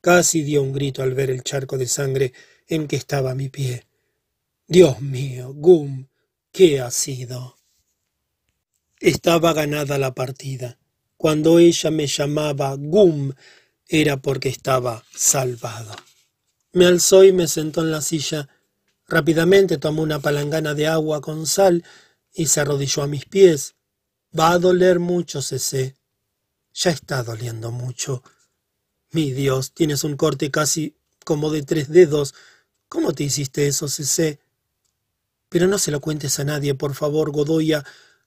Casi 0.00 0.44
dio 0.44 0.62
un 0.62 0.72
grito 0.72 1.02
al 1.02 1.14
ver 1.14 1.30
el 1.30 1.42
charco 1.42 1.78
de 1.78 1.88
sangre 1.88 2.32
en 2.68 2.86
que 2.86 2.94
estaba 2.94 3.34
mi 3.34 3.48
pie. 3.48 3.88
Dios 4.68 5.00
mío, 5.00 5.52
Gum, 5.52 6.06
¿qué 6.52 6.80
ha 6.80 6.92
sido? 6.92 7.56
Estaba 9.00 9.52
ganada 9.52 9.98
la 9.98 10.14
partida. 10.14 10.78
Cuando 11.16 11.58
ella 11.58 11.90
me 11.90 12.06
llamaba 12.06 12.76
Gum, 12.78 13.32
era 13.88 14.16
porque 14.22 14.48
estaba 14.48 15.04
salvado. 15.12 15.96
Me 16.72 16.86
alzó 16.86 17.24
y 17.24 17.32
me 17.32 17.48
sentó 17.48 17.80
en 17.80 17.90
la 17.90 18.00
silla. 18.00 18.48
Rápidamente 19.08 19.76
tomó 19.76 20.02
una 20.02 20.20
palangana 20.20 20.74
de 20.74 20.86
agua 20.86 21.20
con 21.20 21.48
sal 21.48 21.82
y 22.32 22.46
se 22.46 22.60
arrodilló 22.60 23.02
a 23.02 23.08
mis 23.08 23.24
pies. 23.24 23.74
Va 24.38 24.52
a 24.52 24.60
doler 24.60 25.00
mucho, 25.00 25.42
Cecé. 25.42 25.96
Ya 26.72 26.90
está 26.90 27.22
doliendo 27.22 27.70
mucho. 27.70 28.22
Mi 29.12 29.32
Dios, 29.32 29.72
tienes 29.72 30.04
un 30.04 30.16
corte 30.16 30.50
casi 30.50 30.94
como 31.24 31.50
de 31.50 31.62
tres 31.62 31.88
dedos. 31.88 32.34
¿Cómo 32.88 33.12
te 33.12 33.24
hiciste 33.24 33.66
eso, 33.66 33.88
Cecé? 33.88 34.38
Pero 35.48 35.66
no 35.66 35.78
se 35.78 35.90
lo 35.90 36.00
cuentes 36.00 36.38
a 36.38 36.44
nadie, 36.44 36.74
por 36.74 36.94
favor, 36.94 37.32
Godoya. 37.32 37.84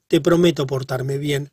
Te 0.08 0.20
prometo 0.20 0.68
portarme 0.68 1.18
bien. 1.18 1.52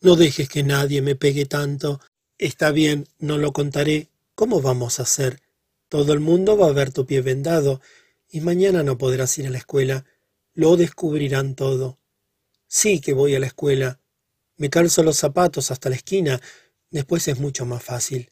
No 0.00 0.16
dejes 0.16 0.48
que 0.48 0.62
nadie 0.62 1.02
me 1.02 1.14
pegue 1.14 1.46
tanto. 1.46 2.00
Está 2.38 2.72
bien, 2.72 3.06
no 3.18 3.38
lo 3.38 3.52
contaré. 3.52 4.08
¿Cómo 4.34 4.60
vamos 4.60 4.98
a 4.98 5.02
hacer? 5.02 5.40
Todo 5.88 6.14
el 6.14 6.20
mundo 6.20 6.56
va 6.56 6.68
a 6.68 6.72
ver 6.72 6.90
tu 6.90 7.04
pie 7.06 7.20
vendado, 7.20 7.82
y 8.30 8.40
mañana 8.40 8.82
no 8.82 8.96
podrás 8.96 9.36
ir 9.38 9.46
a 9.46 9.50
la 9.50 9.58
escuela. 9.58 10.06
Lo 10.54 10.76
descubrirán 10.76 11.54
todo. 11.54 11.98
Sí 12.66 13.00
que 13.00 13.12
voy 13.12 13.34
a 13.34 13.40
la 13.40 13.46
escuela. 13.46 14.00
Me 14.62 14.70
calzo 14.70 15.02
los 15.02 15.16
zapatos 15.16 15.72
hasta 15.72 15.88
la 15.88 15.96
esquina. 15.96 16.40
Después 16.88 17.26
es 17.26 17.40
mucho 17.40 17.66
más 17.66 17.82
fácil. 17.82 18.30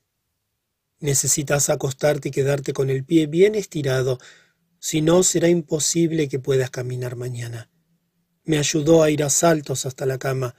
Necesitas 1.00 1.70
acostarte 1.70 2.28
y 2.28 2.30
quedarte 2.30 2.72
con 2.72 2.88
el 2.88 3.04
pie 3.04 3.26
bien 3.26 3.56
estirado, 3.56 4.20
si 4.78 5.02
no 5.02 5.24
será 5.24 5.48
imposible 5.48 6.28
que 6.28 6.38
puedas 6.38 6.70
caminar 6.70 7.16
mañana. 7.16 7.68
Me 8.44 8.58
ayudó 8.58 9.02
a 9.02 9.10
ir 9.10 9.24
a 9.24 9.28
saltos 9.28 9.86
hasta 9.86 10.06
la 10.06 10.18
cama. 10.18 10.54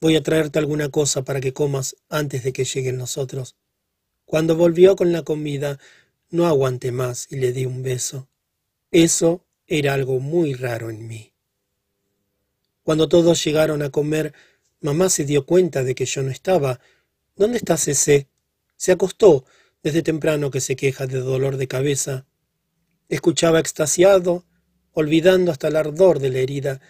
Voy 0.00 0.16
a 0.16 0.22
traerte 0.22 0.58
alguna 0.58 0.88
cosa 0.88 1.22
para 1.24 1.42
que 1.42 1.52
comas 1.52 1.94
antes 2.08 2.42
de 2.42 2.54
que 2.54 2.64
lleguen 2.64 2.96
los 2.96 3.18
otros. 3.18 3.54
Cuando 4.24 4.56
volvió 4.56 4.96
con 4.96 5.12
la 5.12 5.24
comida, 5.24 5.78
no 6.30 6.46
aguanté 6.46 6.90
más 6.90 7.26
y 7.28 7.36
le 7.36 7.52
di 7.52 7.66
un 7.66 7.82
beso. 7.82 8.30
Eso 8.90 9.44
era 9.66 9.92
algo 9.92 10.20
muy 10.20 10.54
raro 10.54 10.88
en 10.88 11.06
mí. 11.06 11.34
Cuando 12.82 13.10
todos 13.10 13.44
llegaron 13.44 13.82
a 13.82 13.90
comer, 13.90 14.32
mamá 14.82 15.08
se 15.08 15.24
dio 15.24 15.46
cuenta 15.46 15.82
de 15.82 15.94
que 15.94 16.04
yo 16.04 16.22
no 16.22 16.30
estaba. 16.30 16.80
¿Dónde 17.36 17.56
está 17.56 17.76
Cecé? 17.76 18.28
Se 18.76 18.92
acostó 18.92 19.44
desde 19.82 20.02
temprano 20.02 20.50
que 20.50 20.60
se 20.60 20.76
queja 20.76 21.06
de 21.06 21.18
dolor 21.18 21.56
de 21.56 21.68
cabeza. 21.68 22.26
Escuchaba 23.08 23.58
extasiado, 23.58 24.44
olvidando 24.92 25.50
hasta 25.50 25.68
el 25.68 25.76
ardor 25.76 26.18
de 26.18 26.30
la 26.30 26.38
herida, 26.38 26.80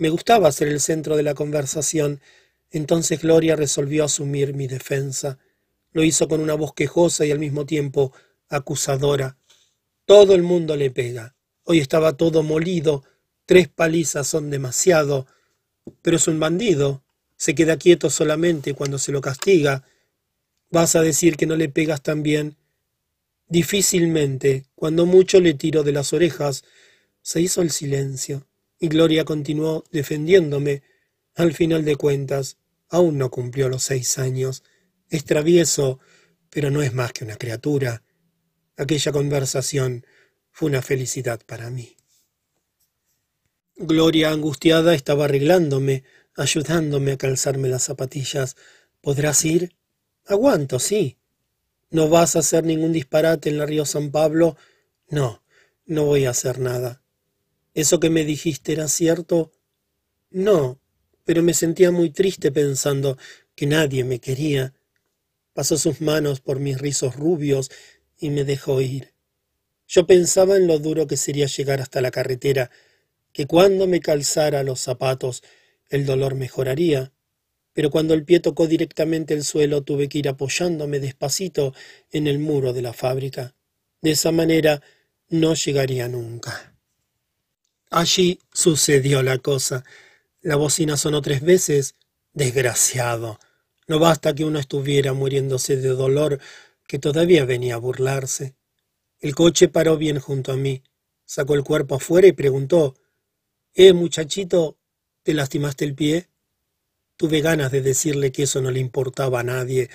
me 0.00 0.08
gustaba 0.08 0.50
ser 0.50 0.68
el 0.68 0.80
centro 0.80 1.14
de 1.18 1.22
la 1.22 1.34
conversación. 1.34 2.22
Entonces 2.70 3.20
Gloria 3.20 3.54
resolvió 3.54 4.04
asumir 4.04 4.54
mi 4.54 4.66
defensa. 4.66 5.38
Lo 5.92 6.02
hizo 6.02 6.26
con 6.26 6.40
una 6.40 6.54
voz 6.54 6.72
quejosa 6.72 7.26
y 7.26 7.32
al 7.32 7.38
mismo 7.38 7.66
tiempo 7.66 8.10
acusadora. 8.48 9.36
Todo 10.06 10.34
el 10.34 10.42
mundo 10.42 10.74
le 10.74 10.90
pega. 10.90 11.36
Hoy 11.64 11.80
estaba 11.80 12.16
todo 12.16 12.42
molido. 12.42 13.04
Tres 13.44 13.68
palizas 13.68 14.26
son 14.26 14.48
demasiado. 14.48 15.26
Pero 16.00 16.16
es 16.16 16.26
un 16.28 16.40
bandido. 16.40 17.04
Se 17.40 17.54
queda 17.54 17.78
quieto 17.78 18.10
solamente 18.10 18.74
cuando 18.74 18.98
se 18.98 19.12
lo 19.12 19.22
castiga. 19.22 19.82
¿Vas 20.68 20.94
a 20.94 21.00
decir 21.00 21.38
que 21.38 21.46
no 21.46 21.56
le 21.56 21.70
pegas 21.70 22.02
tan 22.02 22.22
bien? 22.22 22.58
Difícilmente, 23.48 24.66
cuando 24.74 25.06
mucho 25.06 25.40
le 25.40 25.54
tiro 25.54 25.82
de 25.82 25.92
las 25.92 26.12
orejas. 26.12 26.64
Se 27.22 27.40
hizo 27.40 27.62
el 27.62 27.70
silencio 27.70 28.46
y 28.78 28.88
Gloria 28.88 29.24
continuó 29.24 29.84
defendiéndome. 29.90 30.82
Al 31.34 31.54
final 31.54 31.82
de 31.86 31.96
cuentas, 31.96 32.58
aún 32.90 33.16
no 33.16 33.30
cumplió 33.30 33.70
los 33.70 33.84
seis 33.84 34.18
años. 34.18 34.62
Es 35.08 35.24
travieso, 35.24 35.98
pero 36.50 36.70
no 36.70 36.82
es 36.82 36.92
más 36.92 37.14
que 37.14 37.24
una 37.24 37.36
criatura. 37.36 38.02
Aquella 38.76 39.12
conversación 39.12 40.04
fue 40.50 40.68
una 40.68 40.82
felicidad 40.82 41.40
para 41.46 41.70
mí. 41.70 41.96
Gloria, 43.76 44.30
angustiada, 44.30 44.94
estaba 44.94 45.24
arreglándome, 45.24 46.04
ayudándome 46.40 47.12
a 47.12 47.16
calzarme 47.16 47.68
las 47.68 47.84
zapatillas. 47.84 48.56
¿Podrás 49.00 49.44
ir? 49.44 49.76
Aguanto, 50.26 50.78
sí. 50.78 51.18
¿No 51.90 52.08
vas 52.08 52.36
a 52.36 52.40
hacer 52.40 52.64
ningún 52.64 52.92
disparate 52.92 53.50
en 53.50 53.58
la 53.58 53.66
río 53.66 53.84
San 53.84 54.10
Pablo? 54.10 54.56
No, 55.08 55.42
no 55.86 56.04
voy 56.04 56.24
a 56.24 56.30
hacer 56.30 56.58
nada. 56.58 57.02
¿Eso 57.74 58.00
que 58.00 58.10
me 58.10 58.24
dijiste 58.24 58.72
era 58.72 58.88
cierto? 58.88 59.52
No, 60.30 60.80
pero 61.24 61.42
me 61.42 61.54
sentía 61.54 61.90
muy 61.90 62.10
triste 62.10 62.52
pensando 62.52 63.18
que 63.54 63.66
nadie 63.66 64.04
me 64.04 64.20
quería. 64.20 64.74
Pasó 65.52 65.76
sus 65.76 66.00
manos 66.00 66.40
por 66.40 66.58
mis 66.58 66.78
rizos 66.78 67.16
rubios 67.16 67.70
y 68.18 68.30
me 68.30 68.44
dejó 68.44 68.80
ir. 68.80 69.12
Yo 69.86 70.06
pensaba 70.06 70.56
en 70.56 70.66
lo 70.66 70.78
duro 70.78 71.06
que 71.06 71.16
sería 71.16 71.46
llegar 71.46 71.80
hasta 71.80 72.00
la 72.00 72.10
carretera, 72.10 72.70
que 73.32 73.46
cuando 73.46 73.86
me 73.86 74.00
calzara 74.00 74.62
los 74.62 74.80
zapatos 74.80 75.42
el 75.90 76.06
dolor 76.06 76.34
mejoraría, 76.34 77.12
pero 77.72 77.90
cuando 77.90 78.14
el 78.14 78.24
pie 78.24 78.40
tocó 78.40 78.66
directamente 78.66 79.34
el 79.34 79.44
suelo 79.44 79.82
tuve 79.82 80.08
que 80.08 80.18
ir 80.18 80.28
apoyándome 80.28 80.98
despacito 80.98 81.74
en 82.10 82.26
el 82.26 82.38
muro 82.38 82.72
de 82.72 82.82
la 82.82 82.92
fábrica. 82.92 83.54
De 84.00 84.12
esa 84.12 84.32
manera 84.32 84.82
no 85.28 85.54
llegaría 85.54 86.08
nunca. 86.08 86.74
Allí 87.90 88.40
sucedió 88.52 89.22
la 89.22 89.38
cosa. 89.38 89.84
La 90.40 90.56
bocina 90.56 90.96
sonó 90.96 91.22
tres 91.22 91.42
veces. 91.42 91.96
Desgraciado. 92.32 93.38
No 93.88 93.98
basta 93.98 94.34
que 94.34 94.44
uno 94.44 94.58
estuviera 94.58 95.12
muriéndose 95.12 95.76
de 95.76 95.88
dolor, 95.88 96.40
que 96.86 96.98
todavía 96.98 97.44
venía 97.44 97.74
a 97.74 97.78
burlarse. 97.78 98.54
El 99.18 99.34
coche 99.34 99.68
paró 99.68 99.96
bien 99.96 100.18
junto 100.18 100.52
a 100.52 100.56
mí. 100.56 100.82
Sacó 101.24 101.54
el 101.54 101.64
cuerpo 101.64 101.96
afuera 101.96 102.26
y 102.26 102.32
preguntó 102.32 102.94
Eh, 103.74 103.92
muchachito, 103.92 104.79
¿te 105.22 105.34
lastimaste 105.34 105.84
el 105.84 105.94
pie? 105.94 106.28
Tuve 107.16 107.40
ganas 107.40 107.70
de 107.70 107.82
decirle 107.82 108.32
que 108.32 108.44
eso 108.44 108.60
no 108.60 108.70
le 108.70 108.80
importaba 108.80 109.40
a 109.40 109.44
nadie, 109.44 109.90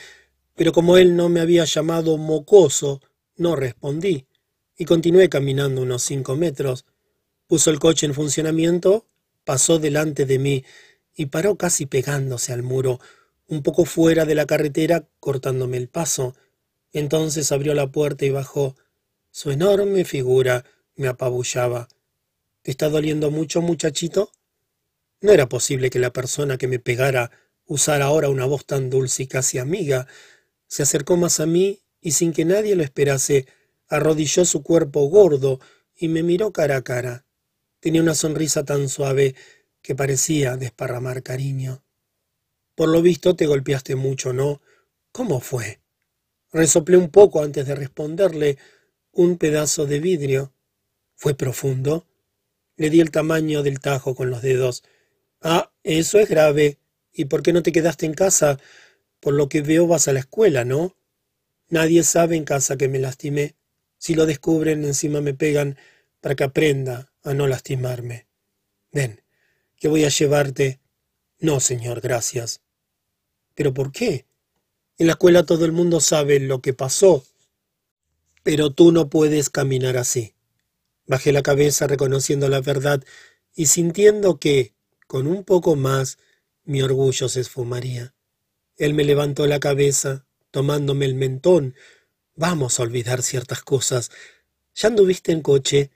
pero 0.56 0.72
como 0.72 0.98
él 0.98 1.16
no 1.16 1.30
me 1.30 1.40
había 1.40 1.66
llamado 1.66 2.18
mocoso, 2.18 3.02
no 3.36 3.56
respondí, 3.56 4.28
y 4.78 4.86
continué 4.86 5.30
caminando 5.30 5.82
unos 5.82 6.04
cinco 6.04 6.36
metros. 6.36 6.86
Puso 7.48 7.72
el 7.72 7.80
coche 7.80 8.06
en 8.06 8.14
funcionamiento, 8.14 9.08
pasó 9.44 9.80
delante 9.80 10.26
de 10.26 10.40
mí 10.40 10.66
y 11.16 11.28
paró 11.28 11.56
casi 11.56 11.86
pegándose 11.86 12.54
al 12.54 12.64
muro, 12.64 13.00
un 13.48 13.64
poco 13.64 13.86
fuera 13.86 14.26
de 14.26 14.36
la 14.36 14.46
carretera, 14.46 15.08
cortándome 15.20 15.78
el 15.78 15.88
paso. 15.88 16.36
Entonces 16.92 17.52
abrió 17.52 17.74
la 17.74 17.92
puerta 17.92 18.26
y 18.26 18.30
bajó. 18.30 18.76
Su 19.32 19.52
enorme 19.52 20.06
figura 20.06 20.66
me 20.96 21.08
apabullaba. 21.08 21.88
¿Te 22.62 22.72
está 22.72 22.90
doliendo 22.90 23.32
mucho, 23.32 23.62
muchachito? 23.62 24.32
No 25.26 25.32
era 25.32 25.50
posible 25.50 25.90
que 25.90 25.98
la 25.98 26.14
persona 26.14 26.60
que 26.60 26.68
me 26.68 26.78
pegara 26.78 27.32
usara 27.66 28.06
ahora 28.06 28.30
una 28.30 28.46
voz 28.46 28.64
tan 28.64 28.92
dulce 28.92 29.24
y 29.24 29.28
casi 29.28 29.58
amiga. 29.58 30.06
Se 30.68 30.84
acercó 30.84 31.18
más 31.18 31.40
a 31.40 31.48
mí 31.48 31.82
y 32.00 32.12
sin 32.12 32.32
que 32.32 32.46
nadie 32.46 32.76
lo 32.76 32.84
esperase, 32.84 33.48
arrodilló 33.88 34.46
su 34.46 34.62
cuerpo 34.62 35.10
gordo 35.10 35.60
y 35.96 36.10
me 36.10 36.22
miró 36.22 36.54
cara 36.54 36.78
a 36.78 36.84
cara. 36.84 37.26
Tenía 37.80 38.04
una 38.04 38.14
sonrisa 38.14 38.66
tan 38.66 38.88
suave 38.88 39.34
que 39.82 39.96
parecía 39.96 40.58
desparramar 40.58 41.24
cariño. 41.24 41.84
Por 42.76 42.90
lo 42.90 43.02
visto 43.02 43.36
te 43.36 43.48
golpeaste 43.48 43.96
mucho, 43.96 44.32
¿no? 44.32 44.62
¿Cómo 45.12 45.40
fue? 45.40 45.80
Resoplé 46.52 46.98
un 46.98 47.10
poco 47.10 47.42
antes 47.42 47.66
de 47.66 47.74
responderle 47.74 48.60
un 49.12 49.40
pedazo 49.40 49.88
de 49.88 50.00
vidrio. 50.00 50.54
¿Fue 51.16 51.34
profundo? 51.34 52.06
Le 52.76 52.92
di 52.92 53.02
el 53.02 53.10
tamaño 53.10 53.64
del 53.64 53.80
tajo 53.80 54.14
con 54.14 54.30
los 54.30 54.44
dedos. 54.44 54.84
Ah, 55.48 55.72
eso 55.84 56.18
es 56.18 56.28
grave. 56.28 56.80
¿Y 57.14 57.26
por 57.26 57.44
qué 57.44 57.54
no 57.54 57.62
te 57.62 57.72
quedaste 57.72 58.08
en 58.08 58.16
casa? 58.16 58.60
Por 59.20 59.36
lo 59.36 59.48
que 59.48 59.62
veo 59.62 59.86
vas 59.86 60.08
a 60.08 60.14
la 60.14 60.22
escuela, 60.22 60.66
¿no? 60.66 60.98
Nadie 61.70 62.02
sabe 62.02 62.36
en 62.36 62.46
casa 62.46 62.78
que 62.78 62.90
me 62.90 62.98
lastimé. 62.98 63.56
Si 64.00 64.16
lo 64.16 64.26
descubren, 64.26 64.84
encima 64.84 65.22
me 65.22 65.36
pegan 65.36 65.78
para 66.20 66.34
que 66.34 66.46
aprenda 66.46 67.14
a 67.22 67.36
no 67.36 67.46
lastimarme. 67.46 68.28
Ven, 68.92 69.22
que 69.78 69.88
voy 69.88 70.04
a 70.04 70.10
llevarte. 70.10 70.80
No, 71.38 71.60
señor, 71.60 72.02
gracias. 72.02 72.62
¿Pero 73.54 73.72
por 73.72 73.92
qué? 73.92 74.26
En 74.98 75.06
la 75.06 75.14
escuela 75.14 75.46
todo 75.46 75.66
el 75.66 75.74
mundo 75.74 76.00
sabe 76.00 76.40
lo 76.40 76.64
que 76.64 76.74
pasó. 76.74 77.24
Pero 78.42 78.72
tú 78.74 78.92
no 78.92 79.12
puedes 79.12 79.52
caminar 79.52 79.96
así. 79.96 80.34
Bajé 81.06 81.32
la 81.32 81.44
cabeza 81.44 81.86
reconociendo 81.86 82.50
la 82.50 82.62
verdad 82.62 83.04
y 83.54 83.68
sintiendo 83.68 84.40
que, 84.40 84.75
con 85.16 85.28
un 85.28 85.46
poco 85.46 85.78
más, 85.78 86.18
mi 86.66 86.82
orgullo 86.82 87.30
se 87.30 87.40
esfumaría. 87.40 88.14
Él 88.76 88.94
me 88.94 89.06
levantó 89.06 89.48
la 89.48 89.62
cabeza, 89.62 90.28
tomándome 90.52 91.06
el 91.06 91.16
mentón. 91.16 91.74
Vamos 92.36 92.78
a 92.78 92.84
olvidar 92.84 93.24
ciertas 93.24 93.64
cosas. 93.64 94.12
¿Ya 94.74 94.90
anduviste 94.90 95.32
en 95.32 95.42
coche? 95.42 95.90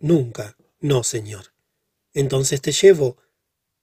Nunca. 0.00 0.56
No, 0.80 1.04
señor. 1.04 1.54
Entonces 2.14 2.60
te 2.60 2.72
llevo. 2.72 3.16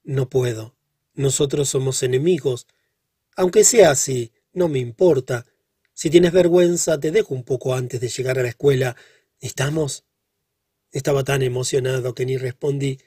No 0.02 0.28
puedo. 0.28 0.76
Nosotros 1.14 1.70
somos 1.70 2.02
enemigos. 2.02 2.66
Aunque 3.36 3.64
sea 3.64 3.92
así, 3.92 4.34
no 4.52 4.68
me 4.68 4.78
importa. 4.78 5.46
Si 5.94 6.10
tienes 6.10 6.32
vergüenza, 6.32 7.00
te 7.00 7.10
dejo 7.10 7.32
un 7.32 7.44
poco 7.44 7.74
antes 7.74 7.98
de 7.98 8.08
llegar 8.08 8.38
a 8.38 8.42
la 8.42 8.50
escuela. 8.50 8.94
¿Estamos? 9.40 10.04
Estaba 10.92 11.24
tan 11.24 11.40
emocionado 11.40 12.14
que 12.14 12.26
ni 12.26 12.36
respondí. 12.36 12.98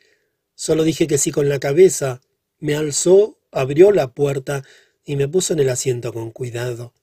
Solo 0.55 0.83
dije 0.83 1.07
que 1.07 1.17
sí 1.17 1.31
con 1.31 1.49
la 1.49 1.59
cabeza. 1.59 2.21
Me 2.59 2.75
alzó, 2.75 3.39
abrió 3.51 3.91
la 3.91 4.13
puerta 4.13 4.63
y 5.03 5.15
me 5.15 5.27
puso 5.27 5.53
en 5.53 5.59
el 5.59 5.69
asiento 5.69 6.13
con 6.13 6.31
cuidado. 6.31 6.93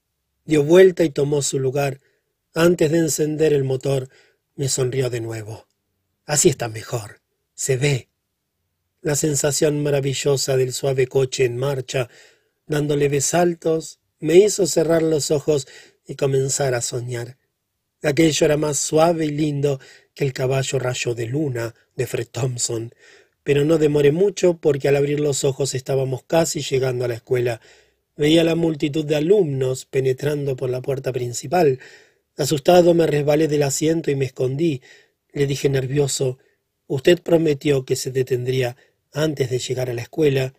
Dio 0.45 0.65
vuelta 0.65 1.05
y 1.05 1.11
tomó 1.11 1.43
su 1.43 1.59
lugar. 1.59 2.01
Antes 2.55 2.91
de 2.91 2.99
encender 2.99 3.53
el 3.53 3.65
motor, 3.65 4.09
me 4.57 4.69
sonrió 4.69 5.11
de 5.11 5.21
nuevo. 5.21 5.67
Así 6.25 6.49
está 6.49 6.69
mejor. 6.69 7.21
Se 7.55 7.77
ve. 7.77 8.09
La 9.03 9.17
sensación 9.17 9.83
maravillosa 9.83 10.57
del 10.57 10.73
suave 10.73 11.07
coche 11.07 11.45
en 11.45 11.57
marcha 11.57 12.09
dando 12.71 12.97
leves 12.97 13.25
saltos, 13.25 13.99
me 14.21 14.37
hizo 14.37 14.65
cerrar 14.65 15.03
los 15.03 15.33
ojos 15.33 15.67
y 16.07 16.15
comenzar 16.15 16.73
a 16.75 16.81
soñar. 16.81 17.37
Aquello 18.01 18.47
era 18.47 18.57
más 18.57 18.79
suave 18.79 19.27
y 19.27 19.31
lindo 19.31 19.81
que 20.15 20.25
el 20.25 20.33
caballo 20.33 20.79
rayo 20.79 21.15
de 21.17 21.27
luna 21.27 21.75
de 21.97 22.07
Fred 22.07 22.29
Thompson, 22.29 22.95
pero 23.43 23.65
no 23.65 23.79
demoré 23.79 24.13
mucho 24.13 24.59
porque 24.59 24.89
al 24.89 24.97
abrir 24.97 25.21
los 25.21 25.45
ojos 25.45 25.75
estábamos 25.75 26.23
casi 26.25 26.63
llegando 26.63 27.05
a 27.05 27.09
la 27.09 27.15
escuela. 27.15 27.61
Veía 28.17 28.45
la 28.45 28.55
multitud 28.55 29.05
de 29.05 29.17
alumnos 29.17 29.87
penetrando 29.87 30.57
por 30.57 30.71
la 30.71 30.83
puerta 30.83 31.13
principal. 31.13 31.79
Asustado 32.37 32.95
me 32.95 33.07
resbalé 33.07 33.49
del 33.49 33.63
asiento 33.63 34.11
y 34.11 34.17
me 34.17 34.27
escondí. 34.27 34.83
Le 35.33 35.47
dije 35.47 35.69
nervioso 35.69 36.39
Usted 36.87 37.23
prometió 37.23 37.85
que 37.85 37.95
se 37.95 38.11
detendría 38.11 38.77
antes 39.13 39.49
de 39.49 39.61
llegar 39.61 39.91
a 39.91 39.95
la 39.95 40.03
escuela. 40.03 40.55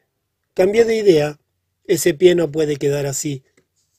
Cambié 0.54 0.86
de 0.86 0.96
idea 0.96 1.42
ese 1.92 2.14
pie 2.14 2.36
no 2.36 2.52
puede 2.52 2.78
quedar 2.78 3.06
así. 3.06 3.44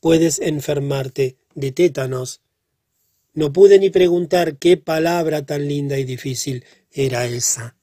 Puedes 0.01 0.39
enfermarte 0.39 1.36
de 1.55 1.73
tétanos. 1.73 2.41
No 3.35 3.52
pude 3.52 3.78
ni 3.78 3.91
preguntar 3.91 4.57
qué 4.57 4.78
palabra 4.78 5.44
tan 5.44 5.69
linda 5.69 5.99
y 5.99 6.05
difícil 6.05 6.65
era 6.91 7.27
esa. 7.27 7.77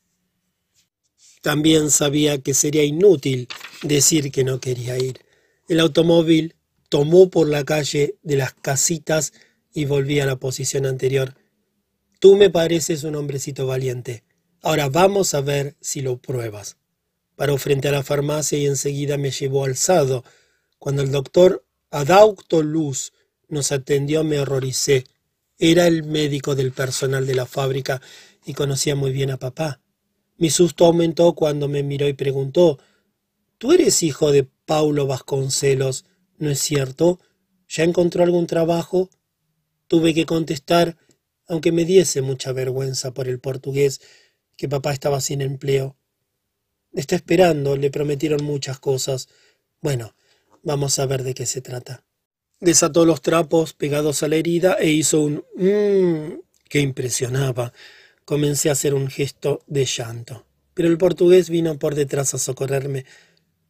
También 1.41 1.89
sabía 1.89 2.39
que 2.39 2.53
sería 2.53 2.83
inútil 2.83 3.47
decir 3.81 4.31
que 4.31 4.43
no 4.43 4.59
quería 4.59 4.97
ir. 4.97 5.19
El 5.67 5.79
automóvil 5.79 6.55
tomó 6.89 7.29
por 7.29 7.47
la 7.47 7.63
calle 7.63 8.17
de 8.23 8.35
las 8.35 8.53
casitas 8.53 9.33
y 9.73 9.85
volví 9.85 10.19
a 10.19 10.25
la 10.25 10.37
posición 10.37 10.85
anterior. 10.85 11.35
Tú 12.19 12.35
me 12.35 12.49
pareces 12.49 13.03
un 13.03 13.15
hombrecito 13.15 13.65
valiente. 13.67 14.23
Ahora 14.61 14.89
vamos 14.89 15.33
a 15.33 15.41
ver 15.41 15.75
si 15.79 16.01
lo 16.01 16.17
pruebas. 16.17 16.77
Paró 17.35 17.57
frente 17.57 17.87
a 17.87 17.91
la 17.91 18.03
farmacia 18.03 18.57
y 18.57 18.65
enseguida 18.65 19.17
me 19.17 19.31
llevó 19.31 19.63
alzado. 19.63 20.25
Cuando 20.77 21.01
el 21.01 21.11
doctor 21.11 21.65
Adaucto 21.91 22.61
Luz 22.61 23.13
nos 23.47 23.71
atendió 23.71 24.23
me 24.23 24.39
horroricé. 24.39 25.05
Era 25.57 25.87
el 25.87 26.03
médico 26.03 26.55
del 26.55 26.71
personal 26.71 27.25
de 27.25 27.35
la 27.35 27.45
fábrica 27.45 28.01
y 28.45 28.53
conocía 28.53 28.95
muy 28.95 29.11
bien 29.11 29.31
a 29.31 29.37
papá. 29.37 29.79
Mi 30.39 30.49
susto 30.49 30.85
aumentó 30.85 31.33
cuando 31.35 31.67
me 31.67 31.83
miró 31.83 32.07
y 32.07 32.13
preguntó 32.13 32.79
Tú 33.57 33.73
eres 33.73 34.03
hijo 34.03 34.31
de 34.31 34.45
Paulo 34.65 35.05
Vasconcelos, 35.05 36.05
¿no 36.37 36.49
es 36.49 36.59
cierto? 36.59 37.19
¿Ya 37.67 37.83
encontró 37.83 38.23
algún 38.23 38.47
trabajo? 38.47 39.09
Tuve 39.87 40.13
que 40.13 40.25
contestar, 40.25 40.95
aunque 41.45 41.73
me 41.73 41.83
diese 41.83 42.21
mucha 42.21 42.53
vergüenza 42.53 43.13
por 43.13 43.27
el 43.27 43.41
portugués, 43.41 43.99
que 44.55 44.69
papá 44.69 44.93
estaba 44.93 45.19
sin 45.19 45.41
empleo. 45.41 45.97
Está 46.93 47.17
esperando, 47.17 47.75
le 47.75 47.91
prometieron 47.91 48.41
muchas 48.45 48.79
cosas. 48.79 49.27
Bueno, 49.81 50.15
vamos 50.63 50.99
a 50.99 51.05
ver 51.05 51.23
de 51.23 51.33
qué 51.33 51.45
se 51.45 51.59
trata. 51.59 52.05
Desató 52.61 53.03
los 53.03 53.21
trapos 53.21 53.73
pegados 53.73 54.23
a 54.23 54.29
la 54.29 54.37
herida 54.37 54.77
e 54.79 54.89
hizo 54.89 55.19
un 55.19 55.43
mmm 55.55 56.39
que 56.69 56.79
impresionaba. 56.79 57.73
Comencé 58.29 58.69
a 58.69 58.73
hacer 58.73 58.93
un 58.93 59.07
gesto 59.07 59.63
de 59.65 59.85
llanto. 59.85 60.45
pero 60.75 60.87
el 60.87 60.99
portugués 60.99 61.49
vino 61.49 61.79
por 61.79 61.95
detrás 61.95 62.35
a 62.35 62.37
socorrerme. 62.37 63.05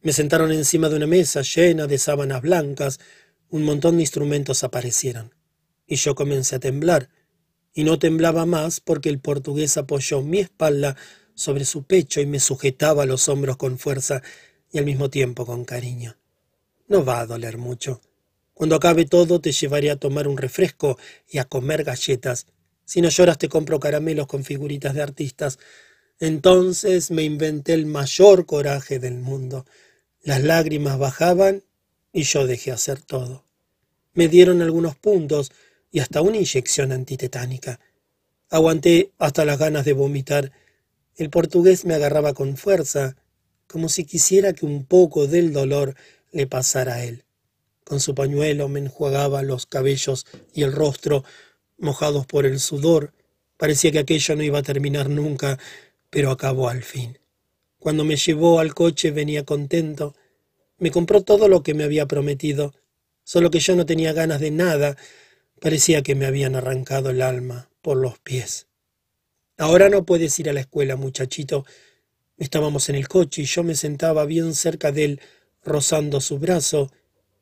Me 0.02 0.12
sentaron 0.12 0.52
encima 0.52 0.90
de 0.90 0.96
una 0.96 1.06
mesa 1.06 1.40
llena 1.40 1.86
de 1.86 1.96
sábanas 1.96 2.42
blancas, 2.42 3.00
un 3.48 3.64
montón 3.64 3.96
de 3.96 4.02
instrumentos 4.02 4.62
aparecieron. 4.62 5.34
Y 5.86 5.96
yo 5.96 6.14
comencé 6.14 6.56
a 6.56 6.60
temblar, 6.60 7.08
y 7.72 7.84
no 7.84 7.98
temblaba 7.98 8.44
más 8.44 8.80
porque 8.80 9.08
el 9.08 9.18
portugués 9.18 9.78
apoyó 9.78 10.20
mi 10.20 10.40
espalda 10.40 10.94
sobre 11.34 11.64
su 11.64 11.84
pecho 11.84 12.20
y 12.20 12.26
me 12.26 12.38
sujetaba 12.38 13.06
los 13.06 13.30
hombros 13.30 13.56
con 13.56 13.78
fuerza 13.78 14.20
y 14.70 14.76
al 14.76 14.84
mismo 14.84 15.08
tiempo 15.08 15.46
con 15.46 15.64
cariño. 15.64 16.18
No 16.86 17.02
va 17.02 17.20
a 17.20 17.26
doler 17.26 17.56
mucho. 17.56 18.02
Cuando 18.52 18.76
acabe 18.76 19.06
todo 19.06 19.40
te 19.40 19.52
llevaré 19.52 19.90
a 19.90 19.96
tomar 19.96 20.28
un 20.28 20.36
refresco 20.36 20.98
y 21.26 21.38
a 21.38 21.46
comer 21.46 21.82
galletas. 21.82 22.44
Si 22.90 23.00
no 23.00 23.08
lloras 23.08 23.38
te 23.38 23.48
compro 23.48 23.78
caramelos 23.78 24.26
con 24.26 24.42
figuritas 24.42 24.94
de 24.94 25.02
artistas. 25.02 25.60
Entonces 26.18 27.12
me 27.12 27.22
inventé 27.22 27.72
el 27.72 27.86
mayor 27.86 28.46
coraje 28.46 28.98
del 28.98 29.20
mundo. 29.20 29.64
Las 30.24 30.42
lágrimas 30.42 30.98
bajaban 30.98 31.62
y 32.12 32.24
yo 32.24 32.48
dejé 32.48 32.72
hacer 32.72 33.00
todo. 33.00 33.44
Me 34.12 34.26
dieron 34.26 34.60
algunos 34.60 34.96
puntos 34.96 35.52
y 35.92 36.00
hasta 36.00 36.20
una 36.20 36.38
inyección 36.38 36.90
antitetánica. 36.90 37.78
Aguanté 38.48 39.12
hasta 39.18 39.44
las 39.44 39.60
ganas 39.60 39.84
de 39.84 39.92
vomitar. 39.92 40.50
El 41.14 41.30
portugués 41.30 41.84
me 41.84 41.94
agarraba 41.94 42.34
con 42.34 42.56
fuerza, 42.56 43.14
como 43.68 43.88
si 43.88 44.04
quisiera 44.04 44.52
que 44.52 44.66
un 44.66 44.84
poco 44.84 45.28
del 45.28 45.52
dolor 45.52 45.94
le 46.32 46.48
pasara 46.48 46.94
a 46.94 47.04
él. 47.04 47.22
Con 47.84 48.00
su 48.00 48.16
pañuelo 48.16 48.68
me 48.68 48.80
enjuagaba 48.80 49.44
los 49.44 49.66
cabellos 49.66 50.26
y 50.52 50.64
el 50.64 50.72
rostro, 50.72 51.22
mojados 51.80 52.26
por 52.26 52.46
el 52.46 52.60
sudor. 52.60 53.12
Parecía 53.56 53.90
que 53.90 53.98
aquello 53.98 54.36
no 54.36 54.42
iba 54.42 54.58
a 54.58 54.62
terminar 54.62 55.08
nunca, 55.10 55.58
pero 56.10 56.30
acabó 56.30 56.68
al 56.68 56.82
fin. 56.82 57.18
Cuando 57.78 58.04
me 58.04 58.16
llevó 58.16 58.60
al 58.60 58.74
coche 58.74 59.10
venía 59.10 59.44
contento. 59.44 60.14
Me 60.78 60.90
compró 60.90 61.22
todo 61.22 61.48
lo 61.48 61.62
que 61.62 61.74
me 61.74 61.84
había 61.84 62.06
prometido, 62.06 62.74
solo 63.24 63.50
que 63.50 63.60
yo 63.60 63.74
no 63.76 63.86
tenía 63.86 64.12
ganas 64.12 64.40
de 64.40 64.50
nada. 64.50 64.96
Parecía 65.60 66.02
que 66.02 66.14
me 66.14 66.26
habían 66.26 66.56
arrancado 66.56 67.10
el 67.10 67.22
alma 67.22 67.70
por 67.82 67.96
los 67.96 68.18
pies. 68.18 68.66
Ahora 69.58 69.88
no 69.88 70.04
puedes 70.04 70.38
ir 70.38 70.48
a 70.48 70.52
la 70.52 70.60
escuela, 70.60 70.96
muchachito. 70.96 71.66
Estábamos 72.38 72.88
en 72.88 72.94
el 72.94 73.08
coche 73.08 73.42
y 73.42 73.44
yo 73.44 73.62
me 73.62 73.74
sentaba 73.74 74.24
bien 74.24 74.54
cerca 74.54 74.92
de 74.92 75.04
él, 75.04 75.20
rozando 75.62 76.22
su 76.22 76.38
brazo, 76.38 76.90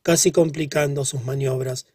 casi 0.03 0.33
complicando 0.33 1.05
sus 1.05 1.25
maniobras. 1.25 1.87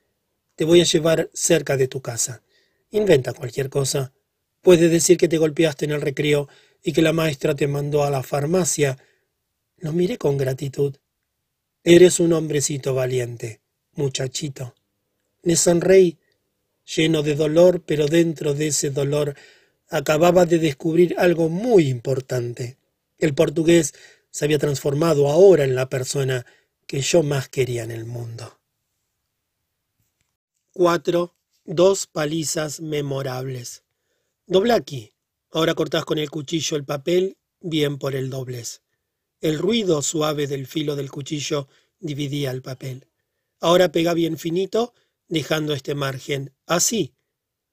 Te 0.55 0.65
voy 0.65 0.81
a 0.81 0.85
llevar 0.85 1.29
cerca 1.33 1.77
de 1.77 1.87
tu 1.87 2.01
casa. 2.01 2.43
Inventa 2.91 3.33
cualquier 3.33 3.69
cosa. 3.69 4.13
Puede 4.61 4.87
decir 4.87 5.17
que 5.17 5.27
te 5.27 5.39
golpeaste 5.39 5.85
en 5.85 5.91
el 5.91 6.01
recreo 6.01 6.47
y 6.83 6.93
que 6.93 7.01
la 7.01 7.13
maestra 7.13 7.55
te 7.55 7.67
mandó 7.67 8.03
a 8.03 8.11
la 8.11 8.21
farmacia. 8.21 8.97
Lo 9.77 9.93
miré 9.93 10.17
con 10.17 10.37
gratitud. 10.37 10.95
Eres 11.83 12.19
un 12.19 12.33
hombrecito 12.33 12.93
valiente, 12.93 13.61
muchachito. 13.93 14.75
Le 15.41 15.55
sonreí, 15.55 16.17
lleno 16.85 17.23
de 17.23 17.35
dolor, 17.35 17.81
pero 17.85 18.05
dentro 18.05 18.53
de 18.53 18.67
ese 18.67 18.91
dolor 18.91 19.35
acababa 19.89 20.45
de 20.45 20.59
descubrir 20.59 21.15
algo 21.17 21.49
muy 21.49 21.89
importante. 21.89 22.77
El 23.17 23.33
portugués 23.33 23.93
se 24.29 24.45
había 24.45 24.59
transformado 24.59 25.29
ahora 25.29 25.63
en 25.63 25.75
la 25.75 25.89
persona 25.89 26.45
que 26.85 27.01
yo 27.01 27.23
más 27.23 27.49
quería 27.49 27.83
en 27.83 27.91
el 27.91 28.05
mundo. 28.05 28.59
4. 30.75 31.35
Dos 31.65 32.07
palizas 32.07 32.81
memorables. 32.81 33.83
Dobla 34.47 34.73
aquí. 34.73 35.13
Ahora 35.51 35.75
cortás 35.75 36.03
con 36.03 36.17
el 36.17 36.31
cuchillo 36.31 36.75
el 36.77 36.83
papel, 36.83 37.37
bien 37.61 37.99
por 37.99 38.15
el 38.15 38.31
doblez. 38.31 38.81
El 39.39 39.59
ruido 39.59 40.01
suave 40.01 40.47
del 40.47 40.65
filo 40.65 40.95
del 40.95 41.11
cuchillo 41.11 41.67
dividía 41.99 42.49
el 42.49 42.63
papel. 42.63 43.07
Ahora 43.59 43.91
pega 43.91 44.15
bien 44.15 44.39
finito, 44.39 44.95
dejando 45.27 45.73
este 45.73 45.93
margen. 45.93 46.55
Así. 46.65 47.13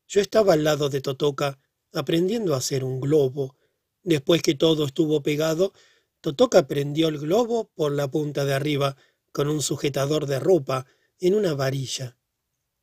Yo 0.06 0.20
estaba 0.20 0.52
al 0.52 0.64
lado 0.64 0.90
de 0.90 1.00
Totoca, 1.00 1.58
aprendiendo 1.94 2.52
a 2.52 2.58
hacer 2.58 2.84
un 2.84 3.00
globo. 3.00 3.56
Después 4.02 4.42
que 4.42 4.54
todo 4.54 4.84
estuvo 4.84 5.22
pegado, 5.22 5.72
Totoca 6.20 6.66
prendió 6.66 7.08
el 7.08 7.18
globo 7.18 7.70
por 7.74 7.92
la 7.92 8.10
punta 8.10 8.44
de 8.44 8.52
arriba, 8.52 8.98
con 9.32 9.48
un 9.48 9.62
sujetador 9.62 10.26
de 10.26 10.38
ropa, 10.38 10.84
en 11.18 11.34
una 11.34 11.54
varilla. 11.54 12.18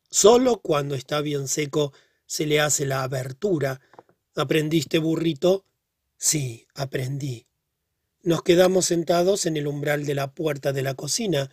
Solo 0.09 0.59
cuando 0.61 0.95
está 0.95 1.21
bien 1.21 1.47
seco 1.47 1.93
se 2.25 2.45
le 2.45 2.59
hace 2.59 2.85
la 2.85 3.03
abertura. 3.03 3.81
¿Aprendiste, 4.35 4.99
burrito? 4.99 5.65
Sí, 6.17 6.67
aprendí. 6.73 7.45
Nos 8.23 8.41
quedamos 8.41 8.85
sentados 8.85 9.45
en 9.45 9.57
el 9.57 9.67
umbral 9.67 10.05
de 10.05 10.15
la 10.15 10.33
puerta 10.33 10.73
de 10.73 10.81
la 10.81 10.95
cocina, 10.95 11.49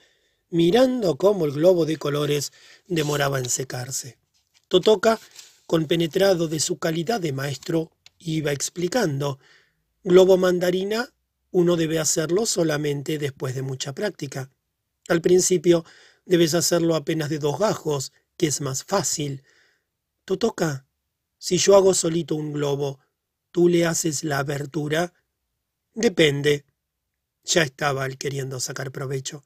mirando 0.51 1.17
cómo 1.17 1.45
el 1.45 1.53
globo 1.53 1.87
de 1.87 1.97
colores 1.97 2.53
demoraba 2.87 3.39
en 3.39 3.49
secarse. 3.49 4.19
Totoca, 4.69 5.21
compenetrado 5.67 6.49
de 6.49 6.61
su 6.61 6.79
calidad 6.79 7.21
de 7.21 7.33
maestro, 7.33 7.91
iba 8.19 8.53
explicando. 8.53 9.39
Globo 10.03 10.37
mandarina, 10.37 11.11
uno 11.51 11.77
debe 11.77 11.99
hacerlo 11.99 12.47
solamente 12.47 13.19
después 13.19 13.55
de 13.55 13.63
mucha 13.63 13.95
práctica. 13.95 14.51
Al 15.09 15.21
principio 15.21 15.85
debes 16.25 16.55
hacerlo 16.55 16.97
apenas 16.97 17.29
de 17.29 17.39
dos 17.39 17.59
gajos, 17.59 18.13
que 18.37 18.47
es 18.47 18.61
más 18.61 18.85
fácil. 18.85 19.43
Totoca, 20.25 20.87
si 21.39 21.59
yo 21.59 21.77
hago 21.77 21.95
solito 21.95 22.35
un 22.35 22.53
globo, 22.53 23.01
¿tú 23.51 23.69
le 23.69 23.87
haces 23.87 24.25
la 24.25 24.39
abertura? 24.39 25.13
Depende. 25.95 26.65
Ya 27.45 27.63
estaba 27.63 28.07
él 28.07 28.17
queriendo 28.17 28.61
sacar 28.61 28.91
provecho. 28.91 29.45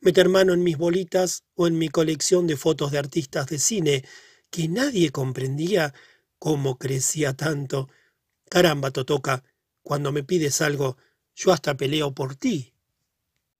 Meter 0.00 0.28
mano 0.28 0.52
en 0.52 0.62
mis 0.62 0.76
bolitas 0.76 1.44
o 1.54 1.66
en 1.66 1.78
mi 1.78 1.88
colección 1.88 2.46
de 2.46 2.56
fotos 2.56 2.92
de 2.92 2.98
artistas 2.98 3.46
de 3.48 3.58
cine, 3.58 4.04
que 4.50 4.68
nadie 4.68 5.10
comprendía 5.10 5.94
cómo 6.38 6.78
crecía 6.78 7.34
tanto. 7.34 7.88
Caramba, 8.48 8.90
Totoca, 8.90 9.42
cuando 9.82 10.12
me 10.12 10.22
pides 10.22 10.60
algo, 10.60 10.96
yo 11.34 11.52
hasta 11.52 11.76
peleo 11.76 12.14
por 12.14 12.36
ti. 12.36 12.74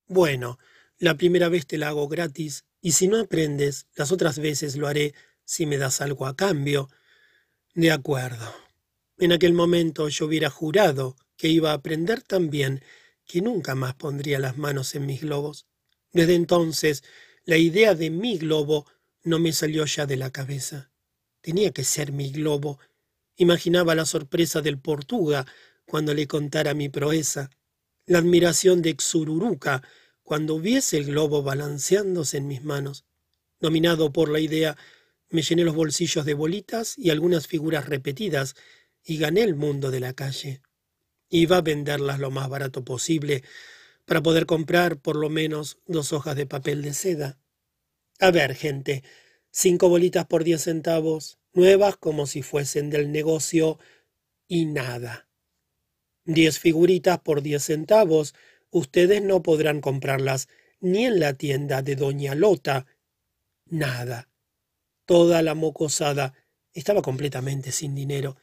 Bueno, 0.07 0.59
la 0.99 1.17
primera 1.17 1.49
vez 1.49 1.67
te 1.67 1.79
la 1.79 1.89
hago 1.89 2.09
gratis, 2.09 2.65
y 2.81 2.93
si 2.93 3.09
no 3.09 3.21
aprendes, 3.21 3.87
las 3.95 4.13
otras 4.13 4.39
veces 4.39 4.77
lo 4.77 4.87
haré 4.87 5.15
si 5.45 5.67
me 5.67 5.79
das 5.79 6.01
algo 6.01 6.27
a 6.27 6.37
cambio. 6.37 6.89
De 7.75 7.91
acuerdo. 7.91 8.55
En 9.19 9.33
aquel 9.33 9.53
momento 9.53 10.09
yo 10.09 10.27
hubiera 10.27 10.51
jurado 10.51 11.17
que 11.37 11.49
iba 11.49 11.71
a 11.71 11.75
aprender 11.75 12.23
tan 12.23 12.51
bien 12.51 12.83
que 13.27 13.43
nunca 13.43 13.75
más 13.75 13.95
pondría 13.95 14.39
las 14.39 14.57
manos 14.59 14.95
en 14.95 15.07
mis 15.07 15.23
globos. 15.23 15.67
Desde 16.13 16.35
entonces, 16.35 17.03
la 17.45 17.57
idea 17.57 17.95
de 17.95 18.11
mi 18.11 18.39
globo 18.39 18.87
no 19.25 19.39
me 19.39 19.53
salió 19.53 19.85
ya 19.85 20.07
de 20.07 20.17
la 20.17 20.31
cabeza. 20.31 20.91
Tenía 21.41 21.73
que 21.73 21.85
ser 21.85 22.13
mi 22.13 22.31
globo. 22.31 22.79
Imaginaba 23.37 23.95
la 23.95 24.07
sorpresa 24.07 24.61
del 24.61 24.79
Portuga 24.79 25.47
cuando 25.87 26.15
le 26.15 26.27
contara 26.27 26.75
mi 26.75 26.89
proeza, 26.89 27.51
la 28.07 28.19
admiración 28.19 28.83
de 28.83 28.97
Xururuca 28.99 29.83
cuando 30.29 30.61
viese 30.61 30.99
el 30.99 31.07
globo 31.07 31.43
balanceándose 31.43 32.37
en 32.37 32.49
mis 32.49 32.63
manos. 32.63 33.07
Dominado 33.61 34.13
por 34.13 34.29
la 34.29 34.41
idea 34.41 34.77
me 35.31 35.41
llené 35.41 35.65
los 35.65 35.75
bolsillos 35.75 36.27
de 36.27 36.35
bolitas 36.35 36.99
y 36.99 37.09
algunas 37.09 37.47
figuras 37.47 37.87
repetidas 37.87 38.55
y 39.03 39.17
gané 39.17 39.41
el 39.41 39.55
mundo 39.55 39.91
de 39.91 40.01
la 40.01 40.13
calle. 40.13 40.61
Iba 41.31 41.57
a 41.57 41.63
venderlas 41.63 42.19
lo 42.19 42.31
más 42.31 42.47
barato 42.51 42.85
posible 42.85 43.43
para 44.05 44.23
poder 44.23 44.45
comprar 44.45 44.99
por 44.99 45.17
lo 45.17 45.31
menos 45.31 45.79
dos 45.87 46.13
hojas 46.13 46.37
de 46.37 46.45
papel 46.45 46.83
de 46.83 46.93
seda. 46.93 47.39
A 48.21 48.31
ver, 48.31 48.55
gente, 48.55 49.05
cinco 49.51 49.89
bolitas 49.89 50.27
por 50.27 50.45
diez 50.45 50.65
centavos, 50.65 51.39
nuevas 51.55 51.97
como 51.97 52.27
si 52.27 52.43
fuesen 52.43 52.91
del 52.91 53.13
negocio, 53.13 53.79
y 54.47 54.67
nada. 54.67 55.27
Diez 56.27 56.59
figuritas 56.59 57.19
por 57.21 57.41
diez 57.41 57.63
centavos, 57.65 58.35
ustedes 58.71 59.23
no 59.23 59.43
podrán 59.43 59.81
comprarlas 59.81 60.49
ni 60.81 61.07
en 61.07 61.21
la 61.21 61.35
tienda 61.35 61.83
de 61.83 61.97
Doña 61.97 62.35
Lota. 62.35 62.87
Nada. 63.67 64.29
Toda 65.05 65.43
la 65.43 65.55
mocosada 65.55 66.35
estaba 66.73 67.03
completamente 67.03 67.73
sin 67.73 67.95
dinero. 67.95 68.37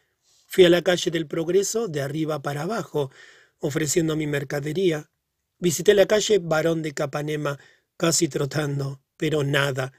Fui 0.48 0.66
a 0.66 0.70
la 0.70 0.82
calle 0.82 1.12
del 1.12 1.28
Progreso 1.28 1.88
de 1.88 2.02
arriba 2.02 2.42
para 2.42 2.64
abajo, 2.64 3.12
ofreciendo 3.60 4.16
mi 4.16 4.28
mercadería. 4.28 5.10
Visité 5.58 5.94
la 5.94 6.06
calle 6.06 6.40
Barón 6.40 6.82
de 6.82 6.94
Capanema, 6.94 7.60
casi 7.98 8.28
trotando, 8.28 9.02
pero 9.18 9.44
nada. 9.44 9.94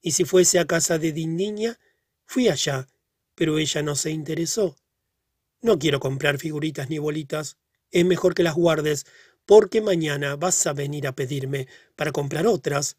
Y 0.00 0.12
si 0.12 0.24
fuese 0.24 0.58
a 0.58 0.66
casa 0.66 0.98
de 0.98 1.12
Dindiña, 1.12 1.78
fui 2.24 2.48
allá, 2.48 2.88
pero 3.34 3.58
ella 3.58 3.82
no 3.82 3.94
se 3.94 4.10
interesó. 4.10 4.76
No 5.60 5.78
quiero 5.78 6.00
comprar 6.00 6.38
figuritas 6.38 6.90
ni 6.90 6.98
bolitas. 6.98 7.56
Es 7.90 8.04
mejor 8.04 8.34
que 8.34 8.42
las 8.42 8.54
guardes, 8.54 9.06
porque 9.46 9.80
mañana 9.80 10.36
vas 10.36 10.66
a 10.66 10.72
venir 10.72 11.06
a 11.06 11.12
pedirme 11.12 11.68
para 11.96 12.12
comprar 12.12 12.46
otras. 12.46 12.96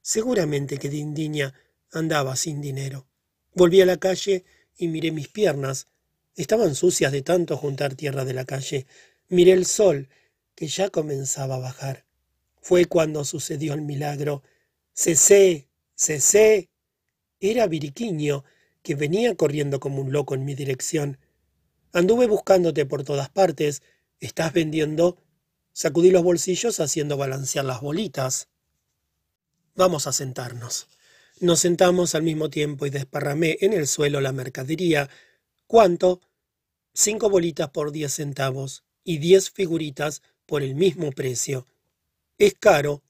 Seguramente 0.00 0.78
que 0.78 0.88
Dindiña 0.88 1.54
Andaba 1.94 2.36
sin 2.36 2.62
dinero. 2.62 3.06
Volví 3.54 3.82
a 3.82 3.86
la 3.86 3.98
calle 3.98 4.46
y 4.78 4.88
miré 4.88 5.12
mis 5.12 5.28
piernas. 5.28 5.88
Estaban 6.34 6.74
sucias 6.74 7.12
de 7.12 7.20
tanto 7.20 7.58
juntar 7.58 7.94
tierra 7.94 8.24
de 8.24 8.32
la 8.32 8.46
calle. 8.46 8.86
Miré 9.28 9.52
el 9.52 9.66
sol, 9.66 10.08
que 10.54 10.68
ya 10.68 10.88
comenzaba 10.88 11.56
a 11.56 11.58
bajar. 11.58 12.06
Fue 12.62 12.86
cuando 12.86 13.26
sucedió 13.26 13.74
el 13.74 13.82
milagro. 13.82 14.42
Cesé, 14.94 15.68
cesé. 15.94 16.70
Era 17.40 17.66
Viriquiño, 17.66 18.44
que 18.82 18.94
venía 18.94 19.34
corriendo 19.34 19.78
como 19.78 20.00
un 20.00 20.12
loco 20.12 20.34
en 20.34 20.46
mi 20.46 20.54
dirección. 20.54 21.18
Anduve 21.92 22.26
buscándote 22.26 22.86
por 22.86 23.04
todas 23.04 23.28
partes. 23.28 23.82
¿Estás 24.18 24.54
vendiendo? 24.54 25.18
Sacudí 25.72 26.10
los 26.10 26.22
bolsillos 26.22 26.80
haciendo 26.80 27.16
balancear 27.16 27.64
las 27.64 27.80
bolitas. 27.80 28.48
Vamos 29.74 30.06
a 30.06 30.12
sentarnos. 30.12 30.88
Nos 31.40 31.60
sentamos 31.60 32.14
al 32.14 32.22
mismo 32.22 32.50
tiempo 32.50 32.86
y 32.86 32.90
desparramé 32.90 33.56
en 33.62 33.72
el 33.72 33.86
suelo 33.86 34.20
la 34.20 34.32
mercadería. 34.32 35.08
¿Cuánto? 35.66 36.20
Cinco 36.92 37.30
bolitas 37.30 37.70
por 37.70 37.90
diez 37.90 38.12
centavos 38.12 38.84
y 39.02 39.18
diez 39.18 39.50
figuritas 39.50 40.22
por 40.44 40.62
el 40.62 40.74
mismo 40.74 41.10
precio. 41.12 41.66
Es 42.38 42.54
caro. 42.54 43.02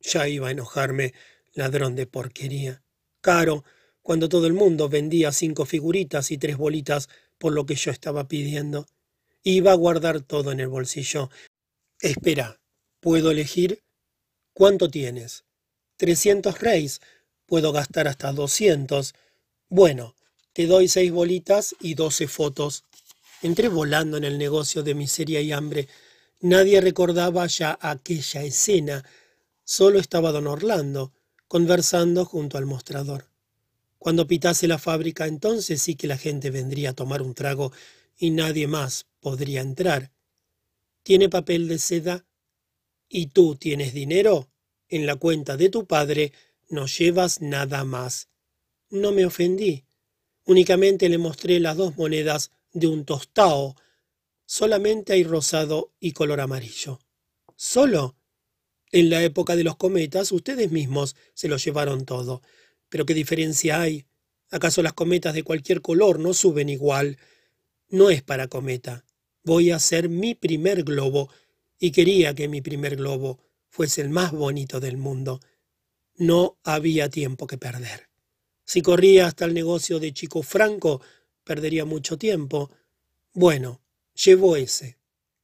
Ya 0.00 0.26
iba 0.26 0.48
a 0.48 0.50
enojarme, 0.50 1.14
ladrón 1.52 1.94
de 1.94 2.06
porquería. 2.06 2.82
Caro, 3.20 3.64
cuando 4.02 4.28
todo 4.28 4.46
el 4.46 4.54
mundo 4.54 4.88
vendía 4.88 5.30
cinco 5.30 5.64
figuritas 5.64 6.30
y 6.30 6.38
tres 6.38 6.56
bolitas 6.56 7.08
por 7.38 7.52
lo 7.52 7.66
que 7.66 7.76
yo 7.76 7.90
estaba 7.92 8.26
pidiendo. 8.26 8.86
Iba 9.42 9.72
a 9.72 9.76
guardar 9.76 10.20
todo 10.20 10.52
en 10.52 10.60
el 10.60 10.68
bolsillo. 10.68 11.30
Espera, 12.02 12.58
¿puedo 13.00 13.30
elegir? 13.30 13.82
¿Cuánto 14.54 14.88
tienes? 14.88 15.44
Trescientos 15.98 16.58
reis. 16.60 17.02
Puedo 17.44 17.72
gastar 17.72 18.08
hasta 18.08 18.32
doscientos. 18.32 19.14
Bueno, 19.68 20.16
te 20.54 20.66
doy 20.66 20.88
seis 20.88 21.12
bolitas 21.12 21.76
y 21.78 21.92
doce 21.92 22.26
fotos. 22.26 22.84
Entré 23.42 23.68
volando 23.68 24.16
en 24.16 24.24
el 24.24 24.38
negocio 24.38 24.82
de 24.82 24.94
miseria 24.94 25.42
y 25.42 25.52
hambre. 25.52 25.88
Nadie 26.40 26.80
recordaba 26.80 27.46
ya 27.48 27.78
aquella 27.78 28.44
escena. 28.44 29.04
Solo 29.62 29.98
estaba 29.98 30.32
don 30.32 30.46
Orlando, 30.46 31.12
conversando 31.48 32.24
junto 32.24 32.56
al 32.56 32.64
mostrador. 32.64 33.26
Cuando 33.98 34.26
pitase 34.26 34.66
la 34.66 34.78
fábrica, 34.78 35.26
entonces 35.26 35.82
sí 35.82 35.96
que 35.96 36.06
la 36.06 36.16
gente 36.16 36.50
vendría 36.50 36.90
a 36.90 36.94
tomar 36.94 37.20
un 37.20 37.34
trago 37.34 37.72
y 38.16 38.30
nadie 38.30 38.66
más 38.68 39.04
podría 39.20 39.60
entrar. 39.60 40.12
¿Tiene 41.02 41.28
papel 41.28 41.66
de 41.68 41.78
seda? 41.78 42.26
¿Y 43.08 43.26
tú 43.28 43.56
tienes 43.56 43.94
dinero? 43.94 44.50
En 44.88 45.06
la 45.06 45.16
cuenta 45.16 45.56
de 45.56 45.70
tu 45.70 45.86
padre 45.86 46.32
no 46.68 46.86
llevas 46.86 47.40
nada 47.40 47.84
más. 47.84 48.28
No 48.90 49.12
me 49.12 49.24
ofendí. 49.24 49.84
Únicamente 50.44 51.08
le 51.08 51.18
mostré 51.18 51.60
las 51.60 51.76
dos 51.76 51.96
monedas 51.96 52.50
de 52.72 52.86
un 52.86 53.04
tostao. 53.04 53.76
Solamente 54.44 55.12
hay 55.12 55.24
rosado 55.24 55.92
y 56.00 56.12
color 56.12 56.40
amarillo. 56.40 57.00
¿Solo? 57.56 58.16
En 58.92 59.08
la 59.08 59.22
época 59.22 59.56
de 59.56 59.64
los 59.64 59.76
cometas 59.76 60.32
ustedes 60.32 60.70
mismos 60.70 61.16
se 61.34 61.48
lo 61.48 61.56
llevaron 61.56 62.04
todo. 62.04 62.42
Pero 62.88 63.06
¿qué 63.06 63.14
diferencia 63.14 63.80
hay? 63.80 64.06
¿Acaso 64.50 64.82
las 64.82 64.92
cometas 64.92 65.34
de 65.34 65.44
cualquier 65.44 65.80
color 65.80 66.18
no 66.18 66.34
suben 66.34 66.68
igual? 66.68 67.18
No 67.88 68.10
es 68.10 68.22
para 68.22 68.48
cometa. 68.48 69.04
Voy 69.42 69.70
a 69.70 69.76
hacer 69.76 70.08
mi 70.08 70.34
primer 70.34 70.84
globo, 70.84 71.30
y 71.78 71.92
quería 71.92 72.34
que 72.34 72.48
mi 72.48 72.60
primer 72.60 72.96
globo 72.96 73.40
fuese 73.68 74.02
el 74.02 74.10
más 74.10 74.32
bonito 74.32 74.80
del 74.80 74.96
mundo. 74.96 75.40
No 76.16 76.58
había 76.62 77.08
tiempo 77.08 77.46
que 77.46 77.56
perder. 77.56 78.10
Si 78.64 78.82
corría 78.82 79.26
hasta 79.26 79.46
el 79.46 79.54
negocio 79.54 79.98
de 79.98 80.12
Chico 80.12 80.42
Franco, 80.42 81.00
perdería 81.42 81.84
mucho 81.84 82.18
tiempo. 82.18 82.70
Bueno, 83.32 83.80
llevó 84.14 84.56
ese. 84.56 84.98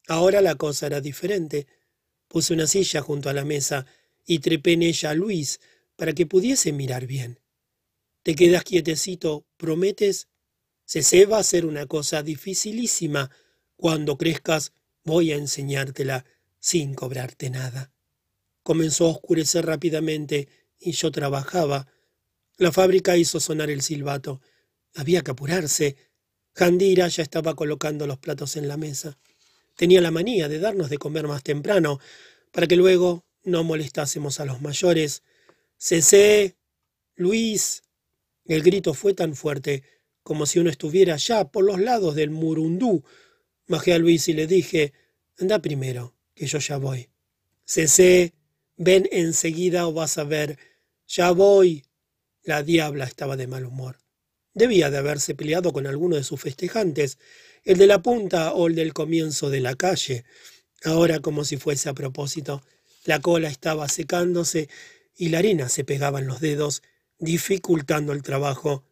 Ahora 0.07 0.41
la 0.41 0.55
cosa 0.57 0.87
era 0.87 1.01
diferente. 1.01 1.67
Puse 2.29 2.53
una 2.53 2.67
silla 2.67 3.01
junto 3.01 3.29
a 3.29 3.33
la 3.33 3.45
mesa 3.45 3.87
y 4.27 4.41
trepé 4.41 4.75
en 4.75 4.83
ella 4.83 5.11
a 5.11 5.15
Luis 5.15 5.61
para 5.97 6.13
que 6.13 6.27
pudiese 6.27 6.73
mirar 6.73 7.07
bien. 7.07 7.41
Te 8.23 8.35
quedas 8.35 8.65
quietecito, 8.65 9.47
prometes. 9.57 10.29
Se 10.85 11.27
va 11.27 11.39
a 11.39 11.41
hacer 11.41 11.65
una 11.65 11.87
cosa 11.87 12.23
dificilísima. 12.23 13.31
Cuando 13.77 14.17
crezcas 14.17 14.73
voy 15.05 15.33
a 15.33 15.37
enseñártela 15.37 16.25
sin 16.59 16.95
cobrarte 16.95 17.51
nada. 17.51 17.93
Comenzó 18.63 19.07
a 19.07 19.11
oscurecer 19.11 19.67
rápidamente 19.67 20.49
y 20.79 20.93
yo 20.93 21.11
trabajaba. 21.11 21.87
La 22.57 22.73
fábrica 22.73 23.17
hizo 23.17 23.39
sonar 23.39 23.71
el 23.71 23.83
silbato. 23.83 24.41
Había 24.95 25.23
que 25.23 25.31
apurarse. 25.31 25.97
Jandira 26.55 27.07
ya 27.09 27.23
estaba 27.23 27.55
colocando 27.55 28.07
los 28.07 28.19
platos 28.19 28.57
en 28.57 28.67
la 28.67 28.77
mesa. 28.77 29.19
Tenía 29.77 30.01
la 30.01 30.11
manía 30.11 30.49
de 30.49 30.59
darnos 30.59 30.89
de 30.89 30.99
comer 30.99 31.29
más 31.29 31.43
temprano, 31.43 32.01
para 32.51 32.67
que 32.67 32.77
luego 32.77 33.27
no 33.45 33.63
molestásemos 33.63 34.41
a 34.41 34.47
los 34.47 34.63
mayores. 34.63 35.23
Cesé. 35.79 36.57
Luis. 37.15 37.83
El 38.47 38.63
grito 38.63 38.95
fue 38.95 39.13
tan 39.13 39.35
fuerte 39.35 39.83
como 40.23 40.47
si 40.47 40.59
uno 40.59 40.71
estuviera 40.71 41.17
ya 41.17 41.49
por 41.51 41.65
los 41.65 41.79
lados 41.79 42.15
del 42.15 42.31
Murundú. 42.31 43.05
Bajé 43.69 43.95
a 43.95 43.99
Luis 43.99 44.29
y 44.29 44.33
le 44.33 44.47
dije, 44.47 44.93
anda 45.39 45.61
primero, 45.61 46.15
que 46.35 46.47
yo 46.47 46.59
ya 46.59 46.77
voy. 46.77 47.09
Cesé, 47.65 48.35
ven 48.77 49.09
enseguida 49.11 49.89
o 49.89 49.93
vas 49.93 50.19
a 50.19 50.25
ver. 50.25 50.59
Ya 51.09 51.33
voy. 51.33 51.85
La 52.43 52.63
diabla 52.63 53.05
estaba 53.05 53.37
de 53.37 53.49
mal 53.49 53.65
humor. 53.65 53.99
Debía 54.55 54.91
de 54.91 54.99
haberse 54.99 55.35
peleado 55.35 55.73
con 55.73 55.87
alguno 55.87 56.17
de 56.17 56.25
sus 56.25 56.41
festejantes, 56.41 57.19
el 57.65 57.77
de 57.79 57.87
la 57.89 58.01
punta 58.01 58.55
o 58.55 58.69
el 58.69 58.77
del 58.77 58.95
comienzo 58.95 59.51
de 59.51 59.61
la 59.61 59.75
calle. 59.75 60.25
Ahora, 60.85 61.21
como 61.21 61.45
si 61.45 61.57
fuese 61.57 61.89
a 61.89 61.95
propósito, 61.95 62.63
la 63.05 63.21
cola 63.21 63.49
estaba 63.49 63.89
secándose 63.89 64.69
y 65.17 65.31
la 65.31 65.39
harina 65.39 65.69
se 65.69 65.85
pegaba 65.85 66.21
en 66.21 66.27
los 66.27 66.41
dedos, 66.41 66.83
dificultando 67.19 68.13
el 68.13 68.23
trabajo. 68.23 68.85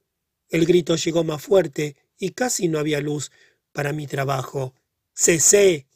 El 0.49 0.67
grito 0.67 0.97
llegó 0.97 1.23
más 1.23 1.43
fuerte 1.43 1.97
y 2.19 2.31
casi 2.31 2.69
no 2.69 2.79
había 2.79 3.01
luz 3.01 3.31
para 3.75 3.93
mi 3.93 4.07
trabajo. 4.07 4.73
Cesé. 5.15 5.87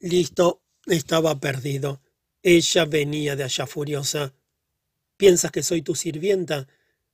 Listo, 0.00 0.62
estaba 0.86 1.38
perdido. 1.38 2.00
Ella 2.42 2.86
venía 2.86 3.36
de 3.36 3.44
allá 3.44 3.66
furiosa. 3.68 4.34
¿Piensas 5.16 5.52
que 5.52 5.62
soy 5.62 5.82
tu 5.82 5.94
sirvienta? 5.94 6.66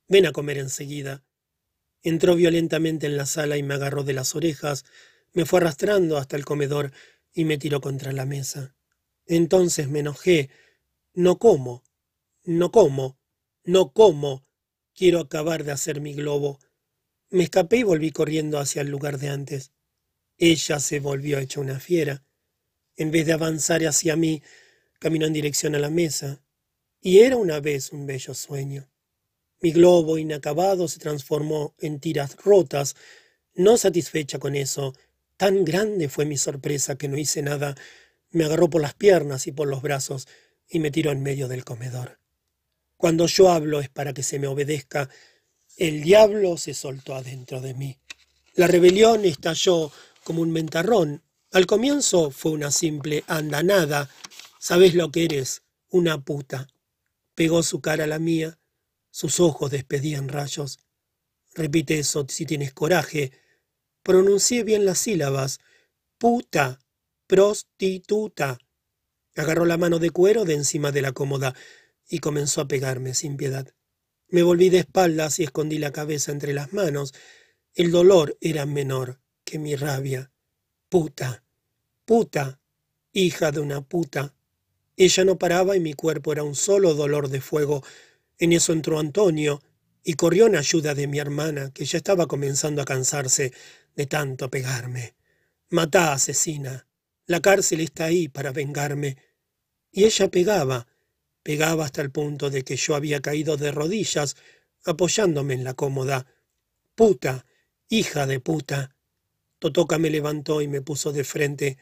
Ven 0.07 0.25
a 0.25 0.31
comer 0.31 0.57
enseguida. 0.57 1.23
Entró 2.01 2.35
violentamente 2.35 3.05
en 3.05 3.17
la 3.17 3.27
sala 3.27 3.57
y 3.57 3.61
me 3.61 3.75
agarró 3.75 4.03
de 4.03 4.13
las 4.13 4.33
orejas, 4.35 4.85
me 5.33 5.45
fue 5.45 5.59
arrastrando 5.59 6.17
hasta 6.17 6.37
el 6.37 6.45
comedor 6.45 6.91
y 7.33 7.43
me 7.43 7.57
tiró 7.57 7.81
contra 7.81 8.13
la 8.13 8.25
mesa. 8.25 8.73
Entonces 9.27 9.89
me 9.89 9.99
enojé. 9.99 10.49
No 11.13 11.37
como, 11.37 11.83
no 12.45 12.71
como, 12.71 13.19
no 13.65 13.91
como. 13.91 14.47
Quiero 14.95 15.19
acabar 15.19 15.65
de 15.65 15.73
hacer 15.73 15.99
mi 15.99 16.13
globo. 16.13 16.59
Me 17.31 17.43
escapé 17.43 17.77
y 17.77 17.83
volví 17.83 18.11
corriendo 18.11 18.57
hacia 18.57 18.81
el 18.81 18.89
lugar 18.89 19.19
de 19.19 19.29
antes. 19.29 19.71
Ella 20.37 20.79
se 20.79 20.99
volvió 20.99 21.37
hecha 21.37 21.59
una 21.59 21.79
fiera. 21.79 22.23
En 22.95 23.11
vez 23.11 23.27
de 23.27 23.33
avanzar 23.33 23.81
hacia 23.85 24.15
mí, 24.15 24.41
caminó 24.99 25.27
en 25.27 25.33
dirección 25.33 25.75
a 25.75 25.79
la 25.79 25.91
mesa. 25.91 26.41
Y 27.01 27.19
era 27.19 27.37
una 27.37 27.59
vez 27.59 27.91
un 27.91 28.07
bello 28.07 28.33
sueño. 28.33 28.89
Mi 29.61 29.71
globo 29.71 30.17
inacabado 30.17 30.87
se 30.87 30.99
transformó 30.99 31.75
en 31.77 31.99
tiras 31.99 32.35
rotas. 32.37 32.95
No 33.53 33.77
satisfecha 33.77 34.39
con 34.39 34.55
eso, 34.55 34.95
tan 35.37 35.65
grande 35.65 36.09
fue 36.09 36.25
mi 36.25 36.37
sorpresa 36.37 36.97
que 36.97 37.09
no 37.09 37.17
hice 37.17 37.43
nada. 37.43 37.75
Me 38.31 38.45
agarró 38.45 38.71
por 38.71 38.81
las 38.81 38.95
piernas 38.95 39.45
y 39.45 39.51
por 39.51 39.67
los 39.67 39.83
brazos 39.83 40.27
y 40.67 40.79
me 40.79 40.89
tiró 40.89 41.11
en 41.11 41.21
medio 41.21 41.47
del 41.47 41.63
comedor. 41.63 42.19
Cuando 42.97 43.27
yo 43.27 43.49
hablo 43.51 43.81
es 43.81 43.89
para 43.89 44.13
que 44.13 44.23
se 44.23 44.39
me 44.39 44.47
obedezca. 44.47 45.09
El 45.79 46.01
diablo 46.01 46.57
se 46.57 46.73
soltó 46.73 47.15
adentro 47.15 47.61
de 47.61 47.73
mí. 47.73 47.97
La 48.53 48.67
rebelión 48.67 49.23
estalló 49.23 49.93
como 50.25 50.41
un 50.41 50.51
mentarrón. 50.51 51.23
Al 51.53 51.67
comienzo 51.67 52.31
fue 52.31 52.51
una 52.51 52.69
simple 52.69 53.23
andanada. 53.27 54.09
Sabes 54.59 54.93
lo 54.93 55.09
que 55.09 55.23
eres, 55.23 55.61
una 55.89 56.21
puta. 56.21 56.67
Pegó 57.33 57.63
su 57.63 57.79
cara 57.79 58.03
a 58.03 58.07
la 58.07 58.19
mía, 58.19 58.59
sus 59.09 59.39
ojos 59.39 59.71
despedían 59.71 60.27
rayos. 60.27 60.79
Repite 61.55 61.97
eso 61.97 62.25
si 62.27 62.45
tienes 62.45 62.73
coraje. 62.73 63.31
Pronuncié 64.03 64.65
bien 64.65 64.83
las 64.83 64.99
sílabas. 64.99 65.61
Puta, 66.17 66.81
prostituta. 67.25 68.57
Agarró 69.33 69.63
la 69.63 69.77
mano 69.77 69.99
de 69.99 70.09
cuero 70.09 70.43
de 70.43 70.55
encima 70.55 70.91
de 70.91 71.03
la 71.03 71.13
cómoda 71.13 71.55
y 72.09 72.19
comenzó 72.19 72.59
a 72.59 72.67
pegarme 72.67 73.13
sin 73.13 73.37
piedad. 73.37 73.73
Me 74.31 74.43
volví 74.43 74.69
de 74.69 74.79
espaldas 74.79 75.39
y 75.39 75.43
escondí 75.43 75.79
la 75.79 75.91
cabeza 75.91 76.31
entre 76.31 76.53
las 76.53 76.71
manos. 76.71 77.13
El 77.73 77.91
dolor 77.91 78.37
era 78.41 78.67
menor 78.67 79.19
que 79.43 79.57
mi 79.57 79.75
rabia. 79.75 80.31
Puta, 80.87 81.43
puta, 82.05 82.59
hija 83.11 83.51
de 83.51 83.59
una 83.59 83.81
puta. 83.81 84.35
Ella 84.97 85.25
no 85.25 85.39
paraba 85.39 85.75
y 85.75 85.79
mi 85.79 85.93
cuerpo 85.93 86.31
era 86.31 86.43
un 86.43 86.55
solo 86.55 86.93
dolor 86.93 87.29
de 87.29 87.41
fuego. 87.41 87.83
En 88.37 88.53
eso 88.53 88.71
entró 88.71 88.99
Antonio 88.99 89.63
y 90.03 90.13
corrió 90.13 90.45
en 90.45 90.55
ayuda 90.55 90.93
de 90.93 91.07
mi 91.07 91.19
hermana, 91.19 91.71
que 91.73 91.85
ya 91.85 91.97
estaba 91.97 92.27
comenzando 92.27 92.81
a 92.81 92.85
cansarse 92.85 93.51
de 93.95 94.05
tanto 94.05 94.49
pegarme. 94.51 95.15
Matá, 95.69 96.13
asesina. 96.13 96.87
La 97.25 97.41
cárcel 97.41 97.81
está 97.81 98.05
ahí 98.05 98.27
para 98.27 98.51
vengarme. 98.51 99.17
Y 99.91 100.03
ella 100.03 100.29
pegaba, 100.29 100.87
pegaba 101.43 101.85
hasta 101.85 102.01
el 102.01 102.11
punto 102.11 102.49
de 102.49 102.63
que 102.63 102.75
yo 102.75 102.95
había 102.95 103.21
caído 103.21 103.57
de 103.57 103.71
rodillas, 103.71 104.35
apoyándome 104.85 105.53
en 105.53 105.63
la 105.63 105.73
cómoda. 105.73 106.25
Puta, 106.95 107.45
hija 107.87 108.27
de 108.27 108.39
puta. 108.39 108.95
Totoca 109.59 109.97
me 109.97 110.09
levantó 110.09 110.61
y 110.61 110.67
me 110.67 110.81
puso 110.81 111.11
de 111.11 111.23
frente. 111.23 111.77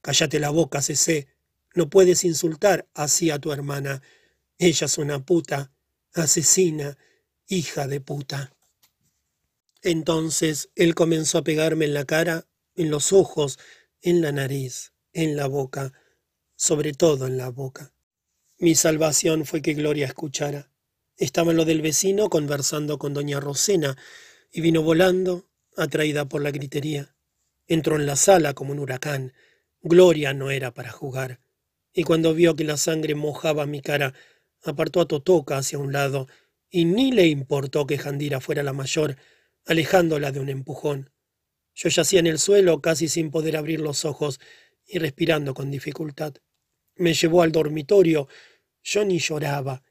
Cállate 0.00 0.38
la 0.38 0.50
boca, 0.50 0.82
Cecé. 0.82 1.28
No 1.74 1.88
puedes 1.88 2.24
insultar 2.24 2.88
así 2.94 3.30
a 3.30 3.38
tu 3.38 3.52
hermana. 3.52 4.02
Ella 4.58 4.86
es 4.86 4.98
una 4.98 5.24
puta, 5.24 5.72
asesina, 6.14 6.96
hija 7.46 7.86
de 7.86 8.00
puta. 8.00 8.52
Entonces 9.82 10.70
él 10.74 10.94
comenzó 10.94 11.38
a 11.38 11.44
pegarme 11.44 11.84
en 11.84 11.94
la 11.94 12.04
cara, 12.04 12.46
en 12.74 12.90
los 12.90 13.12
ojos, 13.12 13.58
en 14.00 14.20
la 14.20 14.32
nariz, 14.32 14.92
en 15.12 15.36
la 15.36 15.46
boca, 15.46 15.92
sobre 16.56 16.92
todo 16.92 17.26
en 17.26 17.36
la 17.36 17.50
boca. 17.50 17.95
Mi 18.58 18.74
salvación 18.74 19.44
fue 19.44 19.60
que 19.60 19.74
Gloria 19.74 20.06
escuchara. 20.06 20.70
Estaba 21.18 21.50
en 21.50 21.58
lo 21.58 21.66
del 21.66 21.82
vecino 21.82 22.30
conversando 22.30 22.98
con 22.98 23.12
doña 23.12 23.38
Rosena 23.38 23.98
y 24.50 24.62
vino 24.62 24.80
volando, 24.80 25.50
atraída 25.76 26.24
por 26.24 26.40
la 26.42 26.52
gritería. 26.52 27.14
Entró 27.66 27.96
en 27.96 28.06
la 28.06 28.16
sala 28.16 28.54
como 28.54 28.72
un 28.72 28.78
huracán. 28.78 29.34
Gloria 29.82 30.32
no 30.32 30.50
era 30.50 30.72
para 30.72 30.90
jugar. 30.90 31.38
Y 31.92 32.04
cuando 32.04 32.32
vio 32.32 32.56
que 32.56 32.64
la 32.64 32.78
sangre 32.78 33.14
mojaba 33.14 33.66
mi 33.66 33.82
cara, 33.82 34.14
apartó 34.64 35.02
a 35.02 35.06
Totoca 35.06 35.58
hacia 35.58 35.78
un 35.78 35.92
lado 35.92 36.26
y 36.70 36.86
ni 36.86 37.12
le 37.12 37.26
importó 37.26 37.86
que 37.86 37.98
Jandira 37.98 38.40
fuera 38.40 38.62
la 38.62 38.72
mayor, 38.72 39.16
alejándola 39.66 40.32
de 40.32 40.40
un 40.40 40.48
empujón. 40.48 41.10
Yo 41.74 41.90
yacía 41.90 42.20
en 42.20 42.26
el 42.26 42.38
suelo 42.38 42.80
casi 42.80 43.08
sin 43.08 43.30
poder 43.30 43.58
abrir 43.58 43.80
los 43.80 44.06
ojos 44.06 44.40
y 44.86 44.98
respirando 44.98 45.52
con 45.52 45.70
dificultad. 45.70 46.36
Me 46.96 47.14
llevó 47.14 47.42
al 47.42 47.52
dormitorio. 47.52 48.28
Yo 48.82 49.04
ni 49.04 49.18
lloraba, 49.18 49.82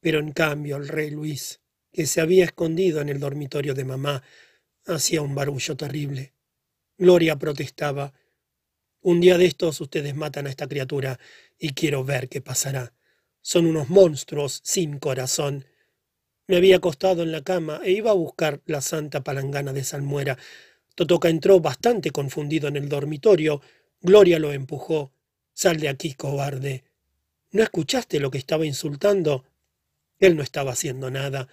pero 0.00 0.18
en 0.18 0.32
cambio 0.32 0.76
el 0.76 0.88
rey 0.88 1.10
Luis, 1.10 1.60
que 1.92 2.06
se 2.06 2.20
había 2.20 2.44
escondido 2.44 3.00
en 3.00 3.08
el 3.08 3.18
dormitorio 3.18 3.74
de 3.74 3.84
mamá, 3.84 4.22
hacía 4.86 5.22
un 5.22 5.34
barullo 5.34 5.76
terrible. 5.76 6.34
Gloria 6.98 7.36
protestaba. 7.36 8.12
Un 9.00 9.20
día 9.20 9.38
de 9.38 9.46
estos 9.46 9.80
ustedes 9.80 10.14
matan 10.14 10.46
a 10.46 10.50
esta 10.50 10.68
criatura 10.68 11.18
y 11.58 11.70
quiero 11.70 12.04
ver 12.04 12.28
qué 12.28 12.42
pasará. 12.42 12.92
Son 13.40 13.64
unos 13.64 13.88
monstruos 13.88 14.60
sin 14.62 14.98
corazón. 14.98 15.64
Me 16.46 16.56
había 16.56 16.76
acostado 16.76 17.22
en 17.22 17.32
la 17.32 17.42
cama 17.42 17.80
e 17.82 17.92
iba 17.92 18.10
a 18.10 18.14
buscar 18.14 18.60
la 18.66 18.82
santa 18.82 19.22
palangana 19.22 19.72
de 19.72 19.84
Salmuera. 19.84 20.36
Totoca 20.94 21.30
entró 21.30 21.60
bastante 21.60 22.10
confundido 22.10 22.68
en 22.68 22.76
el 22.76 22.88
dormitorio. 22.88 23.62
Gloria 24.02 24.38
lo 24.38 24.52
empujó. 24.52 25.14
Sal 25.60 25.78
de 25.78 25.90
aquí, 25.90 26.14
cobarde. 26.14 26.84
¿No 27.52 27.62
escuchaste 27.62 28.18
lo 28.18 28.30
que 28.30 28.38
estaba 28.38 28.64
insultando? 28.64 29.44
Él 30.18 30.34
no 30.34 30.42
estaba 30.42 30.72
haciendo 30.72 31.10
nada. 31.10 31.48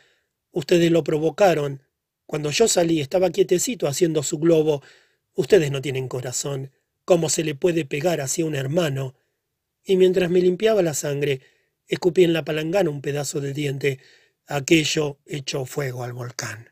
Ustedes 0.52 0.90
lo 0.92 1.04
provocaron. 1.04 1.84
Cuando 2.26 2.50
yo 2.52 2.70
salí 2.70 3.02
estaba 3.02 3.32
quietecito 3.32 3.86
haciendo 3.86 4.24
su 4.24 4.40
globo. 4.40 4.82
Ustedes 5.34 5.72
no 5.72 5.82
tienen 5.82 6.08
corazón. 6.08 6.72
¿Cómo 7.04 7.28
se 7.28 7.44
le 7.44 7.54
puede 7.54 7.84
pegar 7.84 8.22
así 8.22 8.44
a 8.44 8.46
un 8.46 8.56
hermano? 8.56 9.14
Y 9.84 9.98
mientras 9.98 10.30
me 10.30 10.40
limpiaba 10.40 10.82
la 10.82 10.94
sangre, 10.94 11.42
escupí 11.86 12.24
en 12.24 12.32
la 12.32 12.46
palangana 12.46 12.90
un 12.90 13.02
pedazo 13.02 13.42
de 13.42 13.52
diente. 13.52 14.00
Aquello 14.46 15.18
echó 15.26 15.66
fuego 15.66 16.06
al 16.06 16.14
volcán. 16.14 16.70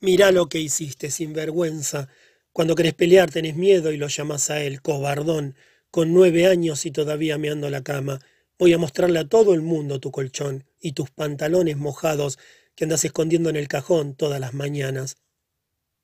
Mirá 0.00 0.30
lo 0.30 0.50
que 0.50 0.58
hiciste, 0.58 1.10
sin 1.10 1.32
vergüenza. 1.32 2.10
Cuando 2.52 2.74
querés 2.74 2.92
pelear 2.92 3.30
tenés 3.30 3.56
miedo 3.56 3.92
y 3.92 3.96
lo 3.96 4.08
llamás 4.08 4.50
a 4.50 4.62
él, 4.62 4.82
cobardón. 4.82 5.56
Con 5.98 6.14
nueve 6.14 6.46
años 6.46 6.86
y 6.86 6.92
todavía 6.92 7.38
me 7.38 7.50
ando 7.50 7.68
la 7.70 7.82
cama. 7.82 8.20
Voy 8.56 8.72
a 8.72 8.78
mostrarle 8.78 9.18
a 9.18 9.28
todo 9.28 9.52
el 9.52 9.62
mundo 9.62 9.98
tu 9.98 10.12
colchón 10.12 10.62
y 10.78 10.92
tus 10.92 11.10
pantalones 11.10 11.76
mojados 11.76 12.38
que 12.76 12.84
andas 12.84 13.04
escondiendo 13.04 13.50
en 13.50 13.56
el 13.56 13.66
cajón 13.66 14.14
todas 14.14 14.38
las 14.38 14.54
mañanas. 14.54 15.16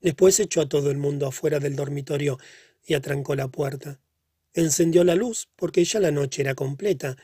Después 0.01 0.41
echó 0.41 0.63
a 0.63 0.69
todo 0.69 0.91
el 0.91 0.97
mundo 0.97 1.29
afuera 1.29 1.61
del 1.61 1.77
dormitorio 1.77 2.41
y 2.85 2.95
atrancó 2.95 3.37
la 3.37 3.47
puerta. 3.47 4.01
Encendió 4.53 5.05
la 5.05 5.15
luz 5.15 5.49
porque 5.55 5.85
ya 5.85 6.01
la 6.01 6.11
noche 6.11 6.43
era 6.43 6.57
completa 6.57 7.17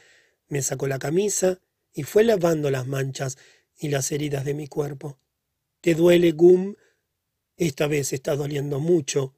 me 0.47 0.62
sacó 0.62 0.86
la 0.86 1.00
camisa 1.00 1.58
y 1.92 2.05
fue 2.05 2.23
lavando 2.23 2.70
las 2.70 2.86
manchas 2.86 3.36
y 3.76 3.89
las 3.89 4.12
heridas 4.12 4.44
de 4.44 4.55
mi 4.55 4.68
cuerpo. 4.68 5.18
¿Te 5.81 5.97
duele, 5.97 6.31
Gum? 6.31 6.76
Esta 7.57 7.89
vez 7.89 8.12
está 8.12 8.36
doliendo 8.36 8.78
mucho. 8.78 9.34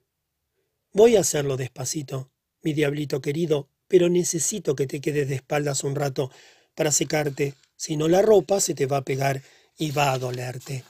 Voy 0.93 1.17
a 1.17 1.21
hacerlo 1.21 1.57
despacito, 1.57 2.31
mi 2.63 2.73
diablito 2.73 3.21
querido, 3.21 3.69
pero 3.89 4.09
necesito 4.09 4.75
que 4.75 4.87
te 4.87 5.01
quedes 5.01 5.29
de 5.29 5.35
espaldas 5.35 5.85
un 5.85 5.95
rato 5.95 6.31
para 6.75 6.93
secarte, 6.93 7.55
si 7.77 7.97
no 7.97 8.09
la 8.09 8.23
ropa 8.23 8.61
se 8.61 8.75
te 8.75 8.87
va 8.87 8.99
a 8.99 9.05
pegar 9.05 9.43
y 9.77 9.91
va 9.91 10.13
a 10.13 10.19
dolerte. 10.19 10.85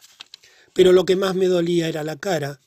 Pero 0.75 0.93
lo 0.93 1.05
que 1.05 1.17
más 1.17 1.35
me 1.35 1.47
dolía 1.47 1.89
era 1.89 2.05
la 2.05 2.17
cara. 2.17 2.61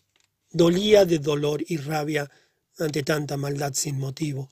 Dolía 0.52 1.06
de 1.06 1.20
dolor 1.20 1.64
y 1.68 1.78
rabia 1.78 2.30
ante 2.78 3.04
tanta 3.04 3.38
maldad 3.38 3.74
sin 3.74 3.98
motivo. 3.98 4.50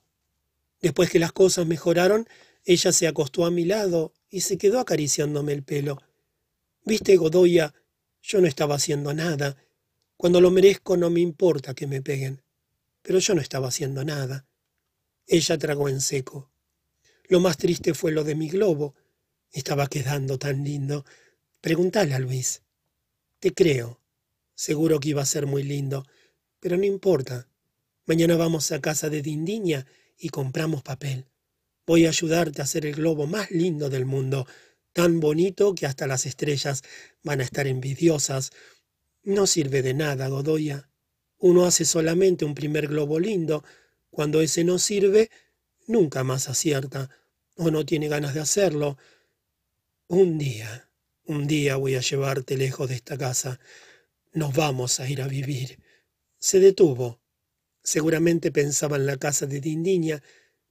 Después 0.81 1.09
que 1.09 1.19
las 1.19 1.31
cosas 1.31 1.65
mejoraron, 1.65 2.27
ella 2.65 2.91
se 2.91 3.07
acostó 3.07 3.45
a 3.45 3.51
mi 3.51 3.65
lado 3.65 4.13
y 4.29 4.41
se 4.41 4.57
quedó 4.57 4.79
acariciándome 4.79 5.53
el 5.53 5.63
pelo. 5.63 6.01
Viste, 6.85 7.15
Godoya, 7.15 7.73
yo 8.21 8.41
no 8.41 8.47
estaba 8.47 8.75
haciendo 8.75 9.13
nada. 9.13 9.57
Cuando 10.17 10.41
lo 10.41 10.51
merezco 10.51 10.97
no 10.97 11.09
me 11.09 11.21
importa 11.21 11.73
que 11.73 11.87
me 11.87 12.01
peguen. 12.01 12.42
Pero 13.03 13.19
yo 13.19 13.35
no 13.35 13.41
estaba 13.41 13.67
haciendo 13.67 14.03
nada. 14.03 14.47
Ella 15.27 15.57
tragó 15.57 15.87
en 15.87 16.01
seco. 16.01 16.51
Lo 17.25 17.39
más 17.39 17.57
triste 17.57 17.93
fue 17.93 18.11
lo 18.11 18.23
de 18.23 18.33
mi 18.33 18.49
globo. 18.49 18.95
Estaba 19.51 19.87
quedando 19.87 20.39
tan 20.39 20.63
lindo. 20.63 21.05
Preguntale 21.61 22.15
a 22.15 22.19
Luis. 22.19 22.63
Te 23.39 23.53
creo. 23.53 24.01
Seguro 24.55 24.99
que 24.99 25.09
iba 25.09 25.21
a 25.21 25.27
ser 25.27 25.45
muy 25.45 25.63
lindo. 25.63 26.05
Pero 26.59 26.77
no 26.77 26.85
importa. 26.85 27.47
Mañana 28.05 28.35
vamos 28.35 28.71
a 28.71 28.81
casa 28.81 29.09
de 29.09 29.21
Dindiña 29.21 29.85
y 30.17 30.29
compramos 30.29 30.81
papel. 30.81 31.27
Voy 31.85 32.05
a 32.05 32.09
ayudarte 32.09 32.61
a 32.61 32.63
hacer 32.63 32.85
el 32.85 32.95
globo 32.95 33.27
más 33.27 33.51
lindo 33.51 33.89
del 33.89 34.05
mundo, 34.05 34.47
tan 34.93 35.19
bonito 35.19 35.75
que 35.75 35.85
hasta 35.85 36.07
las 36.07 36.25
estrellas 36.25 36.81
van 37.23 37.41
a 37.41 37.43
estar 37.43 37.67
envidiosas. 37.67 38.51
No 39.23 39.47
sirve 39.47 39.81
de 39.81 39.93
nada, 39.93 40.29
Godoya. 40.29 40.89
Uno 41.43 41.65
hace 41.65 41.83
solamente 41.83 42.45
un 42.45 42.55
primer 42.55 42.87
globo 42.87 43.19
lindo. 43.19 43.65
Cuando 44.09 44.39
ese 44.39 44.63
no 44.63 44.79
sirve, 44.79 45.29
nunca 45.87 46.23
más 46.23 46.47
acierta, 46.47 47.09
o 47.57 47.69
no 47.69 47.85
tiene 47.85 48.07
ganas 48.07 48.33
de 48.33 48.39
hacerlo. 48.39 48.97
Un 50.07 50.37
día, 50.37 50.89
un 51.25 51.45
día 51.45 51.75
voy 51.75 51.95
a 51.95 51.99
llevarte 51.99 52.55
lejos 52.55 52.87
de 52.87 52.95
esta 52.95 53.17
casa. 53.17 53.59
Nos 54.31 54.55
vamos 54.55 55.01
a 55.01 55.09
ir 55.09 55.21
a 55.21 55.27
vivir. 55.27 55.79
Se 56.39 56.61
detuvo. 56.61 57.19
Seguramente 57.83 58.53
pensaba 58.53 58.95
en 58.95 59.05
la 59.05 59.17
casa 59.17 59.45
de 59.45 59.59
Dindiña, 59.59 60.23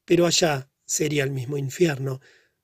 pero 0.07 0.25
allá, 0.25 0.71
sería 0.87 1.25
el 1.25 1.33
mismo 1.33 1.59
infierno. 1.59 2.23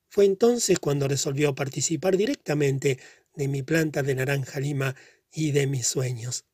Fue 0.09 0.25
entonces 0.25 0.79
cuando 0.79 1.09
resolvió 1.09 1.55
participar 1.55 2.17
directamente 2.17 2.99
de 3.35 3.49
mi 3.49 3.63
planta 3.63 4.03
de 4.03 4.15
naranja 4.15 4.61
lima 4.61 4.97
y 5.31 5.51
de 5.51 5.67
mis 5.67 5.87
sueños. 5.87 6.48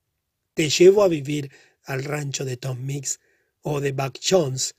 Te 0.55 0.70
llevo 0.70 1.02
a 1.02 1.08
vivir 1.08 1.50
al 1.83 2.05
rancho 2.05 2.44
de 2.44 2.57
Tom 2.57 2.78
Mix 2.84 3.20
o 3.60 3.81
de 3.81 3.92
Buck 3.92 4.18
Jones, 4.23 4.76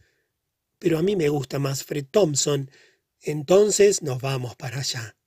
pero 0.79 0.97
a 0.97 1.01
mí 1.01 1.15
me 1.15 1.29
gusta 1.29 1.59
más 1.59 1.83
Fred 1.83 2.05
Thompson. 2.09 2.71
Entonces 3.21 4.01
nos 4.01 4.21
vamos 4.21 4.55
para 4.55 4.79
allá. 4.79 5.17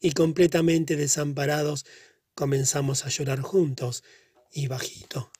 Y 0.00 0.12
completamente 0.12 0.96
desamparados 0.96 1.84
comenzamos 2.34 3.06
a 3.06 3.10
llorar 3.10 3.40
juntos 3.40 4.02
y 4.50 4.66
bajito. 4.66 5.30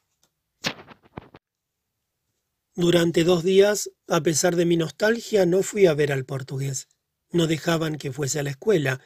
Durante 2.75 3.25
dos 3.25 3.43
días, 3.43 3.91
a 4.09 4.23
pesar 4.23 4.57
de 4.57 4.65
mi 4.65 4.77
nostalgia, 4.77 5.45
no 5.45 5.63
fui 5.63 5.87
a 5.87 5.95
ver 5.95 6.13
al 6.13 6.25
portugués. 6.25 6.89
No 7.31 7.47
dejaban 7.47 7.97
que 7.97 8.13
fuese 8.13 8.41
a 8.41 8.43
la 8.43 8.51
escuela. 8.51 9.01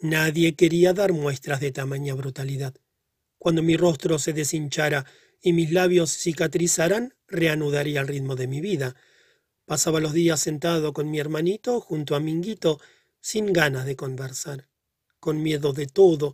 Nadie 0.00 0.56
quería 0.56 0.92
dar 0.94 1.12
muestras 1.12 1.60
de 1.60 1.70
tamaña 1.70 2.14
brutalidad. 2.14 2.74
Cuando 3.44 3.62
mi 3.62 3.76
rostro 3.76 4.18
se 4.18 4.32
deshinchara 4.32 5.04
y 5.42 5.52
mis 5.52 5.70
labios 5.70 6.10
cicatrizaran, 6.16 7.12
reanudaría 7.28 8.00
el 8.00 8.08
ritmo 8.08 8.36
de 8.36 8.46
mi 8.46 8.62
vida. 8.62 8.96
Pasaba 9.66 10.00
los 10.00 10.14
días 10.14 10.40
sentado 10.40 10.94
con 10.94 11.10
mi 11.10 11.20
hermanito 11.20 11.78
junto 11.78 12.16
a 12.16 12.20
Minguito, 12.20 12.80
sin 13.20 13.52
ganas 13.52 13.84
de 13.84 13.96
conversar, 13.96 14.70
con 15.20 15.42
miedo 15.42 15.74
de 15.74 15.84
todo. 15.84 16.32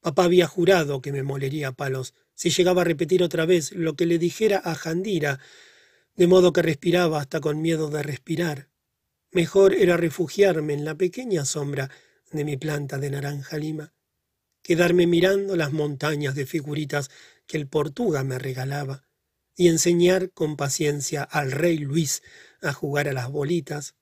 Papá 0.00 0.24
había 0.24 0.46
jurado 0.46 1.02
que 1.02 1.12
me 1.12 1.22
molería 1.22 1.68
a 1.68 1.72
palos 1.72 2.14
si 2.32 2.48
llegaba 2.48 2.80
a 2.80 2.86
repetir 2.86 3.22
otra 3.22 3.44
vez 3.44 3.72
lo 3.72 3.94
que 3.94 4.06
le 4.06 4.18
dijera 4.18 4.62
a 4.64 4.74
Jandira, 4.74 5.40
de 6.16 6.28
modo 6.28 6.54
que 6.54 6.62
respiraba 6.62 7.20
hasta 7.20 7.42
con 7.42 7.60
miedo 7.60 7.90
de 7.90 8.02
respirar. 8.02 8.70
Mejor 9.32 9.74
era 9.74 9.98
refugiarme 9.98 10.72
en 10.72 10.86
la 10.86 10.94
pequeña 10.94 11.44
sombra 11.44 11.90
de 12.32 12.46
mi 12.46 12.56
planta 12.56 12.96
de 12.96 13.10
naranja 13.10 13.58
lima, 13.58 13.92
quedarme 14.68 15.06
mirando 15.06 15.56
las 15.56 15.72
montañas 15.72 16.34
de 16.34 16.44
figuritas 16.44 17.08
que 17.46 17.56
el 17.56 17.66
Portuga 17.66 18.22
me 18.22 18.38
regalaba, 18.38 19.08
y 19.56 19.68
enseñar 19.68 20.30
con 20.32 20.58
paciencia 20.58 21.22
al 21.22 21.52
rey 21.52 21.78
Luis 21.78 22.22
a 22.60 22.74
jugar 22.74 23.08
a 23.08 23.14
las 23.14 23.30
bolitas. 23.30 23.94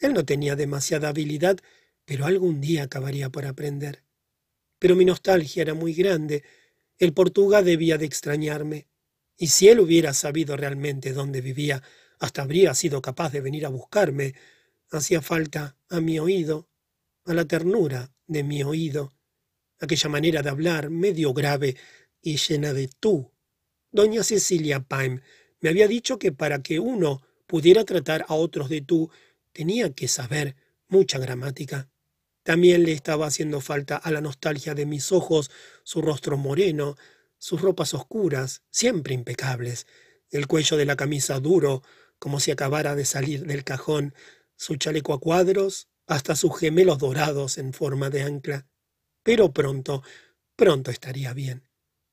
Él 0.00 0.12
no 0.12 0.24
tenía 0.24 0.56
demasiada 0.56 1.10
habilidad, 1.10 1.58
pero 2.04 2.26
algún 2.26 2.60
día 2.60 2.82
acabaría 2.82 3.30
por 3.30 3.46
aprender. 3.46 4.02
Pero 4.80 4.96
mi 4.96 5.04
nostalgia 5.04 5.62
era 5.62 5.74
muy 5.74 5.94
grande. 5.94 6.42
El 6.98 7.12
Portuga 7.12 7.62
debía 7.62 7.96
de 7.96 8.06
extrañarme. 8.06 8.88
Y 9.36 9.46
si 9.46 9.68
él 9.68 9.78
hubiera 9.78 10.12
sabido 10.12 10.56
realmente 10.56 11.12
dónde 11.12 11.40
vivía, 11.40 11.84
hasta 12.18 12.42
habría 12.42 12.74
sido 12.74 13.00
capaz 13.00 13.30
de 13.30 13.42
venir 13.42 13.64
a 13.64 13.68
buscarme. 13.68 14.34
Hacía 14.90 15.22
falta 15.22 15.76
a 15.88 16.00
mi 16.00 16.18
oído, 16.18 16.68
a 17.26 17.32
la 17.32 17.44
ternura 17.44 18.12
de 18.26 18.42
mi 18.42 18.64
oído, 18.64 19.19
aquella 19.80 20.08
manera 20.08 20.42
de 20.42 20.50
hablar 20.50 20.90
medio 20.90 21.32
grave 21.32 21.76
y 22.22 22.36
llena 22.36 22.72
de 22.72 22.88
tú. 22.88 23.32
Doña 23.90 24.22
Cecilia 24.22 24.80
Paim 24.80 25.20
me 25.60 25.70
había 25.70 25.88
dicho 25.88 26.18
que 26.18 26.32
para 26.32 26.62
que 26.62 26.78
uno 26.78 27.22
pudiera 27.46 27.84
tratar 27.84 28.24
a 28.28 28.34
otros 28.34 28.68
de 28.68 28.80
tú, 28.80 29.10
tenía 29.52 29.92
que 29.92 30.08
saber 30.08 30.56
mucha 30.88 31.18
gramática. 31.18 31.90
También 32.42 32.84
le 32.84 32.92
estaba 32.92 33.26
haciendo 33.26 33.60
falta 33.60 33.96
a 33.96 34.10
la 34.10 34.20
nostalgia 34.20 34.74
de 34.74 34.86
mis 34.86 35.12
ojos, 35.12 35.50
su 35.82 36.00
rostro 36.00 36.36
moreno, 36.36 36.96
sus 37.38 37.60
ropas 37.60 37.94
oscuras, 37.94 38.62
siempre 38.70 39.14
impecables, 39.14 39.86
el 40.30 40.46
cuello 40.46 40.76
de 40.76 40.84
la 40.84 40.96
camisa 40.96 41.40
duro, 41.40 41.82
como 42.18 42.38
si 42.38 42.50
acabara 42.50 42.94
de 42.94 43.04
salir 43.04 43.46
del 43.46 43.64
cajón, 43.64 44.14
su 44.56 44.76
chaleco 44.76 45.12
a 45.12 45.20
cuadros, 45.20 45.88
hasta 46.06 46.36
sus 46.36 46.58
gemelos 46.58 46.98
dorados 46.98 47.58
en 47.58 47.72
forma 47.72 48.10
de 48.10 48.22
ancla. 48.22 48.69
Pero 49.22 49.52
pronto, 49.52 50.02
pronto 50.56 50.90
estaría 50.90 51.32
bien. 51.32 51.68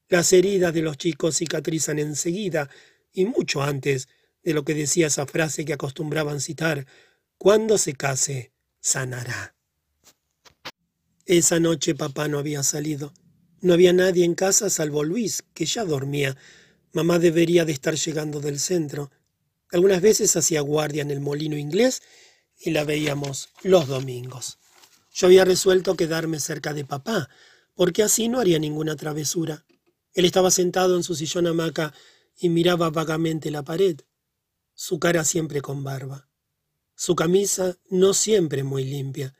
Las 0.10 0.32
heridas 0.34 0.74
de 0.74 0.82
los 0.82 0.98
chicos 0.98 1.38
cicatrizan 1.38 2.00
enseguida, 2.00 2.70
y 3.12 3.26
mucho 3.26 3.62
antes 3.62 4.08
de 4.44 4.54
lo 4.54 4.64
que 4.64 4.74
decía 4.74 5.08
esa 5.08 5.26
frase 5.26 5.66
que 5.66 5.74
acostumbraban 5.74 6.40
citar, 6.40 6.86
cuando 7.38 7.78
se 7.78 7.94
case, 7.94 8.52
sanará. 8.80 9.56
Esa 11.26 11.60
noche 11.60 11.94
papá 11.94 12.30
no 12.30 12.40
había 12.40 12.64
salido. 12.64 13.14
No 13.60 13.74
había 13.74 13.92
nadie 13.92 14.24
en 14.24 14.36
casa 14.36 14.70
salvo 14.70 15.04
Luis, 15.04 15.44
que 15.54 15.66
ya 15.66 15.84
dormía. 15.84 16.38
Mamá 16.94 17.20
debería 17.20 17.66
de 17.66 17.74
estar 17.74 17.96
llegando 17.96 18.40
del 18.40 18.60
centro. 18.60 19.12
Algunas 19.72 20.02
veces 20.02 20.36
hacía 20.38 20.62
guardia 20.62 21.02
en 21.02 21.12
el 21.12 21.20
molino 21.20 21.58
inglés 21.58 22.02
y 22.60 22.72
la 22.72 22.86
veíamos 22.86 23.50
los 23.64 23.88
domingos. 23.88 24.60
Yo 25.18 25.26
había 25.26 25.46
resuelto 25.46 25.96
quedarme 25.96 26.40
cerca 26.40 26.76
de 26.76 26.86
papá, 26.86 27.28
porque 27.74 28.04
así 28.04 28.30
no 28.30 28.40
haría 28.40 28.60
ninguna 28.60 28.96
travesura. 28.96 29.66
Él 30.14 30.26
estaba 30.26 30.52
sentado 30.52 30.96
en 30.96 31.02
su 31.02 31.16
sillón 31.16 31.48
hamaca 31.48 31.92
y 32.38 32.50
miraba 32.50 32.92
vagamente 32.92 33.50
la 33.50 33.64
pared, 33.64 34.00
su 34.76 35.00
cara 35.00 35.26
siempre 35.26 35.62
con 35.62 35.84
barba, 35.84 36.30
su 36.94 37.16
camisa 37.16 37.78
no 37.90 38.14
siempre 38.14 38.64
muy 38.64 38.84
limpia. 38.84 39.34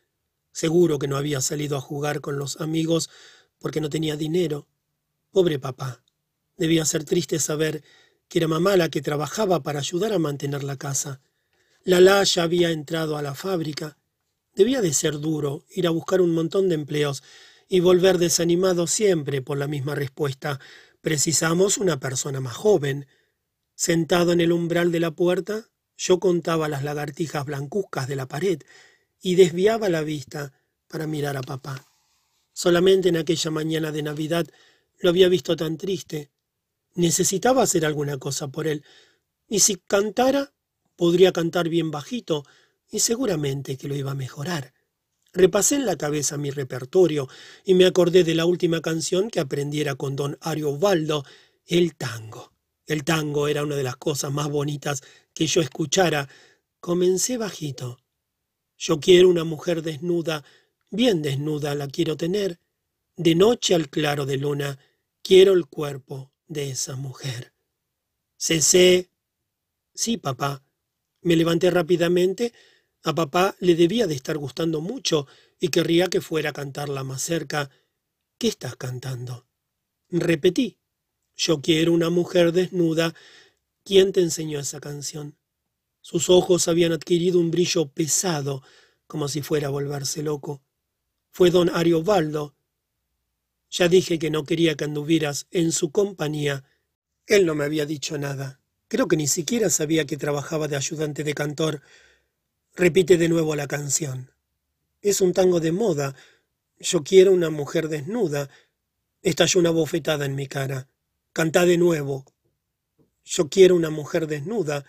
Seguro 0.52 0.98
que 0.98 1.08
no 1.08 1.16
había 1.16 1.42
salido 1.42 1.78
a 1.78 1.82
jugar 1.82 2.22
con 2.22 2.40
los 2.40 2.60
amigos 2.60 3.12
porque 3.60 3.80
no 3.80 3.92
tenía 3.92 4.18
dinero. 4.18 4.68
Pobre 5.30 5.60
papá. 5.60 6.04
Debía 6.58 6.86
ser 6.86 7.04
triste 7.04 7.38
saber 7.38 7.84
que 8.28 8.40
era 8.40 8.48
mamá 8.48 8.78
la 8.78 8.90
que 8.90 9.04
trabajaba 9.04 9.62
para 9.62 9.78
ayudar 9.78 10.12
a 10.12 10.18
mantener 10.18 10.64
la 10.64 10.78
casa. 10.78 11.22
Lala 11.84 12.24
ya 12.24 12.42
había 12.42 12.72
entrado 12.72 13.16
a 13.16 13.22
la 13.22 13.36
fábrica. 13.36 13.97
Debía 14.58 14.82
de 14.82 14.92
ser 14.92 15.20
duro 15.20 15.66
ir 15.70 15.86
a 15.86 15.92
buscar 15.92 16.20
un 16.20 16.34
montón 16.34 16.68
de 16.68 16.74
empleos 16.74 17.22
y 17.70 17.80
volver 17.80 18.18
desanimado 18.18 18.88
siempre 18.88 19.44
por 19.44 19.60
la 19.60 19.68
misma 19.68 19.94
respuesta. 19.94 20.60
Precisamos 21.00 21.78
una 21.78 22.00
persona 22.00 22.42
más 22.42 22.56
joven. 22.56 23.06
Sentado 23.76 24.32
en 24.32 24.42
el 24.42 24.52
umbral 24.52 24.92
de 24.92 25.00
la 25.00 25.12
puerta, 25.12 25.70
yo 25.96 26.20
contaba 26.20 26.68
las 26.70 26.84
lagartijas 26.84 27.46
blancuzcas 27.46 28.08
de 28.08 28.16
la 28.16 28.28
pared 28.28 28.60
y 29.22 29.36
desviaba 29.36 29.90
la 29.90 30.02
vista 30.02 30.54
para 30.88 31.06
mirar 31.06 31.38
a 31.38 31.44
papá. 31.44 31.86
Solamente 32.52 33.10
en 33.10 33.18
aquella 33.18 33.52
mañana 33.52 33.92
de 33.92 34.02
Navidad 34.02 34.48
lo 34.98 35.12
había 35.12 35.30
visto 35.30 35.56
tan 35.56 35.78
triste. 35.78 36.32
Necesitaba 36.96 37.62
hacer 37.62 37.86
alguna 37.86 38.18
cosa 38.18 38.48
por 38.48 38.66
él. 38.66 38.84
Y 39.48 39.60
si 39.60 39.76
cantara, 39.76 40.52
podría 40.96 41.32
cantar 41.32 41.70
bien 41.70 41.92
bajito, 41.92 42.44
y 42.90 43.00
seguramente 43.00 43.78
que 43.78 43.88
lo 43.88 43.96
iba 43.96 44.12
a 44.12 44.16
mejorar. 44.16 44.74
Repasé 45.34 45.76
en 45.76 45.86
la 45.86 45.98
cabeza 45.98 46.38
mi 46.38 46.50
repertorio 46.52 47.28
y 47.64 47.74
me 47.74 47.86
acordé 47.86 48.24
de 48.24 48.36
la 48.36 48.46
última 48.46 48.82
canción 48.82 49.30
que 49.30 49.40
aprendiera 49.40 49.96
con 49.96 50.16
don 50.16 50.38
Ariovaldo, 50.42 51.26
el 51.66 51.96
tango. 51.96 52.54
El 52.86 53.04
tango 53.04 53.48
era 53.48 53.64
una 53.64 53.76
de 53.76 53.84
las 53.84 53.98
cosas 53.98 54.32
más 54.32 54.50
bonitas 54.50 55.02
que 55.34 55.46
yo 55.46 55.62
escuchara. 55.62 56.30
Comencé 56.80 57.38
bajito. 57.38 58.00
Yo 58.78 59.00
quiero 59.00 59.30
una 59.30 59.44
mujer 59.44 59.82
desnuda, 59.82 60.44
bien 60.90 61.22
desnuda 61.22 61.76
la 61.76 61.88
quiero 61.88 62.16
tener. 62.16 62.60
De 63.16 63.36
noche 63.36 63.76
al 63.76 63.90
claro 63.90 64.26
de 64.26 64.38
luna, 64.38 64.80
quiero 65.22 65.54
el 65.54 65.66
cuerpo 65.66 66.32
de 66.48 66.72
esa 66.72 66.96
mujer. 66.96 67.54
Cesé. 68.38 69.10
Sí, 69.94 70.18
papá. 70.18 70.64
Me 71.22 71.36
levanté 71.36 71.70
rápidamente. 71.72 72.54
A 73.08 73.16
papá 73.16 73.56
le 73.62 73.76
debía 73.76 74.06
de 74.06 74.16
estar 74.16 74.38
gustando 74.38 74.82
mucho 74.82 75.28
y 75.62 75.70
querría 75.70 76.10
que 76.10 76.20
fuera 76.20 76.50
a 76.50 76.54
cantarla 76.54 77.06
más 77.06 77.22
cerca. 77.22 77.70
¿Qué 78.38 78.50
estás 78.50 78.76
cantando? 78.76 79.48
Repetí. 80.10 80.78
Yo 81.34 81.62
quiero 81.62 81.94
una 81.94 82.10
mujer 82.10 82.52
desnuda. 82.52 83.16
¿Quién 83.86 84.12
te 84.12 84.20
enseñó 84.20 84.60
esa 84.60 84.82
canción? 84.82 85.38
Sus 86.02 86.30
ojos 86.30 86.68
habían 86.68 86.92
adquirido 86.92 87.40
un 87.40 87.50
brillo 87.50 87.88
pesado, 87.88 88.62
como 89.08 89.30
si 89.30 89.42
fuera 89.42 89.68
a 89.68 89.72
volverse 89.72 90.22
loco. 90.22 90.62
Fue 91.32 91.50
don 91.50 91.70
Ariobaldo, 91.70 92.58
ya 93.70 93.88
dije 93.88 94.20
que 94.20 94.30
no 94.30 94.44
quería 94.44 94.76
que 94.76 94.84
anduvieras 94.84 95.48
en 95.52 95.72
su 95.72 95.92
compañía. 95.92 96.66
Él 97.26 97.46
no 97.46 97.56
me 97.56 97.64
había 97.64 97.86
dicho 97.86 98.18
nada. 98.18 98.60
Creo 98.90 99.08
que 99.08 99.16
ni 99.16 99.28
siquiera 99.28 99.70
sabía 99.70 100.04
que 100.04 100.18
trabajaba 100.18 100.68
de 100.68 100.76
ayudante 100.76 101.24
de 101.24 101.34
cantor. 101.34 101.82
Repite 102.80 103.18
de 103.18 103.28
nuevo 103.28 103.56
la 103.56 103.66
canción. 103.66 104.30
Es 105.02 105.22
un 105.22 105.34
tango 105.34 105.60
de 105.60 105.72
moda. 105.72 106.16
Yo 106.78 107.04
quiero 107.04 107.32
una 107.32 107.50
mujer 107.50 107.90
desnuda. 107.90 108.52
Estalló 109.24 109.60
una 109.60 109.72
bofetada 109.72 110.28
en 110.28 110.36
mi 110.36 110.46
cara. 110.46 110.88
Canta 111.34 111.66
de 111.66 111.80
nuevo. 111.80 112.24
Yo 113.26 113.50
quiero 113.50 113.76
una 113.76 113.90
mujer 113.90 114.28
desnuda. 114.28 114.86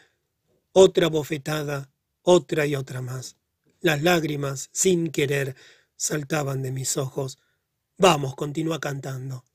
Otra 0.72 1.08
bofetada, 1.08 1.90
otra 2.20 2.66
y 2.66 2.74
otra 2.74 3.00
más. 3.00 3.36
Las 3.80 4.02
lágrimas, 4.02 4.68
sin 4.70 5.10
querer, 5.10 5.56
saltaban 5.96 6.60
de 6.60 6.72
mis 6.72 6.98
ojos. 6.98 7.38
Vamos, 7.96 8.36
continúa 8.36 8.80
cantando. 8.80 9.46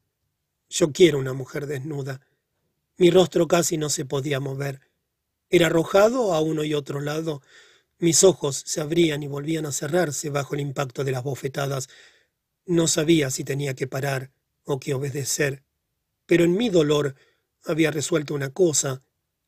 Yo 0.69 0.91
quiero 0.91 1.19
una 1.19 1.33
mujer 1.33 1.67
desnuda. 1.67 2.19
Mi 2.97 3.11
rostro 3.11 3.47
casi 3.47 3.77
no 3.77 3.91
se 3.91 4.05
podía 4.05 4.39
mover. 4.39 4.81
Era 5.51 5.67
arrojado 5.67 6.33
a 6.33 6.41
uno 6.41 6.63
y 6.63 6.73
otro 6.73 6.99
lado. 6.99 7.43
Mis 7.99 8.23
ojos 8.23 8.63
se 8.65 8.81
abrían 8.81 9.23
y 9.23 9.27
volvían 9.27 9.65
a 9.65 9.71
cerrarse 9.71 10.29
bajo 10.29 10.55
el 10.55 10.61
impacto 10.61 11.03
de 11.03 11.11
las 11.11 11.23
bofetadas. 11.23 11.89
No 12.65 12.87
sabía 12.87 13.29
si 13.29 13.43
tenía 13.43 13.73
que 13.75 13.87
parar 13.87 14.31
o 14.65 14.79
que 14.79 14.93
obedecer. 14.93 15.63
Pero 16.25 16.43
en 16.43 16.55
mi 16.55 16.69
dolor 16.69 17.15
había 17.65 17.91
resuelto 17.91 18.33
una 18.33 18.49
cosa. 18.49 19.01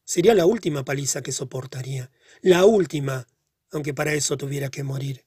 Sería 0.04 0.36
la 0.36 0.46
última 0.46 0.86
paliza 0.86 1.22
que 1.22 1.32
soportaría. 1.32 2.12
La 2.42 2.66
última, 2.66 3.28
aunque 3.72 3.94
para 3.94 4.14
eso 4.14 4.38
tuviera 4.38 4.70
que 4.70 4.84
morir. 4.84 5.26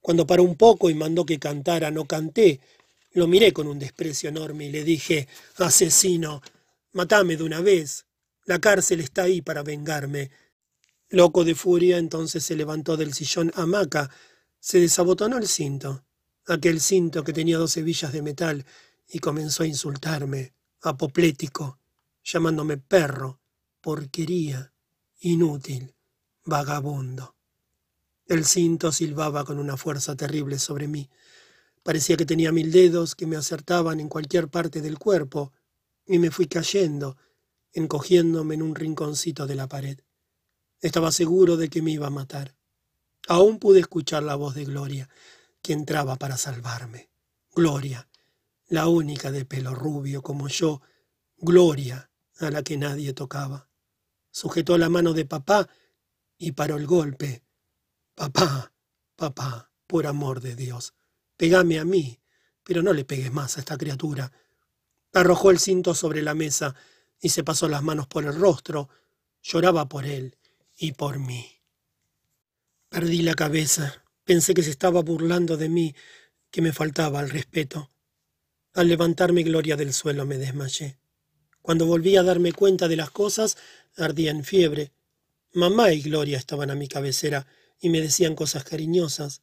Cuando 0.00 0.26
paró 0.26 0.42
un 0.42 0.56
poco 0.56 0.90
y 0.90 0.94
mandó 0.94 1.24
que 1.24 1.38
cantara, 1.38 1.90
no 1.90 2.04
canté, 2.04 2.60
lo 3.12 3.26
miré 3.26 3.52
con 3.52 3.66
un 3.66 3.78
desprecio 3.78 4.28
enorme 4.28 4.66
y 4.66 4.70
le 4.70 4.84
dije, 4.84 5.28
asesino, 5.56 6.42
matame 6.92 7.36
de 7.36 7.44
una 7.44 7.60
vez. 7.60 8.04
La 8.44 8.58
cárcel 8.58 9.00
está 9.00 9.22
ahí 9.22 9.40
para 9.40 9.62
vengarme. 9.62 10.30
Loco 11.14 11.44
de 11.44 11.54
furia, 11.54 11.98
entonces 11.98 12.42
se 12.42 12.56
levantó 12.56 12.96
del 12.96 13.14
sillón 13.14 13.52
hamaca, 13.54 14.10
se 14.58 14.80
desabotonó 14.80 15.38
el 15.38 15.46
cinto, 15.46 16.04
aquel 16.44 16.80
cinto 16.80 17.22
que 17.22 17.32
tenía 17.32 17.56
dos 17.56 17.76
hebillas 17.76 18.12
de 18.12 18.20
metal, 18.20 18.66
y 19.08 19.20
comenzó 19.20 19.62
a 19.62 19.68
insultarme, 19.68 20.54
apoplético, 20.82 21.78
llamándome 22.24 22.78
perro, 22.78 23.38
porquería, 23.80 24.72
inútil, 25.20 25.94
vagabundo. 26.46 27.36
El 28.26 28.44
cinto 28.44 28.90
silbaba 28.90 29.44
con 29.44 29.60
una 29.60 29.76
fuerza 29.76 30.16
terrible 30.16 30.58
sobre 30.58 30.88
mí. 30.88 31.08
Parecía 31.84 32.16
que 32.16 32.26
tenía 32.26 32.50
mil 32.50 32.72
dedos 32.72 33.14
que 33.14 33.28
me 33.28 33.36
acertaban 33.36 34.00
en 34.00 34.08
cualquier 34.08 34.48
parte 34.48 34.80
del 34.80 34.98
cuerpo, 34.98 35.52
y 36.08 36.18
me 36.18 36.32
fui 36.32 36.48
cayendo, 36.48 37.16
encogiéndome 37.72 38.56
en 38.56 38.62
un 38.62 38.74
rinconcito 38.74 39.46
de 39.46 39.54
la 39.54 39.68
pared. 39.68 40.00
Estaba 40.84 41.12
seguro 41.12 41.56
de 41.56 41.70
que 41.70 41.80
me 41.80 41.92
iba 41.92 42.08
a 42.08 42.10
matar. 42.10 42.54
Aún 43.26 43.58
pude 43.58 43.80
escuchar 43.80 44.22
la 44.22 44.34
voz 44.34 44.54
de 44.54 44.66
Gloria, 44.66 45.08
que 45.62 45.72
entraba 45.72 46.16
para 46.16 46.36
salvarme. 46.36 47.08
Gloria, 47.54 48.06
la 48.68 48.86
única 48.86 49.32
de 49.32 49.46
pelo 49.46 49.74
rubio 49.74 50.20
como 50.20 50.46
yo, 50.48 50.82
Gloria, 51.38 52.10
a 52.38 52.50
la 52.50 52.62
que 52.62 52.76
nadie 52.76 53.14
tocaba. 53.14 53.70
Sujetó 54.30 54.76
la 54.76 54.90
mano 54.90 55.14
de 55.14 55.24
papá 55.24 55.70
y 56.36 56.52
paró 56.52 56.76
el 56.76 56.86
golpe. 56.86 57.42
Papá, 58.14 58.74
papá, 59.16 59.72
por 59.86 60.06
amor 60.06 60.42
de 60.42 60.54
Dios, 60.54 60.92
pegame 61.38 61.78
a 61.78 61.86
mí, 61.86 62.20
pero 62.62 62.82
no 62.82 62.92
le 62.92 63.06
pegues 63.06 63.32
más 63.32 63.56
a 63.56 63.60
esta 63.60 63.78
criatura. 63.78 64.32
Arrojó 65.14 65.50
el 65.50 65.58
cinto 65.58 65.94
sobre 65.94 66.20
la 66.20 66.34
mesa 66.34 66.74
y 67.18 67.30
se 67.30 67.42
pasó 67.42 67.70
las 67.70 67.82
manos 67.82 68.06
por 68.06 68.26
el 68.26 68.38
rostro. 68.38 68.90
Lloraba 69.40 69.88
por 69.88 70.04
él 70.04 70.36
y 70.76 70.92
por 70.92 71.18
mí. 71.18 71.46
Perdí 72.88 73.22
la 73.22 73.34
cabeza. 73.34 74.04
Pensé 74.24 74.54
que 74.54 74.62
se 74.62 74.70
estaba 74.70 75.02
burlando 75.02 75.56
de 75.56 75.68
mí, 75.68 75.94
que 76.50 76.62
me 76.62 76.72
faltaba 76.72 77.20
el 77.20 77.30
respeto. 77.30 77.90
Al 78.72 78.88
levantarme 78.88 79.42
Gloria 79.42 79.76
del 79.76 79.92
suelo 79.92 80.26
me 80.26 80.38
desmayé. 80.38 80.98
Cuando 81.62 81.86
volví 81.86 82.16
a 82.16 82.22
darme 82.22 82.52
cuenta 82.52 82.88
de 82.88 82.96
las 82.96 83.10
cosas, 83.10 83.56
ardía 83.96 84.30
en 84.30 84.44
fiebre. 84.44 84.92
Mamá 85.52 85.92
y 85.92 86.02
Gloria 86.02 86.38
estaban 86.38 86.70
a 86.70 86.74
mi 86.74 86.88
cabecera 86.88 87.46
y 87.80 87.88
me 87.88 88.00
decían 88.00 88.34
cosas 88.34 88.64
cariñosas. 88.64 89.42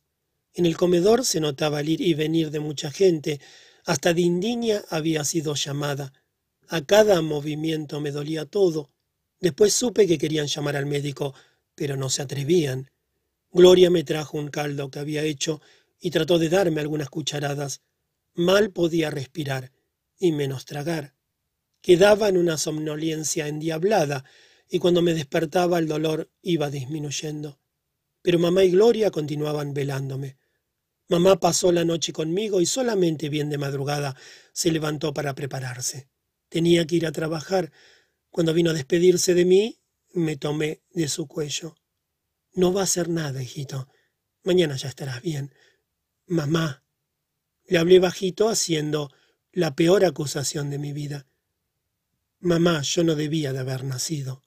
En 0.53 0.66
el 0.66 0.77
comedor 0.77 1.26
se 1.26 1.40
notaba 1.40 1.80
el 1.80 1.90
ir 1.90 2.01
y 2.01 2.14
venir 2.14 2.51
de 2.51 2.60
mucha 2.60 2.92
gente. 2.92 3.40
Hasta 3.85 4.14
Dindiña 4.14 4.84
había 4.90 5.24
sido 5.24 5.56
llamada. 5.56 6.14
A 6.68 6.82
cada 6.82 7.22
movimiento 7.22 8.00
me 8.01 8.11
dolía 8.11 8.45
todo. 8.45 8.91
Después 9.42 9.74
supe 9.74 10.08
que 10.08 10.18
querían 10.18 10.48
llamar 10.48 10.76
al 10.76 10.86
médico, 10.86 11.34
pero 11.76 11.98
no 11.98 12.10
se 12.10 12.22
atrevían. 12.22 12.92
Gloria 13.52 13.90
me 13.90 14.03
trajo 14.03 14.38
un 14.38 14.50
caldo 14.50 14.90
que 14.92 15.00
había 15.00 15.24
hecho 15.24 15.61
y 16.00 16.11
trató 16.11 16.40
de 16.40 16.50
darme 16.50 16.80
algunas 16.80 17.10
cucharadas. 17.10 17.82
Mal 18.34 18.72
podía 18.72 19.10
respirar, 19.10 19.72
y 20.18 20.32
menos 20.32 20.66
tragar. 20.66 21.16
Quedaba 21.82 22.30
en 22.30 22.38
una 22.38 22.58
somnolencia 22.58 23.48
endiablada, 23.48 24.24
y 24.70 24.80
cuando 24.80 25.02
me 25.02 25.14
despertaba 25.14 25.80
el 25.80 25.88
dolor 25.88 26.32
iba 26.42 26.70
disminuyendo. 26.70 27.60
Pero 28.22 28.40
mamá 28.40 28.64
y 28.64 28.72
Gloria 28.72 29.11
continuaban 29.11 29.74
velándome. 29.74 30.38
Mamá 31.10 31.40
pasó 31.40 31.72
la 31.72 31.84
noche 31.84 32.14
conmigo 32.14 32.61
y 32.61 32.66
solamente 32.66 33.28
bien 33.28 33.50
de 33.50 33.58
madrugada 33.58 34.16
se 34.53 34.72
levantó 34.72 35.14
para 35.14 35.36
prepararse. 35.36 36.08
Tenía 36.48 36.86
que 36.86 36.95
ir 36.95 37.06
a 37.06 37.11
trabajar. 37.11 37.72
Cuando 38.32 38.53
vino 38.53 38.72
a 38.72 38.74
despedirse 38.74 39.34
de 39.34 39.45
mí, 39.45 39.77
me 40.14 40.38
tomé 40.38 40.82
de 40.93 41.08
su 41.10 41.27
cuello. 41.27 41.76
No 42.53 42.74
va 42.74 42.82
a 42.82 42.84
hacer 42.85 43.10
nada, 43.10 43.43
hijito. 43.43 43.90
Mañana 44.43 44.76
ya 44.77 44.88
estarás 44.88 45.22
bien. 45.22 45.53
Mamá. 46.27 46.84
Le 47.66 47.77
hablé 47.77 48.00
bajito 48.00 48.50
haciendo 48.50 49.11
la 49.51 49.76
peor 49.76 50.06
acusación 50.06 50.69
de 50.69 50.80
mi 50.80 50.93
vida. 50.93 51.27
Mamá, 52.40 52.82
yo 52.82 53.03
no 53.03 53.16
debía 53.16 53.53
de 53.53 53.60
haber 53.60 53.84
nacido. 53.84 54.43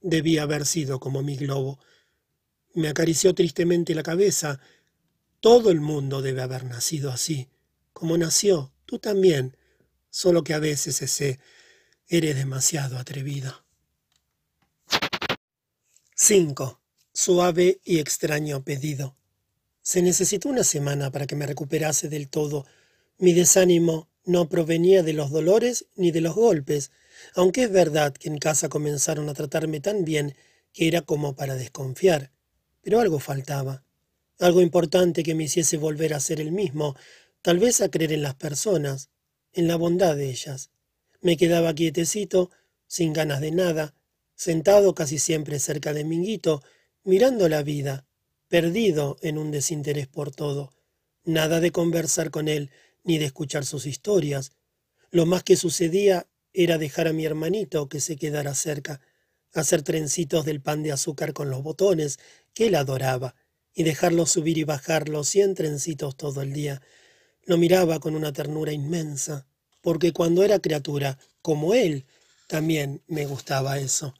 Debía 0.00 0.42
haber 0.42 0.66
sido 0.66 1.00
como 1.00 1.22
mi 1.22 1.36
globo. 1.36 1.78
Me 2.74 2.88
acarició 2.88 3.34
tristemente 3.34 3.94
la 3.94 4.02
cabeza. 4.02 4.60
Todo 5.40 5.70
el 5.70 5.80
mundo 5.80 6.22
debe 6.22 6.42
haber 6.42 6.64
nacido 6.64 7.10
así, 7.10 7.48
como 7.92 8.16
nació, 8.16 8.72
tú 8.86 8.98
también, 8.98 9.56
solo 10.08 10.44
que 10.44 10.54
a 10.54 10.58
veces 10.58 11.02
ese 11.02 11.40
eres 12.18 12.36
demasiado 12.36 12.98
atrevido. 12.98 13.64
5. 16.14 16.80
Suave 17.12 17.80
y 17.84 17.98
extraño 18.00 18.62
pedido. 18.62 19.16
Se 19.80 20.02
necesitó 20.02 20.50
una 20.50 20.62
semana 20.62 21.10
para 21.10 21.26
que 21.26 21.36
me 21.36 21.46
recuperase 21.46 22.08
del 22.08 22.28
todo. 22.28 22.66
Mi 23.18 23.32
desánimo 23.32 24.10
no 24.24 24.48
provenía 24.48 25.02
de 25.02 25.14
los 25.14 25.30
dolores 25.30 25.86
ni 25.96 26.10
de 26.10 26.20
los 26.20 26.34
golpes, 26.34 26.90
aunque 27.34 27.64
es 27.64 27.72
verdad 27.72 28.12
que 28.12 28.28
en 28.28 28.38
casa 28.38 28.68
comenzaron 28.68 29.28
a 29.28 29.34
tratarme 29.34 29.80
tan 29.80 30.04
bien 30.04 30.36
que 30.72 30.88
era 30.88 31.00
como 31.00 31.34
para 31.34 31.54
desconfiar. 31.54 32.30
Pero 32.82 33.00
algo 33.00 33.20
faltaba, 33.20 33.84
algo 34.38 34.60
importante 34.60 35.22
que 35.22 35.34
me 35.34 35.44
hiciese 35.44 35.78
volver 35.78 36.12
a 36.12 36.20
ser 36.20 36.40
el 36.40 36.52
mismo, 36.52 36.94
tal 37.40 37.58
vez 37.58 37.80
a 37.80 37.88
creer 37.88 38.12
en 38.12 38.22
las 38.22 38.34
personas, 38.34 39.08
en 39.54 39.66
la 39.66 39.76
bondad 39.76 40.14
de 40.14 40.28
ellas. 40.28 40.71
Me 41.22 41.36
quedaba 41.36 41.72
quietecito, 41.72 42.50
sin 42.88 43.12
ganas 43.12 43.40
de 43.40 43.52
nada, 43.52 43.94
sentado 44.34 44.92
casi 44.94 45.20
siempre 45.20 45.60
cerca 45.60 45.92
de 45.92 46.04
Minguito, 46.04 46.64
mirando 47.04 47.48
la 47.48 47.62
vida, 47.62 48.06
perdido 48.48 49.16
en 49.22 49.38
un 49.38 49.52
desinterés 49.52 50.08
por 50.08 50.34
todo. 50.34 50.74
Nada 51.24 51.60
de 51.60 51.70
conversar 51.70 52.32
con 52.32 52.48
él, 52.48 52.72
ni 53.04 53.18
de 53.18 53.26
escuchar 53.26 53.64
sus 53.64 53.86
historias. 53.86 54.50
Lo 55.12 55.24
más 55.24 55.44
que 55.44 55.54
sucedía 55.54 56.26
era 56.52 56.76
dejar 56.76 57.06
a 57.06 57.12
mi 57.12 57.24
hermanito 57.24 57.88
que 57.88 58.00
se 58.00 58.16
quedara 58.16 58.56
cerca, 58.56 59.00
hacer 59.54 59.82
trencitos 59.82 60.44
del 60.44 60.60
pan 60.60 60.82
de 60.82 60.90
azúcar 60.90 61.34
con 61.34 61.50
los 61.50 61.62
botones, 61.62 62.18
que 62.52 62.66
él 62.66 62.74
adoraba, 62.74 63.36
y 63.74 63.84
dejarlo 63.84 64.26
subir 64.26 64.58
y 64.58 64.64
bajarlo 64.64 65.22
cien 65.22 65.54
trencitos 65.54 66.16
todo 66.16 66.42
el 66.42 66.52
día. 66.52 66.82
Lo 67.44 67.58
miraba 67.58 68.00
con 68.00 68.16
una 68.16 68.32
ternura 68.32 68.72
inmensa, 68.72 69.46
porque 69.82 70.12
cuando 70.12 70.42
era 70.42 70.60
criatura, 70.60 71.18
como 71.42 71.74
él, 71.74 72.06
también 72.46 73.02
me 73.06 73.26
gustaba 73.26 73.78
eso. 73.78 74.14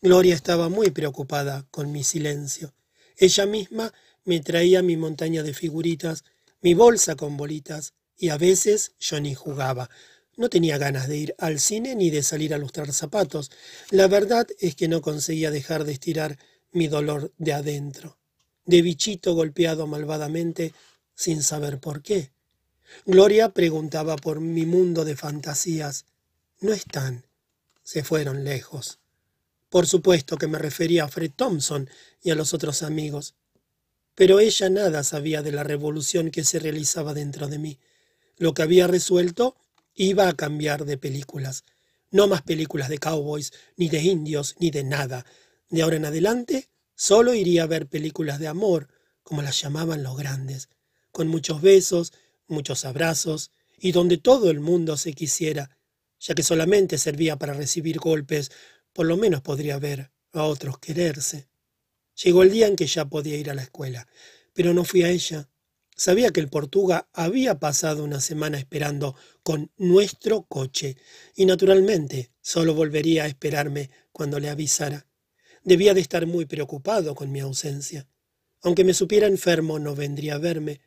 Gloria 0.00 0.34
estaba 0.34 0.70
muy 0.70 0.90
preocupada 0.90 1.66
con 1.70 1.92
mi 1.92 2.04
silencio. 2.04 2.72
Ella 3.18 3.44
misma 3.44 3.92
me 4.24 4.40
traía 4.40 4.82
mi 4.82 4.96
montaña 4.96 5.42
de 5.42 5.52
figuritas, 5.52 6.24
mi 6.62 6.72
bolsa 6.74 7.16
con 7.16 7.36
bolitas, 7.36 7.92
y 8.16 8.28
a 8.28 8.38
veces 8.38 8.92
yo 8.98 9.20
ni 9.20 9.34
jugaba. 9.34 9.90
No 10.36 10.48
tenía 10.48 10.78
ganas 10.78 11.08
de 11.08 11.16
ir 11.16 11.34
al 11.38 11.60
cine 11.60 11.94
ni 11.94 12.10
de 12.10 12.22
salir 12.22 12.54
a 12.54 12.58
lustrar 12.58 12.92
zapatos. 12.92 13.50
La 13.90 14.08
verdad 14.08 14.46
es 14.58 14.74
que 14.74 14.88
no 14.88 15.02
conseguía 15.02 15.50
dejar 15.50 15.84
de 15.84 15.92
estirar 15.92 16.38
mi 16.72 16.86
dolor 16.86 17.32
de 17.38 17.52
adentro, 17.52 18.18
de 18.64 18.82
bichito 18.82 19.34
golpeado 19.34 19.86
malvadamente 19.86 20.72
sin 21.14 21.42
saber 21.42 21.80
por 21.80 22.02
qué. 22.02 22.30
Gloria 23.06 23.50
preguntaba 23.50 24.16
por 24.16 24.40
mi 24.40 24.66
mundo 24.66 25.04
de 25.04 25.16
fantasías. 25.16 26.06
No 26.60 26.72
están. 26.72 27.26
Se 27.82 28.04
fueron 28.04 28.44
lejos. 28.44 28.98
Por 29.68 29.86
supuesto 29.86 30.36
que 30.36 30.48
me 30.48 30.58
refería 30.58 31.04
a 31.04 31.08
Fred 31.08 31.30
Thompson 31.34 31.88
y 32.22 32.30
a 32.30 32.34
los 32.34 32.54
otros 32.54 32.82
amigos. 32.82 33.34
Pero 34.14 34.40
ella 34.40 34.68
nada 34.68 35.04
sabía 35.04 35.42
de 35.42 35.52
la 35.52 35.62
revolución 35.62 36.30
que 36.30 36.44
se 36.44 36.58
realizaba 36.58 37.14
dentro 37.14 37.48
de 37.48 37.58
mí. 37.58 37.78
Lo 38.36 38.52
que 38.52 38.62
había 38.62 38.86
resuelto 38.86 39.56
iba 39.94 40.28
a 40.28 40.34
cambiar 40.34 40.84
de 40.84 40.98
películas. 40.98 41.64
No 42.10 42.26
más 42.26 42.42
películas 42.42 42.88
de 42.88 42.98
cowboys, 42.98 43.52
ni 43.76 43.88
de 43.88 44.02
indios, 44.02 44.56
ni 44.58 44.70
de 44.70 44.82
nada. 44.82 45.24
De 45.68 45.82
ahora 45.82 45.96
en 45.96 46.04
adelante 46.04 46.68
solo 46.96 47.34
iría 47.34 47.62
a 47.62 47.66
ver 47.66 47.86
películas 47.86 48.40
de 48.40 48.48
amor, 48.48 48.88
como 49.22 49.42
las 49.42 49.60
llamaban 49.60 50.02
los 50.02 50.16
grandes, 50.16 50.68
con 51.12 51.28
muchos 51.28 51.62
besos, 51.62 52.12
muchos 52.50 52.84
abrazos, 52.84 53.52
y 53.78 53.92
donde 53.92 54.18
todo 54.18 54.50
el 54.50 54.60
mundo 54.60 54.96
se 54.96 55.12
quisiera, 55.14 55.76
ya 56.18 56.34
que 56.34 56.42
solamente 56.42 56.98
servía 56.98 57.36
para 57.36 57.54
recibir 57.54 57.98
golpes, 57.98 58.50
por 58.92 59.06
lo 59.06 59.16
menos 59.16 59.40
podría 59.40 59.78
ver 59.78 60.10
a 60.32 60.44
otros 60.44 60.78
quererse. 60.78 61.48
Llegó 62.22 62.42
el 62.42 62.50
día 62.50 62.66
en 62.66 62.76
que 62.76 62.86
ya 62.86 63.06
podía 63.06 63.36
ir 63.36 63.50
a 63.50 63.54
la 63.54 63.62
escuela, 63.62 64.06
pero 64.52 64.74
no 64.74 64.84
fui 64.84 65.02
a 65.02 65.10
ella. 65.10 65.48
Sabía 65.96 66.30
que 66.30 66.40
el 66.40 66.48
Portuga 66.48 67.08
había 67.12 67.58
pasado 67.58 68.04
una 68.04 68.20
semana 68.20 68.58
esperando 68.58 69.16
con 69.42 69.70
nuestro 69.76 70.42
coche, 70.42 70.96
y 71.34 71.46
naturalmente 71.46 72.32
solo 72.40 72.74
volvería 72.74 73.24
a 73.24 73.26
esperarme 73.26 73.90
cuando 74.12 74.38
le 74.38 74.50
avisara. 74.50 75.06
Debía 75.62 75.94
de 75.94 76.00
estar 76.00 76.26
muy 76.26 76.46
preocupado 76.46 77.14
con 77.14 77.30
mi 77.32 77.40
ausencia. 77.40 78.06
Aunque 78.62 78.84
me 78.84 78.94
supiera 78.94 79.26
enfermo, 79.26 79.78
no 79.78 79.94
vendría 79.94 80.34
a 80.34 80.38
verme. 80.38 80.80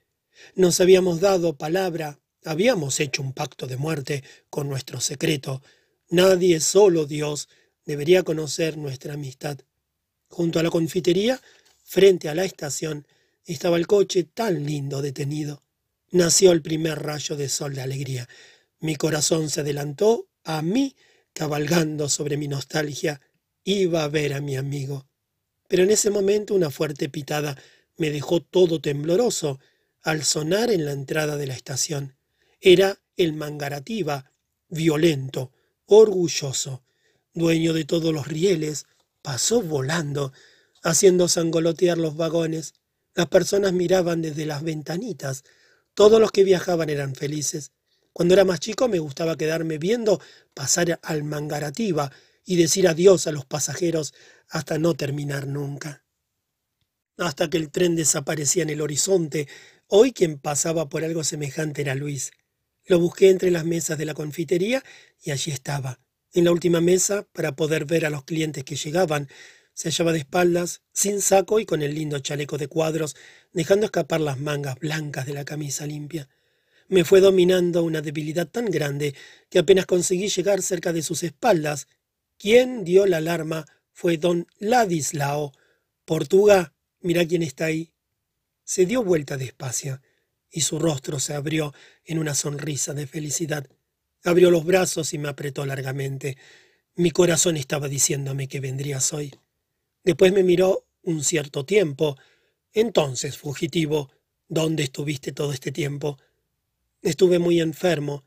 Nos 0.55 0.79
habíamos 0.81 1.19
dado 1.19 1.57
palabra, 1.57 2.19
habíamos 2.43 2.99
hecho 2.99 3.21
un 3.21 3.33
pacto 3.33 3.67
de 3.67 3.77
muerte 3.77 4.23
con 4.49 4.67
nuestro 4.69 4.99
secreto. 4.99 5.61
Nadie, 6.09 6.59
solo 6.59 7.05
Dios, 7.05 7.49
debería 7.85 8.23
conocer 8.23 8.77
nuestra 8.77 9.13
amistad. 9.13 9.59
Junto 10.27 10.59
a 10.59 10.63
la 10.63 10.69
confitería, 10.69 11.41
frente 11.83 12.29
a 12.29 12.35
la 12.35 12.45
estación, 12.45 13.07
estaba 13.45 13.77
el 13.77 13.87
coche 13.87 14.23
tan 14.23 14.65
lindo 14.65 15.01
detenido. 15.01 15.63
Nació 16.11 16.51
el 16.51 16.61
primer 16.61 16.99
rayo 17.01 17.35
de 17.35 17.49
sol 17.49 17.75
de 17.75 17.81
alegría. 17.81 18.29
Mi 18.79 18.95
corazón 18.95 19.49
se 19.49 19.61
adelantó 19.61 20.27
a 20.43 20.61
mí, 20.61 20.95
cabalgando 21.33 22.09
sobre 22.09 22.37
mi 22.37 22.47
nostalgia. 22.47 23.21
Iba 23.63 24.03
a 24.03 24.09
ver 24.09 24.33
a 24.33 24.41
mi 24.41 24.55
amigo. 24.55 25.07
Pero 25.67 25.83
en 25.83 25.91
ese 25.91 26.11
momento 26.11 26.53
una 26.53 26.69
fuerte 26.69 27.09
pitada 27.09 27.57
me 27.97 28.11
dejó 28.11 28.41
todo 28.41 28.79
tembloroso 28.81 29.59
al 30.03 30.23
sonar 30.23 30.71
en 30.71 30.85
la 30.85 30.91
entrada 30.91 31.37
de 31.37 31.47
la 31.47 31.53
estación. 31.55 32.15
Era 32.61 33.01
el 33.17 33.33
Mangarativa, 33.33 34.31
violento, 34.69 35.51
orgulloso 35.85 36.83
dueño 37.33 37.73
de 37.73 37.85
todos 37.85 38.13
los 38.13 38.27
rieles, 38.27 38.85
pasó 39.21 39.61
volando, 39.61 40.33
haciendo 40.83 41.27
sangolotear 41.27 41.97
los 41.97 42.15
vagones. 42.15 42.73
Las 43.15 43.27
personas 43.27 43.73
miraban 43.73 44.21
desde 44.21 44.45
las 44.45 44.63
ventanitas. 44.63 45.43
Todos 45.93 46.19
los 46.19 46.31
que 46.31 46.43
viajaban 46.43 46.89
eran 46.89 47.15
felices. 47.15 47.71
Cuando 48.11 48.35
era 48.35 48.45
más 48.45 48.59
chico 48.59 48.87
me 48.87 48.99
gustaba 48.99 49.37
quedarme 49.37 49.77
viendo 49.77 50.21
pasar 50.53 50.99
al 51.01 51.23
Mangarativa 51.23 52.11
y 52.45 52.57
decir 52.57 52.87
adiós 52.87 53.25
a 53.27 53.31
los 53.31 53.45
pasajeros 53.45 54.13
hasta 54.49 54.77
no 54.77 54.93
terminar 54.93 55.47
nunca. 55.47 56.03
Hasta 57.17 57.49
que 57.49 57.57
el 57.57 57.71
tren 57.71 57.95
desaparecía 57.95 58.63
en 58.63 58.71
el 58.71 58.81
horizonte, 58.81 59.47
hoy 59.95 60.11
quien 60.11 60.39
pasaba 60.39 60.89
por 60.89 61.03
algo 61.03 61.23
semejante 61.23 61.83
era 61.83 61.93
Luis. 61.93 62.31
Lo 62.87 62.97
busqué 62.97 63.29
entre 63.29 63.51
las 63.51 63.63
mesas 63.63 63.95
de 63.95 64.05
la 64.05 64.15
confitería 64.15 64.83
y 65.21 65.29
allí 65.29 65.51
estaba, 65.51 65.99
en 66.33 66.45
la 66.45 66.51
última 66.51 66.81
mesa, 66.81 67.27
para 67.31 67.55
poder 67.55 67.85
ver 67.85 68.07
a 68.07 68.09
los 68.09 68.23
clientes 68.23 68.63
que 68.63 68.75
llegaban. 68.75 69.29
Se 69.75 69.89
hallaba 69.89 70.11
de 70.11 70.17
espaldas, 70.17 70.81
sin 70.93 71.21
saco 71.21 71.59
y 71.59 71.67
con 71.67 71.83
el 71.83 71.93
lindo 71.93 72.17
chaleco 72.17 72.57
de 72.57 72.67
cuadros, 72.67 73.15
dejando 73.51 73.85
escapar 73.85 74.19
las 74.19 74.39
mangas 74.39 74.79
blancas 74.79 75.27
de 75.27 75.33
la 75.33 75.45
camisa 75.45 75.85
limpia. 75.85 76.27
Me 76.87 77.05
fue 77.05 77.21
dominando 77.21 77.83
una 77.83 78.01
debilidad 78.01 78.47
tan 78.47 78.71
grande 78.71 79.13
que 79.51 79.59
apenas 79.59 79.85
conseguí 79.85 80.27
llegar 80.27 80.63
cerca 80.63 80.91
de 80.91 81.03
sus 81.03 81.21
espaldas. 81.21 81.87
Quien 82.39 82.83
dio 82.83 83.05
la 83.05 83.17
alarma 83.17 83.65
fue 83.91 84.17
don 84.17 84.47
Ladislao. 84.57 85.51
Portuga, 86.03 86.73
mira 86.99 87.27
quién 87.27 87.43
está 87.43 87.65
ahí. 87.65 87.92
Se 88.73 88.87
dio 88.87 89.03
vuelta 89.03 89.37
despacio 89.37 90.01
y 90.49 90.61
su 90.61 90.79
rostro 90.79 91.19
se 91.19 91.35
abrió 91.35 91.75
en 92.05 92.17
una 92.17 92.33
sonrisa 92.33 92.95
de 92.95 93.05
felicidad. 93.05 93.69
Abrió 94.23 94.49
los 94.49 94.65
brazos 94.65 95.13
y 95.13 95.19
me 95.19 95.29
apretó 95.29 95.63
largamente. 95.67 96.37
Mi 96.95 97.11
corazón 97.11 97.55
estaba 97.55 97.87
diciéndome 97.87 98.47
que 98.47 98.59
vendrías 98.59 99.13
hoy. 99.13 99.31
Después 100.03 100.33
me 100.33 100.41
miró 100.41 100.87
un 101.03 101.23
cierto 101.23 101.65
tiempo. 101.65 102.17
Entonces, 102.71 103.37
fugitivo, 103.37 104.09
¿dónde 104.47 104.81
estuviste 104.81 105.33
todo 105.33 105.53
este 105.53 105.71
tiempo? 105.71 106.17
Estuve 107.03 107.37
muy 107.37 107.61
enfermo. 107.61 108.25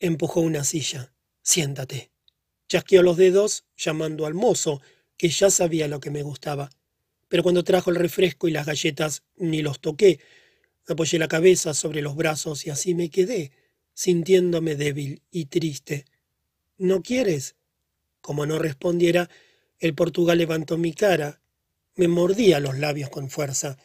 Empujó 0.00 0.40
una 0.40 0.64
silla. 0.64 1.12
Siéntate. 1.42 2.10
Chasqueó 2.70 3.02
los 3.02 3.18
dedos, 3.18 3.66
llamando 3.76 4.24
al 4.24 4.32
mozo, 4.32 4.80
que 5.18 5.28
ya 5.28 5.50
sabía 5.50 5.88
lo 5.88 6.00
que 6.00 6.10
me 6.10 6.22
gustaba. 6.22 6.70
Pero 7.28 7.42
cuando 7.42 7.64
trajo 7.64 7.90
el 7.90 7.96
refresco 7.96 8.48
y 8.48 8.52
las 8.52 8.66
galletas, 8.66 9.22
ni 9.36 9.62
los 9.62 9.80
toqué, 9.80 10.18
Apoyé 10.88 11.18
la 11.18 11.28
cabeza 11.28 11.74
sobre 11.74 12.00
los 12.00 12.16
brazos 12.16 12.66
y 12.66 12.70
así 12.70 12.94
me 12.94 13.10
quedé, 13.10 13.52
sintiéndome 13.92 14.74
débil 14.74 15.22
y 15.30 15.44
triste. 15.44 16.06
¿No 16.78 17.02
quieres? 17.02 17.56
Como 18.22 18.46
no 18.46 18.58
respondiera, 18.58 19.28
el 19.80 19.94
portugal 19.94 20.38
levantó 20.38 20.78
mi 20.78 20.94
cara, 20.94 21.42
me 21.94 22.08
mordía 22.08 22.58
los 22.58 22.78
labios 22.78 23.10
con 23.10 23.28
fuerza 23.28 23.76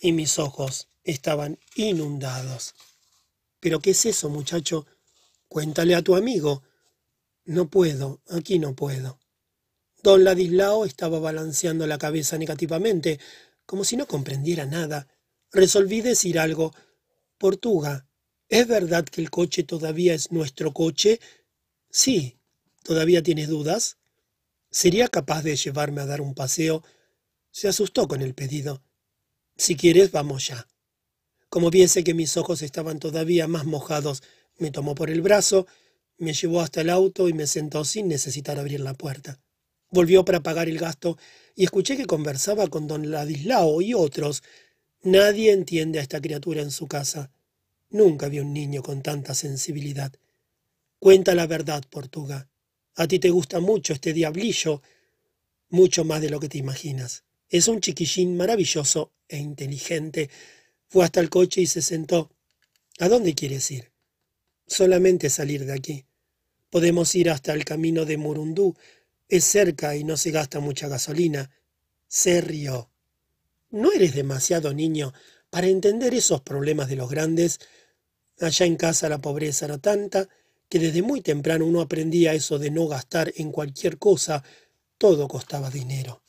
y 0.00 0.10
mis 0.10 0.40
ojos 0.40 0.88
estaban 1.04 1.60
inundados. 1.76 2.74
¿Pero 3.60 3.78
qué 3.78 3.90
es 3.90 4.04
eso, 4.06 4.28
muchacho? 4.28 4.84
Cuéntale 5.46 5.94
a 5.94 6.02
tu 6.02 6.16
amigo. 6.16 6.64
No 7.44 7.70
puedo, 7.70 8.20
aquí 8.30 8.58
no 8.58 8.74
puedo. 8.74 9.20
Don 10.02 10.24
Ladislao 10.24 10.84
estaba 10.84 11.18
balanceando 11.18 11.86
la 11.86 11.98
cabeza 11.98 12.38
negativamente, 12.38 13.18
como 13.66 13.84
si 13.84 13.96
no 13.96 14.06
comprendiera 14.06 14.66
nada 14.66 15.08
resolví 15.52 16.00
decir 16.00 16.38
algo. 16.38 16.74
Portuga, 17.38 18.06
¿es 18.48 18.66
verdad 18.66 19.04
que 19.04 19.20
el 19.20 19.30
coche 19.30 19.62
todavía 19.62 20.14
es 20.14 20.32
nuestro 20.32 20.72
coche? 20.72 21.20
Sí. 21.90 22.36
¿Todavía 22.82 23.22
tienes 23.22 23.48
dudas? 23.48 23.98
¿Sería 24.70 25.08
capaz 25.08 25.42
de 25.42 25.56
llevarme 25.56 26.00
a 26.00 26.06
dar 26.06 26.20
un 26.20 26.34
paseo? 26.34 26.82
Se 27.50 27.68
asustó 27.68 28.08
con 28.08 28.22
el 28.22 28.34
pedido. 28.34 28.82
Si 29.56 29.76
quieres, 29.76 30.10
vamos 30.10 30.46
ya. 30.46 30.68
Como 31.48 31.70
viese 31.70 32.04
que 32.04 32.14
mis 32.14 32.36
ojos 32.36 32.62
estaban 32.62 32.98
todavía 32.98 33.48
más 33.48 33.66
mojados, 33.66 34.22
me 34.58 34.70
tomó 34.70 34.94
por 34.94 35.10
el 35.10 35.22
brazo, 35.22 35.66
me 36.18 36.32
llevó 36.32 36.60
hasta 36.60 36.80
el 36.82 36.90
auto 36.90 37.28
y 37.28 37.32
me 37.32 37.46
sentó 37.46 37.84
sin 37.84 38.08
necesitar 38.08 38.58
abrir 38.58 38.80
la 38.80 38.94
puerta. 38.94 39.40
Volvió 39.90 40.24
para 40.24 40.42
pagar 40.42 40.68
el 40.68 40.78
gasto 40.78 41.18
y 41.54 41.64
escuché 41.64 41.96
que 41.96 42.06
conversaba 42.06 42.68
con 42.68 42.86
don 42.86 43.10
Ladislao 43.10 43.80
y 43.80 43.94
otros 43.94 44.42
Nadie 45.02 45.52
entiende 45.52 46.00
a 46.00 46.02
esta 46.02 46.20
criatura 46.20 46.60
en 46.60 46.72
su 46.72 46.88
casa. 46.88 47.30
Nunca 47.90 48.28
vi 48.28 48.40
un 48.40 48.52
niño 48.52 48.82
con 48.82 49.00
tanta 49.00 49.32
sensibilidad. 49.32 50.12
Cuenta 50.98 51.34
la 51.36 51.46
verdad, 51.46 51.84
Portuga. 51.88 52.50
A 52.96 53.06
ti 53.06 53.20
te 53.20 53.30
gusta 53.30 53.60
mucho 53.60 53.92
este 53.92 54.12
diablillo, 54.12 54.82
mucho 55.68 56.04
más 56.04 56.20
de 56.20 56.30
lo 56.30 56.40
que 56.40 56.48
te 56.48 56.58
imaginas. 56.58 57.24
Es 57.48 57.68
un 57.68 57.80
chiquillín 57.80 58.36
maravilloso 58.36 59.12
e 59.28 59.38
inteligente. 59.38 60.28
Fue 60.88 61.04
hasta 61.04 61.20
el 61.20 61.30
coche 61.30 61.60
y 61.60 61.66
se 61.66 61.80
sentó. 61.80 62.32
¿A 62.98 63.08
dónde 63.08 63.34
quieres 63.34 63.70
ir? 63.70 63.92
Solamente 64.66 65.30
salir 65.30 65.64
de 65.64 65.74
aquí. 65.74 66.06
Podemos 66.70 67.14
ir 67.14 67.30
hasta 67.30 67.54
el 67.54 67.64
camino 67.64 68.04
de 68.04 68.16
Murundú. 68.16 68.74
Es 69.28 69.44
cerca 69.44 69.94
y 69.94 70.04
no 70.04 70.16
se 70.16 70.30
gasta 70.30 70.60
mucha 70.60 70.88
gasolina. 70.88 71.50
Se 72.06 72.40
rió. 72.40 72.90
¿No 73.70 73.92
eres 73.92 74.14
demasiado 74.14 74.72
niño 74.72 75.12
para 75.50 75.66
entender 75.66 76.14
esos 76.14 76.40
problemas 76.40 76.88
de 76.88 76.96
los 76.96 77.10
grandes? 77.10 77.60
Allá 78.40 78.64
en 78.64 78.76
casa 78.76 79.08
la 79.08 79.18
pobreza 79.18 79.66
era 79.66 79.78
tanta 79.78 80.28
que 80.68 80.78
desde 80.78 81.02
muy 81.02 81.20
temprano 81.20 81.66
uno 81.66 81.80
aprendía 81.80 82.34
eso 82.34 82.58
de 82.58 82.70
no 82.70 82.86
gastar 82.88 83.32
en 83.36 83.52
cualquier 83.52 83.98
cosa. 83.98 84.42
Todo 84.96 85.28
costaba 85.28 85.70
dinero. 85.70 86.22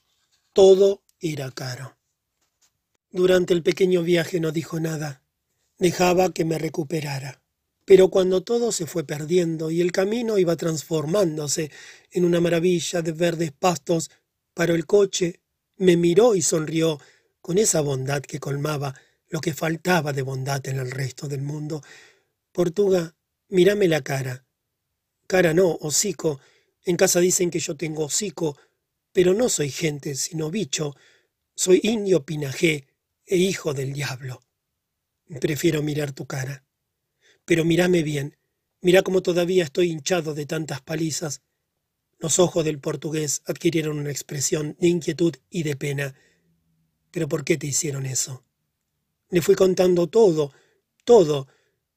Todo 0.54 1.04
era 1.20 1.52
caro. 1.52 1.98
Durante 3.12 3.54
el 3.54 3.64
pequeño 3.64 4.04
viaje 4.04 4.40
no 4.40 4.52
dijo 4.52 4.80
nada. 4.80 5.24
Dejaba 5.78 6.34
que 6.34 6.46
me 6.46 6.58
recuperara. 6.58 7.42
Pero 7.90 8.10
cuando 8.10 8.44
todo 8.44 8.72
se 8.72 8.86
fue 8.86 9.04
perdiendo 9.04 9.72
y 9.72 9.82
el 9.82 9.92
camino 9.92 10.38
iba 10.38 10.56
transformándose 10.56 11.72
en 12.12 12.24
una 12.24 12.40
maravilla 12.40 13.02
de 13.02 13.14
verdes 13.14 13.52
pastos, 13.52 14.12
paró 14.54 14.76
el 14.76 14.86
coche, 14.86 15.42
me 15.78 15.98
miró 15.98 16.36
y 16.36 16.44
sonrió 16.44 17.00
con 17.42 17.58
esa 17.58 17.82
bondad 17.82 18.22
que 18.22 18.40
colmaba 18.40 18.94
lo 19.28 19.42
que 19.42 19.56
faltaba 19.56 20.14
de 20.14 20.22
bondad 20.22 20.68
en 20.68 20.78
el 20.78 20.92
resto 20.92 21.28
del 21.28 21.42
mundo. 21.42 21.82
Portuga, 22.52 23.16
mírame 23.48 23.88
la 23.88 24.02
cara. 24.02 24.46
Cara 25.26 25.56
no, 25.56 25.76
hocico. 25.82 26.40
En 26.84 26.96
casa 26.96 27.20
dicen 27.20 27.50
que 27.50 27.60
yo 27.60 27.76
tengo 27.76 28.06
hocico, 28.06 28.56
pero 29.12 29.34
no 29.34 29.50
soy 29.50 29.72
gente, 29.72 30.14
sino 30.14 30.52
bicho. 30.52 30.96
Soy 31.56 31.80
indio 31.82 32.24
pinajé 32.24 32.86
e 33.26 33.38
hijo 33.38 33.74
del 33.74 33.94
diablo. 33.94 34.44
Prefiero 35.42 35.82
mirar 35.82 36.12
tu 36.12 36.28
cara. 36.28 36.69
Pero 37.50 37.66
mírame 37.66 38.04
bien, 38.04 38.38
mira 38.80 39.02
cómo 39.02 39.24
todavía 39.24 39.64
estoy 39.64 39.90
hinchado 39.90 40.36
de 40.36 40.46
tantas 40.46 40.82
palizas. 40.82 41.42
Los 42.20 42.38
ojos 42.38 42.64
del 42.64 42.78
portugués 42.78 43.42
adquirieron 43.48 43.98
una 43.98 44.12
expresión 44.12 44.78
de 44.80 44.90
inquietud 44.90 45.34
y 45.50 45.64
de 45.64 45.76
pena. 45.76 46.14
¿Pero 47.10 47.28
por 47.28 47.44
qué 47.44 47.58
te 47.58 47.66
hicieron 47.66 48.06
eso? 48.06 48.46
Le 49.32 49.42
fui 49.42 49.56
contando 49.56 50.06
todo, 50.06 50.54
todo, 51.06 51.48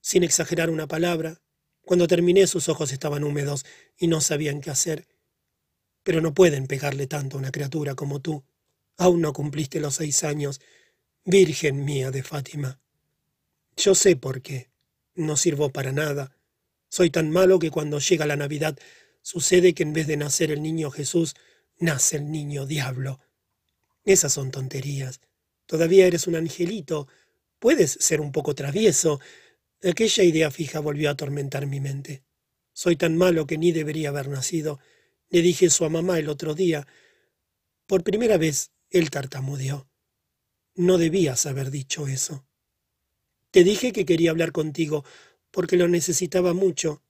sin 0.00 0.22
exagerar 0.22 0.70
una 0.70 0.86
palabra. 0.86 1.42
Cuando 1.82 2.06
terminé 2.06 2.47
sus 2.47 2.70
ojos 2.70 2.90
estaban 2.90 3.22
húmedos 3.22 3.66
y 3.98 4.06
no 4.06 4.22
sabían 4.22 4.62
qué 4.62 4.70
hacer. 4.70 5.06
Pero 6.02 6.22
no 6.22 6.32
pueden 6.32 6.66
pegarle 6.66 7.06
tanto 7.06 7.36
a 7.36 7.40
una 7.40 7.52
criatura 7.52 7.94
como 7.94 8.22
tú. 8.22 8.42
Aún 8.97 9.20
no 9.20 9.34
cumpliste 9.34 9.81
los 9.81 9.97
seis 9.97 10.24
años, 10.24 10.62
Virgen 11.26 11.84
mía 11.84 12.10
de 12.10 12.22
Fátima. 12.22 12.81
Yo 13.76 13.94
sé 13.94 14.16
por 14.16 14.40
qué. 14.40 14.72
No 15.15 15.36
sirvo 15.36 15.70
para 15.70 15.92
nada. 15.92 16.36
Soy 16.89 17.10
tan 17.10 17.31
malo 17.31 17.58
que 17.58 17.70
cuando 17.70 17.99
llega 17.99 18.26
la 18.26 18.36
Navidad 18.36 18.78
sucede 19.23 19.74
que 19.74 19.82
en 19.82 19.92
vez 19.92 20.07
de 20.07 20.16
nacer 20.16 20.50
el 20.50 20.62
niño 20.62 20.91
Jesús, 20.91 21.34
nace 21.78 22.16
el 22.16 22.31
niño 22.31 22.66
diablo. 22.66 23.20
Esas 24.05 24.32
son 24.32 24.50
tonterías. 24.50 25.20
Todavía 25.66 26.07
eres 26.07 26.26
un 26.26 26.36
angelito. 26.36 27.08
Puedes 27.58 27.92
ser 27.92 28.20
un 28.20 28.32
poco 28.32 28.55
travieso. 28.55 29.20
Aquella 29.82 30.24
idea 30.24 30.50
fija 30.50 30.81
volvió 30.81 31.08
a 31.08 31.12
atormentar 31.12 31.66
mi 31.66 31.81
mente. 31.81 32.24
Soy 32.73 32.97
tan 32.97 33.16
malo 33.16 33.47
que 33.47 33.58
ni 33.58 33.73
debería 33.73 34.08
haber 34.08 34.28
nacido. 34.28 34.81
Le 35.28 35.42
dije 35.42 35.66
eso 35.66 35.84
a 35.84 35.89
mamá 35.89 36.18
el 36.18 36.28
otro 36.28 36.55
día. 36.55 36.86
Por 37.86 38.02
primera 38.02 38.39
vez 38.39 38.70
él 38.91 39.10
tartamudeó. 39.10 39.89
No 40.74 40.99
debías 40.99 41.47
haber 41.47 41.70
dicho 41.70 42.07
eso. 42.07 42.47
Te 43.52 43.64
dije 43.64 43.92
que 43.92 44.06
quería 44.06 44.31
hablar 44.31 44.50
contigo, 44.50 45.05
porque 45.50 45.76
lo 45.76 45.86
necesitaba 45.86 46.55
mucho. 46.55 47.02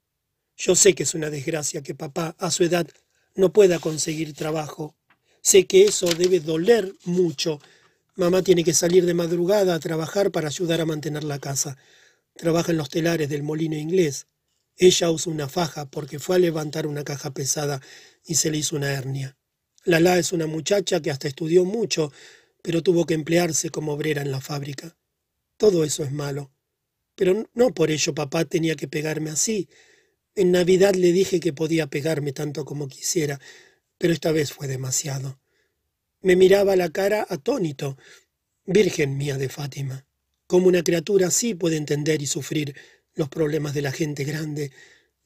Yo 0.56 0.74
sé 0.74 0.92
que 0.92 1.04
es 1.04 1.14
una 1.14 1.30
desgracia 1.30 1.82
que 1.82 1.94
papá, 1.94 2.34
a 2.36 2.50
su 2.50 2.64
edad, 2.64 2.88
no 3.36 3.52
pueda 3.52 3.78
conseguir 3.78 4.34
trabajo. 4.34 4.96
Sé 5.40 5.66
que 5.66 5.84
eso 5.84 6.06
debe 6.06 6.40
doler 6.40 6.92
mucho. 7.04 7.60
Mamá 8.16 8.42
tiene 8.42 8.64
que 8.64 8.74
salir 8.74 9.06
de 9.06 9.14
madrugada 9.14 9.76
a 9.76 9.78
trabajar 9.78 10.32
para 10.32 10.48
ayudar 10.48 10.80
a 10.80 10.84
mantener 10.84 11.22
la 11.22 11.38
casa. 11.38 11.78
Trabaja 12.34 12.72
en 12.72 12.78
los 12.78 12.90
telares 12.90 13.28
del 13.28 13.44
molino 13.44 13.76
inglés. 13.76 14.26
Ella 14.76 15.12
usa 15.12 15.32
una 15.32 15.48
faja 15.48 15.86
porque 15.86 16.18
fue 16.18 16.36
a 16.36 16.38
levantar 16.40 16.88
una 16.88 17.04
caja 17.04 17.30
pesada 17.32 17.80
y 18.24 18.34
se 18.34 18.50
le 18.50 18.58
hizo 18.58 18.74
una 18.74 18.92
hernia. 18.92 19.36
Lala 19.84 20.18
es 20.18 20.32
una 20.32 20.48
muchacha 20.48 21.00
que 21.00 21.12
hasta 21.12 21.28
estudió 21.28 21.64
mucho, 21.64 22.12
pero 22.62 22.82
tuvo 22.82 23.06
que 23.06 23.14
emplearse 23.14 23.70
como 23.70 23.92
obrera 23.92 24.22
en 24.22 24.32
la 24.32 24.40
fábrica. 24.40 24.96
Todo 25.62 25.84
eso 25.84 26.02
es 26.02 26.10
malo. 26.10 26.50
Pero 27.15 27.49
no 27.55 27.73
por 27.73 27.92
ello 27.92 28.16
papá 28.16 28.44
tenía 28.44 28.74
que 28.74 28.89
pegarme 28.89 29.31
así. 29.31 29.68
En 30.34 30.50
Navidad 30.50 30.97
le 30.97 31.12
dije 31.12 31.39
que 31.39 31.52
podía 31.52 31.86
pegarme 31.86 32.32
tanto 32.32 32.65
como 32.65 32.89
quisiera, 32.89 33.39
pero 33.97 34.12
esta 34.12 34.32
vez 34.32 34.52
fue 34.52 34.66
demasiado. 34.66 35.41
Me 36.20 36.34
miraba 36.34 36.74
la 36.74 36.91
cara 36.91 37.24
atónito. 37.28 37.97
Virgen 38.65 39.16
mía 39.16 39.39
de 39.39 39.49
Fátima, 39.49 40.05
¿cómo 40.49 40.66
una 40.66 40.82
criatura 40.82 41.28
así 41.28 41.55
puede 41.55 41.76
entender 41.76 42.23
y 42.23 42.26
sufrir 42.26 42.74
los 43.15 43.28
problemas 43.28 43.73
de 43.73 43.82
la 43.82 43.92
gente 43.92 44.24
grande? 44.24 44.73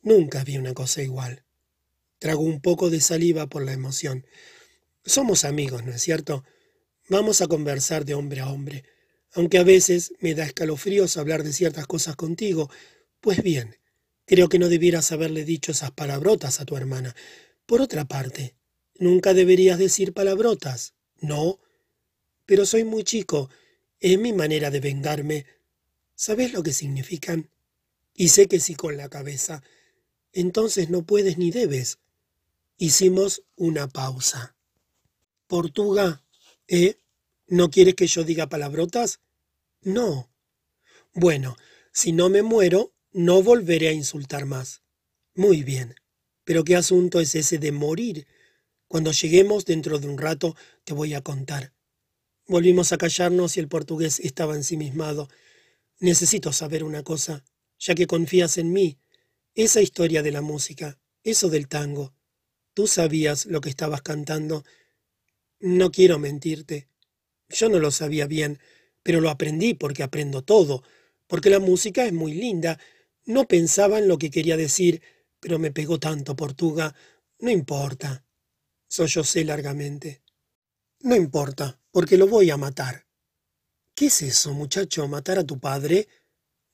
Nunca 0.03 0.45
vi 0.45 0.59
una 0.59 0.75
cosa 0.75 1.01
igual. 1.01 1.45
Trago 2.19 2.43
un 2.43 2.61
poco 2.61 2.91
de 2.91 3.01
saliva 3.01 3.47
por 3.47 3.65
la 3.65 3.73
emoción. 3.73 4.27
Somos 5.03 5.47
amigos, 5.47 5.87
¿no 5.87 5.93
es 5.93 6.03
cierto? 6.03 6.45
Vamos 7.09 7.41
a 7.41 7.47
conversar 7.47 8.05
de 8.05 8.13
hombre 8.13 8.41
a 8.43 8.51
hombre. 8.51 8.85
Aunque 9.37 9.59
a 9.59 9.65
veces 9.65 10.15
me 10.21 10.35
da 10.35 10.47
escalofríos 10.47 11.19
hablar 11.19 11.43
de 11.43 11.53
ciertas 11.53 11.87
cosas 11.87 12.17
contigo, 12.17 12.71
pues 13.21 13.43
bien, 13.43 13.77
creo 14.25 14.49
que 14.49 14.59
no 14.59 14.71
debieras 14.71 15.13
haberle 15.13 15.45
dicho 15.45 15.73
esas 15.73 15.91
palabrotas 15.91 16.59
a 16.59 16.65
tu 16.65 16.75
hermana. 16.75 17.15
Por 17.67 17.83
otra 17.83 18.07
parte, 18.07 18.55
nunca 18.99 19.35
deberías 19.35 19.79
decir 19.79 20.15
palabrotas. 20.15 20.95
No. 21.21 21.61
Pero 22.47 22.65
soy 22.65 22.85
muy 22.85 23.05
chico. 23.05 23.51
Es 24.01 24.19
mi 24.19 24.33
manera 24.33 24.71
de 24.71 24.81
vengarme. 24.81 25.45
¿Sabes 26.15 26.55
lo 26.55 26.63
que 26.63 26.73
significan? 26.73 27.51
Y 28.15 28.31
sé 28.31 28.49
que 28.49 28.59
sí 28.59 28.75
con 28.75 28.97
la 28.97 29.11
cabeza. 29.11 29.63
Entonces 30.33 30.89
no 30.89 31.05
puedes 31.05 31.37
ni 31.37 31.51
debes. 31.51 31.99
Hicimos 32.79 33.43
una 33.55 33.87
pausa. 33.87 34.57
Portuga, 35.47 36.25
¿eh? 36.69 36.97
¿No 37.49 37.71
quieres 37.71 37.97
que 37.97 38.07
yo 38.07 38.25
diga 38.25 38.49
palabrotas? 38.49 39.21
No. 39.87 40.33
Bueno, 41.15 41.57
si 41.93 42.11
no 42.11 42.29
me 42.29 42.43
muero, 42.43 42.93
no 43.13 43.41
volveré 43.41 43.87
a 43.87 43.93
insultar 43.93 44.45
más. 44.45 44.83
Muy 45.37 45.63
bien. 45.63 45.95
Pero 46.43 46.65
¿qué 46.65 46.75
asunto 46.75 47.21
es 47.21 47.37
ese 47.37 47.59
de 47.59 47.71
morir? 47.71 48.27
Cuando 48.89 49.13
lleguemos 49.13 49.65
dentro 49.65 50.01
de 50.01 50.09
un 50.09 50.19
rato 50.19 50.57
te 50.83 50.93
voy 50.93 51.15
a 51.15 51.21
contar. 51.21 51.73
Volvimos 52.49 52.91
a 52.91 52.99
callarnos 52.99 53.57
y 53.57 53.61
el 53.61 53.69
portugués 53.69 54.19
estaba 54.19 54.57
ensimismado. 54.57 55.29
Necesito 56.01 56.53
saber 56.53 56.83
una 56.83 57.05
cosa, 57.05 57.45
ya 57.79 57.95
que 57.95 58.09
confías 58.09 58.59
en 58.59 58.73
mí. 58.73 58.99
Esa 59.55 59.83
historia 59.83 60.25
de 60.25 60.33
la 60.33 60.41
música, 60.41 60.99
eso 61.23 61.49
del 61.49 61.69
tango. 61.69 62.13
Tú 62.75 62.89
sabías 62.89 63.47
lo 63.47 63.61
que 63.61 63.69
estabas 63.69 64.03
cantando. 64.03 64.65
No 65.61 65.93
quiero 65.93 66.19
mentirte. 66.19 66.89
Yo 67.49 67.69
no 67.69 67.79
lo 67.79 67.93
sabía 67.93 68.27
bien, 68.27 68.59
pero 69.07 69.21
lo 69.21 69.31
aprendí 69.31 69.75
porque 69.75 70.03
aprendo 70.03 70.43
todo, 70.43 70.83
porque 71.29 71.49
la 71.49 71.61
música 71.61 72.05
es 72.05 72.13
muy 72.13 72.35
linda. 72.35 72.77
No 73.25 73.47
pensaba 73.47 74.01
en 74.01 74.09
lo 74.09 74.19
que 74.19 74.33
quería 74.33 74.57
decir, 74.57 75.01
pero 75.39 75.61
me 75.61 75.71
pegó 75.71 76.01
tanto 76.01 76.35
Portuga. 76.35 76.93
No 77.39 77.49
importa. 77.49 78.25
Sollocé 78.89 79.45
largamente. 79.45 80.25
No 81.03 81.15
importa, 81.15 81.79
porque 81.93 82.17
lo 82.17 82.27
voy 82.27 82.51
a 82.51 82.57
matar. 82.57 83.07
¿Qué 83.95 84.07
es 84.07 84.23
eso, 84.23 84.53
muchacho? 84.55 85.07
¿Matar 85.07 85.39
a 85.39 85.47
tu 85.47 85.61
padre? 85.61 86.09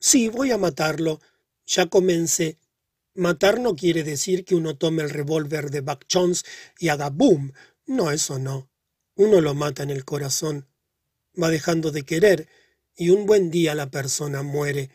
Sí, 0.00 0.30
voy 0.30 0.52
a 0.52 0.56
matarlo. 0.56 1.20
Ya 1.66 1.84
comencé. 1.84 2.58
Matar 3.12 3.60
no 3.60 3.76
quiere 3.76 4.04
decir 4.04 4.46
que 4.46 4.54
uno 4.54 4.78
tome 4.78 5.02
el 5.02 5.10
revólver 5.10 5.70
de 5.70 5.82
Buck 5.82 6.06
y 6.78 6.88
haga 6.88 7.10
boom. 7.10 7.52
No, 7.84 8.10
eso 8.10 8.38
no. 8.38 8.70
Uno 9.16 9.42
lo 9.42 9.52
mata 9.52 9.82
en 9.82 9.90
el 9.90 10.06
corazón. 10.06 10.71
Va 11.40 11.48
dejando 11.50 11.90
de 11.90 12.02
querer 12.02 12.48
y 12.96 13.10
un 13.10 13.26
buen 13.26 13.50
día 13.50 13.74
la 13.74 13.90
persona 13.90 14.42
muere. 14.42 14.90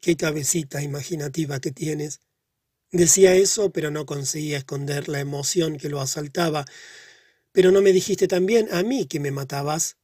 Qué 0.00 0.16
cabecita 0.16 0.82
imaginativa 0.82 1.60
que 1.60 1.72
tienes. 1.72 2.20
Decía 2.90 3.34
eso, 3.34 3.70
pero 3.70 3.90
no 3.90 4.06
conseguía 4.06 4.58
esconder 4.58 5.08
la 5.08 5.20
emoción 5.20 5.78
que 5.78 5.88
lo 5.88 6.00
asaltaba. 6.00 6.64
Pero 7.52 7.70
no 7.72 7.82
me 7.82 7.92
dijiste 7.92 8.28
también 8.28 8.68
a 8.72 8.82
mí 8.82 9.06
que 9.06 9.20
me 9.20 9.30
matabas. 9.30 9.96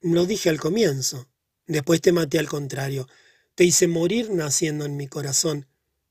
Lo 0.00 0.26
dije 0.26 0.48
al 0.48 0.60
comienzo. 0.60 1.28
Después 1.66 2.00
te 2.00 2.12
maté 2.12 2.38
al 2.38 2.48
contrario. 2.48 3.08
Te 3.54 3.64
hice 3.64 3.88
morir 3.88 4.30
naciendo 4.30 4.84
en 4.84 4.96
mi 4.96 5.08
corazón. 5.08 5.66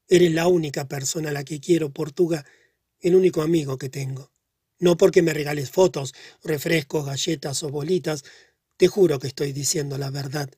Eres 0.09 0.33
la 0.33 0.47
única 0.47 0.87
persona 0.87 1.29
a 1.29 1.33
la 1.33 1.43
que 1.43 1.59
quiero, 1.59 1.91
Portuga, 1.91 2.45
el 2.99 3.15
único 3.15 3.41
amigo 3.41 3.77
que 3.77 3.89
tengo. 3.89 4.31
No 4.79 4.97
porque 4.97 5.21
me 5.21 5.33
regales 5.33 5.71
fotos, 5.71 6.13
refrescos, 6.43 7.05
galletas 7.05 7.63
o 7.63 7.69
bolitas, 7.69 8.23
te 8.77 8.87
juro 8.87 9.19
que 9.19 9.27
estoy 9.27 9.53
diciendo 9.53 9.97
la 9.97 10.09
verdad. 10.11 10.49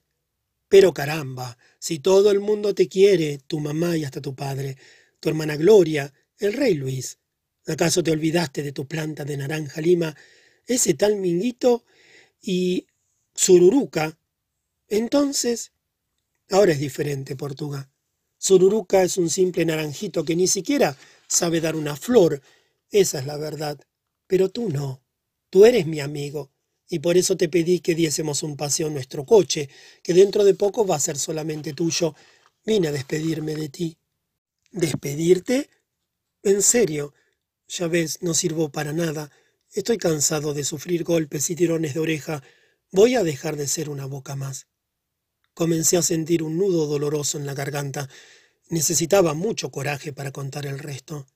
Pero 0.68 0.94
caramba, 0.94 1.58
si 1.80 2.00
todo 2.00 2.30
el 2.32 2.40
mundo 2.40 2.76
te 2.76 2.88
quiere, 2.88 3.40
tu 3.48 3.60
mamá 3.60 3.98
y 3.98 4.04
hasta 4.04 4.22
tu 4.22 4.36
padre, 4.36 4.78
tu 5.20 5.30
hermana 5.30 5.56
Gloria, 5.56 6.14
el 6.38 6.54
rey 6.54 6.76
Luis, 6.76 7.18
¿acaso 7.66 8.04
te 8.04 8.12
olvidaste 8.12 8.62
de 8.62 8.72
tu 8.72 8.88
planta 8.88 9.26
de 9.26 9.38
naranja 9.38 9.82
lima, 9.82 10.16
ese 10.68 10.94
tal 10.94 11.16
Minguito 11.16 11.86
y 12.42 12.86
Sururuca? 13.34 14.20
Entonces, 14.88 15.72
ahora 16.50 16.74
es 16.74 16.80
diferente, 16.80 17.36
Portuga. 17.36 17.90
Sururuca 18.38 19.04
es 19.04 19.18
un 19.18 19.30
simple 19.30 19.66
naranjito 19.66 20.24
que 20.24 20.36
ni 20.36 20.48
siquiera 20.48 20.96
sabe 21.28 21.62
dar 21.62 21.76
una 21.76 21.96
flor, 21.96 22.42
esa 22.90 23.20
es 23.20 23.26
la 23.26 23.38
verdad. 23.38 23.80
Pero 24.28 24.50
tú 24.50 24.70
no, 24.70 25.04
tú 25.50 25.66
eres 25.66 25.88
mi 25.88 26.00
amigo, 26.00 26.52
y 26.90 27.00
por 27.00 27.18
eso 27.18 27.38
te 27.38 27.50
pedí 27.50 27.80
que 27.80 27.94
diésemos 27.94 28.42
un 28.42 28.58
paseo 28.58 28.88
en 28.88 28.96
nuestro 28.96 29.24
coche, 29.24 29.70
que 30.02 30.16
dentro 30.16 30.44
de 30.44 30.56
poco 30.56 30.88
va 30.88 30.96
a 30.96 31.00
ser 31.00 31.18
solamente 31.20 31.74
tuyo. 31.74 32.16
Vine 32.66 32.88
a 32.88 32.92
despedirme 32.92 33.56
de 33.56 33.70
ti. 33.70 33.98
¿Despedirte? 34.72 35.70
En 36.42 36.64
serio. 36.64 37.14
Ya 37.68 37.88
ves, 37.88 38.24
no 38.24 38.34
sirvo 38.34 38.70
para 38.70 38.92
nada. 38.92 39.32
Estoy 39.72 39.98
cansado 39.98 40.56
de 40.56 40.64
sufrir 40.64 41.04
golpes 41.04 41.52
y 41.52 41.56
tirones 41.56 41.94
de 41.94 42.00
oreja. 42.00 42.42
Voy 42.92 43.16
a 43.16 43.24
dejar 43.24 43.56
de 43.56 43.68
ser 43.68 43.88
una 43.88 44.08
boca 44.08 44.36
más. 44.36 44.68
Comencé 45.54 45.98
a 45.98 46.02
sentir 46.02 46.42
un 46.42 46.58
nudo 46.58 46.88
doloroso 46.88 47.38
en 47.38 47.46
la 47.46 47.54
garganta. 47.54 48.10
Necesitaba 48.70 49.36
mucho 49.36 49.70
coraje 49.70 50.12
para 50.12 50.32
contar 50.32 50.66
el 50.66 50.80
resto. 50.80 51.28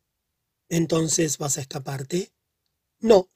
¿Entonces 0.67 1.37
vas 1.37 1.59
a 1.59 1.61
escaparte? 1.61 2.31
No. 2.99 3.29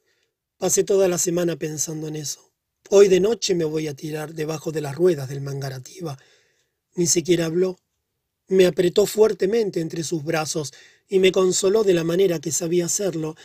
Pasé 0.57 0.83
toda 0.83 1.07
la 1.07 1.19
semana 1.19 1.55
pensando 1.55 2.07
en 2.07 2.15
eso. 2.15 2.51
Hoy 2.89 3.09
de 3.09 3.19
noche 3.19 3.53
me 3.53 3.65
voy 3.65 3.87
a 3.87 3.93
tirar 3.93 4.33
debajo 4.33 4.71
de 4.71 4.81
las 4.81 4.95
ruedas 4.95 5.29
del 5.29 5.41
mangarativa. 5.41 6.17
Ni 6.95 7.05
siquiera 7.05 7.45
habló. 7.45 7.79
Me 8.47 8.65
apretó 8.65 9.05
fuertemente 9.05 9.81
entre 9.81 10.03
sus 10.03 10.23
brazos 10.23 10.73
y 11.07 11.19
me 11.19 11.31
consoló 11.31 11.83
de 11.83 11.93
la 11.93 12.03
manera 12.03 12.39
que 12.39 12.51
sabía 12.51 12.85
hacerlo. 12.85 13.35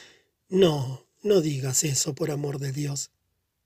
No, 0.49 1.07
no 1.23 1.43
digas 1.43 1.85
eso, 1.85 2.15
por 2.15 2.31
amor 2.31 2.59
de 2.59 2.73
Dios. 2.73 3.11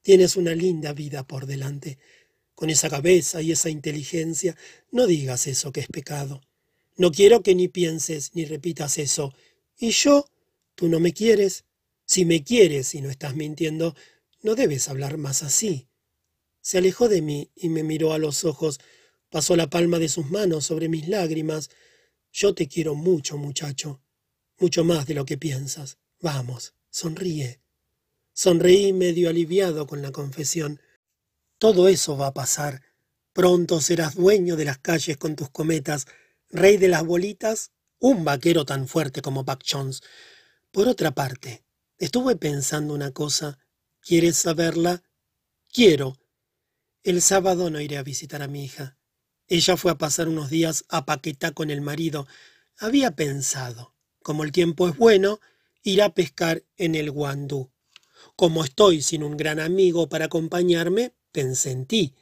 Tienes 0.02 0.34
una 0.36 0.54
linda 0.54 0.92
vida 0.92 1.24
por 1.24 1.46
delante 1.46 1.98
con 2.56 2.70
esa 2.70 2.88
cabeza 2.88 3.42
y 3.42 3.52
esa 3.52 3.68
inteligencia, 3.68 4.56
no 4.90 5.06
digas 5.06 5.46
eso 5.46 5.72
que 5.72 5.80
es 5.80 5.88
pecado. 5.88 6.40
No 6.96 7.12
quiero 7.12 7.42
que 7.42 7.54
ni 7.54 7.68
pienses 7.68 8.30
ni 8.34 8.46
repitas 8.46 8.96
eso. 8.96 9.34
¿Y 9.78 9.90
yo? 9.90 10.24
¿Tú 10.74 10.88
no 10.88 10.98
me 10.98 11.12
quieres? 11.12 11.65
Si 12.06 12.24
me 12.24 12.44
quieres 12.44 12.94
y 12.94 13.00
no 13.00 13.10
estás 13.10 13.34
mintiendo, 13.34 13.94
no 14.42 14.54
debes 14.54 14.88
hablar 14.88 15.18
más 15.18 15.42
así. 15.42 15.88
Se 16.60 16.78
alejó 16.78 17.08
de 17.08 17.20
mí 17.20 17.50
y 17.54 17.68
me 17.68 17.82
miró 17.82 18.12
a 18.12 18.18
los 18.18 18.44
ojos, 18.44 18.78
pasó 19.28 19.56
la 19.56 19.68
palma 19.68 19.98
de 19.98 20.08
sus 20.08 20.30
manos 20.30 20.64
sobre 20.64 20.88
mis 20.88 21.08
lágrimas. 21.08 21.68
Yo 22.32 22.54
te 22.54 22.68
quiero 22.68 22.94
mucho, 22.94 23.36
muchacho, 23.36 24.00
mucho 24.58 24.84
más 24.84 25.06
de 25.06 25.14
lo 25.14 25.24
que 25.24 25.36
piensas. 25.36 25.98
Vamos, 26.20 26.74
sonríe. 26.90 27.60
Sonreí 28.32 28.92
medio 28.92 29.28
aliviado 29.28 29.86
con 29.86 30.00
la 30.00 30.12
confesión. 30.12 30.80
Todo 31.58 31.88
eso 31.88 32.16
va 32.16 32.28
a 32.28 32.34
pasar. 32.34 32.82
Pronto 33.32 33.80
serás 33.80 34.14
dueño 34.14 34.56
de 34.56 34.64
las 34.64 34.78
calles 34.78 35.16
con 35.16 35.34
tus 35.34 35.50
cometas, 35.50 36.06
rey 36.50 36.76
de 36.76 36.88
las 36.88 37.04
bolitas, 37.04 37.72
un 37.98 38.24
vaquero 38.24 38.64
tan 38.64 38.86
fuerte 38.86 39.22
como 39.22 39.42
Buck 39.42 39.62
Jones. 39.68 40.02
Por 40.70 40.86
otra 40.86 41.12
parte, 41.12 41.65
estuve 41.98 42.36
pensando 42.36 42.94
una 42.94 43.12
cosa. 43.12 43.58
¿Quieres 44.00 44.36
saberla? 44.36 45.02
Quiero. 45.72 46.18
El 47.02 47.22
sábado 47.22 47.70
no 47.70 47.80
iré 47.80 47.98
a 47.98 48.02
visitar 48.02 48.42
a 48.42 48.48
mi 48.48 48.64
hija. 48.64 48.96
Ella 49.48 49.76
fue 49.76 49.92
a 49.92 49.98
pasar 49.98 50.28
unos 50.28 50.50
días 50.50 50.84
a 50.88 51.06
Paquetá 51.06 51.52
con 51.52 51.70
el 51.70 51.80
marido. 51.80 52.26
Había 52.78 53.12
pensado, 53.12 53.94
como 54.22 54.44
el 54.44 54.52
tiempo 54.52 54.88
es 54.88 54.96
bueno, 54.96 55.40
ir 55.82 56.02
a 56.02 56.14
pescar 56.14 56.64
en 56.76 56.94
el 56.94 57.10
Guandú. 57.10 57.70
Como 58.34 58.64
estoy 58.64 59.02
sin 59.02 59.22
un 59.22 59.36
gran 59.36 59.60
amigo 59.60 60.08
para 60.08 60.26
acompañarme, 60.26 61.14
pensé 61.32 61.70
en 61.70 61.86
ti. 61.86 62.14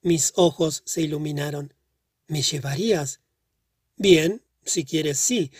Mis 0.00 0.32
ojos 0.36 0.82
se 0.86 1.02
iluminaron. 1.02 1.74
¿Me 2.26 2.42
llevarías? 2.42 3.20
Bien, 3.96 4.42
si 4.64 4.84
quieres, 4.84 5.18
sí. 5.18 5.52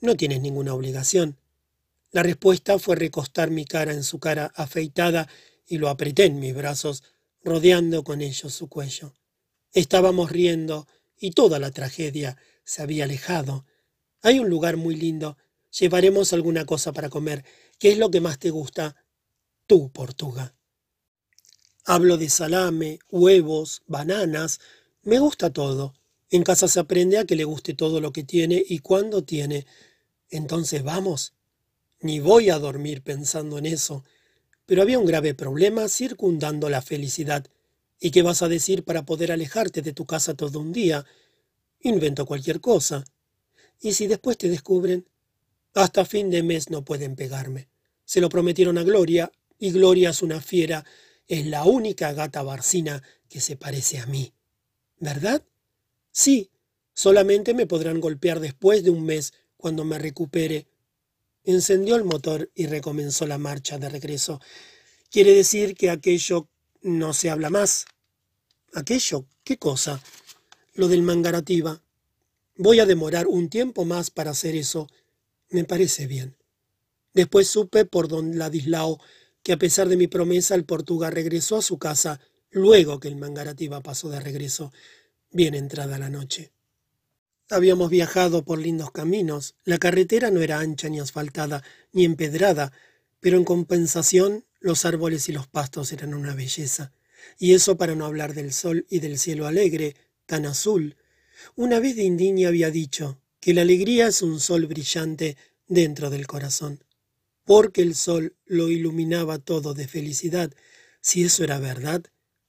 No 0.00 0.16
tienes 0.16 0.40
ninguna 0.40 0.74
obligación. 0.74 1.38
La 2.18 2.24
respuesta 2.24 2.80
fue 2.80 2.96
recostar 2.96 3.52
mi 3.52 3.64
cara 3.64 3.92
en 3.92 4.02
su 4.02 4.18
cara 4.18 4.50
afeitada 4.56 5.28
y 5.64 5.78
lo 5.78 5.88
apreté 5.88 6.24
en 6.24 6.40
mis 6.40 6.52
brazos, 6.52 7.04
rodeando 7.44 8.02
con 8.02 8.22
ellos 8.22 8.52
su 8.52 8.68
cuello. 8.68 9.14
Estábamos 9.72 10.32
riendo 10.32 10.88
y 11.16 11.30
toda 11.30 11.60
la 11.60 11.70
tragedia 11.70 12.36
se 12.64 12.82
había 12.82 13.04
alejado. 13.04 13.66
Hay 14.20 14.40
un 14.40 14.50
lugar 14.50 14.76
muy 14.76 14.96
lindo. 14.96 15.38
Llevaremos 15.78 16.32
alguna 16.32 16.64
cosa 16.64 16.92
para 16.92 17.08
comer. 17.08 17.44
¿Qué 17.78 17.92
es 17.92 17.98
lo 17.98 18.10
que 18.10 18.20
más 18.20 18.40
te 18.40 18.50
gusta? 18.50 18.96
Tú, 19.68 19.92
Portuga. 19.92 20.56
Hablo 21.84 22.16
de 22.16 22.30
salame, 22.30 22.98
huevos, 23.12 23.82
bananas. 23.86 24.58
Me 25.02 25.20
gusta 25.20 25.52
todo. 25.52 25.94
En 26.30 26.42
casa 26.42 26.66
se 26.66 26.80
aprende 26.80 27.18
a 27.18 27.26
que 27.26 27.36
le 27.36 27.44
guste 27.44 27.74
todo 27.74 28.00
lo 28.00 28.12
que 28.12 28.24
tiene 28.24 28.60
y 28.68 28.80
cuando 28.80 29.22
tiene. 29.22 29.66
Entonces 30.30 30.82
vamos. 30.82 31.37
Ni 32.00 32.20
voy 32.20 32.50
a 32.50 32.58
dormir 32.58 33.02
pensando 33.02 33.58
en 33.58 33.66
eso. 33.66 34.04
Pero 34.66 34.82
había 34.82 34.98
un 34.98 35.06
grave 35.06 35.34
problema 35.34 35.88
circundando 35.88 36.68
la 36.68 36.82
felicidad. 36.82 37.46
¿Y 38.00 38.10
qué 38.10 38.22
vas 38.22 38.42
a 38.42 38.48
decir 38.48 38.84
para 38.84 39.04
poder 39.04 39.32
alejarte 39.32 39.82
de 39.82 39.92
tu 39.92 40.06
casa 40.06 40.34
todo 40.34 40.60
un 40.60 40.72
día? 40.72 41.04
Invento 41.80 42.26
cualquier 42.26 42.60
cosa. 42.60 43.04
¿Y 43.80 43.92
si 43.92 44.06
después 44.06 44.36
te 44.38 44.48
descubren? 44.48 45.06
Hasta 45.74 46.04
fin 46.04 46.30
de 46.30 46.42
mes 46.42 46.70
no 46.70 46.84
pueden 46.84 47.16
pegarme. 47.16 47.68
Se 48.04 48.20
lo 48.20 48.28
prometieron 48.28 48.78
a 48.78 48.82
Gloria, 48.82 49.30
y 49.58 49.72
Gloria 49.72 50.10
es 50.10 50.22
una 50.22 50.40
fiera, 50.40 50.84
es 51.26 51.46
la 51.46 51.64
única 51.64 52.12
gata 52.12 52.42
barcina 52.42 53.02
que 53.28 53.40
se 53.40 53.56
parece 53.56 53.98
a 53.98 54.06
mí. 54.06 54.32
¿Verdad? 54.98 55.44
Sí, 56.10 56.50
solamente 56.94 57.54
me 57.54 57.66
podrán 57.66 58.00
golpear 58.00 58.40
después 58.40 58.82
de 58.82 58.90
un 58.90 59.04
mes, 59.04 59.34
cuando 59.56 59.84
me 59.84 59.98
recupere. 59.98 60.66
Encendió 61.44 61.96
el 61.96 62.04
motor 62.04 62.50
y 62.54 62.66
recomenzó 62.66 63.26
la 63.26 63.38
marcha 63.38 63.78
de 63.78 63.88
regreso. 63.88 64.40
Quiere 65.10 65.34
decir 65.34 65.74
que 65.74 65.90
aquello 65.90 66.48
no 66.82 67.12
se 67.12 67.30
habla 67.30 67.50
más. 67.50 67.86
¿Aquello? 68.74 69.26
¿Qué 69.44 69.58
cosa? 69.58 70.02
Lo 70.74 70.88
del 70.88 71.02
mangarativa. 71.02 71.82
Voy 72.56 72.80
a 72.80 72.86
demorar 72.86 73.26
un 73.26 73.48
tiempo 73.48 73.84
más 73.84 74.10
para 74.10 74.32
hacer 74.32 74.54
eso. 74.54 74.88
Me 75.50 75.64
parece 75.64 76.06
bien. 76.06 76.36
Después 77.14 77.48
supe 77.48 77.84
por 77.84 78.08
don 78.08 78.38
Ladislao 78.38 79.00
que 79.42 79.52
a 79.52 79.58
pesar 79.58 79.88
de 79.88 79.96
mi 79.96 80.08
promesa 80.08 80.54
el 80.54 80.64
Portuga 80.64 81.10
regresó 81.10 81.56
a 81.56 81.62
su 81.62 81.78
casa 81.78 82.20
luego 82.50 83.00
que 83.00 83.08
el 83.08 83.16
mangarativa 83.16 83.80
pasó 83.80 84.08
de 84.08 84.20
regreso 84.20 84.72
bien 85.30 85.54
entrada 85.54 85.98
la 85.98 86.10
noche. 86.10 86.52
Habíamos 87.50 87.90
viajado 87.90 88.44
por 88.44 88.58
lindos 88.58 88.90
caminos. 88.90 89.54
La 89.64 89.78
carretera 89.78 90.30
no 90.30 90.40
era 90.40 90.60
ancha 90.60 90.88
ni 90.88 91.00
asfaltada, 91.00 91.62
ni 91.92 92.04
empedrada, 92.04 92.72
pero 93.20 93.38
en 93.38 93.44
compensación 93.44 94.44
los 94.60 94.84
árboles 94.84 95.28
y 95.28 95.32
los 95.32 95.46
pastos 95.46 95.92
eran 95.92 96.14
una 96.14 96.34
belleza. 96.34 96.92
Y 97.38 97.54
eso 97.54 97.76
para 97.76 97.94
no 97.94 98.06
hablar 98.06 98.34
del 98.34 98.52
sol 98.52 98.86
y 98.90 99.00
del 99.00 99.18
cielo 99.18 99.46
alegre, 99.46 99.96
tan 100.26 100.46
azul. 100.46 100.96
Una 101.56 101.80
vez 101.80 101.96
Dindini 101.96 102.44
había 102.44 102.70
dicho 102.70 103.20
que 103.40 103.54
la 103.54 103.62
alegría 103.62 104.08
es 104.08 104.22
un 104.22 104.40
sol 104.40 104.66
brillante 104.66 105.36
dentro 105.66 106.10
del 106.10 106.26
corazón, 106.26 106.84
porque 107.44 107.82
el 107.82 107.94
sol 107.94 108.36
lo 108.44 108.68
iluminaba 108.68 109.38
todo 109.38 109.74
de 109.74 109.88
felicidad. 109.88 110.52
Si 111.00 111.24
eso 111.24 111.44
era 111.44 111.58
verdad, 111.58 112.02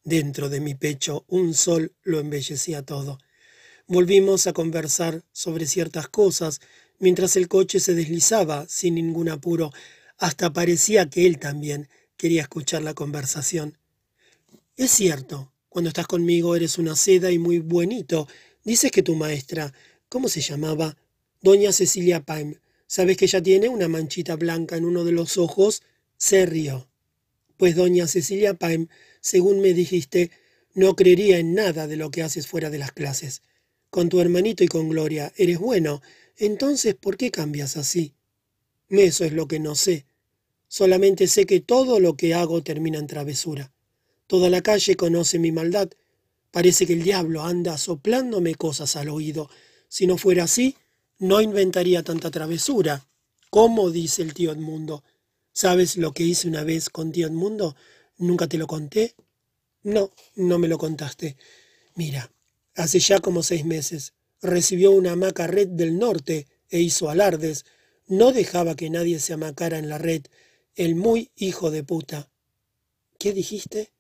Dentro 0.04 0.50
de 0.50 0.62
mi 0.62 0.76
pecho 0.76 1.26
un 1.28 1.54
sol 1.54 1.94
lo 2.04 2.20
embellecía 2.20 2.84
todo. 2.84 3.20
Volvimos 3.92 4.46
a 4.46 4.54
conversar 4.54 5.24
sobre 5.32 5.66
ciertas 5.66 6.08
cosas 6.08 6.62
mientras 7.00 7.36
el 7.36 7.48
coche 7.48 7.80
se 7.80 7.96
deslizaba 7.96 8.68
sin 8.70 8.94
ningún 8.94 9.30
apuro. 9.30 9.72
Hasta 10.20 10.54
parecía 10.54 11.10
que 11.10 11.26
él 11.26 11.40
también 11.40 11.90
quería 12.16 12.44
escuchar 12.44 12.84
la 12.84 12.94
conversación. 12.94 13.80
Es 14.78 14.92
cierto, 14.92 15.52
cuando 15.70 15.88
estás 15.88 16.06
conmigo 16.06 16.56
eres 16.56 16.78
una 16.78 16.96
seda 16.96 17.32
y 17.32 17.40
muy 17.40 17.58
buenito. 17.58 18.28
Dices 18.64 18.92
que 18.92 19.02
tu 19.02 19.16
maestra, 19.16 19.74
¿cómo 20.08 20.30
se 20.30 20.42
llamaba? 20.42 20.96
Doña 21.42 21.72
Cecilia 21.72 22.24
Paim. 22.24 22.60
¿Sabes 22.86 23.18
que 23.18 23.26
ella 23.26 23.42
tiene 23.42 23.70
una 23.70 23.88
manchita 23.88 24.36
blanca 24.36 24.78
en 24.78 24.86
uno 24.86 25.04
de 25.04 25.14
los 25.14 25.40
ojos? 25.40 25.82
Se 26.16 26.46
rió. 26.46 26.88
Pues 27.58 27.76
doña 27.76 28.06
Cecilia 28.06 28.54
Paim 28.54 28.88
según 29.20 29.62
me 29.62 29.74
dijiste, 29.74 30.30
no 30.76 30.96
creería 30.96 31.40
en 31.40 31.56
nada 31.56 31.88
de 31.88 31.98
lo 31.98 32.12
que 32.12 32.22
haces 32.22 32.46
fuera 32.46 32.70
de 32.70 32.78
las 32.78 32.92
clases. 32.92 33.42
Con 33.90 34.10
tu 34.10 34.20
hermanito 34.20 34.64
y 34.64 34.68
con 34.68 34.90
Gloria 34.90 35.34
eres 35.36 35.60
bueno. 35.60 36.02
Entonces, 36.38 36.96
¿por 36.96 37.18
qué 37.18 37.32
cambias 37.32 37.76
así? 37.78 38.14
Eso 38.90 39.26
es 39.26 39.34
lo 39.34 39.48
que 39.48 39.60
no 39.60 39.76
sé. 39.76 40.06
Solamente 40.68 41.28
sé 41.28 41.46
que 41.46 41.60
todo 41.60 42.00
lo 42.00 42.16
que 42.16 42.34
hago 42.34 42.62
termina 42.62 43.00
en 43.00 43.08
travesura. 43.08 43.72
Toda 44.28 44.50
la 44.50 44.62
calle 44.62 44.96
conoce 44.96 45.40
mi 45.40 45.52
maldad. 45.52 45.90
Parece 46.52 46.86
que 46.86 46.94
el 46.94 47.04
diablo 47.04 47.44
anda 47.44 47.78
soplándome 47.78 48.56
cosas 48.56 48.96
al 48.96 49.10
oído. 49.10 49.50
Si 49.88 50.06
no 50.06 50.18
fuera 50.18 50.44
así, 50.44 50.76
no 51.18 51.42
inventaría 51.42 52.04
tanta 52.04 52.30
travesura. 52.30 53.08
¿Cómo? 53.50 53.90
dice 53.90 54.22
el 54.22 54.36
tío 54.36 54.52
Edmundo. 54.52 55.04
¿Sabes 55.52 55.98
lo 55.98 56.14
que 56.14 56.24
hice 56.24 56.48
una 56.48 56.64
vez 56.64 56.90
con 56.90 57.12
tío 57.12 57.26
Edmundo? 57.26 57.76
¿Nunca 58.18 58.48
te 58.48 58.60
lo 58.60 58.68
conté? 58.68 59.16
No, 59.82 60.12
no 60.36 60.60
me 60.60 60.68
lo 60.68 60.78
contaste. 60.78 61.36
Mira, 61.96 62.32
hace 62.80 63.00
ya 63.00 63.20
como 63.20 63.44
seis 63.44 63.66
meses 63.66 64.14
recibió 64.42 64.92
una 64.92 65.12
hamaca 65.12 65.48
red 65.48 65.68
del 65.68 65.98
norte 65.98 66.48
e 66.70 66.80
hizo 66.80 67.10
alardes. 67.10 67.66
No 68.08 68.32
dejaba 68.32 68.76
que 68.76 68.90
nadie 68.90 69.20
se 69.20 69.34
amacara 69.34 69.78
en 69.78 69.90
la 69.90 69.98
red. 69.98 70.24
El 70.76 70.96
muy 70.96 71.32
hijo 71.36 71.72
de 71.72 71.84
puta. 71.84 72.30
¿Qué 73.18 73.34
dijiste? 73.34 73.92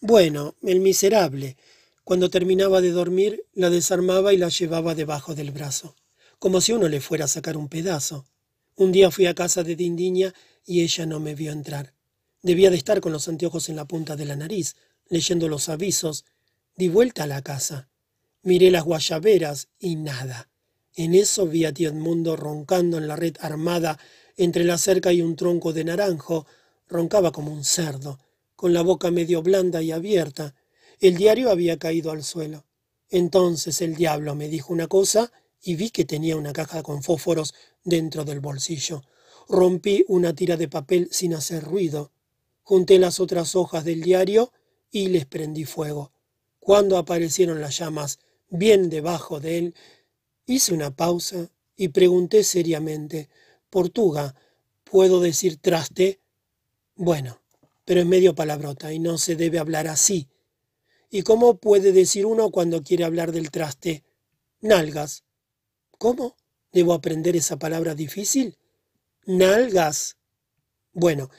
Bueno, 0.00 0.56
el 0.62 0.80
miserable. 0.80 1.56
Cuando 2.04 2.28
terminaba 2.30 2.80
de 2.80 2.90
dormir, 2.90 3.44
la 3.52 3.70
desarmaba 3.70 4.32
y 4.32 4.38
la 4.38 4.48
llevaba 4.48 4.94
debajo 4.94 5.34
del 5.34 5.52
brazo, 5.52 5.96
como 6.38 6.60
si 6.60 6.72
uno 6.72 6.88
le 6.88 7.00
fuera 7.00 7.26
a 7.26 7.28
sacar 7.28 7.56
un 7.56 7.68
pedazo. 7.68 8.26
Un 8.74 8.92
día 8.92 9.10
fui 9.10 9.26
a 9.26 9.34
casa 9.34 9.62
de 9.62 9.76
Dindiña 9.76 10.34
y 10.64 10.82
ella 10.82 11.06
no 11.06 11.20
me 11.20 11.34
vio 11.34 11.52
entrar. 11.52 11.94
Debía 12.42 12.70
de 12.70 12.76
estar 12.76 13.00
con 13.00 13.12
los 13.12 13.28
anteojos 13.28 13.68
en 13.68 13.76
la 13.76 13.86
punta 13.86 14.16
de 14.16 14.26
la 14.26 14.36
nariz, 14.36 14.76
leyendo 15.08 15.48
los 15.48 15.68
avisos. 15.68 16.24
Di 16.76 16.88
vuelta 16.88 17.24
a 17.24 17.26
la 17.26 17.42
casa. 17.42 17.88
Miré 18.46 18.70
las 18.70 18.84
guayaberas 18.84 19.70
y 19.80 19.96
nada. 19.96 20.48
En 20.94 21.16
eso 21.16 21.48
vi 21.48 21.64
a 21.64 21.74
tío 21.74 21.90
roncando 22.36 22.96
en 22.96 23.08
la 23.08 23.16
red 23.16 23.34
armada 23.40 23.98
entre 24.36 24.62
la 24.62 24.78
cerca 24.78 25.12
y 25.12 25.20
un 25.20 25.34
tronco 25.34 25.72
de 25.72 25.82
naranjo. 25.82 26.46
Roncaba 26.86 27.32
como 27.32 27.52
un 27.52 27.64
cerdo, 27.64 28.20
con 28.54 28.72
la 28.72 28.82
boca 28.82 29.10
medio 29.10 29.42
blanda 29.42 29.82
y 29.82 29.90
abierta. 29.90 30.54
El 31.00 31.16
diario 31.16 31.50
había 31.50 31.76
caído 31.76 32.12
al 32.12 32.22
suelo. 32.22 32.66
Entonces 33.10 33.80
el 33.80 33.96
diablo 33.96 34.36
me 34.36 34.46
dijo 34.46 34.72
una 34.72 34.86
cosa 34.86 35.32
y 35.60 35.74
vi 35.74 35.90
que 35.90 36.04
tenía 36.04 36.36
una 36.36 36.52
caja 36.52 36.84
con 36.84 37.02
fósforos 37.02 37.52
dentro 37.82 38.24
del 38.24 38.38
bolsillo. 38.38 39.02
Rompí 39.48 40.04
una 40.06 40.36
tira 40.36 40.56
de 40.56 40.68
papel 40.68 41.08
sin 41.10 41.34
hacer 41.34 41.64
ruido. 41.64 42.12
Junté 42.62 43.00
las 43.00 43.18
otras 43.18 43.56
hojas 43.56 43.84
del 43.84 44.02
diario 44.02 44.52
y 44.92 45.08
les 45.08 45.26
prendí 45.26 45.64
fuego. 45.64 46.12
Cuando 46.60 46.96
aparecieron 46.96 47.60
las 47.60 47.78
llamas 47.78 48.20
bien 48.48 48.88
debajo 48.88 49.40
de 49.40 49.58
él, 49.58 49.74
hice 50.46 50.72
una 50.74 50.94
pausa 50.94 51.50
y 51.76 51.88
pregunté 51.88 52.44
seriamente, 52.44 53.28
Portuga, 53.70 54.34
¿puedo 54.84 55.20
decir 55.20 55.58
traste? 55.58 56.20
Bueno, 56.94 57.40
pero 57.84 58.00
es 58.00 58.06
medio 58.06 58.34
palabrota 58.34 58.92
y 58.92 58.98
no 58.98 59.18
se 59.18 59.36
debe 59.36 59.58
hablar 59.58 59.88
así. 59.88 60.28
¿Y 61.10 61.22
cómo 61.22 61.58
puede 61.58 61.92
decir 61.92 62.26
uno 62.26 62.50
cuando 62.50 62.82
quiere 62.82 63.04
hablar 63.04 63.32
del 63.32 63.50
traste? 63.50 64.04
Nalgas. 64.60 65.24
¿Cómo? 65.98 66.36
¿Debo 66.72 66.94
aprender 66.94 67.36
esa 67.36 67.58
palabra 67.58 67.94
difícil? 67.94 68.58
Nalgas. 69.24 70.16
Bueno, 70.92 71.30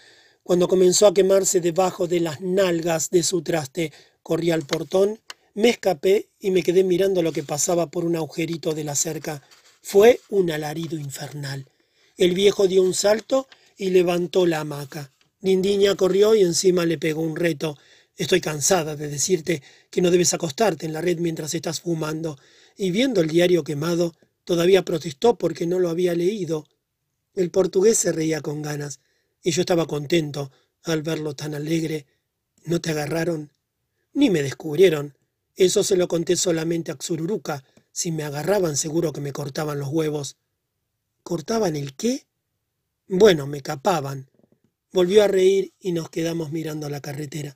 cuando 0.43 0.67
comenzó 0.67 1.07
a 1.07 1.13
quemarse 1.13 1.59
debajo 1.59 2.07
de 2.07 2.21
las 2.21 2.39
nalgas 2.41 3.09
de 3.09 3.23
su 3.23 3.41
traste, 3.41 3.91
corrí 4.23 4.51
al 4.51 4.63
portón, 4.63 5.19
me 5.57 5.69
escapé 5.69 6.29
y 6.39 6.51
me 6.51 6.61
quedé 6.61 6.83
mirando 6.83 7.23
lo 7.23 7.31
que 7.31 7.41
pasaba 7.41 7.89
por 7.89 8.05
un 8.05 8.15
agujerito 8.15 8.75
de 8.75 8.83
la 8.83 8.93
cerca. 8.93 9.41
Fue 9.81 10.21
un 10.29 10.51
alarido 10.51 10.99
infernal. 10.99 11.65
El 12.15 12.35
viejo 12.35 12.67
dio 12.67 12.83
un 12.83 12.93
salto 12.93 13.47
y 13.75 13.89
levantó 13.89 14.45
la 14.45 14.59
hamaca. 14.59 15.11
Dindiña 15.41 15.95
corrió 15.95 16.35
y 16.35 16.41
encima 16.41 16.85
le 16.85 16.99
pegó 16.99 17.23
un 17.23 17.35
reto. 17.35 17.75
Estoy 18.15 18.39
cansada 18.39 18.95
de 18.95 19.07
decirte 19.07 19.63
que 19.89 19.99
no 19.99 20.11
debes 20.11 20.35
acostarte 20.35 20.85
en 20.85 20.93
la 20.93 21.01
red 21.01 21.17
mientras 21.17 21.55
estás 21.55 21.81
fumando. 21.81 22.37
Y 22.75 22.91
viendo 22.91 23.21
el 23.21 23.27
diario 23.27 23.63
quemado, 23.63 24.13
todavía 24.43 24.85
protestó 24.85 25.39
porque 25.39 25.65
no 25.65 25.79
lo 25.79 25.89
había 25.89 26.13
leído. 26.13 26.67
El 27.33 27.49
portugués 27.49 27.97
se 27.97 28.11
reía 28.11 28.41
con 28.41 28.61
ganas 28.61 28.99
y 29.41 29.49
yo 29.49 29.61
estaba 29.61 29.87
contento 29.87 30.51
al 30.83 31.01
verlo 31.01 31.33
tan 31.33 31.55
alegre. 31.55 32.05
¿No 32.63 32.79
te 32.79 32.91
agarraron? 32.91 33.51
Ni 34.13 34.29
me 34.29 34.43
descubrieron. 34.43 35.16
Eso 35.57 35.83
se 35.83 35.97
lo 35.97 36.07
conté 36.07 36.37
solamente 36.37 36.91
a 36.91 36.97
Xururuca. 36.97 37.65
Si 37.91 38.11
me 38.11 38.23
agarraban 38.23 38.77
seguro 38.77 39.11
que 39.11 39.21
me 39.21 39.33
cortaban 39.33 39.79
los 39.79 39.89
huevos. 39.89 40.37
¿Cortaban 41.23 41.75
el 41.75 41.95
qué? 41.95 42.27
Bueno, 43.07 43.47
me 43.47 43.61
capaban. 43.61 44.29
Volvió 44.93 45.23
a 45.23 45.27
reír 45.27 45.73
y 45.79 45.93
nos 45.93 46.09
quedamos 46.09 46.51
mirando 46.51 46.89
la 46.89 47.01
carretera. 47.01 47.55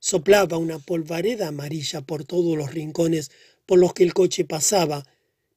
Soplaba 0.00 0.58
una 0.58 0.80
polvareda 0.80 1.48
amarilla 1.48 2.00
por 2.00 2.24
todos 2.24 2.58
los 2.58 2.74
rincones 2.74 3.30
por 3.66 3.78
los 3.78 3.94
que 3.94 4.02
el 4.02 4.14
coche 4.14 4.44
pasaba, 4.44 5.06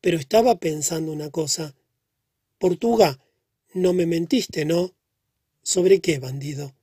pero 0.02 0.18
estaba 0.18 0.60
pensando 0.60 1.12
una 1.12 1.32
cosa. 1.32 1.76
Portuga, 2.60 3.20
no 3.74 3.94
me 3.94 4.06
mentiste, 4.06 4.66
¿no? 4.66 4.94
¿Sobre 5.64 6.00
qué, 6.00 6.20
bandido? 6.20 6.76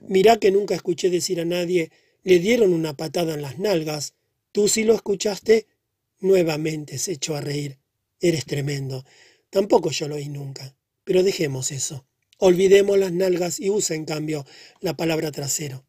Mirá 0.00 0.38
que 0.38 0.50
nunca 0.50 0.74
escuché 0.74 1.10
decir 1.10 1.40
a 1.40 1.44
nadie, 1.44 1.92
le 2.26 2.40
dieron 2.40 2.72
una 2.72 2.96
patada 2.96 3.34
en 3.34 3.42
las 3.42 3.60
nalgas. 3.60 4.15
¿Tú 4.56 4.68
sí 4.68 4.84
lo 4.84 4.94
escuchaste? 4.94 5.66
Nuevamente 6.18 6.96
se 6.96 7.12
echó 7.12 7.36
a 7.36 7.42
reír. 7.42 7.78
Eres 8.20 8.46
tremendo. 8.46 9.04
Tampoco 9.50 9.90
yo 9.90 10.08
lo 10.08 10.14
oí 10.14 10.30
nunca. 10.30 10.74
Pero 11.04 11.22
dejemos 11.22 11.72
eso. 11.72 12.06
Olvidemos 12.38 12.96
las 12.96 13.12
nalgas 13.12 13.60
y 13.60 13.68
usa, 13.68 13.96
en 13.96 14.06
cambio, 14.06 14.46
la 14.80 14.96
palabra 14.96 15.30
trasero. 15.30 15.84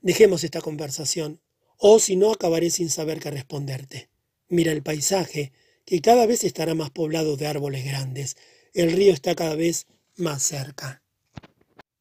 Dejemos 0.00 0.44
esta 0.44 0.62
conversación, 0.62 1.42
o 1.76 1.98
si 1.98 2.16
no 2.16 2.32
acabaré 2.32 2.70
sin 2.70 2.88
saber 2.88 3.20
qué 3.20 3.30
responderte. 3.30 4.08
Mira 4.48 4.72
el 4.72 4.82
paisaje, 4.82 5.52
que 5.84 6.00
cada 6.00 6.24
vez 6.24 6.42
estará 6.42 6.74
más 6.74 6.88
poblado 6.88 7.36
de 7.36 7.48
árboles 7.48 7.84
grandes. 7.84 8.38
El 8.72 8.92
río 8.92 9.12
está 9.12 9.34
cada 9.34 9.56
vez 9.56 9.88
más 10.16 10.42
cerca. 10.42 11.02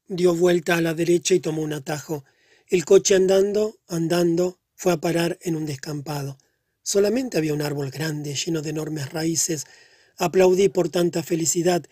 Dio 0.08 0.34
vuelta 0.34 0.78
a 0.78 0.82
la 0.82 0.94
derecha 0.94 1.36
y 1.36 1.42
tomó 1.42 1.62
un 1.62 1.74
atajo. 1.74 2.24
El 2.70 2.86
coche 2.86 3.16
andando, 3.16 3.80
andando, 3.90 4.62
fue 4.76 4.94
a 4.94 4.98
parar 4.98 5.38
en 5.42 5.56
un 5.56 5.66
descampado. 5.66 6.38
Solamente 6.84 7.38
había 7.38 7.54
un 7.54 7.62
árbol 7.62 7.90
grande, 7.90 8.36
lleno 8.36 8.62
de 8.62 8.70
enormes 8.70 9.12
raíces. 9.12 9.66
Aplaudí 10.18 10.70
por 10.70 10.90
tanta 10.90 11.24
felicidad. 11.24 11.84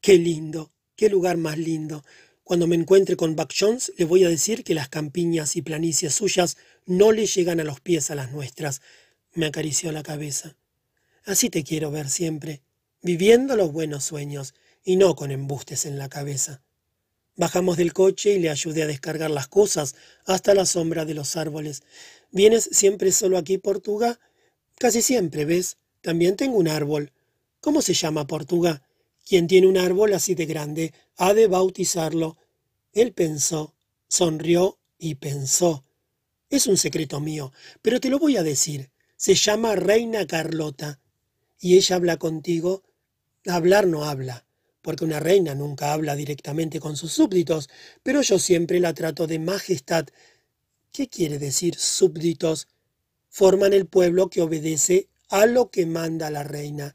Qué 0.00 0.18
lindo, 0.18 0.72
qué 0.96 1.08
lugar 1.08 1.36
más 1.36 1.56
lindo. 1.56 2.04
Cuando 2.44 2.66
me 2.66 2.76
encuentre 2.76 3.16
con 3.16 3.36
Buck 3.36 3.52
Jones, 3.58 3.92
le 3.96 4.04
voy 4.04 4.24
a 4.24 4.28
decir 4.28 4.64
que 4.64 4.74
las 4.74 4.88
campiñas 4.88 5.56
y 5.56 5.62
planicies 5.62 6.14
suyas 6.14 6.56
no 6.84 7.12
le 7.12 7.26
llegan 7.26 7.60
a 7.60 7.64
los 7.64 7.80
pies 7.80 8.10
a 8.10 8.14
las 8.14 8.32
nuestras. 8.32 8.82
Me 9.32 9.46
acarició 9.46 9.92
la 9.92 10.02
cabeza. 10.02 10.56
Así 11.24 11.48
te 11.50 11.62
quiero 11.62 11.90
ver 11.90 12.10
siempre, 12.10 12.62
viviendo 13.00 13.56
los 13.56 13.72
buenos 13.72 14.04
sueños 14.04 14.54
y 14.84 14.96
no 14.96 15.14
con 15.14 15.30
embustes 15.30 15.86
en 15.86 15.98
la 15.98 16.08
cabeza. 16.08 16.62
Bajamos 17.36 17.78
del 17.78 17.94
coche 17.94 18.34
y 18.34 18.38
le 18.40 18.50
ayudé 18.50 18.82
a 18.82 18.86
descargar 18.86 19.30
las 19.30 19.48
cosas 19.48 19.94
hasta 20.26 20.52
la 20.52 20.66
sombra 20.66 21.04
de 21.04 21.14
los 21.14 21.36
árboles. 21.36 21.82
¿Vienes 22.32 22.70
siempre 22.72 23.12
solo 23.12 23.36
aquí, 23.36 23.58
Portuga? 23.58 24.18
Casi 24.78 25.02
siempre, 25.02 25.44
¿ves? 25.44 25.76
También 26.00 26.34
tengo 26.36 26.56
un 26.56 26.66
árbol. 26.66 27.12
¿Cómo 27.60 27.82
se 27.82 27.92
llama, 27.92 28.26
Portuga? 28.26 28.82
Quien 29.28 29.46
tiene 29.46 29.66
un 29.66 29.76
árbol 29.76 30.14
así 30.14 30.34
de 30.34 30.46
grande 30.46 30.94
ha 31.18 31.34
de 31.34 31.46
bautizarlo. 31.46 32.38
Él 32.94 33.12
pensó, 33.12 33.74
sonrió 34.08 34.78
y 34.98 35.16
pensó. 35.16 35.84
Es 36.48 36.66
un 36.66 36.78
secreto 36.78 37.20
mío, 37.20 37.52
pero 37.82 38.00
te 38.00 38.08
lo 38.08 38.18
voy 38.18 38.38
a 38.38 38.42
decir. 38.42 38.90
Se 39.16 39.34
llama 39.34 39.76
Reina 39.76 40.26
Carlota. 40.26 41.00
¿Y 41.60 41.76
ella 41.76 41.96
habla 41.96 42.16
contigo? 42.16 42.82
Hablar 43.46 43.86
no 43.86 44.04
habla, 44.04 44.46
porque 44.80 45.04
una 45.04 45.20
reina 45.20 45.54
nunca 45.54 45.92
habla 45.92 46.16
directamente 46.16 46.80
con 46.80 46.96
sus 46.96 47.12
súbditos, 47.12 47.68
pero 48.02 48.22
yo 48.22 48.38
siempre 48.38 48.80
la 48.80 48.94
trato 48.94 49.26
de 49.26 49.38
majestad. 49.38 50.06
¿Qué 50.92 51.08
quiere 51.08 51.38
decir 51.38 51.74
súbditos? 51.76 52.68
Forman 53.30 53.72
el 53.72 53.86
pueblo 53.86 54.28
que 54.28 54.42
obedece 54.42 55.08
a 55.30 55.46
lo 55.46 55.70
que 55.70 55.86
manda 55.86 56.30
la 56.30 56.42
reina 56.42 56.94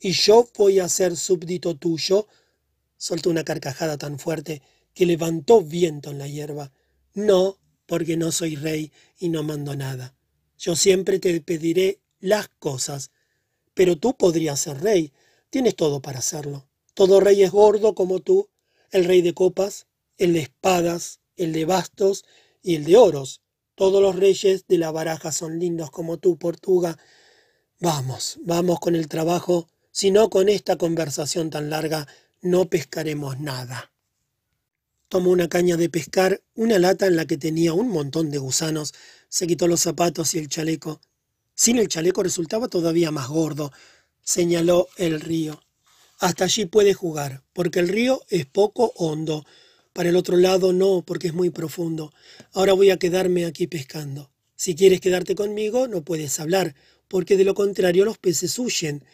y 0.00 0.12
yo 0.12 0.48
voy 0.56 0.80
a 0.80 0.88
ser 0.88 1.16
súbdito 1.18 1.76
tuyo. 1.76 2.28
Soltó 2.96 3.28
una 3.28 3.44
carcajada 3.44 3.98
tan 3.98 4.18
fuerte 4.18 4.62
que 4.94 5.04
levantó 5.04 5.60
viento 5.60 6.12
en 6.12 6.18
la 6.18 6.28
hierba. 6.28 6.72
No, 7.12 7.58
porque 7.84 8.16
no 8.16 8.32
soy 8.32 8.56
rey 8.56 8.90
y 9.18 9.28
no 9.28 9.42
mando 9.42 9.76
nada. 9.76 10.14
Yo 10.58 10.74
siempre 10.74 11.18
te 11.18 11.38
pediré 11.42 12.00
las 12.20 12.48
cosas. 12.58 13.10
Pero 13.74 13.98
tú 13.98 14.16
podrías 14.16 14.60
ser 14.60 14.80
rey. 14.80 15.12
Tienes 15.50 15.76
todo 15.76 16.00
para 16.00 16.20
hacerlo. 16.20 16.66
Todo 16.94 17.20
rey 17.20 17.42
es 17.42 17.50
gordo 17.50 17.94
como 17.94 18.20
tú, 18.20 18.48
el 18.90 19.04
rey 19.04 19.20
de 19.20 19.34
copas, 19.34 19.86
el 20.16 20.32
de 20.32 20.40
espadas, 20.40 21.20
el 21.36 21.52
de 21.52 21.66
bastos 21.66 22.24
y 22.66 22.74
el 22.74 22.84
de 22.84 22.96
oros. 22.96 23.40
Todos 23.76 24.02
los 24.02 24.16
reyes 24.16 24.66
de 24.66 24.78
la 24.78 24.90
baraja 24.90 25.30
son 25.30 25.58
lindos 25.58 25.90
como 25.90 26.18
tú, 26.18 26.36
Portuga. 26.36 26.98
Vamos, 27.80 28.38
vamos 28.42 28.80
con 28.80 28.96
el 28.96 29.08
trabajo 29.08 29.68
si 29.96 30.10
no, 30.10 30.28
con 30.28 30.50
esta 30.50 30.76
conversación 30.76 31.48
tan 31.48 31.70
larga 31.70 32.06
no 32.42 32.66
pescaremos 32.66 33.40
nada. 33.40 33.92
Tomó 35.08 35.30
una 35.30 35.48
caña 35.48 35.78
de 35.78 35.88
pescar, 35.88 36.42
una 36.54 36.78
lata 36.78 37.06
en 37.06 37.16
la 37.16 37.24
que 37.24 37.38
tenía 37.38 37.72
un 37.72 37.88
montón 37.88 38.30
de 38.30 38.36
gusanos, 38.36 38.92
se 39.30 39.46
quitó 39.46 39.68
los 39.68 39.80
zapatos 39.80 40.34
y 40.34 40.38
el 40.38 40.50
chaleco. 40.50 41.00
Sin 41.54 41.78
el 41.78 41.88
chaleco 41.88 42.22
resultaba 42.22 42.68
todavía 42.68 43.10
más 43.10 43.28
gordo, 43.28 43.72
señaló 44.22 44.86
el 44.98 45.18
río. 45.18 45.62
Hasta 46.18 46.44
allí 46.44 46.66
puede 46.66 46.92
jugar, 46.92 47.42
porque 47.54 47.78
el 47.78 47.88
río 47.88 48.20
es 48.28 48.44
poco 48.44 48.92
hondo. 48.96 49.46
Para 49.96 50.10
el 50.10 50.16
otro 50.16 50.36
lado 50.36 50.74
no, 50.74 51.02
porque 51.06 51.28
es 51.28 51.32
muy 51.32 51.48
profundo. 51.48 52.12
Ahora 52.52 52.74
voy 52.74 52.90
a 52.90 52.98
quedarme 52.98 53.46
aquí 53.46 53.66
pescando. 53.66 54.30
Si 54.54 54.74
quieres 54.74 55.00
quedarte 55.00 55.34
conmigo, 55.34 55.88
no 55.88 56.04
puedes 56.04 56.38
hablar, 56.38 56.74
porque 57.08 57.38
de 57.38 57.44
lo 57.44 57.54
contrario 57.54 58.04
los 58.04 58.18
peces 58.18 58.58
huyen. 58.58 59.06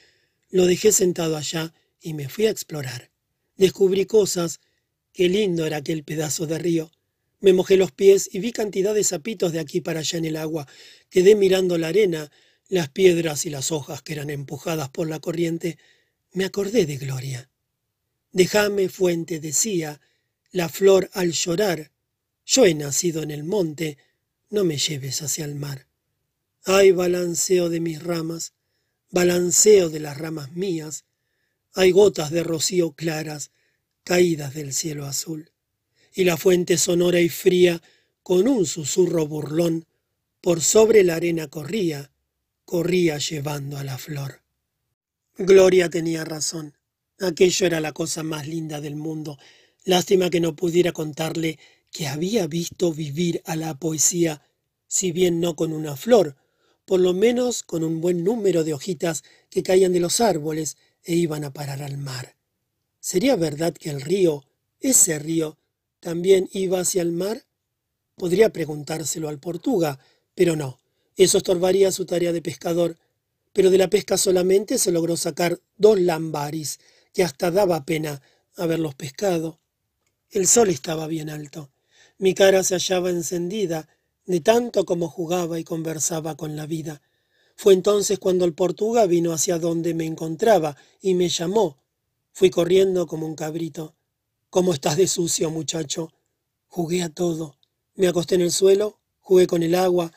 Lo 0.50 0.66
dejé 0.66 0.90
sentado 0.90 1.36
allá 1.36 1.72
y 2.00 2.14
me 2.14 2.28
fui 2.28 2.46
a 2.46 2.50
explorar. 2.50 3.12
Descubrí 3.56 4.06
cosas. 4.06 4.58
Qué 5.12 5.28
lindo 5.28 5.66
era 5.66 5.76
aquel 5.76 6.02
pedazo 6.02 6.48
de 6.48 6.58
río. 6.58 6.90
Me 7.38 7.52
mojé 7.52 7.76
los 7.76 7.92
pies 7.92 8.28
y 8.32 8.40
vi 8.40 8.50
cantidad 8.50 8.92
de 8.92 9.04
sapitos 9.04 9.52
de 9.52 9.60
aquí 9.60 9.80
para 9.80 10.00
allá 10.00 10.18
en 10.18 10.24
el 10.24 10.36
agua. 10.36 10.66
Quedé 11.10 11.36
mirando 11.36 11.78
la 11.78 11.88
arena, 11.88 12.32
las 12.68 12.88
piedras 12.88 13.46
y 13.46 13.50
las 13.50 13.70
hojas 13.70 14.02
que 14.02 14.14
eran 14.14 14.30
empujadas 14.30 14.88
por 14.88 15.08
la 15.08 15.20
corriente. 15.20 15.78
Me 16.32 16.44
acordé 16.44 16.86
de 16.86 16.96
Gloria. 16.96 17.48
Déjame, 18.32 18.88
fuente, 18.88 19.38
decía, 19.38 20.00
la 20.52 20.68
flor 20.68 21.10
al 21.12 21.32
llorar. 21.32 21.90
Yo 22.44 22.64
he 22.64 22.74
nacido 22.74 23.22
en 23.22 23.31
el 23.31 23.42
monte, 23.44 23.98
no 24.50 24.64
me 24.64 24.76
lleves 24.76 25.22
hacia 25.22 25.44
el 25.44 25.55
mar. 25.55 25.86
Ay, 26.64 26.92
balanceo 26.92 27.68
de 27.68 27.81
mis 27.81 28.02
ramas, 28.02 28.52
balanceo 29.10 29.89
de 29.89 30.00
las 30.00 30.16
ramas 30.18 30.52
mías, 30.52 31.05
hay 31.74 31.90
gotas 31.90 32.31
de 32.31 32.44
rocío 32.44 32.92
claras 32.92 33.50
caídas 34.05 34.55
del 34.55 34.72
cielo 34.72 35.06
azul, 35.06 35.50
y 36.14 36.24
la 36.24 36.36
fuente 36.36 36.76
sonora 36.76 37.20
y 37.20 37.28
fría, 37.28 37.82
con 38.22 38.47
un 38.47 38.66
susurro 38.66 39.26
burlón, 39.26 39.86
por 40.40 40.60
sobre 40.60 41.02
la 41.02 41.16
arena 41.16 41.48
corría, 41.48 42.12
corría 42.64 43.18
llevando 43.18 43.78
a 43.78 43.84
la 43.84 43.98
flor. 43.98 44.42
Gloria 45.39 45.89
tenía 45.89 46.24
razón. 46.24 46.76
Aquello 47.20 47.66
era 47.66 47.81
la 47.81 47.92
cosa 47.92 48.22
más 48.22 48.47
linda 48.47 48.81
del 48.81 48.97
mundo. 48.97 49.39
Lástima 49.84 50.30
que 50.30 50.40
no 50.40 50.54
pudiera 50.54 50.92
contarle 50.92 51.58
que 51.90 52.06
había 52.06 52.46
visto 52.46 52.92
vivir 52.92 53.42
a 53.44 53.56
la 53.56 53.78
poesía, 53.78 54.42
si 54.86 55.12
bien 55.12 55.40
no 55.40 55.56
con 55.56 55.72
una 55.72 55.96
flor, 55.96 56.36
por 56.84 57.00
lo 57.00 57.12
menos 57.12 57.62
con 57.62 57.84
un 57.84 58.00
buen 58.00 58.24
número 58.24 58.64
de 58.64 58.74
hojitas 58.74 59.24
que 59.50 59.62
caían 59.62 59.92
de 59.92 60.00
los 60.00 60.20
árboles 60.20 60.76
e 61.04 61.14
iban 61.14 61.44
a 61.44 61.52
parar 61.52 61.82
al 61.82 61.98
mar. 61.98 62.36
¿Sería 63.00 63.36
verdad 63.36 63.72
que 63.74 63.90
el 63.90 64.00
río, 64.00 64.44
ese 64.80 65.18
río, 65.18 65.58
también 66.00 66.48
iba 66.52 66.80
hacia 66.80 67.02
el 67.02 67.12
mar? 67.12 67.46
Podría 68.16 68.52
preguntárselo 68.52 69.28
al 69.28 69.40
Portuga, 69.40 69.98
pero 70.34 70.56
no, 70.56 70.78
eso 71.16 71.38
estorbaría 71.38 71.92
su 71.92 72.06
tarea 72.06 72.32
de 72.32 72.42
pescador. 72.42 72.98
Pero 73.52 73.70
de 73.70 73.78
la 73.78 73.90
pesca 73.90 74.16
solamente 74.16 74.78
se 74.78 74.92
logró 74.92 75.16
sacar 75.16 75.60
dos 75.76 76.00
lambaris, 76.00 76.80
que 77.12 77.22
hasta 77.22 77.50
daba 77.50 77.84
pena 77.84 78.22
haberlos 78.56 78.94
pescado. 78.94 79.61
El 80.32 80.46
sol 80.46 80.70
estaba 80.70 81.08
bien 81.08 81.28
alto. 81.28 81.70
Mi 82.16 82.32
cara 82.32 82.64
se 82.64 82.74
hallaba 82.74 83.10
encendida 83.10 83.86
de 84.24 84.40
tanto 84.40 84.86
como 84.86 85.10
jugaba 85.10 85.60
y 85.60 85.64
conversaba 85.64 86.38
con 86.38 86.56
la 86.56 86.64
vida. 86.64 87.02
Fue 87.54 87.74
entonces 87.74 88.18
cuando 88.18 88.46
el 88.46 88.54
Portuga 88.54 89.04
vino 89.04 89.34
hacia 89.34 89.58
donde 89.58 89.92
me 89.92 90.06
encontraba 90.06 90.74
y 91.02 91.12
me 91.12 91.28
llamó. 91.28 91.82
Fui 92.32 92.48
corriendo 92.48 93.06
como 93.06 93.26
un 93.26 93.34
cabrito. 93.34 93.94
¿Cómo 94.48 94.72
estás 94.72 94.96
de 94.96 95.06
sucio, 95.06 95.50
muchacho? 95.50 96.14
Jugué 96.66 97.02
a 97.02 97.10
todo. 97.10 97.58
Me 97.94 98.08
acosté 98.08 98.36
en 98.36 98.40
el 98.40 98.52
suelo, 98.52 99.00
jugué 99.20 99.46
con 99.46 99.62
el 99.62 99.74
agua. 99.74 100.12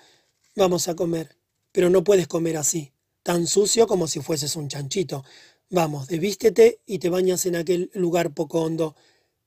Vamos 0.55 0.87
a 0.87 0.95
comer. 0.95 1.35
Pero 1.73 1.89
no 1.89 2.05
puedes 2.05 2.29
comer 2.29 2.55
así, 2.55 2.93
tan 3.21 3.47
sucio 3.47 3.85
como 3.85 4.07
si 4.07 4.21
fueses 4.21 4.55
un 4.55 4.69
chanchito. 4.69 5.25
Vamos, 5.69 6.07
devístete 6.07 6.79
y 6.85 6.99
te 6.99 7.09
bañas 7.09 7.45
en 7.47 7.57
aquel 7.57 7.91
lugar 7.93 8.33
poco 8.33 8.61
hondo. 8.61 8.95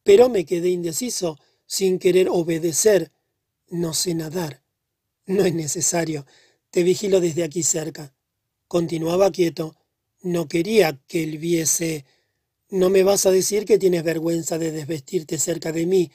Pero 0.09 0.31
me 0.31 0.47
quedé 0.47 0.71
indeciso, 0.71 1.39
sin 1.67 1.99
querer 1.99 2.31
obedecer 2.31 3.13
no 3.69 3.93
sé 3.93 4.15
nadar. 4.15 4.63
No 5.27 5.45
es 5.45 5.53
necesario. 5.53 6.25
Te 6.71 6.83
vigilo 6.83 7.21
desde 7.21 7.45
aquí 7.45 7.63
cerca. 7.63 8.15
Continuaba 8.69 9.31
quieto. 9.31 9.77
No 10.23 10.49
quería 10.49 10.99
que 11.09 11.25
él 11.25 11.37
viese. 11.37 12.07
No 12.71 12.89
me 12.89 13.03
vas 13.03 13.27
a 13.27 13.31
decir 13.31 13.67
que 13.67 13.77
tienes 13.77 14.03
vergüenza 14.03 14.57
de 14.57 14.73
desvestirte 14.73 15.37
cerca 15.37 15.73
de 15.73 15.85
mí. 15.85 16.11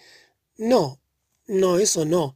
No, 0.58 1.00
no, 1.46 1.78
eso 1.78 2.04
no. 2.04 2.36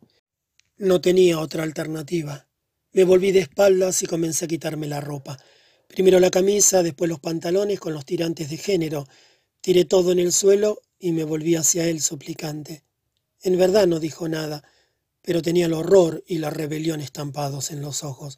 No 0.77 1.01
tenía 1.01 1.39
otra 1.39 1.63
alternativa. 1.63 2.47
Me 2.91 3.03
volví 3.03 3.31
de 3.31 3.39
espaldas 3.39 4.03
y 4.03 4.05
comencé 4.05 4.45
a 4.45 4.47
quitarme 4.47 4.85
la 4.85 5.01
ropa. 5.01 5.39
Primero 5.87 6.19
la 6.19 6.29
camisa, 6.29 6.83
después 6.83 7.09
los 7.09 7.19
pantalones 7.19 7.79
con 7.79 7.95
los 7.95 8.05
tirantes 8.05 8.51
de 8.51 8.57
género. 8.57 9.07
Tiré 9.59 9.85
todo 9.85 10.11
en 10.11 10.19
el 10.19 10.31
suelo 10.31 10.83
y 10.99 11.11
me 11.11 11.23
volví 11.23 11.55
hacia 11.55 11.85
él 11.85 12.01
suplicante. 12.01 12.83
En 13.41 13.57
verdad 13.57 13.87
no 13.87 13.99
dijo 13.99 14.27
nada, 14.27 14.63
pero 15.21 15.41
tenía 15.41 15.65
el 15.65 15.73
horror 15.73 16.23
y 16.27 16.37
la 16.37 16.49
rebelión 16.49 17.01
estampados 17.01 17.71
en 17.71 17.81
los 17.81 18.03
ojos. 18.03 18.37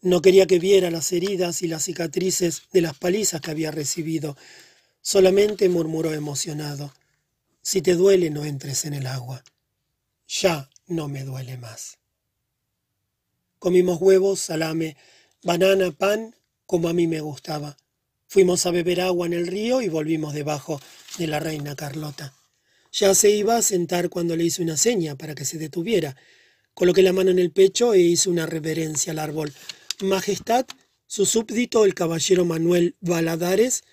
No 0.00 0.20
quería 0.20 0.46
que 0.46 0.58
viera 0.58 0.90
las 0.90 1.12
heridas 1.12 1.62
y 1.62 1.68
las 1.68 1.84
cicatrices 1.84 2.62
de 2.72 2.80
las 2.80 2.98
palizas 2.98 3.40
que 3.40 3.50
había 3.50 3.70
recibido. 3.70 4.36
Solamente 5.00 5.68
murmuró 5.68 6.12
emocionado. 6.12 6.92
Si 7.62 7.80
te 7.80 7.94
duele, 7.94 8.30
no 8.30 8.44
entres 8.44 8.84
en 8.84 8.94
el 8.94 9.06
agua. 9.06 9.42
Ya 10.28 10.68
no 10.86 11.08
me 11.08 11.24
duele 11.24 11.56
más. 11.56 11.98
Comimos 13.58 14.00
huevos, 14.00 14.40
salame, 14.40 14.96
banana, 15.42 15.90
pan, 15.90 16.34
como 16.66 16.88
a 16.88 16.92
mí 16.92 17.06
me 17.06 17.20
gustaba. 17.20 17.76
Fuimos 18.34 18.66
a 18.66 18.72
beber 18.72 19.00
agua 19.00 19.28
en 19.28 19.32
el 19.32 19.46
río 19.46 19.80
y 19.80 19.88
volvimos 19.88 20.34
debajo 20.34 20.80
de 21.18 21.28
la 21.28 21.38
reina 21.38 21.76
Carlota. 21.76 22.34
Ya 22.90 23.14
se 23.14 23.30
iba 23.30 23.56
a 23.56 23.62
sentar 23.62 24.08
cuando 24.08 24.34
le 24.34 24.42
hice 24.42 24.60
una 24.60 24.76
seña 24.76 25.14
para 25.14 25.36
que 25.36 25.44
se 25.44 25.56
detuviera. 25.56 26.16
Coloqué 26.74 27.02
la 27.02 27.12
mano 27.12 27.30
en 27.30 27.38
el 27.38 27.52
pecho 27.52 27.94
e 27.94 28.00
hice 28.00 28.28
una 28.28 28.46
reverencia 28.46 29.12
al 29.12 29.20
árbol. 29.20 29.52
Majestad, 30.00 30.66
su 31.06 31.26
súbdito, 31.26 31.84
el 31.84 31.94
caballero 31.94 32.44
Manuel 32.44 32.96
Valadares, 33.00 33.84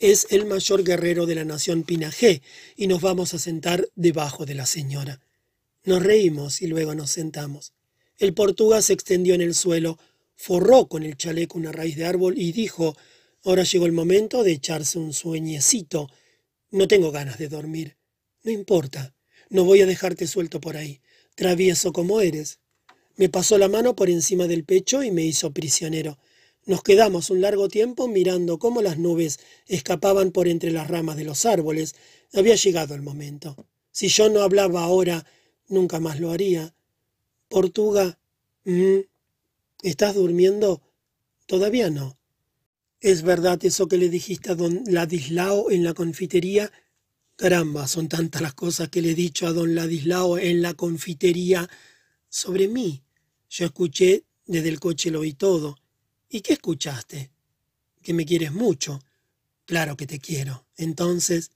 es 0.00 0.26
el 0.30 0.44
mayor 0.46 0.82
guerrero 0.82 1.26
de 1.26 1.36
la 1.36 1.44
nación 1.44 1.84
Pinajé, 1.84 2.42
y 2.74 2.88
nos 2.88 3.00
vamos 3.00 3.32
a 3.32 3.38
sentar 3.38 3.88
debajo 3.94 4.44
de 4.44 4.54
la 4.54 4.66
señora. 4.66 5.20
Nos 5.84 6.02
reímos 6.02 6.62
y 6.62 6.66
luego 6.66 6.96
nos 6.96 7.12
sentamos. 7.12 7.74
El 8.18 8.34
portugués 8.34 8.86
se 8.86 8.92
extendió 8.92 9.36
en 9.36 9.42
el 9.42 9.54
suelo, 9.54 10.00
forró 10.34 10.88
con 10.88 11.04
el 11.04 11.16
chaleco 11.16 11.58
una 11.58 11.70
raíz 11.70 11.94
de 11.94 12.06
árbol 12.06 12.36
y 12.36 12.50
dijo, 12.50 12.96
ahora 13.44 13.62
llegó 13.62 13.86
el 13.86 13.92
momento 13.92 14.42
de 14.42 14.52
echarse 14.52 14.98
un 14.98 15.12
sueñecito. 15.12 16.08
No 16.70 16.88
tengo 16.88 17.12
ganas 17.12 17.38
de 17.38 17.48
dormir. 17.48 17.96
No 18.42 18.50
importa, 18.50 19.14
no 19.48 19.64
voy 19.64 19.80
a 19.80 19.86
dejarte 19.86 20.26
suelto 20.26 20.60
por 20.60 20.76
ahí, 20.76 21.00
travieso 21.34 21.92
como 21.92 22.20
eres. 22.20 22.58
Me 23.16 23.28
pasó 23.28 23.58
la 23.58 23.68
mano 23.68 23.94
por 23.94 24.10
encima 24.10 24.46
del 24.46 24.64
pecho 24.64 25.02
y 25.02 25.10
me 25.10 25.24
hizo 25.24 25.52
prisionero. 25.52 26.18
Nos 26.66 26.82
quedamos 26.82 27.30
un 27.30 27.40
largo 27.40 27.68
tiempo 27.68 28.08
mirando 28.08 28.58
cómo 28.58 28.82
las 28.82 28.98
nubes 28.98 29.38
escapaban 29.68 30.32
por 30.32 30.48
entre 30.48 30.72
las 30.72 30.88
ramas 30.88 31.16
de 31.16 31.24
los 31.24 31.44
árboles. 31.44 31.94
Había 32.32 32.56
llegado 32.56 32.94
el 32.94 33.02
momento. 33.02 33.68
Si 33.92 34.08
yo 34.08 34.30
no 34.30 34.40
hablaba 34.40 34.82
ahora, 34.82 35.24
nunca 35.68 36.00
más 36.00 36.20
lo 36.20 36.32
haría. 36.32 36.74
Portuga. 37.48 38.18
¿estás 39.82 40.14
durmiendo? 40.14 40.80
Todavía 41.46 41.90
no. 41.90 42.18
¿Es 43.04 43.20
verdad 43.20 43.62
eso 43.66 43.86
que 43.86 43.98
le 43.98 44.08
dijiste 44.08 44.50
a 44.50 44.54
don 44.54 44.82
Ladislao 44.86 45.70
en 45.70 45.84
la 45.84 45.92
confitería? 45.92 46.72
Caramba, 47.36 47.86
son 47.86 48.08
tantas 48.08 48.40
las 48.40 48.54
cosas 48.54 48.88
que 48.88 49.02
le 49.02 49.10
he 49.10 49.14
dicho 49.14 49.46
a 49.46 49.52
don 49.52 49.74
Ladislao 49.74 50.38
en 50.38 50.62
la 50.62 50.72
confitería 50.72 51.68
sobre 52.30 52.66
mí. 52.66 53.02
Yo 53.50 53.66
escuché, 53.66 54.24
desde 54.46 54.70
el 54.70 54.80
coche 54.80 55.10
lo 55.10 55.20
oí 55.20 55.34
todo. 55.34 55.76
¿Y 56.30 56.40
qué 56.40 56.54
escuchaste? 56.54 57.30
Que 58.00 58.14
me 58.14 58.24
quieres 58.24 58.52
mucho. 58.52 59.00
Claro 59.66 59.98
que 59.98 60.06
te 60.06 60.18
quiero. 60.18 60.66
Entonces... 60.78 61.50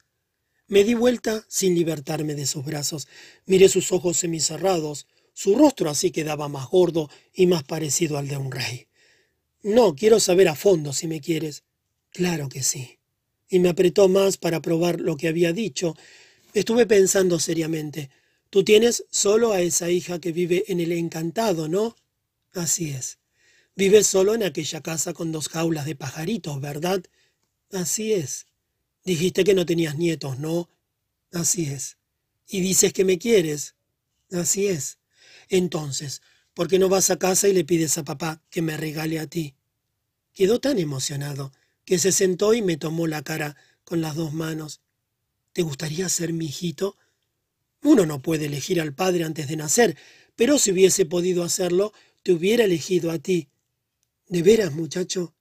Me 0.66 0.84
di 0.84 0.92
vuelta 0.92 1.46
sin 1.48 1.74
libertarme 1.74 2.34
de 2.34 2.44
sus 2.44 2.62
brazos. 2.62 3.08
Miré 3.46 3.70
sus 3.70 3.90
ojos 3.90 4.18
semicerrados. 4.18 5.06
Su 5.32 5.56
rostro 5.56 5.88
así 5.88 6.10
quedaba 6.10 6.48
más 6.48 6.68
gordo 6.68 7.08
y 7.32 7.46
más 7.46 7.64
parecido 7.64 8.18
al 8.18 8.28
de 8.28 8.36
un 8.36 8.52
rey. 8.52 8.87
No, 9.62 9.94
quiero 9.94 10.20
saber 10.20 10.48
a 10.48 10.54
fondo 10.54 10.92
si 10.92 11.08
me 11.08 11.20
quieres. 11.20 11.64
Claro 12.10 12.48
que 12.48 12.62
sí. 12.62 12.98
Y 13.48 13.58
me 13.58 13.68
apretó 13.68 14.08
más 14.08 14.36
para 14.36 14.60
probar 14.62 15.00
lo 15.00 15.16
que 15.16 15.28
había 15.28 15.52
dicho. 15.52 15.96
Estuve 16.54 16.86
pensando 16.86 17.38
seriamente. 17.38 18.10
Tú 18.50 18.64
tienes 18.64 19.04
solo 19.10 19.52
a 19.52 19.60
esa 19.60 19.90
hija 19.90 20.20
que 20.20 20.32
vive 20.32 20.64
en 20.68 20.80
el 20.80 20.92
encantado, 20.92 21.68
¿no? 21.68 21.96
Así 22.52 22.90
es. 22.90 23.18
Vives 23.76 24.06
solo 24.06 24.34
en 24.34 24.42
aquella 24.42 24.80
casa 24.80 25.12
con 25.12 25.32
dos 25.32 25.48
jaulas 25.48 25.86
de 25.86 25.94
pajaritos, 25.94 26.60
¿verdad? 26.60 27.02
Así 27.70 28.12
es. 28.12 28.46
Dijiste 29.04 29.44
que 29.44 29.54
no 29.54 29.66
tenías 29.66 29.96
nietos, 29.96 30.38
¿no? 30.38 30.70
Así 31.32 31.66
es. 31.66 31.98
Y 32.48 32.60
dices 32.60 32.92
que 32.92 33.04
me 33.04 33.18
quieres. 33.18 33.76
Así 34.32 34.66
es. 34.66 34.98
Entonces, 35.48 36.22
¿por 36.58 36.66
qué 36.66 36.80
no 36.80 36.88
vas 36.88 37.10
a 37.10 37.20
casa 37.20 37.46
y 37.46 37.52
le 37.52 37.62
pides 37.62 37.98
a 37.98 38.04
papá 38.04 38.42
que 38.50 38.62
me 38.62 38.76
regale 38.76 39.20
a 39.20 39.28
ti? 39.28 39.54
Quedó 40.34 40.58
tan 40.58 40.80
emocionado 40.80 41.52
que 41.84 42.00
se 42.00 42.10
sentó 42.10 42.52
y 42.52 42.62
me 42.62 42.76
tomó 42.76 43.06
la 43.06 43.22
cara 43.22 43.54
con 43.84 44.00
las 44.00 44.16
dos 44.16 44.32
manos. 44.32 44.80
¿Te 45.52 45.62
gustaría 45.62 46.08
ser 46.08 46.32
mi 46.32 46.46
hijito? 46.46 46.96
Uno 47.84 48.06
no 48.06 48.22
puede 48.22 48.46
elegir 48.46 48.80
al 48.80 48.92
padre 48.92 49.22
antes 49.22 49.46
de 49.46 49.54
nacer, 49.54 49.96
pero 50.34 50.58
si 50.58 50.72
hubiese 50.72 51.06
podido 51.06 51.44
hacerlo, 51.44 51.92
te 52.24 52.32
hubiera 52.32 52.64
elegido 52.64 53.12
a 53.12 53.20
ti. 53.20 53.50
¿De 54.26 54.42
veras, 54.42 54.72
muchacho? 54.72 55.36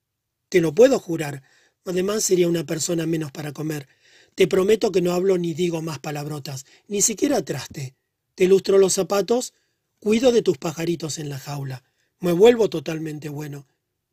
Te 0.48 0.60
lo 0.60 0.72
puedo 0.72 1.00
jurar. 1.00 1.42
Además, 1.84 2.22
sería 2.22 2.46
una 2.46 2.64
persona 2.64 3.06
menos 3.06 3.32
para 3.32 3.52
comer. 3.52 3.88
Te 4.36 4.46
prometo 4.46 4.92
que 4.92 5.02
no 5.02 5.14
hablo 5.14 5.36
ni 5.36 5.52
digo 5.52 5.82
más 5.82 5.98
palabrotas, 5.98 6.64
ni 6.86 7.02
siquiera 7.02 7.44
traste. 7.44 7.96
Te 8.36 8.46
lustro 8.46 8.78
los 8.78 8.92
zapatos, 8.92 9.52
cuido 9.98 10.32
de 10.32 10.42
tus 10.42 10.58
pajaritos 10.58 11.18
en 11.18 11.28
la 11.28 11.38
jaula. 11.38 11.84
Me 12.20 12.32
vuelvo 12.32 12.68
totalmente 12.68 13.28
bueno. 13.28 13.66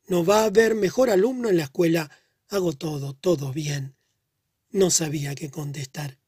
No 0.07 0.23
va 0.23 0.41
a 0.41 0.45
haber 0.45 0.75
mejor 0.75 1.09
alumno 1.09 1.49
en 1.49 1.57
la 1.57 1.63
escuela. 1.63 2.11
Hago 2.49 2.73
todo, 2.73 3.13
todo 3.13 3.51
bien. 3.51 3.95
No 4.71 4.91
sabía 4.91 5.35
qué 5.35 5.49
contestar. 5.49 6.19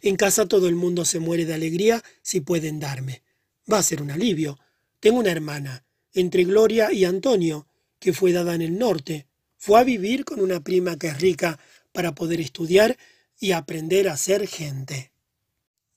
En 0.00 0.16
casa 0.16 0.46
todo 0.46 0.68
el 0.68 0.74
mundo 0.74 1.04
se 1.04 1.18
muere 1.18 1.44
de 1.44 1.54
alegría 1.54 2.02
si 2.22 2.40
pueden 2.40 2.80
darme. 2.80 3.22
Va 3.70 3.78
a 3.78 3.82
ser 3.82 4.02
un 4.02 4.10
alivio. 4.10 4.58
Tengo 5.00 5.18
una 5.18 5.32
hermana, 5.32 5.84
entre 6.12 6.44
Gloria 6.44 6.92
y 6.92 7.04
Antonio, 7.04 7.66
que 7.98 8.12
fue 8.12 8.32
dada 8.32 8.54
en 8.54 8.62
el 8.62 8.78
norte. 8.78 9.26
Fue 9.56 9.80
a 9.80 9.84
vivir 9.84 10.24
con 10.24 10.40
una 10.40 10.60
prima 10.60 10.98
que 10.98 11.08
es 11.08 11.20
rica 11.20 11.58
para 11.92 12.14
poder 12.14 12.40
estudiar 12.40 12.96
y 13.38 13.52
aprender 13.52 14.08
a 14.08 14.16
ser 14.16 14.46
gente. 14.46 15.13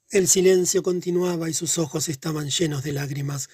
El 0.10 0.30
silencio 0.30 0.84
continuaba 0.84 1.50
y 1.50 1.54
sus 1.54 1.78
ojos 1.78 2.08
estaban 2.08 2.50
llenos 2.50 2.82
de 2.82 2.94
lágrimas. 2.94 3.50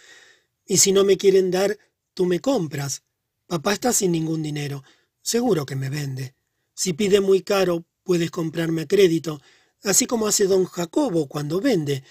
Y 0.67 0.77
si 0.77 0.91
no 0.91 1.03
me 1.03 1.17
quieren 1.17 1.49
dar, 1.49 1.79
tú 2.13 2.27
me 2.27 2.41
compras. 2.41 3.01
Papá 3.47 3.73
está 3.73 3.91
sin 3.91 4.11
ningún 4.11 4.43
dinero. 4.43 4.83
Seguro 5.23 5.65
que 5.65 5.75
me 5.75 5.89
vende. 5.89 6.35
Si 6.75 6.93
pide 6.93 7.21
muy 7.21 7.41
caro, 7.41 7.85
puedes 8.03 8.29
comprarme 8.29 8.83
a 8.83 8.87
crédito, 8.87 9.41
así 9.81 10.05
como 10.05 10.27
hace 10.27 10.45
don 10.45 10.65
Jacobo 10.65 11.27
cuando 11.27 11.59
vende. 11.59 12.03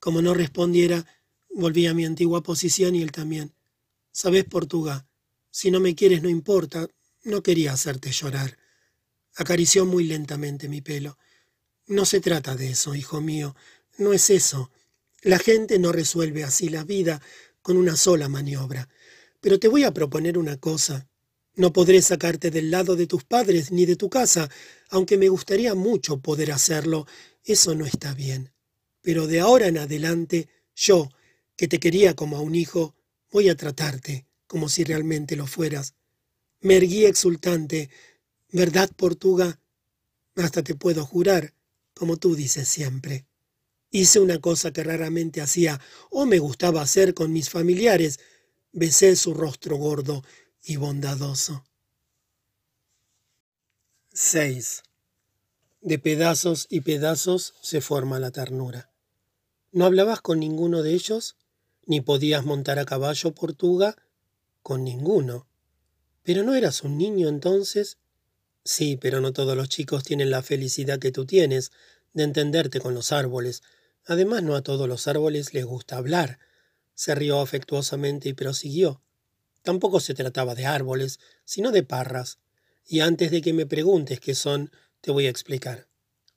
Como 0.00 0.20
no 0.20 0.34
respondiera, 0.34 1.06
volví 1.48 1.86
a 1.86 1.94
mi 1.94 2.04
antigua 2.04 2.42
posición 2.42 2.96
y 2.96 3.02
él 3.02 3.12
también. 3.12 3.54
Sabes, 4.10 4.44
Portuga, 4.46 5.06
si 5.50 5.70
no 5.70 5.78
me 5.78 5.94
quieres 5.94 6.22
no 6.22 6.28
importa, 6.28 6.88
no 7.22 7.42
quería 7.42 7.72
hacerte 7.72 8.10
llorar. 8.10 8.58
Acarició 9.36 9.86
muy 9.86 10.04
lentamente 10.04 10.68
mi 10.68 10.80
pelo. 10.80 11.18
No 11.86 12.04
se 12.04 12.20
trata 12.20 12.56
de 12.56 12.70
eso, 12.70 12.96
hijo 12.96 13.20
mío, 13.20 13.54
no 13.98 14.12
es 14.12 14.30
eso. 14.30 14.70
La 15.22 15.38
gente 15.38 15.78
no 15.78 15.92
resuelve 15.92 16.44
así 16.44 16.68
la 16.68 16.84
vida 16.84 17.20
con 17.62 17.76
una 17.76 17.96
sola 17.96 18.28
maniobra. 18.28 18.88
Pero 19.40 19.58
te 19.58 19.68
voy 19.68 19.84
a 19.84 19.92
proponer 19.92 20.38
una 20.38 20.56
cosa. 20.56 21.08
No 21.54 21.72
podré 21.72 22.02
sacarte 22.02 22.50
del 22.50 22.70
lado 22.70 22.96
de 22.96 23.06
tus 23.06 23.24
padres 23.24 23.72
ni 23.72 23.86
de 23.86 23.96
tu 23.96 24.10
casa, 24.10 24.50
aunque 24.90 25.16
me 25.16 25.28
gustaría 25.28 25.74
mucho 25.74 26.20
poder 26.20 26.52
hacerlo. 26.52 27.06
Eso 27.44 27.74
no 27.74 27.86
está 27.86 28.14
bien. 28.14 28.52
Pero 29.02 29.26
de 29.26 29.40
ahora 29.40 29.66
en 29.66 29.78
adelante, 29.78 30.48
yo, 30.74 31.08
que 31.56 31.68
te 31.68 31.80
quería 31.80 32.14
como 32.14 32.36
a 32.36 32.40
un 32.40 32.54
hijo, 32.54 32.94
voy 33.30 33.48
a 33.48 33.56
tratarte 33.56 34.26
como 34.46 34.68
si 34.68 34.84
realmente 34.84 35.36
lo 35.36 35.46
fueras. 35.46 35.94
Me 36.60 36.76
erguí 36.76 37.04
exultante. 37.04 37.90
¿Verdad, 38.50 38.90
Portuga? 38.96 39.60
Hasta 40.36 40.62
te 40.62 40.74
puedo 40.74 41.04
jurar, 41.04 41.54
como 41.94 42.16
tú 42.16 42.34
dices 42.34 42.68
siempre. 42.68 43.26
Hice 43.96 44.20
una 44.20 44.42
cosa 44.42 44.74
que 44.74 44.84
raramente 44.84 45.40
hacía 45.40 45.80
o 46.10 46.26
me 46.26 46.38
gustaba 46.38 46.82
hacer 46.82 47.14
con 47.14 47.32
mis 47.32 47.48
familiares. 47.48 48.20
Besé 48.70 49.16
su 49.16 49.32
rostro 49.32 49.78
gordo 49.78 50.22
y 50.62 50.76
bondadoso. 50.76 51.64
6. 54.12 54.82
De 55.80 55.98
pedazos 55.98 56.66
y 56.68 56.82
pedazos 56.82 57.54
se 57.62 57.80
forma 57.80 58.20
la 58.20 58.30
ternura. 58.30 58.90
¿No 59.72 59.86
hablabas 59.86 60.20
con 60.20 60.40
ninguno 60.40 60.82
de 60.82 60.92
ellos? 60.92 61.36
¿Ni 61.86 62.02
podías 62.02 62.44
montar 62.44 62.78
a 62.78 62.84
caballo, 62.84 63.32
Portuga? 63.32 63.96
Con 64.62 64.84
ninguno. 64.84 65.48
¿Pero 66.22 66.42
no 66.42 66.54
eras 66.54 66.82
un 66.82 66.98
niño 66.98 67.30
entonces? 67.30 67.96
Sí, 68.62 68.98
pero 68.98 69.22
no 69.22 69.32
todos 69.32 69.56
los 69.56 69.70
chicos 69.70 70.04
tienen 70.04 70.28
la 70.28 70.42
felicidad 70.42 70.98
que 70.98 71.12
tú 71.12 71.24
tienes 71.24 71.72
de 72.12 72.24
entenderte 72.24 72.78
con 72.78 72.92
los 72.92 73.10
árboles. 73.10 73.62
Además, 74.06 74.42
no 74.42 74.54
a 74.54 74.62
todos 74.62 74.88
los 74.88 75.08
árboles 75.08 75.52
les 75.52 75.64
gusta 75.64 75.96
hablar. 75.96 76.38
Se 76.94 77.14
rió 77.14 77.40
afectuosamente 77.40 78.28
y 78.28 78.32
prosiguió. 78.32 79.02
Tampoco 79.62 80.00
se 80.00 80.14
trataba 80.14 80.54
de 80.54 80.64
árboles, 80.64 81.18
sino 81.44 81.72
de 81.72 81.82
parras. 81.82 82.38
Y 82.86 83.00
antes 83.00 83.32
de 83.32 83.42
que 83.42 83.52
me 83.52 83.66
preguntes 83.66 84.20
qué 84.20 84.34
son, 84.34 84.70
te 85.00 85.10
voy 85.10 85.26
a 85.26 85.30
explicar. 85.30 85.88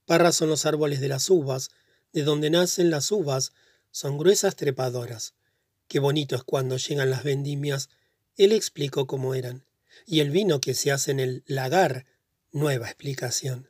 Parras 0.05 0.35
son 0.35 0.49
los 0.49 0.65
árboles 0.65 0.99
de 0.99 1.07
las 1.07 1.29
uvas, 1.29 1.69
de 2.11 2.23
donde 2.23 2.49
nacen 2.49 2.89
las 2.89 3.11
uvas, 3.11 3.53
son 3.91 4.17
gruesas 4.17 4.55
trepadoras. 4.55 5.35
Qué 5.87 5.99
bonito 5.99 6.35
es 6.35 6.43
cuando 6.43 6.77
llegan 6.77 7.11
las 7.11 7.23
vendimias. 7.23 7.89
Él 8.35 8.51
explicó 8.51 9.05
cómo 9.05 9.35
eran. 9.35 9.65
Y 10.07 10.21
el 10.21 10.31
vino 10.31 10.59
que 10.59 10.73
se 10.73 10.91
hace 10.91 11.11
en 11.11 11.19
el 11.19 11.43
lagar, 11.45 12.05
nueva 12.51 12.87
explicación. 12.87 13.69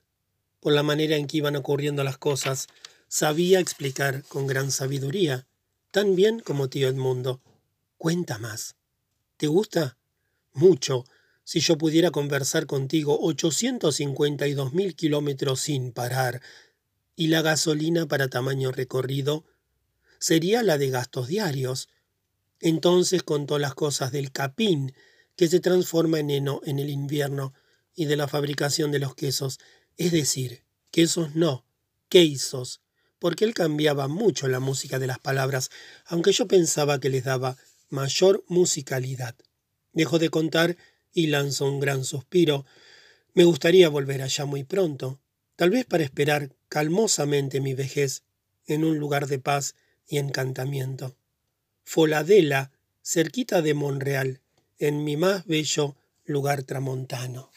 Por 0.62 0.74
la 0.74 0.84
manera 0.84 1.18
en 1.18 1.28
que 1.28 1.38
iban 1.38 1.56
ocurriendo 1.56 2.04
las 2.04 2.18
cosas, 2.18 2.68
sabía 3.10 3.60
explicar 3.60 4.24
con 4.30 4.48
gran 4.48 4.72
sabiduría, 4.72 5.48
tan 5.92 6.16
bien 6.16 6.40
como 6.40 6.70
tío 6.70 6.88
Edmundo. 6.88 7.42
Cuenta 7.98 8.38
más. 8.38 8.76
¿Te 9.36 9.48
gusta? 9.48 9.98
Mucho. 10.54 11.04
Si 11.44 11.60
yo 11.60 11.78
pudiera 11.78 12.12
conversar 12.12 12.68
contigo 12.68 13.20
cincuenta 13.92 14.46
mil 14.72 14.96
kilómetros 14.96 15.60
sin 15.60 15.92
parar, 15.92 16.42
y 17.16 17.28
la 17.28 17.42
gasolina 17.42 18.08
para 18.08 18.30
tamaño 18.30 18.72
recorrido 18.72 19.44
sería 20.20 20.62
la 20.64 20.78
de 20.78 20.90
gastos 20.90 21.28
diarios. 21.28 21.90
Entonces 22.62 23.24
contó 23.24 23.58
las 23.58 23.74
cosas 23.74 24.12
del 24.12 24.32
capín, 24.32 24.94
que 25.36 25.48
se 25.48 25.60
transforma 25.60 26.20
en 26.20 26.30
heno 26.30 26.62
en 26.64 26.78
el 26.78 26.90
invierno, 26.90 27.54
y 27.96 28.06
de 28.06 28.16
la 28.16 28.28
fabricación 28.28 28.92
de 28.92 29.00
los 29.00 29.16
quesos, 29.16 29.60
es 29.98 30.12
decir, 30.12 30.64
quesos 30.92 31.36
no, 31.36 31.66
quesos, 32.08 32.82
porque 33.20 33.46
él 33.46 33.54
cambiaba 33.54 34.08
mucho 34.08 34.48
la 34.48 34.60
música 34.60 34.98
de 34.98 35.08
las 35.08 35.20
palabras, 35.20 35.70
aunque 36.06 36.32
yo 36.32 36.48
pensaba 36.48 37.00
que 37.00 37.10
les 37.10 37.24
daba 37.24 37.58
mayor 37.90 38.44
musicalidad. 38.48 39.36
Dejó 39.94 40.20
de 40.20 40.30
contar 40.30 40.78
y 41.14 41.28
lanzó 41.28 41.66
un 41.66 41.80
gran 41.80 42.04
suspiro. 42.04 42.66
Me 43.34 43.44
gustaría 43.44 43.90
volver 43.90 44.22
allá 44.22 44.46
muy 44.46 44.64
pronto 44.64 45.20
tal 45.60 45.72
vez 45.72 45.86
para 45.86 46.06
esperar 46.06 46.56
calmosamente 46.70 47.60
mi 47.60 47.74
vejez 47.74 48.24
en 48.66 48.86
un 48.86 48.98
lugar 48.98 49.28
de 49.28 49.40
paz 49.40 49.76
y 50.08 50.18
encantamiento. 50.18 51.18
Foladela, 51.84 52.72
cerquita 53.04 53.62
de 53.62 53.74
Monreal, 53.74 54.40
en 54.78 55.04
mi 55.04 55.18
más 55.18 55.46
bello 55.46 55.98
lugar 56.24 56.64
tramontano. 56.64 57.52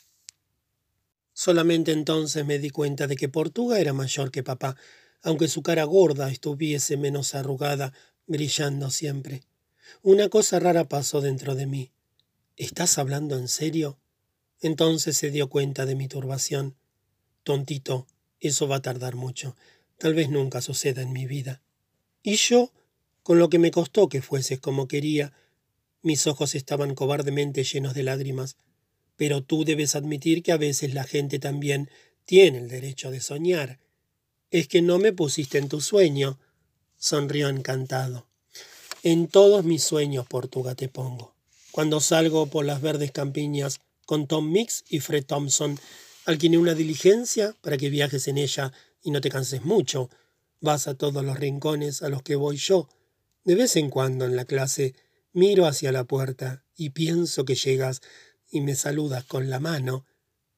Solamente 1.33 1.93
entonces 1.93 2.45
me 2.45 2.59
di 2.59 2.71
cuenta 2.71 3.07
de 3.07 3.15
que 3.15 3.29
Portuga 3.29 3.79
era 3.79 3.93
mayor 3.93 4.33
que 4.33 4.43
papá, 4.43 4.77
aunque 5.23 5.49
su 5.49 5.63
cara 5.63 5.85
gorda 5.85 6.31
estuviese 6.31 6.97
menos 6.97 7.35
arrugada, 7.35 7.93
brillando 8.27 8.91
siempre. 8.91 9.43
Una 10.03 10.29
cosa 10.29 10.59
rara 10.59 10.89
pasó 10.89 11.21
dentro 11.21 11.55
de 11.55 11.67
mí. 11.67 11.93
¿Estás 12.57 12.99
hablando 12.99 13.39
en 13.39 13.49
serio? 13.49 13.99
Entonces 14.61 15.17
se 15.17 15.31
dio 15.31 15.49
cuenta 15.49 15.87
de 15.87 15.95
mi 15.95 16.09
turbación. 16.09 16.77
Tontito, 17.43 18.07
eso 18.41 18.69
va 18.69 18.77
a 18.77 18.83
tardar 18.83 19.17
mucho. 19.17 19.57
Tal 19.99 20.15
vez 20.15 20.31
nunca 20.31 20.61
suceda 20.61 21.03
en 21.03 21.13
mi 21.13 21.27
vida. 21.27 21.63
Y 22.23 22.37
yo, 22.37 22.73
con 23.23 23.39
lo 23.39 23.49
que 23.49 23.59
me 23.59 23.71
costó 23.71 24.09
que 24.09 24.23
fueses 24.23 24.61
como 24.61 24.89
quería, 24.89 25.33
mis 26.03 26.27
ojos 26.27 26.55
estaban 26.55 26.95
cobardemente 26.95 27.65
llenos 27.65 27.95
de 27.95 28.03
lágrimas. 28.03 28.57
Pero 29.17 29.43
tú 29.43 29.65
debes 29.65 29.95
admitir 29.95 30.43
que 30.43 30.53
a 30.53 30.57
veces 30.57 30.95
la 30.95 31.05
gente 31.05 31.39
también 31.39 31.91
tiene 32.25 32.59
el 32.59 32.69
derecho 32.69 33.11
de 33.11 33.21
soñar. 33.21 33.79
Es 34.53 34.69
que 34.69 34.83
no 34.83 35.01
me 35.01 35.13
pusiste 35.13 35.59
en 35.59 35.69
tu 35.69 35.81
sueño. 35.81 36.39
Sonrió 36.97 37.49
encantado. 37.49 38.29
En 39.03 39.27
todos 39.27 39.65
mis 39.65 39.83
sueños, 39.83 40.29
Portuga, 40.29 40.77
te 40.77 40.89
pongo. 40.89 41.35
Cuando 41.73 41.99
salgo 42.01 42.47
por 42.47 42.65
las 42.65 42.81
verdes 42.81 43.11
campiñas 43.11 43.81
con 44.07 44.29
Tom 44.29 44.53
Mix 44.53 44.85
y 44.89 45.01
Fred 45.01 45.25
Thompson, 45.25 45.77
Alquilé 46.25 46.57
una 46.57 46.75
diligencia 46.75 47.57
para 47.63 47.77
que 47.77 47.91
viajes 47.91 48.29
en 48.29 48.39
ella 48.39 48.73
y 49.03 49.11
no 49.11 49.21
te 49.21 49.29
canses 49.29 49.65
mucho. 49.65 50.09
Vas 50.61 50.87
a 50.87 50.95
todos 50.95 51.25
los 51.25 51.37
rincones 51.37 52.03
a 52.03 52.09
los 52.09 52.23
que 52.23 52.37
voy 52.37 52.59
yo. 52.59 52.89
De 53.43 53.57
vez 53.57 53.75
en 53.75 53.91
cuando 53.91 54.25
en 54.25 54.37
la 54.37 54.45
clase 54.45 54.95
miro 55.33 55.67
hacia 55.67 55.91
la 55.91 56.05
puerta 56.05 56.65
y 56.77 56.91
pienso 56.91 57.45
que 57.45 57.57
llegas 57.57 58.03
y 58.49 58.61
me 58.61 58.77
saludas 58.77 59.25
con 59.25 59.51
la 59.51 59.59
mano. 59.59 60.07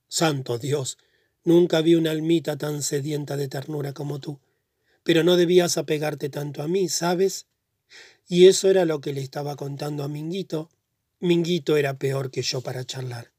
Santo 0.06 0.58
Dios, 0.58 0.98
nunca 1.44 1.80
vi 1.80 1.94
una 1.94 2.10
almita 2.10 2.56
tan 2.56 2.82
sedienta 2.82 3.36
de 3.36 3.48
ternura 3.48 3.92
como 3.92 4.18
tú. 4.18 4.40
Pero 5.02 5.22
no 5.22 5.36
debías 5.36 5.78
apegarte 5.78 6.28
tanto 6.28 6.62
a 6.62 6.68
mí, 6.68 6.88
¿sabes? 6.88 7.46
Y 8.26 8.46
eso 8.46 8.70
era 8.70 8.84
lo 8.84 9.00
que 9.00 9.12
le 9.12 9.20
estaba 9.20 9.54
contando 9.54 10.02
a 10.02 10.08
Minguito. 10.08 10.70
Minguito 11.20 11.76
era 11.76 11.98
peor 11.98 12.30
que 12.30 12.42
yo 12.42 12.62
para 12.62 12.84
charlar. 12.84 13.30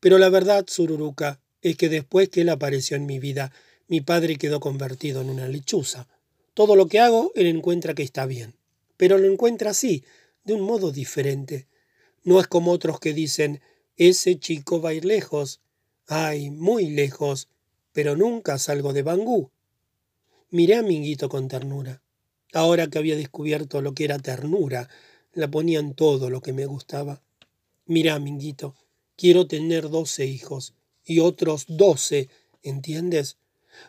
Pero 0.00 0.18
la 0.18 0.28
verdad, 0.28 0.64
Sururuca, 0.66 1.40
es 1.60 1.76
que 1.76 1.88
después 1.88 2.28
que 2.28 2.40
él 2.40 2.48
apareció 2.48 2.96
en 2.96 3.06
mi 3.06 3.20
vida, 3.20 3.52
mi 3.86 4.00
padre 4.00 4.36
quedó 4.36 4.58
convertido 4.58 5.20
en 5.20 5.30
una 5.30 5.46
lechuza. 5.46 6.08
Todo 6.54 6.76
lo 6.76 6.88
que 6.88 6.98
hago, 6.98 7.30
él 7.36 7.46
encuentra 7.46 7.94
que 7.94 8.02
está 8.02 8.26
bien. 8.26 8.54
Pero 8.96 9.18
lo 9.18 9.30
encuentra 9.30 9.70
así, 9.70 10.04
de 10.44 10.54
un 10.54 10.62
modo 10.62 10.90
diferente. 10.90 11.68
No 12.24 12.40
es 12.40 12.46
como 12.46 12.72
otros 12.72 12.98
que 13.00 13.12
dicen, 13.12 13.60
ese 13.96 14.38
chico 14.38 14.80
va 14.80 14.90
a 14.90 14.94
ir 14.94 15.04
lejos. 15.04 15.60
Ay, 16.06 16.50
muy 16.50 16.90
lejos. 16.90 17.48
Pero 17.92 18.16
nunca 18.16 18.58
salgo 18.58 18.92
de 18.92 19.02
Bangú. 19.02 19.50
Miré 20.50 20.76
a 20.76 20.82
Minguito 20.82 21.28
con 21.28 21.48
ternura. 21.48 22.02
Ahora 22.52 22.88
que 22.88 22.98
había 22.98 23.16
descubierto 23.16 23.80
lo 23.80 23.94
que 23.94 24.04
era 24.04 24.18
ternura, 24.18 24.88
la 25.32 25.50
ponía 25.50 25.78
en 25.78 25.94
todo 25.94 26.30
lo 26.30 26.40
que 26.40 26.52
me 26.52 26.66
gustaba. 26.66 27.22
Mirá, 27.86 28.18
Minguito, 28.18 28.74
Quiero 29.16 29.46
tener 29.46 29.88
doce 29.88 30.26
hijos 30.26 30.74
y 31.04 31.20
otros 31.20 31.66
doce, 31.68 32.28
¿entiendes? 32.62 33.36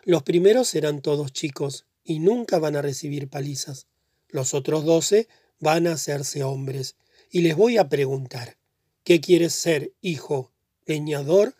Los 0.04 0.22
primeros 0.22 0.68
serán 0.68 1.02
todos 1.02 1.32
chicos 1.32 1.86
y 2.04 2.18
nunca 2.20 2.58
van 2.58 2.76
a 2.76 2.82
recibir 2.82 3.28
palizas. 3.28 3.86
Los 4.28 4.54
otros 4.54 4.84
doce 4.84 5.28
van 5.60 5.86
a 5.86 5.92
hacerse 5.94 6.44
hombres. 6.44 6.96
Y 7.30 7.40
les 7.40 7.56
voy 7.56 7.78
a 7.78 7.88
preguntar, 7.88 8.58
¿qué 9.02 9.20
quieres 9.20 9.54
ser, 9.54 9.92
hijo? 10.00 10.52
¿Leñador? 10.86 11.56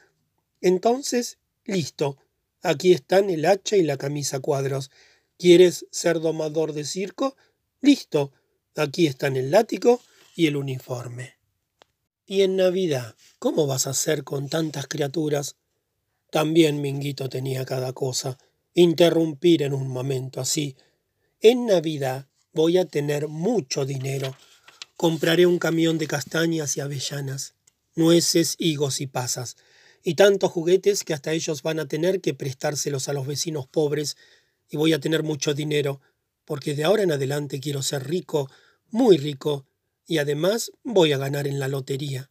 Entonces, 0.65 1.37
listo. 1.67 2.17
Aquí 2.63 2.95
están 2.95 3.29
el 3.29 3.45
hacha 3.45 3.77
y 3.77 3.83
la 3.83 3.99
camisa 3.99 4.41
cuadros. 4.41 4.91
¿Quieres 5.37 5.87
ser 5.91 6.21
domador 6.21 6.73
de 6.73 6.85
circo? 6.85 7.37
Listo. 7.83 8.33
Aquí 8.75 9.07
están 9.07 9.37
el 9.37 9.51
látigo 9.51 10.01
y 10.35 10.47
el 10.47 10.57
uniforme. 10.57 11.35
Y 12.25 12.41
en 12.41 12.57
Navidad, 12.57 13.15
¿cómo 13.39 13.67
vas 13.67 13.87
a 13.87 13.91
hacer 13.91 14.25
con 14.25 14.49
tantas 14.49 14.87
criaturas? 14.87 15.57
También 16.31 16.81
Minguito 16.81 17.29
tenía 17.29 17.67
cada 17.67 17.93
cosa. 17.93 18.39
Interrumpir 18.73 19.65
en 19.65 19.75
un 19.75 19.89
momento 19.89 20.41
así. 20.41 20.77
En 21.43 21.67
Navidad 21.67 22.27
voy 22.55 22.79
a 22.79 22.87
tener 22.87 23.29
mucho 23.29 23.85
dinero. 23.85 24.35
Compraré 24.97 25.45
un 25.45 25.59
camión 25.59 25.99
de 25.99 26.07
castañas 26.07 26.79
y 26.79 26.81
avellanas, 26.81 27.53
nueces, 27.95 28.57
higos 28.59 29.03
y 29.03 29.07
pasas, 29.07 29.59
y 30.05 30.15
tantos 30.15 30.53
juguetes 30.53 31.03
que 31.03 31.15
hasta 31.15 31.33
ellos 31.33 31.63
van 31.63 31.81
a 31.81 31.89
tener 31.89 32.21
que 32.21 32.35
prestárselos 32.35 33.09
a 33.09 33.15
los 33.15 33.27
vecinos 33.27 33.67
pobres, 33.67 34.17
y 34.71 34.77
voy 34.77 34.93
a 34.93 35.01
tener 35.01 35.23
mucho 35.23 35.55
dinero, 35.55 36.01
porque 36.45 36.75
de 36.75 36.85
ahora 36.85 37.03
en 37.03 37.13
adelante 37.13 37.59
quiero 37.59 37.83
ser 37.83 38.07
rico, 38.07 38.51
muy 38.91 39.17
rico, 39.17 39.67
y 40.07 40.19
además 40.19 40.73
voy 40.83 41.13
a 41.13 41.19
ganar 41.19 41.47
en 41.47 41.59
la 41.59 41.69
lotería. 41.69 42.31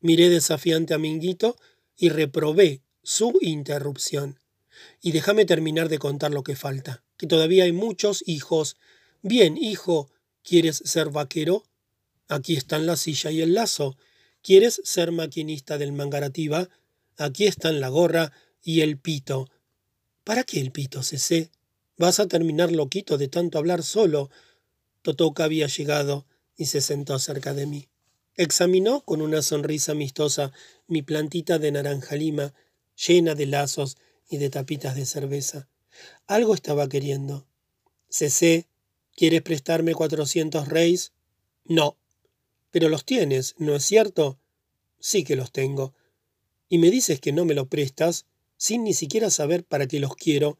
Miré 0.00 0.28
desafiante 0.28 0.92
a 0.92 0.98
Minguito 0.98 1.56
y 1.96 2.10
reprobé 2.10 2.82
su 3.02 3.38
interrupción. 3.40 4.38
Y 5.00 5.12
déjame 5.12 5.46
terminar 5.46 5.88
de 5.88 5.98
contar 5.98 6.32
lo 6.32 6.42
que 6.42 6.56
falta, 6.56 7.02
que 7.16 7.26
todavía 7.26 7.64
hay 7.64 7.72
muchos 7.72 8.22
hijos. 8.26 8.76
Bien, 9.22 9.56
hijo, 9.56 10.10
¿quieres 10.42 10.82
ser 10.84 11.08
vaquero? 11.08 11.64
Aquí 12.28 12.56
están 12.56 12.84
la 12.84 12.96
silla 12.96 13.30
y 13.30 13.40
el 13.40 13.54
lazo. 13.54 13.96
¿Quieres 14.44 14.82
ser 14.84 15.10
maquinista 15.10 15.78
del 15.78 15.92
mangarativa? 15.92 16.68
Aquí 17.16 17.46
están 17.46 17.80
la 17.80 17.88
gorra 17.88 18.30
y 18.62 18.82
el 18.82 18.98
pito. 18.98 19.48
¿Para 20.22 20.44
qué 20.44 20.60
el 20.60 20.70
pito, 20.70 21.02
Cecé? 21.02 21.50
Vas 21.96 22.20
a 22.20 22.28
terminar 22.28 22.70
loquito 22.70 23.16
de 23.16 23.28
tanto 23.28 23.56
hablar 23.56 23.82
solo. 23.82 24.28
Totoca 25.00 25.44
había 25.44 25.66
llegado 25.66 26.26
y 26.58 26.66
se 26.66 26.82
sentó 26.82 27.18
cerca 27.18 27.54
de 27.54 27.64
mí. 27.64 27.88
Examinó 28.34 29.00
con 29.00 29.22
una 29.22 29.40
sonrisa 29.40 29.92
amistosa 29.92 30.52
mi 30.88 31.00
plantita 31.00 31.58
de 31.58 31.72
naranja 31.72 32.14
lima, 32.14 32.52
llena 32.96 33.34
de 33.34 33.46
lazos 33.46 33.96
y 34.28 34.36
de 34.36 34.50
tapitas 34.50 34.94
de 34.94 35.06
cerveza. 35.06 35.68
Algo 36.26 36.52
estaba 36.52 36.86
queriendo. 36.90 37.46
Cecé, 38.10 38.68
¿quieres 39.16 39.40
prestarme 39.40 39.94
cuatrocientos 39.94 40.68
reis? 40.68 41.12
No. 41.64 41.96
Pero 42.74 42.88
los 42.88 43.04
tienes, 43.04 43.54
¿no 43.56 43.76
es 43.76 43.84
cierto? 43.84 44.40
Sí 44.98 45.22
que 45.22 45.36
los 45.36 45.52
tengo. 45.52 45.94
Y 46.68 46.78
me 46.78 46.90
dices 46.90 47.20
que 47.20 47.30
no 47.30 47.44
me 47.44 47.54
lo 47.54 47.68
prestas, 47.68 48.26
sin 48.56 48.82
ni 48.82 48.94
siquiera 48.94 49.30
saber 49.30 49.62
para 49.62 49.86
qué 49.86 50.00
los 50.00 50.16
quiero. 50.16 50.58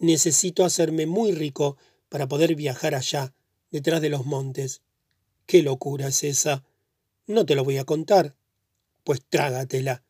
Necesito 0.00 0.64
hacerme 0.64 1.06
muy 1.06 1.30
rico 1.30 1.76
para 2.08 2.26
poder 2.26 2.56
viajar 2.56 2.96
allá, 2.96 3.34
detrás 3.70 4.00
de 4.00 4.08
los 4.08 4.26
montes. 4.26 4.82
¿Qué 5.46 5.62
locura 5.62 6.08
es 6.08 6.24
esa? 6.24 6.64
No 7.28 7.46
te 7.46 7.54
lo 7.54 7.62
voy 7.62 7.76
a 7.76 7.84
contar. 7.84 8.34
Pues 9.04 9.22
trágatela. 9.28 10.02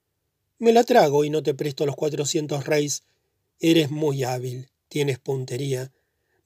Me 0.58 0.72
la 0.72 0.82
trago 0.82 1.26
y 1.26 1.28
no 1.28 1.42
te 1.42 1.52
presto 1.52 1.84
los 1.84 1.94
cuatrocientos 1.94 2.64
reis. 2.64 3.02
Eres 3.60 3.90
muy 3.90 4.24
hábil, 4.24 4.70
tienes 4.88 5.18
puntería. 5.18 5.92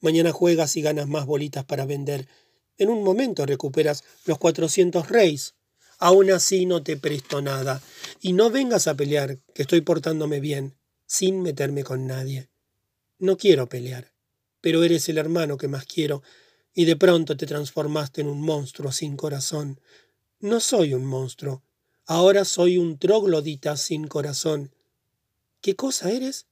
Mañana 0.01 0.33
juegas 0.33 0.75
y 0.75 0.81
ganas 0.81 1.07
más 1.07 1.25
bolitas 1.25 1.63
para 1.63 1.85
vender. 1.85 2.27
En 2.77 2.89
un 2.89 3.03
momento 3.03 3.45
recuperas 3.45 4.03
los 4.25 4.37
cuatrocientos 4.37 5.09
reis. 5.09 5.55
Aún 5.99 6.31
así 6.31 6.65
no 6.65 6.83
te 6.83 6.97
presto 6.97 7.41
nada. 7.41 7.81
Y 8.21 8.33
no 8.33 8.49
vengas 8.49 8.87
a 8.87 8.95
pelear, 8.95 9.39
que 9.53 9.61
estoy 9.61 9.81
portándome 9.81 10.39
bien, 10.39 10.75
sin 11.05 11.41
meterme 11.41 11.83
con 11.83 12.07
nadie. 12.07 12.49
No 13.19 13.37
quiero 13.37 13.69
pelear, 13.69 14.13
pero 14.59 14.83
eres 14.83 15.07
el 15.09 15.17
hermano 15.17 15.57
que 15.57 15.67
más 15.67 15.85
quiero, 15.85 16.23
y 16.73 16.85
de 16.85 16.95
pronto 16.95 17.37
te 17.37 17.45
transformaste 17.45 18.21
en 18.21 18.27
un 18.27 18.41
monstruo 18.41 18.91
sin 18.91 19.15
corazón. 19.15 19.79
No 20.39 20.59
soy 20.59 20.93
un 20.93 21.05
monstruo. 21.05 21.63
Ahora 22.05 22.43
soy 22.43 22.77
un 22.77 22.97
troglodita 22.97 23.77
sin 23.77 24.07
corazón. 24.07 24.75
¿Qué 25.61 25.75
cosa 25.75 26.11
eres? 26.11 26.47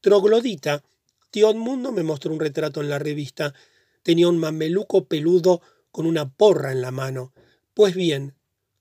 Troglodita. 0.00 0.84
Tío 1.30 1.50
Edmundo 1.50 1.90
me 1.90 2.04
mostró 2.04 2.32
un 2.32 2.38
retrato 2.38 2.80
en 2.80 2.90
la 2.90 3.00
revista. 3.00 3.54
Tenía 4.02 4.28
un 4.28 4.38
mameluco 4.38 5.06
peludo 5.06 5.62
con 5.90 6.06
una 6.06 6.30
porra 6.34 6.72
en 6.72 6.80
la 6.80 6.90
mano. 6.90 7.32
Pues 7.74 7.94
bien, 7.94 8.34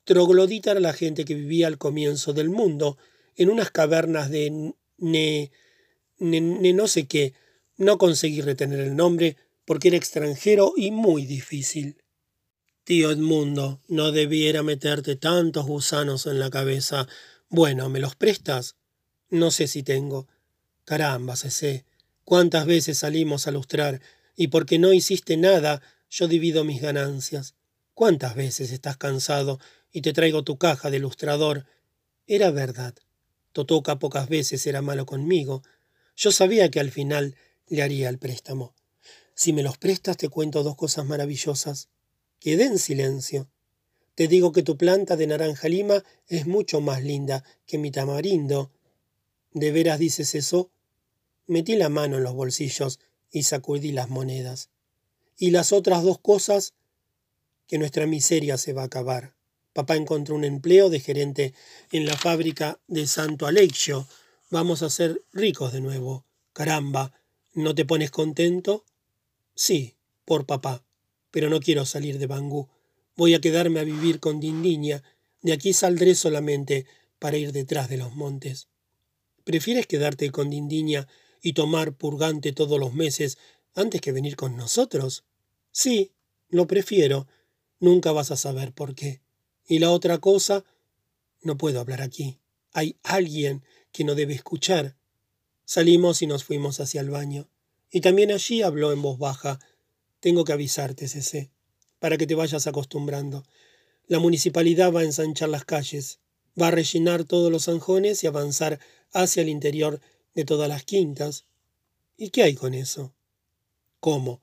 troglodita 0.04 0.72
era 0.72 0.80
la 0.80 0.94
gente 0.94 1.26
que 1.26 1.36
vivía 1.36 1.68
al 1.68 1.78
comienzo 1.78 2.34
del 2.34 2.50
mundo, 2.50 2.98
en 3.36 3.50
unas 3.50 3.72
cavernas 3.72 4.30
de 4.30 4.74
ne, 4.98 5.52
ne, 6.18 6.74
no 6.74 6.88
sé 6.88 7.08
qué. 7.08 7.34
No 7.78 7.98
conseguí 7.98 8.42
retener 8.42 8.80
el 8.80 8.96
nombre 8.96 9.38
porque 9.66 9.90
era 9.90 9.98
extranjero 9.98 10.74
y 10.76 10.92
muy 10.92 11.26
difícil. 11.26 11.98
Tío 12.84 13.12
Edmundo, 13.12 13.82
no 13.88 14.12
debiera 14.12 14.64
meterte 14.64 15.16
tantos 15.16 15.66
gusanos 15.66 16.26
en 16.26 16.40
la 16.40 16.50
cabeza. 16.50 17.08
Bueno, 17.50 17.90
¿me 17.90 18.00
los 18.00 18.16
prestas? 18.16 18.76
No 19.30 19.52
sé 19.52 19.68
si 19.68 19.84
tengo. 19.84 20.28
Caramba, 20.84 21.36
sé. 21.36 21.86
¿Cuántas 22.24 22.66
veces 22.66 22.98
salimos 22.98 23.48
a 23.48 23.52
lustrar? 23.52 24.02
Y 24.36 24.48
porque 24.48 24.80
no 24.80 24.94
hiciste 24.94 25.38
nada, 25.38 25.82
yo 26.10 26.28
divido 26.28 26.64
mis 26.64 26.82
ganancias. 26.82 27.56
¿Cuántas 27.94 28.36
veces 28.36 28.72
estás 28.72 28.98
cansado 28.98 29.60
y 29.92 30.02
te 30.02 30.14
traigo 30.14 30.44
tu 30.44 30.58
caja 30.58 30.90
de 30.90 31.00
lustrador? 31.00 31.66
Era 32.28 32.52
verdad. 32.52 32.96
Totoca 33.52 34.00
pocas 34.00 34.30
veces 34.30 34.66
era 34.66 34.82
malo 34.82 35.06
conmigo. 35.06 35.64
Yo 36.16 36.32
sabía 36.32 36.70
que 36.72 36.80
al 36.80 36.92
final 36.92 37.36
le 37.68 37.82
haría 37.82 38.10
el 38.10 38.18
préstamo. 38.18 38.74
Si 39.34 39.54
me 39.54 39.64
los 39.64 39.78
prestas 39.78 40.18
te 40.18 40.30
cuento 40.30 40.64
dos 40.64 40.76
cosas 40.76 41.06
maravillosas. 41.06 41.90
Quedé 42.40 42.66
en 42.66 42.80
silencio. 42.80 43.50
Te 44.16 44.28
digo 44.28 44.52
que 44.52 44.64
tu 44.64 44.78
planta 44.78 45.16
de 45.16 45.28
naranja 45.28 45.68
lima 45.70 46.04
es 46.28 46.48
mucho 46.48 46.82
más 46.82 47.04
linda 47.04 47.44
que 47.66 47.78
mi 47.78 47.92
tamarindo. 47.92 48.72
¿De 49.54 49.72
veras 49.72 50.00
dices 50.00 50.36
eso? 50.36 50.72
Metí 51.48 51.76
la 51.76 51.90
mano 51.90 52.18
en 52.18 52.24
los 52.24 52.34
bolsillos 52.34 53.00
y 53.32 53.44
sacudí 53.44 53.92
las 53.92 54.10
monedas. 54.10 54.70
Y 55.38 55.52
las 55.52 55.72
otras 55.72 56.04
dos 56.04 56.20
cosas, 56.20 56.74
que 57.68 57.78
nuestra 57.78 58.06
miseria 58.06 58.58
se 58.58 58.74
va 58.74 58.84
a 58.84 58.86
acabar. 58.86 59.34
Papá 59.74 59.96
encontró 59.96 60.36
un 60.36 60.44
empleo 60.44 60.90
de 60.90 61.00
gerente 61.00 61.54
en 61.92 62.06
la 62.06 62.18
fábrica 62.18 62.80
de 62.88 63.08
Santo 63.08 63.48
Alexio. 63.48 64.08
Vamos 64.50 64.82
a 64.84 64.90
ser 64.90 65.24
ricos 65.32 65.72
de 65.72 65.82
nuevo. 65.82 66.26
Caramba, 66.52 67.14
¿no 67.54 67.74
te 67.74 67.86
pones 67.86 68.12
contento? 68.12 68.84
Sí, 69.56 69.96
por 70.26 70.46
papá 70.46 70.84
pero 71.32 71.50
no 71.50 71.60
quiero 71.62 71.86
salir 71.86 72.20
de 72.20 72.28
Bangú. 72.28 72.68
Voy 73.16 73.34
a 73.34 73.42
quedarme 73.42 73.80
a 73.80 73.86
vivir 73.86 74.20
con 74.20 74.40
Dindiña. 74.40 75.02
De 75.42 75.54
aquí 75.54 75.74
saldré 75.74 76.14
solamente 76.14 76.86
para 77.18 77.38
ir 77.38 77.54
detrás 77.54 77.90
de 77.90 77.98
los 77.98 78.14
montes. 78.14 78.68
¿Prefieres 79.44 79.88
quedarte 79.88 80.30
con 80.30 80.50
Dindiña 80.50 81.08
y 81.42 81.54
tomar 81.54 81.94
purgante 81.94 82.52
todos 82.52 82.80
los 82.80 82.94
meses 82.94 83.38
antes 83.74 84.02
que 84.02 84.12
venir 84.12 84.36
con 84.36 84.56
nosotros? 84.56 85.24
Sí, 85.72 86.12
lo 86.50 86.68
prefiero. 86.68 87.28
Nunca 87.80 88.12
vas 88.12 88.32
a 88.32 88.38
saber 88.38 88.74
por 88.74 88.96
qué. 88.96 89.22
Y 89.68 89.80
la 89.80 89.92
otra 89.92 90.20
cosa, 90.20 90.64
no 91.42 91.58
puedo 91.58 91.80
hablar 91.80 92.02
aquí. 92.02 92.40
Hay 92.74 92.98
alguien 93.04 93.64
que 93.92 94.04
no 94.04 94.16
debe 94.16 94.34
escuchar. 94.34 94.96
Salimos 95.66 96.22
y 96.22 96.28
nos 96.28 96.44
fuimos 96.44 96.80
hacia 96.80 97.02
el 97.02 97.10
baño. 97.10 97.50
Y 97.90 98.02
también 98.02 98.32
allí 98.32 98.62
habló 98.62 98.92
en 98.92 99.02
voz 99.02 99.18
baja 99.18 99.60
tengo 100.22 100.46
que 100.46 100.54
avisarte, 100.54 101.08
Cc, 101.08 101.50
para 102.00 102.16
que 102.16 102.28
te 102.28 102.36
vayas 102.36 102.68
acostumbrando. 102.68 103.44
La 104.08 104.20
municipalidad 104.20 104.94
va 104.94 105.02
a 105.02 105.04
ensanchar 105.04 105.50
las 105.50 105.66
calles, 105.66 106.20
va 106.60 106.68
a 106.68 106.72
rellenar 106.72 107.24
todos 107.24 107.52
los 107.52 107.66
zanjones 107.66 108.24
y 108.24 108.28
avanzar 108.28 108.80
hacia 109.12 109.42
el 109.42 109.50
interior 109.50 110.00
de 110.34 110.46
todas 110.46 110.70
las 110.70 110.84
quintas. 110.84 111.46
¿Y 112.18 112.30
qué 112.30 112.44
hay 112.44 112.56
con 112.56 112.74
eso? 112.74 113.14
¿Cómo? 114.00 114.42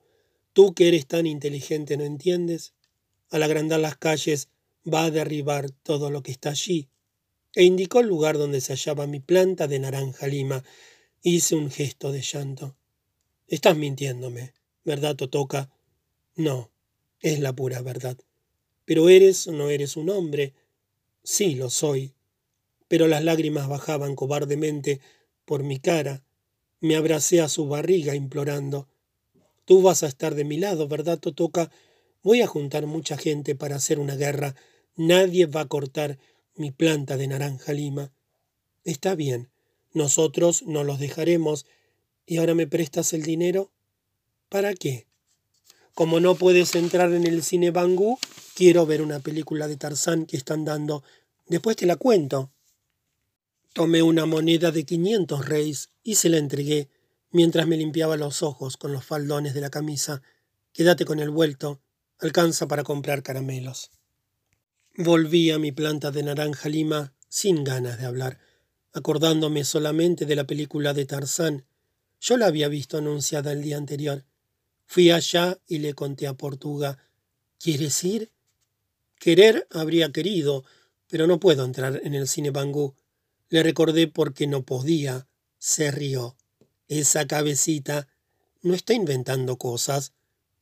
¿Tú 0.52 0.74
que 0.74 0.88
eres 0.88 1.06
tan 1.06 1.26
inteligente 1.26 1.96
no 1.96 2.04
entiendes? 2.04 2.74
Al 3.30 3.42
agrandar 3.42 3.80
las 3.80 3.96
calles 3.96 4.48
va 4.86 5.04
a 5.04 5.10
derribar 5.10 5.70
todo 5.70 6.10
lo 6.10 6.22
que 6.22 6.32
está 6.32 6.50
allí. 6.50 6.88
E 7.54 7.64
indicó 7.64 8.00
el 8.00 8.06
lugar 8.06 8.38
donde 8.38 8.60
se 8.60 8.72
hallaba 8.72 9.06
mi 9.06 9.20
planta 9.20 9.66
de 9.66 9.78
naranja 9.78 10.26
lima. 10.26 10.64
Hice 11.22 11.56
un 11.56 11.70
gesto 11.70 12.12
de 12.12 12.22
llanto. 12.22 12.76
Estás 13.46 13.76
mintiéndome. 13.76 14.54
¿Verdad, 14.84 15.16
Totoca? 15.16 15.70
No, 16.36 16.70
es 17.20 17.40
la 17.40 17.52
pura 17.52 17.82
verdad. 17.82 18.16
Pero 18.84 19.08
eres 19.08 19.46
o 19.46 19.52
no 19.52 19.70
eres 19.70 19.96
un 19.96 20.10
hombre. 20.10 20.54
Sí, 21.22 21.54
lo 21.54 21.68
soy. 21.68 22.14
Pero 22.86 23.06
las 23.06 23.22
lágrimas 23.24 23.68
bajaban 23.68 24.14
cobardemente 24.14 25.00
por 25.48 25.64
mi 25.64 25.80
cara. 25.80 26.22
Me 26.80 26.94
abracé 26.94 27.40
a 27.40 27.48
su 27.48 27.66
barriga 27.66 28.14
implorando. 28.14 28.86
Tú 29.64 29.80
vas 29.80 30.02
a 30.02 30.06
estar 30.06 30.34
de 30.34 30.44
mi 30.44 30.58
lado, 30.58 30.86
¿verdad, 30.88 31.18
Totoca? 31.18 31.70
Voy 32.22 32.42
a 32.42 32.46
juntar 32.46 32.86
mucha 32.86 33.16
gente 33.16 33.54
para 33.54 33.76
hacer 33.76 33.98
una 33.98 34.14
guerra. 34.14 34.54
Nadie 34.94 35.46
va 35.46 35.62
a 35.62 35.68
cortar 35.68 36.18
mi 36.54 36.70
planta 36.70 37.16
de 37.16 37.28
naranja 37.28 37.72
lima. 37.72 38.12
Está 38.84 39.14
bien, 39.14 39.48
nosotros 39.94 40.64
no 40.66 40.84
los 40.84 40.98
dejaremos. 40.98 41.64
¿Y 42.26 42.36
ahora 42.36 42.54
me 42.54 42.66
prestas 42.66 43.14
el 43.14 43.22
dinero? 43.22 43.72
¿Para 44.50 44.74
qué? 44.74 45.06
Como 45.94 46.20
no 46.20 46.34
puedes 46.34 46.74
entrar 46.74 47.12
en 47.14 47.26
el 47.26 47.42
cine 47.42 47.70
Bangú, 47.70 48.18
quiero 48.54 48.84
ver 48.84 49.00
una 49.00 49.20
película 49.20 49.66
de 49.66 49.76
Tarzán 49.76 50.26
que 50.26 50.36
están 50.36 50.66
dando. 50.66 51.02
Después 51.46 51.76
te 51.76 51.86
la 51.86 51.96
cuento. 51.96 52.50
Tomé 53.78 54.02
una 54.02 54.26
moneda 54.26 54.72
de 54.72 54.84
quinientos 54.84 55.46
reis 55.46 55.90
y 56.02 56.16
se 56.16 56.28
la 56.28 56.38
entregué 56.38 56.88
mientras 57.30 57.68
me 57.68 57.76
limpiaba 57.76 58.16
los 58.16 58.42
ojos 58.42 58.76
con 58.76 58.92
los 58.92 59.04
faldones 59.04 59.54
de 59.54 59.60
la 59.60 59.70
camisa. 59.70 60.20
Quédate 60.72 61.04
con 61.04 61.20
el 61.20 61.30
vuelto. 61.30 61.80
Alcanza 62.18 62.66
para 62.66 62.82
comprar 62.82 63.22
caramelos. 63.22 63.92
Volví 64.96 65.52
a 65.52 65.60
mi 65.60 65.70
planta 65.70 66.10
de 66.10 66.24
naranja 66.24 66.68
lima 66.68 67.14
sin 67.28 67.62
ganas 67.62 67.98
de 68.00 68.06
hablar, 68.06 68.40
acordándome 68.94 69.62
solamente 69.62 70.26
de 70.26 70.34
la 70.34 70.42
película 70.42 70.92
de 70.92 71.06
Tarzán. 71.06 71.64
Yo 72.20 72.36
la 72.36 72.46
había 72.46 72.66
visto 72.66 72.98
anunciada 72.98 73.52
el 73.52 73.62
día 73.62 73.76
anterior. 73.76 74.24
Fui 74.86 75.12
allá 75.12 75.56
y 75.68 75.78
le 75.78 75.94
conté 75.94 76.26
a 76.26 76.34
Portuga. 76.34 76.98
¿Quieres 77.60 78.02
ir? 78.02 78.32
Querer 79.20 79.68
habría 79.70 80.10
querido, 80.10 80.64
pero 81.06 81.28
no 81.28 81.38
puedo 81.38 81.64
entrar 81.64 82.00
en 82.02 82.14
el 82.14 82.26
cine 82.26 82.50
Bangú. 82.50 82.96
Le 83.48 83.62
recordé 83.62 84.08
porque 84.08 84.46
no 84.46 84.64
podía. 84.64 85.28
Se 85.58 85.90
rió. 85.90 86.36
Esa 86.86 87.26
cabecita 87.26 88.08
no 88.62 88.74
está 88.74 88.94
inventando 88.94 89.56
cosas. 89.56 90.12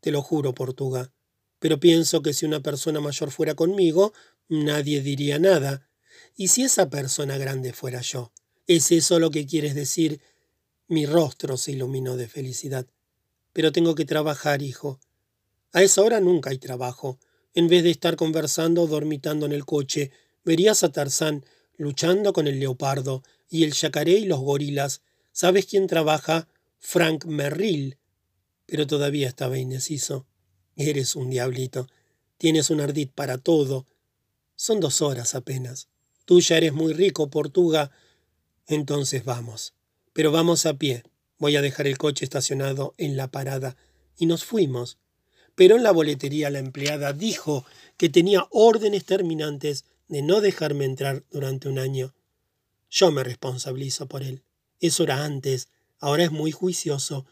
Te 0.01 0.11
lo 0.11 0.23
juro, 0.23 0.55
Portuga. 0.55 1.13
Pero 1.59 1.81
pienso 1.81 2.23
que 2.23 2.33
si 2.33 2.47
una 2.47 2.61
persona 2.61 3.01
mayor 3.01 3.31
fuera 3.31 3.55
conmigo, 3.55 4.13
nadie 4.49 5.01
diría 5.01 5.39
nada. 5.39 5.89
¿Y 6.37 6.49
si 6.49 6.63
esa 6.63 6.91
persona 6.91 7.39
grande 7.39 7.73
fuera 7.73 8.01
yo? 8.03 8.33
¿Es 8.67 8.93
eso 8.93 9.19
lo 9.19 9.31
que 9.31 9.47
quieres 9.47 9.75
decir? 9.75 10.21
Mi 10.89 11.07
rostro 11.07 11.57
se 11.57 11.73
iluminó 11.73 12.17
de 12.17 12.29
felicidad. 12.29 12.87
Pero 13.53 13.73
tengo 13.73 13.95
que 13.95 14.05
trabajar, 14.05 14.63
hijo. 14.63 15.01
A 15.73 15.83
esa 15.83 16.03
hora 16.03 16.21
nunca 16.21 16.51
hay 16.51 16.59
trabajo. 16.59 17.19
En 17.55 17.69
vez 17.69 17.83
de 17.83 17.91
estar 17.91 18.17
conversando 18.17 18.83
o 18.83 18.87
dormitando 18.87 19.47
en 19.47 19.53
el 19.53 19.65
coche, 19.65 20.11
verías 20.45 20.85
a 20.85 20.93
Tarzán 20.93 21.45
luchando 21.77 22.33
con 22.33 22.47
el 22.47 22.61
leopardo 22.61 23.23
y 23.49 23.65
el 23.65 23.73
yacaré 23.73 24.13
y 24.13 24.25
los 24.27 24.41
gorilas. 24.41 25.03
¿Sabes 25.33 25.67
quién 25.67 25.87
trabaja? 25.87 26.49
Frank 26.79 27.25
Merrill. 27.25 27.99
Pero 28.67 28.87
todavía 28.87 29.29
estaba 29.29 29.59
indeciso. 29.59 30.27
Eres 30.77 31.17
un 31.17 31.31
diablito. 31.31 31.89
Tienes 32.39 32.71
un 32.71 32.81
ardid 32.81 33.09
para 33.15 33.39
todo. 33.39 33.87
Son 34.55 34.81
dos 34.81 35.03
horas 35.03 35.35
apenas. 35.35 35.89
Tú 36.25 36.41
ya 36.41 36.57
eres 36.57 36.73
muy 36.73 36.93
rico, 36.93 37.31
Portuga. 37.31 37.91
Entonces 38.67 39.25
vamos. 39.25 39.75
Pero 40.13 40.33
vamos 40.33 40.67
a 40.67 40.75
pie. 40.75 41.05
Voy 41.39 41.57
a 41.57 41.63
dejar 41.63 41.87
el 41.87 41.99
coche 41.99 42.25
estacionado 42.25 42.95
en 42.99 43.17
la 43.17 43.29
parada. 43.31 43.77
Y 44.19 44.27
nos 44.27 44.45
fuimos. 44.45 44.99
Pero 45.55 45.77
en 45.77 45.83
la 45.83 45.93
boletería 45.93 46.51
la 46.51 46.59
empleada 46.59 47.13
dijo 47.13 47.65
que 47.97 48.09
tenía 48.09 48.47
órdenes 48.51 49.05
terminantes 49.05 49.85
de 50.09 50.23
no 50.23 50.41
dejarme 50.41 50.85
entrar 50.85 51.25
durante 51.31 51.69
un 51.69 51.79
año. 51.79 52.15
Yo 52.91 53.11
me 53.11 53.25
responsabilizo 53.25 54.07
por 54.07 54.23
él. 54.23 54.43
Eso 54.81 55.03
era 55.05 55.25
antes, 55.25 55.69
ahora 55.99 56.25
es 56.25 56.31
muy 56.31 56.53
juicioso. 56.53 57.27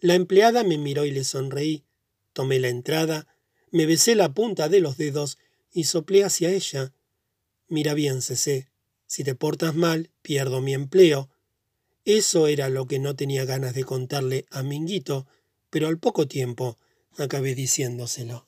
La 0.00 0.14
empleada 0.14 0.64
me 0.64 0.78
miró 0.78 1.04
y 1.04 1.10
le 1.10 1.24
sonreí. 1.24 1.84
Tomé 2.32 2.58
la 2.58 2.68
entrada, 2.68 3.26
me 3.70 3.86
besé 3.86 4.14
la 4.14 4.32
punta 4.32 4.68
de 4.68 4.80
los 4.80 4.96
dedos 4.96 5.38
y 5.72 5.84
soplé 5.84 6.24
hacia 6.24 6.50
ella. 6.50 6.92
Mira 7.68 7.94
bien, 7.94 8.22
Cecé, 8.22 8.68
si 9.06 9.24
te 9.24 9.34
portas 9.34 9.74
mal, 9.74 10.10
pierdo 10.22 10.60
mi 10.60 10.74
empleo. 10.74 11.28
Eso 12.04 12.46
era 12.46 12.68
lo 12.68 12.86
que 12.86 12.98
no 12.98 13.16
tenía 13.16 13.44
ganas 13.44 13.74
de 13.74 13.84
contarle 13.84 14.46
a 14.50 14.62
Minguito, 14.62 15.26
pero 15.70 15.88
al 15.88 15.98
poco 15.98 16.28
tiempo 16.28 16.78
acabé 17.18 17.54
diciéndoselo. 17.54 18.46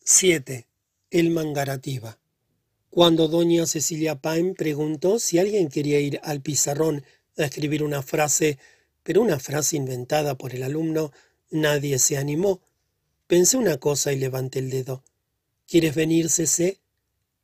7. 0.00 0.66
El 1.14 1.30
Mangarativa. 1.30 2.18
Cuando 2.90 3.28
doña 3.28 3.66
Cecilia 3.66 4.16
Paim 4.16 4.54
preguntó 4.54 5.20
si 5.20 5.38
alguien 5.38 5.68
quería 5.68 6.00
ir 6.00 6.18
al 6.24 6.40
pizarrón 6.40 7.04
a 7.38 7.44
escribir 7.44 7.84
una 7.84 8.02
frase, 8.02 8.58
pero 9.04 9.22
una 9.22 9.38
frase 9.38 9.76
inventada 9.76 10.36
por 10.36 10.56
el 10.56 10.64
alumno, 10.64 11.12
nadie 11.52 12.00
se 12.00 12.16
animó. 12.16 12.62
Pensé 13.28 13.56
una 13.56 13.76
cosa 13.76 14.12
y 14.12 14.18
levanté 14.18 14.58
el 14.58 14.70
dedo. 14.70 15.04
¿Quieres 15.68 15.94
venir, 15.94 16.28
Cecé? 16.30 16.80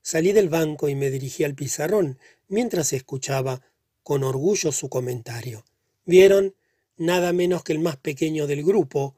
Salí 0.03 0.33
del 0.33 0.49
banco 0.49 0.89
y 0.89 0.97
me 0.97 1.09
dirigí 1.09 1.45
al 1.45 1.55
pizarrón, 1.55 2.19
mientras 2.49 2.93
escuchaba 2.93 3.63
con 4.03 4.25
orgullo 4.25 4.73
su 4.73 4.89
comentario. 4.89 5.65
¿Vieron? 6.05 6.57
Nada 6.97 7.33
menos 7.33 7.63
que 7.63 7.73
el 7.73 7.79
más 7.79 7.97
pequeño 7.99 8.49
del 8.49 8.65
grupo. 8.65 9.15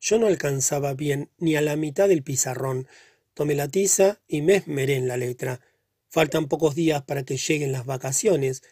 Yo 0.00 0.18
no 0.18 0.26
alcanzaba 0.26 0.94
bien 0.94 1.30
ni 1.38 1.54
a 1.54 1.60
la 1.60 1.76
mitad 1.76 2.08
del 2.08 2.24
pizarrón. 2.24 2.88
Tomé 3.36 3.54
la 3.54 3.68
tiza 3.68 4.22
y 4.26 4.40
me 4.40 4.54
esmeré 4.56 4.96
en 4.96 5.08
la 5.08 5.18
letra. 5.18 5.60
Faltan 6.08 6.48
pocos 6.48 6.74
días 6.74 7.02
para 7.02 7.22
que 7.22 7.36
lleguen 7.36 7.70
las 7.70 7.84
vacaciones. 7.84 8.62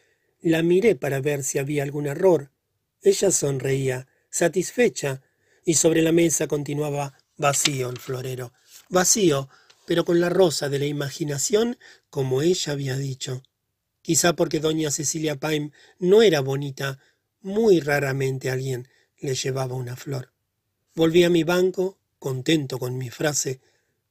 La 0.41 0.63
miré 0.63 0.97
para 0.97 1.21
ver 1.21 1.45
si 1.45 1.59
había 1.59 1.83
algún 1.83 2.07
error. 2.07 2.51
Ella 3.03 3.31
sonreía, 3.31 4.09
satisfecha, 4.31 5.21
y 5.67 5.75
sobre 5.75 6.01
la 6.01 6.13
mesa 6.13 6.47
continuaba 6.47 7.13
vacío 7.37 7.91
el 7.91 7.99
florero. 7.99 8.55
Vacío, 8.89 9.51
pero 9.85 10.07
con 10.07 10.19
la 10.19 10.31
rosa 10.31 10.71
de 10.71 10.79
la 10.79 10.87
imaginación, 10.87 11.77
como 12.09 12.41
ella 12.41 12.73
había 12.73 12.97
dicho. 12.97 13.43
Quizá 14.01 14.35
porque 14.35 14.61
doña 14.61 14.91
Cecilia 14.91 15.37
Paim 15.37 15.73
no 15.99 16.23
era 16.23 16.41
bonita, 16.41 16.99
muy 17.43 17.81
raramente 17.81 18.51
alguien 18.51 18.89
le 19.19 19.35
llevaba 19.35 19.75
una 19.75 19.95
flor. 19.95 20.33
Volví 20.95 21.23
a 21.23 21.29
mi 21.29 21.45
banco, 21.45 21.99
contento 22.19 22.79
con 22.79 22.97
mi 22.97 23.11
frase, 23.11 23.61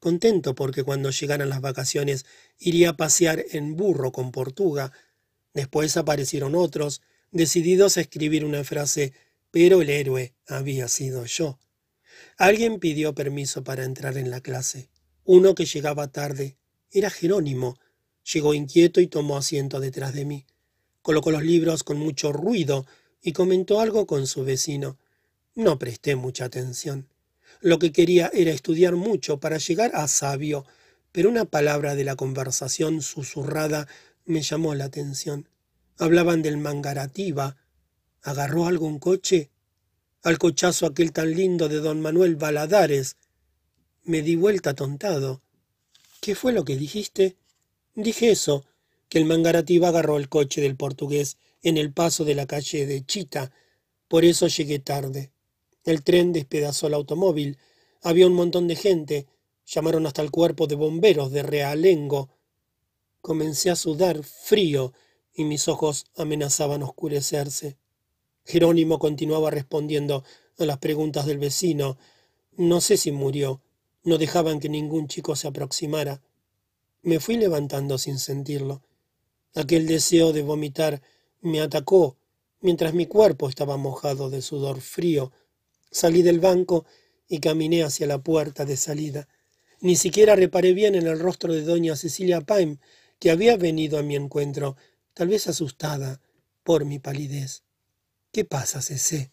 contento 0.03 0.53
porque 0.53 0.83
cuando 0.83 1.11
llegaran 1.11 1.47
las 1.47 1.61
vacaciones 1.61 2.25
iría 2.59 2.89
a 2.89 2.97
pasear 2.97 3.45
en 3.51 3.77
burro 3.77 4.11
con 4.11 4.33
Portuga. 4.33 4.91
Después 5.53 5.95
aparecieron 5.95 6.55
otros, 6.55 7.01
decididos 7.31 7.95
a 7.95 8.01
escribir 8.01 8.43
una 8.43 8.65
frase, 8.65 9.13
pero 9.49 9.81
el 9.81 9.89
héroe 9.89 10.35
había 10.45 10.89
sido 10.89 11.23
yo. 11.25 11.57
Alguien 12.37 12.79
pidió 12.79 13.15
permiso 13.15 13.63
para 13.63 13.85
entrar 13.85 14.17
en 14.17 14.29
la 14.29 14.41
clase. 14.41 14.89
Uno 15.23 15.55
que 15.55 15.65
llegaba 15.65 16.11
tarde. 16.11 16.57
Era 16.91 17.09
Jerónimo. 17.09 17.79
Llegó 18.33 18.53
inquieto 18.53 18.99
y 18.99 19.07
tomó 19.07 19.37
asiento 19.37 19.79
detrás 19.79 20.13
de 20.13 20.25
mí. 20.25 20.45
Colocó 21.01 21.31
los 21.31 21.43
libros 21.43 21.83
con 21.83 21.97
mucho 21.97 22.33
ruido 22.33 22.85
y 23.21 23.31
comentó 23.31 23.79
algo 23.79 24.05
con 24.05 24.27
su 24.27 24.43
vecino. 24.43 24.97
No 25.55 25.79
presté 25.79 26.17
mucha 26.17 26.43
atención. 26.43 27.07
Lo 27.63 27.79
que 27.79 27.93
quería 27.93 28.29
era 28.33 28.51
estudiar 28.51 28.97
mucho 28.97 29.39
para 29.39 29.57
llegar 29.57 29.91
a 29.95 30.09
sabio, 30.09 30.65
pero 31.13 31.29
una 31.29 31.45
palabra 31.45 31.95
de 31.95 32.03
la 32.03 32.17
conversación 32.17 33.01
susurrada 33.01 33.87
me 34.25 34.41
llamó 34.41 34.75
la 34.75 34.83
atención. 34.83 35.47
Hablaban 35.97 36.41
del 36.41 36.57
mangarativa. 36.57 37.55
¿Agarró 38.21 38.65
algún 38.65 38.99
coche? 38.99 39.49
Al 40.23 40.39
cochazo 40.39 40.85
aquel 40.85 41.13
tan 41.13 41.31
lindo 41.31 41.69
de 41.69 41.79
don 41.79 42.01
Manuel 42.01 42.35
Baladares. 42.35 43.15
Me 44.03 44.21
di 44.21 44.35
vuelta 44.35 44.73
tontado. 44.73 45.41
¿Qué 46.19 46.35
fue 46.35 46.51
lo 46.51 46.65
que 46.65 46.75
dijiste? 46.75 47.37
Dije 47.95 48.31
eso, 48.31 48.65
que 49.07 49.19
el 49.19 49.25
mangarativa 49.25 49.87
agarró 49.87 50.17
el 50.17 50.27
coche 50.27 50.59
del 50.59 50.75
portugués 50.75 51.37
en 51.61 51.77
el 51.77 51.93
paso 51.93 52.25
de 52.25 52.35
la 52.35 52.45
calle 52.45 52.85
de 52.85 53.05
Chita. 53.05 53.53
Por 54.09 54.25
eso 54.25 54.47
llegué 54.47 54.79
tarde. 54.79 55.32
El 55.83 56.03
tren 56.03 56.33
despedazó 56.33 56.87
el 56.87 56.93
automóvil. 56.93 57.57
Había 58.01 58.27
un 58.27 58.33
montón 58.33 58.67
de 58.67 58.75
gente. 58.75 59.27
Llamaron 59.65 60.05
hasta 60.05 60.21
el 60.21 60.31
cuerpo 60.31 60.67
de 60.67 60.75
bomberos 60.75 61.31
de 61.31 61.43
Realengo. 61.43 62.29
Comencé 63.21 63.69
a 63.69 63.75
sudar 63.75 64.23
frío 64.23 64.93
y 65.33 65.45
mis 65.45 65.67
ojos 65.67 66.05
amenazaban 66.15 66.83
oscurecerse. 66.83 67.77
Jerónimo 68.45 68.99
continuaba 68.99 69.49
respondiendo 69.49 70.23
a 70.57 70.65
las 70.65 70.77
preguntas 70.77 71.25
del 71.25 71.37
vecino. 71.37 71.97
No 72.51 72.81
sé 72.81 72.97
si 72.97 73.11
murió. 73.11 73.61
No 74.03 74.17
dejaban 74.17 74.59
que 74.59 74.69
ningún 74.69 75.07
chico 75.07 75.35
se 75.35 75.47
aproximara. 75.47 76.21
Me 77.01 77.19
fui 77.19 77.37
levantando 77.37 77.97
sin 77.97 78.19
sentirlo. 78.19 78.81
Aquel 79.55 79.87
deseo 79.87 80.33
de 80.33 80.41
vomitar 80.41 81.01
me 81.41 81.61
atacó 81.61 82.17
mientras 82.61 82.93
mi 82.93 83.05
cuerpo 83.05 83.49
estaba 83.49 83.77
mojado 83.77 84.29
de 84.29 84.41
sudor 84.41 84.81
frío. 84.81 85.31
Salí 85.93 86.23
del 86.23 86.39
banco 86.39 86.85
y 87.27 87.39
caminé 87.39 87.83
hacia 87.83 88.07
la 88.07 88.17
puerta 88.17 88.65
de 88.65 88.77
salida. 88.77 89.27
Ni 89.79 89.95
siquiera 89.95 90.35
reparé 90.35 90.73
bien 90.73 90.95
en 90.95 91.05
el 91.05 91.19
rostro 91.19 91.53
de 91.53 91.61
doña 91.61 91.95
Cecilia 91.95 92.41
Paim, 92.41 92.79
que 93.19 93.29
había 93.29 93.57
venido 93.57 93.99
a 93.99 94.01
mi 94.01 94.15
encuentro, 94.15 94.75
tal 95.13 95.27
vez 95.27 95.47
asustada 95.47 96.19
por 96.63 96.83
mi 96.83 96.97
palidez. 96.97 97.61
¿Qué 98.31 98.43
pasa, 98.43 98.81
Cecé? 98.81 99.31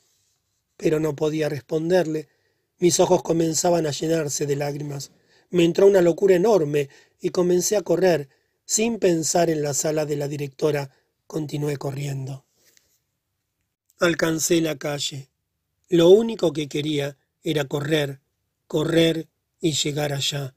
Pero 0.76 1.00
no 1.00 1.16
podía 1.16 1.48
responderle. 1.48 2.28
Mis 2.78 3.00
ojos 3.00 3.22
comenzaban 3.22 3.86
a 3.86 3.90
llenarse 3.90 4.44
de 4.44 4.56
lágrimas. 4.56 5.12
Me 5.48 5.64
entró 5.64 5.86
una 5.86 6.02
locura 6.02 6.36
enorme 6.36 6.90
y 7.22 7.30
comencé 7.30 7.78
a 7.78 7.82
correr. 7.82 8.28
Sin 8.66 8.98
pensar 8.98 9.48
en 9.48 9.62
la 9.62 9.72
sala 9.72 10.04
de 10.04 10.16
la 10.16 10.28
directora, 10.28 10.90
continué 11.26 11.78
corriendo. 11.78 12.44
Alcancé 13.98 14.60
la 14.60 14.76
calle. 14.76 15.29
Lo 15.90 16.08
único 16.08 16.54
que 16.54 16.68
quería 16.68 17.18
era 17.42 17.66
correr, 17.66 18.20
correr 18.66 19.28
y 19.60 19.72
llegar 19.72 20.14
allá. 20.14 20.54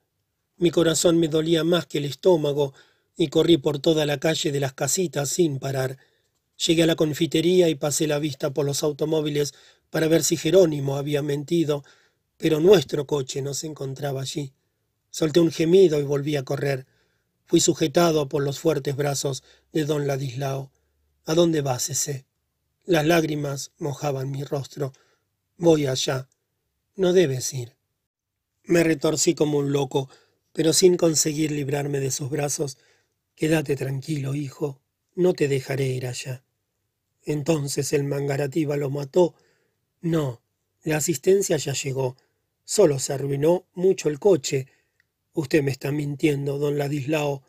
Mi 0.56 0.72
corazón 0.72 1.20
me 1.20 1.28
dolía 1.28 1.66
más 1.66 1.86
que 1.86 1.98
el 1.98 2.06
estómago 2.06 2.74
y 3.18 3.28
corrí 3.28 3.58
por 3.58 3.80
toda 3.80 4.06
la 4.06 4.18
calle 4.18 4.54
de 4.54 4.62
las 4.62 4.72
casitas 4.72 5.28
sin 5.28 5.60
parar. 5.60 5.98
Llegué 6.66 6.84
a 6.84 6.88
la 6.88 6.96
confitería 6.96 7.68
y 7.68 7.76
pasé 7.76 8.08
la 8.08 8.20
vista 8.20 8.54
por 8.54 8.66
los 8.66 8.82
automóviles 8.82 9.54
para 9.90 10.08
ver 10.08 10.24
si 10.24 10.38
Jerónimo 10.38 10.96
había 10.96 11.22
mentido 11.22 11.84
pero 12.44 12.60
nuestro 12.60 13.08
coche 13.08 13.42
no 13.42 13.54
se 13.54 13.68
encontraba 13.68 14.20
allí. 14.20 14.54
Solté 15.10 15.40
un 15.40 15.50
gemido 15.50 16.00
y 16.00 16.04
volví 16.04 16.36
a 16.36 16.44
correr. 16.44 16.86
Fui 17.46 17.62
sujetado 17.62 18.28
por 18.28 18.44
los 18.44 18.60
fuertes 18.60 18.98
brazos 18.98 19.44
de 19.72 19.86
don 19.86 20.08
Ladislao. 20.08 20.70
¿A 21.26 21.36
dónde 21.36 21.62
vas, 21.62 21.90
ese? 21.90 22.26
Las 22.86 23.06
lágrimas 23.06 23.72
mojaban 23.78 24.30
mi 24.30 24.44
rostro. 24.44 24.92
Voy 25.58 25.86
allá. 25.86 26.28
No 26.96 27.14
debes 27.14 27.54
ir. 27.54 27.76
Me 28.64 28.84
retorcí 28.84 29.36
como 29.36 29.60
un 29.60 29.72
loco, 29.72 30.10
pero 30.52 30.74
sin 30.74 30.98
conseguir 30.98 31.52
librarme 31.52 32.00
de 32.00 32.12
sus 32.12 32.30
brazos. 32.30 32.78
Quédate 33.36 33.76
tranquilo, 33.76 34.36
hijo. 34.36 34.82
No 35.16 35.34
te 35.34 35.48
dejaré 35.48 35.88
ir 35.88 36.08
allá. 36.08 36.44
Entonces 37.24 37.94
el 37.94 38.04
mangarativa 38.04 38.78
lo 38.78 38.90
mató. 38.90 39.36
No, 40.02 40.42
la 40.84 40.98
asistencia 40.98 41.58
ya 41.58 41.74
llegó. 41.74 42.18
Solo 42.64 43.00
se 43.00 43.14
arruinó 43.14 43.66
mucho 43.74 44.10
el 44.10 44.20
coche. 44.20 44.68
Usted 45.34 45.62
me 45.62 45.72
está 45.72 45.92
mintiendo, 45.92 46.58
don 46.58 46.78
Ladislao. 46.78 47.44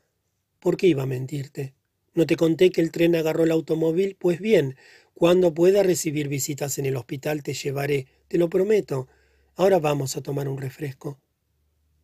¿Por 0.60 0.76
qué 0.76 0.89
iba 0.89 1.05
a 1.05 1.07
mentirte? 1.07 1.74
¿No 2.15 2.26
te 2.26 2.36
conté 2.36 2.70
que 2.70 2.81
el 2.81 2.92
tren 2.92 3.16
agarró 3.16 3.44
el 3.44 3.50
automóvil? 3.50 4.16
Pues 4.18 4.41
bien, 4.41 4.76
cuando 5.14 5.54
pueda 5.54 5.84
recibir 5.84 6.28
visitas 6.28 6.76
en 6.78 6.86
el 6.86 6.96
hospital 6.96 7.44
te 7.44 7.54
llevaré, 7.54 8.08
te 8.26 8.36
lo 8.36 8.50
prometo. 8.50 9.06
Ahora 9.54 9.78
vamos 9.78 10.16
a 10.16 10.22
tomar 10.22 10.48
un 10.48 10.58
refresco. 10.58 11.20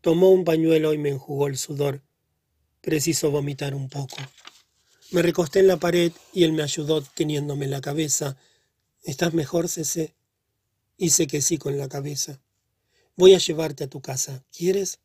Tomó 0.00 0.30
un 0.30 0.44
pañuelo 0.44 0.94
y 0.94 0.98
me 0.98 1.08
enjugó 1.08 1.48
el 1.48 1.58
sudor. 1.58 2.02
Preciso 2.80 3.32
vomitar 3.32 3.74
un 3.74 3.88
poco. 3.88 4.16
Me 5.10 5.22
recosté 5.22 5.58
en 5.58 5.66
la 5.66 5.76
pared 5.76 6.12
y 6.32 6.44
él 6.44 6.52
me 6.52 6.62
ayudó 6.62 7.02
teniéndome 7.02 7.66
la 7.66 7.80
cabeza. 7.80 8.36
¿Estás 9.02 9.34
mejor, 9.34 9.68
Cece? 9.68 10.14
Hice 10.96 11.26
que 11.26 11.42
sí 11.42 11.58
con 11.58 11.76
la 11.76 11.88
cabeza. 11.88 12.40
Voy 13.16 13.34
a 13.34 13.38
llevarte 13.38 13.84
a 13.84 13.88
tu 13.88 14.00
casa. 14.00 14.44
¿Quieres? 14.56 15.00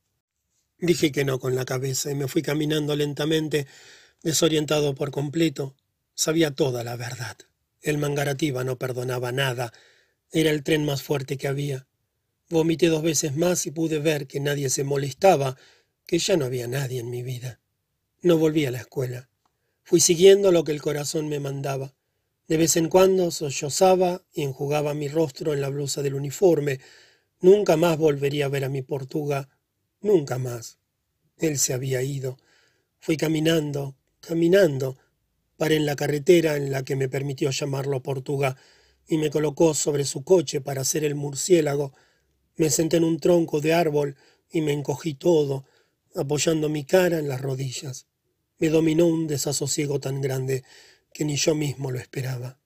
Dije 0.78 1.12
que 1.12 1.26
no 1.26 1.40
con 1.40 1.56
la 1.56 1.66
cabeza 1.66 2.12
y 2.12 2.16
me 2.16 2.28
fui 2.28 2.44
caminando 2.44 2.96
lentamente, 2.96 3.66
desorientado 4.22 4.94
por 4.94 5.10
completo. 5.10 5.76
Sabía 6.14 6.52
toda 6.52 6.84
la 6.84 6.96
verdad. 6.98 7.36
El 7.86 8.00
mangarativa 8.00 8.64
no 8.64 8.80
perdonaba 8.80 9.32
nada. 9.32 9.72
Era 10.32 10.50
el 10.50 10.64
tren 10.64 10.86
más 10.86 11.04
fuerte 11.04 11.38
que 11.38 11.48
había. 11.48 11.88
Vomité 12.50 12.88
dos 12.88 13.04
veces 13.04 13.36
más 13.36 13.68
y 13.68 13.72
pude 13.72 14.00
ver 14.00 14.26
que 14.26 14.40
nadie 14.40 14.72
se 14.72 14.84
molestaba, 14.84 15.56
que 16.08 16.18
ya 16.18 16.36
no 16.36 16.46
había 16.46 16.68
nadie 16.68 17.00
en 17.00 17.12
mi 17.12 17.22
vida. 17.22 17.60
No 18.24 18.40
volví 18.40 18.66
a 18.66 18.72
la 18.72 18.80
escuela. 18.80 19.30
Fui 19.84 20.00
siguiendo 20.00 20.52
lo 20.52 20.64
que 20.64 20.72
el 20.72 20.82
corazón 20.82 21.30
me 21.30 21.40
mandaba. 21.40 21.94
De 22.48 22.58
vez 22.58 22.76
en 22.76 22.90
cuando 22.90 23.30
sollozaba 23.30 24.26
y 24.34 24.42
enjugaba 24.42 24.96
mi 24.96 25.08
rostro 25.08 25.54
en 25.54 25.62
la 25.62 25.70
blusa 25.70 26.02
del 26.02 26.16
uniforme. 26.16 26.80
Nunca 27.40 27.78
más 27.78 28.00
volvería 28.00 28.46
a 28.48 28.50
ver 28.50 28.66
a 28.66 28.70
mi 28.70 28.82
Portuga. 28.82 29.48
Nunca 30.02 30.40
más. 30.40 30.80
Él 31.38 31.60
se 31.60 31.76
había 31.76 32.02
ido. 32.02 32.40
Fui 33.00 33.16
caminando, 33.16 33.96
caminando. 34.22 34.98
Paré 35.58 35.78
en 35.78 35.86
la 35.86 35.96
carretera 35.96 36.58
en 36.58 36.72
la 36.72 36.84
que 36.84 36.96
me 36.96 37.08
permitió 37.08 37.50
llamarlo 37.50 38.04
Portuga 38.04 38.58
y 39.08 39.18
me 39.18 39.30
colocó 39.30 39.74
sobre 39.74 40.04
su 40.04 40.24
coche 40.24 40.62
para 40.62 40.82
hacer 40.82 41.04
el 41.04 41.16
murciélago. 41.16 41.94
Me 42.58 42.70
senté 42.70 42.98
en 42.98 43.04
un 43.04 43.20
tronco 43.20 43.62
de 43.62 43.74
árbol 43.74 44.16
y 44.52 44.62
me 44.62 44.74
encogí 44.74 45.14
todo, 45.14 45.66
apoyando 46.16 46.70
mi 46.70 46.86
cara 46.86 47.20
en 47.20 47.30
las 47.30 47.42
rodillas. 47.42 48.08
Me 48.58 48.70
dominó 48.70 49.06
un 49.06 49.28
desasosiego 49.28 50.00
tan 50.00 50.22
grande 50.22 50.64
que 51.14 51.26
ni 51.26 51.36
yo 51.36 51.56
mismo 51.56 51.92
lo 51.92 52.00
esperaba. 52.00 52.60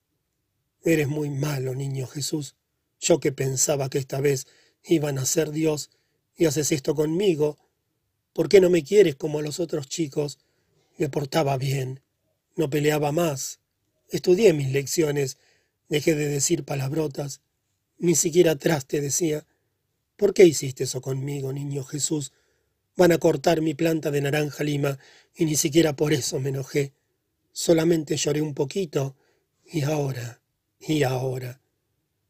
Eres 0.83 1.07
muy 1.07 1.29
malo, 1.29 1.75
niño 1.75 2.07
Jesús. 2.07 2.55
Yo 2.99 3.19
que 3.19 3.31
pensaba 3.31 3.89
que 3.89 3.97
esta 3.97 4.21
vez 4.21 4.47
iban 4.83 5.19
a 5.19 5.25
ser 5.25 5.51
Dios 5.51 5.91
y 6.35 6.45
haces 6.45 6.71
esto 6.71 6.95
conmigo. 6.95 7.57
¿Por 8.33 8.49
qué 8.49 8.61
no 8.61 8.69
me 8.69 8.83
quieres 8.83 9.15
como 9.15 9.39
a 9.39 9.41
los 9.41 9.59
otros 9.59 9.87
chicos? 9.87 10.39
Me 10.97 11.09
portaba 11.09 11.57
bien, 11.57 12.01
no 12.59 12.69
peleaba 12.69 13.13
más. 13.13 13.61
Estudié 14.09 14.51
mis 14.51 14.69
lecciones, 14.73 15.38
dejé 15.88 16.13
de 16.13 16.27
decir 16.27 16.65
palabrotas, 16.65 17.39
ni 17.97 18.15
siquiera 18.15 18.51
atrás 18.51 18.85
te 18.85 18.99
decía. 18.99 19.47
¿Por 20.17 20.33
qué 20.33 20.43
hiciste 20.43 20.83
eso 20.83 20.99
conmigo, 20.99 21.53
niño 21.53 21.85
Jesús? 21.85 22.33
Van 22.97 23.13
a 23.13 23.17
cortar 23.17 23.61
mi 23.61 23.75
planta 23.75 24.11
de 24.11 24.19
naranja 24.19 24.65
lima 24.65 24.99
y 25.33 25.45
ni 25.45 25.55
siquiera 25.55 25.95
por 25.95 26.11
eso 26.11 26.38
me 26.41 26.49
enojé. 26.49 26.91
Solamente 27.53 28.17
lloré 28.17 28.41
un 28.41 28.53
poquito 28.53 29.15
y 29.65 29.83
ahora, 29.83 30.41
y 30.81 31.03
ahora. 31.03 31.61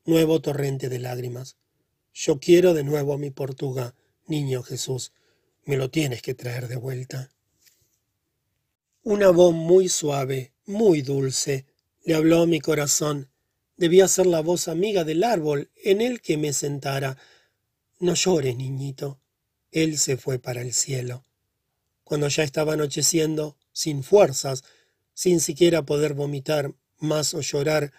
Nuevo 0.06 0.41
torrente 0.41 0.90
de 0.90 0.99
lágrimas. 0.99 1.58
Yo 2.14 2.40
quiero 2.40 2.75
de 2.75 2.83
nuevo 2.83 3.14
a 3.14 3.17
mi 3.17 3.32
Portuga, 3.32 3.95
niño 4.27 4.61
Jesús. 4.61 5.11
Me 5.66 5.75
lo 5.75 5.90
tienes 5.90 6.22
que 6.22 6.35
traer 6.35 6.67
de 6.67 6.75
vuelta. 6.75 7.32
Una 9.09 9.31
voz 9.31 9.55
muy 9.55 9.89
suave, 9.89 10.53
muy 10.67 11.01
dulce, 11.01 11.65
le 12.05 12.13
habló 12.13 12.45
mi 12.45 12.59
corazón. 12.59 13.31
Debía 13.75 14.07
ser 14.07 14.27
la 14.27 14.41
voz 14.41 14.67
amiga 14.67 15.03
del 15.03 15.23
árbol 15.23 15.71
en 15.83 16.01
el 16.01 16.21
que 16.21 16.38
me 16.38 16.53
sentara. 16.53 17.17
No 17.99 18.13
llores, 18.13 18.55
niñito. 18.55 19.19
Él 19.71 19.97
se 19.97 20.15
fue 20.15 20.38
para 20.38 20.61
el 20.61 20.73
cielo. 20.73 21.25
Cuando 22.03 22.27
ya 22.27 22.43
estaba 22.43 22.73
anocheciendo, 22.73 23.57
sin 23.71 24.03
fuerzas, 24.03 24.63
sin 25.15 25.39
siquiera 25.39 25.88
poder 25.88 26.13
vomitar 26.13 26.75
más 26.99 27.33
o 27.33 27.41
llorar, 27.41 27.91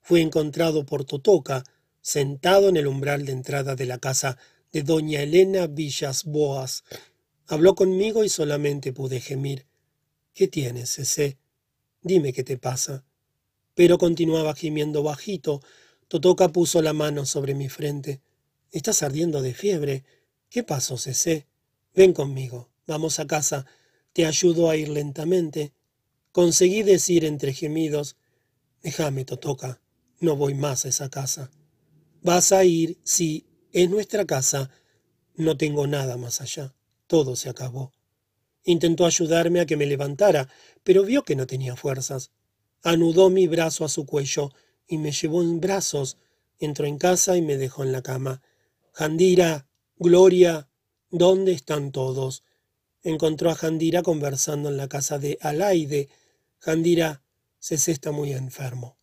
fui 0.00 0.20
encontrado 0.20 0.84
por 0.84 1.04
Totoca, 1.04 1.62
sentado 2.00 2.70
en 2.70 2.76
el 2.76 2.88
umbral 2.88 3.24
de 3.24 3.30
entrada 3.30 3.76
de 3.76 3.86
la 3.86 3.98
casa 3.98 4.36
de 4.72 4.82
doña 4.82 5.22
Elena 5.22 5.68
Villas 5.68 6.24
Boas. 6.24 6.82
Habló 7.46 7.76
conmigo 7.76 8.24
y 8.24 8.28
solamente 8.28 8.92
pude 8.92 9.20
gemir. 9.20 9.64
¿Qué 10.36 10.48
tienes, 10.48 10.98
ese? 10.98 11.38
Dime 12.02 12.34
qué 12.34 12.44
te 12.44 12.58
pasa. 12.58 13.06
Pero 13.74 13.96
continuaba 13.96 14.54
gimiendo 14.54 15.02
bajito. 15.02 15.62
Totoca 16.08 16.50
puso 16.50 16.82
la 16.82 16.92
mano 16.92 17.24
sobre 17.24 17.54
mi 17.54 17.70
frente. 17.70 18.20
Estás 18.70 19.02
ardiendo 19.02 19.40
de 19.40 19.54
fiebre. 19.54 20.04
¿Qué 20.50 20.62
pasó, 20.62 20.98
Cecé? 20.98 21.46
Ven 21.94 22.12
conmigo. 22.12 22.68
Vamos 22.86 23.18
a 23.18 23.26
casa. 23.26 23.64
Te 24.12 24.26
ayudo 24.26 24.68
a 24.68 24.76
ir 24.76 24.90
lentamente. 24.90 25.72
Conseguí 26.32 26.82
decir 26.82 27.24
entre 27.24 27.54
gemidos 27.54 28.16
Déjame, 28.82 29.24
Totoca. 29.24 29.80
No 30.20 30.36
voy 30.36 30.52
más 30.52 30.84
a 30.84 30.90
esa 30.90 31.08
casa. 31.08 31.50
Vas 32.20 32.52
a 32.52 32.62
ir, 32.62 33.00
sí, 33.04 33.46
es 33.72 33.88
nuestra 33.88 34.26
casa. 34.26 34.70
No 35.34 35.56
tengo 35.56 35.86
nada 35.86 36.18
más 36.18 36.42
allá. 36.42 36.74
Todo 37.06 37.36
se 37.36 37.48
acabó. 37.48 37.95
Intentó 38.68 39.06
ayudarme 39.06 39.60
a 39.60 39.66
que 39.66 39.76
me 39.76 39.86
levantara, 39.86 40.48
pero 40.82 41.04
vio 41.04 41.22
que 41.22 41.36
no 41.36 41.46
tenía 41.46 41.76
fuerzas. 41.76 42.32
Anudó 42.82 43.30
mi 43.30 43.46
brazo 43.46 43.84
a 43.84 43.88
su 43.88 44.06
cuello 44.06 44.50
y 44.88 44.98
me 44.98 45.12
llevó 45.12 45.40
en 45.42 45.60
brazos. 45.60 46.18
Entró 46.58 46.84
en 46.84 46.98
casa 46.98 47.36
y 47.36 47.42
me 47.42 47.56
dejó 47.56 47.84
en 47.84 47.92
la 47.92 48.02
cama. 48.02 48.42
Jandira, 48.92 49.68
Gloria, 49.98 50.68
¿dónde 51.10 51.52
están 51.52 51.92
todos? 51.92 52.42
Encontró 53.04 53.50
a 53.50 53.54
Jandira 53.54 54.02
conversando 54.02 54.68
en 54.68 54.76
la 54.76 54.88
casa 54.88 55.20
de 55.20 55.38
Alaide. 55.40 56.08
Jandira, 56.58 57.22
se 57.60 57.76
está 57.76 58.10
muy 58.10 58.32
enfermo. 58.32 58.98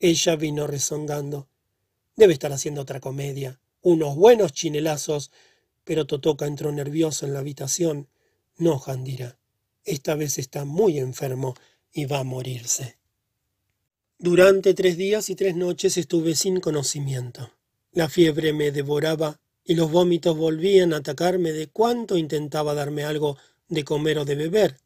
Ella 0.00 0.34
vino 0.34 0.66
rezongando. 0.66 1.48
Debe 2.16 2.32
estar 2.32 2.52
haciendo 2.52 2.80
otra 2.80 2.98
comedia. 2.98 3.60
Unos 3.82 4.16
buenos 4.16 4.52
chinelazos. 4.52 5.30
Pero 5.84 6.08
Totoca 6.08 6.46
entró 6.46 6.72
nervioso 6.72 7.24
en 7.24 7.34
la 7.34 7.38
habitación. 7.38 8.08
No, 8.58 8.78
Jandira. 8.78 9.38
Esta 9.84 10.14
vez 10.14 10.38
está 10.38 10.64
muy 10.64 10.98
enfermo 10.98 11.54
y 11.92 12.06
va 12.06 12.20
a 12.20 12.24
morirse. 12.24 12.98
Durante 14.18 14.74
tres 14.74 14.96
días 14.96 15.28
y 15.28 15.34
tres 15.34 15.54
noches 15.56 15.96
estuve 15.98 16.34
sin 16.34 16.60
conocimiento. 16.60 17.52
La 17.92 18.08
fiebre 18.08 18.52
me 18.52 18.72
devoraba 18.72 19.40
y 19.62 19.74
los 19.74 19.90
vómitos 19.90 20.36
volvían 20.36 20.94
a 20.94 20.98
atacarme 20.98 21.52
de 21.52 21.68
cuánto 21.68 22.16
intentaba 22.16 22.74
darme 22.74 23.04
algo 23.04 23.36
de 23.68 23.84
comer 23.84 24.18
o 24.18 24.24
de 24.24 24.34
beber. 24.36 24.78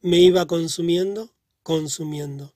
Me 0.00 0.18
iba 0.18 0.46
consumiendo, 0.46 1.34
consumiendo. 1.62 2.54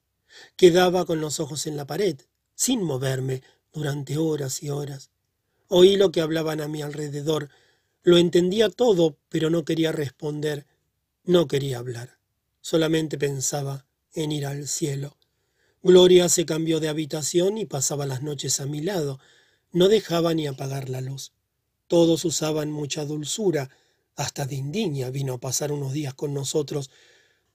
Quedaba 0.56 1.06
con 1.06 1.20
los 1.20 1.40
ojos 1.40 1.66
en 1.66 1.76
la 1.76 1.86
pared, 1.86 2.16
sin 2.54 2.82
moverme, 2.82 3.42
durante 3.72 4.18
horas 4.18 4.62
y 4.62 4.70
horas. 4.70 5.10
Oí 5.68 5.96
lo 5.96 6.10
que 6.10 6.20
hablaban 6.20 6.60
a 6.60 6.68
mi 6.68 6.82
alrededor. 6.82 7.48
Lo 8.08 8.16
entendía 8.16 8.70
todo, 8.70 9.18
pero 9.28 9.50
no 9.50 9.66
quería 9.66 9.92
responder. 9.92 10.66
No 11.24 11.46
quería 11.46 11.76
hablar. 11.76 12.16
Solamente 12.62 13.18
pensaba 13.18 13.84
en 14.14 14.32
ir 14.32 14.46
al 14.46 14.66
cielo. 14.66 15.18
Gloria 15.82 16.30
se 16.30 16.46
cambió 16.46 16.80
de 16.80 16.88
habitación 16.88 17.58
y 17.58 17.66
pasaba 17.66 18.06
las 18.06 18.22
noches 18.22 18.60
a 18.60 18.66
mi 18.66 18.80
lado. 18.80 19.20
No 19.72 19.88
dejaba 19.88 20.32
ni 20.32 20.46
apagar 20.46 20.88
la 20.88 21.02
luz. 21.02 21.34
Todos 21.86 22.24
usaban 22.24 22.70
mucha 22.70 23.04
dulzura. 23.04 23.68
Hasta 24.16 24.46
Dindiña 24.46 25.10
vino 25.10 25.34
a 25.34 25.38
pasar 25.38 25.70
unos 25.70 25.92
días 25.92 26.14
con 26.14 26.32
nosotros. 26.32 26.90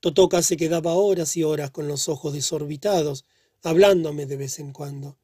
Totoca 0.01 0.43
se 0.43 0.55
quedaba 0.55 0.93
horas 0.93 1.35
y 1.35 1.43
horas 1.43 1.71
con 1.71 1.87
los 1.87 2.07
ojos 2.07 2.31
desorbitados, 2.31 3.25
hablándome 3.63 4.27
de 4.27 4.37
vez 4.37 4.59
en 4.59 4.71
cuando. 4.71 5.17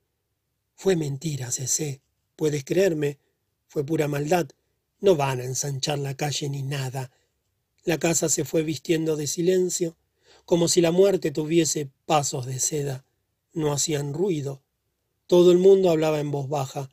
Fue 0.74 0.96
mentira, 0.96 1.52
Cecé. 1.52 2.02
Puedes 2.36 2.66
creerme. 2.66 3.20
Fue 3.68 3.86
pura 3.86 4.08
maldad. 4.08 4.48
No 5.02 5.16
van 5.16 5.40
a 5.40 5.46
ensanchar 5.46 5.98
la 6.00 6.16
calle 6.16 6.50
ni 6.50 6.62
nada. 6.62 7.12
La 7.86 7.98
casa 7.98 8.28
se 8.28 8.44
fue 8.44 8.64
vistiendo 8.64 9.16
de 9.16 9.28
silencio, 9.28 9.96
como 10.44 10.68
si 10.68 10.82
la 10.82 10.92
muerte 10.92 11.32
tuviese 11.32 11.90
pasos 12.06 12.46
de 12.46 12.60
seda. 12.60 13.06
No 13.54 13.72
hacían 13.72 14.14
ruido. 14.14 14.62
Todo 15.28 15.52
el 15.52 15.58
mundo 15.58 15.90
hablaba 15.90 16.20
en 16.20 16.32
voz 16.32 16.50
baja. 16.50 16.90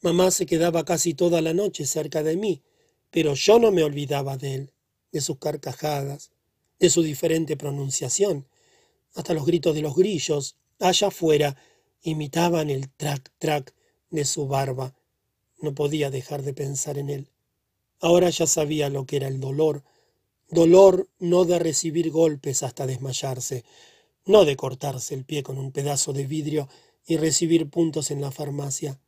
Mamá 0.00 0.30
se 0.30 0.46
quedaba 0.46 0.84
casi 0.84 1.12
toda 1.12 1.42
la 1.42 1.52
noche 1.52 1.86
cerca 1.86 2.22
de 2.22 2.36
mí, 2.36 2.62
pero 3.10 3.34
yo 3.34 3.58
no 3.58 3.72
me 3.72 3.82
olvidaba 3.82 4.36
de 4.36 4.54
él, 4.54 4.72
de 5.10 5.20
sus 5.20 5.38
carcajadas, 5.38 6.30
de 6.78 6.88
su 6.88 7.02
diferente 7.02 7.56
pronunciación. 7.56 8.46
Hasta 9.14 9.34
los 9.34 9.44
gritos 9.44 9.74
de 9.74 9.82
los 9.82 9.96
grillos, 9.96 10.56
allá 10.78 11.08
afuera, 11.08 11.56
imitaban 12.02 12.70
el 12.70 12.90
trac-trac 12.92 13.74
de 14.10 14.24
su 14.24 14.46
barba. 14.46 14.94
No 15.60 15.74
podía 15.74 16.10
dejar 16.10 16.42
de 16.42 16.54
pensar 16.54 16.96
en 16.96 17.10
él. 17.10 17.30
Ahora 18.00 18.30
ya 18.30 18.46
sabía 18.46 18.88
lo 18.88 19.04
que 19.04 19.16
era 19.16 19.28
el 19.28 19.40
dolor, 19.40 19.84
dolor 20.48 21.08
no 21.18 21.44
de 21.44 21.58
recibir 21.58 22.10
golpes 22.10 22.62
hasta 22.62 22.86
desmayarse, 22.86 23.64
no 24.24 24.44
de 24.44 24.56
cortarse 24.56 25.14
el 25.14 25.24
pie 25.24 25.42
con 25.42 25.58
un 25.58 25.70
pedazo 25.70 26.12
de 26.12 26.26
vidrio 26.26 26.68
y 27.06 27.18
recibir 27.18 27.68
puntos 27.68 28.10
en 28.10 28.20
la 28.20 28.30
farmacia. 28.30 28.98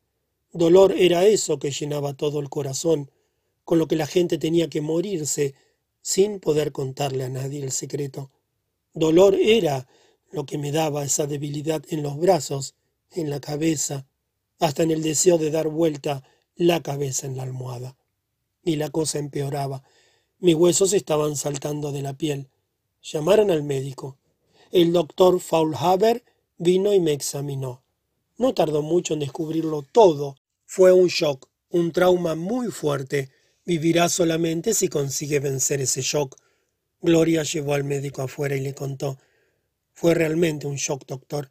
Dolor 0.52 0.92
era 0.92 1.24
eso 1.24 1.58
que 1.58 1.70
llenaba 1.70 2.12
todo 2.12 2.38
el 2.38 2.50
corazón, 2.50 3.10
con 3.64 3.78
lo 3.78 3.88
que 3.88 3.96
la 3.96 4.06
gente 4.06 4.36
tenía 4.36 4.68
que 4.68 4.82
morirse 4.82 5.54
sin 6.02 6.40
poder 6.40 6.72
contarle 6.72 7.24
a 7.24 7.30
nadie 7.30 7.62
el 7.62 7.72
secreto. 7.72 8.30
Dolor 8.92 9.34
era 9.34 9.86
lo 10.30 10.44
que 10.44 10.58
me 10.58 10.70
daba 10.70 11.04
esa 11.04 11.26
debilidad 11.26 11.82
en 11.88 12.02
los 12.02 12.18
brazos, 12.18 12.74
en 13.10 13.30
la 13.30 13.40
cabeza, 13.40 14.06
hasta 14.58 14.82
en 14.82 14.90
el 14.90 15.02
deseo 15.02 15.38
de 15.38 15.50
dar 15.50 15.68
vuelta 15.68 16.22
la 16.56 16.82
cabeza 16.82 17.26
en 17.26 17.36
la 17.36 17.44
almohada. 17.44 17.96
Y 18.64 18.76
la 18.76 18.90
cosa 18.90 19.18
empeoraba. 19.18 19.82
Mis 20.38 20.54
huesos 20.54 20.92
estaban 20.92 21.36
saltando 21.36 21.92
de 21.92 22.02
la 22.02 22.14
piel. 22.14 22.48
Llamaron 23.02 23.50
al 23.50 23.62
médico. 23.62 24.18
El 24.70 24.92
doctor 24.92 25.40
Faulhaber 25.40 26.24
vino 26.58 26.92
y 26.92 27.00
me 27.00 27.12
examinó. 27.12 27.82
No 28.38 28.54
tardó 28.54 28.82
mucho 28.82 29.14
en 29.14 29.20
descubrirlo 29.20 29.82
todo. 29.82 30.36
Fue 30.64 30.92
un 30.92 31.08
shock, 31.08 31.48
un 31.70 31.92
trauma 31.92 32.34
muy 32.34 32.68
fuerte. 32.68 33.30
Vivirá 33.64 34.08
solamente 34.08 34.74
si 34.74 34.88
consigue 34.88 35.40
vencer 35.40 35.80
ese 35.80 36.02
shock. 36.02 36.36
Gloria 37.00 37.42
llevó 37.42 37.74
al 37.74 37.84
médico 37.84 38.22
afuera 38.22 38.56
y 38.56 38.60
le 38.60 38.74
contó. 38.74 39.18
Fue 39.92 40.14
realmente 40.14 40.66
un 40.66 40.76
shock, 40.76 41.06
doctor. 41.06 41.50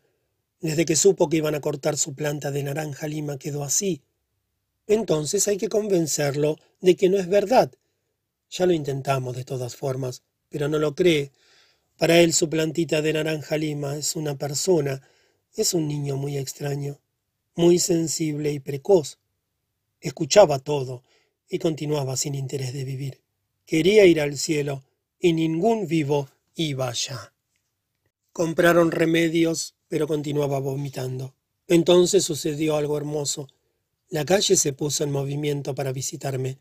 Desde 0.60 0.86
que 0.86 0.96
supo 0.96 1.30
que 1.30 1.38
iban 1.38 1.56
a 1.56 1.62
cortar 1.62 1.98
su 1.98 2.14
planta 2.14 2.52
de 2.52 2.64
naranja 2.64 3.08
lima 3.08 3.38
quedó 3.38 3.64
así. 3.64 4.02
Entonces 4.88 5.48
hay 5.48 5.58
que 5.58 5.70
convencerlo 5.70 6.58
de 6.82 6.96
que 6.96 7.10
no 7.10 7.18
es 7.18 7.28
verdad. 7.28 7.72
Ya 8.50 8.66
lo 8.66 8.74
intentamos 8.74 9.36
de 9.36 9.46
todas 9.46 9.76
formas, 9.76 10.24
pero 10.50 10.68
no 10.68 10.80
lo 10.80 10.96
cree. 10.96 11.32
Para 11.98 12.20
él 12.20 12.34
su 12.34 12.50
plantita 12.50 13.02
de 13.02 13.14
naranja 13.14 13.58
lima 13.58 13.96
es 13.96 14.16
una 14.16 14.36
persona, 14.38 15.02
es 15.56 15.74
un 15.74 15.88
niño 15.88 16.18
muy 16.18 16.38
extraño, 16.38 17.00
muy 17.56 17.80
sensible 17.80 18.52
y 18.52 18.60
precoz. 18.60 19.20
Escuchaba 20.00 20.60
todo 20.60 21.04
y 21.48 21.60
continuaba 21.60 22.18
sin 22.18 22.36
interés 22.36 22.74
de 22.74 22.84
vivir. 22.86 23.22
Quería 23.66 24.06
ir 24.06 24.20
al 24.20 24.38
cielo 24.38 24.84
y 25.20 25.34
ningún 25.34 25.88
vivo 25.88 26.30
iba 26.56 26.90
allá. 26.90 27.34
Compraron 28.34 28.92
remedios, 28.92 29.76
pero 29.88 30.08
continuaba 30.08 30.60
vomitando. 30.60 31.36
Entonces 31.68 32.24
sucedió 32.24 32.76
algo 32.76 32.98
hermoso. 32.98 33.48
La 34.12 34.26
calle 34.26 34.58
se 34.58 34.74
puso 34.74 35.06
en 35.06 35.12
movimiento 35.12 35.74
para 35.74 35.94
visitarme. 35.94 36.60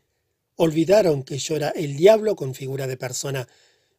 Olvidaron 0.55 1.23
que 1.23 1.37
yo 1.37 1.57
era 1.57 1.69
el 1.71 1.97
diablo 1.97 2.37
con 2.37 2.55
figura 2.55 2.87
de 2.87 2.95
persona. 2.95 3.45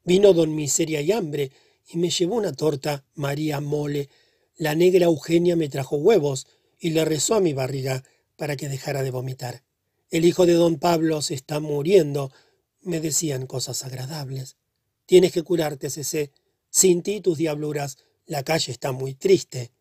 Vino 0.05 0.33
don 0.33 0.55
Miseria 0.55 1.03
y 1.03 1.13
Hambre 1.13 1.53
y 1.87 1.99
me 1.99 2.09
llevó 2.09 2.37
una 2.37 2.55
torta 2.55 3.05
María 3.15 3.61
Mole. 3.61 4.09
La 4.57 4.75
negra 4.75 5.05
Eugenia 5.05 5.55
me 5.55 5.69
trajo 5.69 5.97
huevos 5.97 6.47
y 6.79 6.91
le 6.91 7.05
rezó 7.05 7.35
a 7.35 7.41
mi 7.41 7.53
barriga 7.53 8.03
para 8.37 8.57
que 8.57 8.71
dejara 8.71 9.03
de 9.03 9.11
vomitar. 9.11 9.63
El 10.09 10.25
hijo 10.25 10.47
de 10.47 10.55
don 10.55 10.79
Pablo 10.79 11.21
se 11.21 11.35
está 11.35 11.61
muriendo. 11.61 12.33
Me 12.81 13.01
decían 13.01 13.47
cosas 13.47 13.85
agradables. 13.85 14.57
Tienes 15.05 15.31
que 15.31 15.43
curarte, 15.43 15.91
Cecé. 15.91 16.33
Sin 16.71 17.03
ti 17.03 17.21
tus 17.21 17.37
diabluras. 17.37 17.99
La 18.25 18.45
calle 18.45 18.73
está 18.73 18.93
muy 18.93 19.13
triste. 19.13 19.73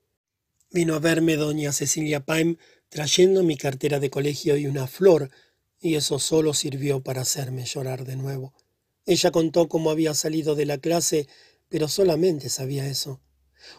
Vino 0.71 0.95
a 0.95 0.99
verme 0.99 1.37
doña 1.37 1.71
Cecilia 1.71 2.25
Paim 2.25 2.57
trayendo 2.91 3.41
mi 3.41 3.55
cartera 3.55 4.01
de 4.01 4.09
colegio 4.09 4.57
y 4.57 4.67
una 4.67 4.85
flor 4.85 5.31
y 5.79 5.95
eso 5.95 6.19
solo 6.19 6.53
sirvió 6.53 7.01
para 7.01 7.21
hacerme 7.21 7.63
llorar 7.63 8.03
de 8.03 8.17
nuevo. 8.17 8.53
Ella 9.05 9.31
contó 9.31 9.69
cómo 9.69 9.89
había 9.89 10.13
salido 10.13 10.55
de 10.55 10.65
la 10.65 10.77
clase, 10.77 11.27
pero 11.69 11.87
solamente 11.87 12.49
sabía 12.49 12.85
eso. 12.85 13.21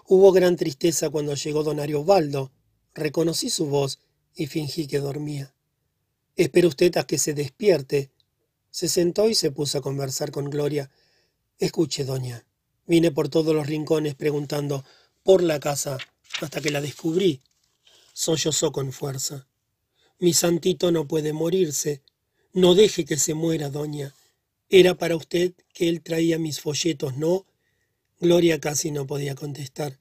Hubo 0.07 0.33
gran 0.33 0.57
tristeza 0.57 1.11
cuando 1.11 1.35
llegó 1.35 1.63
don 1.63 1.79
Ariobaldo. 1.79 2.53
Reconocí 2.95 3.51
su 3.51 3.67
voz 3.67 3.99
y 4.35 4.47
fingí 4.47 4.87
que 4.87 4.99
dormía. 4.99 5.55
Espero 6.35 6.69
usted 6.69 6.97
a 6.97 7.07
que 7.07 7.19
se 7.19 7.35
despierte. 7.35 8.11
Se 8.71 8.89
sentó 8.89 9.29
y 9.29 9.35
se 9.35 9.51
puso 9.51 9.79
a 9.79 9.83
conversar 9.83 10.31
con 10.31 10.49
Gloria. 10.49 10.91
Escuche, 11.59 12.05
doña. 12.05 12.47
Vine 12.87 13.13
por 13.13 13.29
todos 13.29 13.55
los 13.55 13.67
rincones 13.67 14.15
preguntando 14.15 14.85
por 15.23 15.43
la 15.43 15.61
casa 15.61 15.99
hasta 16.41 16.63
que 16.63 16.71
la 16.71 16.81
descubrí. 16.81 17.43
Sollozó 18.13 18.73
con 18.73 18.93
fuerza. 18.93 19.47
Mi 20.19 20.35
santito 20.35 20.93
no 20.93 21.09
puede 21.09 21.33
morirse. 21.33 22.03
No 22.53 22.75
deje 22.75 23.05
que 23.05 23.17
se 23.17 23.35
muera, 23.35 23.71
doña. 23.71 24.15
Era 24.69 24.95
para 24.95 25.17
usted 25.17 25.53
que 25.73 25.89
él 25.89 26.03
traía 26.03 26.39
mis 26.39 26.61
folletos, 26.61 27.17
¿no? 27.17 27.47
Gloria 28.21 28.61
casi 28.61 28.91
no 28.91 29.07
podía 29.07 29.35
contestar. 29.35 29.99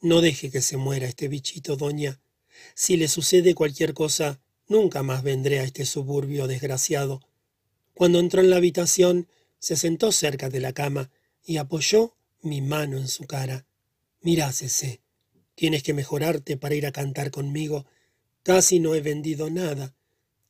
No 0.00 0.20
deje 0.20 0.50
que 0.50 0.62
se 0.62 0.76
muera 0.76 1.06
este 1.06 1.28
bichito, 1.28 1.76
doña. 1.76 2.20
Si 2.74 2.96
le 2.96 3.08
sucede 3.08 3.54
cualquier 3.54 3.94
cosa, 3.94 4.40
nunca 4.68 5.02
más 5.02 5.22
vendré 5.22 5.60
a 5.60 5.64
este 5.64 5.84
suburbio 5.86 6.46
desgraciado. 6.46 7.20
Cuando 7.94 8.20
entró 8.20 8.40
en 8.40 8.50
la 8.50 8.56
habitación, 8.56 9.28
se 9.58 9.76
sentó 9.76 10.12
cerca 10.12 10.48
de 10.48 10.60
la 10.60 10.72
cama 10.72 11.10
y 11.44 11.56
apoyó 11.56 12.14
mi 12.42 12.60
mano 12.60 12.96
en 12.96 13.08
su 13.08 13.26
cara. 13.26 13.66
Mirá, 14.20 14.52
Cece, 14.52 15.00
tienes 15.58 15.82
que 15.82 15.92
mejorarte 15.92 16.56
para 16.56 16.76
ir 16.76 16.86
a 16.86 16.92
cantar 16.92 17.32
conmigo 17.32 17.84
Casi 18.44 18.78
no 18.78 18.94
he 18.94 19.00
vendido 19.00 19.50
nada. 19.50 19.94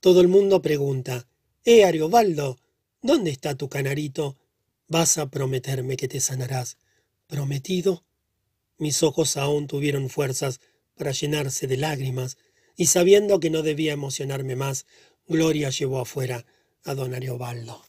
Todo 0.01 0.21
el 0.21 0.29
mundo 0.29 0.63
pregunta, 0.63 1.27
Eh, 1.65 1.85
Ariobaldo, 1.85 2.59
¿dónde 3.03 3.31
está 3.31 3.57
tu 3.57 3.69
canarito? 3.69 4.37
Vas 4.87 5.19
a 5.19 5.31
prometerme 5.31 5.97
que 5.97 6.09
te 6.09 6.21
sanarás. 6.21 6.77
¿Prometido? 7.27 8.05
Mis 8.77 9.03
ojos 9.03 9.37
aún 9.37 9.67
tuvieron 9.67 10.11
fuerzas 10.11 10.61
para 10.95 11.11
llenarse 11.11 11.67
de 11.67 11.79
lágrimas, 11.79 12.37
y 12.77 12.87
sabiendo 12.87 13.41
que 13.41 13.51
no 13.51 13.63
debía 13.63 13.95
emocionarme 13.95 14.55
más, 14.55 14.87
Gloria 15.27 15.71
llevó 15.71 15.99
afuera 15.99 16.47
a 16.85 16.95
don 16.95 17.15
Ariobaldo. 17.15 17.83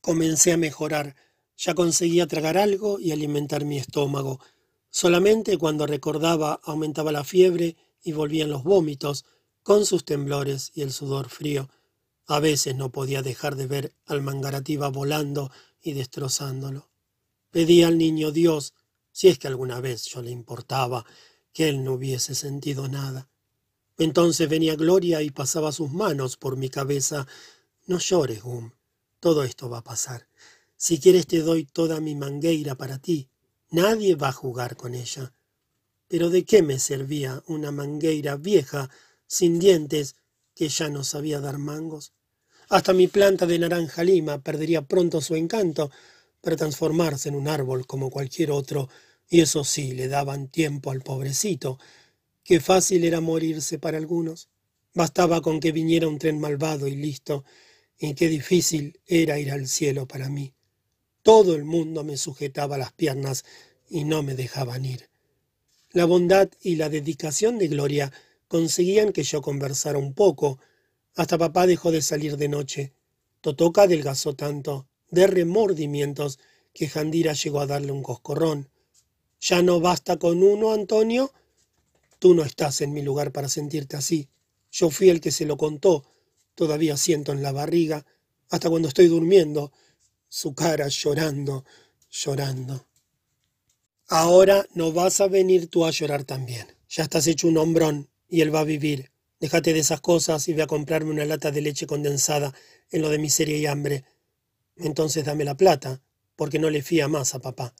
Comencé 0.00 0.52
a 0.52 0.56
mejorar, 0.56 1.14
ya 1.58 1.74
conseguía 1.74 2.26
tragar 2.26 2.56
algo 2.56 2.98
y 2.98 3.12
alimentar 3.12 3.66
mi 3.66 3.76
estómago. 3.78 4.40
Solamente 4.94 5.56
cuando 5.56 5.86
recordaba 5.86 6.60
aumentaba 6.64 7.12
la 7.12 7.24
fiebre 7.24 7.76
y 8.04 8.12
volvían 8.12 8.50
los 8.50 8.62
vómitos, 8.62 9.24
con 9.62 9.86
sus 9.86 10.04
temblores 10.04 10.70
y 10.74 10.82
el 10.82 10.92
sudor 10.92 11.30
frío. 11.30 11.70
A 12.26 12.40
veces 12.40 12.76
no 12.76 12.92
podía 12.92 13.22
dejar 13.22 13.56
de 13.56 13.66
ver 13.66 13.94
al 14.04 14.20
Mangarativa 14.20 14.90
volando 14.90 15.50
y 15.80 15.94
destrozándolo. 15.94 16.90
Pedía 17.50 17.88
al 17.88 17.96
niño 17.96 18.32
Dios, 18.32 18.74
si 19.12 19.28
es 19.28 19.38
que 19.38 19.48
alguna 19.48 19.80
vez 19.80 20.04
yo 20.04 20.20
le 20.20 20.30
importaba, 20.30 21.06
que 21.54 21.70
él 21.70 21.84
no 21.84 21.94
hubiese 21.94 22.34
sentido 22.34 22.86
nada. 22.86 23.30
Entonces 23.96 24.46
venía 24.46 24.76
Gloria 24.76 25.22
y 25.22 25.30
pasaba 25.30 25.72
sus 25.72 25.90
manos 25.90 26.36
por 26.36 26.58
mi 26.58 26.68
cabeza. 26.68 27.26
No 27.86 27.98
llores, 27.98 28.42
Gum. 28.42 28.72
Todo 29.20 29.42
esto 29.42 29.70
va 29.70 29.78
a 29.78 29.84
pasar. 29.84 30.28
Si 30.76 31.00
quieres 31.00 31.26
te 31.26 31.40
doy 31.40 31.64
toda 31.64 31.98
mi 32.00 32.14
mangueira 32.14 32.74
para 32.74 32.98
ti. 32.98 33.30
Nadie 33.72 34.16
va 34.16 34.28
a 34.28 34.32
jugar 34.32 34.76
con 34.76 34.94
ella. 34.94 35.32
Pero 36.06 36.28
¿de 36.28 36.44
qué 36.44 36.62
me 36.62 36.78
servía 36.78 37.42
una 37.46 37.72
mangueira 37.72 38.36
vieja, 38.36 38.90
sin 39.26 39.58
dientes, 39.58 40.16
que 40.54 40.68
ya 40.68 40.90
no 40.90 41.04
sabía 41.04 41.40
dar 41.40 41.56
mangos? 41.56 42.12
Hasta 42.68 42.92
mi 42.92 43.06
planta 43.08 43.46
de 43.46 43.58
naranja 43.58 44.04
lima 44.04 44.42
perdería 44.42 44.82
pronto 44.82 45.22
su 45.22 45.36
encanto 45.36 45.90
para 46.42 46.56
transformarse 46.56 47.30
en 47.30 47.34
un 47.34 47.48
árbol 47.48 47.86
como 47.86 48.10
cualquier 48.10 48.50
otro, 48.50 48.90
y 49.26 49.40
eso 49.40 49.64
sí 49.64 49.92
le 49.92 50.06
daban 50.06 50.48
tiempo 50.48 50.90
al 50.90 51.00
pobrecito. 51.00 51.78
Qué 52.44 52.60
fácil 52.60 53.04
era 53.04 53.22
morirse 53.22 53.78
para 53.78 53.96
algunos. 53.96 54.50
Bastaba 54.92 55.40
con 55.40 55.60
que 55.60 55.72
viniera 55.72 56.08
un 56.08 56.18
tren 56.18 56.38
malvado 56.38 56.88
y 56.88 56.94
listo, 56.94 57.42
y 57.98 58.12
qué 58.12 58.28
difícil 58.28 59.00
era 59.06 59.38
ir 59.38 59.50
al 59.50 59.66
cielo 59.66 60.06
para 60.06 60.28
mí. 60.28 60.52
Todo 61.22 61.54
el 61.54 61.64
mundo 61.64 62.02
me 62.02 62.16
sujetaba 62.16 62.78
las 62.78 62.92
piernas 62.92 63.44
y 63.88 64.04
no 64.04 64.22
me 64.22 64.34
dejaban 64.34 64.84
ir. 64.84 65.08
La 65.92 66.04
bondad 66.04 66.50
y 66.60 66.76
la 66.76 66.88
dedicación 66.88 67.58
de 67.58 67.68
Gloria 67.68 68.12
conseguían 68.48 69.12
que 69.12 69.22
yo 69.22 69.40
conversara 69.40 69.98
un 69.98 70.14
poco. 70.14 70.58
Hasta 71.14 71.38
papá 71.38 71.66
dejó 71.66 71.92
de 71.92 72.02
salir 72.02 72.36
de 72.36 72.48
noche. 72.48 72.92
Totoca 73.40 73.82
adelgazó 73.82 74.34
tanto, 74.34 74.88
de 75.10 75.26
remordimientos, 75.26 76.38
que 76.72 76.88
Jandira 76.88 77.34
llegó 77.34 77.60
a 77.60 77.66
darle 77.66 77.92
un 77.92 78.02
coscorrón. 78.02 78.70
¿Ya 79.40 79.62
no 79.62 79.80
basta 79.80 80.18
con 80.18 80.42
uno, 80.42 80.72
Antonio? 80.72 81.32
Tú 82.18 82.34
no 82.34 82.42
estás 82.44 82.80
en 82.80 82.92
mi 82.92 83.02
lugar 83.02 83.32
para 83.32 83.48
sentirte 83.48 83.96
así. 83.96 84.28
Yo 84.70 84.90
fui 84.90 85.10
el 85.10 85.20
que 85.20 85.30
se 85.30 85.44
lo 85.44 85.56
contó. 85.56 86.04
Todavía 86.54 86.96
siento 86.96 87.32
en 87.32 87.42
la 87.42 87.52
barriga, 87.52 88.06
hasta 88.48 88.70
cuando 88.70 88.88
estoy 88.88 89.08
durmiendo, 89.08 89.72
su 90.34 90.54
cara 90.54 90.88
llorando, 90.88 91.62
llorando. 92.10 92.86
Ahora 94.08 94.66
no 94.72 94.90
vas 94.90 95.20
a 95.20 95.28
venir 95.28 95.68
tú 95.68 95.84
a 95.84 95.90
llorar 95.90 96.24
también. 96.24 96.66
Ya 96.88 97.02
estás 97.02 97.26
hecho 97.26 97.48
un 97.48 97.58
hombrón 97.58 98.08
y 98.30 98.40
él 98.40 98.52
va 98.52 98.60
a 98.60 98.64
vivir. 98.64 99.12
Déjate 99.40 99.74
de 99.74 99.80
esas 99.80 100.00
cosas 100.00 100.48
y 100.48 100.54
ve 100.54 100.62
a 100.62 100.66
comprarme 100.66 101.10
una 101.10 101.26
lata 101.26 101.50
de 101.50 101.60
leche 101.60 101.86
condensada 101.86 102.54
en 102.90 103.02
lo 103.02 103.10
de 103.10 103.18
miseria 103.18 103.58
y 103.58 103.66
hambre. 103.66 104.06
Entonces 104.76 105.22
dame 105.22 105.44
la 105.44 105.58
plata, 105.58 106.00
porque 106.34 106.58
no 106.58 106.70
le 106.70 106.80
fía 106.80 107.08
más 107.08 107.34
a 107.34 107.40
papá. 107.40 107.74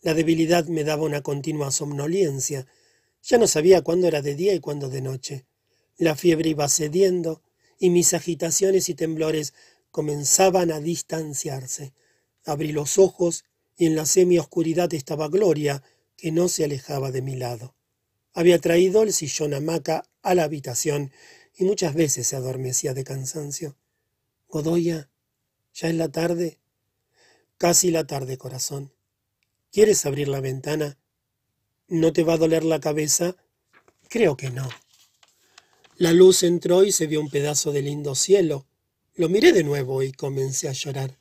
La 0.00 0.14
debilidad 0.14 0.64
me 0.68 0.84
daba 0.84 1.02
una 1.02 1.20
continua 1.20 1.70
somnolencia. 1.70 2.66
Ya 3.24 3.36
no 3.36 3.46
sabía 3.46 3.82
cuándo 3.82 4.08
era 4.08 4.22
de 4.22 4.36
día 4.36 4.54
y 4.54 4.60
cuándo 4.60 4.88
de 4.88 5.02
noche. 5.02 5.44
La 5.98 6.16
fiebre 6.16 6.48
iba 6.48 6.66
cediendo 6.70 7.42
y 7.78 7.90
mis 7.90 8.14
agitaciones 8.14 8.88
y 8.88 8.94
temblores 8.94 9.52
comenzaban 9.92 10.72
a 10.72 10.80
distanciarse. 10.80 11.92
Abrí 12.44 12.72
los 12.72 12.98
ojos 12.98 13.44
y 13.76 13.86
en 13.86 13.94
la 13.94 14.06
semioscuridad 14.06 14.92
estaba 14.94 15.28
Gloria, 15.28 15.84
que 16.16 16.32
no 16.32 16.48
se 16.48 16.64
alejaba 16.64 17.12
de 17.12 17.22
mi 17.22 17.36
lado. 17.36 17.76
Había 18.32 18.58
traído 18.58 19.02
el 19.02 19.12
sillón 19.12 19.54
hamaca 19.54 20.04
a 20.22 20.34
la 20.34 20.44
habitación 20.44 21.12
y 21.54 21.64
muchas 21.64 21.94
veces 21.94 22.26
se 22.26 22.36
adormecía 22.36 22.94
de 22.94 23.04
cansancio. 23.04 23.76
Godoya, 24.48 25.10
¿ya 25.74 25.88
es 25.88 25.94
la 25.94 26.08
tarde? 26.10 26.58
Casi 27.58 27.90
la 27.90 28.06
tarde, 28.06 28.38
corazón. 28.38 28.92
¿Quieres 29.70 30.04
abrir 30.06 30.28
la 30.28 30.40
ventana? 30.40 30.98
¿No 31.88 32.12
te 32.12 32.24
va 32.24 32.34
a 32.34 32.38
doler 32.38 32.64
la 32.64 32.80
cabeza? 32.80 33.36
Creo 34.08 34.36
que 34.36 34.50
no. 34.50 34.68
La 35.96 36.12
luz 36.12 36.42
entró 36.42 36.84
y 36.84 36.92
se 36.92 37.06
vio 37.06 37.20
un 37.20 37.30
pedazo 37.30 37.72
de 37.72 37.82
lindo 37.82 38.14
cielo. 38.14 38.66
Lo 39.14 39.28
miré 39.28 39.52
de 39.52 39.62
nuevo 39.62 40.02
y 40.02 40.10
comencé 40.12 40.68
a 40.68 40.72
llorar. 40.72 41.18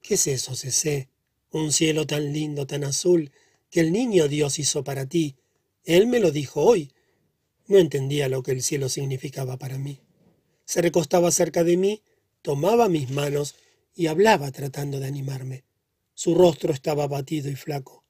¿Qué 0.00 0.14
es 0.14 0.26
eso, 0.26 0.56
Cecé? 0.56 1.10
Un 1.50 1.72
cielo 1.72 2.06
tan 2.06 2.32
lindo, 2.32 2.66
tan 2.66 2.84
azul, 2.84 3.32
que 3.70 3.80
el 3.80 3.92
niño 3.92 4.28
Dios 4.28 4.58
hizo 4.58 4.82
para 4.82 5.04
ti. 5.04 5.36
Él 5.84 6.06
me 6.06 6.20
lo 6.20 6.30
dijo 6.30 6.62
hoy. 6.62 6.90
No 7.66 7.76
entendía 7.76 8.30
lo 8.30 8.42
que 8.42 8.52
el 8.52 8.62
cielo 8.62 8.88
significaba 8.88 9.58
para 9.58 9.76
mí. 9.76 10.00
Se 10.64 10.80
recostaba 10.80 11.30
cerca 11.30 11.64
de 11.64 11.76
mí, 11.76 12.02
tomaba 12.40 12.88
mis 12.88 13.10
manos 13.10 13.56
y 13.94 14.06
hablaba 14.06 14.50
tratando 14.50 14.98
de 14.98 15.06
animarme. 15.06 15.64
Su 16.14 16.34
rostro 16.34 16.72
estaba 16.72 17.04
abatido 17.04 17.50
y 17.50 17.56
flaco. 17.56 18.04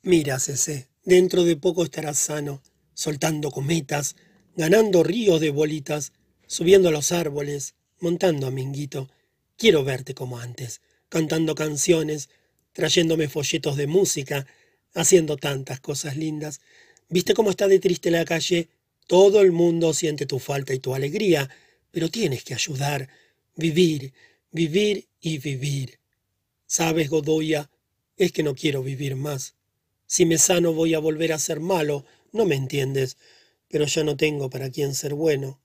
Mira, 0.00 0.40
Cecé, 0.40 0.88
dentro 1.04 1.44
de 1.44 1.56
poco 1.56 1.84
estarás 1.84 2.18
sano, 2.18 2.62
soltando 2.94 3.50
cometas, 3.50 4.16
ganando 4.56 5.02
ríos 5.02 5.42
de 5.42 5.50
bolitas, 5.50 6.14
subiendo 6.46 6.88
a 6.88 6.92
los 6.92 7.12
árboles, 7.12 7.74
montando 8.00 8.46
a 8.46 8.50
Minguito. 8.50 9.08
Quiero 9.56 9.84
verte 9.84 10.14
como 10.14 10.38
antes, 10.38 10.80
cantando 11.08 11.54
canciones, 11.54 12.28
trayéndome 12.72 13.28
folletos 13.28 13.76
de 13.76 13.86
música, 13.86 14.46
haciendo 14.94 15.36
tantas 15.36 15.80
cosas 15.80 16.16
lindas. 16.16 16.60
¿Viste 17.08 17.34
cómo 17.34 17.50
está 17.50 17.68
de 17.68 17.78
triste 17.78 18.10
la 18.10 18.24
calle? 18.24 18.68
Todo 19.06 19.42
el 19.42 19.52
mundo 19.52 19.92
siente 19.92 20.26
tu 20.26 20.38
falta 20.38 20.72
y 20.74 20.78
tu 20.78 20.94
alegría, 20.94 21.48
pero 21.90 22.08
tienes 22.10 22.42
que 22.42 22.54
ayudar, 22.54 23.08
vivir, 23.54 24.12
vivir 24.50 25.08
y 25.20 25.38
vivir. 25.38 26.00
¿Sabes, 26.66 27.10
Godoya? 27.10 27.70
Es 28.16 28.32
que 28.32 28.42
no 28.42 28.54
quiero 28.54 28.82
vivir 28.82 29.16
más. 29.16 29.54
Si 30.06 30.26
me 30.26 30.38
sano 30.38 30.72
voy 30.72 30.94
a 30.94 30.98
volver 30.98 31.32
a 31.32 31.38
ser 31.38 31.60
malo, 31.60 32.04
no 32.32 32.44
me 32.46 32.54
entiendes, 32.54 33.16
pero 33.68 33.86
ya 33.86 34.04
no 34.04 34.16
tengo 34.16 34.50
para 34.50 34.70
quién 34.70 34.94
ser 34.94 35.14
bueno. 35.14 35.60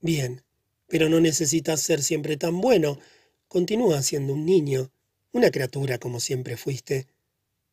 Bien, 0.00 0.42
pero 0.88 1.08
no 1.08 1.20
necesitas 1.20 1.80
ser 1.80 2.02
siempre 2.02 2.36
tan 2.36 2.60
bueno. 2.60 2.98
Continúa 3.46 4.02
siendo 4.02 4.32
un 4.32 4.44
niño, 4.44 4.90
una 5.32 5.50
criatura 5.50 5.98
como 5.98 6.18
siempre 6.18 6.56
fuiste. 6.56 7.06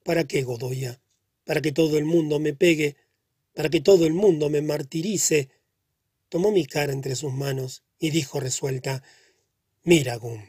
¿Para 0.03 0.25
qué, 0.25 0.43
Godoya? 0.43 1.01
Para 1.45 1.61
que 1.61 1.71
todo 1.71 1.97
el 1.97 2.05
mundo 2.05 2.39
me 2.39 2.53
pegue, 2.53 2.95
para 3.53 3.69
que 3.69 3.81
todo 3.81 4.05
el 4.05 4.13
mundo 4.13 4.49
me 4.49 4.61
martirice. 4.61 5.49
Tomó 6.29 6.51
mi 6.51 6.65
cara 6.65 6.93
entre 6.93 7.15
sus 7.15 7.33
manos 7.33 7.83
y 7.97 8.11
dijo 8.11 8.39
resuelta, 8.39 9.01
Mira, 9.83 10.17
Gum, 10.17 10.41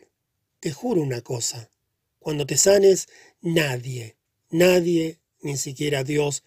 te 0.60 0.72
juro 0.72 1.00
una 1.00 1.20
cosa. 1.20 1.70
Cuando 2.18 2.46
te 2.46 2.56
sanes, 2.56 3.08
nadie, 3.40 4.16
nadie, 4.50 5.20
ni 5.42 5.56
siquiera 5.56 6.02
Dios, 6.02 6.42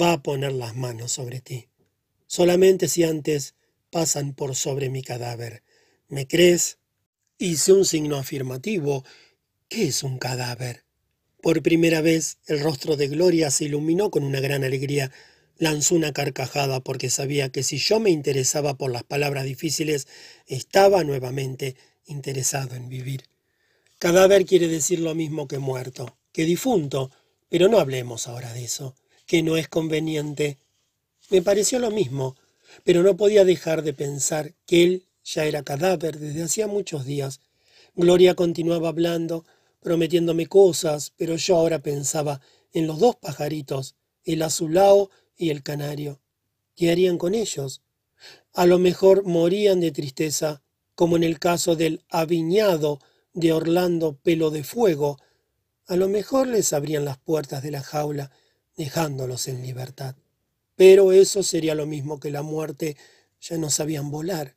va 0.00 0.12
a 0.12 0.22
poner 0.22 0.52
las 0.52 0.74
manos 0.74 1.12
sobre 1.12 1.40
ti. 1.40 1.68
Solamente 2.26 2.88
si 2.88 3.04
antes 3.04 3.54
pasan 3.90 4.34
por 4.34 4.54
sobre 4.54 4.90
mi 4.90 5.02
cadáver. 5.02 5.62
¿Me 6.08 6.26
crees? 6.26 6.78
Hice 7.38 7.72
un 7.72 7.84
signo 7.84 8.16
afirmativo. 8.16 9.04
¿Qué 9.68 9.88
es 9.88 10.02
un 10.02 10.18
cadáver? 10.18 10.84
Por 11.40 11.62
primera 11.62 12.00
vez 12.00 12.38
el 12.46 12.60
rostro 12.60 12.96
de 12.96 13.08
Gloria 13.08 13.50
se 13.50 13.64
iluminó 13.66 14.10
con 14.10 14.24
una 14.24 14.40
gran 14.40 14.64
alegría. 14.64 15.12
Lanzó 15.56 15.94
una 15.94 16.12
carcajada 16.12 16.80
porque 16.80 17.10
sabía 17.10 17.50
que 17.50 17.62
si 17.62 17.78
yo 17.78 18.00
me 18.00 18.10
interesaba 18.10 18.76
por 18.76 18.90
las 18.90 19.04
palabras 19.04 19.44
difíciles, 19.44 20.08
estaba 20.46 21.04
nuevamente 21.04 21.76
interesado 22.06 22.74
en 22.74 22.88
vivir. 22.88 23.24
Cadáver 23.98 24.46
quiere 24.46 24.68
decir 24.68 25.00
lo 25.00 25.14
mismo 25.14 25.48
que 25.48 25.58
muerto, 25.58 26.16
que 26.32 26.44
difunto, 26.44 27.10
pero 27.48 27.68
no 27.68 27.78
hablemos 27.78 28.28
ahora 28.28 28.52
de 28.52 28.64
eso, 28.64 28.94
que 29.26 29.42
no 29.42 29.56
es 29.56 29.68
conveniente. 29.68 30.58
Me 31.30 31.42
pareció 31.42 31.78
lo 31.78 31.90
mismo, 31.90 32.36
pero 32.84 33.02
no 33.02 33.16
podía 33.16 33.44
dejar 33.44 33.82
de 33.82 33.92
pensar 33.92 34.54
que 34.66 34.82
él 34.82 35.06
ya 35.24 35.44
era 35.44 35.62
cadáver 35.62 36.18
desde 36.18 36.42
hacía 36.42 36.66
muchos 36.66 37.04
días. 37.04 37.40
Gloria 37.94 38.34
continuaba 38.34 38.88
hablando, 38.88 39.44
prometiéndome 39.80 40.46
cosas, 40.46 41.12
pero 41.16 41.36
yo 41.36 41.56
ahora 41.56 41.80
pensaba 41.80 42.40
en 42.72 42.86
los 42.86 42.98
dos 42.98 43.16
pajaritos, 43.16 43.96
el 44.24 44.42
azulao 44.42 45.10
y 45.36 45.50
el 45.50 45.62
canario. 45.62 46.20
¿Qué 46.76 46.90
harían 46.90 47.18
con 47.18 47.34
ellos? 47.34 47.82
A 48.52 48.66
lo 48.66 48.78
mejor 48.78 49.24
morían 49.24 49.80
de 49.80 49.90
tristeza, 49.90 50.62
como 50.94 51.16
en 51.16 51.24
el 51.24 51.38
caso 51.38 51.76
del 51.76 52.02
aviñado 52.08 53.00
de 53.32 53.52
Orlando 53.52 54.18
Pelo 54.22 54.50
de 54.50 54.64
Fuego. 54.64 55.18
A 55.86 55.96
lo 55.96 56.08
mejor 56.08 56.48
les 56.48 56.72
abrían 56.72 57.04
las 57.04 57.18
puertas 57.18 57.62
de 57.62 57.70
la 57.70 57.82
jaula, 57.82 58.30
dejándolos 58.76 59.48
en 59.48 59.62
libertad. 59.62 60.16
Pero 60.78 61.10
eso 61.10 61.42
sería 61.42 61.74
lo 61.74 61.86
mismo 61.86 62.20
que 62.20 62.30
la 62.30 62.42
muerte, 62.42 62.96
ya 63.40 63.58
no 63.58 63.68
sabían 63.68 64.12
volar. 64.12 64.54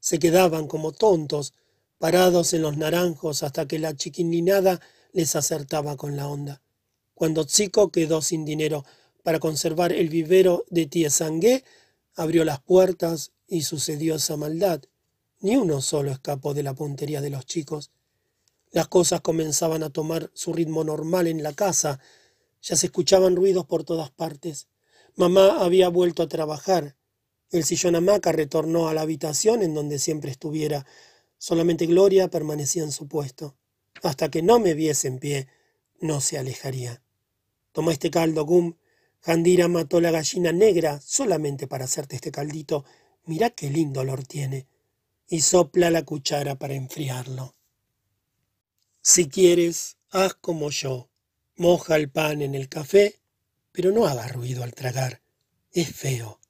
Se 0.00 0.18
quedaban 0.18 0.66
como 0.66 0.92
tontos, 0.92 1.52
parados 1.98 2.54
en 2.54 2.62
los 2.62 2.78
naranjos 2.78 3.42
hasta 3.42 3.68
que 3.68 3.78
la 3.78 3.94
chiquininada 3.94 4.80
les 5.12 5.36
acertaba 5.36 5.98
con 5.98 6.16
la 6.16 6.26
onda. 6.26 6.62
Cuando 7.12 7.44
Chico 7.44 7.90
quedó 7.90 8.22
sin 8.22 8.46
dinero 8.46 8.86
para 9.22 9.40
conservar 9.40 9.92
el 9.92 10.08
vivero 10.08 10.64
de 10.70 10.86
Tiesangué, 10.86 11.64
abrió 12.14 12.46
las 12.46 12.62
puertas 12.62 13.32
y 13.46 13.60
sucedió 13.60 14.14
esa 14.14 14.38
maldad. 14.38 14.80
Ni 15.40 15.58
uno 15.58 15.82
solo 15.82 16.12
escapó 16.12 16.54
de 16.54 16.62
la 16.62 16.72
puntería 16.72 17.20
de 17.20 17.28
los 17.28 17.44
chicos. 17.44 17.90
Las 18.70 18.88
cosas 18.88 19.20
comenzaban 19.20 19.82
a 19.82 19.90
tomar 19.90 20.30
su 20.32 20.54
ritmo 20.54 20.82
normal 20.82 21.26
en 21.26 21.42
la 21.42 21.52
casa. 21.52 22.00
Ya 22.62 22.74
se 22.74 22.86
escuchaban 22.86 23.36
ruidos 23.36 23.66
por 23.66 23.84
todas 23.84 24.10
partes. 24.10 24.66
Mamá 25.18 25.62
había 25.62 25.88
vuelto 25.90 26.22
a 26.22 26.28
trabajar. 26.28 26.96
El 27.50 27.64
sillón 27.64 27.96
hamaca 27.96 28.32
retornó 28.32 28.88
a 28.88 28.94
la 28.94 29.02
habitación 29.02 29.62
en 29.62 29.74
donde 29.74 29.98
siempre 29.98 30.30
estuviera, 30.30 30.86
Solamente 31.38 31.86
Gloria 31.86 32.28
permanecía 32.28 32.82
en 32.82 32.92
su 32.92 33.06
puesto. 33.06 33.56
Hasta 34.02 34.30
que 34.30 34.42
no 34.42 34.58
me 34.58 34.74
viese 34.74 35.08
en 35.08 35.18
pie, 35.18 35.48
no 36.00 36.20
se 36.20 36.38
alejaría. 36.38 37.02
Toma 37.72 37.92
este 37.92 38.10
caldo, 38.10 38.44
Gum. 38.44 38.74
Jandira 39.20 39.68
mató 39.68 40.00
la 40.00 40.10
gallina 40.10 40.52
negra 40.52 41.00
solamente 41.00 41.66
para 41.66 41.84
hacerte 41.84 42.16
este 42.16 42.30
caldito. 42.30 42.84
Mira 43.24 43.50
qué 43.50 43.70
lindo 43.70 44.00
olor 44.00 44.24
tiene. 44.24 44.66
Y 45.28 45.40
sopla 45.40 45.90
la 45.90 46.04
cuchara 46.04 46.56
para 46.56 46.74
enfriarlo. 46.74 47.54
Si 49.02 49.28
quieres, 49.28 49.96
haz 50.10 50.34
como 50.34 50.70
yo. 50.70 51.08
Moja 51.56 51.96
el 51.96 52.08
pan 52.08 52.40
en 52.40 52.54
el 52.54 52.68
café, 52.68 53.17
pero 53.78 53.92
no 53.92 54.08
haga 54.08 54.26
ruido 54.26 54.64
al 54.64 54.74
tragar. 54.74 55.22
Es 55.70 55.94
feo. 55.94 56.40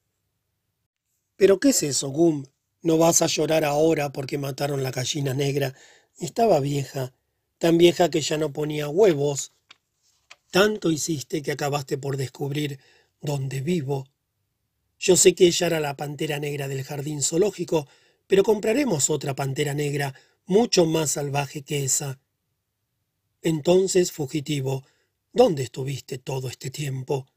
¿Pero 1.37 1.61
qué 1.61 1.69
es 1.69 1.83
eso, 1.83 2.09
Gum? 2.09 2.47
No 2.81 2.97
vas 2.97 3.21
a 3.21 3.27
llorar 3.27 3.67
ahora 3.67 4.13
porque 4.13 4.39
mataron 4.39 4.83
la 4.83 4.93
gallina 4.93 5.35
negra. 5.35 5.75
Estaba 6.17 6.59
vieja, 6.59 7.13
tan 7.59 7.77
vieja 7.77 8.09
que 8.09 8.23
ya 8.23 8.39
no 8.39 8.51
ponía 8.55 8.89
huevos. 8.89 9.53
Tanto 10.51 10.91
hiciste 10.91 11.43
que 11.43 11.53
acabaste 11.53 11.99
por 11.99 12.17
descubrir 12.17 12.81
dónde 13.21 13.61
vivo. 13.61 14.09
Yo 14.99 15.15
sé 15.15 15.35
que 15.35 15.49
ella 15.49 15.67
era 15.67 15.81
la 15.81 15.99
pantera 15.99 16.39
negra 16.39 16.67
del 16.67 16.83
jardín 16.83 17.21
zoológico, 17.21 17.87
pero 18.27 18.43
compraremos 18.43 19.11
otra 19.11 19.35
pantera 19.35 19.75
negra 19.75 20.15
mucho 20.47 20.87
más 20.87 21.11
salvaje 21.11 21.61
que 21.61 21.85
esa. 21.85 22.21
Entonces, 23.43 24.13
fugitivo, 24.13 24.83
¿dónde 25.39 25.63
estuviste 25.63 26.19
todo 26.19 26.49
este 26.49 26.69
tiempo? 26.69 27.29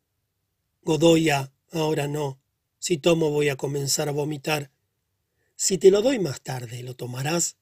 Godoya, 0.82 1.54
ahora 1.72 2.08
no. 2.08 2.42
Si 2.80 2.98
tomo 2.98 3.30
voy 3.30 3.50
a 3.50 3.58
comenzar 3.58 4.10
a 4.10 4.12
vomitar. 4.12 4.72
Si 5.56 5.78
te 5.78 5.92
lo 5.92 6.02
doy 6.02 6.18
más 6.18 6.42
tarde, 6.42 6.82
¿lo 6.82 6.96
tomarás? 6.96 7.58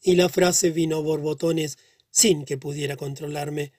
Y 0.00 0.14
la 0.14 0.28
frase 0.28 0.70
vino 0.70 0.98
a 0.98 1.00
borbotones 1.00 1.76
sin 2.08 2.44
que 2.44 2.56
pudiera 2.56 2.96
controlarme. 2.96 3.72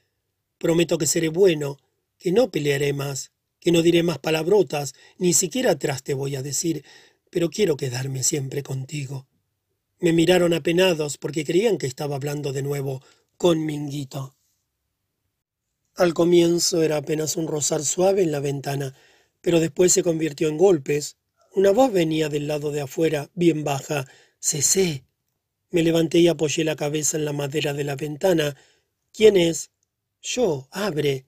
Prometo 0.57 0.97
que 0.97 1.07
seré 1.07 1.29
bueno, 1.29 1.77
que 2.17 2.33
no 2.33 2.51
pelearé 2.51 2.91
más, 2.91 3.31
que 3.61 3.71
no 3.71 3.81
diré 3.81 4.03
más 4.03 4.19
palabrotas, 4.19 4.93
ni 5.17 5.31
siquiera 5.31 5.71
atrás 5.71 6.03
te 6.03 6.13
voy 6.13 6.35
a 6.35 6.43
decir, 6.43 6.83
pero 7.29 7.49
quiero 7.49 7.77
quedarme 7.77 8.23
siempre 8.23 8.63
contigo. 8.63 9.27
Me 10.01 10.11
miraron 10.11 10.53
apenados 10.53 11.17
porque 11.17 11.45
creían 11.45 11.77
que 11.77 11.87
estaba 11.87 12.17
hablando 12.17 12.51
de 12.51 12.63
nuevo 12.63 13.01
con 13.37 13.65
Minguito. 13.65 14.35
Al 15.95 16.13
comienzo 16.13 16.81
era 16.83 16.97
apenas 16.97 17.35
un 17.35 17.47
rozar 17.47 17.83
suave 17.83 18.23
en 18.23 18.31
la 18.31 18.39
ventana, 18.39 18.95
pero 19.41 19.59
después 19.59 19.91
se 19.91 20.03
convirtió 20.03 20.47
en 20.47 20.57
golpes, 20.57 21.17
una 21.53 21.71
voz 21.71 21.91
venía 21.91 22.29
del 22.29 22.47
lado 22.47 22.71
de 22.71 22.79
afuera, 22.79 23.29
bien 23.33 23.65
baja. 23.65 24.07
Cesé. 24.39 25.03
Me 25.69 25.83
levanté 25.83 26.19
y 26.19 26.29
apoyé 26.29 26.63
la 26.63 26.77
cabeza 26.77 27.17
en 27.17 27.25
la 27.25 27.33
madera 27.33 27.73
de 27.73 27.83
la 27.83 27.97
ventana. 27.97 28.55
¿Quién 29.11 29.35
es? 29.35 29.69
Yo. 30.21 30.69
Abre. 30.71 31.25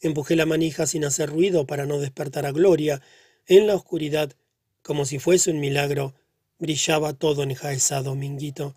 Empujé 0.00 0.34
la 0.34 0.46
manija 0.46 0.86
sin 0.86 1.04
hacer 1.04 1.28
ruido 1.28 1.66
para 1.66 1.84
no 1.84 1.98
despertar 1.98 2.46
a 2.46 2.52
Gloria. 2.52 3.02
En 3.46 3.66
la 3.66 3.74
oscuridad, 3.74 4.32
como 4.80 5.04
si 5.04 5.18
fuese 5.18 5.50
un 5.50 5.60
milagro, 5.60 6.14
brillaba 6.58 7.12
todo 7.12 7.42
enjaezado, 7.42 8.14
Minguito. 8.14 8.74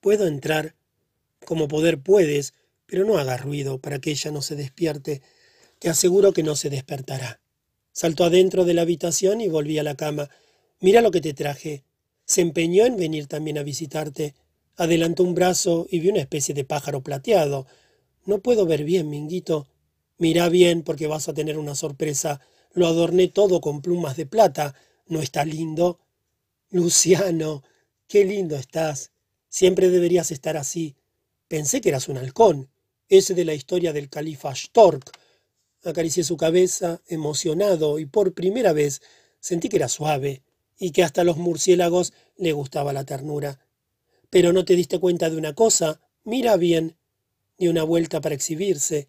¿Puedo 0.00 0.26
entrar? 0.26 0.74
Como 1.44 1.68
poder 1.68 2.00
puedes, 2.00 2.54
pero 2.86 3.04
no 3.04 3.18
haga 3.18 3.36
ruido 3.36 3.78
para 3.78 3.98
que 3.98 4.10
ella 4.10 4.30
no 4.30 4.42
se 4.42 4.56
despierte. 4.56 5.22
Te 5.78 5.88
aseguro 5.88 6.32
que 6.32 6.42
no 6.42 6.56
se 6.56 6.70
despertará. 6.70 7.40
Saltó 7.92 8.24
adentro 8.24 8.64
de 8.64 8.74
la 8.74 8.82
habitación 8.82 9.40
y 9.40 9.48
volví 9.48 9.78
a 9.78 9.82
la 9.82 9.96
cama. 9.96 10.28
Mira 10.80 11.00
lo 11.00 11.10
que 11.10 11.20
te 11.20 11.34
traje. 11.34 11.84
Se 12.24 12.40
empeñó 12.40 12.86
en 12.86 12.96
venir 12.96 13.26
también 13.26 13.58
a 13.58 13.62
visitarte. 13.62 14.34
Adelantó 14.76 15.22
un 15.22 15.34
brazo 15.34 15.86
y 15.90 16.00
vi 16.00 16.08
una 16.08 16.20
especie 16.20 16.54
de 16.54 16.64
pájaro 16.64 17.02
plateado. 17.02 17.66
No 18.26 18.38
puedo 18.38 18.66
ver 18.66 18.84
bien, 18.84 19.08
Minguito. 19.08 19.68
Mira 20.18 20.48
bien 20.48 20.82
porque 20.82 21.06
vas 21.06 21.28
a 21.28 21.34
tener 21.34 21.58
una 21.58 21.74
sorpresa. 21.74 22.40
Lo 22.72 22.86
adorné 22.86 23.28
todo 23.28 23.60
con 23.60 23.82
plumas 23.82 24.16
de 24.16 24.26
plata. 24.26 24.74
¿No 25.06 25.20
está 25.20 25.44
lindo? 25.44 26.00
Luciano, 26.70 27.62
qué 28.08 28.24
lindo 28.24 28.56
estás. 28.56 29.12
Siempre 29.48 29.90
deberías 29.90 30.32
estar 30.32 30.56
así. 30.56 30.96
Pensé 31.46 31.80
que 31.80 31.90
eras 31.90 32.08
un 32.08 32.16
halcón, 32.16 32.70
ese 33.08 33.34
de 33.34 33.44
la 33.44 33.54
historia 33.54 33.92
del 33.92 34.08
califa 34.08 34.54
Stork. 34.54 35.10
Acaricié 35.84 36.24
su 36.24 36.36
cabeza, 36.36 37.02
emocionado, 37.06 37.98
y 37.98 38.06
por 38.06 38.34
primera 38.34 38.72
vez 38.72 39.02
sentí 39.40 39.68
que 39.68 39.76
era 39.76 39.88
suave, 39.88 40.42
y 40.78 40.90
que 40.90 41.02
hasta 41.02 41.24
los 41.24 41.36
murciélagos 41.36 42.12
le 42.36 42.52
gustaba 42.52 42.92
la 42.92 43.04
ternura. 43.04 43.60
Pero 44.30 44.52
no 44.52 44.64
te 44.64 44.76
diste 44.76 44.98
cuenta 44.98 45.30
de 45.30 45.36
una 45.36 45.54
cosa, 45.54 46.00
mira 46.24 46.56
bien. 46.56 46.96
Dio 47.56 47.70
una 47.70 47.84
vuelta 47.84 48.20
para 48.20 48.34
exhibirse. 48.34 49.08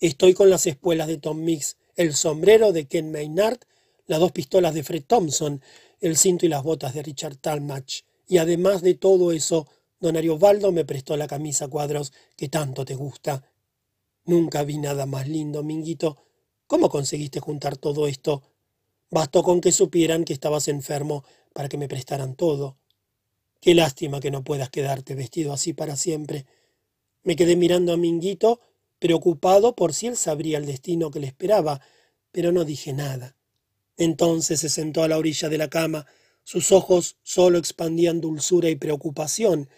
Estoy 0.00 0.34
con 0.34 0.50
las 0.50 0.66
espuelas 0.66 1.06
de 1.06 1.18
Tom 1.18 1.44
Mix, 1.44 1.76
el 1.94 2.14
sombrero 2.14 2.72
de 2.72 2.86
Ken 2.86 3.12
Maynard, 3.12 3.58
las 4.06 4.20
dos 4.20 4.32
pistolas 4.32 4.74
de 4.74 4.82
Fred 4.82 5.04
Thompson, 5.06 5.62
el 6.00 6.16
cinto 6.16 6.46
y 6.46 6.48
las 6.48 6.62
botas 6.62 6.94
de 6.94 7.02
Richard 7.02 7.36
Talmach. 7.36 8.04
Y 8.26 8.38
además 8.38 8.82
de 8.82 8.94
todo 8.94 9.32
eso, 9.32 9.68
don 10.00 10.16
Ariovaldo 10.16 10.72
me 10.72 10.84
prestó 10.84 11.16
la 11.16 11.26
camisa 11.26 11.68
cuadros 11.68 12.12
que 12.36 12.48
tanto 12.48 12.84
te 12.84 12.94
gusta. 12.94 13.44
Nunca 14.24 14.64
vi 14.64 14.78
nada 14.78 15.06
más 15.06 15.28
lindo, 15.28 15.62
Minguito. 15.62 16.16
¿Cómo 16.66 16.88
conseguiste 16.88 17.40
juntar 17.40 17.76
todo 17.76 18.06
esto? 18.06 18.42
Bastó 19.10 19.42
con 19.42 19.60
que 19.60 19.72
supieran 19.72 20.24
que 20.24 20.32
estabas 20.32 20.68
enfermo 20.68 21.24
para 21.52 21.68
que 21.68 21.78
me 21.78 21.88
prestaran 21.88 22.34
todo. 22.34 22.76
Qué 23.60 23.74
lástima 23.74 24.20
que 24.20 24.30
no 24.30 24.44
puedas 24.44 24.70
quedarte 24.70 25.14
vestido 25.14 25.52
así 25.52 25.72
para 25.72 25.96
siempre. 25.96 26.46
Me 27.22 27.36
quedé 27.36 27.56
mirando 27.56 27.92
a 27.92 27.96
Minguito, 27.96 28.60
preocupado 28.98 29.74
por 29.74 29.94
si 29.94 30.08
él 30.08 30.16
sabría 30.16 30.58
el 30.58 30.66
destino 30.66 31.10
que 31.10 31.20
le 31.20 31.26
esperaba, 31.26 31.80
pero 32.32 32.52
no 32.52 32.64
dije 32.64 32.92
nada. 32.92 33.36
Entonces 33.96 34.60
se 34.60 34.68
sentó 34.68 35.02
a 35.02 35.08
la 35.08 35.18
orilla 35.18 35.48
de 35.48 35.58
la 35.58 35.68
cama, 35.68 36.06
sus 36.44 36.70
ojos 36.70 37.16
solo 37.22 37.58
expandían 37.58 38.20
dulzura 38.20 38.68
y 38.68 38.76
preocupación. 38.76 39.68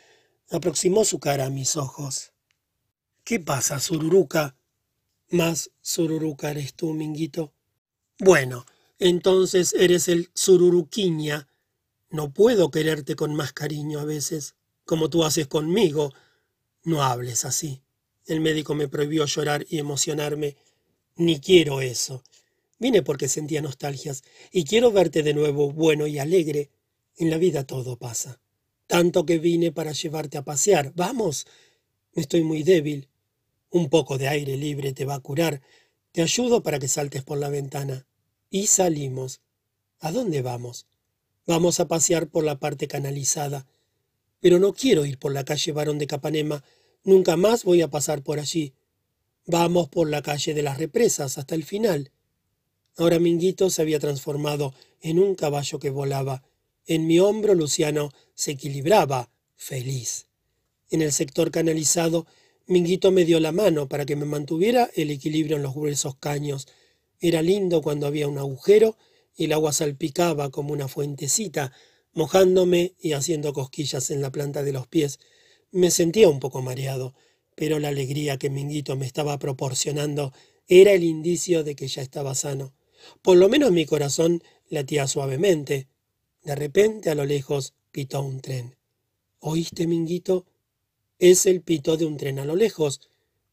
Aproximó 0.51 1.05
su 1.05 1.21
cara 1.21 1.47
a 1.47 1.51
mis 1.51 1.77
ojos. 1.77 2.33
¿Qué 3.23 3.39
pasa, 3.39 3.81
Sururuca? 3.81 4.57
Más 5.31 5.71
Sururuca 5.83 6.51
eres 6.51 6.73
tú, 6.73 6.95
Minguito. 6.95 7.53
Bueno, 8.19 8.65
entonces 8.99 9.75
eres 9.75 10.09
el 10.09 10.31
Sururuquiña. 10.33 11.49
No 12.09 12.33
puedo 12.33 12.71
quererte 12.71 13.15
con 13.15 13.35
más 13.35 13.53
cariño 13.53 14.01
a 14.01 14.07
veces, 14.07 14.55
como 14.87 15.11
tú 15.11 15.25
haces 15.25 15.47
conmigo. 15.47 16.15
No 16.83 17.03
hables 17.03 17.45
así. 17.45 17.83
El 18.25 18.41
médico 18.41 18.75
me 18.75 18.89
prohibió 18.89 19.27
llorar 19.27 19.67
y 19.69 19.79
emocionarme. 19.79 20.57
Ni 21.17 21.41
quiero 21.41 21.83
eso. 21.83 22.23
Vine 22.79 23.03
porque 23.03 23.29
sentía 23.29 23.61
nostalgias 23.61 24.23
y 24.51 24.65
quiero 24.65 24.93
verte 24.93 25.23
de 25.23 25.35
nuevo 25.35 25.71
bueno 25.73 26.07
y 26.07 26.19
alegre. 26.19 26.71
En 27.19 27.29
la 27.29 27.37
vida 27.37 27.65
todo 27.65 27.97
pasa. 27.99 28.41
Tanto 28.89 29.27
que 29.27 29.39
vine 29.39 29.71
para 29.71 29.93
llevarte 29.93 30.39
a 30.39 30.45
pasear. 30.45 30.93
Vamos. 30.97 31.47
Estoy 32.15 32.43
muy 32.43 32.63
débil. 32.63 33.09
Un 33.71 33.91
poco 33.91 34.17
de 34.17 34.29
aire 34.29 34.57
libre 34.57 34.95
te 34.95 35.05
va 35.05 35.15
a 35.15 35.21
curar. 35.21 35.61
Te 36.11 36.23
ayudo 36.23 36.63
para 36.63 36.79
que 36.79 36.89
saltes 36.89 37.23
por 37.23 37.39
la 37.39 37.51
ventana. 37.51 38.07
Y 38.51 38.67
salimos. 38.67 39.43
¿A 40.01 40.11
dónde 40.11 40.41
vamos? 40.41 40.87
Vamos 41.47 41.81
a 41.81 41.87
pasear 41.87 42.29
por 42.29 42.45
la 42.45 42.59
parte 42.59 42.89
canalizada. 42.89 43.67
Pero 44.41 44.59
no 44.59 44.73
quiero 44.73 45.05
ir 45.05 45.19
por 45.19 45.33
la 45.33 45.45
calle 45.45 45.73
Barón 45.73 45.99
de 45.99 46.07
Capanema. 46.07 46.65
Nunca 47.05 47.37
más 47.37 47.65
voy 47.65 47.83
a 47.83 47.91
pasar 47.91 48.23
por 48.23 48.41
allí. 48.41 48.73
Vamos 49.45 49.91
por 49.91 50.09
la 50.09 50.23
calle 50.23 50.55
de 50.55 50.63
las 50.63 50.79
represas 50.79 51.37
hasta 51.37 51.55
el 51.55 51.65
final. 51.65 52.11
Ahora 52.97 53.19
Minguito 53.19 53.69
se 53.69 53.83
había 53.83 54.01
transformado 54.01 54.73
en 55.03 55.19
un 55.19 55.35
caballo 55.35 55.79
que 55.79 55.91
volaba. 55.91 56.43
En 56.87 57.07
mi 57.07 57.21
hombro 57.21 57.55
Luciano 57.55 58.11
se 58.39 58.53
equilibraba, 58.53 59.33
feliz. 59.57 60.29
En 60.91 61.03
el 61.03 61.11
sector 61.11 61.51
canalizado, 61.51 62.25
Minguito 62.69 63.11
me 63.11 63.25
dio 63.25 63.41
la 63.41 63.51
mano 63.51 63.89
para 63.89 64.07
que 64.07 64.15
me 64.15 64.27
mantuviera 64.27 64.89
el 64.95 65.11
equilibrio 65.11 65.57
en 65.57 65.65
los 65.65 65.75
gruesos 65.75 66.15
caños. 66.21 66.69
Era 67.19 67.43
lindo 67.43 67.83
cuando 67.83 68.07
había 68.07 68.29
un 68.29 68.39
agujero 68.39 68.97
y 69.35 69.47
el 69.47 69.55
agua 69.55 69.73
salpicaba 69.73 70.51
como 70.51 70.73
una 70.73 70.87
fuentecita, 70.87 71.73
mojándome 72.13 72.95
y 73.01 73.15
haciendo 73.15 73.53
cosquillas 73.53 74.09
en 74.13 74.23
la 74.23 74.31
planta 74.31 74.63
de 74.63 74.73
los 74.73 74.87
pies. 74.87 75.19
Me 75.73 75.91
sentía 75.91 76.29
un 76.29 76.39
poco 76.39 76.63
mareado, 76.63 77.17
pero 77.57 77.81
la 77.81 77.89
alegría 77.89 78.39
que 78.39 78.51
Minguito 78.51 78.95
me 78.95 79.07
estaba 79.07 79.37
proporcionando 79.41 80.33
era 80.69 80.93
el 80.93 81.03
indicio 81.03 81.65
de 81.65 81.75
que 81.75 81.89
ya 81.89 82.03
estaba 82.03 82.37
sano. 82.37 82.73
Por 83.21 83.37
lo 83.37 83.49
menos 83.49 83.73
mi 83.73 83.85
corazón 83.85 84.45
latía 84.69 85.09
suavemente. 85.09 85.89
De 86.45 86.55
repente, 86.55 87.11
a 87.11 87.17
lo 87.17 87.25
lejos, 87.25 87.75
pitó 87.91 88.23
un 88.23 88.41
tren. 88.41 88.77
¿Oíste, 89.41 89.87
Minguito? 89.87 90.47
Es 91.19 91.47
el 91.47 91.63
pito 91.63 91.97
de 91.97 92.05
un 92.05 92.17
tren 92.17 92.39
a 92.39 92.45
lo 92.45 92.57
lejos, 92.57 93.01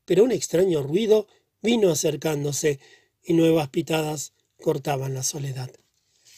pero 0.06 0.24
un 0.24 0.32
extraño 0.32 0.84
ruido 0.84 1.28
vino 1.62 1.92
acercándose 1.92 2.80
y 3.24 3.34
nuevas 3.34 3.70
pitadas 3.70 4.34
cortaban 4.62 5.14
la 5.14 5.24
soledad. 5.24 5.72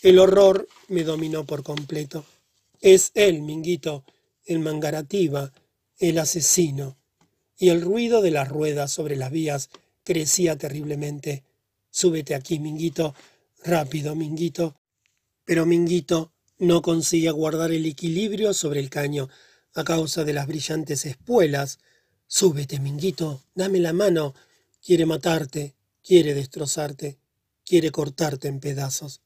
El 0.02 0.20
horror 0.20 0.68
me 0.88 1.04
dominó 1.04 1.46
por 1.46 1.64
completo. 1.64 2.24
Es 2.82 3.12
él, 3.16 3.42
Minguito, 3.42 4.04
el 4.46 4.60
mangarativa, 4.60 5.52
el 6.00 6.20
asesino. 6.20 6.98
Y 7.58 7.70
el 7.70 7.82
ruido 7.82 8.22
de 8.22 8.32
las 8.32 8.48
ruedas 8.48 8.92
sobre 8.92 9.16
las 9.16 9.32
vías 9.32 9.70
crecía 10.04 10.58
terriblemente. 10.58 11.44
Súbete 11.90 12.36
aquí, 12.36 12.60
Minguito. 12.60 13.16
Rápido, 13.64 14.16
Minguito. 14.16 14.76
Pero 15.44 15.66
Minguito 15.66 16.32
no 16.60 16.82
conseguía 16.82 17.32
guardar 17.32 17.72
el 17.72 17.86
equilibrio 17.86 18.54
sobre 18.54 18.80
el 18.80 18.90
caño 18.90 19.30
a 19.76 19.84
causa 19.84 20.24
de 20.24 20.34
las 20.34 20.48
brillantes 20.48 21.06
espuelas. 21.06 21.80
Súbete, 22.26 22.80
Minguito. 22.80 23.44
Dame 23.54 23.80
la 23.80 23.94
mano. 23.94 24.34
Quiere 24.84 25.06
matarte. 25.06 25.76
Quiere 26.04 26.34
destrozarte. 26.34 27.20
Quiere 27.64 27.92
cortarte 27.92 28.48
en 28.48 28.60
pedazos. 28.60 29.22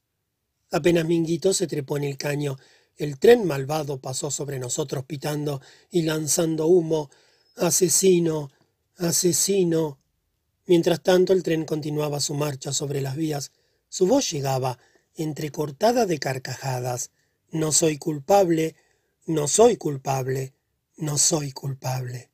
Apenas 0.70 1.06
Minguito 1.06 1.54
se 1.54 1.66
trepó 1.66 1.96
en 1.96 2.04
el 2.04 2.18
caño. 2.18 2.58
El 2.96 3.18
tren 3.18 3.46
malvado 3.46 3.98
pasó 3.98 4.30
sobre 4.30 4.58
nosotros 4.58 5.04
pitando 5.06 5.62
y 5.90 6.02
lanzando 6.02 6.66
humo. 6.66 7.10
Asesino. 7.56 8.50
Asesino. 8.96 9.98
Mientras 10.66 11.02
tanto 11.02 11.32
el 11.32 11.42
tren 11.42 11.64
continuaba 11.64 12.20
su 12.20 12.34
marcha 12.34 12.72
sobre 12.72 13.00
las 13.00 13.16
vías. 13.16 13.52
Su 13.88 14.06
voz 14.06 14.30
llegaba, 14.30 14.78
entrecortada 15.14 16.04
de 16.04 16.18
carcajadas. 16.18 17.10
No 17.52 17.70
soy 17.70 17.98
culpable, 17.98 18.76
no 19.26 19.46
soy 19.46 19.76
culpable, 19.76 20.54
no 20.96 21.18
soy 21.18 21.52
culpable. 21.52 22.30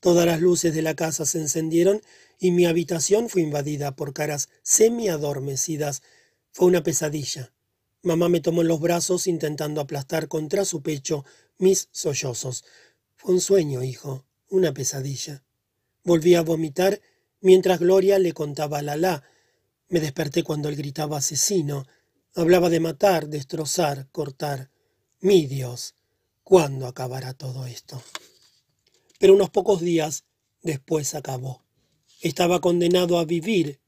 Todas 0.00 0.26
las 0.26 0.40
luces 0.40 0.74
de 0.74 0.82
la 0.82 0.96
casa 0.96 1.24
se 1.26 1.38
encendieron 1.38 2.02
y 2.40 2.50
mi 2.50 2.66
habitación 2.66 3.28
fue 3.28 3.42
invadida 3.42 3.94
por 3.94 4.12
caras 4.12 4.48
semi-adormecidas. 4.64 6.02
Fue 6.50 6.66
una 6.66 6.82
pesadilla. 6.82 7.52
Mamá 8.02 8.28
me 8.28 8.40
tomó 8.40 8.62
en 8.62 8.68
los 8.68 8.80
brazos 8.80 9.28
intentando 9.28 9.80
aplastar 9.80 10.26
contra 10.26 10.64
su 10.64 10.82
pecho 10.82 11.24
mis 11.58 11.88
sollozos. 11.92 12.64
Fue 13.14 13.34
un 13.34 13.40
sueño, 13.40 13.84
hijo, 13.84 14.26
una 14.48 14.74
pesadilla. 14.74 15.44
Volví 16.02 16.34
a 16.34 16.42
vomitar 16.42 17.00
mientras 17.40 17.78
Gloria 17.78 18.18
le 18.18 18.32
contaba 18.32 18.78
a 18.78 18.82
Lala. 18.82 19.22
Me 19.88 20.00
desperté 20.00 20.42
cuando 20.42 20.68
él 20.68 20.74
gritaba 20.74 21.18
asesino. 21.18 21.86
Hablaba 22.34 22.70
de 22.70 22.80
matar, 22.80 23.28
destrozar, 23.28 24.08
cortar. 24.10 24.70
Mi 25.20 25.46
Dios, 25.46 25.94
¿cuándo 26.42 26.86
acabará 26.86 27.34
todo 27.34 27.66
esto? 27.66 28.02
Pero 29.18 29.34
unos 29.34 29.50
pocos 29.50 29.82
días 29.82 30.24
después 30.62 31.14
acabó. 31.14 31.62
Estaba 32.22 32.62
condenado 32.62 33.18
a 33.18 33.26
vivir, 33.26 33.80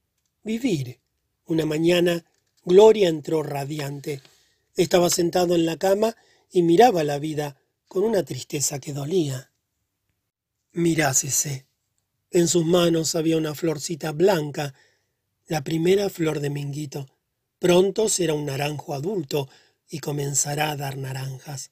vivir. 0.43 0.99
Una 1.45 1.65
mañana, 1.65 2.23
Gloria 2.63 3.09
entró 3.09 3.41
radiante. 3.41 4.21
Estaba 4.75 5.09
sentado 5.09 5.55
en 5.55 5.65
la 5.65 5.77
cama 5.77 6.15
y 6.51 6.61
miraba 6.61 7.03
la 7.03 7.17
vida 7.17 7.57
con 7.87 8.03
una 8.03 8.23
tristeza 8.23 8.79
que 8.79 8.93
dolía. 8.93 9.51
Mirásese, 10.71 11.65
en 12.29 12.47
sus 12.47 12.65
manos 12.65 13.15
había 13.15 13.37
una 13.37 13.55
florcita 13.55 14.11
blanca, 14.11 14.75
la 15.47 15.63
primera 15.63 16.09
flor 16.09 16.41
de 16.41 16.51
Minguito. 16.51 17.14
Pronto 17.59 18.09
será 18.09 18.33
un 18.33 18.45
naranjo 18.45 18.93
adulto 18.93 19.49
y 19.89 19.99
comenzará 19.99 20.71
a 20.71 20.75
dar 20.75 20.97
naranjas. 20.97 21.71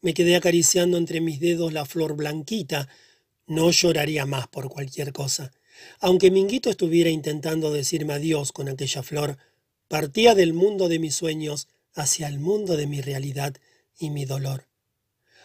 Me 0.00 0.14
quedé 0.14 0.36
acariciando 0.36 0.96
entre 0.98 1.20
mis 1.20 1.40
dedos 1.40 1.72
la 1.72 1.84
flor 1.84 2.16
blanquita. 2.16 2.88
No 3.46 3.70
lloraría 3.70 4.26
más 4.26 4.48
por 4.48 4.68
cualquier 4.68 5.12
cosa. 5.12 5.52
Aunque 6.00 6.30
Minguito 6.30 6.70
estuviera 6.70 7.10
intentando 7.10 7.72
decirme 7.72 8.14
adiós 8.14 8.52
con 8.52 8.68
aquella 8.68 9.02
flor, 9.02 9.38
partía 9.88 10.34
del 10.34 10.54
mundo 10.54 10.88
de 10.88 10.98
mis 10.98 11.14
sueños 11.14 11.68
hacia 11.94 12.28
el 12.28 12.38
mundo 12.38 12.76
de 12.76 12.86
mi 12.86 13.00
realidad 13.00 13.54
y 13.98 14.10
mi 14.10 14.24
dolor. 14.24 14.68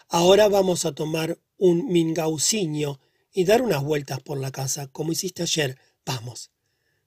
Ahora 0.10 0.48
vamos 0.48 0.86
a 0.86 0.94
tomar 0.94 1.38
un 1.58 1.88
mingauciño 1.92 3.00
y 3.32 3.44
dar 3.44 3.62
unas 3.62 3.84
vueltas 3.84 4.22
por 4.22 4.40
la 4.40 4.52
casa, 4.52 4.88
como 4.88 5.12
hiciste 5.12 5.44
ayer. 5.44 5.78
Vamos. 6.06 6.52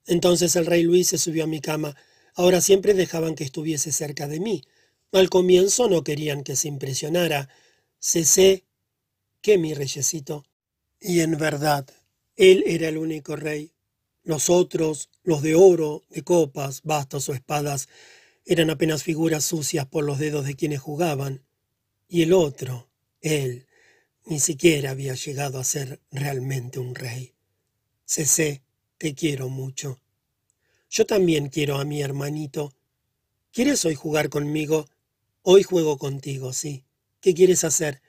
Entonces 0.07 0.55
el 0.57 0.67
rey 0.67 0.83
Luis 0.83 1.09
se 1.09 1.19
subió 1.19 1.45
a 1.45 1.49
mi 1.49 1.61
cama. 1.61 1.97
Ahora 2.35 2.61
siempre 2.61 2.95
dejaban 2.95 3.35
que 3.35 3.45
estuviese 3.45 3.93
cerca 3.93 4.29
de 4.29 4.41
mí. 4.41 4.63
Al 5.13 5.29
comienzo 5.29 5.89
no 5.89 6.05
querían 6.05 6.45
que 6.45 6.57
se 6.57 6.69
impresionara. 6.69 7.49
Cesé 7.99 8.65
que 9.41 9.59
mi 9.59 9.75
reyesito. 9.75 10.47
Y 11.01 11.21
en 11.21 11.37
verdad, 11.39 11.87
él 12.37 12.63
era 12.67 12.89
el 12.89 12.99
único 12.99 13.37
rey. 13.37 13.73
Los 14.23 14.51
otros, 14.51 15.11
los 15.23 15.43
de 15.43 15.55
oro, 15.55 16.05
de 16.11 16.23
copas, 16.23 16.83
bastos 16.83 17.29
o 17.29 17.35
espadas, 17.35 17.89
eran 18.45 18.71
apenas 18.71 19.03
figuras 19.03 19.45
sucias 19.45 19.87
por 19.87 20.05
los 20.05 20.19
dedos 20.19 20.45
de 20.47 20.55
quienes 20.55 20.81
jugaban. 20.81 21.45
Y 22.09 22.23
el 22.23 22.33
otro, 22.33 22.91
él, 23.21 23.67
ni 24.25 24.41
siquiera 24.41 24.91
había 24.91 25.15
llegado 25.15 25.59
a 25.59 25.65
ser 25.65 26.01
realmente 26.11 26.79
un 26.79 26.95
rey. 26.95 27.35
Cesé, 28.05 28.63
te 28.99 29.15
quiero 29.15 29.49
mucho. 29.49 30.00
Yo 30.91 31.07
también 31.07 31.51
quiero 31.51 31.79
a 31.79 31.85
mi 31.85 32.03
hermanito. 32.03 32.75
¿Quieres 33.53 33.85
hoy 33.85 33.95
jugar 33.95 34.29
conmigo? 34.29 34.87
Hoy 35.43 35.63
juego 35.63 35.99
contigo, 35.99 36.53
sí. 36.53 36.85
¿Qué 37.21 37.33
quieres 37.33 37.63
hacer? 37.63 38.03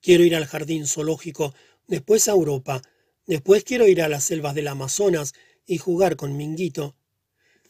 Quiero 0.00 0.24
ir 0.24 0.34
al 0.34 0.46
jardín 0.46 0.88
zoológico, 0.88 1.54
después 1.86 2.26
a 2.26 2.32
Europa, 2.32 2.82
después 3.26 3.62
quiero 3.62 3.86
ir 3.86 4.02
a 4.02 4.08
las 4.08 4.24
selvas 4.24 4.56
del 4.56 4.66
Amazonas 4.66 5.34
y 5.66 5.78
jugar 5.78 6.16
con 6.16 6.36
Minguito. 6.36 6.96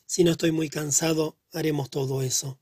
Si 0.06 0.24
no 0.24 0.30
estoy 0.30 0.52
muy 0.52 0.70
cansado, 0.70 1.36
haremos 1.52 1.90
todo 1.90 2.22
eso. 2.22 2.58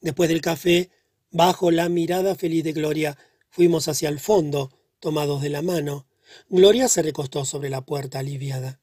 Después 0.00 0.28
del 0.28 0.40
café, 0.40 0.90
bajo 1.30 1.70
la 1.70 1.88
mirada 1.88 2.34
feliz 2.34 2.64
de 2.64 2.72
Gloria, 2.72 3.16
fuimos 3.50 3.86
hacia 3.86 4.08
el 4.08 4.18
fondo, 4.18 4.72
tomados 4.98 5.42
de 5.42 5.50
la 5.50 5.62
mano. 5.62 6.08
Gloria 6.48 6.88
se 6.88 7.02
recostó 7.02 7.44
sobre 7.44 7.70
la 7.70 7.82
puerta 7.82 8.18
aliviada. 8.18 8.80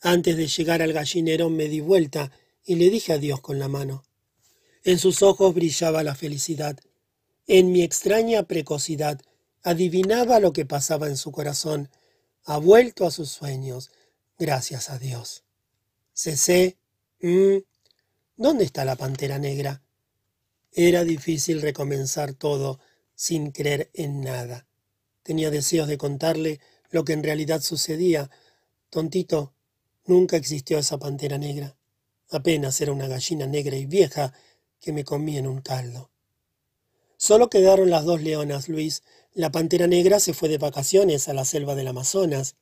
Antes 0.00 0.36
de 0.36 0.46
llegar 0.46 0.82
al 0.82 0.92
gallinero 0.92 1.50
me 1.50 1.68
di 1.68 1.80
vuelta 1.80 2.30
y 2.64 2.76
le 2.76 2.90
dije 2.90 3.12
adiós 3.12 3.40
con 3.40 3.58
la 3.58 3.68
mano. 3.68 4.04
En 4.84 4.98
sus 4.98 5.22
ojos 5.22 5.54
brillaba 5.54 6.02
la 6.02 6.14
felicidad. 6.14 6.78
En 7.46 7.72
mi 7.72 7.82
extraña 7.82 8.44
precocidad 8.44 9.20
adivinaba 9.62 10.40
lo 10.40 10.52
que 10.52 10.66
pasaba 10.66 11.08
en 11.08 11.16
su 11.16 11.32
corazón. 11.32 11.90
Ha 12.44 12.58
vuelto 12.58 13.06
a 13.06 13.10
sus 13.10 13.30
sueños, 13.30 13.90
gracias 14.38 14.90
a 14.90 14.98
Dios. 14.98 15.44
Cesé. 16.14 16.78
Mm, 17.20 17.58
¿Dónde 18.36 18.64
está 18.64 18.84
la 18.84 18.96
pantera 18.96 19.38
negra? 19.38 19.82
Era 20.72 21.02
difícil 21.02 21.60
recomenzar 21.60 22.34
todo 22.34 22.78
sin 23.14 23.50
creer 23.50 23.90
en 23.94 24.20
nada. 24.20 24.68
Tenía 25.24 25.50
deseos 25.50 25.88
de 25.88 25.98
contarle 25.98 26.60
lo 26.90 27.04
que 27.04 27.14
en 27.14 27.24
realidad 27.24 27.60
sucedía. 27.62 28.30
Tontito, 28.90 29.54
nunca 30.08 30.36
existió 30.36 30.78
esa 30.78 30.98
pantera 30.98 31.38
negra. 31.38 31.76
Apenas 32.30 32.80
era 32.80 32.92
una 32.92 33.08
gallina 33.08 33.46
negra 33.46 33.76
y 33.76 33.86
vieja 33.86 34.32
que 34.80 34.92
me 34.92 35.04
comía 35.04 35.38
en 35.38 35.46
un 35.46 35.60
caldo. 35.60 36.10
Solo 37.16 37.50
quedaron 37.50 37.90
las 37.90 38.04
dos 38.04 38.22
leonas, 38.22 38.68
Luis. 38.68 39.02
La 39.32 39.50
pantera 39.50 39.86
negra 39.86 40.20
se 40.20 40.34
fue 40.34 40.48
de 40.48 40.58
vacaciones 40.58 41.28
a 41.28 41.34
la 41.34 41.44
selva 41.44 41.74
del 41.74 41.88
Amazonas. 41.88 42.56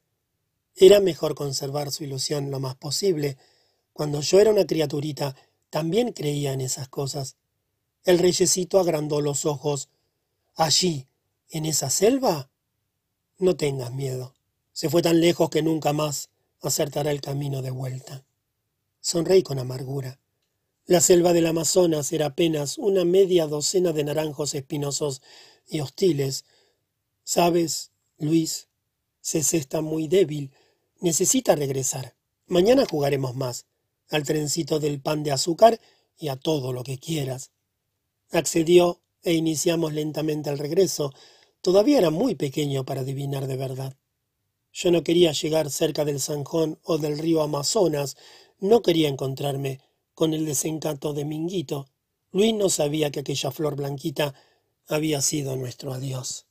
Era 0.74 1.00
mejor 1.00 1.34
conservar 1.34 1.90
su 1.90 2.04
ilusión 2.04 2.50
lo 2.50 2.60
más 2.60 2.76
posible. 2.76 3.36
Cuando 3.92 4.20
yo 4.20 4.40
era 4.40 4.50
una 4.50 4.66
criaturita, 4.66 5.36
también 5.70 6.12
creía 6.12 6.52
en 6.52 6.60
esas 6.60 6.88
cosas. 6.88 7.36
El 8.04 8.18
reyesito 8.18 8.78
agrandó 8.78 9.20
los 9.20 9.46
ojos. 9.46 9.88
Allí, 10.54 11.06
en 11.50 11.66
esa 11.66 11.90
selva, 11.90 12.50
no 13.38 13.56
tengas 13.56 13.92
miedo. 13.92 14.34
Se 14.72 14.88
fue 14.88 15.02
tan 15.02 15.20
lejos 15.20 15.50
que 15.50 15.62
nunca 15.62 15.92
más 15.92 16.30
acertará 16.62 17.10
el 17.10 17.20
camino 17.20 17.62
de 17.62 17.70
vuelta. 17.70 18.24
Sonreí 19.00 19.42
con 19.42 19.58
amargura. 19.58 20.20
La 20.86 21.00
selva 21.00 21.32
del 21.32 21.46
Amazonas 21.46 22.12
era 22.12 22.26
apenas 22.26 22.78
una 22.78 23.04
media 23.04 23.46
docena 23.46 23.92
de 23.92 24.04
naranjos 24.04 24.54
espinosos 24.54 25.20
y 25.66 25.80
hostiles. 25.80 26.44
Sabes, 27.24 27.90
Luis, 28.18 28.68
César 29.20 29.60
está 29.60 29.80
muy 29.80 30.06
débil. 30.06 30.52
Necesita 31.00 31.56
regresar. 31.56 32.14
Mañana 32.46 32.86
jugaremos 32.88 33.34
más. 33.34 33.66
Al 34.08 34.22
trencito 34.22 34.78
del 34.78 35.00
pan 35.00 35.24
de 35.24 35.32
azúcar 35.32 35.80
y 36.16 36.28
a 36.28 36.36
todo 36.36 36.72
lo 36.72 36.84
que 36.84 36.98
quieras. 36.98 37.50
Accedió 38.30 39.00
e 39.22 39.34
iniciamos 39.34 39.92
lentamente 39.92 40.50
el 40.50 40.58
regreso. 40.58 41.12
Todavía 41.60 41.98
era 41.98 42.10
muy 42.10 42.36
pequeño 42.36 42.84
para 42.84 43.00
adivinar 43.00 43.48
de 43.48 43.56
verdad. 43.56 43.96
Yo 44.78 44.90
no 44.90 45.02
quería 45.02 45.32
llegar 45.32 45.70
cerca 45.70 46.04
del 46.04 46.20
Sanjón 46.20 46.78
o 46.82 46.98
del 46.98 47.16
río 47.16 47.40
Amazonas. 47.40 48.14
No 48.60 48.82
quería 48.82 49.08
encontrarme 49.08 49.80
con 50.12 50.34
el 50.34 50.44
desencanto 50.44 51.14
de 51.14 51.24
Minguito. 51.24 51.88
Luis 52.30 52.52
no 52.52 52.68
sabía 52.68 53.10
que 53.10 53.20
aquella 53.20 53.50
flor 53.50 53.74
blanquita 53.74 54.34
había 54.86 55.22
sido 55.22 55.56
nuestro 55.56 55.94
adiós. 55.94 56.46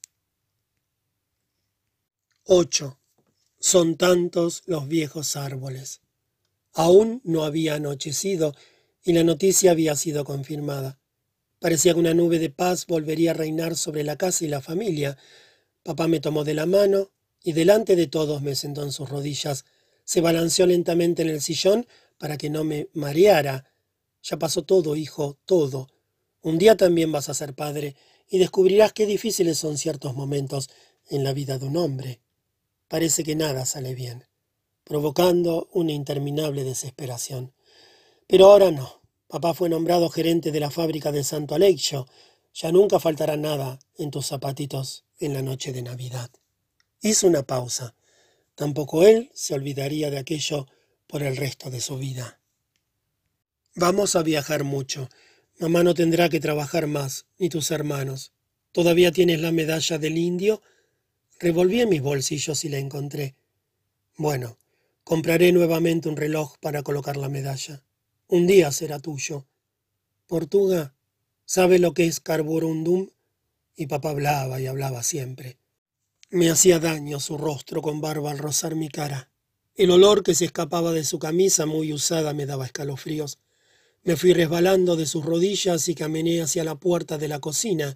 8. 2.46 2.98
Son 3.60 3.96
tantos 3.96 4.64
los 4.66 4.88
viejos 4.88 5.36
árboles. 5.36 6.02
Aún 6.74 7.22
no 7.24 7.44
había 7.44 7.76
anochecido 7.76 8.56
y 9.04 9.14
la 9.14 9.24
noticia 9.24 9.70
había 9.70 9.96
sido 9.96 10.26
confirmada. 10.26 11.00
Parecía 11.60 11.94
que 11.94 12.00
una 12.00 12.16
nube 12.16 12.40
de 12.40 12.50
paz 12.50 12.88
volvería 12.88 13.32
a 13.32 13.36
reinar 13.36 13.76
sobre 13.76 14.04
la 14.04 14.18
casa 14.18 14.46
y 14.46 14.48
la 14.48 14.62
familia. 14.62 15.16
Papá 15.84 16.08
me 16.08 16.20
tomó 16.20 16.44
de 16.44 16.56
la 16.56 16.66
mano 16.66 17.12
y 17.46 17.54
delante 17.54 17.96
de 17.96 18.08
todos 18.08 18.42
me 18.42 18.56
sentó 18.56 18.82
en 18.82 18.92
sus 18.92 19.08
rodillas. 19.08 19.66
Se 20.04 20.20
balanceó 20.20 20.66
lentamente 20.66 21.22
en 21.22 21.30
el 21.30 21.42
sillón 21.42 21.86
para 22.18 22.38
que 22.38 22.50
no 22.50 22.64
me 22.64 22.90
mareara. 22.94 23.72
Ya 24.24 24.38
pasó 24.40 24.64
todo, 24.64 24.96
hijo, 24.96 25.38
todo. 25.46 25.88
Un 26.42 26.58
día 26.58 26.76
también 26.76 27.12
vas 27.12 27.30
a 27.30 27.36
ser 27.36 27.54
padre 27.54 27.96
y 28.28 28.40
descubrirás 28.40 28.94
qué 28.94 29.06
difíciles 29.06 29.60
son 29.60 29.78
ciertos 29.78 30.16
momentos 30.16 30.72
en 31.08 31.24
la 31.24 31.34
vida 31.34 31.60
de 31.60 31.68
un 31.68 31.78
hombre. 31.78 32.20
Parece 32.88 33.24
que 33.24 33.36
nada 33.36 33.68
sale 33.68 33.94
bien, 33.94 34.26
provocando 34.84 35.70
una 35.72 35.92
interminable 35.92 36.64
desesperación. 36.64 37.54
Pero 38.26 38.48
ahora 38.48 38.72
no. 38.72 39.02
Papá 39.28 39.54
fue 39.54 39.70
nombrado 39.70 40.10
gerente 40.10 40.52
de 40.52 40.60
la 40.60 40.72
fábrica 40.72 41.12
de 41.12 41.24
Santo 41.24 41.54
Aleixo. 41.54 42.08
Ya 42.56 42.72
nunca 42.72 43.00
faltará 43.00 43.38
nada 43.38 43.78
en 44.00 44.10
tus 44.10 44.26
zapatitos 44.26 45.06
en 45.20 45.36
la 45.36 45.44
noche 45.44 45.74
de 45.74 45.84
Navidad. 45.84 46.32
Hizo 47.06 47.28
una 47.28 47.44
pausa. 47.44 47.94
Tampoco 48.56 49.06
él 49.06 49.30
se 49.36 49.54
olvidaría 49.54 50.10
de 50.10 50.18
aquello 50.18 50.66
por 51.06 51.22
el 51.22 51.38
resto 51.38 51.70
de 51.70 51.80
su 51.80 52.00
vida. 52.00 52.40
Vamos 53.76 54.16
a 54.16 54.24
viajar 54.24 54.64
mucho. 54.64 55.08
Mamá 55.60 55.84
no 55.84 55.94
tendrá 55.94 56.30
que 56.30 56.40
trabajar 56.40 56.88
más, 56.88 57.28
ni 57.38 57.48
tus 57.48 57.70
hermanos. 57.70 58.34
¿Todavía 58.72 59.12
tienes 59.12 59.40
la 59.40 59.52
medalla 59.52 60.00
del 60.00 60.18
indio? 60.18 60.64
Revolví 61.40 61.80
en 61.82 61.90
mis 61.90 62.02
bolsillos 62.02 62.66
y 62.66 62.70
la 62.70 62.80
encontré. 62.80 63.36
Bueno, 64.18 64.58
compraré 65.04 65.52
nuevamente 65.52 66.10
un 66.10 66.18
reloj 66.18 66.58
para 66.60 66.82
colocar 66.82 67.18
la 67.18 67.30
medalla. 67.30 67.84
Un 68.30 68.48
día 68.48 68.72
será 68.72 68.98
tuyo. 68.98 69.46
Portuga, 70.26 70.96
¿sabe 71.46 71.78
lo 71.78 71.94
que 71.94 72.08
es 72.08 72.20
carborundum? 72.20 73.12
Y 73.76 73.86
papá 73.86 74.10
hablaba 74.10 74.60
y 74.60 74.66
hablaba 74.66 75.04
siempre. 75.04 75.60
Me 76.32 76.50
hacía 76.50 76.80
daño 76.80 77.20
su 77.20 77.38
rostro 77.38 77.84
con 77.84 78.02
barba 78.02 78.32
al 78.32 78.40
rozar 78.40 78.76
mi 78.76 78.90
cara. 78.90 79.30
El 79.76 79.92
olor 79.92 80.24
que 80.24 80.34
se 80.34 80.46
escapaba 80.46 80.92
de 80.92 81.04
su 81.04 81.20
camisa 81.20 81.68
muy 81.68 81.94
usada 81.94 82.34
me 82.34 82.48
daba 82.48 82.66
escalofríos. 82.66 83.38
Me 84.04 84.16
fui 84.16 84.34
resbalando 84.34 84.96
de 84.96 85.06
sus 85.06 85.24
rodillas 85.24 85.88
y 85.88 85.94
caminé 85.94 86.42
hacia 86.42 86.64
la 86.64 86.76
puerta 86.76 87.20
de 87.20 87.28
la 87.28 87.40
cocina. 87.40 87.96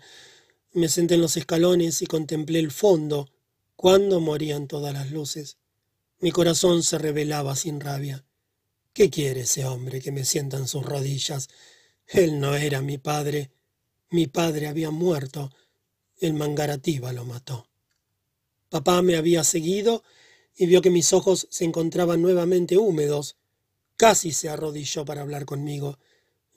Me 0.73 0.89
senté 0.89 1.15
en 1.15 1.21
los 1.21 1.37
escalones 1.37 2.03
y 2.03 2.05
contemplé 2.05 2.59
el 2.59 2.71
fondo, 2.71 3.31
cuando 3.75 4.19
morían 4.19 4.67
todas 4.67 4.93
las 4.93 5.09
luces. 5.11 5.57
Mi 6.19 6.31
corazón 6.31 6.83
se 6.83 6.99
revelaba 6.99 7.55
sin 7.55 7.79
rabia. 7.79 8.25
¿Qué 8.93 9.09
quiere 9.09 9.41
ese 9.41 9.65
hombre 9.65 10.01
que 10.01 10.11
me 10.11 10.25
sienta 10.25 10.57
en 10.57 10.67
sus 10.67 10.85
rodillas? 10.85 11.47
Él 12.05 12.39
no 12.39 12.55
era 12.55 12.81
mi 12.81 12.97
padre. 12.99 13.51
Mi 14.11 14.27
padre 14.27 14.67
había 14.67 14.91
muerto. 14.91 15.51
El 16.19 16.33
mangarativa 16.33 17.11
lo 17.13 17.25
mató. 17.25 17.68
Papá 18.69 19.01
me 19.01 19.15
había 19.15 19.43
seguido 19.43 20.03
y 20.55 20.67
vio 20.67 20.81
que 20.81 20.91
mis 20.91 21.13
ojos 21.13 21.47
se 21.49 21.65
encontraban 21.65 22.21
nuevamente 22.21 22.77
húmedos. 22.77 23.35
Casi 23.97 24.31
se 24.31 24.49
arrodilló 24.49 25.05
para 25.05 25.21
hablar 25.21 25.45
conmigo. 25.45 25.97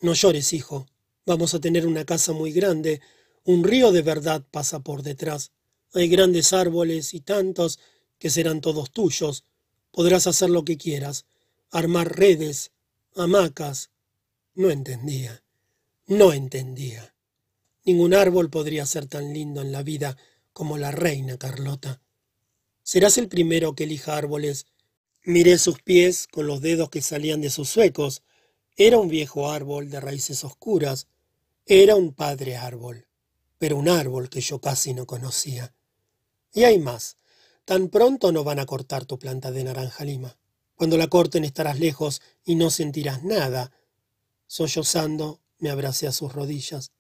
No 0.01 0.13
llores, 0.13 0.53
hijo. 0.53 0.87
Vamos 1.25 1.55
a 1.55 1.61
tener 1.61 1.87
una 1.87 2.05
casa 2.05 2.33
muy 2.33 2.53
grande. 2.53 3.01
Un 3.45 3.65
río 3.65 3.93
de 3.93 4.03
verdad 4.03 4.45
pasa 4.51 4.81
por 4.81 5.03
detrás. 5.03 5.53
Hay 5.95 6.09
grandes 6.09 6.53
árboles 6.53 7.15
y 7.15 7.21
tantos 7.21 7.79
que 8.19 8.31
serán 8.31 8.61
todos 8.61 8.91
tuyos. 8.91 9.45
Podrás 9.91 10.27
hacer 10.27 10.51
lo 10.51 10.65
que 10.65 10.77
quieras. 10.77 11.25
Armar 11.71 12.17
redes, 12.17 12.73
hamacas. 13.15 13.91
No 14.55 14.71
entendía. 14.71 15.43
No 16.07 16.33
entendía. 16.33 17.15
Ningún 17.85 18.15
árbol 18.15 18.51
podría 18.51 18.85
ser 18.85 19.07
tan 19.07 19.33
lindo 19.33 19.63
en 19.63 19.73
la 19.73 19.83
vida 19.83 20.17
como 20.53 20.79
la 20.79 20.91
reina 20.91 21.39
Carlota. 21.39 22.01
Serás 22.83 23.19
el 23.19 23.29
primero 23.29 23.75
que 23.75 23.85
elija 23.85 24.17
árboles. 24.17 24.67
Miré 25.25 25.59
sus 25.59 25.81
pies 25.81 26.27
con 26.27 26.47
los 26.47 26.61
dedos 26.61 26.91
que 26.91 27.01
salían 27.01 27.41
de 27.41 27.51
sus 27.51 27.69
suecos. 27.69 28.23
Era 28.77 28.99
un 28.99 29.09
viejo 29.09 29.51
árbol 29.51 29.89
de 29.91 30.01
raíces 30.01 30.45
oscuras. 30.45 31.07
Era 31.67 31.95
un 31.95 32.13
padre 32.13 32.57
árbol, 32.57 33.07
pero 33.59 33.77
un 33.77 33.89
árbol 33.89 34.29
que 34.29 34.41
yo 34.41 34.61
casi 34.61 34.95
no 34.95 35.07
conocía. 35.07 35.75
Y 36.53 36.65
hay 36.65 36.79
más. 36.79 37.17
Tan 37.65 37.89
pronto 37.89 38.33
no 38.33 38.43
van 38.43 38.59
a 38.59 38.67
cortar 38.67 39.05
tu 39.05 39.19
planta 39.19 39.53
de 39.53 39.63
naranja 39.63 40.05
lima. 40.05 40.37
Cuando 40.75 40.97
la 40.97 41.07
corten 41.07 41.45
estarás 41.45 41.79
lejos 41.79 42.21
y 42.45 42.57
no 42.57 42.71
sentirás 42.71 43.23
nada. 43.23 43.71
Sollozando, 44.49 45.41
me 45.59 45.71
abracé 45.71 46.09
a 46.09 46.13
sus 46.13 46.33
rodillas. 46.33 46.91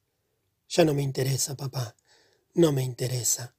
Ya 0.69 0.85
no 0.85 0.95
me 0.95 1.03
interesa, 1.03 1.57
papá. 1.57 1.97
No 2.55 2.73
me 2.73 2.83
interesa. 2.83 3.55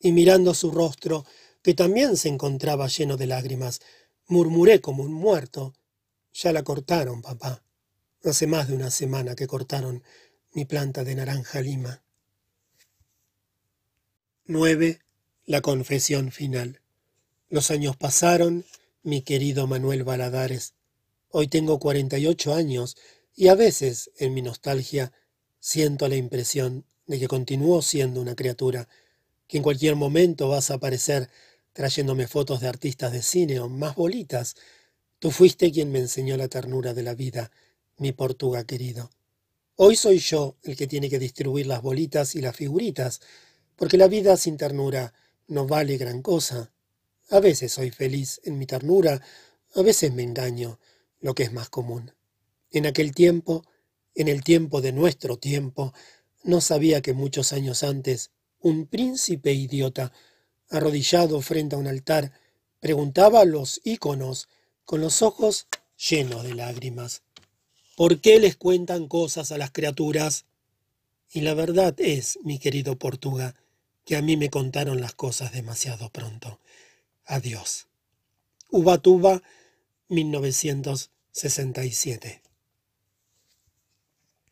Y 0.00 0.12
mirando 0.12 0.54
su 0.54 0.70
rostro, 0.70 1.24
que 1.62 1.74
también 1.74 2.16
se 2.16 2.28
encontraba 2.28 2.88
lleno 2.88 3.16
de 3.16 3.26
lágrimas, 3.26 3.80
murmuré 4.26 4.80
como 4.80 5.02
un 5.02 5.12
muerto. 5.12 5.74
Ya 6.32 6.52
la 6.52 6.62
cortaron, 6.62 7.22
papá. 7.22 7.62
Hace 8.24 8.46
más 8.46 8.68
de 8.68 8.74
una 8.74 8.90
semana 8.90 9.34
que 9.34 9.46
cortaron 9.46 10.02
mi 10.52 10.64
planta 10.64 11.04
de 11.04 11.14
naranja 11.14 11.60
lima. 11.60 12.02
9. 14.46 15.00
La 15.46 15.60
confesión 15.60 16.32
final. 16.32 16.80
Los 17.48 17.70
años 17.70 17.96
pasaron, 17.96 18.64
mi 19.02 19.22
querido 19.22 19.66
Manuel 19.66 20.04
Baladares. 20.04 20.74
Hoy 21.30 21.48
tengo 21.48 21.78
48 21.78 22.54
años 22.54 22.96
y 23.34 23.48
a 23.48 23.54
veces, 23.54 24.10
en 24.16 24.34
mi 24.34 24.42
nostalgia, 24.42 25.12
siento 25.60 26.08
la 26.08 26.16
impresión 26.16 26.84
de 27.08 27.18
que 27.18 27.26
continúo 27.26 27.82
siendo 27.82 28.20
una 28.20 28.36
criatura, 28.36 28.88
que 29.48 29.56
en 29.56 29.62
cualquier 29.64 29.96
momento 29.96 30.48
vas 30.48 30.70
a 30.70 30.74
aparecer 30.74 31.28
trayéndome 31.72 32.28
fotos 32.28 32.60
de 32.60 32.68
artistas 32.68 33.12
de 33.12 33.22
cine 33.22 33.58
o 33.60 33.68
más 33.68 33.96
bolitas. 33.96 34.56
Tú 35.18 35.30
fuiste 35.30 35.72
quien 35.72 35.90
me 35.90 35.98
enseñó 35.98 36.36
la 36.36 36.48
ternura 36.48 36.94
de 36.94 37.02
la 37.02 37.14
vida, 37.14 37.50
mi 37.96 38.12
Portuga 38.12 38.64
querido. 38.64 39.10
Hoy 39.76 39.96
soy 39.96 40.18
yo 40.18 40.56
el 40.62 40.76
que 40.76 40.86
tiene 40.86 41.08
que 41.08 41.18
distribuir 41.18 41.66
las 41.66 41.82
bolitas 41.82 42.34
y 42.34 42.40
las 42.40 42.54
figuritas, 42.54 43.20
porque 43.74 43.96
la 43.96 44.06
vida 44.06 44.36
sin 44.36 44.56
ternura 44.56 45.14
no 45.46 45.66
vale 45.66 45.96
gran 45.96 46.20
cosa. 46.20 46.72
A 47.30 47.40
veces 47.40 47.72
soy 47.72 47.90
feliz 47.90 48.40
en 48.44 48.58
mi 48.58 48.66
ternura, 48.66 49.22
a 49.74 49.82
veces 49.82 50.12
me 50.12 50.22
engaño, 50.22 50.78
lo 51.20 51.34
que 51.34 51.44
es 51.44 51.52
más 51.52 51.68
común. 51.70 52.12
En 52.70 52.86
aquel 52.86 53.14
tiempo, 53.14 53.64
en 54.14 54.28
el 54.28 54.42
tiempo 54.42 54.80
de 54.80 54.92
nuestro 54.92 55.38
tiempo, 55.38 55.94
no 56.48 56.60
sabía 56.62 57.02
que 57.02 57.12
muchos 57.12 57.52
años 57.52 57.82
antes 57.82 58.30
un 58.60 58.86
príncipe 58.86 59.52
idiota, 59.52 60.14
arrodillado 60.70 61.42
frente 61.42 61.76
a 61.76 61.78
un 61.78 61.86
altar, 61.86 62.32
preguntaba 62.80 63.40
a 63.40 63.44
los 63.44 63.82
íconos 63.84 64.48
con 64.86 65.02
los 65.02 65.20
ojos 65.20 65.66
llenos 66.08 66.44
de 66.44 66.54
lágrimas. 66.54 67.20
¿Por 67.98 68.22
qué 68.22 68.40
les 68.40 68.56
cuentan 68.56 69.08
cosas 69.08 69.52
a 69.52 69.58
las 69.58 69.72
criaturas? 69.72 70.46
Y 71.30 71.42
la 71.42 71.52
verdad 71.52 71.94
es, 71.98 72.38
mi 72.42 72.58
querido 72.58 72.98
Portuga, 72.98 73.54
que 74.06 74.16
a 74.16 74.22
mí 74.22 74.38
me 74.38 74.48
contaron 74.48 75.02
las 75.02 75.12
cosas 75.12 75.52
demasiado 75.52 76.08
pronto. 76.08 76.60
Adiós. 77.26 77.88
Ubatuba, 78.70 79.42
1967. 80.08 82.47